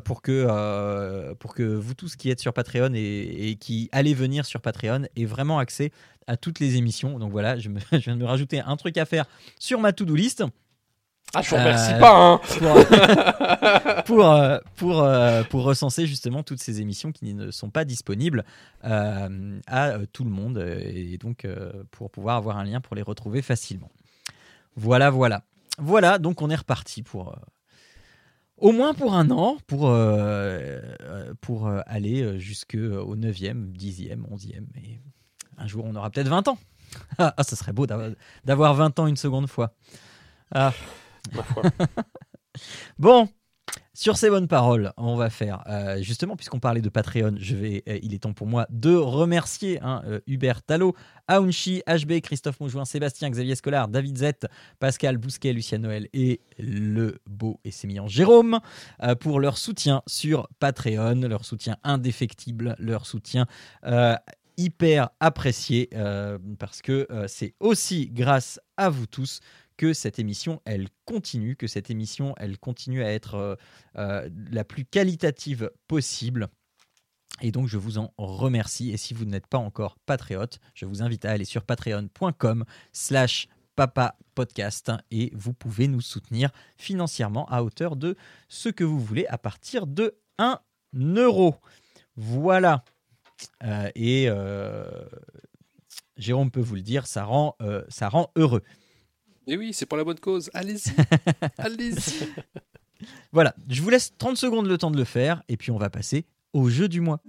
pour, 0.03 0.21
que, 0.21 1.33
pour 1.39 1.55
que 1.55 1.63
vous 1.63 1.95
tous 1.95 2.15
qui 2.15 2.29
êtes 2.29 2.39
sur 2.39 2.53
Patreon 2.53 2.91
et, 2.93 3.57
qui 3.59 3.89
allez 3.91 4.13
venir 4.13 4.45
sur 4.45 4.61
Patreon 4.61 5.05
aient 5.15 5.25
vraiment 5.25 5.57
accès 5.57 5.91
à 6.27 6.37
toutes 6.37 6.59
les 6.59 6.75
émissions. 6.75 7.17
Donc 7.17 7.31
voilà, 7.31 7.57
je, 7.57 7.69
viens 7.93 8.17
de 8.17 8.23
rajouter 8.23 8.59
un 8.59 8.75
truc 8.77 8.97
à 8.99 9.05
faire 9.05 9.25
sur 9.59 9.79
ma 9.79 9.93
to-do 9.93 10.13
list 10.13 10.43
Ah, 11.33 11.41
je 11.41 11.49
vous 11.49 11.55
remercie 11.57 11.93
Euh, 11.93 11.99
pas, 11.99 12.17
hein. 12.17 12.39
pour, 14.03 14.03
pour, 14.05 14.31
euh, 14.31 14.57
pour, 14.77 15.01
euh, 15.03 15.43
pour 15.43 15.63
recenser 15.63 16.05
justement 16.07 16.43
toutes 16.43 16.61
ces 16.61 16.79
émissions 16.79 17.11
qui 17.11 17.33
ne 17.33 17.51
sont 17.51 17.69
pas 17.69 17.83
disponibles 17.83 18.45
euh, 18.85 19.59
à 19.67 19.93
tout 20.13 20.23
le 20.23 20.29
monde 20.29 20.57
et 20.59 21.17
donc 21.17 21.43
euh, 21.43 21.83
pour 21.91 22.09
pouvoir 22.09 22.37
avoir 22.37 22.57
un 22.57 22.63
lien 22.63 22.79
pour 22.79 22.95
les 22.95 23.01
retrouver 23.01 23.41
facilement. 23.41 23.89
Voilà, 24.77 25.09
voilà. 25.09 25.43
Voilà, 25.77 26.19
donc 26.19 26.41
on 26.41 26.49
est 26.49 26.55
reparti 26.55 27.03
pour 27.03 27.35
au 28.57 28.71
moins 28.71 28.93
pour 28.93 29.13
un 29.13 29.29
an, 29.31 29.57
pour, 29.67 29.93
pour 31.41 31.69
aller 31.85 32.39
jusqu'au 32.39 33.15
9e, 33.15 33.73
10e, 33.73 34.21
11e. 34.31 34.63
Et 34.81 35.01
un 35.57 35.67
jour, 35.67 35.83
on 35.85 35.95
aura 35.95 36.09
peut-être 36.09 36.29
20 36.29 36.47
ans. 36.47 36.57
Ah, 37.17 37.33
ça 37.43 37.57
serait 37.57 37.73
beau 37.73 37.85
d'avoir- 37.87 38.11
d'avoir 38.45 38.73
20 38.73 38.99
ans 38.99 39.07
une 39.07 39.17
seconde 39.17 39.47
fois. 39.49 39.73
Ah. 40.53 40.71
Bon, 42.97 43.27
sur 43.93 44.17
ces 44.17 44.29
bonnes 44.29 44.47
paroles, 44.47 44.91
on 44.97 45.15
va 45.15 45.29
faire 45.29 45.63
euh, 45.67 46.01
justement 46.01 46.35
puisqu'on 46.35 46.59
parlait 46.59 46.81
de 46.81 46.89
Patreon, 46.89 47.35
je 47.37 47.55
vais, 47.55 47.83
euh, 47.87 47.97
il 48.03 48.13
est 48.13 48.19
temps 48.19 48.33
pour 48.33 48.47
moi 48.47 48.67
de 48.69 48.93
remercier 48.93 49.79
hein, 49.81 50.01
euh, 50.05 50.19
Hubert 50.27 50.63
Talot, 50.63 50.95
Aounchi, 51.27 51.81
HB, 51.87 52.19
Christophe 52.21 52.59
Moujoin, 52.59 52.83
Sébastien, 52.85 53.29
Xavier 53.29 53.55
Scolar, 53.55 53.87
David 53.87 54.17
Z, 54.17 54.31
Pascal 54.79 55.17
Bousquet, 55.17 55.53
Lucien 55.53 55.77
Noël 55.77 56.09
et 56.13 56.41
le 56.59 57.19
beau 57.25 57.59
et 57.63 57.71
sémillant 57.71 58.07
Jérôme 58.07 58.59
pour 59.21 59.39
leur 59.39 59.57
soutien 59.57 60.01
sur 60.07 60.47
Patreon, 60.59 61.21
leur 61.21 61.45
soutien 61.45 61.77
indéfectible, 61.83 62.75
leur 62.79 63.05
soutien 63.05 63.47
hyper 64.57 65.09
apprécié 65.19 65.89
parce 66.59 66.81
que 66.81 67.07
c'est 67.27 67.55
aussi 67.59 68.09
grâce 68.11 68.59
à 68.77 68.89
vous 68.89 69.07
tous 69.07 69.39
que 69.77 69.93
cette 69.93 70.19
émission 70.19 70.61
elle 70.65 70.87
continue, 71.05 71.55
que 71.55 71.67
cette 71.67 71.89
émission 71.89 72.33
elle 72.37 72.57
continue 72.57 73.03
à 73.03 73.11
être 73.11 73.35
euh, 73.35 73.55
euh, 73.97 74.29
la 74.51 74.63
plus 74.63 74.85
qualitative 74.85 75.71
possible. 75.87 76.49
Et 77.41 77.51
donc 77.51 77.67
je 77.67 77.77
vous 77.77 77.97
en 77.97 78.13
remercie. 78.17 78.91
Et 78.91 78.97
si 78.97 79.13
vous 79.13 79.25
n'êtes 79.25 79.47
pas 79.47 79.57
encore 79.57 79.97
patriote, 80.05 80.59
je 80.73 80.85
vous 80.85 81.01
invite 81.01 81.25
à 81.25 81.31
aller 81.31 81.45
sur 81.45 81.63
patreon.com 81.63 82.65
slash 82.93 83.47
papa 83.75 84.17
podcast 84.35 84.91
et 85.11 85.31
vous 85.33 85.53
pouvez 85.53 85.89
nous 85.89 85.99
soutenir 85.99 86.51
financièrement 86.77 87.45
à 87.49 87.61
hauteur 87.61 87.97
de 87.97 88.15
ce 88.47 88.69
que 88.69 88.85
vous 88.85 88.99
voulez 88.99 89.25
à 89.27 89.37
partir 89.37 89.85
de 89.85 90.17
1 90.37 90.59
euro. 90.93 91.55
Voilà. 92.15 92.85
Euh, 93.63 93.89
et 93.95 94.29
Jérôme 96.15 96.51
peut 96.51 96.61
vous 96.61 96.75
le 96.75 96.81
dire, 96.81 97.05
ça 97.05 97.25
rend, 97.25 97.57
ça 97.89 98.07
rend 98.07 98.31
heureux. 98.37 98.63
Et 99.47 99.57
oui, 99.57 99.73
c'est 99.73 99.85
pour 99.85 99.97
la 99.97 100.03
bonne 100.03 100.19
cause. 100.19 100.49
Allez-y. 100.53 100.91
Allez-y. 101.57 102.27
Voilà, 103.31 103.53
je 103.69 103.81
vous 103.81 103.89
laisse 103.89 104.13
30 104.17 104.37
secondes 104.37 104.67
le 104.67 104.77
temps 104.77 104.91
de 104.91 104.97
le 104.97 105.03
faire 105.03 105.43
et 105.47 105.57
puis 105.57 105.71
on 105.71 105.77
va 105.77 105.89
passer 105.89 106.25
au 106.53 106.69
jeu 106.69 106.87
du 106.87 107.01
mois. 107.01 107.19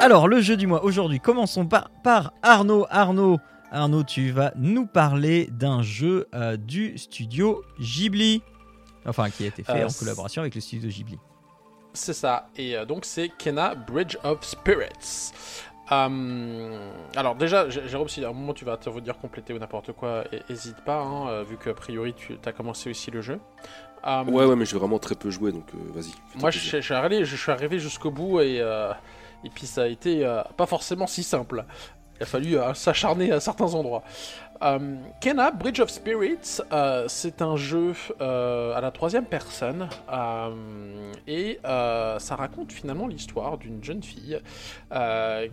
Alors, 0.00 0.28
le 0.28 0.40
jeu 0.40 0.56
du 0.56 0.66
mois 0.66 0.84
aujourd'hui, 0.84 1.18
commençons 1.18 1.66
par, 1.66 1.90
par 2.04 2.32
Arnaud. 2.42 2.86
Arnaud, 2.90 3.38
Arnaud, 3.72 4.04
tu 4.04 4.30
vas 4.30 4.52
nous 4.56 4.86
parler 4.86 5.48
d'un 5.50 5.82
jeu 5.82 6.28
euh, 6.34 6.56
du 6.56 6.96
studio 6.96 7.64
Ghibli. 7.80 8.42
Enfin, 9.04 9.30
qui 9.30 9.44
a 9.44 9.46
été 9.48 9.64
fait 9.64 9.82
Euh, 9.82 9.88
en 9.88 9.92
collaboration 9.92 10.42
avec 10.42 10.54
le 10.54 10.60
studio 10.60 10.88
Ghibli. 10.88 11.18
C'est 11.96 12.12
ça. 12.12 12.48
Et 12.56 12.76
euh, 12.76 12.84
donc, 12.84 13.04
c'est 13.04 13.30
Kena 13.30 13.74
Bridge 13.74 14.16
of 14.22 14.44
Spirits. 14.44 15.32
Euh, 15.92 16.90
alors, 17.14 17.34
déjà, 17.36 17.68
Jérôme, 17.68 18.08
si 18.08 18.24
à 18.24 18.28
un 18.28 18.32
moment 18.32 18.52
tu 18.52 18.64
vas 18.64 18.76
te 18.76 18.90
dire 19.00 19.18
compléter 19.18 19.52
ou 19.54 19.58
n'importe 19.58 19.92
quoi, 19.92 20.24
n'hésite 20.50 20.80
pas, 20.84 21.00
hein, 21.00 21.28
euh, 21.28 21.42
vu 21.44 21.56
qu'a 21.56 21.74
priori 21.74 22.14
tu 22.14 22.36
as 22.44 22.52
commencé 22.52 22.90
aussi 22.90 23.10
le 23.10 23.20
jeu. 23.20 23.40
Euh, 24.06 24.24
Ouais, 24.24 24.44
ouais, 24.44 24.56
mais 24.56 24.66
j'ai 24.66 24.76
vraiment 24.76 24.98
très 24.98 25.14
peu 25.14 25.30
joué, 25.30 25.52
donc 25.52 25.68
euh, 25.74 25.78
vas-y. 25.94 26.12
Moi, 26.38 26.50
je, 26.50 26.58
suis 26.80 26.94
arrivé, 26.94 27.24
je 27.24 27.36
suis 27.36 27.52
arrivé 27.52 27.78
jusqu'au 27.78 28.10
bout 28.10 28.40
et, 28.40 28.56
et 29.44 29.50
puis 29.50 29.66
ça 29.66 29.84
a 29.84 29.86
été 29.86 30.26
pas 30.56 30.66
forcément 30.66 31.06
si 31.06 31.22
simple. 31.22 31.64
Il 32.18 32.22
a 32.22 32.26
fallu 32.26 32.56
s'acharner 32.74 33.30
à 33.30 33.40
certains 33.40 33.74
endroits. 33.74 34.02
Kena 35.20 35.50
Bridge 35.50 35.80
of 35.80 35.90
Spirits, 35.90 36.60
euh, 36.72 37.04
c'est 37.08 37.42
un 37.42 37.56
jeu 37.56 37.92
euh, 38.20 38.74
à 38.74 38.80
la 38.80 38.90
troisième 38.90 39.24
personne 39.24 39.88
et 41.26 41.58
ça 41.62 42.36
raconte 42.36 42.72
finalement 42.72 43.06
l'histoire 43.06 43.58
d'une 43.58 43.82
jeune 43.82 44.02
fille 44.02 44.40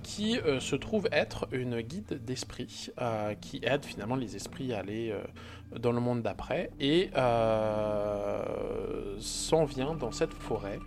qui 0.03 0.39
se 0.59 0.75
trouve 0.75 1.07
être 1.11 1.47
une 1.51 1.81
guide 1.81 2.23
d'esprit 2.23 2.91
qui 3.41 3.61
aide 3.63 3.85
finalement 3.85 4.15
les 4.15 4.35
esprits 4.35 4.73
à 4.73 4.79
aller 4.79 5.13
dans 5.79 5.91
le 5.91 5.99
monde 5.99 6.21
d'après 6.21 6.69
et 6.79 7.09
euh, 7.15 9.15
s'en 9.19 9.65
vient 9.65 9.93
dans 9.93 10.11
cette 10.11 10.33
forêt 10.33 10.79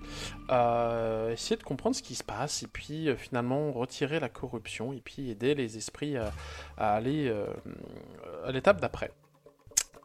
euh, 0.51 1.33
essayer 1.33 1.57
de 1.57 1.63
comprendre 1.63 1.97
ce 1.97 2.03
qui 2.03 2.15
se 2.15 2.25
passe 2.25 2.63
et 2.63 2.67
puis 2.67 3.09
euh, 3.09 3.17
finalement 3.17 3.73
retirer 3.73 4.21
la 4.21 4.29
corruption 4.29 4.93
et 4.93 5.01
puis 5.01 5.31
aider 5.31 5.55
les 5.55 5.77
esprits 5.77 6.17
à, 6.17 6.33
aller 6.77 7.33
à 8.45 8.53
l'étape 8.53 8.81
d'après. 8.81 9.11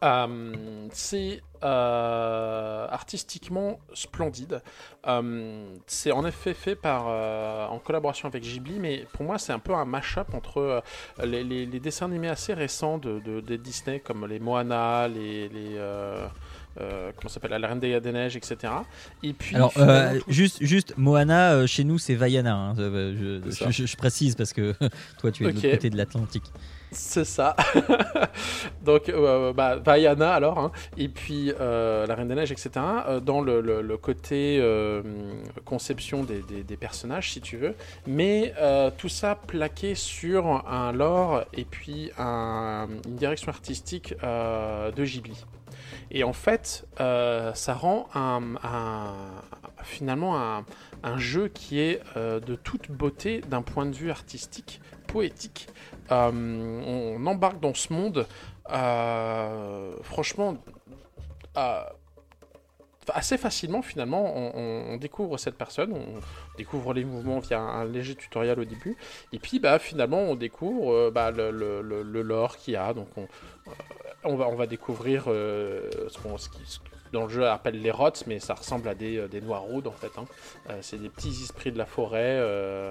Euh, 0.02 0.52
c'est 0.92 1.42
euh, 1.64 2.86
artistiquement 2.90 3.78
splendide. 3.94 4.60
Euh, 5.06 5.76
c'est 5.86 6.10
en 6.10 6.26
effet 6.26 6.54
fait 6.54 6.74
par, 6.74 7.06
en 7.70 7.78
collaboration 7.78 8.28
avec 8.28 8.42
Ghibli, 8.42 8.78
mais 8.80 9.06
pour 9.12 9.24
moi 9.24 9.38
c'est 9.38 9.52
un 9.52 9.58
peu 9.60 9.74
un 9.74 9.84
mash-up 9.84 10.34
entre 10.34 10.82
les, 11.24 11.44
les- 11.44 11.66
les 11.66 11.80
dessins 11.80 12.06
animés 12.06 12.28
assez 12.28 12.52
récents 12.54 12.98
de, 12.98 13.20
Disney 13.56 14.00
comme 14.00 14.26
les 14.26 14.40
Moana, 14.40 15.06
les, 15.08 15.48
les 15.48 15.78
euh, 16.80 17.12
comment 17.16 17.28
s'appelle, 17.28 17.50
La 17.60 17.68
Reine 17.68 17.80
des, 17.80 18.00
Neiges, 18.00 18.36
etc. 18.36 18.72
Et 19.22 19.32
puis 19.32 19.56
Alors, 19.56 19.72
euh, 19.76 20.18
tout- 20.18 20.24
juste, 20.32 20.58
juste, 20.62 20.94
Moana, 20.96 21.52
euh, 21.52 21.66
chez 21.66 21.84
nous, 21.84 21.98
c'est 21.98 22.14
Vaiana. 22.14 22.54
hein. 22.54 22.74
Je, 22.76 23.96
précise 23.96 24.34
parce 24.34 24.52
que 24.52 24.74
toi, 25.18 25.30
tu 25.30 25.44
es 25.44 25.48
de 25.48 25.52
l'autre 25.54 25.70
côté 25.70 25.90
de 25.90 25.96
l'Atlantique. 25.96 26.50
C'est 26.92 27.24
ça. 27.24 27.56
Donc, 28.82 29.08
euh, 29.08 29.52
bah, 29.52 29.76
Vaiana 29.76 30.34
alors, 30.34 30.58
hein. 30.58 30.72
et 30.98 31.08
puis 31.08 31.52
euh, 31.58 32.06
La 32.06 32.14
Reine 32.14 32.28
des 32.28 32.34
Neiges, 32.34 32.52
etc. 32.52 32.70
euh, 33.08 33.20
dans 33.20 33.40
le, 33.40 33.96
côté 33.96 34.58
euh, 34.60 35.02
conception 35.64 36.22
des, 36.24 36.76
personnages, 36.76 37.32
si 37.32 37.40
tu 37.40 37.56
veux. 37.56 37.74
Mais 38.06 38.52
tout 38.98 39.08
ça 39.08 39.34
plaqué 39.34 39.94
sur 39.94 40.46
un 40.68 40.92
lore 40.92 41.44
et 41.54 41.64
puis 41.64 42.10
un- 42.18 42.88
une 43.06 43.16
direction 43.16 43.48
artistique 43.50 44.14
de 44.22 45.04
Ghibli. 45.04 45.44
Et 46.10 46.24
en 46.24 46.32
fait, 46.32 46.86
ça 46.98 47.74
rend 47.74 48.08
finalement 49.82 50.64
un, 51.02 51.18
jeu 51.18 51.48
qui 51.48 51.78
est 51.80 52.00
de 52.16 52.54
toute 52.54 52.90
beauté 52.90 53.40
d'un 53.48 53.62
point 53.62 53.86
de 53.86 53.94
vue 53.94 54.10
artistique, 54.10 54.80
poétique. 55.06 55.68
Euh, 56.10 57.14
on 57.16 57.26
embarque 57.26 57.60
dans 57.60 57.74
ce 57.74 57.92
monde, 57.92 58.26
euh, 58.70 59.92
franchement, 60.02 60.56
euh, 61.56 61.84
assez 63.08 63.38
facilement 63.38 63.82
finalement. 63.82 64.34
On, 64.54 64.96
découvre 64.96 65.38
cette 65.38 65.56
personne, 65.56 65.92
on 65.92 66.20
découvre 66.56 66.92
les 66.94 67.04
mouvements 67.04 67.38
via 67.40 67.60
un 67.60 67.84
léger 67.84 68.14
tutoriel 68.14 68.60
au 68.60 68.64
début, 68.64 68.96
et 69.32 69.38
puis 69.38 69.58
bah, 69.58 69.78
finalement 69.78 70.18
on 70.18 70.34
découvre 70.34 71.10
bah, 71.10 71.30
le, 71.30 72.22
lore 72.22 72.56
qu'il 72.56 72.74
y 72.74 72.76
a. 72.76 72.92
Donc 72.94 73.08
on, 74.24 74.36
va, 74.36 74.66
découvrir 74.66 75.24
ce 75.24 76.18
dans 77.12 77.24
le 77.24 77.28
jeu 77.28 77.46
appelle 77.48 77.80
les 77.80 77.90
rots, 77.90 78.10
mais 78.26 78.38
ça 78.38 78.54
ressemble 78.54 78.88
à 78.88 78.94
des, 78.94 79.16
euh, 79.18 79.28
des 79.28 79.40
noirs-roudes 79.40 79.86
en 79.86 79.92
fait. 79.92 80.10
hein. 80.18 80.24
Euh, 80.70 80.78
c'est 80.82 80.98
des 81.00 81.08
petits 81.08 81.28
esprits 81.42 81.72
de 81.72 81.78
la 81.78 81.86
forêt, 81.86 82.38
euh, 82.38 82.90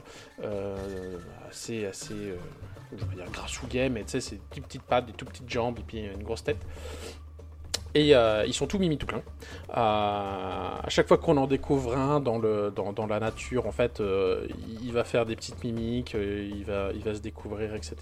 assez, 1.50 1.86
assez 1.86 2.16
je 2.98 3.06
dire 3.16 3.32
grassouillet, 3.32 3.90
mais 3.90 4.04
tu 4.04 4.12
sais, 4.12 4.22
c'est 4.22 4.40
des 4.54 4.62
petites 4.62 4.82
pattes, 4.84 5.06
des 5.06 5.14
toutes 5.14 5.30
petites 5.30 5.50
jambes 5.50 5.80
et 5.80 5.84
puis 5.84 6.00
une 6.00 6.24
grosse 6.24 6.44
tête. 6.44 6.58
Et 7.94 8.12
ils 8.48 8.54
sont 8.54 8.68
tout 8.68 8.80
mimi 8.80 8.98
tout 8.98 9.06
plein. 9.06 9.22
À 9.70 10.86
chaque 10.88 11.08
fois 11.10 11.18
qu'on 11.18 11.36
en 11.38 11.46
découvre 11.48 11.98
un 11.98 12.20
dans, 12.22 12.38
le, 12.40 12.72
dans, 12.74 12.94
dans 12.94 13.06
la 13.06 13.20
nature, 13.20 13.68
en 13.68 13.72
fait, 13.74 14.02
il, 14.82 14.92
va 14.94 15.04
faire 15.04 15.26
des 15.26 15.36
petites 15.36 15.62
mimiques, 15.64 16.14
il, 16.16 16.64
va, 16.64 16.90
il 16.94 17.04
va 17.04 17.14
se 17.14 17.20
découvrir, 17.20 17.76
etc. 17.76 17.96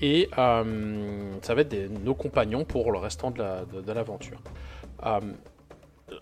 Et 0.00 0.28
ça 0.36 1.54
va 1.54 1.60
être 1.62 1.74
nos 2.04 2.14
compagnons 2.14 2.64
pour 2.64 2.92
le 2.92 2.98
restant 2.98 3.30
de 3.32 3.38
la- 3.40 3.64
de- 3.64 3.80
de 3.80 3.92
l'aventure. 3.92 4.38
Euh, 5.04 5.20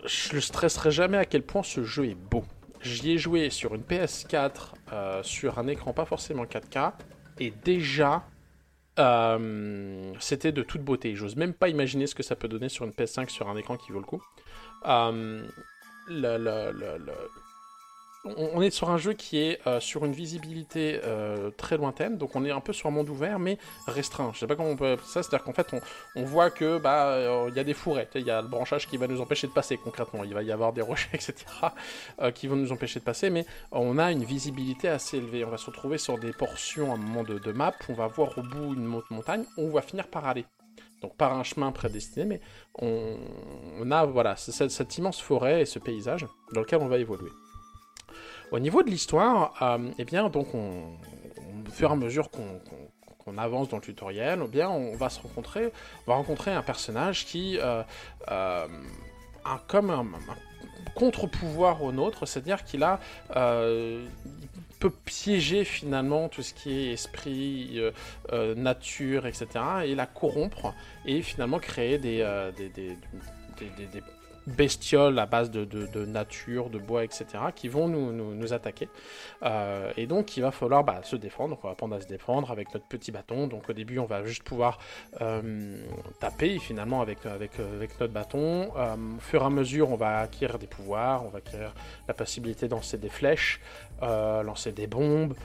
je 0.05 0.35
ne 0.35 0.39
stresserai 0.39 0.91
jamais 0.91 1.17
à 1.17 1.25
quel 1.25 1.43
point 1.43 1.63
ce 1.63 1.83
jeu 1.83 2.05
est 2.05 2.15
beau. 2.15 2.43
J'y 2.81 3.11
ai 3.11 3.17
joué 3.17 3.49
sur 3.49 3.75
une 3.75 3.81
PS4, 3.81 4.73
euh, 4.93 5.23
sur 5.23 5.59
un 5.59 5.67
écran 5.67 5.93
pas 5.93 6.05
forcément 6.05 6.45
4K, 6.45 6.93
et 7.39 7.51
déjà, 7.51 8.23
euh, 8.99 10.13
c'était 10.19 10.51
de 10.51 10.61
toute 10.61 10.81
beauté. 10.81 11.15
J'ose 11.15 11.35
même 11.35 11.53
pas 11.53 11.69
imaginer 11.69 12.07
ce 12.07 12.15
que 12.15 12.23
ça 12.23 12.35
peut 12.35 12.47
donner 12.47 12.69
sur 12.69 12.85
une 12.85 12.91
PS5 12.91 13.29
sur 13.29 13.49
un 13.49 13.57
écran 13.57 13.75
qui 13.77 13.91
vaut 13.91 13.99
le 13.99 14.05
coup. 14.05 14.21
On 18.37 18.61
est 18.61 18.69
sur 18.69 18.89
un 18.89 18.97
jeu 18.97 19.13
qui 19.13 19.37
est 19.37 19.59
euh, 19.67 19.79
sur 19.79 20.05
une 20.05 20.11
visibilité 20.11 20.99
euh, 21.03 21.51
très 21.51 21.77
lointaine, 21.77 22.17
donc 22.17 22.35
on 22.35 22.45
est 22.45 22.51
un 22.51 22.59
peu 22.59 22.73
sur 22.73 22.87
un 22.87 22.91
monde 22.91 23.09
ouvert 23.09 23.39
mais 23.39 23.57
restreint. 23.87 24.31
Je 24.33 24.39
sais 24.39 24.47
pas 24.47 24.55
comment 24.55 24.69
on 24.69 24.75
peut 24.75 24.91
appeler 24.91 25.07
ça, 25.07 25.23
c'est-à-dire 25.23 25.43
qu'en 25.43 25.53
fait 25.53 25.73
on, 26.15 26.23
voit 26.23 26.49
que 26.49 26.77
bah 26.77 27.07
euh, 27.07 27.47
il 27.49 27.55
y 27.55 27.59
a 27.59 27.63
des 27.63 27.73
sais, 27.73 27.93
il 28.15 28.25
y 28.25 28.31
a 28.31 28.41
le 28.41 28.47
branchage 28.47 28.87
qui 28.87 28.97
va 28.97 29.07
nous 29.07 29.21
empêcher 29.21 29.47
de 29.47 29.53
passer 29.53 29.77
concrètement, 29.77 30.23
il 30.23 30.33
va 30.33 30.43
y 30.43 30.51
avoir 30.51 30.73
des 30.73 30.81
rochers 30.81 31.09
etc 31.13 31.45
qui 32.35 32.47
vont 32.47 32.55
nous 32.55 32.71
empêcher 32.71 32.99
de 32.99 33.05
passer, 33.05 33.29
mais 33.29 33.45
on 33.71 33.97
a 33.97 34.11
une 34.11 34.23
visibilité 34.23 34.89
assez 34.89 35.17
élevée. 35.17 35.45
On 35.45 35.49
va 35.49 35.57
se 35.57 35.65
retrouver 35.67 35.97
sur 35.97 36.17
des 36.17 36.33
portions 36.33 36.91
à 36.91 36.95
un 36.95 36.97
moment 36.97 37.23
de, 37.23 37.39
de 37.39 37.51
map, 37.51 37.73
on 37.87 37.93
va 37.93 38.07
voir 38.07 38.37
au 38.37 38.41
bout 38.41 38.73
une 38.73 38.85
mo- 38.85 39.03
montagne, 39.09 39.43
on 39.57 39.69
va 39.69 39.81
finir 39.81 40.07
par 40.07 40.27
aller. 40.27 40.45
Donc 41.01 41.15
par 41.15 41.33
un 41.33 41.43
chemin 41.43 41.71
prédestiné, 41.71 42.25
mais 42.25 42.41
on, 42.77 43.89
a 43.91 44.05
voilà 44.05 44.35
cette 44.35 44.97
immense 44.97 45.21
forêt 45.21 45.61
et 45.61 45.65
ce 45.65 45.79
paysage 45.79 46.27
dans 46.53 46.61
lequel 46.61 46.79
on 46.81 46.87
va 46.87 46.97
évoluer. 46.97 47.31
Au 48.51 48.59
niveau 48.59 48.81
de 48.83 48.89
l'histoire, 48.89 49.53
euh, 49.61 49.91
eh 49.97 50.05
bien 50.05 50.27
donc 50.29 50.53
on, 50.55 50.57
on- 50.57 51.67
au 51.67 51.71
fur 51.71 51.89
et 51.89 51.93
à 51.93 51.95
mesure 51.95 52.29
qu'on 52.31 53.37
avance 53.37 53.69
dans 53.69 53.77
le 53.77 53.83
tutoriel, 53.83 54.41
eh 54.43 54.47
bien 54.47 54.69
on 54.69 54.95
va 54.95 55.09
se 55.09 55.21
rencontrer, 55.21 55.71
on 56.07 56.11
va 56.11 56.15
rencontrer 56.17 56.51
un 56.51 56.63
personnage 56.63 57.25
qui 57.25 57.59
euh, 57.59 57.83
euh, 58.31 58.67
a 59.45 59.61
comme 59.67 59.91
un, 59.91 60.05
contre-pouvoir 60.95 61.83
au 61.83 61.91
nôtre, 61.91 62.25
c'est-à-dire 62.25 62.63
qu'il 62.63 62.83
a 62.83 62.99
peut 64.79 64.89
piéger 65.03 65.65
finalement 65.65 66.29
tout 66.29 66.41
ce 66.41 66.53
qui 66.53 66.71
est 66.71 66.93
esprit, 66.93 67.81
nature, 68.55 69.27
etc. 69.27 69.47
et 69.85 69.93
la 69.93 70.05
corrompre 70.05 70.73
et 71.05 71.21
finalement 71.21 71.59
créer 71.59 71.97
des- 71.99 72.25
des 72.57 72.97
bestioles 74.47 75.17
à 75.19 75.25
base 75.25 75.51
de, 75.51 75.65
de- 75.65 76.05
nature, 76.05 76.69
de 76.69 76.79
bois, 76.79 77.03
etc. 77.03 77.25
qui 77.55 77.67
vont 77.67 77.87
nous, 77.87 78.11
nous, 78.11 78.53
attaquer. 78.53 78.89
Euh, 79.43 79.91
et 79.97 80.07
donc 80.07 80.37
il 80.37 80.41
va 80.41 80.51
falloir 80.51 80.83
bah, 80.83 81.01
se 81.03 81.15
défendre, 81.15 81.51
donc 81.51 81.59
on 81.63 81.67
va 81.67 81.73
apprendre 81.73 81.95
à 81.95 82.01
se 82.01 82.07
défendre 82.07 82.51
avec 82.51 82.73
notre 82.73 82.85
petit 82.85 83.11
bâton. 83.11 83.47
Donc 83.47 83.69
au 83.69 83.73
début 83.73 83.99
on 83.99 84.05
va 84.05 84.23
juste 84.23 84.43
pouvoir 84.43 84.79
euh, 85.21 85.77
taper 86.19 86.57
finalement 86.59 87.01
avec, 87.01 87.25
avec, 87.25 87.59
avec 87.59 87.99
notre 87.99 88.13
bâton. 88.13 88.71
Euh, 88.75 88.95
au 89.17 89.19
fur 89.19 89.41
et 89.41 89.45
à 89.45 89.49
mesure 89.49 89.91
on 89.91 89.95
va 89.95 90.19
acquérir 90.19 90.57
des 90.57 90.67
pouvoirs, 90.67 91.25
on 91.25 91.29
va 91.29 91.39
acquérir 91.39 91.73
la 92.07 92.13
possibilité 92.13 92.67
de 92.67 92.71
lancer 92.71 92.97
des 92.97 93.09
flèches, 93.09 93.59
lancer 94.01 94.71
des 94.71 94.87
bombes, 94.87 95.35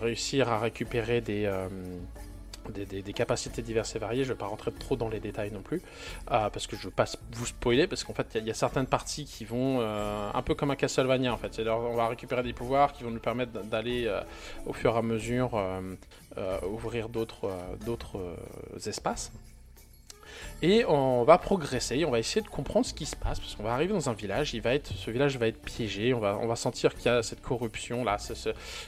réussir 0.00 0.48
à 0.48 0.58
récupérer 0.58 1.20
des, 1.20 1.46
des, 2.72 3.12
capacités 3.12 3.62
diverses 3.62 3.94
et 3.96 3.98
variées. 3.98 4.24
Je 4.24 4.28
ne 4.30 4.34
vais 4.34 4.38
pas 4.38 4.46
rentrer 4.46 4.72
trop 4.72 4.96
dans 4.96 5.08
les 5.08 5.20
détails 5.20 5.50
non 5.52 5.62
plus, 5.62 5.80
euh, 6.30 6.50
parce 6.50 6.66
que 6.66 6.76
je 6.76 6.82
ne 6.82 6.86
veux 6.86 6.90
pas 6.92 7.06
vous 7.32 7.46
spoiler, 7.46 7.86
parce 7.86 8.04
qu'en 8.04 8.12
fait, 8.14 8.26
il 8.34 8.46
y, 8.46 8.50
a- 8.50 8.54
certaines 8.54 8.86
parties 8.86 9.24
qui 9.24 9.44
vont 9.44 9.78
euh, 9.80 10.30
un 10.32 10.42
peu 10.42 10.54
comme 10.54 10.70
un 10.70 10.76
Castlevania, 10.76 11.32
en 11.32 11.36
fait. 11.38 11.54
C'est-à-dire, 11.54 11.76
on 11.76 11.94
va 11.96 12.08
récupérer 12.08 12.42
des 12.42 12.52
pouvoirs 12.52 12.92
qui 12.92 13.04
vont 13.04 13.10
nous 13.10 13.20
permettre 13.20 13.52
d'a- 13.52 13.62
d'aller 13.62 14.06
euh, 14.06 14.20
au 14.66 14.72
fur 14.72 14.94
et 14.94 14.98
à 14.98 15.02
mesure 15.02 15.60
ouvrir 16.70 17.08
d'autres 17.08 18.36
espaces. 18.86 19.32
Et 20.62 20.86
on 20.86 21.22
va 21.24 21.36
progresser, 21.36 22.04
on 22.06 22.10
va 22.10 22.18
essayer 22.18 22.40
de 22.40 22.48
comprendre 22.48 22.86
ce 22.86 22.94
qui 22.94 23.04
se 23.04 23.14
passe, 23.14 23.38
parce 23.38 23.54
qu'on 23.54 23.62
va 23.62 23.74
arriver 23.74 23.92
dans 23.92 24.08
un 24.08 24.14
village, 24.14 24.54
il 24.54 24.62
va 24.62 24.74
être, 24.74 24.90
ce 24.90 25.10
village 25.10 25.36
va 25.36 25.48
être 25.48 25.60
piégé, 25.60 26.14
on 26.14 26.18
va, 26.18 26.38
on 26.40 26.46
va 26.46 26.56
sentir 26.56 26.94
qu'il 26.94 27.12
y 27.12 27.14
a 27.14 27.22
cette 27.22 27.42
corruption 27.42 28.04
là, 28.04 28.16
ce, 28.18 28.34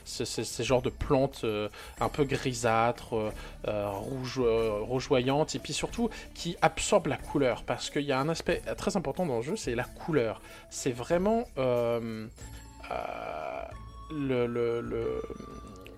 ce, 0.06 0.62
genres 0.62 0.80
de 0.80 0.88
plantes 0.88 1.42
euh, 1.44 1.68
un 2.00 2.08
peu 2.08 2.24
grisâtres, 2.24 3.14
euh, 3.14 3.30
euh, 3.68 3.90
rouge, 3.90 4.40
rougeoyantes, 4.40 5.54
et 5.54 5.58
puis 5.58 5.74
surtout 5.74 6.08
qui 6.34 6.56
absorbent 6.62 7.10
la 7.10 7.18
couleur, 7.18 7.62
parce 7.64 7.90
qu'il 7.90 8.02
y 8.02 8.12
a 8.12 8.18
un 8.18 8.30
aspect 8.30 8.62
très 8.78 8.96
important 8.96 9.26
dans 9.26 9.36
le 9.36 9.42
jeu, 9.42 9.56
c'est 9.56 9.74
la 9.74 9.84
couleur. 9.84 10.40
C'est 10.70 10.92
vraiment 10.92 11.44
le, 11.56 12.30
le, 14.10 14.80
le- 14.80 15.22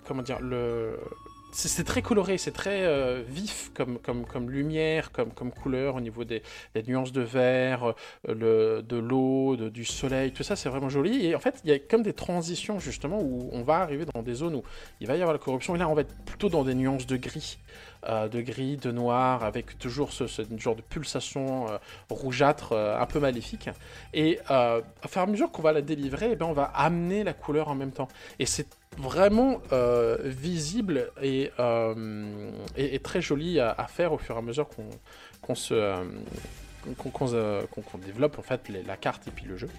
comment 0.05 0.21
dire 0.21 0.41
le 0.41 0.99
c'est 1.51 1.83
très 1.83 2.01
coloré, 2.01 2.37
c'est 2.37 2.51
très 2.51 2.83
euh, 2.83 3.23
vif 3.27 3.71
comme, 3.73 3.99
comme, 3.99 4.49
lumière, 4.49 5.11
comme, 5.11 5.31
comme 5.31 5.51
couleur 5.51 5.95
au 5.95 6.01
niveau 6.01 6.23
des, 6.23 6.41
des 6.73 6.83
nuances 6.83 7.11
de 7.11 7.21
vert, 7.21 7.93
euh, 8.29 8.33
le, 8.33 8.81
de 8.81 8.97
l'eau, 8.97 9.55
du 9.55 9.85
soleil, 9.85 10.31
tout 10.31 10.43
ça 10.43 10.55
c'est 10.55 10.69
vraiment 10.69 10.89
joli. 10.89 11.25
Et 11.25 11.35
en 11.35 11.39
fait, 11.39 11.61
il 11.63 11.69
y 11.69 11.73
a 11.73 11.79
comme 11.79 12.03
des 12.03 12.13
transitions 12.13 12.79
justement 12.79 13.19
où 13.21 13.49
on 13.51 13.63
va 13.63 13.77
arriver 13.77 14.05
dans 14.13 14.21
des 14.21 14.33
zones 14.33 14.55
où 14.55 14.63
il 14.99 15.07
va 15.07 15.15
y 15.15 15.21
avoir 15.21 15.33
la 15.33 15.39
corruption 15.39 15.75
et 15.75 15.79
là 15.79 15.87
on 15.87 15.93
va 15.93 16.01
être 16.01 16.15
plutôt 16.25 16.49
dans 16.49 16.63
des 16.63 16.75
nuances 16.75 17.05
de 17.05 17.17
gris. 17.17 17.57
Euh, 18.09 18.27
de 18.27 18.41
gris, 18.41 18.77
de 18.77 18.91
noir, 18.91 19.43
avec 19.43 19.77
toujours 19.77 20.11
ce, 20.11 20.25
genre 20.57 20.75
de 20.75 20.81
pulsation 20.81 21.69
euh, 21.69 21.77
rougeâtre 22.09 22.71
euh, 22.71 22.99
un 22.99 23.05
peu 23.05 23.19
maléfique. 23.19 23.69
Et 24.13 24.39
à 24.47 24.81
fur 25.07 25.21
et 25.21 25.23
à 25.23 25.27
mesure 25.27 25.51
qu'on 25.51 25.61
va 25.61 25.71
la 25.71 25.81
délivrer, 25.81 26.29
eh 26.31 26.35
ben, 26.35 26.47
on 26.47 26.53
va 26.53 26.63
amener 26.63 27.23
la 27.23 27.33
couleur 27.33 27.67
en 27.67 27.75
même 27.75 27.91
temps. 27.91 28.07
Et 28.39 28.47
c'est 28.47 28.67
vraiment 28.97 29.61
visible 30.23 31.11
et, 31.21 31.51
très 33.03 33.21
joli 33.21 33.59
à, 33.59 33.87
faire 33.87 34.13
au 34.13 34.17
fur 34.17 34.35
et 34.35 34.39
à 34.39 34.41
mesure 34.41 34.67
qu'on 35.41 35.55
se... 35.55 36.03
développe 38.03 38.39
en 38.39 38.41
fait 38.41 38.67
la 38.69 38.97
carte 38.97 39.27
et 39.27 39.31
puis 39.31 39.45
le 39.45 39.57
jeu. 39.57 39.69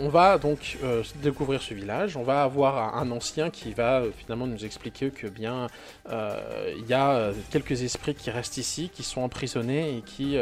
On 0.00 0.08
va 0.08 0.38
donc 0.38 0.78
euh, 0.82 1.04
découvrir 1.22 1.62
ce 1.62 1.72
village. 1.72 2.16
On 2.16 2.24
va 2.24 2.42
avoir 2.42 2.96
un, 2.96 3.10
ancien 3.12 3.50
qui 3.50 3.72
va 3.72 4.00
euh, 4.00 4.10
finalement 4.16 4.46
nous 4.46 4.64
expliquer 4.64 5.10
que 5.10 5.28
bien 5.28 5.68
euh, 6.10 6.74
il 6.76 6.86
y 6.86 6.94
a 6.94 7.30
quelques 7.50 7.82
esprits 7.82 8.14
qui 8.14 8.30
restent 8.30 8.56
ici, 8.56 8.90
qui 8.92 9.04
sont 9.04 9.20
emprisonnés 9.20 9.98
et 9.98 10.00
qui 10.02 10.36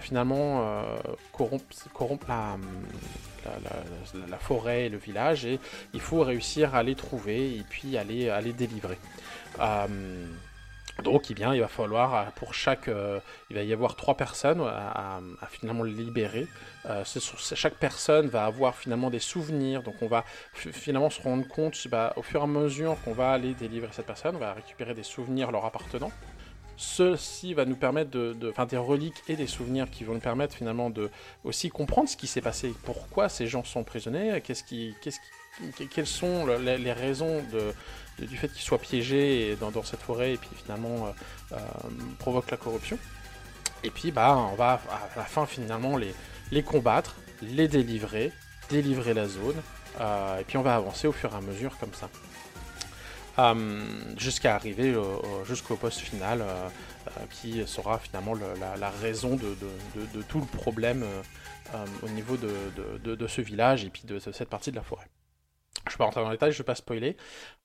finalement 0.00 0.84
corrompent, 1.32 1.62
corrompent 1.92 2.28
la, 2.28 2.56
forêt 4.38 4.86
et 4.86 4.88
le 4.88 4.98
village 4.98 5.44
et 5.46 5.58
il 5.94 6.00
faut 6.00 6.20
réussir 6.20 6.74
à 6.74 6.82
les 6.82 6.94
trouver 6.94 7.56
et 7.56 7.64
puis 7.68 7.96
à 7.96 8.04
les 8.04 8.52
délivrer. 8.52 8.98
Donc, 11.02 11.30
eh 11.30 11.34
bien, 11.34 11.54
il 11.54 11.60
va 11.60 11.68
falloir, 11.68 12.14
euh, 12.14 12.22
pour 12.36 12.54
chaque... 12.54 12.88
euh, 12.88 13.20
il 13.50 13.56
va 13.56 13.62
y 13.62 13.72
avoir 13.72 13.96
trois 13.96 14.16
personnes 14.16 14.60
à, 14.60 15.16
à- 15.16 15.20
à 15.40 15.46
finalement 15.46 15.84
libérer. 15.84 16.46
Euh, 16.86 17.04
chaque 17.54 17.74
personne 17.74 18.28
va 18.28 18.44
avoir 18.46 18.74
finalement 18.76 19.10
des 19.10 19.18
souvenirs. 19.18 19.82
Donc, 19.82 19.96
on 20.00 20.06
va 20.08 20.24
finalement 20.54 21.10
se 21.10 21.20
rendre 21.20 21.46
compte, 21.48 21.86
bah, 21.88 22.12
au 22.16 22.22
fur 22.22 22.40
et 22.40 22.44
à 22.44 22.46
mesure 22.46 22.96
qu'on 23.04 23.12
va 23.12 23.32
aller 23.32 23.54
délivrer 23.54 23.90
cette 23.92 24.06
personne, 24.06 24.36
on 24.36 24.40
va 24.40 24.52
récupérer 24.54 24.94
des 24.94 25.02
souvenirs 25.02 25.50
leur 25.52 25.64
appartenant. 25.64 26.10
Ceci 26.76 27.52
va 27.54 27.64
nous 27.66 27.76
permettre 27.76 28.10
de, 28.10 28.32
de- 28.32 28.52
des 28.66 28.76
reliques 28.78 29.22
et 29.28 29.36
des 29.36 29.46
souvenirs 29.46 29.90
qui 29.90 30.04
vont 30.04 30.14
nous 30.14 30.20
permettre 30.20 30.56
finalement 30.56 30.90
de 30.90 31.10
aussi 31.44 31.68
comprendre 31.68 32.08
ce 32.08 32.16
qui 32.16 32.26
s'est 32.26 32.40
passé, 32.40 32.74
pourquoi 32.84 33.28
ces 33.28 33.46
gens 33.46 33.62
sont 33.62 33.80
emprisonnés, 33.80 34.40
qu'est-ce 34.40 34.64
quelles 35.90 36.06
sont 36.06 36.46
le- 36.46 36.56
les, 36.56 36.92
raisons 36.92 37.42
de- 37.52 37.74
du 38.26 38.36
fait 38.36 38.48
qu'ils 38.48 38.62
soient 38.62 38.78
piégés 38.78 39.56
dans, 39.60 39.82
cette 39.82 40.00
forêt 40.00 40.34
et 40.34 40.36
puis 40.36 40.50
finalement 40.54 41.06
euh, 41.06 41.10
euh, 41.52 41.56
provoquent 42.18 42.50
la 42.50 42.56
corruption. 42.56 42.98
Et 43.84 43.90
puis 43.90 44.12
bah 44.12 44.36
on 44.36 44.54
va 44.54 44.80
à 44.90 45.16
la 45.16 45.24
fin 45.24 45.44
finalement 45.46 45.96
les, 45.96 46.14
les 46.50 46.62
combattre, 46.62 47.16
les 47.42 47.68
délivrer, 47.68 48.32
délivrer 48.68 49.14
la 49.14 49.26
zone, 49.28 49.60
euh, 50.00 50.38
et 50.38 50.44
puis 50.44 50.56
on 50.56 50.62
va 50.62 50.76
avancer 50.76 51.06
au 51.08 51.12
fur 51.12 51.32
et 51.32 51.36
à 51.36 51.40
mesure 51.40 51.76
comme 51.78 51.92
ça. 51.94 52.08
Jusqu'à 54.18 54.54
arriver 54.54 54.94
au- 54.94 55.02
au- 55.20 55.44
jusqu'au 55.44 55.76
poste 55.76 55.98
final 56.00 56.44
qui 57.30 57.66
sera 57.66 57.98
finalement 57.98 58.34
le- 58.34 58.54
la, 58.78 58.90
raison 58.90 59.36
de, 59.36 60.22
tout 60.28 60.38
le 60.40 60.46
problème 60.46 61.04
au 62.02 62.08
niveau 62.10 62.36
de, 62.36 63.26
ce 63.26 63.40
village 63.40 63.84
et 63.84 63.90
puis 63.90 64.02
de, 64.04 64.14
de 64.18 64.32
cette 64.32 64.48
partie 64.50 64.70
de 64.70 64.76
la 64.76 64.82
forêt. 64.82 65.06
Je 65.86 65.90
ne 65.90 65.92
vais 65.94 65.98
pas 65.98 66.04
rentrer 66.04 66.20
dans 66.20 66.28
les 66.30 66.36
détails, 66.36 66.52
je 66.52 66.58
ne 66.58 66.62
vais 66.62 66.66
pas 66.66 66.74
spoiler. 66.76 67.16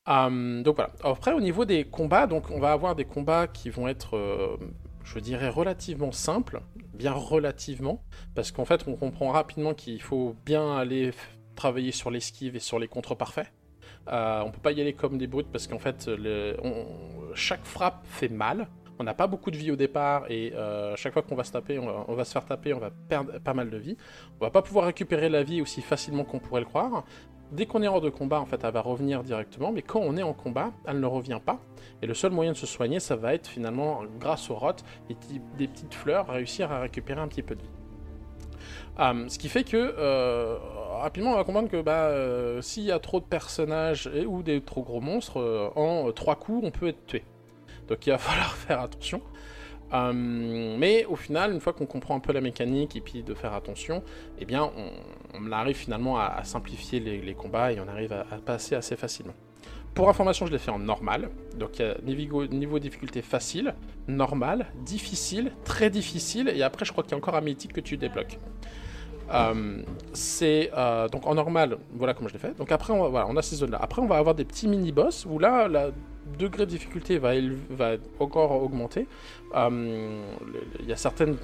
Euh, 0.08 0.64
donc 0.64 0.76
voilà. 0.78 0.92
Après, 1.04 1.34
au 1.34 1.42
niveau 1.42 1.66
des 1.66 1.84
combats, 1.86 2.28
donc 2.28 2.50
on 2.52 2.60
va 2.60 2.72
avoir 2.72 2.96
des 2.96 3.06
combats 3.06 3.48
qui 3.48 3.70
vont 3.70 3.88
être, 3.88 4.16
euh, 4.16 4.58
je 5.04 5.20
dirais, 5.20 5.50
relativement 5.50 6.12
simples, 6.12 6.62
bien 6.94 7.14
relativement, 7.14 8.04
parce 8.36 8.52
qu'en 8.52 8.66
fait, 8.66 8.86
on 8.88 8.96
comprend 8.96 9.32
rapidement 9.32 9.74
qu'il 9.74 10.02
faut 10.02 10.36
bien 10.46 10.76
aller 10.78 11.12
travailler 11.56 11.92
sur 11.92 12.12
l'esquive 12.12 12.56
et 12.56 12.60
sur 12.60 12.80
les 12.80 12.88
contres 12.88 13.16
parfaits. 13.16 13.52
Euh, 14.10 14.42
on 14.46 14.52
peut 14.52 14.62
pas 14.62 14.72
y 14.72 14.80
aller 14.80 14.94
comme 14.94 15.18
des 15.18 15.28
brutes 15.28 15.52
parce 15.52 15.68
qu'en 15.68 15.80
fait, 15.80 16.10
chaque 17.34 17.66
frappe 17.66 18.06
fait 18.06 18.30
mal. 18.30 18.68
On 19.00 19.04
n'a 19.04 19.14
pas 19.14 19.28
beaucoup 19.28 19.52
de 19.52 19.58
vie 19.58 19.70
au 19.70 19.76
départ 19.76 20.26
et 20.30 20.54
euh, 20.56 20.96
chaque 20.96 21.14
fois 21.14 21.22
qu'on 21.22 21.36
va 21.36 21.44
se 21.44 21.52
taper, 21.52 21.78
on 21.78 22.16
va 22.16 22.26
se 22.26 22.32
faire 22.32 22.46
taper, 22.46 22.74
on 22.74 22.80
va 22.80 22.90
perdre 22.90 23.38
pas 23.40 23.54
mal 23.54 23.70
de 23.70 23.78
vie. 23.78 23.96
On 24.40 24.46
va 24.46 24.50
pas 24.50 24.64
pouvoir 24.64 24.86
récupérer 24.86 25.30
la 25.30 25.44
vie 25.44 25.62
aussi 25.62 25.82
facilement 25.82 26.24
qu'on 26.24 26.40
pourrait 26.40 26.62
le 26.62 26.66
croire. 26.66 27.06
Dès 27.52 27.66
qu'on 27.66 27.82
est 27.82 27.88
hors 27.88 28.02
de 28.02 28.10
combat, 28.10 28.40
en 28.40 28.46
fait, 28.46 28.64
elle 28.64 28.74
va 28.74 28.82
revenir 28.82 29.24
directement, 29.24 29.72
mais 29.72 29.82
quand 29.82 30.00
on 30.00 30.18
est 30.18 30.24
en 30.24 30.34
combat, 30.34 30.72
elle 30.86 31.00
ne 31.00 31.06
revient 31.06 31.40
pas. 31.44 31.60
Et 32.02 32.08
le 32.08 32.14
seul 32.14 32.32
moyen 32.32 32.52
de 32.52 32.58
se 32.58 32.66
soigner, 32.66 33.00
ça 33.00 33.16
va 33.16 33.34
être 33.34 33.48
finalement, 33.48 34.02
grâce 34.20 34.50
aux 34.50 34.56
rottes 34.56 34.84
et 35.10 35.16
des 35.58 35.68
petites 35.68 35.94
fleurs, 35.94 36.28
réussir 36.28 36.72
à 36.72 36.80
récupérer 36.80 37.22
un 37.22 37.28
petit 37.28 37.44
peu 37.44 37.56
de 37.56 37.62
vie. 37.62 37.70
Euh, 39.00 39.26
ce 39.28 39.38
qui 39.38 39.48
fait 39.48 39.64
que 39.64 39.78
euh, 39.78 40.58
rapidement 41.00 41.34
on 41.34 41.36
va 41.36 41.44
comprendre 41.44 41.70
que 41.70 41.82
bah, 41.82 42.08
euh, 42.08 42.62
s'il 42.64 42.84
y 42.84 42.92
a 42.92 42.98
trop 42.98 43.20
de 43.20 43.26
personnages 43.26 44.10
ou 44.28 44.42
des 44.42 44.60
trop 44.62 44.82
gros 44.82 45.02
monstres, 45.02 45.72
en 45.76 46.12
trois 46.12 46.36
coups 46.36 46.66
on 46.66 46.72
peut 46.72 46.88
être 46.88 47.06
tué. 47.06 47.24
Donc 47.88 48.06
il 48.08 48.10
va 48.10 48.18
falloir 48.18 48.56
faire 48.56 48.82
attention. 48.82 49.22
Mais 49.94 51.06
au 51.06 51.16
final, 51.16 51.54
une 51.54 51.62
fois 51.62 51.72
qu'on 51.72 51.86
comprend 51.86 52.16
un 52.16 52.20
peu 52.20 52.34
la 52.34 52.42
mécanique 52.42 52.96
et 52.98 53.02
puis 53.02 53.24
de 53.24 53.34
faire 53.34 53.54
attention, 53.54 54.04
eh 54.40 54.46
bien 54.46 54.64
on, 54.64 54.92
on 55.40 55.52
arrive 55.52 55.76
finalement 55.76 56.18
à, 56.18 56.44
simplifier 56.44 57.00
les, 57.00 57.34
combats 57.34 57.72
et 57.72 57.80
on 57.80 57.88
arrive 57.88 58.14
à, 58.14 58.24
passer 58.46 58.76
assez 58.76 58.96
facilement. 58.96 59.34
Pour 59.94 60.10
information, 60.10 60.46
je 60.46 60.52
l'ai 60.52 60.60
fait 60.60 60.72
en 60.72 60.80
normal. 60.80 61.30
Donc 61.56 61.82
niveau, 62.04 62.80
difficulté 62.80 63.22
facile, 63.22 63.74
normal, 64.08 64.68
difficile, 64.86 65.52
très 65.64 65.90
difficile, 65.90 66.50
et 66.50 66.62
après 66.62 66.86
je 66.86 66.92
crois 66.92 67.04
qu'il 67.04 67.12
y 67.12 67.16
a 67.16 67.18
encore 67.18 67.36
un 67.36 67.42
mythique 67.42 67.74
que 67.74 67.82
tu 67.82 67.98
débloques. 67.98 68.38
Euh, 69.34 69.82
c'est 70.14 70.72
euh, 70.78 71.10
donc 71.10 71.26
en 71.28 71.36
normal, 71.36 71.78
voilà 71.94 72.14
comment 72.14 72.30
je 72.30 72.34
l'ai 72.34 72.40
fait. 72.40 72.58
Donc 72.58 72.72
après, 72.72 72.94
on, 72.94 73.38
a 73.38 73.42
ces 73.42 73.58
zones-là. 73.58 73.80
Après, 73.82 74.02
on 74.02 74.08
va 74.08 74.18
avoir 74.18 74.36
des 74.36 74.46
petits 74.46 74.68
mini-boss 74.68 75.26
où 75.26 75.40
là, 75.40 75.68
le 75.68 75.94
degré 76.38 76.66
de 76.66 76.72
difficulté 76.72 77.18
va, 77.20 77.34
encore 78.20 78.52
augmenter. 78.64 79.08
Le- 79.54 80.22
Il 80.80 80.86
y 80.88 80.94
a 80.94 80.96
certaines, 80.98 81.38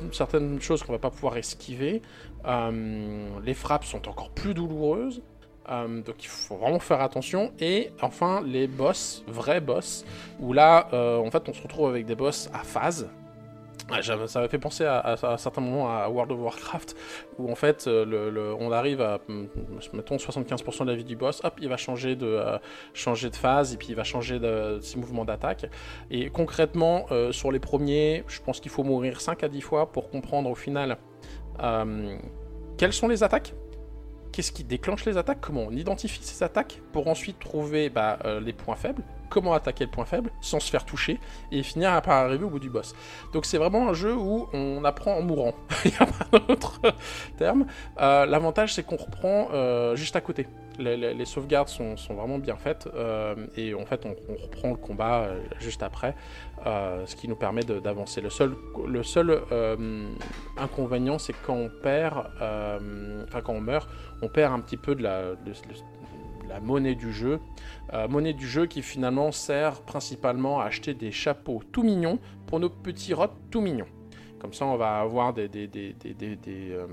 choses 0.62 0.84
qu'on 0.84 0.92
va 0.92 1.00
pas 1.00 1.10
pouvoir 1.10 1.38
esquiver. 1.38 2.02
Euh, 2.45 3.28
les 3.44 3.53
frappes 3.53 3.86
sont 3.86 4.08
encore 4.08 4.30
plus 4.32 4.53
douloureuses. 4.53 5.22
Euh, 5.70 6.02
donc 6.02 6.16
il 6.24 6.28
faut 6.28 6.58
vraiment 6.58 6.80
faire 6.80 7.02
attention. 7.02 7.52
Et 7.60 7.90
enfin, 8.02 8.42
les 8.45 8.68
boss, 8.68 9.24
vrais 9.28 9.62
boss, 9.62 10.06
où 10.40 10.52
là, 10.53 10.90
euh, 10.94 11.18
en 11.18 11.32
fait, 11.32 11.48
on 11.48 11.53
se 11.53 11.62
retrouve 11.62 11.88
avec 11.90 12.06
des 12.06 12.16
boss 12.16 12.50
à 12.53 12.60
phase. 12.60 13.10
Ça 14.02 14.42
m'a 14.42 14.48
fait 14.48 14.60
penser 14.60 14.85
à, 14.85 15.16
certains 15.38 15.61
moments 15.61 15.90
à 15.90 16.10
World 16.10 16.32
of 16.32 16.40
Warcraft, 16.40 16.95
où 17.38 17.52
en 17.52 17.56
fait, 17.56 17.85
euh, 17.88 18.56
on 18.60 18.72
arrive 18.72 19.02
à, 19.02 19.19
hum, 19.30 19.48
mettons, 19.93 20.18
75% 20.18 20.85
de 20.85 20.92
la 20.92 20.95
vie 20.95 21.03
du 21.03 21.16
boss, 21.16 21.42
hop, 21.43 21.56
il 21.61 21.69
va 21.69 21.77
changer 21.77 22.16
de, 22.16 22.26
euh, 22.26 22.58
changer 22.93 23.30
de 23.30 23.35
phase, 23.35 23.74
et 23.74 23.77
puis 23.77 23.88
il 23.90 23.95
va 23.95 24.03
changer 24.03 24.40
de, 24.40 24.80
ses 24.82 24.98
mouvements 24.98 25.26
d'attaque. 25.26 25.66
Et 26.10 26.30
concrètement, 26.30 27.06
euh, 27.11 27.32
sur 27.32 27.52
les 27.52 27.60
premiers, 27.60 28.24
je 28.27 28.42
pense 28.42 28.60
qu'il 28.60 28.72
faut 28.72 28.84
mourir 28.84 29.22
5 29.22 29.43
à 29.43 29.50
10 29.50 29.61
fois 29.61 29.92
pour 29.92 30.10
comprendre 30.10 30.50
au 30.50 30.56
final 30.56 30.98
quelles 32.77 32.93
sont 32.93 33.08
les 33.08 33.24
attaques 33.24 33.53
Qu'est-ce 34.32 34.52
qui 34.52 34.64
déclenche 34.64 35.06
les 35.06 35.18
attaques 35.18 35.40
Comment 35.40 35.66
on 35.68 35.72
identifie 35.72 36.24
ces 36.24 36.43
attaques 36.43 36.82
pour 36.92 37.08
ensuite 37.08 37.38
trouver 37.38 37.92
bah, 37.92 38.18
les 38.42 38.53
points 38.53 38.76
faibles 38.76 39.03
Comment 39.34 39.53
attaquer 39.53 39.86
le 39.86 39.90
point 39.90 40.06
faible 40.06 40.30
sans 40.42 40.60
se 40.60 40.70
faire 40.70 40.86
toucher 40.86 41.20
et 41.52 41.64
finir 41.64 42.00
par 42.03 42.24
arriver 42.24 42.44
au 42.44 42.52
bout 42.52 42.60
du 42.60 42.70
boss. 42.70 42.94
Donc 43.34 43.48
c'est 43.48 43.58
vraiment 43.58 43.90
un 43.90 43.94
jeu 43.95 44.14
où 44.14 44.48
on 44.53 44.86
apprend 44.86 45.16
en 45.16 45.24
mourant. 45.24 45.56
Il 45.86 45.90
n'y 45.90 45.98
a 45.98 46.06
pas 46.06 46.38
d'autre 46.38 46.80
terme. 47.36 47.66
Euh, 48.00 48.28
L'avantage 48.28 48.76
c'est 48.76 48.84
qu'on 48.84 48.95
reprend 48.95 49.48
euh, 49.52 49.95
juste 49.95 50.16
à 50.16 50.22
côté. 50.22 50.45
Les, 50.78 51.26
sauvegardes 51.26 51.68
sont, 51.68 51.98
sont 51.98 52.14
vraiment 52.14 52.38
bien 52.38 52.58
faites 52.58 52.88
euh, 52.94 53.36
et 53.58 53.74
en 53.74 53.86
fait 53.86 54.06
on, 54.06 54.16
reprend 54.44 54.70
le 54.70 54.76
combat 54.76 55.30
juste 55.60 55.82
après, 55.82 56.16
ce 56.64 57.16
qui 57.16 57.28
nous 57.28 57.36
permet 57.36 57.64
d'avancer. 57.64 58.22
Le 58.22 58.30
seul, 58.30 58.53
le 58.88 59.02
seul 59.02 59.42
inconvénient 60.58 61.18
c'est 61.18 61.34
quand 61.45 61.56
on 61.56 61.70
perd, 61.70 62.18
enfin 62.38 63.42
quand 63.44 63.53
on 63.53 63.62
meurt, 63.62 63.90
on 64.22 64.30
perd 64.30 64.53
un 64.53 64.60
petit 64.60 64.78
peu 64.78 64.94
de 64.94 65.02
la, 65.02 65.34
monnaie 66.60 66.96
du 66.96 67.12
jeu. 67.12 67.40
Euh, 67.94 68.08
monnaie 68.08 68.34
du 68.34 68.48
jeu 68.48 68.66
qui 68.66 68.82
finalement 68.82 69.32
sert 69.32 69.82
principalement 69.82 70.60
à 70.60 70.66
acheter 70.66 70.94
des 70.94 71.12
chapeaux 71.12 71.62
tout 71.72 71.84
mignons 71.84 72.20
pour 72.48 72.60
nos 72.60 72.70
petits 72.70 73.14
rots 73.14 73.28
tout 73.52 73.62
mignons. 73.62 73.88
Comme 74.40 74.54
ça, 74.54 74.66
on 74.66 74.76
va 74.76 75.00
avoir 75.00 75.34
des, 75.34 75.48
des, 75.48 75.68
euh, 76.52 76.88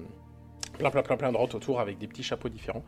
plein, 0.79 0.91
plein, 0.91 1.03
plein, 1.03 1.17
plein 1.17 1.33
de 1.33 1.37
rots 1.37 1.49
autour 1.53 1.81
avec 1.81 1.99
des 1.99 2.07
petits 2.07 2.23
chapeaux 2.23 2.49
différents. 2.49 2.85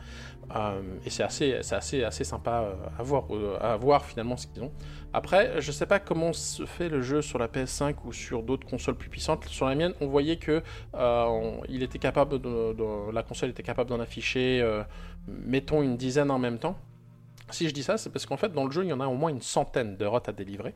Euh, 0.55 0.81
et 1.05 1.11
c'est 1.11 1.25
assez, 1.25 1.55
assez, 1.55 2.05
assez 2.05 2.25
sympa 2.25 2.73
à 2.97 3.03
voir, 3.03 3.25
à 3.61 3.77
voir 3.77 4.05
finalement 4.05 4.37
ce 4.37 4.47
qu'ils 4.47 4.63
ont. 4.63 4.73
Après, 5.13 5.61
je 5.61 5.73
sais 5.73 5.87
pas 5.87 5.99
comment 5.99 6.33
se 6.33 6.65
fait 6.65 6.89
le 6.89 7.03
jeu 7.03 7.23
sur 7.23 7.39
la 7.39 7.49
PS5 7.49 7.97
ou 8.05 8.13
sur 8.13 8.43
d'autres 8.43 8.67
consoles 8.67 8.97
plus 8.97 9.11
puissantes. 9.11 9.45
Sur 9.47 9.67
la 9.67 9.75
mienne, 9.75 9.95
on 10.01 10.07
voyait 10.07 10.37
que 10.37 10.63
il 11.69 11.83
était 11.83 11.99
capable 11.99 12.41
la 13.13 13.23
console 13.23 13.51
était 13.51 13.65
capable 13.65 13.91
d'en 13.91 14.01
afficher, 14.01 14.63
mettons 15.27 15.83
une 15.83 15.97
dizaine 15.97 16.31
en 16.31 16.39
même 16.39 16.59
temps. 16.59 16.77
Si 17.51 17.69
je 17.69 17.75
dis 17.75 17.83
ça, 17.83 17.99
c'est 17.99 18.11
parce 18.11 18.27
qu'en 18.27 18.37
fait, 18.37 18.53
dans 18.53 18.65
le 18.65 18.71
jeu, 18.71 18.85
il 18.85 18.89
y 18.89 18.93
en 18.93 19.01
a 19.01 19.07
au 19.07 19.15
moins 19.15 19.31
une 19.31 19.43
centaine 19.43 19.97
de 19.97 20.07
rots 20.07 20.21
à 20.27 20.33
délivrer. 20.33 20.75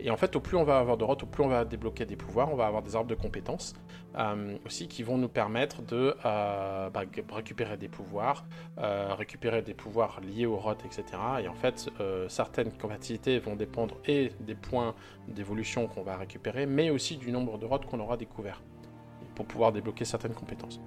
Et 0.00 0.10
en 0.10 0.16
fait, 0.16 0.34
au 0.34 0.40
plus 0.40 0.56
on 0.56 0.64
va 0.64 0.78
avoir 0.78 0.96
de 0.96 1.04
rotes, 1.04 1.22
au 1.22 1.26
plus 1.26 1.44
on 1.44 1.48
va 1.48 1.64
débloquer 1.64 2.06
des 2.06 2.16
pouvoirs, 2.16 2.52
on 2.52 2.56
va 2.56 2.66
avoir 2.66 2.82
des 2.82 2.96
arbres 2.96 3.08
de 3.08 3.14
compétences 3.14 3.74
euh, 4.16 4.56
aussi 4.66 4.88
qui 4.88 5.02
vont 5.02 5.16
nous 5.16 5.28
permettre 5.28 5.82
de 5.82 6.16
euh, 6.24 6.90
bah, 6.90 7.02
récupérer 7.30 7.76
des 7.76 7.88
pouvoirs, 7.88 8.44
euh, 8.78 9.14
récupérer 9.14 9.62
des 9.62 9.74
pouvoirs 9.74 10.20
liés 10.20 10.46
aux 10.46 10.56
rotes, 10.56 10.84
etc. 10.84 11.04
Et 11.42 11.48
en 11.48 11.54
fait, 11.54 11.88
certaines 12.28 12.72
capacités 12.72 13.38
vont 13.38 13.54
dépendre 13.54 13.96
et 14.06 14.32
des 14.40 14.54
points 14.54 14.94
d'évolution 15.28 15.86
qu'on 15.86 16.02
va 16.02 16.16
récupérer, 16.16 16.66
mais 16.66 16.90
aussi 16.90 17.16
du 17.16 17.30
nombre 17.30 17.58
de 17.58 17.66
rotes 17.66 17.86
qu'on 17.86 18.00
aura 18.00 18.16
découvert 18.16 18.60
pour 19.34 19.46
pouvoir 19.46 19.72
débloquer 19.72 20.04
certaines 20.04 20.34
compétences. 20.34 20.80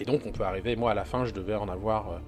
Et 0.00 0.04
donc, 0.04 0.22
on 0.26 0.32
peut 0.32 0.44
arriver, 0.44 0.76
moi 0.76 0.90
à 0.90 0.94
la 0.94 1.04
fin, 1.04 1.24
je 1.24 1.32
devais 1.32 1.54
en 1.54 1.68
avoir 1.68 2.10
euh, 2.10 2.18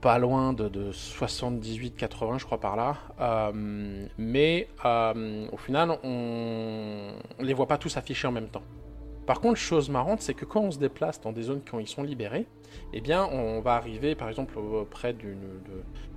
pas 0.00 0.18
loin 0.18 0.52
de, 0.52 0.68
de 0.68 0.92
78-80, 0.92 2.38
je 2.38 2.44
crois, 2.44 2.58
par 2.58 2.76
là. 2.76 2.96
Euh, 3.20 4.06
mais 4.18 4.68
euh, 4.84 5.46
au 5.52 5.56
final, 5.56 5.96
on 6.02 7.12
les 7.38 7.54
voit 7.54 7.68
pas 7.68 7.78
tous 7.78 7.96
affichés 7.96 8.26
en 8.26 8.32
même 8.32 8.48
temps. 8.48 8.64
Par 9.26 9.40
contre, 9.40 9.56
chose 9.56 9.88
marrante, 9.88 10.20
c'est 10.20 10.34
que 10.34 10.44
quand 10.44 10.60
on 10.60 10.70
se 10.70 10.78
déplace 10.78 11.20
dans 11.20 11.32
des 11.32 11.42
zones 11.42 11.62
qui 11.62 11.74
ils 11.78 11.88
sont 11.88 12.02
libérées, 12.02 12.46
eh 12.92 13.00
bien, 13.00 13.24
on 13.24 13.60
va 13.60 13.74
arriver, 13.74 14.14
par 14.14 14.28
exemple, 14.28 14.54
près 14.90 15.14
d'une, 15.14 15.60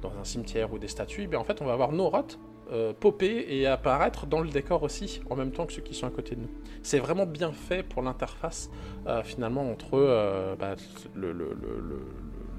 dans 0.01 0.11
un 0.19 0.25
cimetière 0.25 0.73
ou 0.73 0.79
des 0.79 0.89
statues, 0.89 1.23
eh 1.23 1.27
bien, 1.27 1.39
en 1.39 1.45
fait, 1.45 1.61
on 1.61 1.65
va 1.65 1.73
avoir 1.73 1.93
nos 1.93 2.09
rottes 2.09 2.37
euh, 2.71 2.93
popper 2.93 3.45
et 3.49 3.65
apparaître 3.67 4.25
dans 4.25 4.41
le 4.41 4.49
décor 4.49 4.83
aussi, 4.83 5.21
en 5.29 5.35
même 5.35 5.51
temps 5.51 5.65
que 5.65 5.73
ceux 5.73 5.81
qui 5.81 5.93
sont 5.93 6.07
à 6.07 6.09
côté 6.09 6.35
de 6.35 6.41
nous. 6.41 6.49
C'est 6.83 6.99
vraiment 6.99 7.25
bien 7.25 7.51
fait 7.51 7.83
pour 7.83 8.01
l'interface, 8.01 8.69
euh, 9.07 9.23
finalement, 9.23 9.69
entre 9.69 9.95
euh, 9.95 10.55
bah, 10.55 10.75
le, 11.15 11.35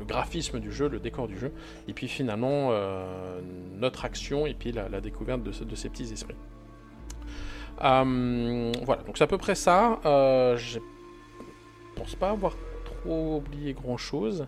graphisme 0.06 0.60
du 0.60 0.70
jeu, 0.70 0.88
le 0.88 1.00
décor 1.00 1.28
du 1.28 1.38
jeu, 1.38 1.52
et 1.88 1.92
puis 1.92 2.08
finalement 2.08 2.68
euh, 2.70 3.40
notre 3.78 4.04
action 4.04 4.46
et 4.46 4.54
puis 4.54 4.70
la, 4.70 5.00
découverte 5.00 5.42
de, 5.42 5.50
de 5.50 5.74
ces 5.74 5.88
petits 5.88 6.12
esprits. 6.12 6.36
Voilà, 7.80 9.02
donc 9.06 9.18
c'est 9.18 9.24
à 9.24 9.26
peu 9.26 9.38
près 9.38 9.54
ça. 9.54 9.98
Je 10.04 10.78
pense 11.96 12.14
pas 12.14 12.30
avoir 12.30 12.54
trop 12.84 13.36
oublié 13.38 13.72
grand 13.72 13.96
chose. 13.96 14.46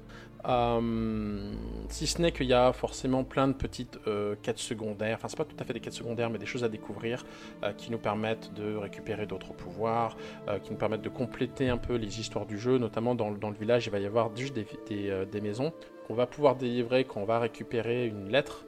Si 1.89 2.07
ce 2.07 2.23
n'est 2.23 2.33
qu'il 2.33 2.47
y 2.47 2.55
a 2.55 2.73
forcément 2.73 3.25
plein 3.25 3.49
de 3.49 3.53
petites 3.53 3.99
euh, 4.07 4.35
quêtes 4.43 4.59
secondaires, 4.59 5.17
enfin 5.19 5.29
c'est 5.29 5.37
pas 5.37 5.45
tout 5.45 5.57
à 5.59 5.65
fait 5.65 5.73
des 5.73 5.81
quêtes 5.81 5.93
secondaires, 5.93 6.31
mais 6.31 6.39
des 6.39 6.47
choses 6.47 6.65
à 6.65 6.69
découvrir 6.69 7.25
euh, 7.63 7.73
qui 7.73 7.91
nous 7.91 7.99
permettent 7.99 8.53
de 8.55 8.75
récupérer 8.77 9.27
d'autres 9.27 9.53
pouvoirs, 9.53 10.17
euh, 10.49 10.59
qui 10.59 10.71
nous 10.71 10.79
permettent 10.79 11.03
de 11.03 11.09
compléter 11.09 11.69
un 11.69 11.79
peu 11.79 11.97
les 11.97 12.21
histoires 12.21 12.47
du 12.47 12.59
jeu, 12.59 12.79
notamment 12.79 13.15
dans, 13.15 13.31
le- 13.31 13.37
village, 13.61 13.87
il 13.87 13.91
va 13.91 13.99
y 13.99 14.07
avoir 14.07 14.35
juste 14.37 14.55
des, 14.55 14.67
euh, 15.11 15.27
maisons 15.43 15.73
qu'on 16.07 16.15
va 16.15 16.27
pouvoir 16.27 16.57
délivrer 16.57 17.05
quand 17.05 17.21
on 17.21 17.25
va 17.25 17.39
récupérer 17.39 18.07
une 18.07 18.31
lettre. 18.31 18.65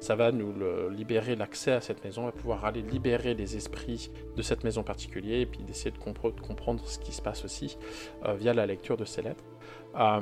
Ça 0.00 0.16
va 0.16 0.32
nous 0.32 0.52
libérer 0.90 1.34
l'accès 1.34 1.72
à 1.72 1.80
cette 1.80 2.04
maison, 2.04 2.22
on 2.22 2.26
va 2.26 2.32
pouvoir 2.32 2.64
aller 2.66 2.82
libérer 2.82 3.32
les 3.32 3.56
esprits 3.56 4.10
de 4.36 4.42
cette 4.42 4.62
maison 4.62 4.82
particulière 4.82 5.40
et 5.40 5.46
puis 5.46 5.62
d'essayer 5.62 5.92
de, 5.92 5.96
de 5.96 6.40
comprendre 6.40 6.86
ce 6.86 6.98
qui 6.98 7.12
se 7.12 7.22
passe 7.22 7.44
aussi 7.44 7.78
euh, 8.26 8.34
via 8.34 8.52
la 8.52 8.66
lecture 8.66 8.98
de 8.98 9.06
ces 9.06 9.22
lettres. 9.22 9.44
Euh, 9.96 10.20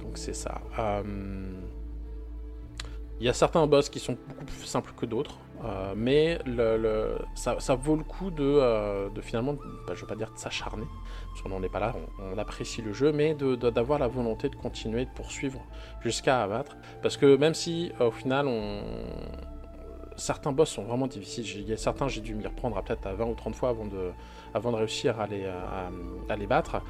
donc 0.00 0.18
c'est 0.18 0.34
ça. 0.34 0.60
Euh, 0.78 1.02
il 3.20 3.26
y 3.26 3.28
a 3.28 3.34
certains 3.34 3.66
boss 3.66 3.90
qui 3.90 4.00
sont 4.00 4.16
beaucoup 4.28 4.44
plus 4.46 4.64
simples 4.64 4.92
que 4.96 5.04
d'autres, 5.04 5.38
euh, 5.62 5.92
mais 5.94 6.38
ça, 7.34 7.74
vaut 7.74 7.96
le 7.96 8.02
coup 8.02 8.30
de, 8.30 8.42
euh, 8.42 9.10
de 9.10 9.20
finalement, 9.20 9.54
bah, 9.86 9.92
je 9.94 10.00
veux 10.00 10.06
pas 10.06 10.14
dire 10.14 10.32
de 10.32 10.38
s'acharner, 10.38 10.86
parce 11.28 11.42
qu'on 11.42 11.50
n'en 11.50 11.62
est 11.62 11.68
pas 11.68 11.80
là, 11.80 11.94
on, 12.18 12.38
apprécie 12.38 12.80
le 12.80 12.94
jeu, 12.94 13.12
mais 13.12 13.34
d'avoir 13.34 13.98
la 13.98 14.08
volonté 14.08 14.48
de 14.48 14.56
continuer, 14.56 15.04
de 15.04 15.10
poursuivre 15.10 15.60
jusqu'à 16.00 16.42
abattre, 16.42 16.78
parce 17.02 17.18
que 17.18 17.36
même 17.36 17.54
si 17.54 17.92
euh, 18.00 18.08
au 18.08 18.10
final. 18.10 18.48
Certains 20.16 20.52
boss 20.52 20.68
sont 20.68 20.82
vraiment 20.82 21.06
difficiles. 21.06 21.78
Certains, 21.78 22.06
j'ai 22.06 22.20
dû 22.20 22.34
les 22.34 22.46
reprendre 22.46 22.76
à 22.76 22.82
peut-être 22.82 23.06
à 23.06 23.14
20 23.14 23.24
ou 23.24 23.34
30 23.34 23.54
fois 23.54 23.70
avant 23.70 23.86
de, 23.86 24.76
réussir 24.76 25.18
à 25.18 25.26
les 26.36 26.46
battre. 26.46 26.82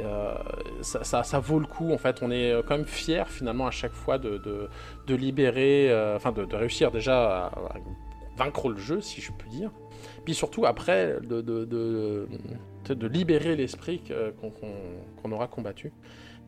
Euh, 0.00 0.34
ça, 0.82 1.40
vaut 1.40 1.58
le 1.58 1.66
coup 1.66 1.92
en 1.92 1.98
fait. 1.98 2.22
On 2.22 2.30
est 2.30 2.54
quand 2.66 2.76
même 2.76 2.86
fier 2.86 3.28
finalement 3.28 3.66
à 3.66 3.70
chaque 3.70 3.92
fois 3.92 4.18
de, 4.18 4.68
libérer, 5.08 5.90
euh, 5.90 6.16
enfin 6.16 6.32
de, 6.32 6.54
réussir 6.54 6.90
déjà 6.90 7.46
à, 7.46 7.74
vaincre 8.36 8.68
le 8.68 8.78
jeu 8.78 9.00
si 9.00 9.20
je 9.20 9.32
puis 9.32 9.50
dire. 9.50 9.70
Puis 10.24 10.34
surtout 10.34 10.66
après 10.66 11.18
de, 11.22 13.06
libérer 13.06 13.56
l'esprit 13.56 14.02
qu'on 14.40 15.32
aura 15.32 15.48
combattu. 15.48 15.92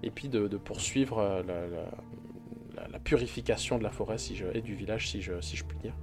Et 0.02 0.10
puis 0.10 0.28
de, 0.28 0.46
poursuivre 0.56 1.18
euh, 1.18 1.42
la, 2.90 2.98
purification 2.98 3.78
de 3.78 3.82
la 3.82 3.90
forêt 3.90 4.18
si 4.18 4.36
je, 4.36 4.46
et 4.54 4.62
du 4.62 4.74
village 4.74 5.10
si 5.10 5.20
je, 5.20 5.40
si 5.40 5.56
puis 5.62 5.78
dire. 5.78 5.94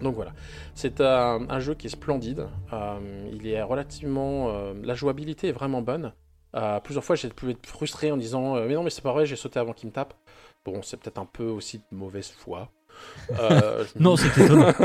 Donc 0.00 0.14
voilà, 0.16 0.34
c'est 0.74 1.00
un, 1.00 1.60
jeu 1.60 1.74
qui 1.74 1.86
est 1.86 1.90
splendide. 1.90 2.48
Euh, 2.72 3.30
il 3.32 3.46
est 3.46 3.62
relativement, 3.62 4.50
euh, 4.50 4.74
la 4.82 4.94
jouabilité 4.94 5.48
est 5.48 5.52
vraiment 5.52 5.82
bonne. 5.82 6.12
Euh, 6.54 6.80
plusieurs 6.80 7.04
fois, 7.04 7.16
j'ai 7.16 7.28
pu 7.28 7.50
être 7.50 7.66
frustré 7.66 8.12
en 8.12 8.16
disant 8.16 8.56
euh, 8.56 8.66
Mais 8.68 8.74
non, 8.74 8.82
mais 8.82 8.90
c'est 8.90 9.02
pas 9.02 9.12
vrai, 9.12 9.26
j'ai 9.26 9.36
sauté 9.36 9.58
avant 9.58 9.72
qu'il 9.72 9.88
me 9.88 9.92
tape. 9.92 10.14
Bon, 10.64 10.82
c'est 10.82 10.96
peut-être 10.98 11.18
un 11.18 11.26
peu 11.26 11.44
aussi 11.44 11.78
de 11.78 11.84
mauvaise 11.96 12.30
foi. 12.30 12.70
Euh, 13.40 13.84
je 13.84 14.02
Non, 14.02 14.16
c'est 14.16 14.28
étonnant. 14.40 14.72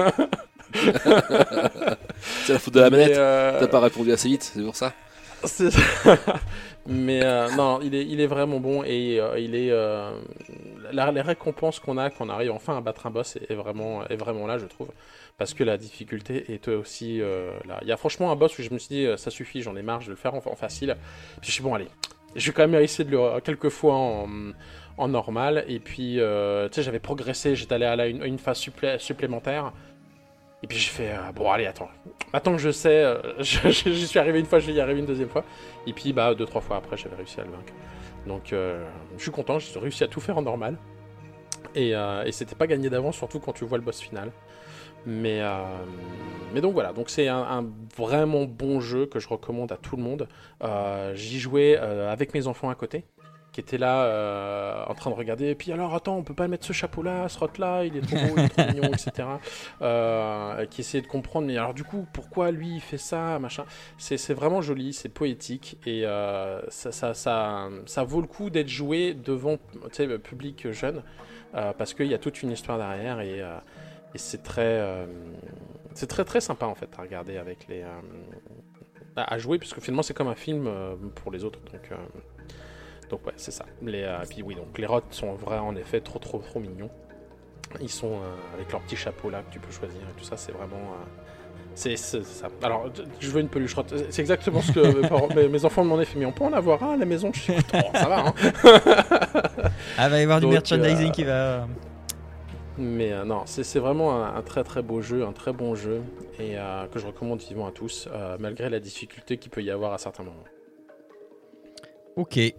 C'est 2.43 2.53
la 2.53 2.59
faute 2.59 2.73
de 2.73 2.79
la 2.79 2.89
manette. 2.89 3.17
Euh, 3.17 3.59
T'as 3.59 3.67
pas 3.67 3.79
répondu 3.79 4.11
assez 4.11 4.27
vite, 4.29 4.43
c'est 4.43 4.61
pour 4.61 4.75
ça. 4.75 4.93
c'est- 5.45 5.69
Mais 6.85 7.23
euh, 7.23 7.49
non, 7.55 7.79
il 7.81 7.93
est, 7.95 8.05
il 8.05 8.19
est 8.19 8.27
vraiment 8.27 8.59
bon 8.59 8.83
et 8.83 9.19
euh, 9.19 9.37
il 9.39 9.53
est 9.55 9.69
euh, 9.71 10.11
la, 10.91 11.11
les 11.11 11.21
récompenses 11.21 11.79
qu'on 11.79 11.97
a 11.97 12.09
quand 12.09 12.25
on 12.25 12.29
arrive 12.29 12.51
enfin 12.51 12.77
à 12.77 12.81
battre 12.81 13.05
un 13.05 13.11
boss 13.11 13.35
est, 13.35 13.51
est 13.51 13.55
vraiment, 13.55 14.05
est 14.07 14.15
vraiment 14.15 14.47
là, 14.47 14.57
je 14.57 14.65
trouve, 14.65 14.87
parce 15.39 15.53
que 15.53 15.63
la 15.63 15.77
difficulté 15.77 16.53
est 16.53 16.67
aussi 16.67 17.21
euh, 17.21 17.51
là. 17.65 17.79
Il 17.81 17.87
y 17.87 17.91
a 17.93 17.97
franchement 17.97 18.29
un 18.31 18.35
boss 18.35 18.59
où 18.59 18.61
je 18.61 18.69
me 18.71 18.77
suis 18.77 18.89
dit 18.93 19.05
euh, 19.05 19.15
ça 19.17 19.31
suffit, 19.31 19.61
j'en 19.61 19.75
ai 19.77 19.81
marre, 19.81 20.01
je 20.01 20.07
vais 20.07 20.11
le 20.11 20.17
faire 20.17 20.35
en, 20.35 20.41
facile. 20.41 20.97
Puis 21.41 21.47
je 21.47 21.51
suis 21.53 21.63
bon, 21.63 21.73
allez, 21.73 21.87
je 22.35 22.45
vais 22.47 22.53
quand 22.53 22.67
même 22.67 22.79
essayer 22.83 23.09
de 23.09 23.15
le 23.15 23.39
quelques 23.39 23.69
fois 23.69 23.95
en, 23.95 25.07
normal 25.07 25.63
et 25.69 25.79
puis 25.79 26.19
euh, 26.19 26.67
tu 26.67 26.75
sais 26.75 26.83
j'avais 26.83 26.99
progressé, 26.99 27.55
j'étais 27.55 27.73
allé 27.75 27.85
à 27.85 27.95
la- 27.95 28.07
une, 28.07 28.37
phase 28.37 28.59
supplé- 28.59 28.99
supplémentaire. 28.99 29.71
Et 30.61 30.67
puis 30.67 30.77
j'ai 30.77 30.89
fait, 30.89 31.11
euh, 31.11 31.31
bon 31.33 31.49
allez, 31.49 31.67
attends, 31.67 31.87
maintenant 32.33 32.51
que 32.51 32.61
je 32.61 32.69
sais, 32.71 33.15
je- 33.39 33.71
suis 33.71 34.19
arrivé 34.19 34.41
une 34.41 34.45
fois, 34.45 34.59
je 34.59 34.67
vais 34.67 34.73
y 34.73 34.81
arriver 34.81 34.99
une 34.99 35.05
deuxième 35.05 35.29
fois. 35.29 35.45
Et 35.87 35.93
puis, 35.93 36.11
bah, 36.11 36.35
deux, 36.35 36.45
trois 36.45 36.59
fois 36.59 36.75
après, 36.75 36.97
j'avais 36.97 37.15
réussi 37.15 37.39
à 37.39 37.45
le 37.45 37.51
vaincre. 37.51 37.71
Donc, 38.27 38.49
je 38.51 39.21
suis 39.21 39.31
content, 39.31 39.57
j'ai 39.57 39.79
réussi 39.79 40.03
à 40.03 40.09
tout 40.09 40.19
faire 40.19 40.37
en 40.37 40.41
normal. 40.41 40.77
Et, 41.75 41.91
et 41.91 42.31
c'était 42.33 42.55
pas 42.55 42.67
gagné 42.67 42.89
d'avance, 42.89 43.15
surtout 43.15 43.39
quand 43.39 43.53
tu 43.53 43.63
vois 43.63 43.77
le 43.77 43.85
boss 43.85 44.01
final. 44.01 44.33
Mais, 45.05 45.41
euh, 45.41 45.63
mais 46.53 46.61
donc 46.61 46.73
voilà, 46.73 46.93
donc 46.93 47.09
c'est 47.09 47.27
un, 47.27 47.41
un 47.41 47.65
vraiment 47.95 48.45
bon 48.45 48.79
jeu 48.79 49.05
que 49.05 49.19
je 49.19 49.27
recommande 49.27 49.71
à 49.71 49.77
tout 49.77 49.95
le 49.95 50.03
monde. 50.03 50.27
Euh, 50.63 51.13
J'y 51.15 51.39
jouais 51.39 51.77
euh, 51.79 52.11
avec 52.11 52.33
mes 52.33 52.47
enfants 52.47 52.69
à 52.69 52.75
côté, 52.75 53.05
qui 53.51 53.61
étaient 53.61 53.77
là 53.77 54.85
en 54.87 54.93
train 54.93 55.09
de 55.09 55.15
regarder. 55.15 55.47
Et 55.47 55.55
puis 55.55 55.71
alors, 55.71 55.95
attends, 55.95 56.17
on 56.17 56.23
peut 56.23 56.33
pas 56.33 56.47
mettre 56.47 56.65
ce 56.65 56.73
chapeau-là, 56.73 57.29
ce 57.29 57.39
rote-là, 57.39 57.85
il 57.85 57.97
est 57.97 58.01
trop 58.01 58.17
beau, 58.17 58.33
il 58.37 58.43
est 58.43 58.49
trop 58.49 58.67
mignon, 58.67 58.91
etc. 58.91 59.27
Qui 60.69 60.81
essayaient 60.81 61.01
de 61.01 61.07
comprendre, 61.07 61.47
mais 61.47 61.57
alors 61.57 61.73
du 61.73 61.83
coup, 61.83 62.05
pourquoi 62.13 62.51
lui 62.51 62.75
il 62.75 62.81
fait 62.81 62.97
ça, 62.97 63.39
machin. 63.39 63.65
C'est 63.97 64.33
vraiment 64.33 64.61
joli, 64.61 64.93
c'est 64.93 65.09
poétique 65.09 65.77
et 65.85 66.03
ça, 66.69 66.91
ça, 66.91 67.13
ça, 67.13 67.69
ça 67.85 68.03
vaut 68.03 68.21
le 68.21 68.27
coup 68.27 68.49
d'être 68.49 68.69
joué 68.69 69.13
devant 69.13 69.57
public 70.23 70.71
jeune 70.71 71.03
parce 71.53 71.93
qu'il 71.93 72.07
y 72.07 72.13
a 72.13 72.19
toute 72.19 72.43
une 72.43 72.51
histoire 72.51 72.77
derrière 72.77 73.21
et, 73.21 73.41
et 74.13 74.17
c'est 74.17 74.43
très, 74.43 74.61
euh, 74.63 75.05
c'est 75.93 76.07
très 76.07 76.25
très 76.25 76.41
sympa 76.41 76.65
en 76.65 76.75
fait 76.75 76.89
à 76.97 77.01
regarder 77.01 77.37
avec 77.37 77.67
les, 77.67 77.83
euh, 77.83 77.87
à, 79.15 79.37
jouer 79.37 79.59
puisque 79.59 79.79
finalement 79.79 80.01
c'est 80.01 80.13
comme 80.13 80.27
un 80.27 80.35
film 80.35 80.65
euh, 80.67 80.95
pour 81.15 81.31
les 81.31 81.43
autres 81.43 81.59
donc. 81.71 81.99
donc 83.09 83.27
ouais, 83.27 83.33
c'est 83.37 83.51
ça. 83.51 83.65
Les, 83.81 84.03
euh, 84.03 84.17
puis 84.27 84.41
oui, 84.41 84.55
donc 84.55 84.77
les 84.77 84.85
rots 84.85 85.01
sont 85.11 85.33
vrais 85.33 85.59
en 85.59 85.75
effet 85.75 86.01
trop 86.01 86.19
trop 86.19 86.39
trop 86.39 86.59
mignons. 86.59 86.89
Ils 87.81 87.89
sont 87.89 88.17
avec 88.55 88.71
leur 88.71 88.81
petit 88.81 88.95
chapeau 88.95 89.29
là 89.29 89.43
que 89.43 89.53
tu 89.53 89.59
peux 89.59 89.71
choisir 89.71 90.01
et 90.01 90.19
tout 90.19 90.25
ça, 90.25 90.37
c'est 90.37 90.51
vraiment. 90.51 90.95
c'est 91.75 91.95
c'est 91.97 92.23
ça. 92.23 92.47
Alors, 92.63 92.89
je 93.19 93.29
veux 93.29 93.41
une 93.41 93.47
peluche 93.47 93.75
rotte. 93.75 93.93
C'est 94.09 94.23
exactement 94.23 94.59
ce 94.59 94.71
que 94.71 95.35
mes, 95.35 95.47
mes- 95.47 95.65
enfants 95.65 95.83
m'en 95.83 95.93
ont 95.93 96.03
fait. 96.03 96.17
Mais 96.17 96.25
on 96.25 96.31
peut 96.31 96.45
en 96.45 96.53
avoir 96.53 96.81
un 96.81 96.93
à 96.93 96.97
la 96.97 97.05
maison? 97.05 97.29
Je 97.31 97.39
suis 97.41 97.53
oh, 97.75 97.77
ça 97.93 98.09
va. 98.09 98.25
Hein. 98.25 98.33
Ah, 99.99 100.09
va 100.09 100.19
y 100.19 100.23
avoir 100.23 100.39
du 100.39 100.47
merchandising 100.47 101.09
euh, 101.09 101.11
qui 101.11 101.23
va. 101.25 101.67
Mais 102.79 103.11
euh, 103.11 103.25
non, 103.25 103.43
c'est 103.45 103.79
vraiment 103.79 104.15
un, 104.23 104.35
un 104.35 104.41
très 104.41 104.63
très 104.63 104.81
beau 104.81 105.01
jeu, 105.01 105.25
un 105.25 105.33
très 105.33 105.51
bon 105.51 105.75
jeu 105.75 106.01
et 106.39 106.57
euh, 106.57 106.87
que 106.87 106.97
je 106.97 107.05
recommande 107.07 107.41
vivement 107.41 107.67
à 107.67 107.71
tous, 107.71 108.07
euh, 108.11 108.37
malgré 108.39 108.69
la 108.69 108.79
difficulté 108.79 109.37
qu'il 109.37 109.51
peut 109.51 109.61
y 109.61 109.69
avoir 109.69 109.91
à 109.93 109.97
certains 109.97 110.23
moments. 110.23 110.45
Ok. 112.15 112.37
et, 112.37 112.53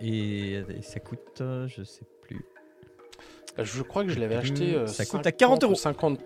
et 0.00 0.64
ça 0.82 1.00
coûte, 1.00 1.42
je 1.66 1.82
sais 1.82 2.04
plus. 2.22 2.44
Je 3.58 3.82
crois 3.82 4.04
que 4.04 4.10
je 4.10 4.18
l'avais 4.20 4.36
acheté. 4.36 4.86
Ça 4.86 5.04
coûte 5.04 5.26
à 5.26 5.30
50 5.30 5.36
40 5.36 5.62
ou 5.62 5.66
euros. 5.66 5.74
50. 5.74 6.20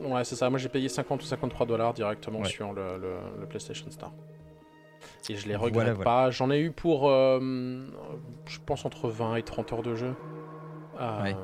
Ouais, 0.00 0.24
c'est 0.24 0.36
ça. 0.36 0.50
Moi, 0.50 0.58
j'ai 0.58 0.68
payé 0.68 0.88
50 0.90 1.22
ou 1.22 1.24
53 1.26 1.66
dollars 1.66 1.94
directement 1.94 2.40
Ouais. 2.40 2.48
sur 2.48 2.72
le, 2.74 2.98
le- 2.98 3.40
le 3.40 3.46
PlayStation 3.46 3.90
Store. 3.90 4.12
Et 5.30 5.36
je 5.36 5.48
les 5.48 5.56
Voilà, 5.56 5.64
regrette 5.64 5.94
voilà. 5.96 6.04
pas. 6.04 6.30
J'en 6.30 6.50
ai 6.50 6.60
eu 6.60 6.70
pour, 6.72 7.08
euh, 7.10 7.40
je 8.46 8.58
pense, 8.64 8.84
entre 8.84 9.08
20 9.08 9.36
et 9.36 9.42
30 9.42 9.72
heures 9.72 9.82
de 9.82 9.94
jeu. 9.94 10.14
Euh, 11.00 11.22
Ouais. 11.22 11.36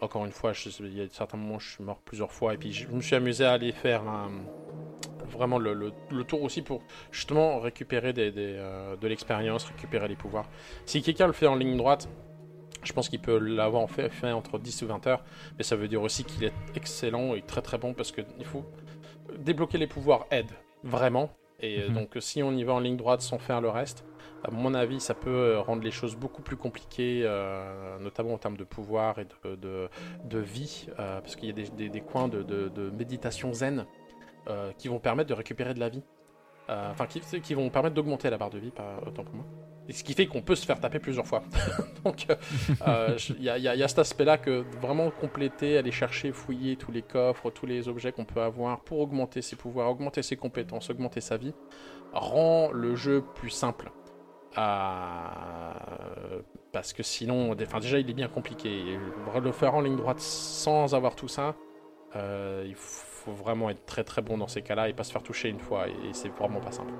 Encore 0.00 0.24
une 0.24 0.32
fois, 0.32 0.52
je- 0.52 0.68
il 0.80 0.96
y 0.98 1.00
a 1.00 1.06
certains 1.10 1.36
moments, 1.36 1.58
je 1.58 1.70
suis 1.70 1.84
mort 1.84 1.98
plusieurs 2.04 2.32
fois. 2.32 2.54
Et 2.54 2.56
puis, 2.56 2.72
je 2.72 2.88
me 2.88 3.00
suis 3.00 3.14
amusé 3.16 3.44
à 3.44 3.52
aller 3.52 3.72
faire 3.72 4.02
un- 4.08 4.30
vraiment 5.26 5.58
le, 5.58 5.74
le- 5.74 5.92
le 6.10 6.24
tour 6.24 6.42
aussi 6.42 6.62
pour 6.62 6.82
justement 7.12 7.60
récupérer 7.60 8.12
des, 8.12 8.30
des, 8.32 8.54
euh, 8.56 8.96
de 8.96 9.06
l'expérience, 9.08 9.64
récupérer 9.64 10.08
les 10.08 10.16
pouvoirs. 10.16 10.46
Si 10.86 11.02
quelqu'un 11.02 11.26
le 11.26 11.32
fait 11.32 11.46
en 11.46 11.54
ligne 11.56 11.76
droite, 11.76 12.08
je 12.82 12.92
pense 12.92 13.08
qu'il 13.08 13.20
peut 13.20 13.38
l'avoir 13.38 13.82
en 13.82 13.86
fait, 13.86 14.08
fait 14.08 14.32
entre 14.32 14.58
10 14.58 14.82
ou 14.82 14.86
20 14.86 15.06
heures. 15.06 15.22
Mais 15.58 15.64
ça 15.64 15.76
veut 15.76 15.86
dire 15.88 16.02
aussi 16.02 16.24
qu'il 16.24 16.44
est 16.44 16.52
excellent 16.74 17.34
et 17.34 17.42
très 17.42 17.60
très 17.62 17.78
bon 17.78 17.92
parce 17.94 18.10
qu'il 18.10 18.44
faut 18.44 18.64
débloquer 19.38 19.78
les 19.78 19.86
pouvoirs 19.86 20.26
aide 20.30 20.50
vraiment. 20.82 21.30
Et 21.60 21.88
Mhm. 21.88 21.94
donc, 21.94 22.16
si 22.20 22.42
on 22.42 22.52
y 22.52 22.64
va 22.64 22.72
en 22.72 22.80
ligne 22.80 22.96
droite 22.96 23.20
sans 23.20 23.38
faire 23.38 23.60
le 23.60 23.68
reste, 23.68 24.04
à 24.44 24.50
mon 24.50 24.74
avis, 24.74 25.00
ça 25.00 25.14
peut 25.14 25.30
euh, 25.30 25.60
rendre 25.60 25.82
les 25.82 25.90
choses 25.90 26.16
beaucoup 26.16 26.42
plus 26.42 26.56
compliquées, 26.56 27.22
euh, 27.24 27.98
notamment 27.98 28.34
en 28.34 28.38
termes 28.38 28.56
de 28.56 28.64
pouvoir 28.64 29.18
et 29.18 29.26
de, 29.56 29.88
de, 30.24 30.38
vie, 30.38 30.86
euh, 30.98 31.20
parce 31.20 31.36
qu'il 31.36 31.48
y 31.48 31.50
a 31.50 31.54
des, 31.54 31.88
des- 31.88 32.00
coins 32.00 32.28
de, 32.28 32.42
de- 32.42 32.90
méditation 32.90 33.52
zen 33.52 33.86
qui 34.78 34.88
vont 34.88 34.98
permettre 34.98 35.28
de 35.28 35.34
récupérer 35.34 35.74
de 35.74 35.80
la 35.80 35.88
vie. 35.88 36.02
Enfin, 36.68 37.06
qui, 37.06 37.20
qui 37.20 37.54
vont 37.54 37.68
permettre 37.68 37.94
d'augmenter 37.96 38.30
la 38.30 38.38
barre 38.38 38.50
de 38.50 38.58
vie, 38.58 38.70
pas 38.70 39.00
autant 39.06 39.24
pour 39.24 39.34
moi. 39.34 39.44
Et 39.88 39.92
ce 39.92 40.04
qui 40.04 40.14
fait 40.14 40.26
qu'on 40.26 40.40
peut 40.42 40.54
se 40.54 40.64
faire 40.64 40.78
taper 40.78 41.00
plusieurs 41.00 41.26
fois. 41.26 41.42
Donc, 42.04 42.26
il 43.38 43.40
y, 43.40 43.44
y 43.44 43.48
a 43.82 43.88
cet 43.88 43.98
aspect-là 43.98 44.38
que 44.38 44.64
vraiment 44.80 45.10
compléter, 45.10 45.78
aller 45.78 45.90
chercher, 45.90 46.30
fouiller 46.30 46.76
tous 46.76 46.92
les 46.92 47.02
coffres, 47.02 47.50
tous 47.50 47.66
les 47.66 47.88
objets 47.88 48.12
qu'on 48.12 48.24
peut 48.24 48.40
avoir 48.40 48.80
pour 48.80 49.00
augmenter 49.00 49.42
ses 49.42 49.56
pouvoirs, 49.56 49.90
augmenter 49.90 50.22
ses 50.22 50.36
compétences, 50.36 50.90
augmenter 50.90 51.20
sa 51.20 51.36
vie, 51.36 51.54
rend 52.12 52.70
le 52.72 52.94
jeu 52.94 53.24
plus 53.34 53.50
simple. 53.50 53.90
Parce 56.72 56.92
que 56.92 57.02
sinon, 57.02 57.52
enfin, 57.52 57.80
déjà 57.80 57.98
il 57.98 58.08
est 58.10 58.14
bien 58.14 58.28
compliqué. 58.28 58.98
Le 59.42 59.52
faire 59.52 59.74
en 59.74 59.80
ligne 59.80 59.96
droite 59.96 60.20
sans 60.20 60.94
avoir 60.94 61.16
tout 61.16 61.28
ça, 61.28 61.54
euh, 62.16 62.64
il 62.66 62.74
faut 62.74 63.32
vraiment 63.32 63.70
être 63.70 63.84
très 63.86 64.04
très 64.04 64.22
bon 64.22 64.38
dans 64.38 64.48
ces 64.48 64.62
cas-là 64.62 64.88
et 64.88 64.92
pas 64.92 65.04
se 65.04 65.12
faire 65.12 65.22
toucher 65.22 65.48
une 65.48 65.60
fois. 65.60 65.88
Et, 65.88 66.12
c'est 66.12 66.28
vraiment 66.30 66.60
pas 66.60 66.72
simple. 66.72 66.92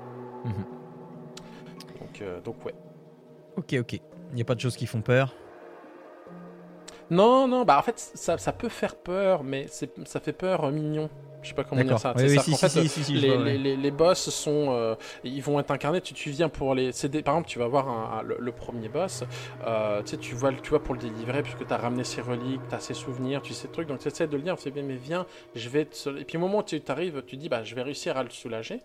Mhm. 0.45 0.65
Donc, 1.99 2.21
euh, 2.21 2.41
donc 2.41 2.65
ouais. 2.65 2.75
Ok, 3.57 3.75
ok. 3.79 3.93
Il 3.93 4.35
n'y 4.35 4.41
a 4.41 4.45
pas 4.45 4.55
de 4.55 4.61
choses 4.61 4.77
qui 4.77 4.85
font 4.85 5.01
peur? 5.01 5.33
Non, 7.09 7.47
non, 7.47 7.65
bah 7.65 7.77
en 7.77 7.81
fait 7.81 7.99
ça, 7.99 8.37
ça 8.37 8.53
peut 8.53 8.69
faire 8.69 8.95
peur, 8.95 9.43
mais 9.43 9.67
ça 9.67 10.19
fait 10.21 10.31
peur 10.31 10.63
euh, 10.63 10.71
mignon. 10.71 11.09
Je 11.41 11.49
sais 11.49 11.55
pas 11.55 11.63
comment 11.63 11.81
dire 11.87 11.99
ça. 11.99 12.13
Les, 13.75 13.91
boss 13.91 14.29
sont, 14.29 14.67
euh, 14.71 14.95
ils 15.23 15.41
vont 15.41 15.59
être 15.59 15.71
incarnés. 15.71 16.01
Tu, 16.01 16.13
tu 16.13 16.29
viens 16.29 16.49
pour 16.49 16.75
les, 16.75 16.91
des- 16.91 17.23
par 17.23 17.35
exemple, 17.35 17.49
tu 17.49 17.59
vas 17.59 17.67
voir 17.67 17.89
un- 17.89 18.19
un- 18.19 18.21
le, 18.21 18.37
le 18.39 18.51
premier 18.51 18.89
boss. 18.89 19.23
euh, 19.65 20.01
tu 20.03 20.11
sais, 20.11 20.17
tu 20.17 20.35
vois, 20.35 20.51
tu 20.53 20.71
pour 20.79 20.93
le 20.95 21.01
délivrer 21.01 21.41
puisque 21.41 21.65
tu 21.65 21.73
as 21.73 21.77
ramené 21.77 22.03
ses 22.03 22.21
reliques, 22.21 22.61
tu 22.69 22.75
as 22.75 22.79
ses 22.79 22.93
souvenirs, 22.93 23.41
tu 23.41 23.53
sais 23.53 23.67
le 23.67 23.73
truc. 23.73 23.87
Donc 23.87 23.99
tu 23.99 24.07
essaies 24.07 24.27
de 24.27 24.35
le 24.37 24.43
dire. 24.43 24.55
Tu 24.55 24.63
sais 24.63 24.71
bien, 24.71 24.83
mais 24.83 24.95
viens, 24.95 25.25
je 25.55 25.67
vais. 25.69 25.85
Te... 25.85 26.09
Et 26.17 26.25
puis 26.25 26.37
au 26.37 26.39
moment 26.41 26.59
où 26.59 26.63
tu 26.63 26.81
arrives, 26.87 27.23
tu 27.25 27.37
dis, 27.37 27.49
bah, 27.49 27.63
je 27.63 27.73
vais 27.75 27.81
réussir 27.81 28.17
à 28.17 28.23
le 28.23 28.29
soulager. 28.29 28.81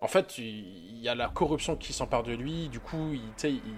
En 0.00 0.06
fait, 0.08 0.36
il 0.36 1.00
y 1.00 1.08
a 1.08 1.14
la 1.14 1.28
corruption 1.28 1.76
qui 1.76 1.94
s'empare 1.94 2.22
de 2.24 2.34
lui. 2.34 2.68
Du 2.68 2.78
coup, 2.80 3.14
il, 3.14 3.20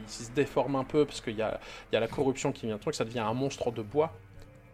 se 0.08 0.32
déforme 0.32 0.74
un 0.74 0.82
peu 0.82 1.04
parce 1.04 1.20
qu'il 1.20 1.36
y 1.36 1.42
a, 1.42 1.60
il 1.90 1.94
y 1.94 1.96
a 1.96 2.00
la 2.00 2.08
corruption 2.08 2.50
qui 2.50 2.66
vient. 2.66 2.74
Le 2.74 2.80
truc, 2.80 2.96
ça 2.96 3.04
devient 3.04 3.20
un 3.20 3.34
monstre 3.34 3.70
de 3.70 3.82
bois. 3.82 4.12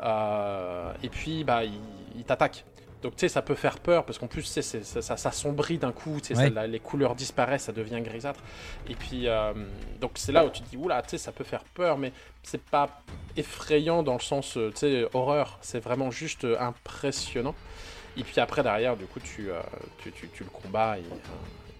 Euh, 0.03 0.93
et 1.03 1.11
puis, 1.11 1.45
bah, 1.45 1.65
il, 1.65 1.75
il 2.17 2.25
t'attaque. 2.25 2.65
Donc, 3.03 3.17
tu 3.17 3.21
sais, 3.21 3.29
ça 3.29 3.43
peut 3.43 3.55
faire 3.57 3.79
peur 3.81 4.05
parce 4.05 4.19
qu'en 4.19 4.29
plus, 4.29 4.43
tu 4.43 4.49
sais, 4.49 4.63
c'est- 4.63 4.85
ça, 4.85 5.03
ça, 5.03 5.17
ça 5.17 5.33
sombrit 5.33 5.79
d'un 5.79 5.93
coup. 5.93 6.15
Ouais. 6.15 6.35
ça- 6.37 6.49
la- 6.51 6.67
les 6.67 6.79
couleurs 6.79 7.15
disparaissent, 7.15 7.65
ça 7.65 7.73
devient 7.73 8.01
grisâtre. 8.01 8.41
Et 8.89 8.95
puis, 8.95 9.27
euh, 9.29 9.53
donc, 10.01 10.13
c'est 10.15 10.33
là 10.33 10.45
où 10.47 10.51
tu 10.51 10.63
te 10.63 10.69
dis, 10.71 10.77
oula, 10.77 11.03
tu 11.03 11.11
sais, 11.11 11.19
ça 11.19 11.33
peut 11.33 11.45
faire 11.45 11.65
peur, 11.65 11.99
mais 11.99 12.13
c'est 12.43 12.63
pas 12.63 13.03
effrayant 13.37 14.03
dans 14.03 14.15
le 14.15 14.21
sens, 14.21 14.57
euh, 14.57 14.71
tu 14.71 14.79
sais, 14.79 15.07
horreur. 15.15 15.59
C'est 15.63 15.81
vraiment 15.81 16.11
juste 16.11 16.45
euh, 16.45 16.57
impressionnant. 16.61 17.55
Et 18.17 18.23
puis 18.25 18.41
après, 18.41 18.63
derrière, 18.63 18.97
du 18.97 19.07
coup, 19.07 19.21
tu, 19.21 19.51
euh, 19.51 19.61
tu, 20.03 20.13
tu, 20.13 20.29
tu 20.29 20.45
le 20.45 20.51
combats 20.51 20.99
et 20.99 21.01
euh, 21.03 21.15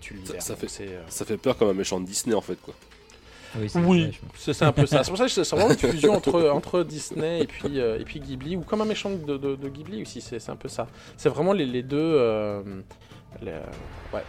tu 0.01 0.15
le 0.15 0.25
Ça- 0.27 0.41
ça 0.41 0.57
fait- 0.57 0.69
c'est, 0.69 0.89
euh, 0.89 1.03
Ça 1.09 1.25
fait 1.25 1.37
peur 1.37 1.57
comme 1.57 1.69
un 1.69 1.75
méchant 1.75 2.01
de 2.01 2.07
Disney 2.07 2.35
en 2.35 2.41
fait 2.41 2.57
quoi. 2.57 2.75
Oui, 3.59 3.69
c'est 3.69 3.79
oui, 3.81 4.19
un 4.63 4.73
peu 4.73 4.87
ça. 4.87 5.05
C'est 5.05 5.11
pour 5.11 5.19
ça 5.19 5.27
que 5.27 5.31
c'est 5.31 5.51
vraiment 5.55 5.71
une 5.71 5.77
fusion 5.77 6.15
entre, 6.17 6.49
entre 6.51 6.83
Disney 6.85 7.41
et 7.43 7.47
puis, 7.47 7.81
euh, 7.81 7.99
et 8.01 8.05
puis 8.05 8.19
Ghibli, 8.21 8.57
ou 8.57 8.61
comme 8.63 8.81
un 8.81 8.87
méchant 8.87 9.11
de, 9.11 9.37
de, 9.37 9.57
de 9.57 9.69
Ghibli 9.69 10.03
aussi, 10.03 10.21
c'est 10.21 10.49
un 10.49 10.57
peu 10.57 10.69
ça. 10.69 10.87
C'est 11.17 11.29
vraiment 11.29 11.53
les, 11.53 11.67
les 11.67 11.83
deux. 11.83 11.99
euh, 11.99 12.63
les, 13.43 13.53
ouais, 14.13 14.23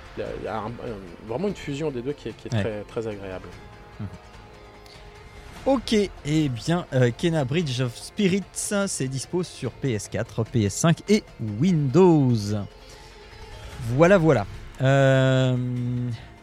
un- 0.47 0.71
euh, 0.85 0.95
vraiment 1.27 1.47
une 1.47 1.55
fusion 1.55 1.91
des 1.91 2.01
deux 2.01 2.13
qui 2.13 2.29
est, 2.29 2.33
qui 2.33 2.47
est 2.47 2.53
Ouais. 2.53 2.61
très, 2.61 2.81
très 3.01 3.07
agréable. 3.07 3.47
Ok, 5.65 5.93
eh 6.25 6.49
bien, 6.49 6.85
euh, 6.93 7.09
Kena 7.17 7.45
Bridge 7.45 7.79
of 7.79 7.95
Spirits, 7.95 8.43
c'est 8.53 9.07
dispo 9.07 9.43
sur 9.43 9.71
PS4, 9.81 10.43
PS5 10.53 10.97
et 11.07 11.23
Windows. 11.61 12.33
Voilà, 13.95 14.17
voilà. 14.17 14.45
Euh, 14.81 15.55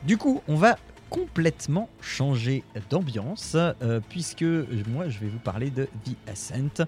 du 0.04 0.16
coup, 0.16 0.40
on 0.48 0.54
va 0.54 0.78
complètement 1.10 1.88
changer 2.00 2.62
d'ambiance, 2.88 3.56
euh, 3.56 4.00
puisque 4.08 4.42
moi, 4.42 5.08
je 5.08 5.18
vais 5.18 5.26
vous 5.26 5.38
parler 5.40 5.70
de 5.70 5.84
The 6.04 6.16
Ascent, 6.30 6.86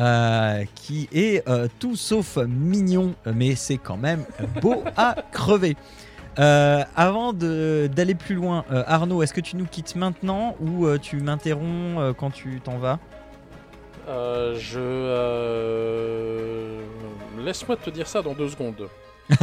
euh, 0.00 0.64
qui 0.74 1.08
est 1.12 1.46
euh, 1.48 1.68
tout 1.78 1.96
sauf 1.96 2.36
mignon, 2.38 3.14
mais 3.34 3.54
c'est 3.54 3.78
quand 3.78 3.96
même 3.96 4.24
beau 4.62 4.82
à 4.96 5.16
crever. 5.32 5.76
Euh, 6.38 6.84
avant 6.94 7.32
d'aller 7.32 8.14
plus 8.14 8.34
loin, 8.34 8.64
euh, 8.70 8.84
Arnaud, 8.86 9.22
est-ce 9.22 9.32
que 9.32 9.40
tu 9.40 9.56
nous 9.56 9.64
quittes 9.66 9.96
maintenant 9.96 10.54
ou 10.60 10.86
euh, 10.86 10.98
tu 10.98 11.16
m'interromps 11.16 11.98
euh, 11.98 12.12
quand 12.12 12.30
tu 12.30 12.60
t'en 12.60 12.78
vas? 12.78 12.98
Euh, 14.06 14.54
je. 14.58 14.78
euh, 15.76 16.80
Laisse-moi 17.38 17.76
te 17.76 17.90
dire 17.90 18.06
ça 18.06 18.22
dans 18.22 18.34
deux 18.34 18.48
secondes. 18.50 18.88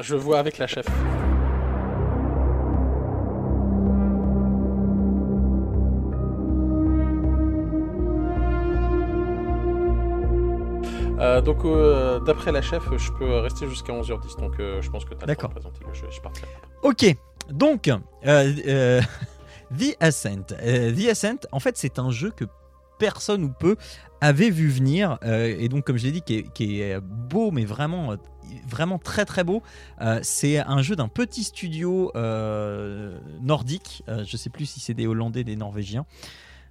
je 0.00 0.14
vois 0.14 0.38
avec 0.38 0.58
la 0.58 0.66
chef. 0.66 0.86
Euh, 11.20 11.40
donc, 11.40 11.64
euh, 11.64 12.18
d'après 12.20 12.52
la 12.52 12.62
chef, 12.62 12.82
je 12.96 13.12
peux 13.12 13.38
rester 13.38 13.68
jusqu'à 13.68 13.92
11h10. 13.92 14.38
Donc, 14.38 14.58
euh, 14.58 14.80
je 14.80 14.90
pense 14.90 15.04
que 15.04 15.10
tu 15.10 15.16
as 15.16 15.20
le 15.20 15.20
temps 15.20 15.26
D'accord. 15.26 15.50
de 15.50 15.54
présenter 15.54 15.80
le 15.86 15.94
jeu. 15.94 16.06
Je 16.10 16.20
partirai. 16.20 16.48
Ok, 16.82 17.16
donc 17.50 17.82
The 19.78 19.96
Ascent. 20.00 20.46
The 20.46 21.08
Ascent, 21.10 21.46
en 21.52 21.60
fait, 21.60 21.76
c'est 21.76 21.98
un 21.98 22.10
jeu 22.10 22.30
que 22.30 22.44
personne 22.98 23.44
ou 23.44 23.50
peu 23.50 23.76
avait 24.20 24.50
vu 24.50 24.68
venir, 24.68 25.18
et 25.24 25.70
donc 25.70 25.84
comme 25.84 25.96
je 25.96 26.04
l'ai 26.04 26.12
dit, 26.12 26.20
qui 26.20 26.36
est, 26.36 26.52
qui 26.52 26.82
est 26.82 27.00
beau, 27.00 27.50
mais 27.50 27.64
vraiment, 27.64 28.18
vraiment 28.68 28.98
très 28.98 29.24
très 29.24 29.44
beau. 29.44 29.62
Euh, 30.00 30.20
c'est 30.22 30.58
un 30.58 30.82
jeu 30.82 30.96
d'un 30.96 31.08
petit 31.08 31.44
studio 31.44 32.10
euh, 32.14 33.18
nordique. 33.40 34.02
Euh, 34.08 34.24
je 34.26 34.36
sais 34.36 34.50
plus 34.50 34.66
si 34.66 34.80
c'est 34.80 34.94
des 34.94 35.06
Hollandais, 35.06 35.44
des 35.44 35.56
Norvégiens. 35.56 36.06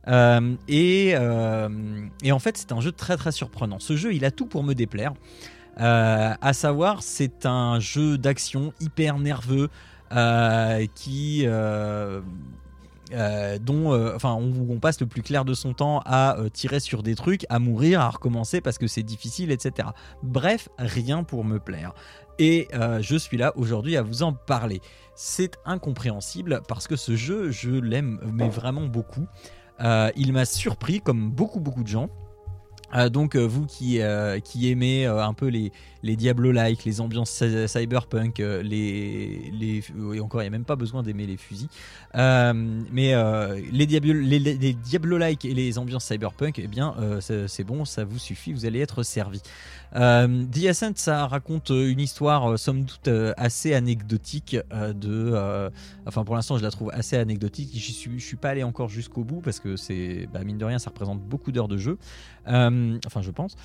Euh, 0.09 0.55
et, 0.67 1.11
euh, 1.13 1.69
et 2.23 2.31
en 2.31 2.39
fait, 2.39 2.57
c'est 2.57 2.71
un 2.71 2.81
jeu 2.81 2.91
très 2.91 3.17
très 3.17 3.31
surprenant. 3.31 3.79
Ce 3.79 3.95
jeu, 3.95 4.13
il 4.13 4.25
a 4.25 4.31
tout 4.31 4.45
pour 4.45 4.63
me 4.63 4.73
déplaire. 4.73 5.13
Euh, 5.79 6.33
à 6.41 6.53
savoir, 6.53 7.03
c'est 7.03 7.45
un 7.45 7.79
jeu 7.79 8.17
d'action 8.17 8.73
hyper 8.81 9.17
nerveux 9.19 9.69
euh, 10.11 10.85
qui, 10.95 11.45
dont, 13.61 14.15
enfin, 14.15 14.33
on, 14.33 14.79
passe 14.79 14.99
le 14.99 15.07
plus 15.07 15.21
clair 15.21 15.45
de 15.45 15.53
son 15.53 15.73
temps 15.73 16.01
à 16.05 16.37
tirer 16.53 16.79
sur 16.79 17.03
des 17.03 17.15
trucs, 17.15 17.45
à 17.49 17.59
mourir, 17.59 18.01
à 18.01 18.09
recommencer 18.09 18.61
parce 18.61 18.77
que 18.77 18.87
c'est 18.87 19.03
difficile, 19.03 19.51
etc. 19.51 19.89
Bref, 20.23 20.69
rien 20.79 21.23
pour 21.23 21.45
me 21.45 21.59
plaire. 21.59 21.93
Et 22.39 22.67
je 22.73 23.15
suis 23.15 23.37
là 23.37 23.53
aujourd'hui 23.55 23.95
à 23.95 24.01
vous 24.01 24.23
en 24.23 24.33
parler. 24.33 24.81
C'est 25.15 25.57
incompréhensible 25.65 26.61
parce 26.67 26.87
que 26.87 26.95
ce 26.95 27.15
jeu, 27.15 27.51
je 27.51 27.69
l'aime 27.69 28.19
mais 28.33 28.49
vraiment 28.49 28.87
beaucoup. 28.87 29.27
Euh, 29.81 30.11
il 30.15 30.33
m'a 30.33 30.45
surpris 30.45 31.01
comme 31.01 31.29
beaucoup 31.29 31.59
beaucoup 31.59 31.83
de 31.83 31.87
gens. 31.87 32.09
Euh, 32.95 33.09
donc 33.09 33.35
euh, 33.35 33.45
vous 33.45 33.65
qui, 33.67 33.99
aimez 33.99 35.05
un 35.05 35.33
peu 35.33 35.47
les, 35.47 35.71
les 36.03 36.15
Diablo-like, 36.15 36.85
les 36.85 37.01
ambiances 37.01 37.29
cy- 37.29 37.67
cyberpunk, 37.67 38.39
euh, 38.39 38.61
les, 38.63 39.51
les 39.53 39.83
et 40.13 40.19
encore 40.19 40.41
il 40.41 40.45
n'y 40.45 40.47
a 40.47 40.51
même 40.51 40.65
pas 40.65 40.75
besoin 40.75 41.03
d'aimer 41.03 41.25
les 41.27 41.37
fusils, 41.37 41.67
Euh, 42.15 42.53
mais 42.91 43.13
euh, 43.13 43.59
les, 43.71 43.85
Diablo, 43.85 44.13
les, 44.13 44.73
Diablo-like 44.73 45.45
et 45.45 45.53
les 45.53 45.77
ambiances 45.77 46.05
cyberpunk, 46.05 46.59
eh 46.59 46.67
bien 46.67 46.95
c'est 47.19 47.63
bon, 47.63 47.85
ça 47.85 48.03
vous 48.05 48.17
suffit, 48.19 48.53
vous 48.53 48.65
allez 48.65 48.79
être 48.79 49.03
servi. 49.03 49.41
The 49.93 50.65
Ascent, 50.69 50.93
ça 50.95 51.25
raconte 51.27 51.69
une 51.71 51.99
histoire 51.99 52.57
somme 52.59 52.85
toute 52.85 53.09
assez 53.37 53.73
anecdotique 53.73 54.57
de, 54.71 55.69
enfin 56.05 56.23
pour 56.23 56.35
l'instant 56.35 56.57
je 56.57 56.63
la 56.63 56.71
trouve 56.71 56.91
assez 56.93 57.17
anecdotique. 57.17 57.69
J'y 57.73 57.93
suis, 57.93 58.19
je 58.19 58.25
suis 58.25 58.37
pas 58.37 58.49
allé 58.49 58.63
encore 58.63 58.89
jusqu'au 58.89 59.23
bout 59.23 59.41
parce 59.41 59.59
que 59.59 59.75
bah, 60.27 60.43
mine 60.43 60.57
de 60.57 60.65
rien, 60.65 60.79
ça 60.79 60.89
représente 60.89 61.21
beaucoup 61.21 61.51
d'heures 61.51 61.67
de 61.67 61.77
jeu. 61.77 61.97
Enfin, 62.45 63.21
je 63.21 63.31
pense. 63.31 63.55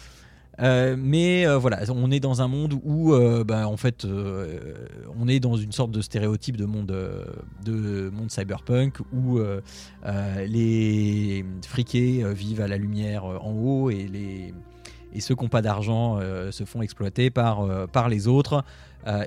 Euh, 0.60 0.96
mais 0.98 1.46
euh, 1.46 1.58
voilà, 1.58 1.80
on 1.90 2.10
est 2.10 2.20
dans 2.20 2.42
un 2.42 2.48
monde 2.48 2.78
où, 2.84 3.12
euh, 3.12 3.44
bah, 3.44 3.68
en 3.68 3.76
fait, 3.76 4.06
on 5.18 5.28
est 5.28 5.40
dans 5.40 5.56
une 5.56 5.72
sorte 5.72 5.90
de 5.90 6.00
stéréotype 6.00 6.56
de 6.56 6.64
monde, 6.64 6.94
de 7.64 8.10
monde 8.10 8.30
cyberpunk 8.30 8.98
où 9.12 9.40
les 10.46 11.44
friqués 11.66 12.24
vivent 12.32 12.60
à 12.60 12.68
la 12.68 12.76
lumière 12.76 13.24
en 13.24 13.52
haut 13.52 13.90
et 13.90 14.06
les 14.06 14.54
ceux 15.20 15.36
qui 15.36 15.44
n'ont 15.44 15.48
pas 15.48 15.62
d'argent 15.62 16.18
se 16.50 16.64
font 16.64 16.82
exploiter 16.82 17.30
par, 17.30 17.88
par 17.88 18.08
les 18.08 18.26
autres 18.26 18.64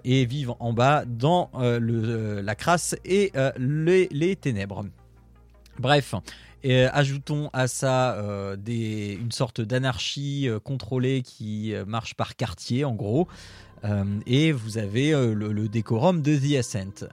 et 0.03 0.25
vivent 0.25 0.53
en 0.59 0.73
bas 0.73 1.06
dans 1.06 1.49
le, 1.56 2.41
la 2.41 2.56
crasse 2.56 2.95
et 3.06 3.31
les, 3.57 4.09
les 4.11 4.35
ténèbres. 4.35 4.85
Bref, 5.80 6.15
et, 6.68 6.84
euh, 6.84 6.90
ajoutons 6.92 7.50
à 7.54 7.68
ça 7.68 8.16
euh, 8.16 8.58
une 8.68 9.32
sorte 9.32 9.62
d'anarchie 9.62 10.50
euh, 10.50 10.60
contrôlée 10.60 11.22
qui 11.22 11.74
marche 11.86 12.14
par 12.14 12.36
quartier 12.36 12.84
en 12.84 12.94
gros. 12.94 13.28
Et 14.26 14.52
vous 14.52 14.78
avez 14.78 15.12
le, 15.12 15.70
décorum 15.70 16.22
de 16.22 16.36
The 16.36 16.58
Ascent. 16.60 17.08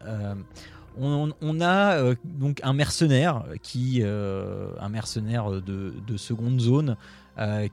On, 0.99 1.61
a 1.61 2.15
donc 2.25 2.59
un 2.65 2.73
mercenaire 2.73 3.45
qui, 3.63 4.03
un 4.03 4.89
mercenaire 4.89 5.51
de, 5.63 5.95
de 6.05 6.17
seconde 6.17 6.61
zone, 6.61 6.97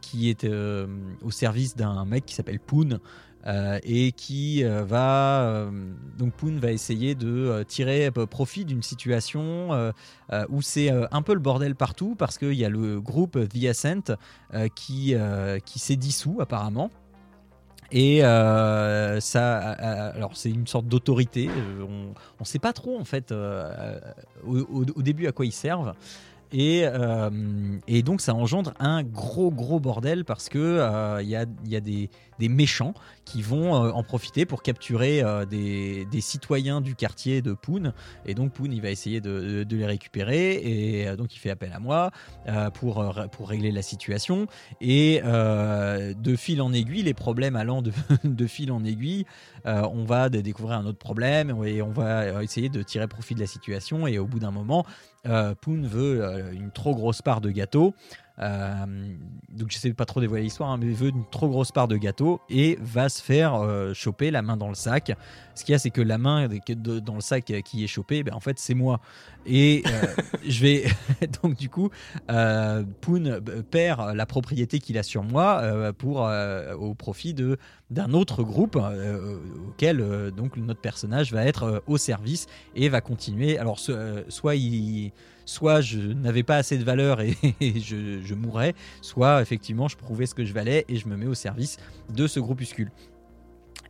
qui 0.01 0.29
est 0.29 0.45
au 0.45 1.31
service 1.31 1.75
d'un 1.75 2.05
mec 2.05 2.27
qui 2.27 2.35
s'appelle 2.35 2.59
Poon. 2.59 2.99
Euh, 3.47 3.79
et 3.83 4.11
qui 4.11 4.63
euh, 4.63 4.83
va 4.83 5.41
euh, 5.41 5.71
donc 6.17 6.33
Poon 6.33 6.59
va 6.59 6.71
essayer 6.71 7.15
de 7.15 7.63
tirer 7.67 8.11
profit 8.29 8.65
d'une 8.65 8.83
situation 8.83 9.91
où 10.49 10.61
c'est 10.61 10.89
un 10.89 11.21
peu 11.21 11.33
le 11.33 11.39
bordel 11.39 11.75
partout 11.75 12.15
parce 12.15 12.37
qu'il 12.37 12.53
y 12.53 12.65
a 12.65 12.69
le 12.69 13.01
groupe 13.01 13.37
The 13.49 13.65
Ascent 13.65 14.15
qui, 14.75 15.15
qui 15.65 15.79
s'est 15.79 15.95
dissous 15.95 16.37
apparemment. 16.39 16.91
Et 17.91 18.19
ça, 18.21 19.57
alors 19.57 20.37
c'est 20.37 20.51
une 20.51 20.67
sorte 20.67 20.87
d'autorité. 20.87 21.49
On 21.89 22.13
ne 22.39 22.45
sait 22.45 22.59
pas 22.59 22.73
trop 22.73 22.99
en 22.99 23.05
fait 23.05 23.31
au, 23.31 24.57
au- 24.59 25.01
début 25.01 25.27
à 25.27 25.31
quoi 25.31 25.45
ils 25.45 25.51
servent. 25.51 25.93
Et, 26.53 26.83
et 27.87 28.03
donc 28.03 28.21
ça 28.21 28.33
engendre 28.33 28.73
un 28.79 29.03
gros 29.03 29.51
gros 29.51 29.79
bordel 29.79 30.25
parce 30.25 30.49
que 30.49 31.19
il 31.21 31.27
y, 31.29 31.35
a, 31.35 31.45
y 31.65 31.75
a 31.75 31.79
des, 31.81 32.09
des 32.39 32.49
méchants 32.49 32.93
qui 33.25 33.41
vont 33.41 33.75
euh, 33.75 33.91
en 33.91 34.03
profiter 34.03 34.45
pour 34.45 34.63
capturer 34.63 35.21
euh, 35.23 35.45
des, 35.45 36.21
citoyens 36.21 36.81
du 36.81 36.95
quartier 36.95 37.41
de 37.41 37.53
Poon. 37.53 37.93
Et 38.25 38.33
donc 38.33 38.53
Poon 38.53 38.69
il 38.71 38.81
va 38.81 38.89
essayer 38.89 39.21
de, 39.21 39.65
les 39.69 39.85
récupérer 39.85 40.55
et 40.55 41.07
euh, 41.07 41.15
donc 41.15 41.35
il 41.35 41.39
fait 41.39 41.49
appel 41.49 41.71
à 41.73 41.79
moi 41.79 42.11
pour, 42.73 43.03
régler 43.47 43.71
la 43.71 43.81
situation. 43.81 44.47
Et 44.81 45.21
de 45.21 46.35
fil 46.35 46.61
en 46.61 46.73
aiguille, 46.73 47.03
les 47.03 47.13
problèmes 47.13 47.55
allant 47.55 47.81
de, 47.81 47.91
de 48.23 48.47
fil 48.47 48.71
en 48.71 48.83
aiguille, 48.83 49.25
on 49.65 50.03
va 50.03 50.29
découvrir 50.29 50.77
un 50.77 50.85
autre 50.85 50.99
problème 50.99 51.55
et 51.65 51.81
on 51.81 51.91
va 51.91 52.43
essayer 52.43 52.69
de 52.69 52.83
tirer 52.83 53.07
profit 53.07 53.35
de 53.35 53.39
la 53.39 53.47
situation. 53.47 54.07
Et 54.07 54.19
au 54.19 54.25
bout 54.25 54.39
d'un 54.39 54.51
moment, 54.51 54.85
Poon 55.23 55.81
veut 55.83 56.51
une 56.53 56.71
trop 56.71 56.93
grosse 56.95 57.21
part 57.21 57.41
de 57.41 57.49
gâteau. 57.49 57.93
Euh, 58.41 58.85
donc 59.49 59.69
je 59.71 59.77
sais 59.77 59.93
pas 59.93 60.05
trop 60.05 60.19
dévoiler 60.21 60.43
l'histoire, 60.45 60.69
hein, 60.71 60.77
mais 60.79 60.87
il 60.87 60.95
veut 60.95 61.09
une 61.09 61.25
trop 61.29 61.47
grosse 61.49 61.71
part 61.71 61.87
de 61.87 61.97
gâteau 61.97 62.39
et 62.49 62.77
va 62.81 63.09
se 63.09 63.21
faire 63.21 63.53
euh, 63.55 63.93
choper 63.93 64.31
la 64.31 64.41
main 64.41 64.57
dans 64.57 64.69
le 64.69 64.75
sac. 64.75 65.11
Ce 65.55 65.63
qu'il 65.65 65.73
y 65.73 65.75
a, 65.75 65.79
c'est 65.79 65.89
que 65.89 66.01
la 66.01 66.17
main 66.17 66.47
de- 66.47 66.99
dans 66.99 67.15
le 67.15 67.21
sac 67.21 67.53
qui 67.65 67.83
est 67.83 67.87
chopée, 67.87 68.23
ben, 68.23 68.33
en 68.33 68.39
fait, 68.39 68.57
c'est 68.59 68.73
moi. 68.73 68.99
Et 69.45 69.83
euh, 69.87 70.05
je 70.47 70.61
vais 70.61 70.85
donc 71.43 71.55
du 71.55 71.69
coup, 71.69 71.89
Poon 73.01 73.39
perd 73.69 74.15
la 74.15 74.25
propriété 74.25 74.79
qu'il 74.79 74.97
a 74.97 75.03
sur 75.03 75.23
moi 75.23 75.61
pour 75.97 76.27
au 76.79 76.93
profit 76.95 77.33
de 77.33 77.57
d'un 77.89 78.13
autre 78.13 78.41
groupe 78.43 78.77
euh, 78.81 79.37
auquel 79.67 79.99
euh, 79.99 80.31
donc 80.31 80.55
notre 80.55 80.79
personnage 80.79 81.33
va 81.33 81.43
être 81.45 81.63
euh, 81.63 81.79
au 81.87 81.97
service 81.97 82.47
et 82.73 82.87
va 82.87 83.01
continuer. 83.01 83.57
Alors 83.57 83.79
ce- 83.79 84.23
soit 84.29 84.55
il 84.55 85.11
soit 85.45 85.81
je 85.81 85.99
n'avais 85.99 86.43
pas 86.43 86.57
assez 86.57 86.77
de 86.77 86.83
valeur 86.83 87.21
et, 87.21 87.35
je, 87.61 88.33
mourrais, 88.33 88.73
soit 89.01 89.41
effectivement 89.41 89.87
je 89.87 89.97
prouvais 89.97 90.25
ce 90.25 90.35
que 90.35 90.45
je 90.45 90.53
valais 90.53 90.85
et 90.87 90.97
je 90.97 91.07
me 91.07 91.15
mets 91.15 91.27
au 91.27 91.33
service 91.33 91.77
de 92.09 92.27
ce 92.27 92.39
groupuscule. 92.39 92.91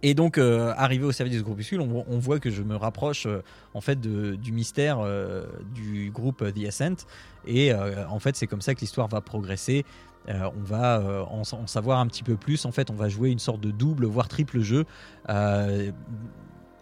Et 0.03 0.13
donc, 0.13 0.37
euh, 0.37 0.73
arrivé 0.77 1.05
au 1.05 1.11
service 1.11 1.33
de 1.35 1.39
ce 1.39 1.43
groupuscule, 1.43 1.81
on, 1.81 2.17
voit 2.17 2.39
que 2.39 2.49
je 2.49 2.63
me 2.63 2.75
rapproche 2.75 3.27
euh, 3.27 3.43
en 3.73 3.81
fait 3.81 3.99
du 4.01 4.51
mystère 4.51 4.99
euh, 4.99 5.45
du 5.75 6.09
groupe 6.11 6.43
The 6.53 6.67
Ascent. 6.67 7.05
Et 7.45 7.73
en 7.73 8.19
fait, 8.19 8.35
c'est 8.35 8.47
comme 8.47 8.61
ça 8.61 8.75
que 8.75 8.81
l'histoire 8.81 9.07
va 9.07 9.21
progresser. 9.21 9.83
On 10.27 10.63
va 10.63 11.25
en, 11.31 11.43
savoir 11.43 11.99
un 11.99 12.05
petit 12.05 12.21
peu 12.21 12.35
plus. 12.35 12.65
En 12.65 12.71
fait, 12.71 12.91
on 12.91 12.95
va 12.95 13.09
jouer 13.09 13.31
une 13.31 13.39
sorte 13.39 13.61
de 13.61 13.71
double, 13.71 14.05
voire 14.05 14.27
triple 14.27 14.59
jeu. 14.59 14.85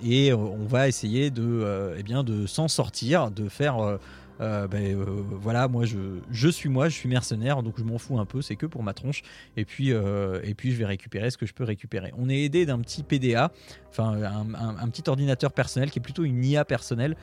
Et 0.03 0.33
on 0.33 0.65
va 0.65 0.89
essayer 0.89 1.31
de, 1.31 1.95
eh 1.97 2.03
bien, 2.03 2.25
de 2.25 2.45
s'en 2.45 2.67
sortir, 2.67 3.31
de 3.31 3.47
faire. 3.47 3.99
Euh, 4.41 4.67
ben, 4.67 4.97
euh, 4.97 5.05
voilà, 5.31 5.67
moi 5.67 5.85
je, 5.85 5.97
je 6.31 6.47
suis 6.47 6.69
moi, 6.69 6.87
je 6.87 6.95
suis 6.95 7.09
mercenaire, 7.09 7.61
donc 7.61 7.75
je 7.77 7.83
m'en 7.83 7.97
fous 7.97 8.19
un 8.19 8.25
peu, 8.25 8.41
c'est 8.41 8.55
que 8.55 8.65
pour 8.65 8.83
ma 8.83 8.93
tronche. 8.93 9.21
Et 9.57 9.65
puis, 9.65 9.91
euh, 9.91 10.39
et 10.43 10.53
puis 10.53 10.71
je 10.71 10.77
vais 10.77 10.85
récupérer 10.85 11.29
ce 11.29 11.37
que 11.37 11.45
je 11.45 11.53
peux 11.53 11.65
récupérer. 11.65 12.13
On 12.17 12.29
est 12.29 12.39
aidé 12.39 12.65
d'un 12.65 12.79
petit 12.79 13.03
PDA, 13.03 13.51
enfin 13.89 14.17
un, 14.23 14.53
un- 14.53 14.89
petit 14.89 15.09
ordinateur 15.09 15.51
personnel 15.51 15.91
qui 15.91 15.99
est 15.99 16.01
plutôt 16.01 16.23
une 16.23 16.43
IA 16.43 16.65
personnelle 16.65 17.15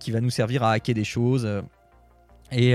qui 0.00 0.10
va 0.10 0.20
nous 0.20 0.30
servir 0.30 0.62
à 0.62 0.72
hacker 0.72 0.94
des 0.94 1.04
choses. 1.04 1.46
et 2.50 2.74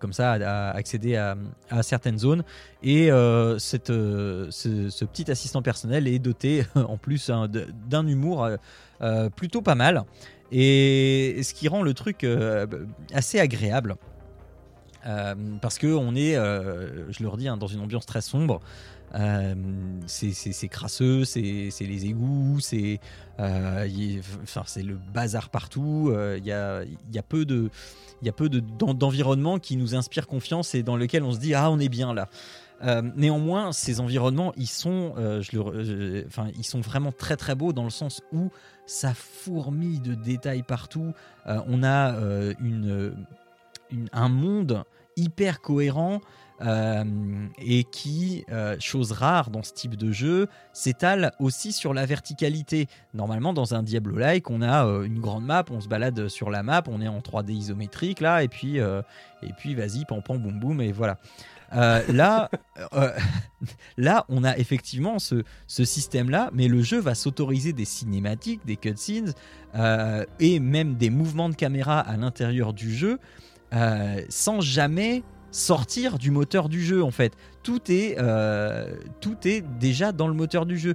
comme 0.00 0.12
ça 0.12 0.32
à, 0.32 0.70
accéder 0.70 1.16
à, 1.16 1.36
certaines 1.82 2.18
zones. 2.18 2.42
Et 2.82 3.10
cette, 3.58 3.88
ce, 3.88 5.04
petit 5.04 5.30
assistant 5.30 5.62
personnel 5.62 6.08
est 6.08 6.18
doté 6.18 6.64
en 6.74 6.96
plus 6.96 7.30
hein, 7.30 7.48
d'un 7.88 8.06
humour 8.06 8.48
plutôt 9.36 9.62
pas 9.62 9.74
mal. 9.74 10.04
Et 10.52 11.40
ce 11.42 11.54
qui 11.54 11.68
rend 11.68 11.82
le 11.82 11.94
truc 11.94 12.24
euh, 12.24 12.66
assez 13.12 13.38
agréable. 13.40 13.96
Euh, 15.06 15.34
parce 15.62 15.78
que 15.78 15.86
on 15.86 16.14
est, 16.16 16.36
euh, 16.36 17.10
je 17.12 17.22
le 17.22 17.28
redis, 17.28 17.46
hein, 17.48 17.56
dans 17.56 17.68
une 17.68 17.80
ambiance 17.80 18.06
très 18.06 18.20
sombre. 18.20 18.60
C'est- 20.06 20.68
crasseux, 20.68 21.24
c'est 21.24 21.70
les 21.80 22.06
égouts, 22.06 22.58
c'est 22.60 22.98
enfin, 23.38 24.64
le 24.82 24.98
bazar 25.14 25.48
partout. 25.48 26.12
Il 26.36 26.44
y, 26.44 26.52
a, 26.52 26.82
y 27.12 27.18
a 27.18 27.22
peu 27.22 27.44
de, 27.44 27.70
y 28.22 28.28
a 28.28 28.32
peu 28.32 28.48
de- 28.48 28.60
d'en- 28.60 28.94
d'environnements 28.94 29.58
qui 29.58 29.76
nous 29.76 29.94
inspirent 29.94 30.26
confiance 30.26 30.74
et 30.74 30.82
dans 30.82 30.96
lequel 30.96 31.22
on 31.22 31.32
se 31.32 31.38
dit 31.38 31.54
ah 31.54 31.70
on 31.70 31.78
est 31.78 31.88
bien 31.88 32.12
là. 32.14 32.28
Néanmoins, 33.14 33.72
ces 33.72 34.00
environnements, 34.00 34.52
ils 34.56 34.66
sont, 34.66 35.14
enfin, 36.26 36.48
ils 36.58 36.64
sont 36.66 36.80
vraiment 36.80 37.12
très 37.12 37.36
très 37.36 37.54
beaux 37.54 37.72
dans 37.72 37.84
le 37.84 37.90
sens 37.90 38.20
où 38.32 38.50
ça 38.86 39.12
fourmille 39.14 40.00
de 40.00 40.14
détails 40.14 40.62
partout. 40.62 41.12
Euh, 41.46 41.60
on 41.68 41.82
a 41.82 42.14
euh, 42.14 42.54
un 44.12 44.28
monde 44.28 44.84
hyper 45.16 45.60
cohérent 45.60 46.20
euh, 46.62 47.04
et 47.58 47.84
qui, 47.84 48.44
chose 48.78 49.12
rare 49.12 49.50
dans 49.50 49.62
ce 49.62 49.72
type 49.74 49.96
de 49.96 50.10
jeu, 50.10 50.48
s'étale 50.72 51.32
aussi 51.38 51.72
sur 51.72 51.92
la 51.92 52.06
verticalité. 52.06 52.86
Normalement, 53.12 53.52
dans 53.52 53.74
un 53.74 53.82
Diablo-like, 53.82 54.50
on 54.50 54.62
a 54.62 54.84
une 55.04 55.20
grande 55.20 55.44
map, 55.44 55.64
on 55.70 55.80
se 55.80 55.88
balade 55.88 56.28
sur 56.28 56.50
la 56.50 56.62
map, 56.62 56.82
on 56.86 57.00
est 57.00 57.08
en 57.08 57.18
3D 57.18 57.50
isométrique 57.50 58.20
là, 58.20 58.42
et 58.42 58.48
puis, 58.48 58.76
et 58.78 59.52
puis 59.58 59.74
vas-y, 59.74 60.04
pam 60.06 60.22
pam 60.22 60.38
boum 60.38 60.58
boum, 60.58 60.80
et 60.80 60.92
voilà. 60.92 61.18
Euh, 61.74 62.00
là, 62.12 62.50
euh, 62.94 63.10
là, 63.96 64.24
on 64.28 64.44
a 64.44 64.56
effectivement 64.56 65.18
ce, 65.18 65.42
système-là, 65.66 66.50
mais 66.52 66.68
le 66.68 66.82
jeu 66.82 67.00
va 67.00 67.14
s'autoriser 67.14 67.72
des 67.72 67.84
cinématiques, 67.84 68.64
des 68.64 68.76
cutscenes, 68.76 69.32
euh, 69.74 70.24
et 70.40 70.60
même 70.60 70.94
des 70.94 71.10
mouvements 71.10 71.48
de 71.48 71.54
caméra 71.54 72.00
à 72.00 72.16
l'intérieur 72.16 72.72
du 72.72 72.94
jeu, 72.94 73.18
sans 74.28 74.60
jamais 74.60 75.22
sortir 75.50 76.18
du 76.18 76.30
moteur 76.30 76.68
du 76.68 76.82
jeu 76.82 77.02
en 77.02 77.10
fait. 77.10 77.34
Tout 77.62 77.80
est, 77.88 78.16
tout 79.20 79.36
est 79.44 79.62
déjà 79.78 80.12
dans 80.12 80.28
le 80.28 80.34
moteur 80.34 80.66
du 80.66 80.78
jeu. 80.78 80.94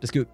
Parce 0.00 0.12
que 0.12 0.26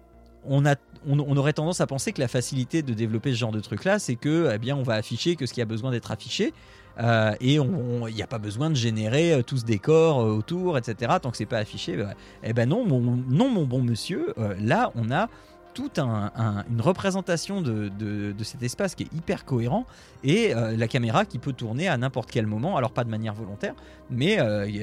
on, 0.45 0.65
a, 0.65 0.75
aurait 1.09 1.53
tendance 1.53 1.81
à 1.81 1.87
penser 1.87 2.11
que 2.11 2.21
la 2.21 2.27
facilité 2.27 2.81
de 2.81 2.93
développer 2.93 3.31
ce 3.31 3.37
genre 3.37 3.51
de 3.51 3.59
truc 3.59 3.83
là, 3.83 3.99
c'est 3.99 4.15
que 4.15 4.51
eh 4.53 4.57
bien, 4.59 4.75
on 4.75 4.83
va 4.83 4.93
afficher 4.93 5.35
que 5.35 5.45
ce 5.45 5.53
qui 5.53 5.61
a 5.61 5.65
besoin 5.65 5.91
d'être 5.91 6.11
affiché. 6.11 6.53
Euh, 6.99 7.33
et 7.41 7.55
il 7.55 8.13
n'y 8.15 8.21
a 8.21 8.27
pas 8.27 8.39
besoin 8.39 8.69
de 8.69 8.75
générer 8.75 9.33
euh, 9.33 9.41
tout 9.43 9.57
ce 9.57 9.65
décor 9.65 10.19
euh, 10.21 10.31
autour, 10.31 10.77
etc. 10.77 11.13
Tant 11.21 11.31
que 11.31 11.37
c'est 11.37 11.45
pas 11.45 11.57
affiché, 11.59 11.95
bah, 11.97 12.13
eh 12.43 12.53
ben 12.53 12.67
non, 12.69 12.85
mon, 12.85 12.99
non, 13.01 13.49
mon 13.49 13.65
bon 13.65 13.81
monsieur. 13.81 14.33
là, 14.59 14.91
on 14.95 15.11
a 15.11 15.29
toute 15.73 15.99
un- 15.99 16.31
un- 16.35 16.65
une 16.71 16.81
représentation 16.81 17.61
de, 17.61 18.33
cet 18.43 18.63
espace 18.63 18.95
qui 18.95 19.03
est 19.03 19.13
hyper 19.13 19.45
cohérent 19.45 19.85
et 20.23 20.53
la 20.55 20.87
caméra 20.87 21.23
qui 21.25 21.37
peut 21.37 21.53
tourner 21.53 21.87
à 21.87 21.95
n'importe 21.97 22.31
quel 22.31 22.47
moment, 22.47 22.77
alors 22.77 22.91
pas 22.91 23.03
de 23.03 23.09
manière 23.09 23.35
volontaire, 23.35 23.75
mais 24.09 24.39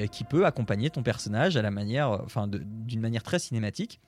qui 0.09 0.23
peut 0.23 0.45
accompagner 0.45 0.89
ton 0.89 1.03
personnage 1.03 1.57
à 1.57 1.61
la 1.61 1.69
manière, 1.71 2.11
enfin, 2.23 2.47
d'une 2.49 3.01
manière 3.01 3.23
très 3.23 3.39
cinématique. 3.39 3.99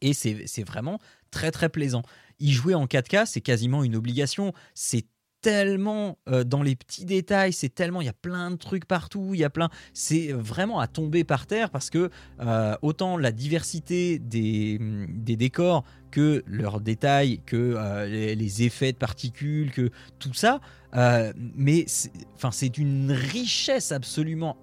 Et 0.00 0.12
c'est 0.12 0.64
vraiment 0.64 1.00
très 1.32 1.50
très 1.50 1.68
plaisant. 1.68 2.02
Y 2.38 2.52
jouer 2.52 2.74
en 2.74 2.86
4K, 2.86 3.26
c'est 3.26 3.40
quasiment 3.40 3.82
une 3.82 3.96
obligation. 3.96 4.52
C'est 4.74 5.06
tellement 5.46 6.18
euh, 6.28 6.42
dans 6.42 6.60
les 6.60 6.74
petits 6.74 7.04
détails, 7.04 7.52
c'est 7.52 7.72
tellement, 7.72 8.00
il 8.00 8.06
y 8.06 8.10
a 8.10 8.12
plein 8.12 8.50
de 8.50 8.56
trucs 8.56 8.84
partout, 8.84 9.30
il 9.32 9.38
y 9.38 9.44
a 9.44 9.50
plein, 9.50 9.68
c'est 9.94 10.32
vraiment 10.32 10.80
à 10.80 10.88
tomber 10.88 11.22
par 11.22 11.46
terre 11.46 11.70
parce 11.70 11.88
que 11.88 12.10
euh, 12.40 12.74
autant 12.82 13.16
la 13.16 13.30
diversité 13.30 14.18
des, 14.18 14.80
des 15.08 15.36
décors 15.36 15.84
que 16.10 16.42
leurs 16.48 16.80
détails, 16.80 17.42
que 17.46 17.76
euh, 17.76 18.34
les, 18.34 18.62
effets 18.64 18.90
de 18.90 18.96
particules, 18.96 19.70
que 19.70 19.90
tout 20.18 20.34
ça, 20.34 20.60
mais 21.36 21.86
enfin 22.34 22.50
c'est 22.50 22.70
d'une 22.70 23.12
richesse 23.12 23.92
absolument 23.92 24.56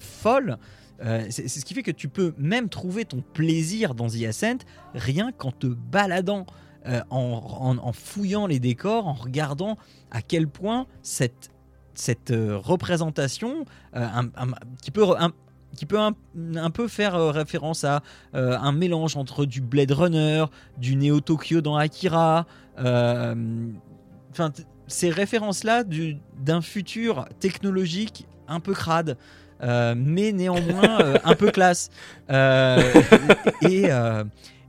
folle. 0.00 0.58
C'est 1.28 1.48
ce 1.48 1.64
qui 1.64 1.74
fait 1.74 1.82
que 1.82 1.90
tu 1.92 2.08
peux 2.08 2.34
même 2.38 2.68
trouver 2.68 3.04
ton 3.04 3.20
plaisir 3.20 3.94
dans 3.94 4.08
The 4.08 4.64
rien 4.94 5.30
qu'en 5.30 5.52
te 5.52 5.66
baladant, 5.66 6.46
euh, 6.86 7.00
en, 7.08 7.92
fouillant 7.92 8.46
les 8.46 8.60
décors, 8.60 9.06
en 9.06 9.14
regardant 9.14 9.78
à 10.10 10.20
quel 10.20 10.46
point 10.48 10.86
cette, 11.02 11.50
cette 11.94 12.30
euh, 12.30 12.58
représentation, 12.58 13.64
euh, 13.96 14.06
qui 14.82 14.90
peut, 14.90 15.04
un, 15.18 15.32
qui 15.74 15.86
peut 15.86 15.98
un, 15.98 16.70
peu 16.70 16.86
faire 16.88 17.18
référence 17.32 17.84
à 17.84 18.02
un 18.34 18.72
mélange 18.72 19.16
entre 19.16 19.46
du 19.46 19.62
Blade 19.62 19.92
Runner, 19.92 20.44
du 20.76 20.96
Neo 20.96 21.20
Tokyo 21.20 21.62
dans 21.62 21.76
Akira, 21.76 22.46
enfin 22.78 24.52
ces 24.86 25.08
références-là 25.08 25.84
du- 25.84 26.18
d'un 26.38 26.60
futur 26.60 27.24
technologique 27.40 28.26
un 28.46 28.60
peu 28.60 28.74
crade. 28.74 29.16
mais 29.62 30.32
néanmoins 30.32 30.98
un 31.24 31.34
peu 31.34 31.50
classe 31.50 31.88
et 32.28 33.88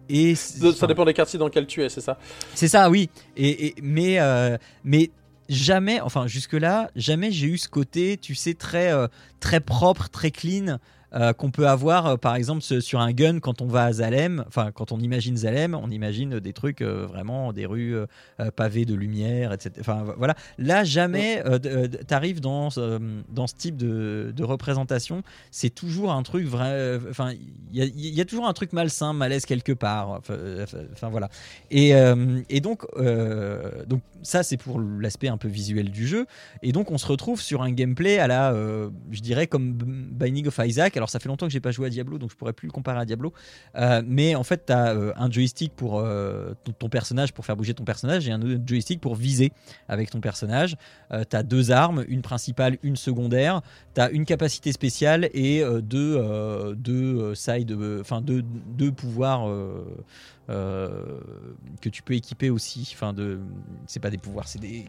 et 0.09 0.35
Ça 0.35 0.71
ça 0.73 0.87
dépend 0.87 1.05
des 1.05 1.13
quartiers 1.13 1.39
dans 1.39 1.45
lesquels 1.45 1.67
tu 1.67 1.83
es, 1.83 1.89
c'est 1.89 2.01
ça? 2.01 2.17
C'est 2.53 2.67
ça, 2.67 2.89
oui. 2.89 3.09
Et, 3.37 3.67
et- 3.67 3.75
mais, 3.81 4.19
euh, 4.19 4.57
mais 4.83 5.11
jamais, 5.49 6.01
enfin 6.01 6.27
jusque-là, 6.27 6.89
jamais 6.95 7.31
j'ai 7.31 7.47
eu 7.47 7.57
ce 7.57 7.69
côté, 7.69 8.17
tu 8.17 8.35
sais, 8.35 8.53
très, 8.53 8.91
euh, 8.91 9.07
très 9.39 9.59
propre, 9.59 10.09
très 10.09 10.31
clean. 10.31 10.79
Euh, 11.15 11.33
qu'on 11.33 11.51
peut 11.51 11.67
avoir 11.67 12.05
euh, 12.07 12.17
par 12.17 12.35
exemple 12.35 12.61
sur 12.61 12.99
un 12.99 13.11
gun 13.11 13.39
quand 13.39 13.61
on 13.61 13.67
va 13.67 13.85
à 13.85 13.93
Zalem, 13.93 14.43
enfin 14.47 14.71
quand 14.73 14.91
on 14.91 14.99
imagine 14.99 15.37
Zalem, 15.37 15.73
on 15.75 15.89
imagine 15.89 16.39
des 16.39 16.53
trucs 16.53 16.81
euh, 16.81 17.05
vraiment 17.05 17.53
des 17.53 17.65
rues 17.65 17.95
pavées 18.55 18.85
de 18.85 18.93
lumière, 18.95 19.53
etc. 19.53 19.71
Enfin 19.79 20.03
vo- 20.03 20.13
voilà, 20.17 20.35
là 20.57 20.83
jamais 20.83 21.41
euh, 21.45 21.87
t'arrives 22.07 22.41
dans 22.41 22.69
ce- 22.69 22.99
dans 23.29 23.47
ce 23.47 23.55
type 23.55 23.77
de, 23.77 24.33
de 24.35 24.43
représentation, 24.43 25.23
c'est 25.51 25.69
toujours 25.73 26.11
un 26.11 26.23
truc 26.23 26.45
vrai, 26.45 26.99
enfin 27.09 27.31
il 27.71 27.77
y, 27.77 27.81
a- 27.81 27.85
il 27.85 28.13
y 28.13 28.21
a 28.21 28.25
toujours 28.25 28.47
un 28.47 28.53
truc 28.53 28.73
malsain, 28.73 29.13
malaise 29.13 29.45
quelque 29.45 29.71
part. 29.71 30.21
Enfin, 30.93 31.09
voilà. 31.09 31.29
Et, 31.71 31.91
et 32.49 32.61
donc, 32.61 32.85
donc 33.87 34.01
ça 34.23 34.43
c'est 34.43 34.57
pour 34.57 34.79
l'aspect 34.79 35.27
un 35.27 35.37
peu 35.37 35.47
visuel 35.47 35.91
du 35.91 36.07
jeu. 36.07 36.25
Et 36.61 36.71
donc 36.71 36.91
on 36.91 36.97
se 36.97 37.05
retrouve 37.07 37.41
sur 37.41 37.61
un 37.61 37.71
gameplay 37.71 38.19
à 38.19 38.27
la, 38.27 38.53
je 39.11 39.19
dirais 39.21 39.47
comme 39.47 39.73
Binding 39.73 40.47
of 40.47 40.59
Isaac. 40.63 40.97
Alors 40.97 41.04
ça 41.09 41.19
fait 41.19 41.29
longtemps 41.29 41.45
que 41.45 41.51
j'ai 41.51 41.59
pas 41.59 41.71
joué 41.71 41.87
à 41.87 41.89
Diablo, 41.89 42.17
donc 42.17 42.31
je 42.31 42.35
pourrais 42.35 42.53
plus 42.53 42.67
le 42.67 42.71
comparer 42.71 42.99
à 42.99 43.05
Diablo. 43.05 43.33
Euh, 43.75 44.01
mais 44.05 44.35
en 44.35 44.43
fait, 44.43 44.65
tu 44.67 44.73
as 44.73 44.91
un 45.17 45.31
joystick 45.31 45.73
pour 45.75 45.99
euh, 45.99 46.53
ton, 46.79 46.89
personnage, 46.89 47.33
pour 47.33 47.45
faire 47.45 47.55
bouger 47.55 47.73
ton 47.73 47.85
personnage, 47.85 48.27
et 48.27 48.31
un 48.31 48.41
autre 48.41 48.61
joystick 48.65 49.01
pour 49.01 49.15
viser 49.15 49.51
avec 49.87 50.09
ton 50.09 50.21
personnage. 50.21 50.77
tu 51.29 51.35
as 51.35 51.43
deux 51.43 51.71
armes, 51.71 52.05
une 52.07 52.21
principale, 52.21 52.77
une 52.83 52.95
secondaire. 52.95 53.61
Tu 53.93 54.01
as 54.01 54.09
une 54.09 54.25
capacité 54.25 54.71
spéciale 54.71 55.29
et 55.33 55.61
euh, 55.61 55.81
deux, 55.81 56.17
euh, 56.17 56.75
deux 56.75 57.17
euh, 57.17 57.35
side, 57.35 57.71
euh, 57.71 58.01
enfin 58.01 58.21
deux, 58.21 58.43
deux 58.43 58.91
pouvoirs. 58.91 59.47
Euh, 60.49 61.19
que 61.81 61.89
tu 61.89 62.01
peux 62.01 62.13
équiper 62.13 62.49
aussi. 62.49 62.89
Enfin, 62.93 63.13
de, 63.13 63.39
c'est 63.87 63.99
pas 63.99 64.09
des 64.09 64.17
pouvoirs, 64.17 64.47
c'est 64.47 64.59
des. 64.59 64.85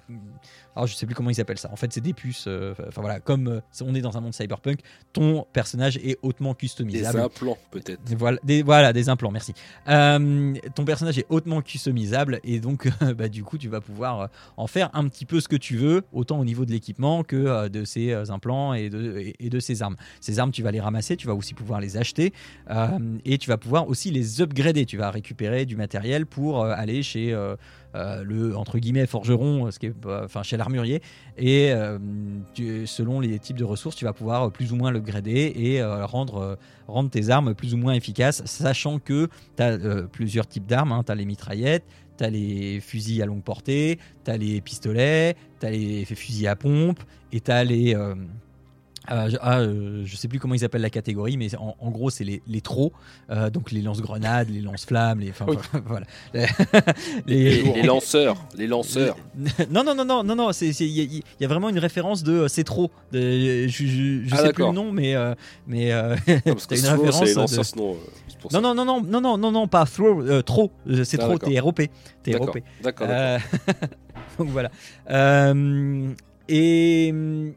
Alors, 0.75 0.86
je 0.86 0.94
sais 0.94 1.07
plus 1.07 1.15
comment 1.15 1.31
ils 1.31 1.41
appellent 1.41 1.59
ça. 1.59 1.70
En 1.73 1.76
fait, 1.76 1.93
c'est 1.93 2.01
des 2.01 2.12
puces. 2.15 2.47
euh, 2.47 2.75
Enfin 2.89 3.01
voilà, 3.01 3.20
comme 3.20 3.49
euh, 3.49 3.60
on 3.83 3.94
est 3.94 4.01
dans 4.01 4.17
un 4.17 4.20
monde 4.20 4.35
cyberpunk, 4.35 4.81
ton 5.12 5.47
personnage 5.52 5.97
est 5.99 6.18
hautement 6.23 6.51
Des 6.52 6.57
customisable. 6.59 7.20
implants, 7.20 7.59
peut-être. 7.70 8.01
Voilà 8.17 8.39
des, 8.44 8.62
voilà, 8.62 8.93
des 8.93 9.09
implants, 9.09 9.31
merci. 9.31 9.55
Ton 9.86 10.85
personnage 10.85 11.18
est 11.18 11.26
hautement 11.28 11.62
customisable 11.62 12.41
et 12.44 12.60
donc, 12.60 12.89
bah, 13.17 13.28
du 13.28 13.43
coup, 13.44 13.59
tu 13.59 13.68
vas 13.68 13.81
pouvoir 13.81 14.28
en 14.57 14.67
faire 14.67 14.91
un 14.94 15.09
petit 15.09 15.26
peu 15.26 15.41
ce 15.41 15.49
que 15.49 15.57
tu 15.57 15.76
veux, 15.76 16.02
autant 16.12 16.39
au 16.39 16.44
niveau 16.44 16.65
de 16.65 16.70
l'équipement 16.70 17.23
que 17.25 17.68
de 17.68 17.85
euh, 17.97 18.25
implants 18.31 18.75
et 18.75 18.91
de, 18.91 19.18
et, 19.18 19.35
et 19.39 19.51
de 19.51 19.60
ces 19.60 19.83
armes. 19.83 19.97
Ces 20.20 20.39
armes, 20.39 20.51
tu 20.52 20.62
vas 20.62 20.70
les 20.70 20.81
ramasser, 20.81 21.17
tu 21.17 21.26
vas 21.26 21.35
aussi 21.35 21.55
pouvoir 21.55 21.81
les 21.81 21.97
acheter 21.97 22.33
euh, 22.70 22.99
et 23.25 23.39
tu 23.39 23.49
vas 23.49 23.57
pouvoir 23.59 23.89
aussi 23.89 24.10
les 24.10 24.41
upgrader. 24.41 24.86
Tu 24.86 24.97
vas 24.97 25.10
récupérer 25.10 25.45
du 25.66 25.76
matériel 25.76 26.26
pour 26.26 26.62
euh, 26.62 26.75
aller 26.76 27.02
chez 27.02 27.33
euh, 27.33 27.57
euh, 27.94 28.23
le 28.25 28.57
entre 28.57 28.78
guillemets 28.78 29.07
forgeron, 29.07 29.70
ce 29.70 29.78
qui 29.78 29.86
est, 29.86 29.94
enfin 30.07 30.42
chez 30.42 30.57
l'armurier, 30.57 31.00
et 31.39 31.73
selon 32.84 33.20
les 33.20 33.39
types 33.39 33.57
de 33.57 33.65
ressources, 33.65 33.97
tu 33.97 34.05
vas 34.05 34.12
pouvoir 34.12 34.50
plus 34.50 34.73
ou 34.73 34.76
moins 34.76 34.91
l'upgrader 34.91 35.52
et 35.55 35.81
euh, 35.81 36.05
rendre 36.05 36.58
rendre 36.89 37.10
tes 37.10 37.31
armes 37.31 37.55
plus 37.55 37.75
ou 37.75 37.78
moins 37.78 37.94
efficaces, 37.94 38.42
sachant 38.44 38.99
que 38.99 39.28
tu 39.57 39.62
as 39.62 39.78
plusieurs 40.12 40.47
types 40.47 40.66
d'armes. 40.66 41.02
tu 41.05 41.12
as 41.12 41.15
les 41.15 41.25
mitraillettes, 41.25 41.84
tu 42.18 42.25
as 42.25 42.31
les 42.31 42.81
fusils 42.81 43.23
à 43.23 43.26
longue 43.26 43.42
portée, 43.42 43.99
tu 44.25 44.31
as 44.31 44.36
les 44.36 44.60
pistolets, 44.60 45.36
tu 45.60 45.66
as 45.66 45.70
les 45.70 46.05
fusils 46.05 46.49
à 46.49 46.57
pompe, 46.57 47.00
et 47.33 47.41
tu 47.41 47.50
as 47.50 47.65
les... 47.65 47.97
euh, 49.10 49.31
je, 49.31 49.36
ah, 49.41 49.60
euh, 49.60 50.02
je 50.05 50.17
sais 50.17 50.28
plus 50.28 50.39
comment 50.39 50.55
ils 50.55 50.65
appellent 50.65 50.83
la 50.83 50.91
catégorie, 50.91 51.36
mais 51.36 51.55
en, 51.57 51.76
en 51.78 51.91
gros, 51.91 52.10
c'est 52.10 52.25
les, 52.25 52.43
les 52.47 52.60
trous, 52.60 52.93
euh, 53.31 53.51
donc 53.51 53.70
les 53.73 53.83
lance-grenades, 53.83 54.49
les 54.51 54.60
lance-flammes, 54.60 55.20
les. 55.20 55.33
Oui. 55.47 55.57
voilà. 55.86 56.07
Les, 57.26 57.62
les 57.62 57.83
lanceurs, 57.83 58.36
les 58.57 58.67
lanceurs. 58.67 59.17
non, 59.70 59.85
non, 59.85 59.94
non, 59.94 60.05
non, 60.05 60.23
non, 60.25 60.36
non, 60.36 60.51
il 60.51 60.83
y, 60.83 61.23
y 61.41 61.44
a 61.44 61.49
vraiment 61.49 61.68
une 61.68 61.78
référence 61.78 62.23
de 62.23 62.33
euh, 62.33 62.49
c'est 62.49 62.65
trop. 62.65 62.91
De, 63.12 63.67
je 63.67 63.86
je, 63.86 64.23
je 64.25 64.28
Ah, 64.35 64.39
sais 64.39 64.52
plus 64.52 64.65
le 64.65 64.73
nom, 64.73 64.93
mais. 64.93 65.15
euh, 65.15 65.35
mais 65.67 65.93
euh, 65.93 66.17
Non, 66.28 66.41
parce 66.55 66.67
que 66.67 66.75
t'as 66.75 66.81
une 66.81 66.83
les 66.83 66.91
référence. 67.10 67.35
lanceurs, 67.36 67.47
de- 67.76 67.83
euh, 67.83 67.94
Non, 68.44 68.51
ça. 68.51 68.60
non, 68.60 68.75
non, 68.75 68.85
non, 68.85 69.01
non, 69.02 69.20
non, 69.20 69.39
non, 69.39 69.52
non, 69.52 69.68
pas 69.68 69.85
throw, 69.86 70.20
euh, 70.23 70.43
trop. 70.43 70.70
Euh, 70.89 71.05
c'est 71.05 71.18
Ah, 71.20 71.25
trop, 71.26 71.39
t'es 71.39 71.59
ROP. 71.59 71.81
T'es 72.23 72.36
ROP. 72.36 72.59
d'accord. 72.83 73.07
Euh, 73.10 73.39
donc 74.39 74.49
voilà. 74.49 74.70
Euh, 75.10 76.12
et 76.49 77.09
hum, 77.12 77.52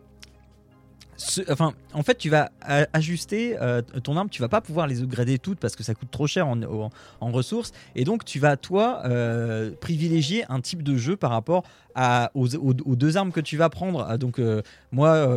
enfin, 1.50 1.74
en 1.94 2.04
fait, 2.04 2.18
tu 2.18 2.30
vas 2.30 2.52
ajuster 2.94 3.58
euh, 3.62 3.82
ton 4.04 4.18
arme. 4.18 4.30
Tu 4.30 4.42
vas 4.42 4.50
pas 4.50 4.62
pouvoir 4.62 4.88
les 4.88 5.02
upgrader 5.02 5.40
toutes 5.40 5.60
parce 5.60 5.76
que 5.76 5.84
ça 5.84 5.94
coûte 5.94 6.12
trop 6.12 6.28
cher 6.28 6.48
en, 6.48 6.60
ressources. 7.32 7.72
Et 7.96 8.04
donc, 8.06 8.26
tu 8.26 8.40
vas 8.40 8.58
toi 8.58 9.02
euh, 9.06 9.72
privilégier 9.80 10.46
un 10.50 10.62
type 10.62 10.84
de 10.84 10.96
jeu 10.96 11.16
par 11.16 11.32
rapport 11.32 11.64
aux, 12.34 12.48
deux 12.96 13.18
armes 13.18 13.32
que 13.32 13.42
tu 13.42 13.58
vas 13.58 13.70
prendre. 13.70 14.06
Ah, 14.08 14.18
Donc, 14.18 14.40
euh, 14.40 14.62
moi, 14.92 15.28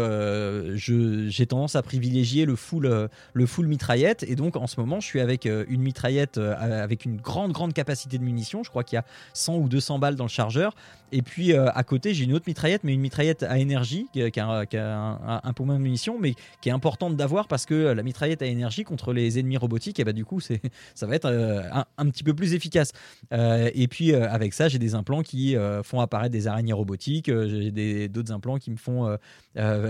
j'ai 0.77 1.47
tendance 1.47 1.75
à 1.77 1.83
privilégier 1.83 2.45
le 2.45 2.57
full, 2.57 3.09
le 3.33 3.47
full 3.47 3.67
mitraillette. 3.67 4.25
Et 4.29 4.37
donc, 4.37 4.57
en 4.57 4.67
ce 4.67 4.79
moment, 4.79 5.01
je 5.01 5.07
suis 5.07 5.21
avec 5.21 5.47
une 5.47 5.81
mitraillette 5.81 6.39
avec 6.39 7.05
une 7.05 7.17
grande, 7.17 7.53
grande 7.53 7.73
capacité 7.73 8.19
de 8.19 8.25
munitions. 8.25 8.63
Je 8.63 8.71
crois 8.71 8.85
qu'il 8.85 8.97
y 8.97 9.01
a 9.01 9.05
100 9.35 9.57
ou 9.57 9.69
200 9.69 9.99
balles 9.99 10.17
dans 10.17 10.25
le 10.25 10.31
chargeur. 10.31 10.75
Et 11.15 11.21
puis 11.21 11.55
à 11.55 11.83
côté, 11.83 12.15
j'ai 12.15 12.25
une 12.25 12.33
autre 12.33 12.45
mitraillette, 12.47 12.85
mais 12.85 12.95
une 12.95 13.01
mitraillette 13.01 13.43
à 13.43 13.59
énergie, 13.59 14.07
qui 14.13 14.23
a, 14.23 14.65
un- 14.75 15.41
un 15.43 15.53
peu 15.53 15.65
moins 15.65 15.72
de 15.77 15.83
munitions, 15.83 16.19
mais 16.19 16.35
qui 16.61 16.69
est 16.69 16.73
importante 16.73 17.17
d'avoir 17.17 17.49
parce 17.49 17.67
que 17.67 17.75
la 17.75 18.03
mitraillette 18.03 18.43
à 18.43 18.47
énergie 18.47 18.85
contre 18.85 19.13
les 19.13 19.39
ennemis 19.39 19.57
robotiques, 19.57 20.01
et 20.01 20.05
bah, 20.05 20.13
du 20.13 20.25
coup, 20.25 20.41
c'est, 20.41 20.61
ça 20.95 21.07
va 21.07 21.15
être 21.15 21.27
euh, 21.27 21.63
un, 21.97 22.11
petit 22.11 22.25
peu 22.25 22.35
plus 22.35 22.55
efficace. 22.55 22.93
Euh, 23.33 23.71
et 23.75 23.89
puis 23.89 24.13
euh, 24.13 24.29
avec 24.31 24.55
ça, 24.55 24.69
j'ai 24.69 24.79
des 24.79 24.95
implants 24.95 25.23
qui 25.23 25.57
font 25.85 26.01
apparaître 26.01 26.33
des 26.33 26.47
araignées 26.47 26.73
robotiques, 26.73 27.27
j'ai 27.27 27.71
des, 27.71 28.09
d'autres 28.09 28.33
implants 28.33 28.59
qui 28.59 28.71
me 28.71 28.77
font 28.77 29.17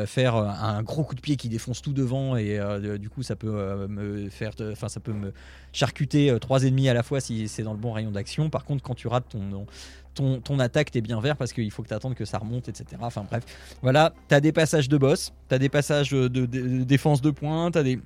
faire 0.07 0.37
un 0.37 0.83
gros 0.83 1.05
coup 1.05 1.15
de 1.15 1.21
pied 1.21 1.37
qui 1.37 1.49
défonce 1.49 1.83
tout 1.83 1.93
devant, 1.93 2.37
et 2.37 2.59
du 2.99 3.09
coup, 3.09 3.23
ça 3.23 3.37
peut 3.37 3.87
me 3.89 4.29
faire, 4.29 4.53
enfin, 4.73 4.89
ça 4.89 5.01
peut 5.01 5.13
me 5.13 5.33
charcuter 5.73 6.37
trois 6.41 6.65
ennemis 6.65 6.89
à 6.89 6.95
la 6.95 7.03
fois 7.03 7.21
si 7.21 7.49
c'est 7.49 7.63
dans 7.63 7.73
le 7.73 7.79
bon 7.79 7.93
rayon 7.93 8.11
d'action. 8.11 8.51
Par 8.51 8.65
contre, 8.65 8.83
quand 8.83 8.95
tu 8.95 9.09
rates 9.09 9.29
ton, 9.31 9.67
ton, 10.02 10.02
ton 10.15 10.59
attaque, 10.59 10.91
t'es 10.91 11.01
bien 11.01 11.21
vert 11.21 11.37
parce 11.37 11.53
qu'il 11.53 11.71
faut 11.71 11.83
que 11.83 11.89
tu 11.89 11.95
attendes 11.95 12.15
que 12.15 12.25
ça 12.25 12.39
remonte, 12.39 12.69
etc. 12.69 12.85
Enfin 13.01 13.25
bref, 13.29 13.45
voilà, 13.83 14.13
t'as 14.29 14.41
des 14.41 14.53
passages 14.53 14.89
de 14.89 14.97
boss, 14.97 15.33
t'as 15.49 15.59
des 15.59 15.69
passages 15.69 16.11
de, 16.11 16.29
défense 16.85 17.21
de 17.21 17.31
points, 17.31 17.71
t'as 17.71 17.83
des. 17.83 17.99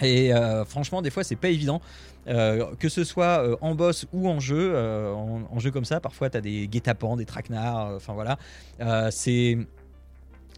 Et 0.00 0.32
euh, 0.32 0.64
franchement, 0.64 1.02
des 1.02 1.10
fois, 1.10 1.24
c'est 1.24 1.36
pas 1.36 1.48
évident. 1.48 1.80
Euh, 2.28 2.74
que 2.78 2.88
ce 2.88 3.04
soit 3.04 3.42
euh, 3.42 3.56
en 3.62 3.74
boss 3.74 4.06
ou 4.12 4.28
en 4.28 4.38
jeu, 4.38 4.76
en, 4.76 5.58
jeu 5.58 5.70
comme 5.70 5.86
ça, 5.86 5.98
parfois 5.98 6.28
t'as 6.28 6.40
des 6.40 6.68
guet-apens, 6.68 7.16
des 7.16 7.24
traquenards, 7.24 7.94
enfin 7.96 8.14
voilà. 8.14 8.38
C'est 9.10 9.58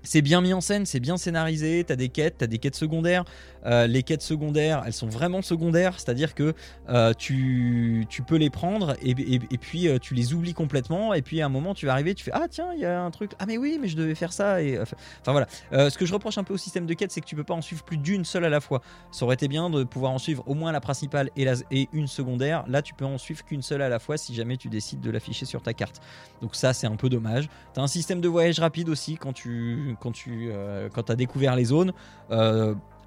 c'est 0.03 0.23
bien 0.23 0.41
mis 0.41 0.53
en 0.53 0.61
scène, 0.61 0.87
c'est 0.87 1.01
bien 1.01 1.17
scénarisé, 1.17 1.85
t'as 1.87 1.97
des 1.97 2.09
quêtes, 2.09 2.37
t'as 2.39 2.47
des 2.47 2.59
quêtes 2.59 2.77
secondaires. 2.77 3.25
Euh, 3.67 3.87
les 3.87 4.03
quêtes 4.03 4.23
secondaires, 4.23 4.83
elles 4.87 4.93
sont 4.95 5.09
vraiment 5.09 5.43
secondaires, 5.43 6.01
c'est-à-dire 6.01 6.35
que 6.35 6.55
euh, 6.89 7.12
tu, 7.12 8.07
tu 8.09 8.23
peux 8.23 8.37
les 8.37 8.49
prendre 8.51 8.97
et, 9.03 9.11
et- 9.11 9.59
puis 9.59 9.89
euh, 9.89 9.99
tu 9.99 10.15
les 10.15 10.33
oublies 10.33 10.55
complètement. 10.55 11.12
Et 11.12 11.20
puis 11.23 11.43
à 11.43 11.47
un 11.47 11.51
moment, 11.51 11.75
tu 11.75 11.85
vas 11.87 11.93
arriver, 11.93 12.15
tu 12.15 12.25
fais 12.25 12.31
Ah 12.33 12.47
tiens, 12.49 12.73
il 12.75 12.81
y 12.81 12.87
a 12.87 13.03
un 13.03 13.11
truc. 13.11 13.33
Ah 13.39 13.45
mais 13.47 13.59
oui, 13.59 13.79
mais 13.81 13.89
je 13.89 13.97
devais 13.97 14.15
faire 14.15 14.33
ça. 14.33 14.62
Et, 14.62 14.79
enfin 14.81 14.97
voilà. 15.33 15.47
Ce 15.91 15.97
que 15.99 16.07
je 16.07 16.12
reproche 16.15 16.39
un 16.39 16.45
peu 16.45 16.55
au 16.55 16.59
système 16.59 16.87
de 16.87 16.95
quêtes, 16.95 17.12
c'est 17.12 17.20
que 17.20 17.27
tu 17.27 17.37
peux 17.37 17.45
pas 17.45 17.55
en 17.55 17.61
suivre 17.62 17.83
plus 17.85 17.99
d'une 17.99 18.25
seule 18.25 18.45
à 18.45 18.49
la 18.49 18.61
fois. 18.61 18.81
Ça 19.12 19.25
aurait 19.25 19.35
été 19.35 19.49
bien 19.49 19.69
de 19.70 19.85
pouvoir 19.85 20.12
en 20.12 20.19
suivre 20.19 20.43
au 20.47 20.55
moins 20.55 20.73
la 20.73 20.81
principale 20.81 21.31
et, 21.37 21.45
la, 21.45 21.55
et 21.70 21.89
une 21.93 22.07
secondaire. 22.07 22.65
Là, 22.67 22.81
tu 22.83 22.95
peux 22.95 23.05
en 23.05 23.19
suivre 23.19 23.45
qu'une 23.45 23.62
seule 23.62 23.83
à 23.83 23.89
la 23.89 23.99
fois 23.99 24.17
si 24.17 24.35
jamais 24.35 24.57
tu 24.57 24.69
décides 24.69 25.01
de 25.01 25.11
l'afficher 25.11 25.45
sur 25.45 25.62
ta 25.62 25.75
carte. 25.75 26.01
Donc 26.41 26.57
ça, 26.57 26.73
c'est 26.73 26.87
un 26.87 26.97
peu 26.97 27.09
dommage. 27.09 27.49
T'as 27.75 27.83
un 27.83 27.87
système 27.87 28.20
de 28.20 28.29
voyage 28.29 28.59
rapide 28.59 28.89
aussi 28.89 29.17
quand 29.17 29.33
tu 29.33 29.90
quand 29.99 30.12
tu 30.12 30.51
euh, 30.51 30.89
quand 30.93 31.10
as 31.10 31.17
découvert 31.17 31.57
les 31.57 31.65
zones. 31.65 31.93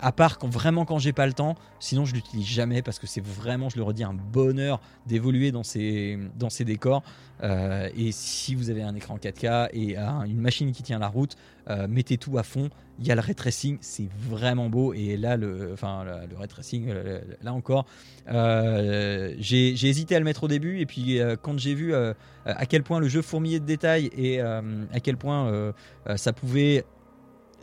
À 0.02 0.12
part 0.12 0.38
quand 0.38 0.50
vraiment 0.50 0.84
quand 0.86 1.00
j'ai 1.00 1.14
pas 1.14 1.28
le 1.28 1.34
temps, 1.34 1.56
sinon 1.80 2.04
je 2.06 2.14
l'utilise 2.14 2.46
jamais 2.46 2.82
parce 2.82 3.00
que 3.00 3.08
c'est 3.08 3.24
vraiment, 3.24 3.70
je 3.70 3.78
le 3.78 3.84
redis, 3.84 4.04
un 4.04 4.14
bonheur 4.14 4.82
d'évoluer 5.06 5.52
dans 5.52 5.64
ces 5.64 6.20
dans 6.38 6.50
ces 6.50 6.66
décors. 6.66 7.04
Euh, 7.42 7.90
et 7.98 8.12
si 8.12 8.54
vous 8.56 8.70
avez 8.70 8.84
un 8.84 8.96
écran 8.96 9.18
4K 9.18 9.70
et 9.74 9.98
un- 9.98 10.24
une 10.24 10.40
machine 10.40 10.72
qui 10.72 10.84
tient 10.84 11.00
la 11.00 11.08
route, 11.08 11.36
euh, 11.70 11.88
mettez 11.90 12.18
tout 12.18 12.38
à 12.38 12.44
fond. 12.44 12.70
Il 13.00 13.08
y 13.08 13.12
a 13.12 13.16
le 13.16 13.22
ray 13.22 13.34
tracing, 13.34 13.78
c'est 13.82 14.08
vraiment 14.30 14.70
beau. 14.70 14.94
Et 14.94 15.18
là, 15.18 15.36
le, 15.36 15.72
enfin, 15.74 16.04
le, 16.04 16.38
ray 16.38 16.48
tracing, 16.48 16.94
là 17.42 17.54
encore, 17.54 17.86
euh, 18.30 19.34
j'ai 19.40 19.72
hésité 19.72 20.16
à 20.16 20.20
le 20.20 20.26
mettre 20.26 20.44
au 20.44 20.48
début. 20.48 20.80
Et 20.80 20.86
puis 20.86 21.20
quand 21.42 21.58
j'ai 21.58 21.74
vu 21.76 21.94
à 21.96 22.66
quel 22.68 22.84
point 22.84 23.00
le 23.00 23.08
jeu 23.08 23.22
fourmillait 23.22 23.60
de 23.60 23.66
détails 23.66 24.10
et 24.18 24.42
à 24.42 25.00
quel 25.02 25.18
point 25.18 25.74
ça 26.16 26.34
pouvait 26.34 26.86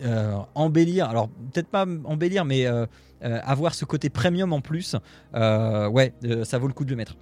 euh, 0.02 0.36
embellir, 0.54 1.08
alors 1.08 1.28
peut-être 1.52 1.68
pas 1.68 1.86
embellir, 2.04 2.44
mais 2.44 2.66
euh, 2.66 2.86
euh, 3.22 3.40
avoir 3.44 3.74
ce 3.74 3.84
côté 3.84 4.08
premium 4.10 4.52
en 4.52 4.60
plus, 4.60 4.96
ouais, 5.34 6.14
ça 6.44 6.58
vaut 6.58 6.68
le 6.68 6.72
coup 6.72 6.84
de 6.84 6.90
le 6.90 6.96
mettre. 6.96 7.16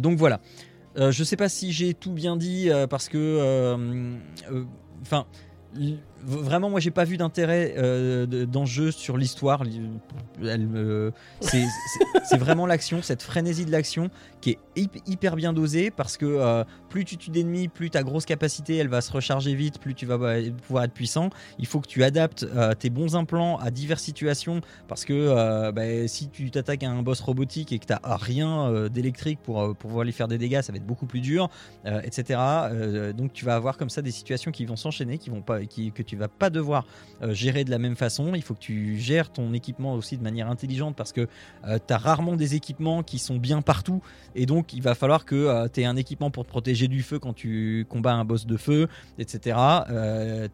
Donc 0.00 0.18
voilà. 0.18 0.40
Je 0.96 1.24
sais 1.24 1.36
pas 1.36 1.48
si 1.48 1.72
j'ai 1.72 1.94
tout 1.94 2.12
bien 2.12 2.36
dit 2.36 2.70
parce 2.90 3.08
que, 3.08 4.18
enfin, 5.02 5.26
vraiment, 6.24 6.70
moi, 6.70 6.80
j'ai 6.80 6.90
pas 6.90 7.04
vu 7.04 7.16
d'intérêt 7.16 7.74
euh, 7.76 8.26
de- 8.26 8.44
dans 8.44 8.66
ce 8.66 8.70
jeu 8.70 8.90
sur 8.90 9.16
l'histoire. 9.16 9.64
Me- 10.40 11.12
C'est 11.40 12.36
vraiment 12.38 12.66
l'action, 12.66 13.02
cette 13.02 13.22
frénésie 13.22 13.64
de 13.64 13.70
l'action 13.70 14.10
qui 14.40 14.50
est 14.50 14.58
hyp- 14.76 15.02
hyper 15.06 15.36
bien 15.36 15.52
dosée 15.52 15.90
parce 15.90 16.16
que 16.16 16.24
euh, 16.26 16.64
plus 16.88 17.04
tu 17.04 17.16
tues 17.16 17.30
d'ennemis, 17.30 17.68
plus 17.68 17.90
ta 17.90 18.02
grosse 18.02 18.24
capacité, 18.24 18.76
elle 18.76 18.88
va 18.88 19.00
se 19.00 19.12
recharger 19.12 19.54
vite, 19.54 19.78
plus 19.78 19.94
tu 19.94 20.06
vas 20.06 20.14
euh, 20.14 20.50
pouvoir 20.66 20.84
être 20.84 20.92
puissant. 20.92 21.30
Il 21.58 21.66
faut 21.66 21.80
que 21.80 21.86
tu 21.88 22.02
adaptes 22.04 22.44
euh, 22.54 22.74
tes 22.74 22.90
bons 22.90 23.16
implants 23.16 23.56
à 23.58 23.70
diverses 23.70 24.02
situations 24.02 24.60
parce 24.88 25.04
que 25.04 25.12
euh, 25.12 25.72
bah, 25.72 26.06
si 26.08 26.28
tu 26.28 26.50
t'attaques 26.50 26.82
à 26.82 26.90
un 26.90 27.02
boss 27.02 27.20
robotique 27.20 27.72
et 27.72 27.78
que 27.78 27.86
tu 27.86 27.92
n'as 27.92 28.16
rien 28.16 28.66
euh, 28.68 28.88
d'électrique 28.88 29.38
pour, 29.42 29.60
euh, 29.60 29.66
pour 29.74 29.88
pouvoir 29.90 30.04
lui 30.04 30.12
faire 30.12 30.28
des 30.28 30.38
dégâts, 30.38 30.60
ça 30.62 30.72
va 30.72 30.76
être 30.76 30.86
beaucoup 30.86 31.06
plus 31.06 31.20
dur, 31.20 31.48
euh, 31.86 32.00
etc. 32.02 32.38
Euh, 32.40 33.12
donc 33.12 33.32
tu 33.32 33.44
vas 33.44 33.54
avoir 33.54 33.76
comme 33.76 33.90
ça 33.90 34.02
des 34.02 34.10
situations 34.10 34.50
qui 34.50 34.64
vont 34.64 34.76
s'enchaîner, 34.76 35.18
qui 35.18 35.30
vont 35.30 35.42
pas, 35.42 35.64
qui, 35.64 35.92
que 35.92 36.02
tu 36.02 36.11
vas 36.16 36.28
pas 36.28 36.50
devoir 36.50 36.86
euh, 37.22 37.34
gérer 37.34 37.64
de 37.64 37.70
la 37.70 37.78
même 37.78 37.96
façon. 37.96 38.34
Il 38.34 38.42
faut 38.42 38.54
que 38.54 38.60
tu 38.60 38.98
gères 38.98 39.30
ton 39.30 39.52
équipement 39.52 39.94
aussi 39.94 40.16
de 40.16 40.22
manière 40.22 40.48
intelligente 40.48 40.96
parce 40.96 41.12
que 41.12 41.28
tu 41.64 41.92
as 41.92 41.98
rarement 41.98 42.36
des 42.36 42.54
équipements 42.54 43.02
qui 43.02 43.18
sont 43.18 43.36
bien 43.36 43.62
partout 43.62 44.02
et 44.34 44.46
donc 44.46 44.72
il 44.72 44.82
va 44.82 44.94
falloir 44.94 45.24
que 45.24 45.68
tu 45.68 45.80
aies 45.80 45.84
un 45.84 45.96
équipement 45.96 46.30
pour 46.30 46.44
te 46.44 46.48
protéger 46.48 46.88
du 46.88 47.02
feu 47.02 47.18
quand 47.18 47.32
tu 47.32 47.86
combats 47.88 48.14
un 48.14 48.24
boss 48.24 48.46
de 48.46 48.56
feu, 48.56 48.88
etc. 49.18 49.56
Euh, 49.90 50.48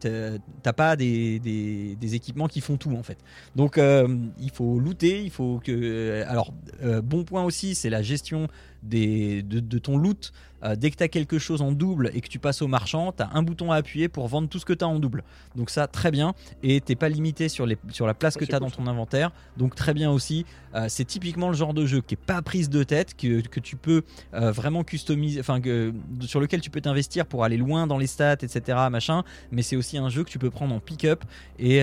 t'as- 0.62 0.72
pas 0.72 0.96
des, 0.96 1.96
équipements 2.14 2.46
qui 2.46 2.60
font 2.60 2.76
tout 2.76 2.94
en 2.94 3.02
fait. 3.02 3.18
Donc 3.56 3.78
euh, 3.78 4.06
il 4.38 4.50
faut 4.50 4.78
looter, 4.78 5.22
il 5.22 5.30
faut 5.30 5.60
que... 5.64 6.22
Alors 6.28 6.52
euh, 6.82 7.00
bon 7.02 7.24
point 7.24 7.42
aussi, 7.44 7.74
c'est 7.74 7.90
la 7.90 8.02
gestion 8.02 8.48
des, 8.82 9.42
de, 9.42 9.60
de 9.60 9.78
ton 9.78 9.96
loot. 9.96 10.32
Euh, 10.64 10.76
dès 10.76 10.90
que 10.90 10.96
tu 10.96 11.02
as 11.02 11.08
quelque 11.08 11.38
chose 11.38 11.62
en 11.62 11.72
double 11.72 12.10
et 12.14 12.20
que 12.20 12.28
tu 12.28 12.38
passes 12.38 12.62
au 12.62 12.68
marchand, 12.68 13.12
tu 13.12 13.22
as 13.22 13.30
un 13.32 13.42
bouton 13.42 13.72
à 13.72 13.76
appuyer 13.76 14.08
pour 14.08 14.26
vendre 14.28 14.48
tout 14.48 14.58
ce 14.58 14.64
que 14.64 14.72
tu 14.72 14.84
as 14.84 14.88
en 14.88 14.98
double. 14.98 15.24
Donc 15.56 15.70
ça, 15.70 15.86
très 15.86 16.10
bien. 16.10 16.34
Et 16.62 16.80
t'es 16.80 16.96
pas 16.96 17.08
limité 17.08 17.48
sur, 17.48 17.66
les, 17.66 17.78
sur 17.90 18.06
la 18.06 18.14
place 18.14 18.34
Ça, 18.34 18.40
que 18.40 18.44
tu 18.44 18.54
as 18.54 18.58
cool, 18.58 18.68
dans 18.68 18.74
ton 18.74 18.86
inventaire. 18.86 19.30
Donc 19.56 19.74
très 19.74 19.94
bien 19.94 20.10
aussi. 20.10 20.44
Euh, 20.74 20.86
c'est 20.88 21.04
typiquement 21.04 21.48
le 21.48 21.54
genre 21.54 21.74
de 21.74 21.86
jeu 21.86 22.00
qui 22.00 22.14
est 22.14 22.24
pas 22.24 22.42
prise 22.42 22.68
de 22.68 22.82
tête, 22.82 23.16
que, 23.16 23.40
que 23.40 23.60
tu 23.60 23.76
peux 23.76 24.02
euh, 24.34 24.52
vraiment 24.52 24.84
customiser, 24.84 25.40
enfin 25.40 25.60
sur 26.20 26.40
lequel 26.40 26.60
tu 26.60 26.70
peux 26.70 26.80
t'investir 26.80 27.26
pour 27.26 27.44
aller 27.44 27.56
loin 27.56 27.86
dans 27.86 27.98
les 27.98 28.06
stats, 28.06 28.34
etc. 28.34 28.78
Machin. 28.90 29.24
Mais 29.50 29.62
c'est 29.62 29.76
aussi 29.76 29.98
un 29.98 30.08
jeu 30.08 30.24
que 30.24 30.30
tu 30.30 30.38
peux 30.38 30.50
prendre 30.50 30.74
en 30.74 30.80
pick-up 30.80 31.24
et, 31.58 31.78
et, 31.78 31.82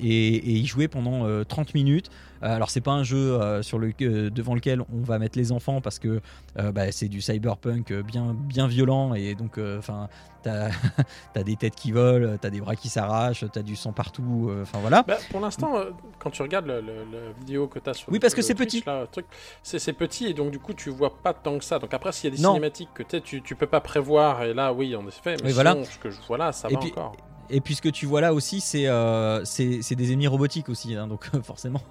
et 0.00 0.52
y 0.52 0.66
jouer 0.66 0.88
pendant 0.88 1.26
euh, 1.26 1.44
30 1.44 1.74
minutes. 1.74 2.10
Euh, 2.42 2.56
alors 2.56 2.70
c'est 2.70 2.80
pas 2.80 2.90
un 2.92 3.04
jeu 3.04 3.16
euh, 3.40 3.62
sur 3.62 3.78
le, 3.78 3.92
euh, 4.02 4.30
devant 4.30 4.54
lequel 4.54 4.80
on 4.92 5.02
va 5.02 5.18
mettre 5.18 5.38
les 5.38 5.52
enfants 5.52 5.80
parce 5.80 5.98
que 5.98 6.20
bah, 6.56 6.90
c'est 6.92 7.08
du 7.08 7.20
cyberpunk 7.20 7.92
bien, 7.92 8.34
bien 8.34 8.66
violent 8.66 9.14
et 9.14 9.34
donc 9.34 9.58
enfin 9.78 10.08
t'as 10.42 10.70
as 11.36 11.42
des 11.44 11.54
têtes 11.56 11.76
qui 11.76 11.92
volent, 11.92 12.36
t'as 12.40 12.50
des 12.50 12.60
bras 12.60 12.74
qui 12.74 12.88
s'arrachent, 12.88 13.44
t'as 13.52 13.62
du 13.62 13.76
sang 13.76 13.92
partout, 13.92 14.48
euh, 14.50 14.62
enfin 14.62 14.78
voilà. 14.80 15.04
Bah, 15.06 15.16
pour 15.30 15.40
l'instant, 15.40 15.76
euh, 15.76 15.90
quand 16.18 16.30
tu 16.30 16.42
regardes 16.42 16.66
le, 16.66 16.80
le- 16.80 17.04
le 17.10 17.32
vidéo 17.38 17.68
que 17.68 17.78
tu 17.78 17.88
as 17.88 17.94
sur 17.94 18.08
Oui, 18.08 18.14
le- 18.14 18.20
parce 18.20 18.34
que 18.34 18.40
le 18.40 18.46
c'est 18.46 18.54
Twitch, 18.54 18.82
petit. 18.84 19.24
c'est 19.62 19.78
c'est 19.78 19.92
petit 19.92 20.26
et 20.26 20.34
donc 20.34 20.50
du 20.50 20.58
coup 20.58 20.74
tu 20.74 20.90
vois 20.90 21.16
pas 21.16 21.32
tant 21.32 21.58
que 21.58 21.64
ça. 21.64 21.78
Donc 21.78 21.94
après, 21.94 22.10
s'il 22.12 22.30
y 22.30 22.32
a 22.32 22.36
des 22.36 22.42
Non. 22.42 22.50
cinématiques 22.50 22.90
que 22.92 23.02
tu, 23.18 23.40
tu 23.42 23.54
peux 23.54 23.66
pas 23.68 23.80
prévoir, 23.80 24.42
et 24.42 24.52
là, 24.52 24.72
oui, 24.72 24.94
en 24.96 25.06
effet, 25.06 25.36
mais 25.36 25.44
Oui, 25.44 25.52
sinon, 25.52 25.54
voilà. 25.54 25.84
ce 25.84 25.98
que 25.98 26.10
je 26.10 26.20
vois 26.26 26.38
là, 26.38 26.50
ça 26.52 26.68
Et 26.68 26.74
va 26.74 26.80
puis- 26.80 26.90
encore. 26.90 27.16
Et 27.50 27.60
puis 27.60 27.74
ce 27.74 27.82
que 27.82 27.88
tu 27.88 28.06
vois 28.06 28.20
là 28.20 28.32
aussi, 28.32 28.60
c'est 28.60 28.86
euh, 28.86 29.44
c'est 29.44 29.94
des 29.94 30.12
ennemis 30.12 30.26
robotiques 30.26 30.68
aussi, 30.68 30.94
hein, 30.94 31.06
donc 31.06 31.28
forcément. 31.42 31.82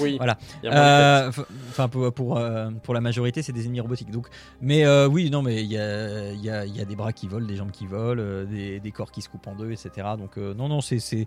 Oui, 0.00 0.16
Voilà. 0.16 0.38
Euh, 0.64 1.30
Enfin, 1.70 1.88
pour, 1.88 2.12
pour, 2.12 2.36
euh, 2.36 2.70
pour 2.82 2.94
la 2.94 3.00
majorité, 3.00 3.42
c'est 3.42 3.52
des 3.52 3.66
ennemis 3.66 3.80
robotiques. 3.80 4.10
Donc, 4.10 4.28
mais 4.60 4.84
euh, 4.84 5.08
oui, 5.08 5.30
non, 5.30 5.42
mais 5.42 5.62
il 5.62 5.70
y 5.70 5.78
a, 5.78 6.32
y, 6.32 6.50
a, 6.50 6.66
y 6.66 6.80
a 6.80 6.84
des 6.84 6.96
bras 6.96 7.12
qui 7.12 7.28
volent, 7.28 7.46
des 7.46 7.56
jambes 7.56 7.70
qui 7.70 7.86
volent, 7.86 8.44
des, 8.44 8.80
des 8.80 8.92
corps 8.92 9.10
qui 9.10 9.22
se 9.22 9.28
coupent 9.28 9.46
en 9.46 9.54
deux, 9.54 9.70
etc. 9.70 9.90
Donc, 10.18 10.36
non, 10.36 10.68
non, 10.68 10.80
c'est. 10.80 11.26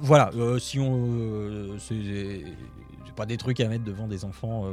Voilà, 0.00 0.30
si 0.58 0.78
on. 0.78 1.76
c'est 1.78 2.44
pas 3.16 3.26
des 3.26 3.36
trucs 3.36 3.60
à 3.60 3.68
mettre 3.68 3.84
devant 3.84 4.06
des 4.06 4.24
enfants. 4.24 4.66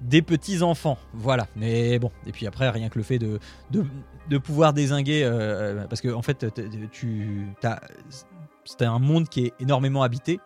des 0.00 0.22
petits 0.22 0.62
enfants, 0.62 0.98
voilà. 1.12 1.46
Mais 1.56 1.98
bon, 1.98 2.10
et 2.26 2.32
puis 2.32 2.46
après, 2.46 2.68
rien 2.70 2.88
que 2.88 2.98
le 2.98 3.04
fait 3.04 3.18
de, 3.18 3.38
de, 3.70 3.84
de 4.28 4.38
pouvoir 4.38 4.72
désinguer, 4.72 5.22
euh, 5.24 5.84
parce 5.88 6.00
que 6.00 6.08
en 6.08 6.22
fait, 6.22 6.46
tu 6.92 7.46
c'est 8.64 8.82
un 8.82 8.98
monde 8.98 9.28
qui 9.28 9.46
est 9.46 9.52
énormément 9.60 10.02
habité, 10.02 10.40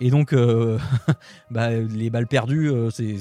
et 0.00 0.10
donc, 0.10 0.32
euh, 0.32 0.78
bah, 1.50 1.70
les 1.70 2.10
balles 2.10 2.26
perdues, 2.26 2.68
euh, 2.70 2.90
c'est 2.90 3.16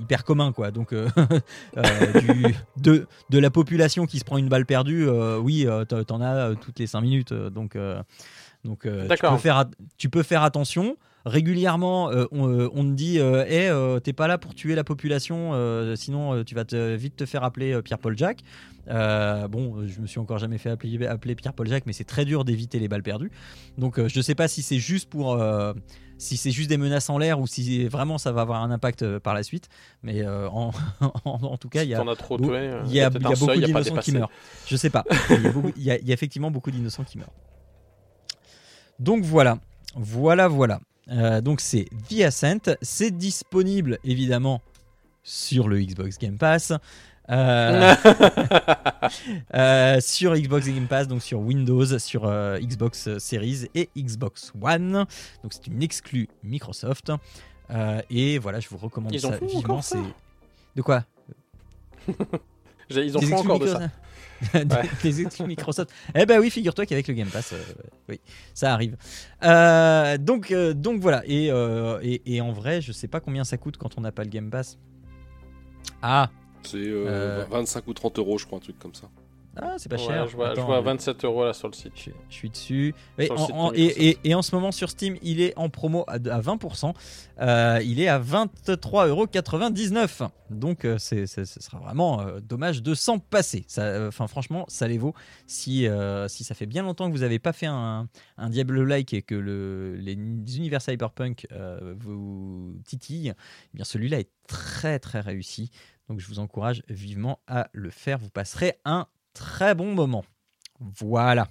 hyper 0.00 0.24
commun, 0.24 0.52
quoi. 0.52 0.70
Donc, 0.70 0.92
euh, 0.92 1.08
euh, 1.76 2.20
du- 2.20 2.54
de, 2.76 3.06
de 3.30 3.38
la 3.38 3.50
population 3.50 4.04
qui 4.06 4.18
se 4.18 4.24
prend 4.24 4.36
une 4.36 4.48
balle 4.48 4.66
perdue, 4.66 5.06
euh, 5.08 5.38
oui, 5.38 5.64
euh, 5.66 5.84
t'en 5.84 6.20
as 6.20 6.34
euh, 6.34 6.54
toutes 6.54 6.80
les 6.80 6.86
5 6.88 7.00
minutes. 7.02 7.32
euh, 7.32 7.50
Donc, 7.50 7.76
euh, 7.76 8.02
donc 8.64 8.84
euh, 8.84 9.02
tu, 9.16 9.22
peux 9.36 9.38
faire, 9.38 9.64
tu 9.96 10.10
peux 10.10 10.22
faire 10.24 10.42
attention. 10.42 10.96
Régulièrement, 11.26 12.08
euh, 12.12 12.24
on, 12.30 12.48
euh, 12.48 12.70
on 12.72 12.84
te 12.84 12.90
dit 12.94 13.18
euh, 13.18 13.44
Hey, 13.46 13.68
euh, 13.68 13.98
t'es 13.98 14.12
pas 14.12 14.28
là 14.28 14.38
pour 14.38 14.54
tuer 14.54 14.76
la 14.76 14.84
population, 14.84 15.52
sinon 15.96 16.44
tu 16.44 16.54
vas 16.54 16.64
te, 16.64 16.94
vite 16.94 17.16
te 17.16 17.26
faire 17.26 17.42
appeler 17.44 17.82
Pierre-Paul 17.82 18.16
Jacques. 18.16 18.42
Bon, 18.88 19.84
je 19.86 20.00
me 20.00 20.06
suis 20.06 20.20
encore 20.20 20.38
jamais 20.38 20.58
fait 20.58 20.70
appeler, 20.70 21.04
appeler 21.06 21.34
Pierre-Paul 21.34 21.66
Jacques, 21.68 21.84
mais 21.86 21.92
c'est 21.92 22.04
très 22.04 22.24
dur 22.24 22.44
d'éviter 22.44 22.78
les 22.78 22.86
balles 22.88 23.02
perdues. 23.02 23.32
Donc, 23.76 24.00
je 24.06 24.20
sais 24.20 24.36
pas 24.36 24.46
si 24.46 24.62
c'est 24.62 24.78
juste 24.78 25.10
pour. 25.10 25.36
si 26.18 26.36
c'est 26.38 26.52
juste 26.52 26.70
des 26.70 26.78
menaces 26.78 27.10
en 27.10 27.18
l'air 27.18 27.40
ou 27.40 27.46
si 27.48 27.86
vraiment 27.88 28.16
ça 28.18 28.30
va 28.32 28.42
avoir 28.42 28.62
un 28.62 28.70
impact 28.70 29.18
par 29.18 29.34
la 29.34 29.42
suite. 29.42 29.68
Mais 30.04 30.22
euh, 30.22 30.48
en, 30.48 30.70
en, 31.00 31.10
en 31.24 31.56
tout 31.58 31.68
cas, 31.68 31.82
il 31.82 31.90
y 31.90 31.94
a, 31.94 31.98
trop 32.14 32.38
beau- 32.38 32.44
tué. 32.84 32.86
il 32.86 32.92
y 32.94 33.00
a, 33.00 33.10
peut-être 33.10 33.20
il 33.20 33.22
y 33.22 33.26
a 33.26 33.28
un 33.28 33.32
beaucoup 33.40 33.46
d'innocents 33.66 33.94
qui 34.04 34.12
meurent. 34.20 34.30
Je 34.68 34.76
sais 34.76 34.90
pas. 34.90 35.04
Il 35.30 35.42
y 35.42 35.46
a, 35.48 35.50
beaucoup- 35.52 35.72
il 35.76 35.82
y 35.82 35.90
a- 35.90 35.98
il 35.98 36.06
y 36.06 36.10
a 36.12 36.14
effectivement 36.14 36.50
beaucoup 36.52 36.70
d'innocents 36.70 37.04
qui 37.04 37.18
meurent. 37.18 37.34
Donc 38.98 39.24
voilà, 39.24 39.58
voilà, 39.94 40.48
voilà. 40.48 40.80
Euh, 41.10 41.40
donc 41.40 41.60
c'est 41.60 41.86
The 42.08 42.22
Ascent. 42.22 42.76
C'est 42.82 43.16
disponible 43.16 43.98
évidemment 44.04 44.62
sur 45.22 45.68
le 45.68 45.80
Xbox 45.80 46.18
Game 46.18 46.38
Pass. 46.38 46.72
Euh, 47.28 47.94
euh, 49.54 50.00
sur 50.00 50.36
Xbox 50.36 50.66
Game 50.66 50.86
Pass, 50.86 51.08
donc 51.08 51.22
sur 51.22 51.40
Windows, 51.40 51.98
sur 51.98 52.24
euh, 52.24 52.58
Xbox 52.60 53.18
Series 53.18 53.66
et 53.74 53.90
Xbox 53.96 54.52
One. 54.60 55.06
Donc 55.42 55.52
c'est 55.52 55.66
une 55.66 55.82
exclue 55.82 56.28
Microsoft. 56.42 57.12
Et 58.10 58.38
voilà, 58.38 58.60
je 58.60 58.68
vous 58.68 58.76
recommande 58.76 59.12
Ils 59.12 59.20
ça 59.20 59.38
vivement. 59.38 59.82
C'est 59.82 59.98
de 60.76 60.82
quoi? 60.82 61.04
Ils 62.90 63.16
en 63.16 63.20
Des 63.20 63.26
font 63.26 63.36
exclus 63.36 63.50
encore 63.50 63.58
de 63.60 63.66
ça. 63.66 63.90
Des, 64.64 64.76
des 65.02 65.22
exclus 65.22 65.46
Microsoft. 65.46 65.90
Eh 66.14 66.26
ben 66.26 66.38
oui, 66.40 66.50
figure-toi 66.50 66.84
qu'avec 66.84 67.08
le 67.08 67.14
Game 67.14 67.28
Pass, 67.28 67.54
euh, 67.54 67.62
oui, 68.10 68.20
ça 68.52 68.74
arrive. 68.74 68.96
Euh, 69.42 70.18
donc, 70.18 70.50
euh, 70.50 70.74
donc 70.74 71.00
voilà. 71.00 71.22
Et, 71.26 71.50
euh, 71.50 71.98
et, 72.02 72.20
et 72.34 72.40
en 72.42 72.52
vrai, 72.52 72.82
je 72.82 72.92
sais 72.92 73.08
pas 73.08 73.20
combien 73.20 73.44
ça 73.44 73.56
coûte 73.56 73.78
quand 73.78 73.96
on 73.96 74.02
n'a 74.02 74.12
pas 74.12 74.24
le 74.24 74.28
Game 74.28 74.50
Pass. 74.50 74.76
Ah, 76.02 76.28
C'est 76.64 76.76
euh, 76.76 77.06
Euh. 77.08 77.44
25 77.50 77.86
ou 77.86 77.94
30 77.94 78.18
euros, 78.18 78.36
je 78.36 78.44
crois, 78.44 78.58
un 78.58 78.60
truc 78.60 78.78
comme 78.78 78.94
ça. 78.94 79.08
Ah, 79.58 79.74
c'est 79.78 79.88
pas 79.88 79.96
Ouais, 79.96 80.02
cher. 80.06 80.26
je 80.28 80.36
vois, 80.36 80.48
je 80.48 80.52
Attends, 80.52 80.66
vois 80.66 80.78
euh, 80.78 80.82
27 80.82 81.24
euros 81.24 81.44
là 81.44 81.52
sur 81.54 81.68
le 81.68 81.72
site. 81.74 81.92
Je 81.94 82.00
suis, 82.00 82.12
je 82.28 82.34
suis 82.34 82.50
dessus. 82.50 82.94
Et 83.18 83.30
en, 83.30 83.36
site 83.38 83.54
en- 83.54 83.70
de 83.70 83.76
et, 83.76 83.80
Microsoft. 83.86 84.18
et- 84.24 84.28
et 84.30 84.34
en 84.34 84.42
ce 84.42 84.54
moment 84.54 84.72
sur 84.72 84.90
Steam, 84.90 85.16
il 85.22 85.40
est 85.40 85.56
en 85.56 85.68
promo 85.70 86.04
à, 86.08 86.14
à 86.14 86.40
20%. 86.40 86.92
Euh, 87.40 87.80
il 87.84 88.00
est 88.00 88.08
à 88.08 88.18
23,99€. 88.18 90.28
Donc 90.50 90.84
euh, 90.84 90.98
ce 90.98 91.24
sera 91.26 91.78
vraiment 91.78 92.20
euh, 92.20 92.40
dommage 92.40 92.82
de 92.82 92.94
s'en 92.94 93.18
passer. 93.18 93.66
Euh, 93.78 94.08
Enfin 94.08 94.26
franchement, 94.26 94.64
ça 94.68 94.86
les 94.88 94.98
vaut. 94.98 95.14
Si, 95.46 95.86
euh, 95.86 96.28
si 96.28 96.44
ça 96.44 96.54
fait 96.54 96.66
bien 96.66 96.82
longtemps 96.82 97.08
que 97.10 97.14
vous 97.16 97.22
n'avez 97.22 97.38
pas 97.38 97.52
fait 97.52 97.66
un, 97.66 98.08
un 98.38 98.50
Diablo-like 98.50 99.12
et 99.14 99.22
que 99.22 99.34
le, 99.34 99.96
les 99.96 100.12
univers 100.12 100.80
cyberpunk 100.82 101.46
euh, 101.52 101.94
vous 101.98 102.74
titillent, 102.84 103.32
eh 103.36 103.76
bien 103.76 103.84
celui-là 103.84 104.20
est 104.20 104.30
très 104.46 104.98
très 104.98 105.20
réussi. 105.20 105.70
Donc 106.08 106.20
je 106.20 106.28
vous 106.28 106.38
encourage 106.38 106.82
vivement 106.88 107.40
à 107.48 107.68
le 107.72 107.90
faire. 107.90 108.18
Vous 108.18 108.30
passerez 108.30 108.78
un 108.84 109.06
très 109.36 109.74
bon 109.74 109.94
moment. 109.94 110.24
Voilà. 110.80 111.48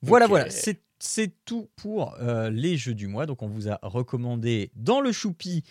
Voilà, 0.00 0.26
voilà. 0.26 0.48
C'est, 0.50 0.80
c'est 0.98 1.32
tout 1.44 1.68
pour 1.76 2.14
euh, 2.14 2.50
les 2.50 2.76
jeux 2.76 2.94
du 2.94 3.06
mois. 3.06 3.26
Donc 3.26 3.42
on 3.42 3.48
vous 3.48 3.68
a 3.68 3.78
recommandé 3.82 4.70
dans 4.74 5.00
le 5.00 5.12
choupi 5.12 5.64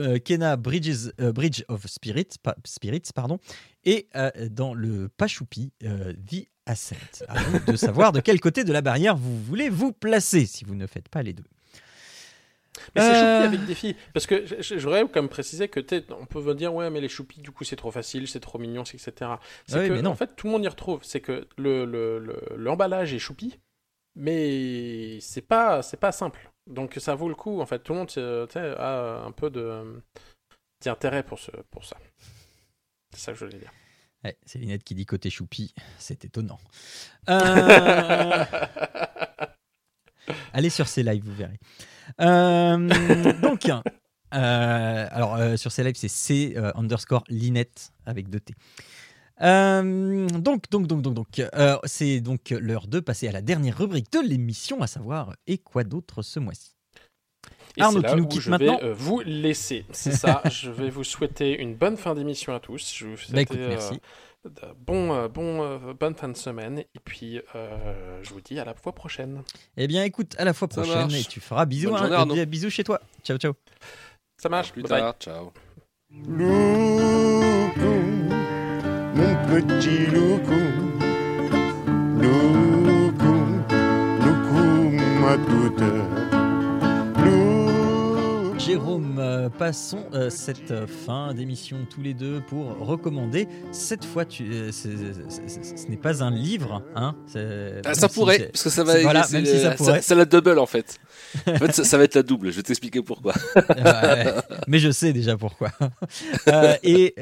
euh, 0.00 0.18
Kena 0.18 0.56
Bridges, 0.56 1.12
euh, 1.20 1.32
Bridge 1.32 1.62
of 1.68 1.86
Spirits, 1.86 2.38
pa- 2.42 2.56
Spirits 2.64 3.02
pardon, 3.14 3.38
et 3.84 4.08
dans 4.50 4.74
le 4.74 5.08
pas 5.08 5.26
choupi 5.28 5.72
The 5.80 6.46
Ascent. 6.66 7.24
À 7.28 7.42
vous 7.42 7.72
de 7.72 7.76
savoir 7.76 8.12
de 8.12 8.20
quel 8.20 8.40
côté 8.40 8.64
de 8.64 8.72
la 8.72 8.82
barrière 8.82 9.16
vous 9.16 9.40
voulez 9.42 9.68
vous 9.70 9.92
placer 9.92 10.46
si 10.46 10.64
vous 10.64 10.74
ne 10.74 10.86
faites 10.86 11.08
pas 11.08 11.22
les 11.22 11.32
deux. 11.32 11.46
Mais 12.94 13.00
c'est 13.02 13.08
Euh. 13.14 13.42
choupi 13.44 13.54
avec 13.56 13.66
des 13.66 13.74
filles. 13.74 13.96
Parce 14.12 14.26
que 14.26 14.44
j'aurais 14.78 15.02
quand 15.02 15.16
même 15.22 15.28
précisé 15.28 15.68
que 15.68 15.80
on 16.12 16.26
peut 16.26 16.40
me 16.42 16.54
dire, 16.54 16.74
ouais, 16.74 16.90
mais 16.90 17.00
les 17.00 17.08
choupis, 17.08 17.40
du 17.40 17.50
coup, 17.50 17.64
c'est 17.64 17.76
trop 17.76 17.90
facile, 17.90 18.28
c'est 18.28 18.40
trop 18.40 18.58
mignon, 18.58 18.82
etc. 18.84 19.10
C'est 19.66 19.76
Ouais, 19.78 19.88
que, 19.88 19.92
mais 19.94 20.02
non. 20.02 20.10
en 20.10 20.14
fait, 20.14 20.34
tout 20.36 20.46
le 20.46 20.52
monde 20.52 20.64
y 20.64 20.68
retrouve. 20.68 21.00
C'est 21.02 21.20
que 21.20 21.46
le, 21.56 21.84
le- 21.84 22.18
le- 22.18 22.56
l'emballage 22.56 23.12
est 23.14 23.18
choupi, 23.18 23.58
mais 24.16 25.18
c'est 25.20 25.40
pas, 25.46 25.80
pas 26.00 26.12
simple. 26.12 26.50
Donc 26.66 26.94
ça 26.98 27.14
vaut 27.14 27.28
le 27.28 27.34
coup, 27.34 27.60
en 27.60 27.66
fait. 27.66 27.80
Tout 27.80 27.92
le 27.92 27.98
monde 28.00 28.10
euh, 28.18 28.46
a 28.78 29.24
un 29.24 29.32
peu 29.32 29.50
d'intérêt 30.84 31.22
pour, 31.22 31.38
ce, 31.38 31.50
pour 31.70 31.84
ça. 31.84 31.96
C'est 33.12 33.20
ça 33.20 33.32
que 33.32 33.38
je 33.38 33.44
voulais 33.44 33.58
dire. 33.58 33.72
Ouais, 34.22 34.36
c'est 34.44 34.58
Linette 34.58 34.84
qui 34.84 34.94
dit 34.94 35.06
côté 35.06 35.30
choupi, 35.30 35.74
c'est 35.98 36.24
étonnant. 36.26 36.58
Euh, 37.30 38.44
Allez 40.52 40.70
sur 40.70 40.86
ces 40.86 41.02
lives, 41.02 41.24
vous 41.24 41.34
verrez. 41.34 41.58
Euh, 42.20 43.32
donc, 43.42 43.66
euh, 43.68 45.06
alors 45.10 45.36
euh, 45.36 45.56
sur 45.56 45.70
lives, 45.78 45.96
c'est 45.96 46.08
C 46.08 46.56
underscore 46.74 47.24
Linette 47.28 47.92
avec 48.06 48.28
deux 48.28 48.40
T. 48.40 48.54
Euh, 49.42 50.28
donc, 50.28 50.68
donc, 50.70 50.86
donc, 50.86 51.02
donc, 51.02 51.14
donc, 51.14 51.38
euh, 51.38 51.78
c'est 51.84 52.20
donc 52.20 52.50
l'heure 52.50 52.86
de 52.86 53.00
passer 53.00 53.28
à 53.28 53.32
la 53.32 53.40
dernière 53.40 53.78
rubrique 53.78 54.12
de 54.12 54.20
l'émission, 54.20 54.82
à 54.82 54.86
savoir 54.86 55.34
et 55.46 55.58
quoi 55.58 55.84
d'autre 55.84 56.22
ce 56.22 56.38
mois-ci? 56.40 56.76
Arnaud 57.78 58.00
là 58.02 58.10
qui 58.10 58.16
nous 58.16 58.24
où 58.24 58.28
quitte 58.28 58.42
je 58.42 58.50
maintenant? 58.50 58.78
vais 58.78 58.84
euh, 58.84 58.94
vous 58.94 59.20
laisser. 59.20 59.86
C'est 59.92 60.12
ça. 60.12 60.42
je 60.50 60.70
vais 60.70 60.90
vous 60.90 61.04
souhaiter 61.04 61.58
une 61.58 61.74
bonne 61.74 61.96
fin 61.96 62.14
d'émission 62.14 62.54
à 62.54 62.60
tous. 62.60 62.92
Je 62.94 63.06
vous 63.06 63.16
souhaite 63.16 63.32
Bah 63.34 63.40
écoute, 63.42 63.58
merci. 63.58 64.00
Bon, 64.86 65.12
euh, 65.14 65.28
bon, 65.28 65.62
euh, 65.62 65.92
bonne 65.98 66.14
fin 66.14 66.28
de 66.28 66.36
semaine. 66.36 66.78
Et 66.80 67.00
puis, 67.04 67.40
euh, 67.54 68.20
je 68.22 68.30
vous 68.30 68.40
dis 68.40 68.58
à 68.58 68.64
la 68.64 68.74
fois 68.74 68.92
prochaine. 68.94 69.42
Eh 69.76 69.86
bien, 69.86 70.04
écoute, 70.04 70.34
à 70.38 70.44
la 70.44 70.52
fois 70.52 70.68
Ça 70.70 70.82
prochaine 70.82 71.08
marche. 71.08 71.14
et 71.20 71.24
tu 71.24 71.40
feras 71.40 71.66
bisous, 71.66 71.90
Bonne 71.90 72.12
hein, 72.12 72.16
journée, 72.26 72.46
bisous 72.46 72.70
chez 72.70 72.84
toi. 72.84 73.00
Ciao, 73.22 73.36
ciao. 73.38 73.52
Ça 74.40 74.48
marche. 74.48 74.72
Plus 74.72 74.82
Bye 74.82 74.90
bye. 74.90 75.00
tard, 75.00 75.14
ciao. 75.20 75.52
Loukou, 76.10 76.50
mon 79.14 79.34
petit 79.46 80.06
loukou. 80.06 80.66
Loukou, 82.20 83.36
loukou, 84.24 84.90
ma 85.20 85.36
toute. 85.36 86.19
Jérôme, 88.70 89.16
euh, 89.18 89.48
passons 89.48 90.04
euh, 90.14 90.30
cette 90.30 90.70
euh, 90.70 90.86
fin 90.86 91.34
d'émission 91.34 91.78
tous 91.92 92.02
les 92.02 92.14
deux 92.14 92.40
pour 92.40 92.78
recommander. 92.78 93.48
Cette 93.72 94.04
fois, 94.04 94.24
tu, 94.24 94.44
euh, 94.52 94.70
ce 94.70 95.88
n'est 95.88 95.96
pas 95.96 96.22
un 96.22 96.30
livre, 96.30 96.80
hein 96.94 97.16
Ah, 97.84 97.94
ça 97.94 98.08
pourrait, 98.08 98.50
parce 98.52 98.62
que 98.62 98.70
ça 98.70 98.84
va. 98.84 99.00
voilà, 99.00 99.26
même 99.32 99.44
si 99.44 99.58
ça 99.58 99.72
pourrait. 99.72 100.00
La 100.08 100.24
double 100.24 100.56
en 100.60 100.66
fait. 100.66 101.00
En 101.46 101.56
fait, 101.56 101.72
ça, 101.72 101.84
ça 101.84 101.98
va 101.98 102.04
être 102.04 102.14
la 102.14 102.22
double. 102.22 102.50
Je 102.50 102.56
vais 102.56 102.62
t'expliquer 102.62 103.02
pourquoi. 103.02 103.34
Mais 104.68 104.78
je 104.78 104.90
sais 104.90 105.12
déjà 105.12 105.36
pourquoi. 105.36 105.70
Et, 106.82 107.14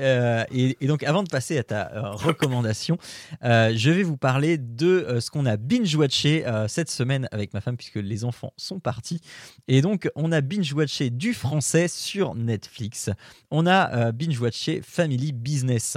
et, 0.52 0.76
et 0.80 0.86
donc, 0.86 1.02
avant 1.02 1.22
de 1.22 1.28
passer 1.28 1.58
à 1.58 1.62
ta 1.62 2.12
recommandation, 2.12 2.98
je 3.42 3.90
vais 3.90 4.02
vous 4.02 4.16
parler 4.16 4.56
de 4.56 5.18
ce 5.20 5.30
qu'on 5.30 5.46
a 5.46 5.56
binge-watché 5.56 6.44
cette 6.68 6.90
semaine 6.90 7.28
avec 7.32 7.52
ma 7.54 7.60
femme, 7.60 7.76
puisque 7.76 7.96
les 7.96 8.24
enfants 8.24 8.52
sont 8.56 8.80
partis. 8.80 9.20
Et 9.66 9.82
donc, 9.82 10.10
on 10.14 10.32
a 10.32 10.40
binge-watché 10.40 11.10
du 11.10 11.34
français 11.38 11.88
sur 11.88 12.34
Netflix. 12.34 13.10
On 13.50 13.66
a 13.66 13.94
euh, 13.94 14.12
binge-watché 14.12 14.82
Family 14.82 15.32
Business. 15.32 15.96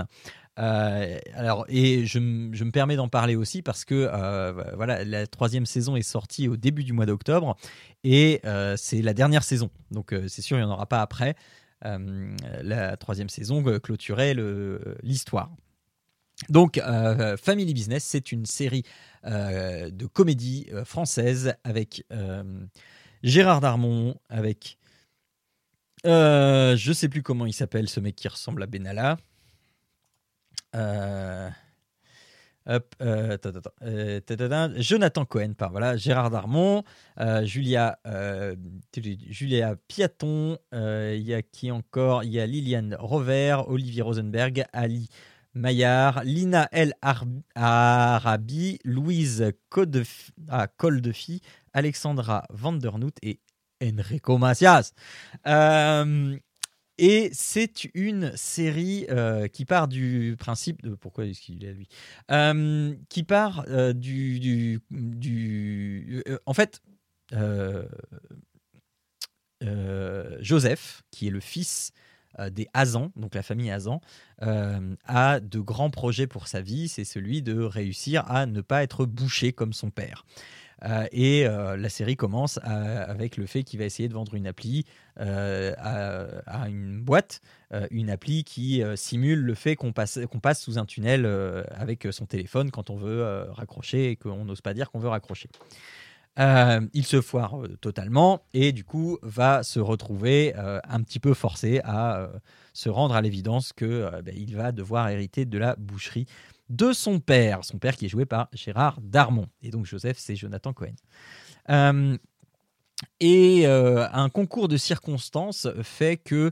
Euh, 0.60 1.18
alors, 1.34 1.66
et 1.70 2.06
je, 2.06 2.20
me 2.20 2.72
permets 2.72 2.96
d'en 2.96 3.08
parler 3.08 3.36
aussi 3.36 3.62
parce 3.62 3.84
que 3.84 4.10
euh, 4.12 4.52
voilà, 4.76 5.04
la 5.04 5.28
troisième 5.28 5.66
saison 5.66 5.96
est 5.96 6.02
sortie 6.02 6.48
au 6.48 6.58
début 6.58 6.84
du 6.84 6.94
mois 6.94 7.06
d'octobre 7.06 7.58
et 8.04 8.42
c'est 8.78 9.02
la 9.02 9.14
dernière 9.14 9.44
saison. 9.44 9.70
Donc, 9.92 10.16
c'est 10.28 10.42
sûr, 10.42 10.58
il 10.58 10.62
n'y 10.62 10.66
en 10.66 10.72
aura 10.72 10.86
pas 10.86 11.02
après. 11.02 11.36
La 11.84 12.96
troisième 12.98 13.30
saison 13.30 13.64
clôturait 13.80 14.36
l'histoire. 15.04 15.52
Donc, 16.50 16.82
Family 17.42 17.74
Business, 17.74 18.04
c'est 18.04 18.32
une 18.32 18.46
série 18.46 18.84
de 19.24 20.06
comédie 20.08 20.68
euh, 20.74 20.86
française 20.86 21.56
avec 21.64 22.06
Gérard 23.24 23.62
Darmon, 23.62 24.16
avec. 24.30 24.78
Euh, 26.06 26.76
je 26.76 26.94
sais 26.94 27.10
plus 27.10 27.24
comment 27.24 27.46
il 27.46 27.54
s'appelle, 27.54 27.90
ce 27.90 28.00
mec 28.00 28.16
qui 28.16 28.28
ressemble 28.28 28.64
à 28.64 28.68
Benalla. 28.68 29.18
Euh, 30.76 31.50
hop, 32.66 32.96
euh, 33.02 33.38
euh, 33.84 34.74
Jonathan 34.78 35.26
Cohen, 35.26 35.54
par 35.54 35.72
voilà, 35.72 35.98
Gérard 35.98 36.30
Darmon, 36.30 36.84
Julia, 37.44 38.00
Julia 38.96 39.76
Piaton, 39.88 40.58
il 40.72 41.22
y 41.22 41.34
a 41.34 41.42
qui 41.42 41.72
encore? 41.72 42.24
Il 42.24 42.32
y 42.32 42.40
a 42.40 42.46
Liliane 42.46 42.96
Rover, 43.00 43.64
Olivier 43.68 44.02
Rosenberg, 44.02 44.66
Ali 44.74 45.10
Maillard, 45.54 46.24
Lina 46.24 46.70
El 46.72 46.94
Ar- 47.02 47.26
Arabi, 47.56 48.80
Louise 48.86 49.52
ah, 50.50 50.68
Coldefi, 50.68 51.42
Alexandra 51.74 52.46
Vandernoot 52.50 53.16
et 53.22 53.40
Enrico 53.82 54.38
Macias. 54.38 54.94
Euh, 55.48 56.38
et 56.98 57.30
c'est 57.34 57.86
une 57.96 58.36
série 58.38 59.08
euh, 59.10 59.48
qui 59.48 59.66
part 59.66 59.88
du 59.88 60.36
principe 60.40 60.84
de 60.84 60.96
pourquoi 60.96 61.26
est-ce 61.26 61.42
qu'il 61.42 61.64
est 61.66 61.70
à 61.70 61.74
lui 61.74 61.88
Euh, 62.32 62.96
qui 63.10 63.24
part 63.24 63.66
du, 63.96 64.40
du, 64.40 64.82
du- 64.92 66.24
en 66.46 66.54
fait 66.54 66.82
Joseph 70.40 71.04
qui 71.12 71.28
est 71.28 71.32
le 71.32 71.40
fils 71.40 71.92
des 72.52 72.68
Hazan, 72.74 73.12
donc 73.18 73.36
la 73.36 73.44
famille 73.44 73.70
Hazan, 73.72 74.00
a 74.40 75.40
de 75.42 75.60
grands 75.60 75.90
projets 75.90 76.28
pour 76.28 76.48
sa 76.48 76.62
vie. 76.62 76.88
C'est 76.88 77.04
celui 77.04 77.42
de 77.42 77.60
réussir 77.62 78.24
à 78.32 78.46
ne 78.46 78.62
pas 78.62 78.84
être 78.84 79.06
bouché 79.06 79.52
comme 79.54 79.74
son 79.74 79.90
père. 79.92 80.26
Euh, 80.84 81.06
et 81.12 81.46
euh, 81.46 81.78
la 81.78 81.90
série 81.90 82.16
commence 82.16 82.58
à- 82.64 83.04
avec 83.04 83.38
le 83.38 83.46
fait 83.46 83.64
qu'il 83.64 83.80
va 83.80 83.86
essayer 83.86 84.10
de 84.10 84.14
vendre 84.14 84.34
une 84.34 84.48
appli 84.48 84.86
euh, 85.20 85.74
à, 85.78 86.70
une 86.70 87.00
boîte, 87.02 87.42
euh, 87.74 87.86
une 87.92 88.10
appli 88.10 88.44
qui 88.44 88.82
euh, 88.82 88.96
simule 88.96 89.40
le 89.40 89.54
fait 89.54 89.76
qu'on 89.76 89.94
passe, 89.94 90.20
qu'on 90.32 90.40
passe 90.40 90.62
sous 90.62 90.80
un 90.80 90.86
tunnel 90.86 91.26
euh, 91.26 91.64
avec 91.76 92.08
son 92.12 92.26
téléphone 92.26 92.72
quand 92.72 92.90
on 92.90 92.96
veut 92.96 93.22
euh, 93.22 93.46
raccrocher 93.52 94.10
et 94.12 94.16
qu'on 94.16 94.46
n'ose 94.46 94.62
pas 94.62 94.74
dire 94.74 94.90
qu'on 94.92 95.00
veut 95.00 95.10
raccrocher. 95.10 95.50
Euh, 96.40 96.80
il 96.94 97.06
se 97.06 97.20
foire 97.20 97.62
euh, 97.62 97.78
totalement 97.82 98.40
et 98.54 98.72
du 98.72 98.86
coup 98.86 99.18
va 99.22 99.64
se 99.64 99.82
retrouver 99.82 100.54
euh, 100.58 100.80
un 100.88 101.02
petit 101.02 101.20
peu 101.20 101.34
forcé 101.34 101.82
à 101.84 102.20
euh, 102.22 102.28
se 102.72 102.88
rendre 102.88 103.16
à 103.16 103.22
l'évidence 103.22 103.74
que 103.74 103.84
euh, 103.86 104.22
ben, 104.22 104.34
il 104.38 104.56
va 104.56 104.72
devoir 104.72 105.10
hériter 105.10 105.44
de 105.44 105.58
la 105.58 105.76
boucherie 105.76 106.26
de 106.72 106.94
son 106.94 107.20
père, 107.20 107.64
son 107.64 107.78
père 107.78 107.96
qui 107.98 108.06
est 108.06 108.10
joué 108.10 108.26
par 108.26 108.48
Gérard 108.54 109.00
Darmon. 109.02 109.48
Et 109.62 109.70
donc 109.70 109.86
Joseph, 109.86 110.18
c'est 110.18 110.36
Jonathan 110.36 110.74
Cohen. 110.74 110.96
Euh, 111.70 112.18
et 113.20 113.68
euh, 113.68 114.08
un 114.12 114.30
concours 114.30 114.68
de 114.68 114.78
circonstances 114.78 115.68
fait 115.84 116.18
que 116.18 116.52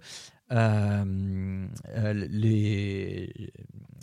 euh, 0.51 1.67
les... 2.13 3.51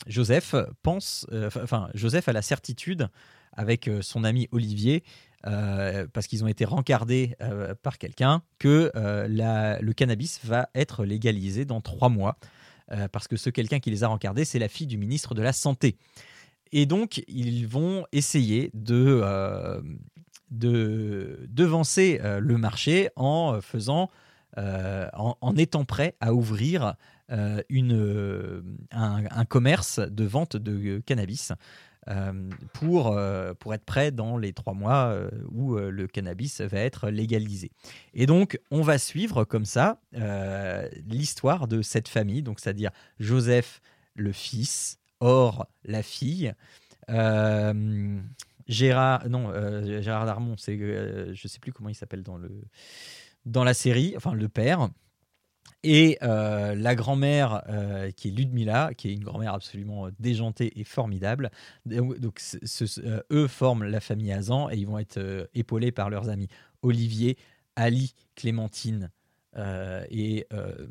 Joseph 0.06 0.54
pense, 0.82 1.26
enfin 1.62 1.90
Joseph 1.94 2.28
a 2.28 2.32
la 2.32 2.42
certitude 2.42 3.08
avec 3.52 3.90
son 4.00 4.24
ami 4.24 4.48
Olivier, 4.52 5.02
parce 5.42 6.26
qu'ils 6.28 6.44
ont 6.44 6.48
été 6.48 6.64
rencardés 6.64 7.34
par 7.82 7.98
quelqu'un, 7.98 8.42
que 8.58 8.92
la- 9.28 9.80
le 9.80 9.92
cannabis 9.92 10.40
va 10.44 10.68
être 10.74 11.04
légalisé 11.04 11.64
dans 11.64 11.80
trois 11.80 12.10
mois. 12.10 12.36
Euh, 12.92 13.08
parce 13.08 13.28
que 13.28 13.36
ce 13.36 13.50
quelqu'un 13.50 13.80
qui 13.80 13.90
les 13.90 14.04
a 14.04 14.08
rencardés, 14.08 14.44
c'est 14.44 14.58
la 14.58 14.68
fille 14.68 14.86
du 14.86 14.98
ministre 14.98 15.34
de 15.34 15.42
la 15.42 15.52
Santé. 15.52 15.96
Et 16.72 16.86
donc, 16.86 17.22
ils 17.28 17.66
vont 17.66 18.06
essayer 18.12 18.70
de, 18.74 19.20
euh, 19.22 19.80
de 20.50 21.46
devancer 21.48 22.20
euh, 22.22 22.40
le 22.40 22.58
marché 22.58 23.10
en 23.16 23.60
faisant, 23.60 24.10
en, 24.56 25.54
étant 25.56 25.84
prêt 25.84 26.14
à 26.20 26.32
ouvrir 26.32 26.94
une, 27.68 28.62
un, 28.90 29.24
un 29.30 29.44
commerce 29.44 29.98
de 29.98 30.24
vente 30.24 30.56
de 30.56 30.98
cannabis. 31.04 31.52
Euh, 32.08 32.48
pour, 32.72 33.16
euh, 33.16 33.54
pour 33.54 33.74
être 33.74 33.84
prêt 33.84 34.10
dans 34.10 34.38
les 34.38 34.52
trois 34.52 34.74
mois 34.74 35.06
euh, 35.06 35.28
où 35.50 35.76
le 35.76 36.06
cannabis 36.06 36.60
va 36.60 36.78
être 36.78 37.10
légalisé. 37.10 37.72
Et 38.14 38.26
donc, 38.26 38.60
on 38.70 38.82
va 38.82 38.98
suivre 38.98 39.44
comme 39.44 39.64
ça 39.64 40.00
l'histoire 41.06 41.68
de 41.68 41.82
cette 41.82 42.08
famille, 42.08 42.42
donc 42.42 42.60
c'est-à-dire 42.60 42.90
Joseph 43.18 43.80
le 44.14 44.32
fils, 44.32 44.98
Or 45.20 45.66
la 45.84 46.02
fille, 46.02 46.52
Gérard, 48.68 49.28
non, 49.28 49.52
Gérard 50.02 50.26
Darmon, 50.26 50.56
c'est, 50.58 50.76
euh, 50.78 51.32
je 51.34 51.48
sais 51.48 51.58
plus 51.58 51.72
comment 51.72 51.88
il 51.88 51.94
s'appelle 51.94 52.22
dans 52.22 52.38
dans 53.44 53.62
la 53.64 53.74
série, 53.74 54.14
enfin 54.16 54.34
le 54.34 54.48
père. 54.48 54.88
Et 55.82 56.18
euh, 56.22 56.74
la 56.74 56.94
grand-mère, 56.94 57.62
euh, 57.68 58.10
qui 58.10 58.28
est 58.28 58.30
Ludmilla, 58.32 58.92
qui 58.96 59.08
est 59.08 59.12
une 59.12 59.22
grand-mère 59.22 59.54
absolument 59.54 60.08
déjantée 60.18 60.72
et 60.80 60.84
formidable. 60.84 61.50
Donc, 61.84 62.40
euh, 62.80 63.20
eux 63.30 63.46
forment 63.46 63.84
la 63.84 64.00
famille 64.00 64.32
Hazan 64.32 64.68
et 64.70 64.76
ils 64.76 64.86
vont 64.86 64.98
être 64.98 65.18
euh, 65.18 65.46
épaulés 65.54 65.92
par 65.92 66.10
leurs 66.10 66.28
amis 66.28 66.48
Olivier, 66.82 67.36
Ali, 67.76 68.14
Clémentine 68.34 69.10
euh, 69.56 70.04
et, 70.10 70.46
euh, 70.52 70.86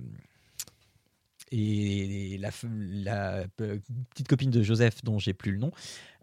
et 1.52 2.40
la, 2.40 2.52
petite 3.56 4.28
copine 4.28 4.50
de 4.50 4.64
Joseph 4.64 5.04
dont 5.04 5.20
j'ai 5.20 5.34
plus 5.34 5.52
le 5.52 5.60
nom. 5.60 5.72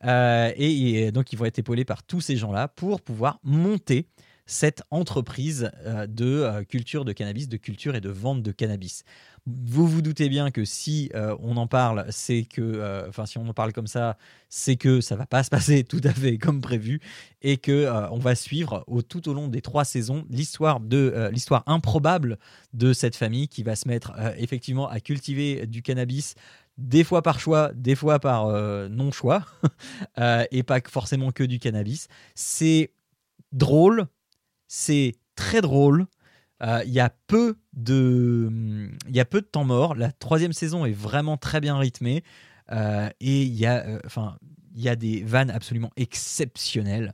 Euh, 0.05 0.53
et 0.57 1.13
donc 1.13 1.33
ils 1.33 1.39
vont 1.39 1.45
être 1.45 1.59
épaulés 1.59 1.85
par 1.85 2.03
tous 2.03 2.21
ces 2.21 2.37
gens-là 2.37 2.69
pour 2.69 3.01
pouvoir 3.01 3.39
monter 3.45 4.09
cette 4.47 4.83
entreprise 4.91 5.71
euh, 5.85 6.07
de 6.07 6.25
euh, 6.25 6.65
culture 6.65 7.05
de 7.05 7.13
cannabis, 7.13 7.49
de 7.49 7.57
culture 7.57 7.95
et 7.95 8.01
de 8.01 8.11
vente 8.11 8.43
de 8.43 8.53
cannabis. 8.53 9.05
Vous 9.47 9.89
vous 9.89 10.03
doutez 10.03 10.29
bien 10.29 10.51
que 10.51 10.65
si 10.65 11.11
euh, 11.15 11.37
on 11.41 11.57
en 11.57 11.67
parle, 11.67 12.07
c'est 12.11 12.45
que, 12.45 13.09
enfin 13.09 13.27
si 13.27 13.39
on 13.39 13.49
en 13.49 13.55
parle 13.55 13.73
comme 13.73 13.89
ça, 13.89 14.17
c'est 14.49 14.77
que 14.77 15.01
ça 15.01 15.17
va 15.17 15.27
pas 15.27 15.43
se 15.43 15.51
passer 15.51 15.83
tout 15.89 16.01
à 16.05 16.13
fait 16.13 16.39
comme 16.39 16.61
prévu 16.61 17.01
et 17.43 17.57
que 17.57 17.89
on 18.13 18.19
va 18.19 18.37
suivre 18.37 18.85
tout 19.09 19.29
au 19.29 19.35
long 19.35 19.49
des 19.49 19.61
trois 19.61 19.85
saisons 19.85 20.25
l'histoire 20.31 20.79
de 20.79 21.29
l'histoire 21.33 21.65
improbable 21.67 22.39
de 22.73 22.93
cette 22.93 23.17
famille 23.17 23.49
qui 23.49 23.65
va 23.65 23.75
se 23.75 23.89
mettre 23.89 24.13
effectivement 24.37 24.89
à 24.89 25.01
cultiver 25.01 25.67
du 25.67 25.83
cannabis 25.83 26.37
des 26.79 27.05
fois 27.05 27.23
par 27.23 27.41
choix, 27.41 27.73
des 27.75 27.97
fois 27.97 28.21
par 28.21 28.47
non 28.89 29.11
choix 29.11 29.45
euh, 30.19 30.45
et 30.51 30.63
pas 30.63 30.81
forcément 30.89 31.33
que 31.33 31.45
du 31.45 31.59
cannabis. 31.59 32.09
C'est 32.35 32.93
drôle, 33.53 34.07
c'est 34.75 35.17
très 35.37 35.61
drôle. 35.61 36.07
Euh, 36.63 36.83
Il 36.87 36.93
y 36.93 37.01
a 37.01 37.11
peu 37.27 37.57
de, 37.75 38.89
y 39.11 39.21
a 39.21 39.25
peu 39.27 39.43
de 39.43 39.47
temps 39.47 39.65
mort. 39.65 39.95
La 39.95 40.13
troisième 40.13 40.55
saison 40.55 40.87
est 40.87 40.93
vraiment 40.93 41.37
très 41.37 41.61
bien 41.61 41.77
rythmée 41.77 42.23
Euh, 42.71 43.11
et 43.21 43.43
il 43.43 43.55
y 43.55 43.67
euh, 43.67 43.99
il 44.75 44.83
y 44.83 44.89
a 44.89 44.97
des 44.97 45.23
vannes 45.25 45.51
absolument 45.51 45.91
exceptionnelles. 45.97 47.13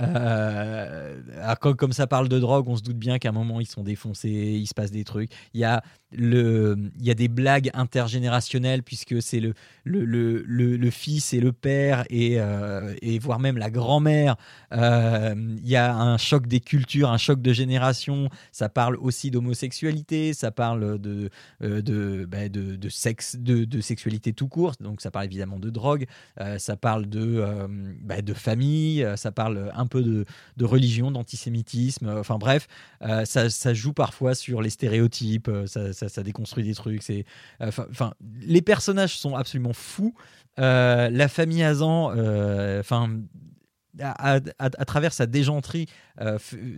Euh, 0.00 1.16
comme, 1.60 1.92
ça 1.92 2.06
parle 2.06 2.28
de 2.28 2.38
drogue, 2.38 2.68
on 2.68 2.76
se 2.76 2.82
doute 2.82 2.98
bien 2.98 3.18
qu'à 3.18 3.30
un 3.30 3.32
moment 3.32 3.60
ils 3.60 3.66
sont 3.66 3.82
défoncés, 3.82 4.28
il 4.28 4.66
se 4.66 4.74
passe 4.74 4.92
des 4.92 5.02
trucs. 5.04 5.30
Il 5.54 5.60
y 5.60 5.64
a 5.64 5.82
le, 6.12 6.76
il 6.98 7.04
y 7.04 7.10
a 7.10 7.14
des 7.14 7.28
blagues 7.28 7.70
intergénérationnelles 7.74 8.82
puisque 8.82 9.20
c'est 9.20 9.40
le, 9.40 9.54
le, 9.84 10.04
le, 10.04 10.76
le, 10.76 10.90
fils 10.90 11.34
et 11.34 11.40
le 11.40 11.52
père 11.52 12.04
et, 12.10 12.40
euh, 12.40 12.94
et 13.02 13.18
voire 13.18 13.40
même 13.40 13.58
la 13.58 13.70
grand-mère. 13.70 14.36
Euh, 14.72 15.34
il 15.36 15.68
y 15.68 15.76
a 15.76 15.94
un 15.94 16.16
choc 16.16 16.46
des 16.46 16.60
cultures, 16.60 17.10
un 17.10 17.18
choc 17.18 17.42
de 17.42 17.52
génération. 17.52 18.28
Ça 18.52 18.68
parle 18.68 18.96
aussi 18.96 19.30
d'homosexualité, 19.32 20.32
ça 20.32 20.50
parle 20.52 20.98
de, 20.98 21.28
bah, 21.60 22.48
de, 22.48 22.76
de 22.76 22.88
sexe, 22.88 23.36
de, 23.36 23.64
de 23.64 23.80
sexualité 23.80 24.32
tout 24.32 24.48
court. 24.48 24.74
Donc 24.80 25.00
ça 25.00 25.10
parle 25.10 25.26
évidemment 25.26 25.58
de 25.58 25.70
drogue, 25.70 26.06
ça 26.58 26.76
parle 26.76 27.06
de, 27.06 27.44
bah, 28.00 28.22
de 28.22 28.34
famille, 28.34 29.06
ça 29.16 29.32
parle 29.32 29.70
un 29.74 29.87
peu 29.88 30.02
de, 30.02 30.24
de 30.56 30.64
religion, 30.64 31.10
d'antisémitisme. 31.10 32.06
euh, 32.06 32.20
Enfin 32.20 32.38
bref, 32.38 32.68
euh, 33.02 33.24
ça, 33.24 33.50
ça 33.50 33.74
joue 33.74 33.92
parfois 33.92 34.34
sur 34.34 34.62
les 34.62 34.70
stéréotypes, 34.70 35.48
euh, 35.48 35.66
ça, 35.66 35.92
ça, 35.92 36.08
déconstruit 36.22 36.64
des 36.64 36.74
trucs. 36.74 37.02
C'est, 37.02 37.24
enfin, 37.60 38.12
les 38.40 38.62
personnages 38.62 39.18
sont 39.18 39.34
absolument 39.34 39.72
fous. 39.72 40.14
La 40.56 41.28
famille 41.28 41.62
Hazan, 41.62 42.12
euh, 42.16 42.80
enfin. 42.80 43.20
à, 44.00 44.36
à- 44.58 44.84
travers 44.84 45.12
sa 45.12 45.26
déjanterie, 45.26 45.86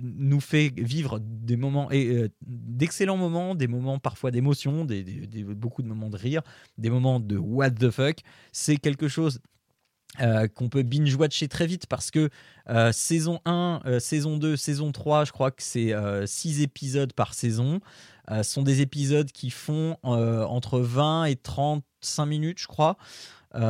nous 0.02 0.40
fait 0.40 0.72
vivre 0.76 1.18
des 1.20 1.56
moments, 1.56 1.90
et, 1.90 2.30
d'excellents 2.46 3.16
moments, 3.18 3.54
des 3.54 3.66
moments 3.66 3.98
parfois 3.98 4.30
d'émotion, 4.30 4.84
des- 4.86 5.02
des- 5.02 5.44
beaucoup 5.44 5.82
de 5.82 5.88
moments 5.88 6.08
de 6.08 6.16
rire, 6.16 6.42
des 6.78 6.88
moments 6.90 7.20
de 7.20 7.36
what 7.36 7.72
the 7.72 7.90
fuck. 7.90 8.18
C'est 8.52 8.76
quelque 8.76 9.08
chose 9.08 9.40
euh, 10.20 10.48
qu'on 10.48 10.68
peut 10.68 10.82
binge-watcher 10.82 11.46
très 11.48 11.66
vite 11.66 11.86
parce 11.86 12.10
que 12.10 12.30
euh, 12.68 12.90
saison 12.92 13.40
1, 13.44 13.80
euh, 13.86 14.00
saison 14.00 14.36
2, 14.38 14.56
saison 14.56 14.90
3, 14.90 15.24
je 15.24 15.32
crois 15.32 15.50
que 15.50 15.62
c'est 15.62 15.94
6 16.26 16.62
épisodes 16.62 17.12
par 17.12 17.34
saison. 17.34 17.80
Sont 18.44 18.62
des 18.62 18.80
épisodes 18.80 19.30
qui 19.32 19.50
font 19.50 19.96
entre 20.04 20.78
20 20.78 21.24
et 21.24 21.34
35 21.34 22.26
minutes, 22.26 22.60
je 22.60 22.68
crois. 22.68 22.96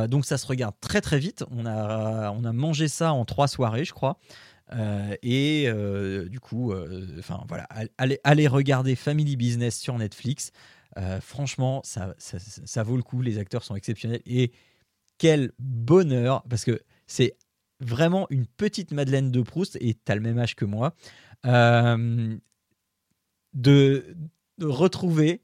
Donc 0.07 0.25
ça 0.25 0.37
se 0.37 0.45
regarde 0.45 0.75
très 0.81 1.01
très 1.01 1.17
vite. 1.17 1.43
On 1.49 1.65
a, 1.65 2.29
on 2.31 2.43
a 2.43 2.53
mangé 2.53 2.87
ça 2.87 3.11
en 3.13 3.25
trois 3.25 3.47
soirées, 3.47 3.85
je 3.85 3.93
crois. 3.93 4.19
Et 5.23 5.67
du 6.29 6.39
coup, 6.39 6.73
enfin 7.17 7.43
voilà, 7.47 7.67
allez, 7.97 8.19
allez 8.23 8.47
regarder 8.47 8.95
Family 8.95 9.35
Business 9.35 9.79
sur 9.79 9.97
Netflix. 9.97 10.51
Franchement, 11.21 11.81
ça, 11.83 12.13
ça, 12.19 12.37
ça- 12.37 12.61
ça 12.63 12.83
vaut 12.83 12.97
le 12.97 13.03
coup. 13.03 13.21
Les 13.23 13.39
acteurs 13.39 13.63
sont 13.63 13.75
exceptionnels 13.75 14.21
et 14.27 14.51
quel 15.21 15.51
bonheur 15.59 16.41
parce 16.49 16.65
que 16.65 16.81
c'est 17.05 17.37
vraiment 17.79 18.25
une 18.31 18.47
petite 18.47 18.91
Madeleine 18.91 19.29
de 19.29 19.43
Proust 19.43 19.77
et 19.79 19.93
t'as 19.93 20.15
le 20.15 20.21
même 20.21 20.39
âge 20.39 20.55
que 20.55 20.65
moi 20.65 20.95
euh, 21.45 22.35
de, 23.53 24.15
retrouver 24.59 25.43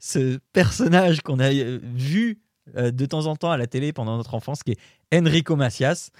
ce 0.00 0.40
personnage 0.52 1.20
qu'on 1.20 1.38
a 1.38 1.54
euh, 1.54 1.78
vu 1.82 2.42
euh, 2.76 2.90
de 2.90 3.06
temps 3.06 3.26
en 3.26 3.36
temps 3.36 3.52
à 3.52 3.56
la 3.56 3.68
télé 3.68 3.92
pendant 3.92 4.16
notre 4.16 4.34
enfance 4.34 4.64
qui 4.64 4.72
est 4.72 5.16
Enrico 5.16 5.54
Macias 5.54 6.10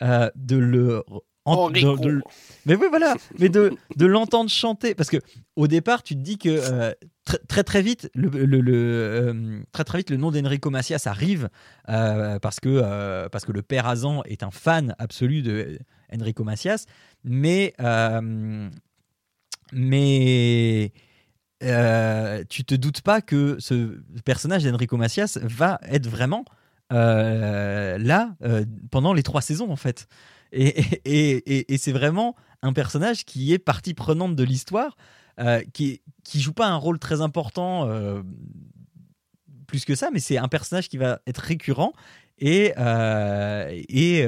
de 0.00 0.56
le 0.56 1.02
en- 1.44 1.70
de- 1.70 1.84
Enrico. 1.84 1.96
de- 2.04 2.20
mais 2.66 2.76
oui 2.76 2.86
voilà 2.88 3.14
mais 3.38 3.48
de, 3.48 3.72
de 3.96 4.06
l'entendre 4.06 4.48
chanter 4.50 4.94
parce 4.94 5.10
que 5.10 5.16
au 5.56 5.66
départ 5.66 6.02
tu 6.02 6.14
te 6.14 6.20
dis 6.20 6.38
que 6.38 6.48
euh, 6.48 6.92
très, 7.24 7.38
très 7.48 7.64
très 7.64 7.82
vite 7.82 8.08
le, 8.14 8.28
le- 8.28 8.60
le, 8.60 8.72
euh, 8.74 9.60
très 9.72 9.84
très 9.84 9.98
vite 9.98 10.10
le 10.10 10.16
nom 10.16 10.30
d'Enrico 10.30 10.70
Macias 10.70 11.02
arrive 11.06 11.48
euh, 11.88 12.38
parce 12.38 12.60
que 12.60 13.28
parce 13.28 13.44
que 13.44 13.52
le 13.52 13.62
père 13.62 13.86
Azan 13.88 14.22
est 14.24 14.42
un 14.42 14.50
fan 14.52 14.94
absolu 14.98 15.42
de 15.42 15.78
Enrico 16.14 16.44
Macias 16.44 16.84
mais 17.24 17.74
mais 19.72 20.92
tu 22.48 22.64
te 22.64 22.74
doutes 22.74 23.00
pas 23.02 23.20
que 23.20 23.56
ce 23.58 24.00
personnage 24.24 24.64
d'Enrico 24.64 24.96
Macias 24.96 25.38
va 25.42 25.80
être 25.90 26.06
vraiment 26.08 26.44
là 26.90 28.36
pendant 28.90 29.12
les 29.12 29.22
trois 29.22 29.40
saisons 29.40 29.70
en 29.70 29.76
fait. 29.76 30.06
Et, 30.52 30.80
et, 31.04 31.74
et- 31.74 31.78
c'est 31.78 31.92
vraiment 31.92 32.36
un 32.62 32.72
personnage 32.72 33.24
qui 33.24 33.52
est 33.52 33.58
partie 33.58 33.94
prenante 33.94 34.36
de 34.36 34.44
l'histoire, 34.44 34.96
euh, 35.40 35.62
qui, 35.72 36.02
qui 36.24 36.40
joue 36.40 36.52
pas 36.52 36.68
un 36.68 36.76
rôle 36.76 36.98
très 36.98 37.20
important 37.22 37.88
euh, 37.88 38.22
plus 39.66 39.84
que 39.84 39.94
ça, 39.94 40.10
mais 40.12 40.20
c'est 40.20 40.38
un 40.38 40.48
personnage 40.48 40.88
qui 40.88 40.96
va 40.98 41.20
être 41.26 41.38
récurrent 41.38 41.92
et, 42.38 42.72
euh, 42.78 43.68
et 43.88 44.26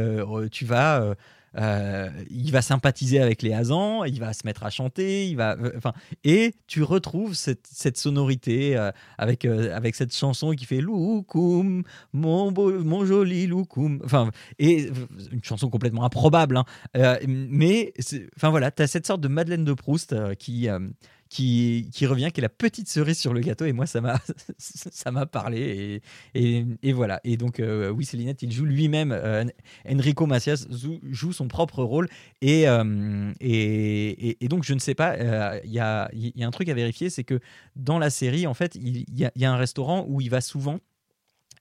tu 0.50 0.64
vas. 0.64 1.14
Euh, 1.56 2.10
il 2.30 2.50
va 2.52 2.62
sympathiser 2.62 3.20
avec 3.20 3.42
les 3.42 3.52
Hazans, 3.52 4.04
il 4.04 4.18
va 4.20 4.32
se 4.32 4.40
mettre 4.44 4.64
à 4.64 4.70
chanter, 4.70 5.28
il 5.28 5.36
va, 5.36 5.56
euh, 5.56 5.72
enfin, 5.76 5.92
et 6.24 6.54
tu 6.66 6.82
retrouves 6.82 7.34
cette, 7.34 7.96
sonorité 7.96 8.76
euh, 8.76 8.90
avec, 9.18 9.44
avec 9.44 9.94
cette 9.94 10.14
chanson 10.14 10.52
qui 10.52 10.64
fait 10.64 10.80
Loukoum, 10.80 11.84
mon, 12.12 12.52
beau, 12.52 12.72
mon 12.82 13.04
joli 13.04 13.46
Loukoum. 13.46 14.00
Enfin, 14.04 14.30
et 14.58 14.88
une 15.30 15.44
chanson 15.44 15.70
complètement 15.70 16.04
improbable, 16.04 16.56
hein. 16.56 16.64
Mais 17.26 17.92
enfin 18.36 18.50
voilà, 18.50 18.70
tu 18.70 18.82
as 18.82 18.86
cette 18.86 19.06
sorte 19.06 19.20
de 19.20 19.28
Madeleine 19.28 19.64
de 19.64 19.72
Proust 19.72 20.14
qui, 20.36 20.68
qui, 21.34 22.06
revient, 22.06 22.30
qui 22.32 22.40
est 22.40 22.42
la 22.42 22.48
petite 22.48 22.88
cerise 22.88 23.18
sur 23.18 23.34
le 23.34 23.40
gâteau. 23.40 23.64
Et 23.64 23.72
moi, 23.72 23.86
ça 23.86 24.00
m'a, 24.00 25.26
parlé. 25.26 26.00
Et, 26.34 26.64
et, 26.82 26.92
voilà. 26.92 27.20
Et 27.24 27.36
donc, 27.36 27.58
euh, 27.58 27.90
oui, 27.90 28.04
Célinette, 28.04 28.42
il 28.42 28.52
joue 28.52 28.64
lui-même. 28.64 29.10
euh, 29.12 29.44
Enrico 29.90 30.26
Macias 30.26 30.66
joue, 30.70 31.32
son 31.32 31.48
propre 31.48 31.82
rôle. 31.82 32.08
Et, 32.40 32.68
euh, 32.68 33.32
et, 33.40 34.28
et- 34.30 34.44
et 34.44 34.48
donc, 34.48 34.64
je 34.64 34.74
ne 34.74 34.78
sais 34.78 34.94
pas, 34.94 35.14
euh, 35.14 35.58
il 35.64 35.72
y, 35.72 35.80
a, 35.80 36.08
y 36.12 36.44
a 36.44 36.46
un 36.46 36.50
truc 36.50 36.68
à 36.68 36.74
vérifier 36.74 37.10
c'est 37.10 37.24
que 37.24 37.40
dans 37.74 37.98
la 37.98 38.10
série, 38.10 38.46
en 38.46 38.54
fait, 38.54 38.76
il 38.76 39.04
y 39.08 39.44
a 39.44 39.52
un 39.52 39.56
restaurant 39.56 40.04
où 40.08 40.20
il 40.20 40.30
va 40.30 40.40
souvent. 40.40 40.78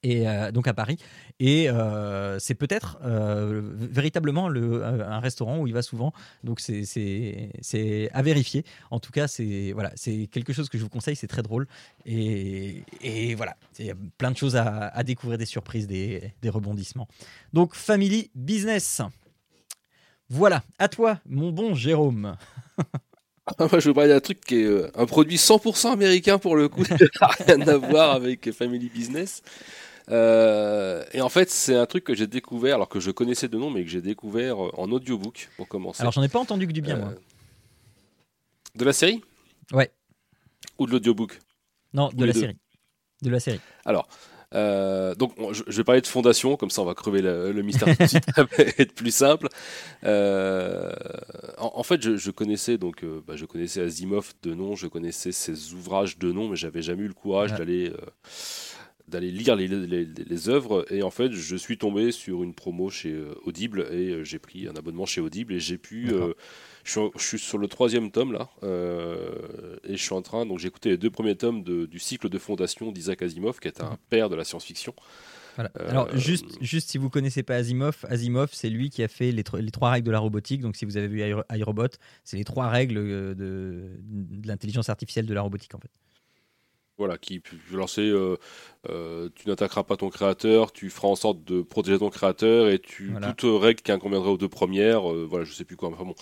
Et 0.03 0.27
euh, 0.27 0.51
donc 0.51 0.67
à 0.67 0.73
Paris, 0.73 0.97
et 1.39 1.69
euh, 1.69 2.37
c'est 2.37 2.55
peut-être 2.55 2.97
euh, 3.05 3.61
véritablement 3.73 4.49
le, 4.49 4.83
un 4.83 5.19
restaurant 5.19 5.59
où 5.59 5.67
il 5.67 5.73
va 5.73 5.81
souvent. 5.81 6.11
Donc 6.43 6.59
c'est- 6.59 8.09
à 8.13 8.21
vérifier. 8.21 8.65
En 8.91 8.99
tout 8.99 9.11
cas, 9.11 9.27
c'est 9.27 9.71
voilà, 9.73 9.91
c'est 9.95 10.27
quelque 10.27 10.51
chose 10.51 10.67
que 10.67 10.77
je 10.77 10.83
vous 10.83 10.89
conseille. 10.89 11.15
C'est 11.15 11.27
très 11.27 11.41
drôle 11.41 11.67
et, 12.05 12.83
et 13.01 13.33
voilà, 13.35 13.55
il 13.79 13.85
y 13.85 13.91
a 13.91 13.95
plein 14.17 14.31
de 14.31 14.37
choses 14.37 14.57
à, 14.57 15.03
découvrir, 15.03 15.37
des 15.37 15.45
surprises, 15.45 15.87
des, 15.87 16.33
des 16.41 16.49
rebondissements. 16.49 17.07
Donc 17.53 17.73
Family 17.73 18.29
Business. 18.35 19.01
Voilà, 20.29 20.63
à 20.79 20.87
toi, 20.89 21.19
mon 21.29 21.51
bon 21.51 21.75
Jérôme. 21.75 22.35
Moi, 23.59 23.67
je 23.79 23.89
veux 23.89 23.93
parler 23.93 24.09
d'un 24.09 24.21
truc 24.21 24.39
qui 24.39 24.55
est 24.55 24.97
un 24.97 25.05
produit 25.05 25.35
100% 25.37 25.91
américain 25.91 26.37
pour 26.37 26.55
le 26.55 26.69
coup, 26.69 26.83
rien 27.47 27.61
à 27.67 27.77
voir 27.77 28.11
avec 28.11 28.51
Family 28.53 28.89
Business. 28.89 29.41
Euh, 30.09 31.03
et 31.13 31.21
en 31.21 31.29
fait, 31.29 31.49
c'est 31.49 31.75
un 31.75 31.85
truc 31.85 32.03
que 32.03 32.13
j'ai 32.13 32.27
découvert, 32.27 32.75
alors 32.75 32.89
que 32.89 32.99
je 32.99 33.11
connaissais 33.11 33.47
de 33.47 33.57
nom, 33.57 33.69
mais 33.69 33.83
que 33.83 33.89
j'ai 33.89 34.01
découvert 34.01 34.63
euh, 34.63 34.71
en 34.77 34.91
audiobook 34.91 35.49
pour 35.57 35.67
commencer. 35.67 36.01
Alors 36.01 36.11
j'en 36.13 36.23
ai 36.23 36.29
pas 36.29 36.39
entendu 36.39 36.67
que 36.67 36.73
du 36.73 36.81
bien, 36.81 36.97
moi. 36.97 37.09
Euh, 37.09 37.19
De 38.75 38.85
la 38.85 38.93
série? 38.93 39.21
Ouais. 39.71 39.91
Ou 40.79 40.85
de 40.87 40.91
l'audiobook? 40.91 41.39
Non, 41.93 42.09
de 42.13 42.25
la 42.25 42.33
série. 42.33 42.57
De 43.21 43.29
la 43.29 43.39
série. 43.39 43.61
Euh, 44.55 45.15
donc, 45.15 45.33
on- 45.39 45.51
je, 45.51 45.63
vais 45.65 45.83
parler 45.83 46.01
de 46.01 46.05
fondation, 46.07 46.57
comme 46.57 46.69
ça 46.69 46.83
on 46.83 46.85
va 46.85 46.93
crever 46.93 47.23
le, 47.23 47.51
le 47.51 47.61
mystère 47.63 47.87
tout 47.97 48.03
de 48.03 48.07
suite, 48.07 48.25
ça 48.35 48.43
va 48.43 48.49
être 48.77 48.93
plus 48.93 49.09
simple. 49.15 49.47
Euh, 50.03 50.91
en, 51.57 51.71
en 51.75 51.83
fait, 51.83 52.01
je, 52.03 52.17
je 52.17 52.29
connaissais 52.29 52.77
donc, 52.77 53.03
euh, 53.03 53.21
bah, 53.25 53.35
je 53.35 53.45
connaissais 53.45 53.81
Asimov 53.81 54.33
de 54.43 54.53
nom, 54.53 54.75
je 54.75 54.85
connaissais 54.85 55.31
ses 55.31 55.73
ouvrages 55.73 56.19
de 56.19 56.31
nom, 56.31 56.49
mais 56.49 56.55
j'avais 56.55 56.83
jamais 56.83 57.03
eu 57.03 57.07
le 57.07 57.13
courage 57.15 57.51
Ouais. 57.53 57.57
d'aller 57.57 57.93
d'aller 59.07 59.31
lire 59.31 59.55
les, 59.55 59.67
les, 59.67 60.05
les 60.05 60.49
œuvres. 60.49 60.85
Et 60.91 61.03
en 61.03 61.11
fait, 61.11 61.31
je 61.31 61.55
suis 61.55 61.77
tombé 61.77 62.11
sur 62.11 62.41
une 62.43 62.53
promo 62.53 62.89
chez 62.89 63.11
euh, 63.11 63.35
Audible 63.45 63.87
et 63.91 64.09
euh, 64.11 64.23
j'ai 64.23 64.39
pris 64.39 64.67
un 64.67 64.75
abonnement 64.75 65.05
chez 65.05 65.21
Audible 65.21 65.53
et 65.53 65.59
j'ai 65.59 65.77
pu. 65.77 66.11
Euh, 66.11 66.33
je 66.85 66.91
suis, 66.91 66.99
en- 66.99 67.11
je 67.17 67.23
suis 67.23 67.39
sur 67.39 67.57
le 67.57 67.67
troisième 67.67 68.11
tome 68.11 68.33
là, 68.33 68.49
euh, 68.63 69.77
et 69.83 69.95
je 69.95 70.01
suis 70.03 70.13
en 70.13 70.21
train, 70.21 70.45
donc 70.45 70.59
j'ai 70.59 70.67
écouté 70.67 70.89
les 70.89 70.97
deux 70.97 71.09
premiers 71.11 71.35
tomes 71.35 71.63
de- 71.63 71.85
du 71.85 71.99
cycle 71.99 72.27
de 72.29 72.37
fondation 72.37 72.91
d'Isaac 72.91 73.21
Asimov, 73.21 73.59
qui 73.59 73.67
est 73.67 73.81
un 73.81 73.97
père 74.09 74.29
de 74.29 74.35
la 74.35 74.43
science-fiction. 74.43 74.93
Voilà. 75.55 75.69
Euh, 75.79 75.89
Alors, 75.89 76.17
juste, 76.17 76.45
juste 76.61 76.89
si 76.89 76.97
vous 76.97 77.09
connaissez 77.11 77.43
pas 77.43 77.55
Asimov, 77.55 78.05
Asimov, 78.09 78.49
c'est 78.53 78.69
lui 78.71 78.89
qui 78.89 79.03
a 79.03 79.07
fait 79.07 79.31
les, 79.31 79.43
les 79.59 79.71
trois 79.71 79.91
règles 79.91 80.07
de 80.07 80.11
la 80.11 80.19
robotique. 80.19 80.61
Donc, 80.61 80.75
si 80.75 80.83
vous 80.85 80.97
avez 80.97 81.07
vu 81.07 81.19
iRo- 81.21 81.43
iRobot, 81.55 81.89
c'est 82.23 82.37
les 82.37 82.43
trois 82.43 82.69
règles 82.69 82.95
de, 82.95 83.35
de 83.37 84.47
l'intelligence 84.47 84.89
artificielle 84.89 85.27
de 85.27 85.33
la 85.33 85.41
robotique, 85.41 85.75
en 85.75 85.79
fait. 85.79 85.91
Voilà, 86.99 87.17
qui 87.17 87.39
peut 87.39 87.55
lancer, 87.71 88.01
euh, 88.03 88.37
euh, 88.89 89.27
tu 89.33 89.47
n'attaqueras 89.49 89.83
pas 89.83 89.97
ton 89.97 90.09
créateur, 90.09 90.71
tu 90.71 90.91
feras 90.91 91.07
en 91.07 91.15
sorte 91.15 91.43
de 91.43 91.63
protéger 91.63 91.97
ton 91.97 92.11
créateur 92.11 92.69
et 92.69 92.77
tu 92.77 93.09
Voilà. 93.11 93.33
toute 93.33 93.61
règle 93.61 93.81
qui 93.81 93.91
inconviendrait 93.91 94.29
aux 94.29 94.37
deux 94.37 94.47
premières, 94.47 95.11
euh, 95.11 95.25
voilà, 95.27 95.43
je 95.43 95.53
sais 95.53 95.65
plus 95.65 95.75
quoi. 95.75 95.89
Enfin 95.89 96.03
bon, 96.05 96.13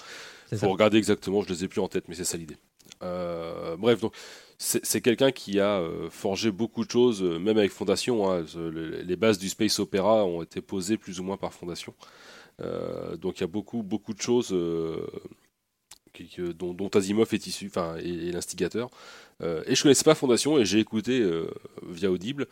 faut 0.49 0.55
ça. 0.55 0.67
regarder 0.67 0.97
exactement, 0.97 1.41
je 1.41 1.49
les 1.49 1.65
ai 1.65 1.67
plus 1.67 1.81
en 1.81 1.89
tête, 1.89 2.05
mais 2.07 2.15
c'est 2.15 2.23
ça 2.23 2.37
l'idée. 2.37 2.55
Euh, 3.03 3.75
bref, 3.75 3.99
donc 3.99 4.13
c'est 4.57 5.01
quelqu'un 5.01 5.31
qui 5.31 5.59
a 5.59 5.79
euh, 5.79 6.09
forgé 6.09 6.51
beaucoup 6.51 6.85
de 6.85 6.91
choses, 6.91 7.21
euh, 7.21 7.37
même 7.39 7.57
avec 7.57 7.71
Fondation. 7.71 8.31
hein, 8.31 8.45
les 8.55 9.15
bases 9.17 9.39
du 9.39 9.49
space 9.49 9.79
opéra 9.79 10.23
ont 10.25 10.41
été 10.41 10.61
posées 10.61 10.97
plus 10.97 11.19
ou 11.19 11.23
moins 11.23 11.35
par 11.37 11.51
Fondation. 11.53 11.93
Euh, 12.61 13.17
donc 13.17 13.39
il 13.39 13.41
y 13.41 13.43
a 13.43 13.47
beaucoup, 13.47 13.81
beaucoup 13.83 14.13
de 14.13 14.21
choses 14.21 14.55
euh, 16.39 16.53
dont, 16.53 16.89
Asimov 16.89 17.33
est 17.33 17.47
issu, 17.47 17.67
enfin, 17.67 17.95
est, 17.97 18.31
l'instigateur. 18.31 18.89
Euh, 19.41 19.63
et 19.65 19.75
je 19.75 19.83
connaissais 19.83 20.03
pas 20.03 20.15
Fondation 20.15 20.57
et 20.57 20.65
j'ai 20.65 20.79
écouté 20.79 21.19
euh, 21.21 21.49
via 21.87 22.11
Audible 22.11 22.47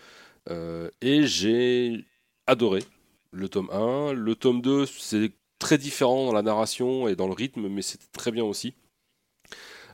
et 1.02 1.28
j'ai 1.28 2.06
adoré 2.48 2.84
le 3.32 3.50
tome 3.50 3.70
1. 3.72 4.14
Le 4.14 4.34
tome 4.36 4.62
2, 4.62 4.86
c'est 4.88 5.32
très 5.60 5.78
différent 5.78 6.26
dans 6.26 6.34
la 6.34 6.42
narration 6.42 7.08
et 7.08 7.16
dans 7.16 7.28
le 7.28 7.34
rythme, 7.34 7.68
mais 7.68 7.84
c'était 7.84 8.08
très 8.14 8.32
bien 8.32 8.44
aussi. 8.44 8.74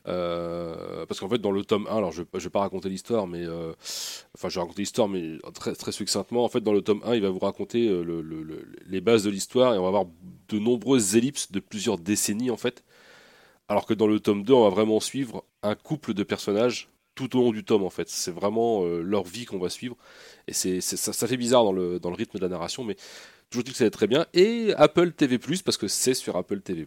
Parce 0.05 1.19
qu'en 1.19 1.29
fait, 1.29 1.39
dans 1.39 1.51
le 1.51 1.65
tome 1.65 1.87
1, 1.89 1.97
alors 1.97 2.11
je 2.11 2.21
ne 2.21 2.39
vais 2.39 2.49
pas 2.49 2.61
raconter 2.61 2.87
l'histoire, 2.89 3.27
mais 3.27 3.45
enfin, 4.35 4.49
je 4.49 4.55
vais 4.55 4.61
raconter 4.61 4.81
l'histoire, 4.83 5.09
mais 5.09 5.37
très, 5.53 5.91
succinctement. 5.91 6.45
En 6.45 6.49
fait, 6.49 6.61
dans 6.61 6.73
le 6.73 6.81
tome 6.81 7.01
1, 7.03 7.15
il 7.15 7.21
va 7.21 7.29
vous 7.29 7.39
raconter 7.39 7.87
le- 7.89 8.21
le- 8.21 8.43
le- 8.43 8.65
les 8.87 9.01
bases 9.01 9.23
de 9.23 9.29
l'histoire 9.29 9.73
et 9.73 9.77
on 9.77 9.81
va 9.81 9.87
avoir 9.89 10.05
de 10.49 10.59
nombreuses 10.59 11.15
ellipses 11.15 11.51
de 11.51 11.59
plusieurs 11.59 11.97
décennies 11.97 12.51
en 12.51 12.57
fait. 12.57 12.83
Alors 13.67 13.85
que 13.85 13.93
dans 13.93 14.07
le 14.07 14.19
tome 14.19 14.43
2, 14.43 14.53
on 14.53 14.63
va 14.63 14.69
vraiment 14.69 14.99
suivre 14.99 15.43
un 15.63 15.75
couple 15.75 16.13
de 16.13 16.23
personnages 16.23 16.89
tout 17.15 17.37
au 17.37 17.41
long 17.41 17.51
du 17.51 17.63
tome 17.63 17.83
en 17.83 17.89
fait. 17.89 18.09
C'est 18.09 18.31
vraiment 18.31 18.83
euh, 18.83 19.01
leur 19.01 19.23
vie 19.23 19.45
qu'on 19.45 19.57
va 19.57 19.69
suivre 19.69 19.95
et 20.47 20.53
c'est 20.53 20.81
ça, 20.81 21.27
fait 21.27 21.37
bizarre 21.37 21.63
dans 21.63 21.71
le, 21.71 21.99
dans 21.99 22.09
le 22.09 22.15
rythme 22.15 22.37
de 22.37 22.43
la 22.43 22.49
narration, 22.49 22.83
mais 22.83 22.95
toujours 23.49 23.63
dit 23.63 23.71
que 23.71 23.77
ça 23.77 23.85
va 23.85 23.89
très 23.89 24.07
bien. 24.07 24.25
Et 24.33 24.73
Apple 24.77 25.11
TV+, 25.13 25.39
parce 25.63 25.77
que 25.77 25.87
c'est 25.87 26.13
sur 26.13 26.35
Apple 26.35 26.61
TV+, 26.61 26.85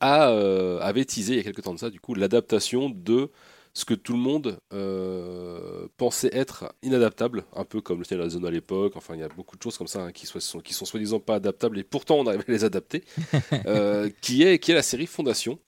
a, 0.00 0.30
euh, 0.30 0.80
avait 0.80 1.04
teasé 1.04 1.34
il 1.34 1.36
y 1.36 1.40
a 1.40 1.44
quelques 1.44 1.62
temps 1.62 1.74
de 1.74 1.78
ça, 1.78 1.90
du 1.90 2.00
coup, 2.00 2.14
l'adaptation 2.14 2.90
de 2.90 3.30
ce 3.76 3.84
que 3.84 3.94
tout 3.94 4.12
le 4.12 4.20
monde 4.20 4.58
euh, 4.72 5.88
pensait 5.96 6.30
être 6.32 6.72
inadaptable, 6.82 7.44
un 7.54 7.64
peu 7.64 7.80
comme 7.80 7.98
le 7.98 8.04
Ciel 8.04 8.18
de 8.20 8.24
la 8.24 8.30
Zone 8.30 8.46
à 8.46 8.50
l'époque. 8.50 8.92
Enfin, 8.96 9.14
il 9.14 9.20
y 9.20 9.24
a 9.24 9.28
beaucoup 9.28 9.56
de 9.56 9.62
choses 9.62 9.76
comme 9.78 9.88
ça 9.88 10.04
hein, 10.04 10.12
qui, 10.12 10.26
soient- 10.26 10.40
sont, 10.40 10.60
qui 10.60 10.72
sont 10.74 10.84
soi-disant 10.84 11.20
pas 11.20 11.36
adaptables 11.36 11.78
et 11.78 11.84
pourtant 11.84 12.16
on 12.16 12.26
arrive 12.26 12.44
à 12.46 12.52
les 12.52 12.64
adapter. 12.64 13.04
euh, 13.66 14.10
qui, 14.20 14.42
est, 14.44 14.58
qui 14.60 14.70
est 14.72 14.74
la 14.74 14.82
série 14.82 15.06
Fondation. 15.06 15.58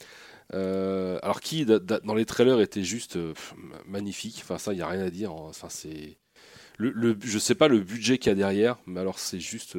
Euh, 0.55 1.19
alors 1.23 1.41
qui 1.41 1.65
da- 1.67 1.81
da- 1.81 2.01
dans 2.01 2.15
les 2.15 2.25
trailers 2.27 2.61
était 2.61 2.85
juste 2.85 3.15
pff, 3.15 3.55
magnifique. 3.87 4.41
Enfin 4.43 4.59
ça, 4.59 4.73
il 4.73 4.79
y 4.79 4.83
a 4.83 4.89
rien 4.89 5.03
à 5.03 5.11
dire. 5.11 5.33
hein. 5.33 5.47
Enfin 5.49 5.69
c'est 5.71 6.19
le, 6.79 6.91
le- 6.93 7.19
je 7.23 7.39
sais 7.39 7.55
pas 7.57 7.69
le 7.69 7.81
budget 7.81 8.19
qu'il 8.19 8.31
y 8.31 8.33
a 8.33 8.37
derrière, 8.37 8.79
mais 8.87 9.01
alors 9.01 9.19
c'est 9.19 9.41
juste 9.41 9.77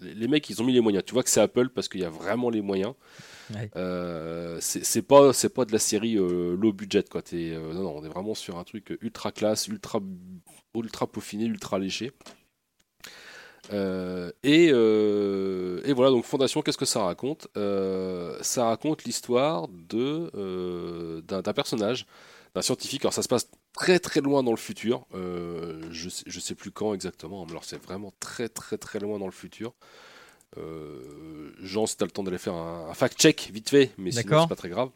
les 0.00 0.28
mecs 0.28 0.48
ils 0.50 0.60
ont 0.62 0.64
mis 0.64 0.72
les 0.72 0.80
moyens. 0.80 1.04
Tu 1.04 1.12
vois 1.14 1.22
que 1.22 1.30
c'est 1.30 1.40
Apple 1.40 1.68
parce 1.68 1.88
qu'il 1.88 2.00
y 2.00 2.04
a 2.04 2.10
vraiment 2.10 2.50
les 2.50 2.62
moyens. 2.62 2.94
Euh, 3.76 4.58
c'est 4.60 5.02
pas 5.02 5.32
c'est 5.32 5.48
pas 5.48 5.64
de 5.64 5.72
la 5.72 5.78
série 5.78 6.16
euh, 6.16 6.56
low 6.56 6.72
budget 6.72 7.04
quoi. 7.10 7.22
T'es, 7.22 7.52
euh, 7.52 7.72
non 7.72 7.82
non, 7.82 7.96
on 7.96 8.04
est 8.04 8.08
vraiment 8.08 8.34
sur 8.34 8.58
un 8.58 8.64
truc 8.64 8.96
ultra 9.00 9.32
classe, 9.32 9.68
ultra 9.68 10.00
ultra 10.74 11.06
peaufiné, 11.06 11.44
ultra 11.46 11.78
léché. 11.78 12.12
Et, 14.42 14.66
et 14.66 15.92
voilà, 15.92 16.10
donc 16.10 16.24
Fondation, 16.24 16.62
qu'est-ce 16.62 16.78
que 16.78 16.84
ça 16.84 17.04
raconte? 17.04 17.48
Ça 17.54 18.64
raconte 18.64 19.04
l'histoire 19.04 19.68
de 19.68 21.20
d'un 21.20 21.52
personnage, 21.52 22.06
d'un 22.54 22.62
scientifique. 22.62 23.02
Alors 23.04 23.12
ça 23.14 23.22
se 23.22 23.28
passe 23.28 23.48
très 23.72 23.98
très 24.00 24.20
loin 24.20 24.42
dans 24.42 24.50
le 24.50 24.56
futur. 24.56 25.06
Je 25.12 26.08
je 26.26 26.40
sais 26.40 26.54
plus 26.54 26.70
quand 26.72 26.94
exactement. 26.94 27.44
mais 27.44 27.52
Alors 27.52 27.64
c'est 27.64 27.82
vraiment 27.82 28.12
très 28.20 28.48
très 28.48 28.78
très 28.78 28.98
loin 28.98 29.18
dans 29.18 29.26
le 29.26 29.32
futur. 29.32 29.74
Euh, 30.58 31.52
Jean, 31.62 31.86
si 31.86 31.96
t'as 31.96 32.04
le 32.06 32.10
temps 32.10 32.22
d'aller 32.22 32.38
faire 32.38 32.54
un, 32.54 32.88
un 32.90 32.94
fact-check 32.94 33.50
vite 33.52 33.70
fait, 33.70 33.92
mais 33.98 34.10
sinon 34.12 34.28
c'est 34.42 34.48
pas 34.48 34.56
très 34.56 34.68
grave. 34.68 34.90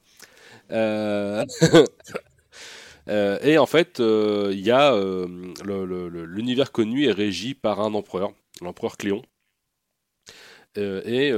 Euh, 0.70 1.44
euh, 3.08 3.38
et 3.42 3.58
en 3.58 3.66
fait, 3.66 3.98
il 4.00 4.60
y 4.60 4.70
a 4.70 4.96
l'univers 5.64 6.72
connu 6.72 7.06
est 7.06 7.12
régi 7.12 7.54
par 7.54 7.80
un 7.80 7.94
empereur, 7.94 8.32
l'empereur 8.62 8.96
Cléon. 8.96 9.22
Et 10.76 11.32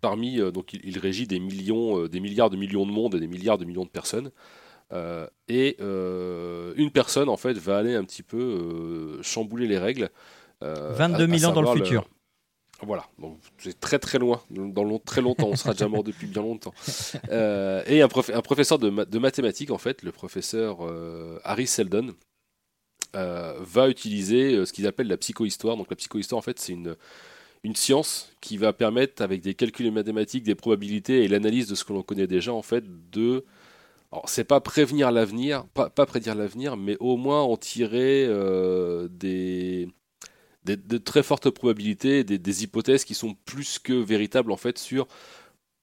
parmi, 0.00 0.36
donc 0.52 0.72
il, 0.72 0.80
il 0.84 0.98
régit 0.98 1.26
des 1.26 1.40
millions, 1.40 2.06
des 2.06 2.20
milliards 2.20 2.50
de 2.50 2.56
millions 2.56 2.86
de 2.86 2.92
mondes 2.92 3.14
et 3.16 3.20
des 3.20 3.26
milliards 3.26 3.58
de 3.58 3.64
millions 3.64 3.84
de 3.84 3.90
personnes. 3.90 4.30
Euh, 4.92 5.26
et 5.46 5.76
euh, 5.80 6.72
une 6.76 6.90
personne 6.90 7.28
en 7.28 7.36
fait 7.36 7.56
va 7.56 7.78
aller 7.78 7.94
un 7.94 8.04
petit 8.04 8.24
peu 8.24 8.38
euh, 9.18 9.22
chambouler 9.22 9.68
les 9.68 9.78
règles. 9.78 10.10
euh, 10.62 10.92
22 10.94 11.24
à- 11.24 11.26
à 11.26 11.38
000 11.38 11.50
ans 11.50 11.54
dans 11.54 11.60
le 11.62 11.66
futur. 11.84 12.08
Voilà, 12.82 13.06
donc 13.18 13.38
c'est 13.58 13.78
très 13.78 13.98
très 13.98 14.18
loin, 14.18 14.40
dans 14.50 14.98
très 14.98 15.20
longtemps, 15.20 15.48
on 15.48 15.56
sera 15.56 15.72
déjà 15.72 15.88
mort 15.88 16.02
depuis 16.02 16.26
bien 16.26 16.42
longtemps. 16.42 16.72
Euh, 17.30 17.82
et 17.86 18.00
un, 18.00 18.08
prof- 18.08 18.30
un 18.32 18.40
professeur 18.40 18.78
de, 18.78 18.88
ma- 18.88 19.04
de 19.04 19.18
mathématiques, 19.18 19.70
en 19.70 19.78
fait, 19.78 20.02
le 20.02 20.12
professeur 20.12 20.78
euh, 20.80 21.38
Harry 21.44 21.66
Seldon, 21.66 22.14
euh, 23.16 23.54
va 23.60 23.88
utiliser 23.88 24.64
ce 24.64 24.72
qu'ils 24.72 24.86
appellent 24.86 25.08
la 25.08 25.18
psychohistoire. 25.18 25.76
Donc 25.76 25.90
la 25.90 25.96
psychohistoire, 25.96 26.38
en 26.38 26.42
fait, 26.42 26.58
c'est 26.58 26.72
une, 26.72 26.96
science 27.74 28.32
qui 28.40 28.56
va 28.56 28.72
permettre, 28.72 29.22
avec 29.22 29.42
des 29.42 29.54
calculs 29.54 29.90
mathématiques, 29.92 30.44
des 30.44 30.54
probabilités 30.54 31.24
et 31.24 31.28
l'analyse 31.28 31.68
de 31.68 31.74
ce 31.74 31.84
que 31.84 31.92
l'on 31.92 32.02
connaît 32.02 32.26
déjà, 32.26 32.54
en 32.54 32.62
fait, 32.62 32.84
de... 33.10 33.44
Alors, 34.10 34.28
c'est 34.28 34.44
pas 34.44 34.60
prévenir 34.60 35.12
l'avenir, 35.12 35.66
pas, 35.74 35.90
pas 35.90 36.06
prédire 36.06 36.34
l'avenir, 36.34 36.76
mais 36.76 36.96
au 36.98 37.16
moins 37.16 37.42
en 37.42 37.56
tirer 37.56 38.26
des, 39.10 39.88
de 40.64 40.98
très 40.98 41.22
fortes 41.22 41.50
probabilités, 41.50 42.24
des, 42.24 42.64
hypothèses 42.64 43.04
qui 43.04 43.14
sont 43.14 43.34
plus 43.44 43.78
que 43.78 43.92
véritables 43.92 44.52
en 44.52 44.56
fait 44.56 44.78
sur 44.78 45.06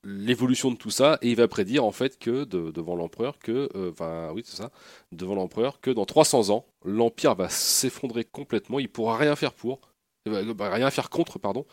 l'évolution 0.04 0.72
de 0.72 0.78
tout 0.78 0.92
ça. 0.92 1.18
Et 1.22 1.30
il 1.32 1.36
va 1.36 1.48
prédire 1.48 1.84
en 1.84 1.92
fait 1.92 2.20
que 2.20 2.44
de- 2.46 2.72
devant 2.72 2.96
l'empereur 2.96 3.40
que 3.40 3.70
euh, 3.76 3.92
enfin 3.92 4.32
oui 4.34 4.44
c'est 4.46 4.58
ça 4.58 4.72
devant 5.12 5.36
l'empereur 5.36 5.82
que 5.82 5.90
dans 5.92 6.06
300 6.06 6.50
ans 6.52 6.66
l'empire 6.86 7.36
va 7.36 7.50
s'effondrer 7.50 8.24
complètement. 8.24 8.80
Il 8.80 8.90
pourra 8.90 9.18
rien 9.18 9.36
faire 9.36 9.54
pour 9.54 9.82
euh, 10.28 10.54
bah, 10.54 10.72
rien 10.72 10.90
faire 10.92 11.10
contre 11.10 11.40
pardon. 11.40 11.66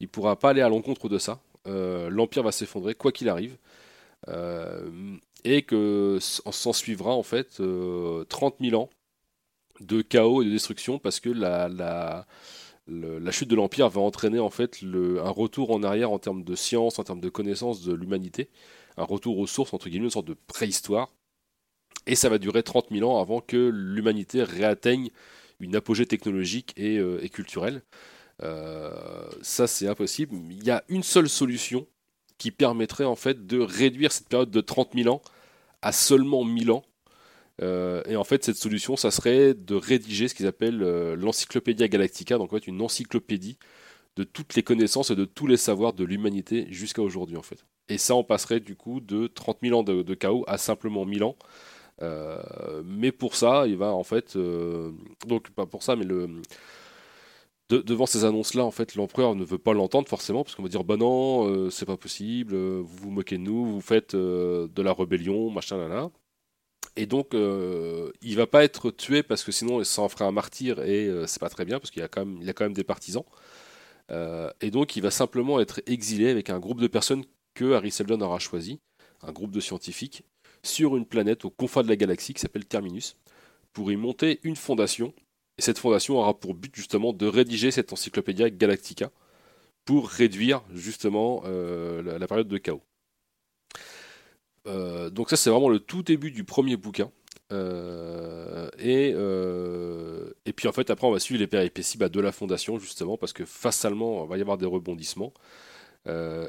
Il 0.00 0.08
pourra 0.08 0.38
pas 0.38 0.50
aller 0.50 0.62
à 0.62 0.68
l'encontre 0.68 1.08
de 1.08 1.18
ça. 1.18 1.40
Euh, 1.66 2.10
l'empire 2.10 2.42
va 2.42 2.52
s'effondrer 2.52 2.94
quoi 2.94 3.12
qu'il 3.12 3.28
arrive. 3.28 3.56
Et 5.44 5.62
que 5.62 6.18
s'en 6.20 6.72
suivra 6.72 7.12
en 7.12 7.24
fait 7.24 7.58
euh, 7.60 8.24
30 8.28 8.56
000 8.60 8.80
ans 8.80 8.88
de 9.80 10.02
chaos 10.02 10.42
et 10.42 10.46
de 10.46 10.50
destruction 10.50 10.98
parce 10.98 11.20
que 11.20 11.30
la, 11.30 11.68
la, 11.68 12.26
la 12.88 13.30
chute 13.32 13.48
de 13.48 13.56
l'Empire 13.56 13.88
va 13.88 14.00
entraîner 14.00 14.38
en 14.40 14.50
fait 14.50 14.82
le- 14.82 15.20
un 15.22 15.30
retour 15.30 15.70
en 15.70 15.82
arrière 15.82 16.10
en 16.10 16.18
termes 16.18 16.44
de 16.44 16.54
science, 16.54 16.98
en 16.98 17.04
termes 17.04 17.20
de 17.20 17.28
connaissances 17.28 17.82
de 17.82 17.92
l'humanité, 17.94 18.50
un 18.96 19.04
retour 19.04 19.38
aux 19.38 19.46
sources, 19.46 19.74
entre 19.74 19.88
guillemets, 19.88 20.06
une 20.06 20.10
sorte 20.10 20.26
de 20.28 20.36
préhistoire. 20.46 21.10
Et 22.06 22.14
ça 22.16 22.28
va 22.28 22.38
durer 22.38 22.62
30 22.62 22.90
000 22.90 23.04
ans 23.04 23.20
avant 23.20 23.40
que 23.40 23.56
l'humanité 23.72 24.42
réatteigne 24.42 25.10
une 25.60 25.76
apogée 25.76 26.06
technologique 26.06 26.72
et, 26.76 26.98
euh, 26.98 27.26
culturelle. 27.28 27.82
Euh, 28.42 28.92
ça, 29.42 29.66
c'est 29.68 29.88
impossible. 29.88 30.36
Il 30.50 30.64
y 30.64 30.70
a 30.70 30.84
une 30.88 31.02
seule 31.04 31.28
solution 31.28 31.86
qui 32.38 32.50
permettrait 32.52 33.04
en 33.04 33.16
fait 33.16 33.46
de 33.46 33.60
réduire 33.60 34.12
cette 34.12 34.28
période 34.28 34.50
de 34.50 34.60
30 34.60 34.94
000 34.94 35.08
ans 35.08 35.22
à 35.82 35.92
seulement 35.92 36.44
1000 36.44 36.70
ans. 36.72 36.84
Euh, 37.62 38.02
et 38.06 38.16
en 38.16 38.24
fait, 38.24 38.44
cette 38.44 38.56
solution, 38.56 38.96
ça 38.96 39.10
serait 39.10 39.54
de 39.54 39.74
rédiger 39.74 40.28
ce 40.28 40.34
qu'ils 40.34 40.46
appellent 40.46 40.82
euh, 40.82 41.14
l'Encyclopédia 41.16 41.88
Galactica, 41.88 42.38
donc 42.38 42.52
en 42.52 42.56
fait 42.56 42.66
une 42.66 42.82
encyclopédie 42.82 43.58
de 44.16 44.24
toutes 44.24 44.54
les 44.56 44.62
connaissances 44.62 45.10
et 45.10 45.16
de 45.16 45.24
tous 45.24 45.46
les 45.46 45.56
savoirs 45.56 45.92
de 45.94 46.04
l'humanité 46.04 46.66
jusqu'à 46.70 47.02
aujourd'hui 47.02 47.36
en 47.36 47.42
fait. 47.42 47.64
Et 47.88 47.98
ça, 47.98 48.14
on 48.14 48.24
passerait 48.24 48.60
du 48.60 48.76
coup 48.76 49.00
de 49.00 49.26
30 49.26 49.58
000 49.62 49.78
ans 49.78 49.82
de, 49.84 50.14
chaos 50.14 50.44
à 50.48 50.58
simplement 50.58 51.04
1000 51.06 51.24
ans. 51.24 51.36
Euh, 52.02 52.82
mais 52.84 53.12
pour 53.12 53.36
ça, 53.36 53.66
il 53.66 53.76
va 53.76 53.92
en 53.94 54.04
fait, 54.04 54.36
donc 55.26 55.50
pas 55.50 55.66
pour 55.66 55.82
ça, 55.82 55.96
mais 55.96 56.04
le 56.04 56.28
de- 57.68 57.80
devant 57.80 58.06
ces 58.06 58.24
annonces-là, 58.24 58.64
en 58.64 58.70
fait, 58.70 58.94
l'empereur 58.96 59.34
ne 59.34 59.44
veut 59.44 59.58
pas 59.58 59.72
l'entendre 59.72 60.08
forcément, 60.08 60.44
parce 60.44 60.54
qu'on 60.54 60.62
va 60.62 60.68
dire 60.68 60.84
bah 60.84 60.96
non, 60.96 61.70
c'est 61.70 61.86
pas 61.86 61.96
possible, 61.96 62.54
vous 62.56 62.84
vous 62.84 63.10
moquez 63.10 63.38
de 63.38 63.42
nous, 63.42 63.64
vous 63.64 63.80
faites 63.80 64.14
de 64.16 64.82
la 64.82 64.92
rébellion, 64.92 65.50
machin 65.50 65.78
là 65.78 65.88
là. 65.88 66.10
Et 66.96 67.06
donc, 67.06 67.34
euh, 67.34 68.12
il 68.20 68.36
va 68.36 68.46
pas 68.46 68.64
être 68.64 68.90
tué 68.90 69.22
parce 69.22 69.44
que 69.44 69.52
sinon, 69.52 69.82
ça 69.84 70.02
en 70.02 70.08
ferait 70.08 70.26
un 70.26 70.32
martyr 70.32 70.82
et 70.82 71.06
euh, 71.06 71.26
c'est 71.26 71.40
pas 71.40 71.48
très 71.48 71.64
bien 71.64 71.78
parce 71.78 71.90
qu'il 71.90 72.02
a 72.02 72.08
quand 72.08 72.24
même, 72.26 72.72
des 72.74 72.84
partisans. 72.84 73.24
Euh, 74.10 74.50
et 74.60 74.70
donc, 74.70 74.96
il 74.96 75.02
va 75.02 75.10
simplement 75.10 75.60
être 75.60 75.80
exilé 75.86 76.28
avec 76.30 76.50
un 76.50 76.58
groupe 76.58 76.80
de 76.80 76.86
personnes 76.86 77.24
que 77.54 77.72
Harry 77.72 77.90
Seldon 77.90 78.20
aura 78.20 78.38
choisi, 78.38 78.80
un 79.22 79.32
groupe 79.32 79.52
de 79.52 79.60
scientifiques, 79.60 80.24
sur 80.62 80.96
une 80.96 81.06
planète 81.06 81.44
aux 81.44 81.50
confins 81.50 81.82
de 81.82 81.88
la 81.88 81.96
galaxie 81.96 82.34
qui 82.34 82.40
s'appelle 82.40 82.66
Terminus, 82.66 83.16
pour 83.72 83.90
y 83.90 83.96
monter 83.96 84.40
une 84.42 84.56
fondation. 84.56 85.14
Et 85.58 85.62
cette 85.62 85.78
fondation 85.78 86.18
aura 86.18 86.38
pour 86.38 86.54
but 86.54 86.74
justement 86.74 87.12
de 87.12 87.26
rédiger 87.26 87.70
cette 87.70 87.92
encyclopédia 87.92 88.50
Galactica 88.50 89.10
pour 89.84 90.08
réduire 90.08 90.62
justement 90.72 91.42
euh, 91.46 92.18
la 92.18 92.26
période 92.26 92.48
de 92.48 92.58
chaos. 92.58 92.82
Euh, 94.66 95.10
donc 95.10 95.30
ça 95.30 95.36
c'est 95.36 95.50
vraiment 95.50 95.68
le 95.68 95.80
tout 95.80 96.02
début 96.02 96.30
du 96.30 96.44
premier 96.44 96.76
bouquin. 96.76 97.10
Euh, 97.52 98.70
et, 98.78 99.12
euh, 99.14 100.32
et 100.46 100.52
puis 100.54 100.68
en 100.68 100.72
fait 100.72 100.88
après 100.90 101.06
on 101.06 101.10
va 101.10 101.18
suivre 101.20 101.40
les 101.40 101.46
péripéties 101.46 101.98
bah, 101.98 102.08
de 102.08 102.20
la 102.20 102.32
fondation 102.32 102.78
justement 102.78 103.18
parce 103.18 103.34
que 103.34 103.44
facialement 103.44 104.24
il 104.24 104.28
va 104.30 104.38
y 104.38 104.40
avoir 104.40 104.58
des 104.58 104.66
rebondissements. 104.66 105.32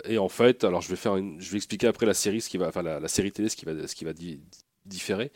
Et 0.06 0.18
en 0.18 0.30
fait, 0.30 0.64
alors 0.64 0.82
je 0.82 0.90
vais 0.90 0.96
faire 0.96 1.16
je 1.18 1.52
vais 1.52 1.58
expliquer 1.58 1.88
après 1.88 2.06
la 2.08 2.16
série 2.16 2.42
ce 2.42 2.50
qui 2.50 2.58
va, 2.58 2.68
enfin 2.70 2.82
la, 2.82 3.08
série 3.08 3.32
télé 3.32 3.50
ce 3.50 3.56
qui 3.56 3.66
va, 3.66 3.88
ce 3.88 3.96
qui 3.96 4.04
va 4.06 4.14
di- 4.14 4.42
différer. 4.86 5.32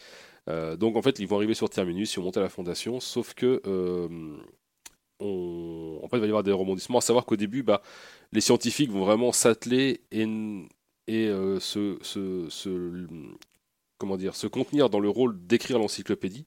Donc 0.47 0.95
en 0.95 1.01
fait 1.01 1.19
ils 1.19 1.27
vont 1.27 1.37
arriver 1.37 1.53
sur 1.53 1.69
Terminus, 1.69 2.13
ils 2.13 2.17
vont 2.17 2.23
monter 2.25 2.39
à 2.39 2.43
la 2.43 2.49
fondation, 2.49 2.99
sauf 2.99 3.33
que 3.35 3.61
en 5.19 6.07
fait 6.07 6.17
il 6.17 6.19
va 6.19 6.25
y 6.25 6.29
avoir 6.29 6.43
des 6.43 6.51
rebondissements. 6.51 6.97
À 6.99 7.01
savoir 7.01 7.25
qu'au 7.25 7.35
début, 7.35 7.63
bah, 7.63 7.81
les 8.31 8.41
scientifiques 8.41 8.91
vont 8.91 9.05
vraiment 9.05 9.31
s'atteler 9.31 10.01
et, 11.07 11.27
euh, 11.27 11.59
se, 11.59 11.97
comment 13.97 14.17
dire, 14.17 14.35
se 14.35 14.47
contenir 14.47 14.89
dans 14.89 14.99
le 14.99 15.09
rôle 15.09 15.37
d'écrire 15.45 15.79
l'encyclopédie. 15.79 16.45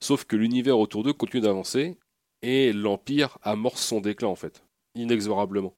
Sauf 0.00 0.24
que 0.24 0.36
l'univers 0.36 0.78
autour 0.78 1.02
d'eux 1.02 1.12
continue 1.12 1.42
d'avancer 1.42 1.96
et 2.42 2.72
l'Empire 2.72 3.38
amorce 3.42 3.82
son 3.82 4.00
déclin 4.00 4.28
en 4.28 4.36
fait, 4.36 4.62
inexorablement. 4.94 5.74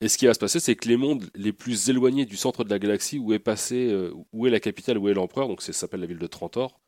Et 0.00 0.08
ce 0.08 0.16
qui 0.16 0.26
va 0.26 0.34
se 0.34 0.38
passer, 0.38 0.60
c'est 0.60 0.76
que 0.76 0.88
les 0.88 0.96
mondes 0.96 1.30
les 1.34 1.52
plus 1.52 1.90
éloignés 1.90 2.24
du 2.24 2.36
centre 2.36 2.64
de 2.64 2.70
la 2.70 2.78
galaxie, 2.78 3.18
où 3.18 3.34
est 3.34 3.38
passé, 3.38 3.90
euh, 3.92 4.14
où 4.32 4.46
est 4.46 4.50
la 4.50 4.60
capitale, 4.60 4.96
où 4.96 5.08
est 5.08 5.14
l'empereur, 5.14 5.46
donc 5.46 5.60
ça 5.60 5.72
s'appelle 5.74 6.00
la 6.00 6.06
ville 6.06 6.18
de 6.18 6.26
Trantor, 6.26 6.80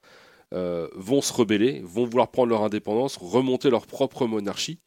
euh, 0.55 0.89
vont 0.95 1.21
se 1.21 1.33
rebeller, 1.33 1.81
vont 1.85 2.07
vouloir 2.07 2.31
prendre 2.31 2.49
leur 2.49 2.63
indépendance, 2.63 3.17
remonter 3.19 3.69
leur 3.71 3.87
propre 3.87 4.27
monarchie. 4.27 4.81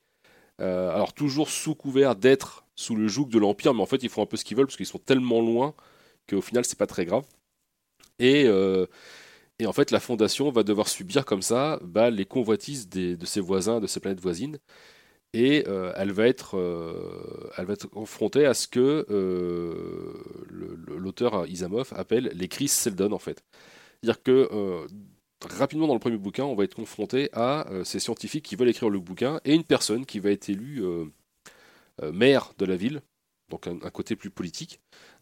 Euh, 0.61 0.93
alors 0.93 1.13
toujours 1.13 1.49
sous 1.49 1.75
couvert 1.75 2.15
d'être 2.15 2.64
sous 2.75 2.95
le 2.95 3.07
joug 3.07 3.27
de 3.29 3.39
l'empire, 3.39 3.73
mais 3.73 3.81
en 3.81 3.85
fait 3.85 4.03
ils 4.03 4.09
font 4.09 4.23
un 4.23 4.25
peu 4.25 4.37
ce 4.37 4.45
qu'ils 4.45 4.57
veulent 4.57 4.67
parce 4.67 4.77
qu'ils 4.77 4.85
sont 4.85 4.99
tellement 4.99 5.41
loin 5.41 5.73
qu'au 6.29 6.41
final 6.41 6.65
c'est 6.65 6.77
pas 6.79 6.87
très 6.87 7.05
grave. 7.05 7.25
Et, 8.19 8.45
euh, 8.47 8.85
et 9.59 9.67
en 9.67 9.73
fait 9.73 9.91
la 9.91 9.99
fondation 10.01 10.51
va 10.51 10.63
devoir 10.63 10.87
subir 10.89 11.25
comme 11.25 11.41
ça 11.43 11.79
bah, 11.83 12.09
les 12.11 12.25
convoitises 12.25 12.89
des- 12.89 13.17
de 13.17 13.25
ses 13.25 13.41
voisins, 13.41 13.79
de 13.81 13.87
ses 13.87 13.99
planètes 13.99 14.21
voisines. 14.21 14.59
Et 15.33 15.65
euh, 15.67 15.93
elle, 15.97 16.11
va 16.13 16.27
être, 16.27 16.57
euh, 16.57 17.51
elle 17.57 17.65
va 17.65 17.73
être 17.73 17.87
confrontée 17.87 18.45
à 18.45 18.53
ce 18.53 18.67
que 18.67 19.05
l'auteur 20.49 21.47
Isamov 21.47 21.93
appelle 21.95 22.31
les 22.35 22.47
crises 22.47 22.71
Seldon 22.71 23.11
en 23.11 23.19
fait. 23.19 23.43
C'est-à-dire 24.03 24.23
que 24.23 24.87
rapidement 25.49 25.87
dans 25.87 25.93
le 25.93 25.99
premier 25.99 26.17
bouquin, 26.17 26.45
on 26.45 26.55
va 26.55 26.63
être 26.63 26.75
confronté 26.75 27.29
à 27.33 27.67
ces 27.83 27.99
scientifiques 27.99 28.45
qui 28.45 28.55
veulent 28.55 28.69
écrire 28.69 28.89
le 28.89 28.99
bouquin 28.99 29.39
et 29.45 29.53
une 29.53 29.63
personne 29.63 30.05
qui 30.05 30.19
va 30.19 30.31
être 30.31 30.49
élue 30.49 30.83
maire 32.01 32.53
de 32.57 32.65
la 32.65 32.75
ville, 32.75 33.01
donc 33.49 33.67
un, 33.67 33.77
côté 33.89 34.15
plus 34.15 34.29
politique, 34.29 34.79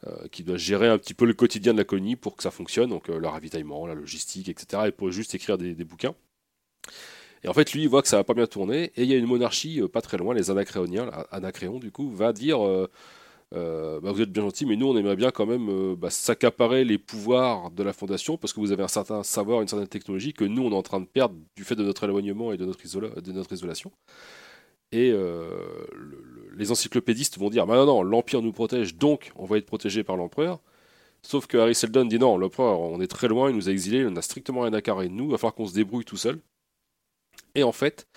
euh, 0.07 0.27
qui 0.29 0.43
doit 0.43 0.57
gérer 0.57 0.87
un 0.87 0.97
petit 0.97 1.13
peu 1.13 1.25
le 1.25 1.33
quotidien 1.33 1.73
de 1.73 1.77
la 1.77 1.83
colonie 1.83 2.15
pour 2.15 2.35
que 2.35 2.43
ça 2.43 2.51
fonctionne, 2.51 2.89
donc 2.89 3.09
euh, 3.09 3.19
le 3.19 3.27
ravitaillement, 3.27 3.85
la 3.85 3.95
logistique, 3.95 4.49
etc. 4.49 4.83
Et 4.87 4.91
pour 4.91 5.11
juste 5.11 5.35
écrire 5.35 5.57
des, 5.57 5.75
bouquins. 5.83 6.15
Et 7.43 7.47
en 7.49 7.53
fait, 7.53 7.73
lui, 7.73 7.81
il 7.83 7.89
voit 7.89 8.01
que 8.01 8.07
ça 8.07 8.17
va 8.17 8.23
pas 8.23 8.33
bien 8.33 8.47
tourner, 8.47 8.91
et 8.95 9.03
il 9.03 9.09
y 9.09 9.13
a 9.13 9.17
une 9.17 9.25
monarchie 9.25 9.81
euh, 9.81 9.87
pas 9.87 10.01
très 10.01 10.17
loin, 10.17 10.33
les 10.33 10.51
Anacréoniens, 10.51 11.09
Anacréon, 11.31 11.79
du 11.79 11.91
coup, 11.91 12.09
va 12.09 12.31
dire 12.31 12.65
euh, 12.65 12.89
euh, 13.55 13.99
bah, 13.99 14.11
Vous 14.13 14.21
êtes 14.21 14.31
bien 14.31 14.43
gentil, 14.43 14.65
mais 14.65 14.77
nous, 14.77 14.87
on 14.87 14.97
aimerait 14.97 15.17
bien 15.17 15.31
quand 15.31 15.45
même 15.45 15.69
euh, 15.69 15.95
bah, 15.97 16.09
s'accaparer 16.09 16.85
les 16.85 16.97
pouvoirs 16.97 17.71
de 17.71 17.83
la 17.83 17.91
fondation, 17.91 18.37
parce 18.37 18.53
que 18.53 18.61
vous 18.61 18.71
avez 18.71 18.83
un 18.83 18.87
certain 18.87 19.23
savoir, 19.23 19.61
une 19.61 19.67
certaine 19.67 19.87
technologie 19.87 20.33
que 20.33 20.45
nous, 20.45 20.63
on 20.63 20.71
est 20.71 20.75
en 20.75 20.81
train 20.81 21.01
de 21.01 21.05
perdre 21.05 21.35
du 21.57 21.65
fait 21.65 21.75
de 21.75 21.83
notre 21.83 22.05
éloignement 22.05 22.53
et 22.53 22.57
de 22.57 22.65
notre, 22.65 22.83
isolation. 23.53 23.91
Et 24.91 25.11
euh, 25.11 25.85
le- 25.93 26.42
les 26.55 26.71
encyclopédistes 26.71 27.37
vont 27.37 27.49
dire 27.49 27.65
bah 27.65 27.75
non, 27.75 27.85
non, 27.85 28.03
l'Empire 28.03 28.41
nous 28.41 28.51
protège, 28.51 28.95
donc 28.95 29.31
on 29.35 29.45
va 29.45 29.57
être 29.57 29.65
protégé 29.65 30.03
par 30.03 30.17
l'Empereur. 30.17 30.59
Sauf 31.21 31.47
que 31.47 31.57
Harry 31.57 31.75
Seldon 31.75 32.05
dit 32.05 32.19
non, 32.19 32.37
l'Empereur, 32.37 32.79
on 32.79 32.99
est 33.01 33.07
très 33.07 33.27
loin, 33.27 33.49
il 33.49 33.55
nous 33.55 33.69
a 33.69 33.71
exilés, 33.71 34.05
on 34.05 34.11
n'a 34.11 34.21
strictement 34.21 34.61
rien 34.61 34.73
à 34.73 34.81
carrer 34.81 35.07
de 35.07 35.13
nous, 35.13 35.25
il 35.25 35.31
va 35.31 35.37
falloir 35.37 35.55
qu'on 35.55 35.67
se 35.67 35.73
débrouille 35.73 36.05
tout 36.05 36.17
seul. 36.17 36.39
Et 37.55 37.63
en 37.63 37.71
fait, 37.71 38.07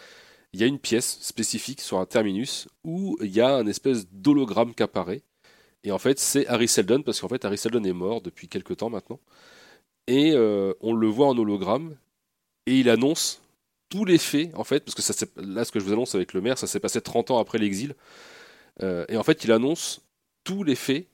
il 0.53 0.61
y 0.61 0.65
a 0.65 0.67
une 0.67 0.79
pièce 0.79 1.19
spécifique 1.21 1.81
sur 1.81 1.99
un 1.99 2.07
terminus 2.07 2.69
où 2.85 3.17
il 3.23 3.31
y 3.31 3.41
a 3.41 3.55
un 3.55 3.67
espèce 3.67 4.09
d'hologramme 4.11 4.75
qui 4.75 4.83
apparaît. 4.83 5.23
Et 5.85 5.93
en 5.93 5.99
fait, 5.99 6.19
c'est 6.19 6.47
Harry 6.49 6.67
Seldon, 6.67 7.03
parce 7.03 7.21
qu'en 7.21 7.29
fait, 7.29 7.45
Harry 7.45 7.59
Seldon 7.59 7.85
est 7.85 7.93
mort 7.93 8.21
depuis 8.21 8.49
quelques 8.49 8.79
temps 8.79 8.91
maintenant. 8.91 9.21
Et 10.09 10.33
euh, 10.33 10.75
on 10.81 10.95
le 10.95 11.09
voit 11.09 11.29
en 11.29 11.39
hologramme, 11.39 11.97
et 12.67 12.81
il 12.81 12.91
annonce 12.91 13.43
tous 13.89 14.05
les 14.05 14.19
faits, 14.19 14.51
en 14.55 14.65
fait, 14.65 14.81
parce 14.81 14.95
que 14.95 15.03
ça, 15.03 15.27
là, 15.37 15.65
ce 15.65 15.73
que 15.73 15.79
je 15.79 15.85
vous 15.85 15.93
annonce 15.93 16.15
avec 16.15 16.33
le 16.33 16.41
maire, 16.41 16.59
ça 16.59 16.67
s'est 16.67 16.81
passé 16.81 17.01
30 17.01 17.31
ans 17.31 17.39
après 17.39 17.59
l'exil. 17.59 17.95
Euh, 18.83 19.05
et 19.09 19.17
en 19.17 19.23
fait, 19.23 19.45
il 19.45 19.53
annonce 19.53 20.01
tous 20.45 20.65
les 20.65 20.75
faits, 20.75 21.07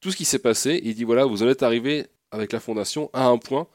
tout 0.00 0.10
ce 0.10 0.16
qui 0.16 0.24
s'est 0.24 0.38
passé. 0.38 0.70
Et 0.70 0.88
il 0.88 0.94
dit 0.94 1.04
voilà, 1.04 1.24
vous 1.24 1.42
en 1.42 1.48
êtes 1.48 1.62
arrivé 1.62 2.06
avec 2.30 2.52
la 2.52 2.60
fondation 2.60 3.10
à 3.12 3.26
un 3.26 3.38
point 3.38 3.68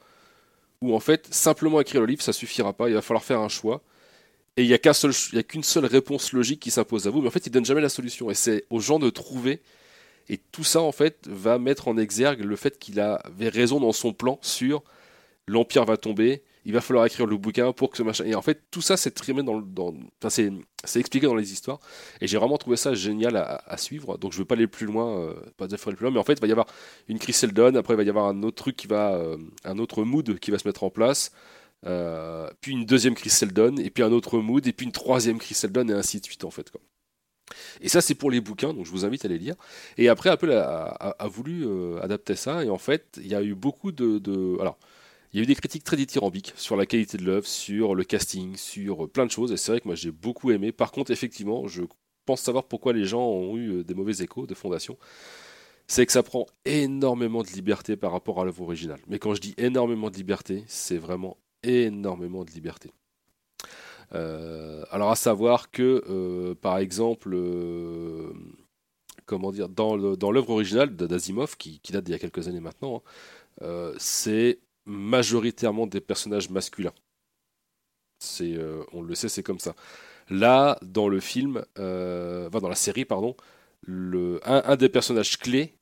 où, 0.82 0.94
en 0.94 1.00
fait, 1.00 1.32
simplement 1.32 1.80
écrire 1.80 2.00
le 2.00 2.06
livre, 2.06 2.22
ça 2.22 2.32
suffira 2.32 2.72
pas. 2.72 2.88
Il 2.88 2.94
va 2.94 3.02
falloir 3.02 3.24
faire 3.24 3.40
un 3.40 3.48
choix. 3.48 3.82
Et 4.58 4.62
il 4.62 4.68
n'y 4.68 4.74
a 4.74 4.78
qu'un 4.78 4.94
seul, 4.94 5.12
qu'une 5.44 5.64
seule 5.64 5.86
réponse 5.86 6.32
logique 6.32 6.60
qui 6.60 6.70
s'impose 6.70 7.06
à 7.06 7.10
vous. 7.10 7.20
Mais 7.20 7.28
en 7.28 7.30
fait, 7.30 7.46
il 7.46 7.50
donne 7.50 7.64
jamais 7.64 7.80
la 7.80 7.88
solution. 7.88 8.30
Et 8.30 8.34
c'est 8.34 8.64
aux 8.70 8.80
gens 8.80 8.98
de 8.98 9.10
trouver. 9.10 9.62
Et 10.28 10.38
tout 10.38 10.64
ça, 10.64 10.80
en 10.80 10.92
fait, 10.92 11.26
va 11.28 11.58
mettre 11.58 11.88
en 11.88 11.96
exergue 11.96 12.42
le 12.42 12.56
fait 12.56 12.78
qu'il 12.78 13.00
avait 13.00 13.48
raison 13.48 13.80
dans 13.80 13.92
son 13.92 14.12
plan 14.12 14.38
sur 14.42 14.82
l'Empire 15.48 15.84
va 15.84 15.96
tomber, 15.96 16.42
il 16.66 16.72
va 16.74 16.80
falloir 16.82 17.06
écrire 17.06 17.26
le 17.26 17.36
bouquin 17.36 17.72
pour 17.72 17.90
que 17.90 17.96
ce 17.96 18.02
machin. 18.02 18.24
Et 18.26 18.34
en 18.34 18.42
fait, 18.42 18.64
tout 18.70 18.82
ça, 18.82 18.96
c'est 18.96 19.12
trimé 19.12 19.42
dans, 19.42 19.62
enfin, 20.20 20.30
c'est, 20.30 20.50
c'est 20.84 21.00
expliqué 21.00 21.26
dans 21.26 21.36
les 21.36 21.52
histoires. 21.52 21.78
Et 22.20 22.26
j'ai 22.26 22.36
vraiment 22.38 22.58
trouvé 22.58 22.76
ça 22.76 22.92
génial 22.94 23.36
à, 23.36 23.76
suivre. 23.78 24.18
Donc, 24.18 24.32
je 24.32 24.38
ne 24.38 24.40
veux 24.42 24.46
pas 24.46 24.56
aller 24.56 24.66
plus 24.66 24.86
loin, 24.86 25.20
euh, 25.20 25.34
pas 25.56 25.68
plus 25.68 25.96
loin, 26.00 26.10
mais 26.10 26.18
en 26.18 26.24
fait, 26.24 26.34
il 26.34 26.40
va 26.40 26.48
y 26.48 26.50
avoir 26.52 26.66
une 27.08 27.18
crise 27.20 27.36
Seldon. 27.36 27.74
Après, 27.76 27.94
il 27.94 27.96
va 27.96 28.02
y 28.02 28.10
avoir 28.10 28.26
un 28.26 28.42
autre 28.42 28.56
truc 28.56 28.76
qui 28.76 28.88
va, 28.88 29.14
euh, 29.14 29.38
un 29.64 29.78
autre 29.78 30.02
mood 30.04 30.38
qui 30.40 30.50
va 30.50 30.58
se 30.58 30.66
mettre 30.68 30.82
en 30.84 30.90
place. 30.90 31.30
euh, 31.86 32.50
puis 32.60 32.72
une 32.72 32.84
deuxième 32.86 33.14
crise 33.14 33.32
Seldon, 33.34 33.76
et 33.78 33.90
puis 33.90 34.02
un 34.02 34.12
autre 34.12 34.38
mood, 34.40 34.66
et 34.66 34.72
puis 34.72 34.86
une 34.86 34.92
troisième 34.92 35.38
crise 35.38 35.58
Seldon, 35.58 35.88
et 35.88 35.92
ainsi 35.92 36.20
de 36.20 36.24
suite, 36.26 36.44
en 36.44 36.50
fait. 36.50 36.70
Quoi. 36.70 36.80
Et 37.80 37.88
ça, 37.88 38.00
c'est 38.00 38.14
pour 38.14 38.30
les 38.30 38.40
bouquins, 38.40 38.74
donc 38.74 38.86
je 38.86 38.90
vous 38.90 39.04
invite 39.04 39.24
à 39.24 39.28
les 39.28 39.38
lire. 39.38 39.54
Et 39.98 40.08
après, 40.08 40.30
Apple 40.30 40.50
a, 40.52 40.84
a- 40.84 41.28
voulu 41.28 41.66
adapter 42.00 42.34
ça, 42.36 42.64
et 42.64 42.70
en 42.70 42.78
fait, 42.78 43.18
il 43.18 43.28
y 43.28 43.34
a 43.34 43.42
eu 43.42 43.54
beaucoup 43.54 43.92
de, 43.92 44.18
de- 44.18 44.56
Alors, 44.60 44.78
il 45.32 45.38
y 45.38 45.40
a 45.40 45.42
eu 45.42 45.46
des 45.46 45.54
critiques 45.54 45.84
très 45.84 45.96
dithyrambiques 45.96 46.52
sur 46.56 46.76
la 46.76 46.86
qualité 46.86 47.18
de 47.18 47.24
l'œuvre, 47.24 47.46
sur 47.46 47.94
le 47.94 48.04
casting, 48.04 48.56
sur 48.56 49.04
euh, 49.04 49.08
plein 49.08 49.26
de 49.26 49.30
choses, 49.30 49.52
et 49.52 49.56
c'est 49.56 49.72
vrai 49.72 49.80
que 49.80 49.88
moi 49.88 49.94
j'ai 49.94 50.10
beaucoup 50.10 50.50
aimé. 50.50 50.72
Par 50.72 50.92
contre, 50.92 51.10
effectivement, 51.10 51.66
je 51.66 51.82
pense 52.24 52.40
savoir 52.40 52.64
pourquoi 52.64 52.92
les 52.92 53.04
gens 53.04 53.22
ont 53.22 53.56
eu 53.56 53.78
euh, 53.78 53.84
des 53.84 53.94
mauvais 53.94 54.14
échos 54.22 54.46
de 54.46 54.54
Fondation. 54.54 54.96
C'est 55.88 56.04
que 56.04 56.12
ça 56.12 56.22
prend 56.22 56.46
énormément 56.64 57.42
de 57.42 57.48
liberté 57.48 57.96
par 57.96 58.10
rapport 58.12 58.40
à 58.40 58.44
l'œuvre 58.44 58.62
originale. 58.62 59.00
Mais 59.06 59.18
quand 59.20 59.34
je 59.34 59.40
dis 59.40 59.54
énormément 59.56 60.10
de 60.10 60.16
liberté, 60.16 60.64
c'est 60.66 60.98
vraiment 60.98 61.36
énormément 61.62 62.44
de 62.44 62.50
liberté. 62.50 62.90
Euh, 64.12 64.84
alors 64.90 65.10
à 65.10 65.16
savoir 65.16 65.70
que, 65.70 66.54
par 66.60 66.78
exemple, 66.78 67.36
comment 69.26 69.52
dire, 69.52 69.68
dans 69.68 69.94
l'œuvre 69.96 70.50
originale 70.50 70.96
d'Asimov, 70.96 71.56
qui, 71.56 71.80
date 71.90 72.02
d'il 72.04 72.12
y 72.12 72.14
a 72.16 72.18
quelques 72.18 72.48
années 72.48 72.58
maintenant, 72.58 73.04
hein, 73.60 73.92
c'est 73.96 74.58
majoritairement 74.86 75.86
des 75.86 76.00
personnages 76.00 76.48
masculins. 76.50 76.94
C'est, 78.18 78.54
euh, 78.54 78.82
on 78.92 79.02
le 79.02 79.14
sait, 79.14 79.28
c'est 79.28 79.42
comme 79.42 79.58
ça. 79.58 79.74
Là, 80.30 80.78
dans 80.82 81.08
le 81.08 81.20
film, 81.20 81.64
euh, 81.78 82.48
dans 82.50 82.68
la 82.68 82.74
série, 82.74 83.04
pardon, 83.04 83.36
un, 83.88 84.76
des 84.76 84.88
personnages 84.88 85.38
clés, 85.38 85.74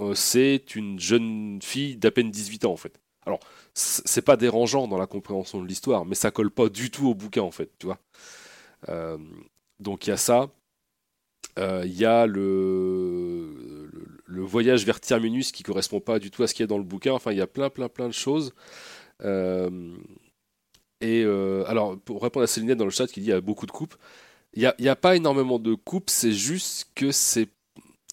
euh, 0.00 0.14
c'est 0.14 0.76
une 0.76 1.00
jeune 1.00 1.60
fille 1.62 1.96
d'à 1.96 2.10
peine 2.10 2.30
18 2.30 2.66
ans 2.66 2.72
en 2.72 2.76
fait. 2.76 3.00
Alors, 3.26 3.40
c'est 3.74 4.22
pas 4.22 4.36
dérangeant 4.36 4.88
dans 4.88 4.98
la 4.98 5.06
compréhension 5.06 5.62
de 5.62 5.66
l'histoire, 5.66 6.04
mais 6.04 6.14
ça 6.14 6.30
colle 6.30 6.50
pas 6.50 6.68
du 6.68 6.90
tout 6.90 7.08
au 7.08 7.14
bouquin 7.14 7.42
en 7.42 7.50
fait, 7.50 7.70
tu 7.78 7.86
donc 9.78 10.06
il 10.06 10.10
y 10.10 10.12
a 10.12 10.16
ça. 10.16 10.50
Il 11.58 11.92
y 11.92 12.04
a 12.04 12.26
le, 12.26 13.69
le, 14.30 14.42
voyage 14.42 14.84
vers 14.84 15.00
Terminus 15.00 15.52
qui 15.52 15.62
correspond 15.62 16.00
pas 16.00 16.18
du 16.18 16.30
tout 16.30 16.42
à 16.42 16.46
ce 16.46 16.54
qu'il 16.54 16.62
y 16.62 16.64
a 16.64 16.66
dans 16.68 16.78
le 16.78 16.84
bouquin. 16.84 17.12
Enfin, 17.12 17.32
il 17.32 17.38
y 17.38 17.42
a 17.42 17.46
plein, 17.46 17.70
plein, 17.70 17.88
plein 17.88 18.08
de 18.08 18.14
choses. 18.14 18.52
Euh, 19.22 19.96
et 21.00 21.22
euh, 21.24 21.64
alors, 21.66 21.98
pour 21.98 22.22
répondre 22.22 22.44
à 22.44 22.46
Céline 22.46 22.74
dans 22.74 22.84
le 22.84 22.90
chat 22.90 23.06
qui 23.06 23.20
dit 23.20 23.26
qu'il 23.26 23.30
y 23.30 23.32
a 23.32 23.40
beaucoup 23.40 23.66
de 23.66 23.70
coupes, 23.70 23.94
il 24.54 24.60
n'y 24.60 24.66
a, 24.66 24.74
il 24.78 24.94
pas 24.96 25.16
énormément 25.16 25.58
de 25.58 25.74
coupes, 25.74 26.10
c'est 26.10 26.32
juste 26.32 26.90
que 26.94 27.12
c'est 27.12 27.48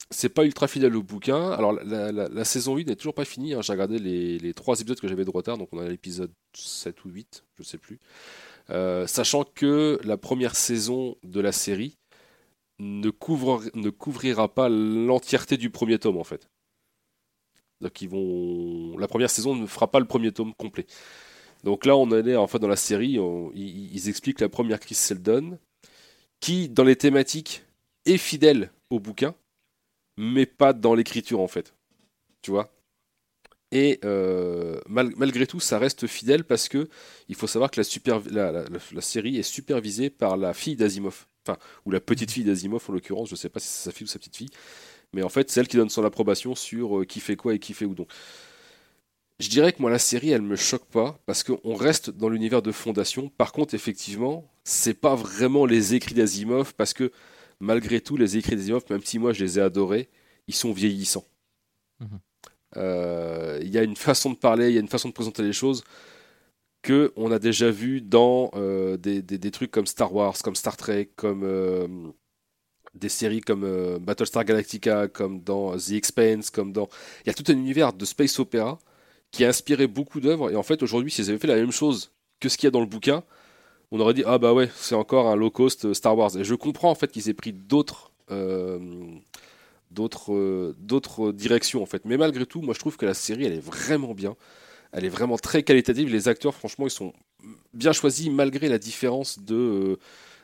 c'est 0.09 0.29
pas 0.29 0.45
ultra 0.45 0.67
fidèle 0.67 0.95
au 0.95 1.03
bouquin. 1.03 1.51
Alors, 1.51 1.73
la, 1.73 2.45
saison 2.45 2.75
8 2.75 2.87
n'est 2.87 2.95
toujours 2.95 3.13
pas 3.13 3.25
finie. 3.25 3.53
hein. 3.53 3.61
J'ai 3.61 3.73
regardé 3.73 3.99
les, 3.99 4.53
trois 4.53 4.79
épisodes 4.79 4.99
que 4.99 5.07
j'avais 5.07 5.25
de 5.25 5.29
retard, 5.29 5.57
donc 5.57 5.69
on 5.73 5.79
a 5.79 5.87
l'épisode 5.87 6.31
7 6.53 7.03
ou 7.03 7.09
8, 7.09 7.43
je 7.57 7.63
sais 7.63 7.77
plus. 7.77 7.99
Euh, 8.69 9.05
sachant 9.05 9.43
que 9.43 9.99
la 10.03 10.17
première 10.17 10.55
saison 10.55 11.17
de 11.23 11.41
la 11.41 11.51
série 11.51 11.97
ne, 12.79 13.09
couvre, 13.09 13.63
ne 13.75 13.89
couvrira 13.89 14.53
pas 14.53 14.69
l'entièreté 14.69 15.57
du 15.57 15.69
premier 15.69 15.99
tome, 15.99 16.17
en 16.17 16.23
fait. 16.23 16.49
Donc, 17.81 18.01
ils 18.01 18.09
vont. 18.09 18.97
La 18.97 19.07
première 19.07 19.29
saison 19.29 19.55
ne 19.55 19.65
fera 19.67 19.89
pas 19.91 19.99
le 19.99 20.05
premier 20.07 20.31
tome 20.31 20.53
complet. 20.55 20.85
Donc 21.63 21.85
là, 21.85 21.97
on 21.97 22.09
est 22.11 22.35
en 22.35 22.47
fait 22.47 22.59
dans 22.59 22.67
la 22.67 22.75
série, 22.77 23.19
ils, 23.55 24.09
expliquent 24.09 24.41
la 24.41 24.49
première 24.49 24.79
Chris 24.79 24.95
Seldon, 24.95 25.59
qui, 26.39 26.69
dans 26.69 26.83
les 26.85 26.95
thématiques, 26.97 27.63
est 28.05 28.17
fidèle 28.17 28.71
au 28.89 28.99
bouquin, 28.99 29.35
mais 30.17 30.45
pas 30.45 30.73
dans 30.73 30.95
l'écriture 30.95 31.41
en 31.41 31.47
fait. 31.47 31.75
Tu 32.41 32.51
vois? 32.51 32.71
Et 33.71 33.99
euh, 34.05 34.79
mal- 34.87 35.13
malgré 35.17 35.45
tout, 35.45 35.59
ça 35.59 35.77
reste 35.79 36.07
fidèle 36.07 36.43
parce 36.45 36.69
que 36.69 36.87
il 37.27 37.35
faut 37.35 37.47
savoir 37.47 37.69
que 37.71 37.81
la- 38.31 38.65
la 38.93 39.01
série 39.01 39.37
est 39.37 39.43
supervisée 39.43 40.09
par 40.09 40.37
la 40.37 40.53
fille 40.53 40.75
d'Asimov. 40.77 41.27
Enfin, 41.47 41.57
ou 41.85 41.91
la 41.91 41.99
petite 41.99 42.31
fille 42.31 42.43
d'Asimov 42.43 42.83
en 42.89 42.93
l'occurrence, 42.93 43.29
je 43.29 43.35
sais 43.35 43.49
pas 43.49 43.59
si 43.59 43.67
c'est 43.67 43.83
sa 43.85 43.91
fille 43.91 44.05
ou 44.05 44.07
sa 44.07 44.19
petite 44.19 44.35
fille. 44.35 44.49
Mais 45.13 45.23
en 45.23 45.29
fait, 45.29 45.49
c'est 45.49 45.59
elle 45.59 45.67
qui 45.67 45.77
donne 45.77 45.89
son 45.89 46.03
approbation 46.03 46.55
sur 46.55 46.99
euh, 46.99 47.05
qui 47.05 47.19
fait 47.19 47.35
quoi 47.35 47.53
et 47.53 47.59
qui 47.59 47.73
fait 47.73 47.85
où. 47.85 47.95
Donc, 47.95 48.09
je 49.39 49.49
dirais 49.49 49.71
que 49.71 49.81
moi, 49.81 49.91
la 49.91 49.99
série, 49.99 50.31
elle 50.31 50.41
me 50.41 50.55
choque 50.55 50.85
pas 50.85 51.19
parce 51.25 51.43
qu'on 51.43 51.75
reste 51.75 52.09
dans 52.09 52.29
l'univers 52.29 52.61
de 52.61 52.71
Fondation. 52.71 53.29
Par 53.29 53.51
contre, 53.51 53.75
effectivement, 53.75 54.49
c'est 54.63 54.95
pas 54.95 55.15
vraiment 55.15 55.65
les 55.65 55.93
écrits 55.93 56.15
d'Asimov 56.15 56.73
parce 56.75 56.93
que 56.93 57.11
malgré 57.59 58.01
tout, 58.01 58.17
les 58.17 58.37
écrits 58.37 58.55
d'Asimov, 58.55 58.83
même 58.89 59.03
si 59.03 59.19
moi 59.19 59.33
je 59.33 59.43
les 59.43 59.59
ai 59.59 59.61
adorés, 59.61 60.09
ils 60.47 60.55
sont 60.55 60.73
vieillissants. 60.73 61.25
Mhm. 61.99 62.19
Euh, 62.77 63.59
Il 63.61 63.69
y 63.69 63.77
a 63.77 63.83
une 63.83 63.95
façon 63.95 64.31
de 64.31 64.37
parler, 64.37 64.69
il 64.69 64.73
y 64.73 64.77
a 64.77 64.81
une 64.81 64.87
façon 64.89 65.07
de 65.09 65.13
présenter 65.13 65.43
les 65.43 65.53
choses 65.53 65.83
que 66.81 67.13
on 67.15 67.31
a 67.31 67.39
déjà 67.39 67.69
vu 67.71 68.01
dans 68.01 68.51
euh, 68.55 68.97
des, 68.97 69.21
des- 69.21 69.51
trucs 69.51 69.71
comme 69.71 69.85
Star 69.87 70.13
Wars, 70.13 70.35
comme 70.43 70.55
Star 70.55 70.77
Trek, 70.77 71.09
comme 71.15 71.43
euh, 71.43 71.87
des 72.93 73.09
séries 73.09 73.41
comme 73.41 73.63
euh, 73.63 73.99
Battlestar 73.99 74.45
Galactica, 74.45 75.07
comme 75.07 75.41
dans 75.41 75.77
The 75.77 75.91
Expanse, 75.91 76.49
comme 76.49 76.71
dans... 76.73 76.87
Il 77.25 77.27
y 77.27 77.29
a 77.29 77.33
tout 77.33 77.43
un 77.51 77.53
univers 77.55 77.93
de 77.93 78.05
space 78.05 78.39
opéra 78.39 78.79
qui 79.31 79.45
a 79.45 79.49
inspiré 79.49 79.87
beaucoup 79.87 80.19
d'œuvres. 80.19 80.51
Et 80.51 80.55
en 80.55 80.63
fait, 80.63 80.81
aujourd'hui, 80.83 81.11
s'ils 81.11 81.29
avaient 81.29 81.39
fait 81.39 81.47
la 81.47 81.55
même 81.55 81.71
chose 81.71 82.11
que 82.39 82.49
ce 82.49 82.57
qu'il 82.57 82.65
y 82.67 82.69
a 82.69 82.71
dans 82.71 82.79
le 82.81 82.85
bouquin, 82.87 83.23
on 83.91 83.99
aurait 83.99 84.13
dit 84.15 84.23
ah 84.25 84.37
bah 84.39 84.53
ouais, 84.53 84.69
c'est 84.75 84.95
encore 84.95 85.27
un 85.27 85.35
low 85.35 85.51
cost 85.51 85.93
Star 85.93 86.17
Wars. 86.17 86.37
Et 86.37 86.43
je 86.43 86.55
comprends 86.55 86.91
en 86.91 86.95
fait 86.95 87.11
qu'ils 87.11 87.29
aient 87.29 87.33
pris 87.33 87.53
d'autres 87.53 88.11
d'autres 89.91 91.31
directions 91.31 91.81
en 91.81 91.85
fait. 91.85 92.05
Mais 92.05 92.17
malgré 92.17 92.45
tout, 92.45 92.61
moi 92.61 92.73
je 92.73 92.79
trouve 92.79 92.97
que 92.97 93.05
la 93.05 93.13
série 93.13 93.45
elle 93.45 93.53
est 93.53 93.59
vraiment 93.65 94.13
bien. 94.13 94.35
Elle 94.91 95.05
est 95.05 95.09
vraiment 95.09 95.37
très 95.37 95.63
qualitative. 95.63 96.09
Les 96.09 96.27
acteurs, 96.27 96.55
franchement, 96.55 96.87
ils 96.87 96.91
sont 96.91 97.13
bien 97.73 97.91
choisis 97.91 98.29
malgré 98.29 98.69
la 98.69 98.77
différence 98.77 99.39
de 99.39 99.55
euh, 99.55 99.99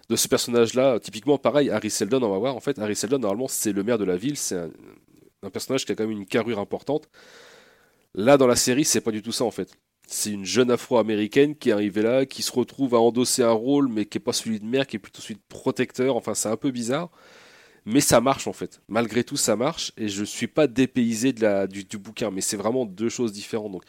de 0.09 0.15
ce 0.15 0.27
personnage-là. 0.27 0.99
Typiquement, 0.99 1.37
pareil, 1.37 1.69
Harry 1.69 1.89
Seldon, 1.89 2.21
on 2.23 2.29
va 2.29 2.37
voir. 2.37 2.55
En 2.55 2.59
fait, 2.59 2.79
Harry 2.79 2.95
Seldon, 2.95 3.19
normalement, 3.19 3.47
c'est 3.47 3.71
le 3.71 3.83
maire 3.83 3.97
de 3.97 4.05
la 4.05 4.17
ville. 4.17 4.37
C'est 4.37 4.57
un, 4.57 5.49
personnage 5.49 5.85
qui 5.85 5.91
a 5.91 5.95
quand 5.95 6.03
même 6.03 6.17
une 6.17 6.25
carrure 6.25 6.59
importante. 6.59 7.09
Là, 8.15 8.37
dans 8.37 8.47
la 8.47 8.55
série, 8.55 8.85
c'est 8.85 9.01
pas 9.01 9.11
du 9.11 9.21
tout 9.21 9.31
ça 9.31 9.43
en 9.43 9.51
fait. 9.51 9.75
C'est 10.07 10.31
une 10.31 10.45
jeune 10.45 10.71
afro-américaine 10.71 11.55
qui 11.55 11.69
est 11.69 11.73
arrivée 11.73 12.01
là, 12.01 12.25
qui 12.25 12.43
se 12.43 12.51
retrouve 12.51 12.95
à 12.95 12.99
endosser 12.99 13.41
un 13.41 13.51
rôle, 13.51 13.87
mais 13.87 14.05
qui 14.05 14.17
est 14.17 14.21
pas 14.21 14.33
celui 14.33 14.59
de 14.59 14.65
mère, 14.65 14.85
qui 14.85 14.97
est 14.97 14.99
plutôt 14.99 15.21
celui 15.21 15.35
de 15.35 15.41
protecteur. 15.49 16.15
Enfin, 16.15 16.33
c'est 16.33 16.49
un 16.49 16.57
peu 16.57 16.71
bizarre. 16.71 17.09
Mais 17.85 17.99
ça 17.99 18.21
marche 18.21 18.47
en 18.47 18.53
fait. 18.53 18.81
Malgré 18.87 19.23
tout, 19.23 19.35
ça 19.35 19.55
marche. 19.55 19.91
Et 19.97 20.07
je 20.07 20.23
suis 20.23 20.47
pas 20.47 20.67
dépaysé 20.67 21.33
du, 21.33 21.83
du 21.83 21.97
bouquin. 21.97 22.31
Mais 22.31 22.41
c'est 22.41 22.57
vraiment 22.57 22.85
deux 22.85 23.09
choses 23.09 23.33
différentes. 23.33 23.71
Donc, 23.71 23.83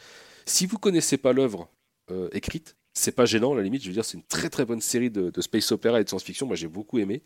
si 0.45 0.65
vous 0.65 0.77
connaissez 0.77 1.17
pas 1.17 1.33
l'œuvre 1.33 1.69
euh, 2.11 2.29
écrite, 2.31 2.75
c'est 2.93 3.11
pas 3.11 3.25
gênant. 3.25 3.53
À 3.53 3.57
la 3.57 3.63
limite, 3.63 3.81
je 3.81 3.87
veux 3.87 3.93
dire, 3.93 4.05
c'est 4.05 4.17
une 4.17 4.23
très 4.23 4.49
très 4.49 4.65
bonne 4.65 4.81
série 4.81 5.09
de, 5.09 5.41
space 5.41 5.71
opéra 5.71 5.99
et 5.99 6.03
de 6.03 6.09
science-fiction. 6.09 6.47
Moi, 6.47 6.55
j'ai 6.55 6.67
beaucoup 6.67 6.99
aimé. 6.99 7.23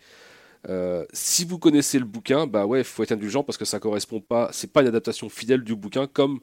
Euh, 0.68 1.06
si 1.14 1.46
vous 1.46 1.60
connaissez 1.60 2.00
le 2.00 2.06
bouquin, 2.06 2.48
bah 2.48 2.66
ouais, 2.66 2.84
faut 2.84 3.04
être 3.04 3.14
indulgent 3.14 3.44
parce 3.44 3.58
que 3.58 3.66
ça 3.66 3.80
correspond 3.80 4.20
pas. 4.20 4.50
C'est 4.52 4.72
pas 4.72 4.82
une 4.82 4.88
adaptation 4.88 5.30
fidèle 5.30 5.64
du 5.64 5.76
bouquin 5.76 6.08
comme 6.08 6.40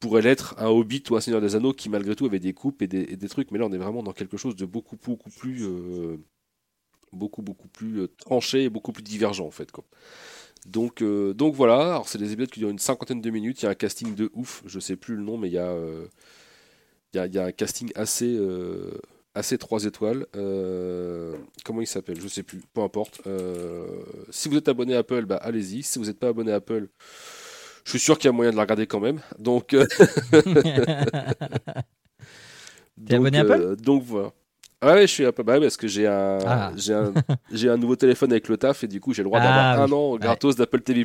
pourrait 0.00 0.22
l'être 0.22 0.54
un 0.58 0.66
Hobbit 0.66 1.04
ou 1.10 1.16
un 1.16 1.20
Seigneur 1.20 1.40
des 1.40 1.56
Anneaux 1.56 1.72
qui 1.72 1.88
malgré 1.88 2.14
tout 2.14 2.26
avait 2.26 2.40
des 2.40 2.52
coupes 2.52 2.82
et 2.82 2.86
des, 2.86 3.28
trucs. 3.28 3.50
Mais 3.50 3.58
là, 3.58 3.66
on 3.66 3.72
est 3.72 3.78
vraiment 3.78 4.02
dans 4.02 4.12
quelque 4.12 4.36
chose 4.36 4.56
de 4.56 4.66
beaucoup 4.66 4.96
beaucoup 4.96 5.30
plus 5.30 5.64
euh, 5.64 6.18
beaucoup 7.12 7.42
beaucoup 7.42 7.68
plus 7.68 8.08
tranché 8.18 8.64
et 8.64 8.70
beaucoup 8.70 8.92
plus 8.92 9.02
divergent 9.02 9.46
en 9.46 9.50
fait. 9.50 9.70
Donc, 10.66 11.02
euh, 11.02 11.34
donc 11.34 11.54
voilà, 11.54 11.80
alors 11.80 12.08
c'est 12.08 12.18
des 12.18 12.32
épisodes 12.32 12.50
qui 12.50 12.60
durent 12.60 12.70
une 12.70 12.78
cinquantaine 12.78 13.20
de 13.20 13.30
minutes, 13.30 13.62
il 13.62 13.66
y 13.66 13.68
a 13.68 13.70
un 13.70 13.74
casting 13.74 14.14
de 14.14 14.30
ouf, 14.34 14.62
je 14.66 14.80
sais 14.80 14.96
plus 14.96 15.16
le 15.16 15.22
nom, 15.22 15.36
mais 15.36 15.48
il 15.48 15.54
y 15.54 15.58
a, 15.58 15.68
euh, 15.68 16.06
il 17.12 17.18
y 17.18 17.20
a, 17.20 17.26
il 17.26 17.34
y 17.34 17.38
a 17.38 17.44
un 17.44 17.52
casting 17.52 17.90
assez, 17.94 18.34
euh, 18.38 18.92
assez 19.34 19.58
3 19.58 19.84
étoiles. 19.84 20.26
Euh, 20.36 21.36
comment 21.64 21.80
il 21.82 21.86
s'appelle? 21.86 22.18
Je 22.20 22.28
sais 22.28 22.42
plus, 22.42 22.62
peu 22.72 22.80
importe. 22.80 23.20
Si 24.30 24.48
vous 24.48 24.56
êtes 24.56 24.68
abonné 24.68 24.94
à 24.96 25.00
Apple, 25.00 25.26
bah, 25.26 25.36
allez-y. 25.36 25.82
Si 25.82 25.98
vous 25.98 26.06
n'êtes 26.06 26.18
pas 26.18 26.28
abonné 26.28 26.52
à 26.52 26.56
Apple, 26.56 26.88
je 27.84 27.90
suis 27.90 28.00
sûr 28.00 28.18
qu'il 28.18 28.28
y 28.28 28.30
a 28.30 28.32
moyen 28.32 28.50
de 28.50 28.56
la 28.56 28.62
regarder 28.62 28.86
quand 28.86 29.00
même. 29.00 29.20
Donc, 29.38 29.74
abonné 33.10 33.38
Apple? 33.38 33.76
Donc 33.76 34.02
voilà. 34.04 34.32
Ah 34.86 34.94
ouais, 34.94 35.02
je 35.06 35.12
suis 35.12 35.24
Apple, 35.24 35.42
bah 35.42 35.54
ouais, 35.54 35.60
parce 35.60 35.76
que 35.76 35.88
j'ai 35.88 36.06
un, 36.06 36.38
Ah. 36.46 36.72
j'ai 36.76 36.94
un, 36.94 37.12
j'ai 37.52 37.68
un 37.68 37.76
nouveau 37.76 37.96
téléphone 37.96 38.30
avec 38.32 38.48
le 38.48 38.56
taf 38.56 38.84
et 38.84 38.88
du 38.88 39.00
coup 39.00 39.12
j'ai 39.14 39.22
le 39.22 39.28
droit 39.28 39.40
Ah 39.42 39.44
d'avoir 39.76 39.88
oui. 39.88 39.92
un 39.92 39.96
an 39.96 40.16
gratos 40.16 40.56
d'Apple 40.56 40.80
TV+. 40.82 41.04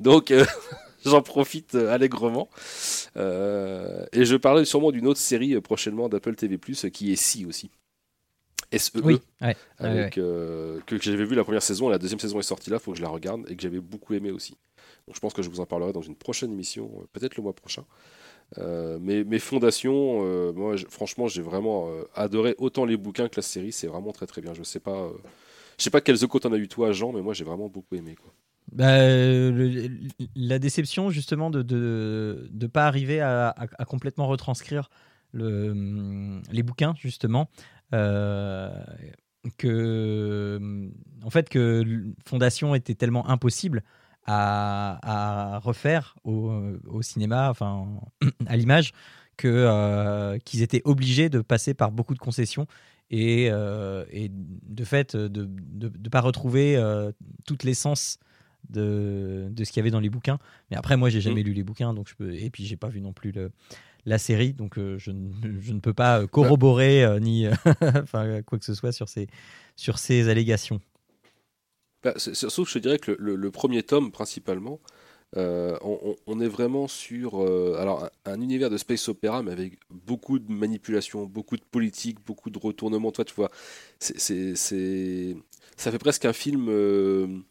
Donc 0.00 0.30
euh, 0.30 0.44
j'en 1.04 1.22
profite 1.22 1.74
euh, 1.74 1.92
allègrement. 1.92 2.48
Euh, 3.16 4.04
et 4.12 4.24
je 4.24 4.36
parlerai 4.36 4.64
sûrement 4.64 4.92
d'une 4.92 5.06
autre 5.06 5.20
série 5.20 5.60
prochainement 5.60 6.08
d'Apple 6.08 6.34
TV+, 6.34 6.58
qui 6.92 7.12
est 7.12 7.16
Si 7.16 7.44
aussi. 7.46 7.70
SEE. 8.70 8.90
oui, 9.02 9.02
ouais. 9.04 9.20
ouais, 9.40 9.56
ouais. 9.80 9.86
Avec, 9.86 10.18
euh, 10.18 10.78
que, 10.86 10.96
que 10.96 11.02
j'avais 11.02 11.24
vu 11.24 11.34
la 11.34 11.42
première 11.44 11.62
saison, 11.62 11.88
la 11.88 11.96
deuxième 11.98 12.20
saison 12.20 12.38
est 12.38 12.42
sortie 12.42 12.68
là, 12.68 12.78
faut 12.78 12.92
que 12.92 12.98
je 12.98 13.02
la 13.02 13.08
regarde 13.08 13.44
et 13.50 13.56
que 13.56 13.62
j'avais 13.62 13.80
beaucoup 13.80 14.12
aimé 14.14 14.30
aussi. 14.30 14.56
Donc 15.06 15.14
je 15.16 15.20
pense 15.20 15.32
que 15.32 15.40
je 15.42 15.48
vous 15.48 15.60
en 15.60 15.64
parlerai 15.66 15.94
dans 15.94 16.02
une 16.02 16.14
prochaine 16.16 16.52
émission, 16.52 16.90
peut-être 17.14 17.36
le 17.36 17.42
mois 17.42 17.54
prochain. 17.54 17.84
Euh, 18.56 18.98
mais 19.00 19.24
mes 19.24 19.38
fondations, 19.38 20.20
euh, 20.24 20.52
moi 20.52 20.76
franchement 20.88 21.28
j'ai 21.28 21.42
vraiment 21.42 21.88
euh, 21.88 22.04
adoré 22.14 22.54
autant 22.58 22.86
les 22.86 22.96
bouquins 22.96 23.28
que 23.28 23.36
la 23.36 23.42
série, 23.42 23.72
c'est 23.72 23.88
vraiment 23.88 24.12
très 24.12 24.26
très 24.26 24.40
bien. 24.40 24.54
Je 24.54 24.62
sais 24.62 24.80
pas, 24.80 24.96
euh, 24.96 25.12
je 25.76 25.84
sais 25.84 25.90
pas 25.90 26.00
quels 26.00 26.24
échos 26.24 26.38
t'en 26.38 26.52
as 26.52 26.56
eu 26.56 26.68
toi 26.68 26.92
Jean, 26.92 27.12
mais 27.12 27.20
moi 27.20 27.34
j'ai 27.34 27.44
vraiment 27.44 27.68
beaucoup 27.68 27.94
aimé. 27.94 28.16
Bah, 28.72 28.98
la 30.34 30.58
déception 30.58 31.10
justement 31.10 31.50
de 31.50 31.62
de 31.62 32.66
pas 32.66 32.86
arriver 32.86 33.20
à, 33.20 33.54
complètement 33.86 34.26
retranscrire 34.26 34.88
hum, 35.34 36.42
les 36.50 36.62
bouquins 36.62 36.94
justement. 36.96 37.50
Que, 39.56 40.58
hum, 40.60 40.92
en 41.24 41.30
fait, 41.30 41.48
que 41.48 42.12
Fondation 42.26 42.74
était 42.74 42.94
tellement 42.94 43.30
impossible 43.30 43.82
à, 44.30 45.54
à 45.54 45.58
refaire 45.58 46.14
au, 46.22 46.52
au 46.86 47.00
cinéma, 47.00 47.48
enfin 47.50 47.86
à 48.46 48.56
l'image, 48.58 48.92
que 49.38 49.48
euh, 49.48 50.38
qu'ils 50.44 50.60
étaient 50.62 50.82
obligés 50.84 51.30
de 51.30 51.40
passer 51.40 51.72
par 51.72 51.90
beaucoup 51.92 52.12
de 52.12 52.18
concessions 52.18 52.66
et, 53.10 53.48
euh, 53.50 54.04
et 54.10 54.30
de 54.30 54.84
fait 54.84 55.16
de 55.16 55.48
ne 55.80 56.08
pas 56.10 56.20
retrouver 56.20 56.76
euh, 56.76 57.10
toute 57.46 57.64
l'essence 57.64 58.18
de, 58.68 59.48
de 59.50 59.64
ce 59.64 59.72
qu'il 59.72 59.80
y 59.80 59.82
avait 59.82 59.90
dans 59.90 60.00
les 60.00 60.10
bouquins. 60.10 60.38
Mais 60.70 60.76
après, 60.76 60.98
moi, 60.98 61.08
j'ai 61.08 61.22
jamais 61.22 61.42
lu 61.42 61.54
les 61.54 61.62
bouquins, 61.62 61.94
donc 61.94 62.08
je 62.10 62.14
peux, 62.14 62.34
et 62.34 62.50
puis 62.50 62.66
j'ai 62.66 62.76
pas 62.76 62.88
vu 62.88 63.00
non 63.00 63.14
plus 63.14 63.32
le, 63.32 63.50
la 64.04 64.18
série, 64.18 64.52
donc 64.52 64.74
je, 64.76 65.10
ne- 65.10 65.30
je 65.60 65.72
ne 65.72 65.80
peux 65.80 65.94
pas 65.94 66.26
corroborer 66.26 67.18
ni 67.20 67.46
enfin 68.02 68.42
quoi 68.42 68.58
que 68.58 68.64
ce 68.66 68.74
soit 68.74 68.92
sur 68.92 69.08
ces 69.08 69.26
sur 69.76 69.98
ces 69.98 70.28
allégations. 70.28 70.80
Bah, 72.02 72.14
sauf 72.16 72.66
que 72.66 72.72
je 72.72 72.78
dirais 72.78 72.98
que 72.98 73.12
le, 73.18 73.50
premier 73.50 73.82
tome, 73.82 74.12
principalement, 74.12 74.80
euh, 75.36 75.76
on, 76.26 76.40
est 76.40 76.48
vraiment 76.48 76.88
sur 76.88 77.42
euh, 77.42 77.76
alors, 77.78 78.04
un, 78.04 78.32
un 78.32 78.40
univers 78.40 78.70
de 78.70 78.78
space 78.78 79.08
opéra, 79.08 79.42
mais 79.42 79.52
avec 79.52 79.78
beaucoup 79.90 80.38
de 80.38 80.50
manipulation, 80.50 81.26
beaucoup 81.26 81.56
de 81.56 81.64
politique, 81.64 82.18
beaucoup 82.24 82.50
de 82.50 82.58
retournements. 82.58 83.12
Toi, 83.12 83.24
tu 83.24 83.34
vois, 83.34 83.50
c'est, 83.98 84.54
ça 84.54 85.90
fait 85.90 85.98
presque 85.98 86.24
un 86.24 86.32
film. 86.32 87.44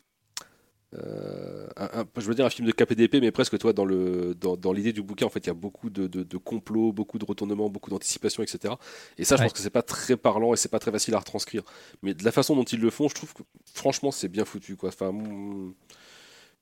Euh, 0.95 1.67
un- 1.75 2.01
un- 2.01 2.06
je 2.17 2.22
veux 2.27 2.35
dire 2.35 2.45
un 2.45 2.49
film 2.49 2.66
de 2.67 2.72
KPDP, 2.72 3.19
mais 3.19 3.32
presque 3.32 3.57
toi 3.59 3.74
dans 3.74 3.83
le 3.85 4.33
dans, 4.35 4.56
dans 4.56 4.72
l'idée 4.72 4.93
du 4.93 5.01
bouquin 5.03 5.25
en 5.25 5.30
fait 5.30 5.40
il 5.41 5.48
y 5.48 5.49
a 5.49 5.53
beaucoup 5.53 5.90
de, 5.90 6.07
de, 6.07 6.24
de 6.24 6.38
complots, 6.38 6.93
beaucoup 6.93 7.19
de 7.19 7.25
retournements, 7.25 7.69
beaucoup 7.69 7.90
d'anticipation, 7.90 8.41
etc. 8.43 8.80
Et 9.17 9.25
ça 9.25 9.35
je 9.35 9.41
Ouais. 9.41 9.43
pense 9.43 9.53
que 9.53 9.59
c'est 9.59 9.69
pas 9.69 9.82
très 9.83 10.16
parlant 10.17 10.53
et 10.53 10.57
c'est 10.57 10.69
pas 10.69 10.80
très 10.80 10.91
facile 10.91 11.14
à 11.16 11.19
retranscrire. 11.19 11.64
Mais 12.03 12.14
de 12.14 12.24
la 12.24 12.32
façon 12.32 12.56
dont 12.56 12.64
ils 12.64 12.80
le 12.80 12.90
font, 12.90 13.09
je 13.09 13.16
trouve 13.16 13.33
que 13.33 13.43
franchement 13.74 14.11
c'est 14.11 14.30
bien 14.30 14.45
foutu 14.45 14.77
quoi. 14.77 14.90
Enfin 14.90 15.11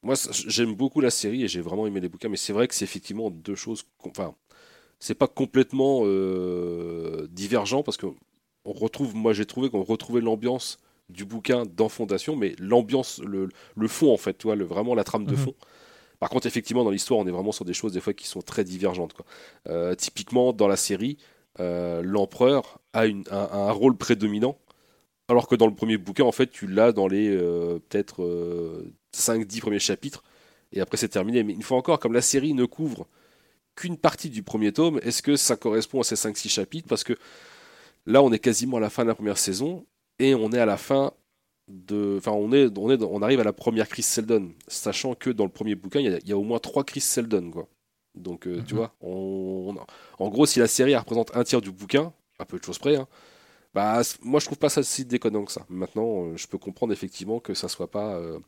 moi 0.03 0.15
j'aime 0.31 0.73
beaucoup 0.75 1.01
la 1.01 1.09
série 1.09 1.43
et 1.43 1.47
j'ai 1.47 1.61
vraiment 1.61 1.87
aimé 1.87 1.99
les 1.99 2.09
bouquins, 2.09 2.29
mais 2.29 2.37
c'est 2.37 2.53
vrai 2.53 2.67
que 2.67 2.75
c'est 2.75 2.85
effectivement 2.85 3.29
deux 3.31 3.55
choses. 3.55 3.83
Enfin 4.03 4.35
c'est 4.99 5.15
pas 5.15 5.27
complètement 5.27 6.01
euh, 6.05 7.27
divergent 7.31 7.83
parce 7.83 7.97
que 7.97 8.07
on 8.65 8.73
retrouve, 8.73 9.15
moi 9.15 9.33
j'ai 9.33 9.45
trouvé 9.45 9.69
qu'on 9.69 9.83
retrouvait 9.83 10.21
l'ambiance 10.21 10.79
du 11.09 11.25
bouquin 11.25 11.63
dans 11.65 11.89
Fondation, 11.89 12.35
mais 12.35 12.55
l'ambiance, 12.59 13.19
le, 13.25 13.49
le 13.75 13.87
fond 13.87 14.11
en 14.13 14.17
fait, 14.17 14.37
tu 14.37 14.47
vois, 14.47 14.55
le, 14.55 14.65
vraiment 14.65 14.95
la 14.95 15.03
trame 15.03 15.25
de 15.25 15.35
Mhm. 15.35 15.37
fond. 15.37 15.55
Par 16.19 16.29
contre, 16.29 16.47
effectivement, 16.47 16.83
dans 16.83 16.91
l'histoire, 16.91 17.19
on 17.19 17.27
est 17.27 17.31
vraiment 17.31 17.51
sur 17.51 17.65
des 17.65 17.73
choses 17.73 17.93
des 17.93 17.99
fois 18.01 18.13
qui 18.13 18.27
sont 18.27 18.41
très 18.41 18.63
divergentes. 18.63 19.13
Quoi. 19.13 19.25
Euh, 19.69 19.95
typiquement, 19.95 20.53
dans 20.53 20.67
la 20.67 20.77
série, 20.77 21.17
euh, 21.59 22.01
l'empereur 22.03 22.79
a, 22.93 23.05
une- 23.05 23.25
un, 23.31 23.49
un 23.51 23.71
rôle 23.71 23.97
prédominant, 23.97 24.57
alors 25.27 25.47
que 25.47 25.55
dans 25.55 25.67
le 25.67 25.75
premier 25.75 25.97
bouquin, 25.97 26.23
en 26.25 26.31
fait, 26.31 26.47
tu 26.51 26.67
l'as 26.67 26.91
dans 26.93 27.07
les 27.07 27.29
euh, 27.29 27.79
peut-être 27.89 28.23
5-10 29.11 29.61
premiers 29.61 29.79
chapitres, 29.79 30.23
et 30.71 30.81
après 30.81 30.97
c'est 30.97 31.09
terminé. 31.09 31.43
Mais 31.43 31.53
une 31.53 31.63
fois 31.63 31.77
encore, 31.77 31.99
comme 31.99 32.13
la 32.13 32.21
série 32.21 32.53
ne 32.53 32.65
couvre 32.65 33.07
qu'une 33.75 33.97
partie 33.97 34.29
du 34.29 34.43
premier 34.43 34.71
tome, 34.73 34.99
est-ce 35.03 35.21
que 35.21 35.35
ça 35.37 35.55
correspond 35.57 36.01
à 36.01 36.03
ces 36.03 36.15
5-6 36.15 36.49
chapitres? 36.49 36.87
Parce 36.89 37.03
que 37.03 37.13
là, 38.05 38.21
on 38.23 38.31
est 38.31 38.39
quasiment 38.39 38.77
à 38.77 38.79
la 38.79 38.89
fin 38.89 39.03
de 39.03 39.09
la 39.09 39.15
première 39.15 39.37
saison, 39.37 39.85
et 40.19 40.35
on 40.35 40.51
est 40.51 40.59
à 40.59 40.65
la 40.65 40.77
fin 40.77 41.11
de. 41.67 42.15
Enfin, 42.17 42.31
on, 42.31 42.51
est, 42.53 42.77
on, 42.77 42.89
est, 42.91 43.01
on 43.03 43.21
arrive 43.21 43.39
à 43.39 43.43
la 43.43 43.53
première 43.53 43.87
crise 43.89 44.05
Seldon, 44.05 44.53
sachant 44.67 45.15
que 45.15 45.29
dans 45.29 45.45
le 45.45 45.51
premier 45.51 45.75
bouquin, 45.75 45.99
il 45.99 46.05
y 46.05 46.13
a, 46.13 46.17
il 46.19 46.29
y 46.29 46.31
a 46.33 46.37
au 46.37 46.43
moins 46.43 46.59
trois 46.59 46.83
crises 46.83 47.03
Seldon, 47.05 47.51
quoi. 47.51 47.67
Donc, 48.15 48.47
euh, 48.47 48.61
tu 48.65 48.75
Mhm. 48.75 48.79
vois, 48.79 48.95
on, 49.01 49.75
on- 49.77 50.23
en 50.25 50.29
gros, 50.29 50.45
si 50.45 50.59
la 50.59 50.67
série 50.67 50.95
représente 50.95 51.35
un 51.35 51.43
tiers 51.43 51.61
du 51.61 51.71
bouquin, 51.71 52.13
à 52.39 52.45
peu 52.45 52.57
de 52.59 52.63
choses 52.63 52.79
près, 52.79 52.95
hein, 52.95 53.07
bah, 53.73 54.01
moi 54.21 54.39
je 54.39 54.45
trouve 54.45 54.57
pas 54.59 54.69
ça 54.69 54.83
si 54.83 55.05
déconnant 55.05 55.45
que 55.45 55.51
ça. 55.51 55.65
Maintenant, 55.69 56.25
euh, 56.27 56.37
je 56.37 56.47
peux 56.47 56.57
comprendre 56.57 56.93
effectivement 56.93 57.39
que 57.41 57.53
ça 57.53 57.67
soit 57.69 57.91
pas 57.91 58.15
euh, 58.15 58.39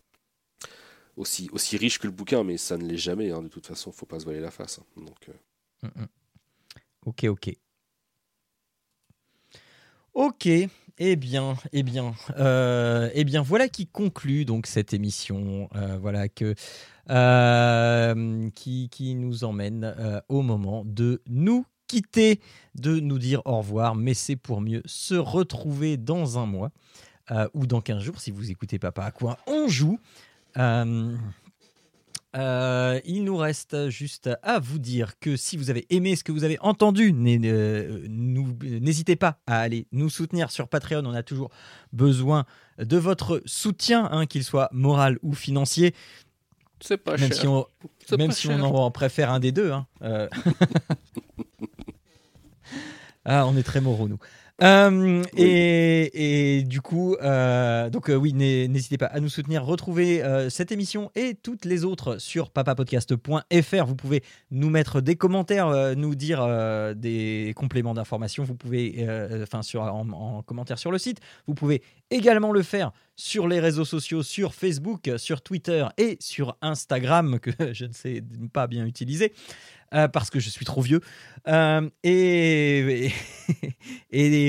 aussi, 1.15 1.49
aussi 1.51 1.77
riche 1.77 1.99
que 1.99 2.07
le 2.07 2.13
bouquin, 2.13 2.43
mais 2.43 2.57
ça 2.57 2.77
ne 2.77 2.85
l'est 2.85 2.97
jamais, 2.97 3.31
hein, 3.31 3.41
de 3.41 3.47
toute 3.47 3.65
façon, 3.67 3.91
faut 3.91 4.05
pas 4.05 4.19
se 4.19 4.25
voiler 4.25 4.39
la 4.39 4.51
face. 4.51 4.79
hein. 4.79 5.01
Donc, 5.03 5.29
Mm, 5.83 5.87
mm. 6.01 6.07
Ok, 7.05 7.23
ok. 7.25 7.49
Ok, 10.13 10.47
eh 10.97 11.15
bien, 11.15 11.55
eh 11.73 11.83
bien, 11.83 12.13
euh, 12.37 13.09
eh 13.13 13.23
bien, 13.23 13.41
voilà 13.41 13.67
qui 13.67 13.87
conclut 13.87 14.45
donc 14.45 14.67
cette 14.67 14.93
émission. 14.93 15.69
euh, 15.75 15.97
voilà 16.01 16.27
que 16.29 16.55
euh, 17.09 18.49
qui, 18.55 18.89
qui 18.89 19.15
nous 19.15 19.43
emmène 19.43 19.95
au 20.27 20.41
moment 20.41 20.83
de 20.85 21.21
nous 21.27 21.65
quitter, 21.87 22.41
de 22.75 22.99
nous 22.99 23.19
dire 23.19 23.41
au 23.45 23.57
revoir. 23.59 23.95
Mais 23.95 24.13
c'est 24.13 24.35
pour 24.35 24.59
mieux 24.61 24.81
se 24.85 25.15
retrouver 25.15 25.97
dans 25.97 26.37
un 26.37 26.45
mois 26.45 26.71
ou 27.53 27.67
dans 27.67 27.81
15 27.81 28.01
jours 28.01 28.19
si 28.19 28.31
vous 28.31 28.51
écoutez 28.51 28.79
Papa 28.79 29.03
à 29.05 29.11
quoi 29.11 29.37
on 29.47 29.67
joue. 29.67 29.99
Euh, 32.35 32.99
il 33.05 33.23
nous 33.23 33.37
reste 33.37 33.89
juste 33.89 34.29
à 34.43 34.59
vous 34.59 34.79
dire 34.79 35.17
que 35.19 35.37
si 35.37 35.57
vous 35.57 35.69
avez 35.69 35.87
aimé 35.89 36.15
ce 36.15 36.23
que 36.23 36.31
vous 36.31 36.43
avez 36.43 36.59
entendu, 36.59 37.15
euh, 37.15 38.07
n'hésitez 38.09 39.15
pas 39.15 39.39
à 39.47 39.59
aller 39.59 39.87
nous 39.91 40.09
soutenir 40.09 40.51
sur 40.51 40.67
Patreon. 40.67 41.05
On 41.05 41.13
a 41.13 41.23
toujours 41.23 41.49
besoin 41.93 42.45
de 42.77 42.97
votre 42.97 43.41
soutien, 43.45 44.07
hein, 44.11 44.25
qu'il 44.25 44.43
soit 44.43 44.69
moral 44.71 45.17
ou 45.23 45.33
financier, 45.33 45.95
c'est 46.79 46.97
pas 46.97 47.17
même 47.17 47.31
cher. 47.31 47.41
si 47.41 47.47
on, 47.47 47.65
même 48.17 48.31
si 48.31 48.47
cher. 48.47 48.63
on 48.63 48.75
en 48.75 48.91
préfère 48.91 49.31
un 49.31 49.39
des 49.39 49.51
deux. 49.51 49.71
hein. 49.71 49.87
Euh. 50.03 50.27
ah, 53.25 53.47
on 53.47 53.57
est 53.57 53.63
très 53.63 53.81
moraux, 53.81 54.07
nous. 54.07 54.19
Euh, 54.63 55.21
Oui. 55.33 55.43
et, 55.43 56.57
et 56.57 56.63
du 56.63 56.81
coup, 56.81 57.15
euh, 57.21 57.89
donc 57.91 58.09
euh, 58.09 58.15
oui, 58.15 58.33
n'hé- 58.33 58.67
n'hésitez 58.67 58.97
pas 58.97 59.05
à 59.05 59.19
nous 59.19 59.29
soutenir. 59.29 59.63
Retrouvez 59.63 60.23
cette 60.49 60.71
émission 60.71 61.11
et 61.15 61.35
toutes 61.35 61.65
les 61.65 61.85
autres 61.85 62.17
sur 62.17 62.49
papapodcast.fr. 62.49 63.85
Vous 63.85 63.95
pouvez 63.95 64.23
nous 64.51 64.69
mettre 64.69 64.99
des 65.01 65.15
commentaires, 65.15 65.95
nous 65.95 66.15
dire 66.15 66.45
des 66.95 67.53
compléments 67.55 67.93
d'information. 67.93 68.43
Vous 68.43 68.55
pouvez, 68.55 69.07
enfin, 69.43 69.61
sur 69.61 69.81
en, 69.83 70.07
en 70.09 70.41
commentaire 70.41 70.79
sur 70.79 70.91
le 70.91 70.97
site. 70.97 71.19
Vous 71.47 71.53
pouvez 71.53 71.81
également 72.09 72.51
le 72.51 72.63
faire 72.63 72.91
sur 73.15 73.47
les 73.47 73.59
réseaux 73.59 73.85
sociaux, 73.85 74.23
sur 74.23 74.53
Facebook, 74.55 75.09
sur 75.17 75.41
Twitter 75.41 75.85
et 75.97 76.17
sur 76.19 76.55
Instagram 76.61 77.39
que 77.39 77.51
je 77.73 77.85
ne 77.85 77.93
sais 77.93 78.23
pas 78.53 78.67
bien 78.67 78.85
utiliser. 78.85 79.33
Euh, 79.93 80.07
parce 80.07 80.29
que 80.29 80.39
je 80.39 80.49
suis 80.49 80.65
trop 80.65 80.81
vieux. 80.81 81.01
Euh, 81.47 81.89
et, 82.03 83.11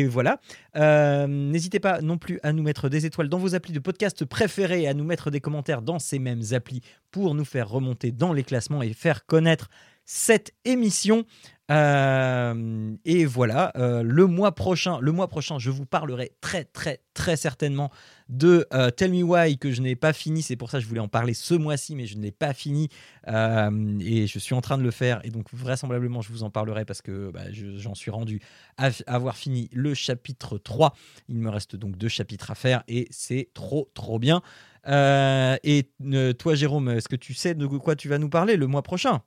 voilà. 0.07 0.41
Euh, 0.77 1.27
N'hésitez 1.27 1.81
pas 1.81 2.01
non 2.01 2.19
plus 2.19 2.41
à 2.43 2.53
nous 2.53 2.63
mettre 2.63 2.89
des 2.89 3.07
étoiles 3.07 3.29
dans 3.29 3.39
vos 3.39 3.55
applis 3.55 3.73
de 3.73 3.79
podcast 3.79 4.25
préférés, 4.25 4.89
à 4.89 4.95
nous 4.95 5.05
mettre 5.05 5.31
des 5.31 5.41
commentaires 5.41 5.83
dans 5.83 5.99
ces 5.99 6.19
mêmes 6.19 6.43
applis 6.53 6.81
pour 7.11 7.35
nous 7.35 7.45
faire 7.45 7.69
remonter 7.69 8.13
dans 8.13 8.33
les 8.33 8.45
classements 8.45 8.83
et 8.83 8.93
faire 8.93 9.27
connaître 9.27 9.69
cette 10.05 10.53
émission. 10.65 11.25
Euh, 11.71 12.95
et 13.05 13.27
voilà, 13.27 13.73
euh, 13.77 14.03
le 14.03 14.27
mois 14.27 14.55
prochain, 14.55 14.99
le 15.01 15.13
mois 15.13 15.29
prochain, 15.29 15.59
je 15.59 15.71
vous 15.71 15.85
parlerai 15.85 16.33
très 16.41 16.65
très 16.65 17.03
très 17.13 17.37
certainement 17.37 17.91
de 18.31 18.67
euh, 18.73 18.91
Tell 18.91 19.11
Me 19.13 19.23
Why 19.23 19.59
que 19.59 19.71
je 19.71 19.83
n'ai 19.83 19.95
pas 19.95 20.15
fini. 20.15 20.41
C'est 20.41 20.57
pour 20.57 20.71
ça 20.71 20.79
que 20.79 20.85
je 20.85 20.89
voulais 20.89 21.01
en 21.01 21.09
parler 21.09 21.35
ce 21.35 21.53
mois-ci, 21.55 21.95
mais 21.95 22.07
je 22.07 22.17
ne 22.17 22.23
l'ai 22.23 22.31
pas 22.33 22.55
fini 22.55 22.89
et 23.27 24.27
je 24.27 24.39
suis 24.39 24.55
en 24.55 24.63
train 24.63 24.79
de 24.79 24.83
le 24.83 24.91
faire. 24.91 25.21
Et 25.25 25.31
donc 25.31 25.53
vraisemblablement, 25.53 26.23
je 26.23 26.31
vous 26.31 26.43
en 26.43 26.51
parlerai 26.51 26.87
parce 26.87 27.03
que 27.03 27.31
bah, 27.31 27.53
je- 27.53 27.77
j'en 27.77 27.95
suis 27.95 28.11
rendu 28.11 28.41
à 28.79 28.89
avoir 29.07 29.37
fini 29.37 29.69
le 29.73 29.93
chapitre 29.93 30.57
3. 30.57 30.95
Il 31.29 31.37
me 31.39 31.51
reste 31.51 31.77
donc 31.77 31.99
deux 31.99 32.09
chapitres 32.09 32.51
à 32.51 32.55
faire 32.55 32.83
et 32.89 33.09
c'est 33.11 33.51
trop 33.53 33.91
trop 33.93 34.19
bien. 34.19 34.41
Et 34.87 35.91
toi, 36.39 36.55
Jérôme, 36.55 36.89
est-ce 36.89 37.09
que 37.09 37.17
tu 37.17 37.35
sais 37.35 37.55
de 37.55 37.67
quoi 37.67 37.95
tu 37.95 38.09
vas 38.09 38.17
nous 38.19 38.31
parler 38.31 38.57
le 38.57 38.67
mois 38.67 38.83
prochain? 38.83 39.21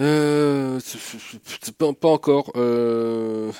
Euh, 0.00 0.80
pas, 1.78 1.92
pas 1.92 2.08
encore. 2.08 2.52
Euh, 2.56 3.52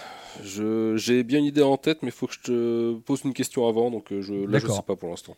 J'ai 0.42 1.22
bien 1.22 1.38
une 1.38 1.44
idée 1.44 1.62
en 1.62 1.76
tête, 1.76 1.98
mais 2.02 2.08
il 2.08 2.12
faut 2.12 2.26
que 2.26 2.34
je 2.34 2.40
te 2.40 2.94
pose 3.00 3.22
une 3.24 3.34
question 3.34 3.68
avant, 3.68 3.90
donc 3.90 4.12
euh, 4.12 4.20
je, 4.20 4.34
là 4.34 4.58
je 4.58 4.66
sais 4.66 4.82
pas 4.86 4.96
pour 4.96 5.10
l'instant. 5.10 5.36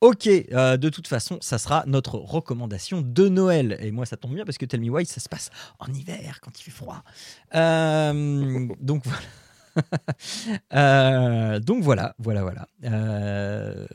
Ok, 0.00 0.26
euh, 0.26 0.76
de 0.76 0.88
toute 0.90 1.08
façon, 1.08 1.38
ça 1.40 1.58
sera 1.58 1.82
notre 1.86 2.16
recommandation 2.16 3.00
de 3.00 3.28
Noël. 3.28 3.78
Et 3.80 3.90
moi, 3.90 4.04
ça 4.04 4.16
tombe 4.16 4.34
bien 4.34 4.44
parce 4.44 4.58
que 4.58 4.66
Tell 4.66 4.80
Me 4.80 4.90
Why, 4.90 5.06
ça 5.06 5.20
se 5.20 5.28
passe 5.28 5.50
en 5.78 5.92
hiver 5.92 6.40
quand 6.42 6.58
il 6.60 6.62
fait 6.62 6.70
froid. 6.70 7.02
Euh, 7.54 8.68
donc 8.80 9.02
voilà. 9.04 9.18
Euh, 10.72 11.60
donc 11.60 11.82
voilà, 11.82 12.14
voilà, 12.18 12.42
voilà. 12.42 12.68
Euh, 12.84 13.86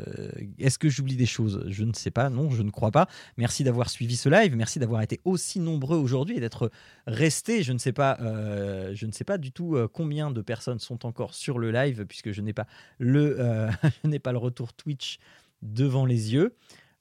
Est-ce 0.57 0.79
que 0.79 0.89
j'oublie 0.89 1.15
des 1.15 1.25
choses? 1.25 1.63
Je 1.67 1.83
ne 1.83 1.93
sais 1.93 2.11
pas, 2.11 2.29
non, 2.29 2.49
je 2.49 2.61
ne 2.63 2.71
crois 2.71 2.91
pas. 2.91 3.07
Merci 3.37 3.63
d'avoir 3.63 3.89
suivi 3.89 4.15
ce 4.15 4.29
live, 4.29 4.55
merci 4.55 4.79
d'avoir 4.79 5.01
été 5.01 5.19
aussi 5.25 5.59
nombreux 5.59 5.97
aujourd'hui 5.97 6.37
et 6.37 6.39
d'être 6.39 6.71
restés. 7.07 7.63
Je 7.63 7.73
ne 7.73 7.77
sais 7.77 7.93
pas, 7.93 8.17
euh, 8.21 8.91
je 8.95 9.05
ne 9.05 9.11
sais 9.11 9.23
pas 9.23 9.37
du 9.37 9.51
tout 9.51 9.77
combien 9.93 10.31
de 10.31 10.41
personnes 10.41 10.79
sont 10.79 11.05
encore 11.05 11.33
sur 11.33 11.59
le 11.59 11.71
live 11.71 12.05
puisque 12.05 12.31
je 12.31 12.41
n'ai 12.41 12.53
pas 12.53 12.67
le, 12.99 13.69
je 14.03 14.09
n'ai 14.09 14.19
pas 14.19 14.31
le 14.31 14.37
retour 14.39 14.73
Twitch 14.73 15.19
devant 15.61 16.05
les 16.05 16.33
yeux. 16.33 16.55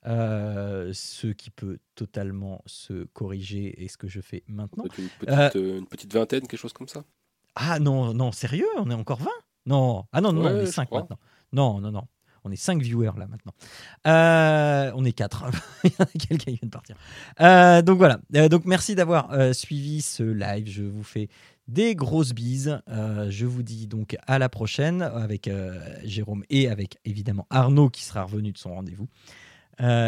Euh, 0.06 0.92
ce 0.94 1.26
qui 1.26 1.50
peut 1.50 1.78
totalement 1.94 2.62
se 2.64 3.04
corriger 3.12 3.82
et 3.82 3.88
ce 3.88 3.98
que 3.98 4.08
je 4.08 4.22
fais 4.22 4.42
maintenant. 4.48 4.84
Peut-être 4.84 4.98
Une, 4.98 5.08
petite, 5.10 5.56
euh, 5.56 5.78
une 5.78 5.86
petite 5.86 6.14
vingtaine, 6.14 6.46
quelque 6.46 6.58
chose 6.58 6.72
comme 6.72 6.88
ça? 6.88 7.04
Ah 7.54 7.78
non, 7.78 8.14
non, 8.14 8.32
sérieux, 8.32 8.66
on 8.78 8.90
est 8.90 8.94
encore 8.94 9.18
20 9.18 9.30
Non. 9.66 10.04
Ah 10.12 10.20
non, 10.20 10.32
non, 10.32 10.42
Ouais, 10.44 10.52
on 10.52 10.56
est 10.62 10.66
je 10.66 10.70
5 10.72 10.86
crois. 10.86 11.00
maintenant. 11.00 11.18
Non, 11.52 11.80
non, 11.80 11.90
non. 11.90 12.04
On 12.42 12.50
est 12.50 12.56
5 12.56 12.80
viewers 12.80 13.12
là 13.18 13.26
maintenant. 13.26 13.52
Euh, 14.06 14.90
on 14.94 15.04
est 15.04 15.12
4. 15.12 15.44
Il 15.84 15.90
y 15.90 15.94
en 15.98 16.04
a 16.04 16.06
quelqu'un 16.06 16.36
qui 16.52 16.58
vient 16.58 16.58
de 16.62 16.70
partir. 16.70 16.96
Euh, 17.40 17.82
donc 17.82 17.98
voilà. 17.98 18.18
Euh, 18.34 18.48
donc 18.48 18.64
merci 18.64 18.94
d'avoir 18.94 19.54
suivi 19.54 20.00
ce 20.00 20.22
live. 20.22 20.66
Je 20.66 20.82
vous 20.84 21.02
fais 21.02 21.28
des 21.68 21.94
grosses 21.94 22.32
bises. 22.32 22.80
Je 22.88 23.44
vous 23.44 23.62
dis 23.62 23.86
donc 23.86 24.16
à 24.26 24.38
la 24.38 24.48
prochaine 24.48 25.02
avec 25.02 25.50
Jérôme 26.02 26.42
et 26.48 26.68
avec 26.68 26.96
évidemment 27.04 27.46
Arnaud 27.50 27.90
qui 27.90 28.04
sera 28.04 28.22
revenu 28.22 28.52
de 28.52 28.58
son 28.58 28.74
rendez-vous. 28.74 29.08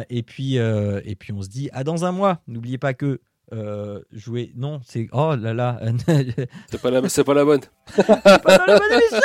Et, 0.08 0.22
puis, 0.22 0.56
et 0.56 1.16
puis 1.18 1.32
on 1.34 1.42
se 1.42 1.48
dit 1.48 1.68
à 1.72 1.84
dans 1.84 2.06
un 2.06 2.12
mois. 2.12 2.40
N'oubliez 2.46 2.78
pas 2.78 2.94
que 2.94 3.20
euh, 3.52 4.00
jouer. 4.12 4.52
Non, 4.56 4.80
c'est. 4.84 5.08
Oh 5.12 5.34
là 5.36 5.52
là. 5.54 5.80
C'est 6.70 6.80
pas, 6.80 6.90
la... 6.90 7.08
c'est 7.08 7.24
pas 7.24 7.34
la 7.34 7.44
bonne. 7.44 7.60
pas 7.96 8.58
dans 8.58 8.66
la 8.66 8.78
bonne 8.78 8.92
émission 8.92 9.20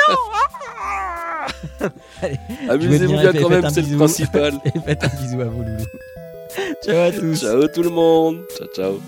Allez, 2.22 2.38
Amusez-vous 2.68 3.12
bien, 3.18 3.32
quand 3.32 3.48
même, 3.48 3.70
c'est 3.70 3.82
le 3.82 3.96
principal. 3.96 4.54
et 4.64 4.78
faites 4.86 5.04
un 5.04 5.08
bisou 5.20 5.40
à 5.40 5.44
vos 5.44 5.62
loulous. 5.62 5.86
Ciao 6.84 6.96
à 6.96 7.12
tous. 7.12 7.40
ciao 7.40 7.68
tout 7.68 7.82
le 7.82 7.90
monde. 7.90 8.42
Ciao, 8.56 8.68
ciao. 8.74 9.00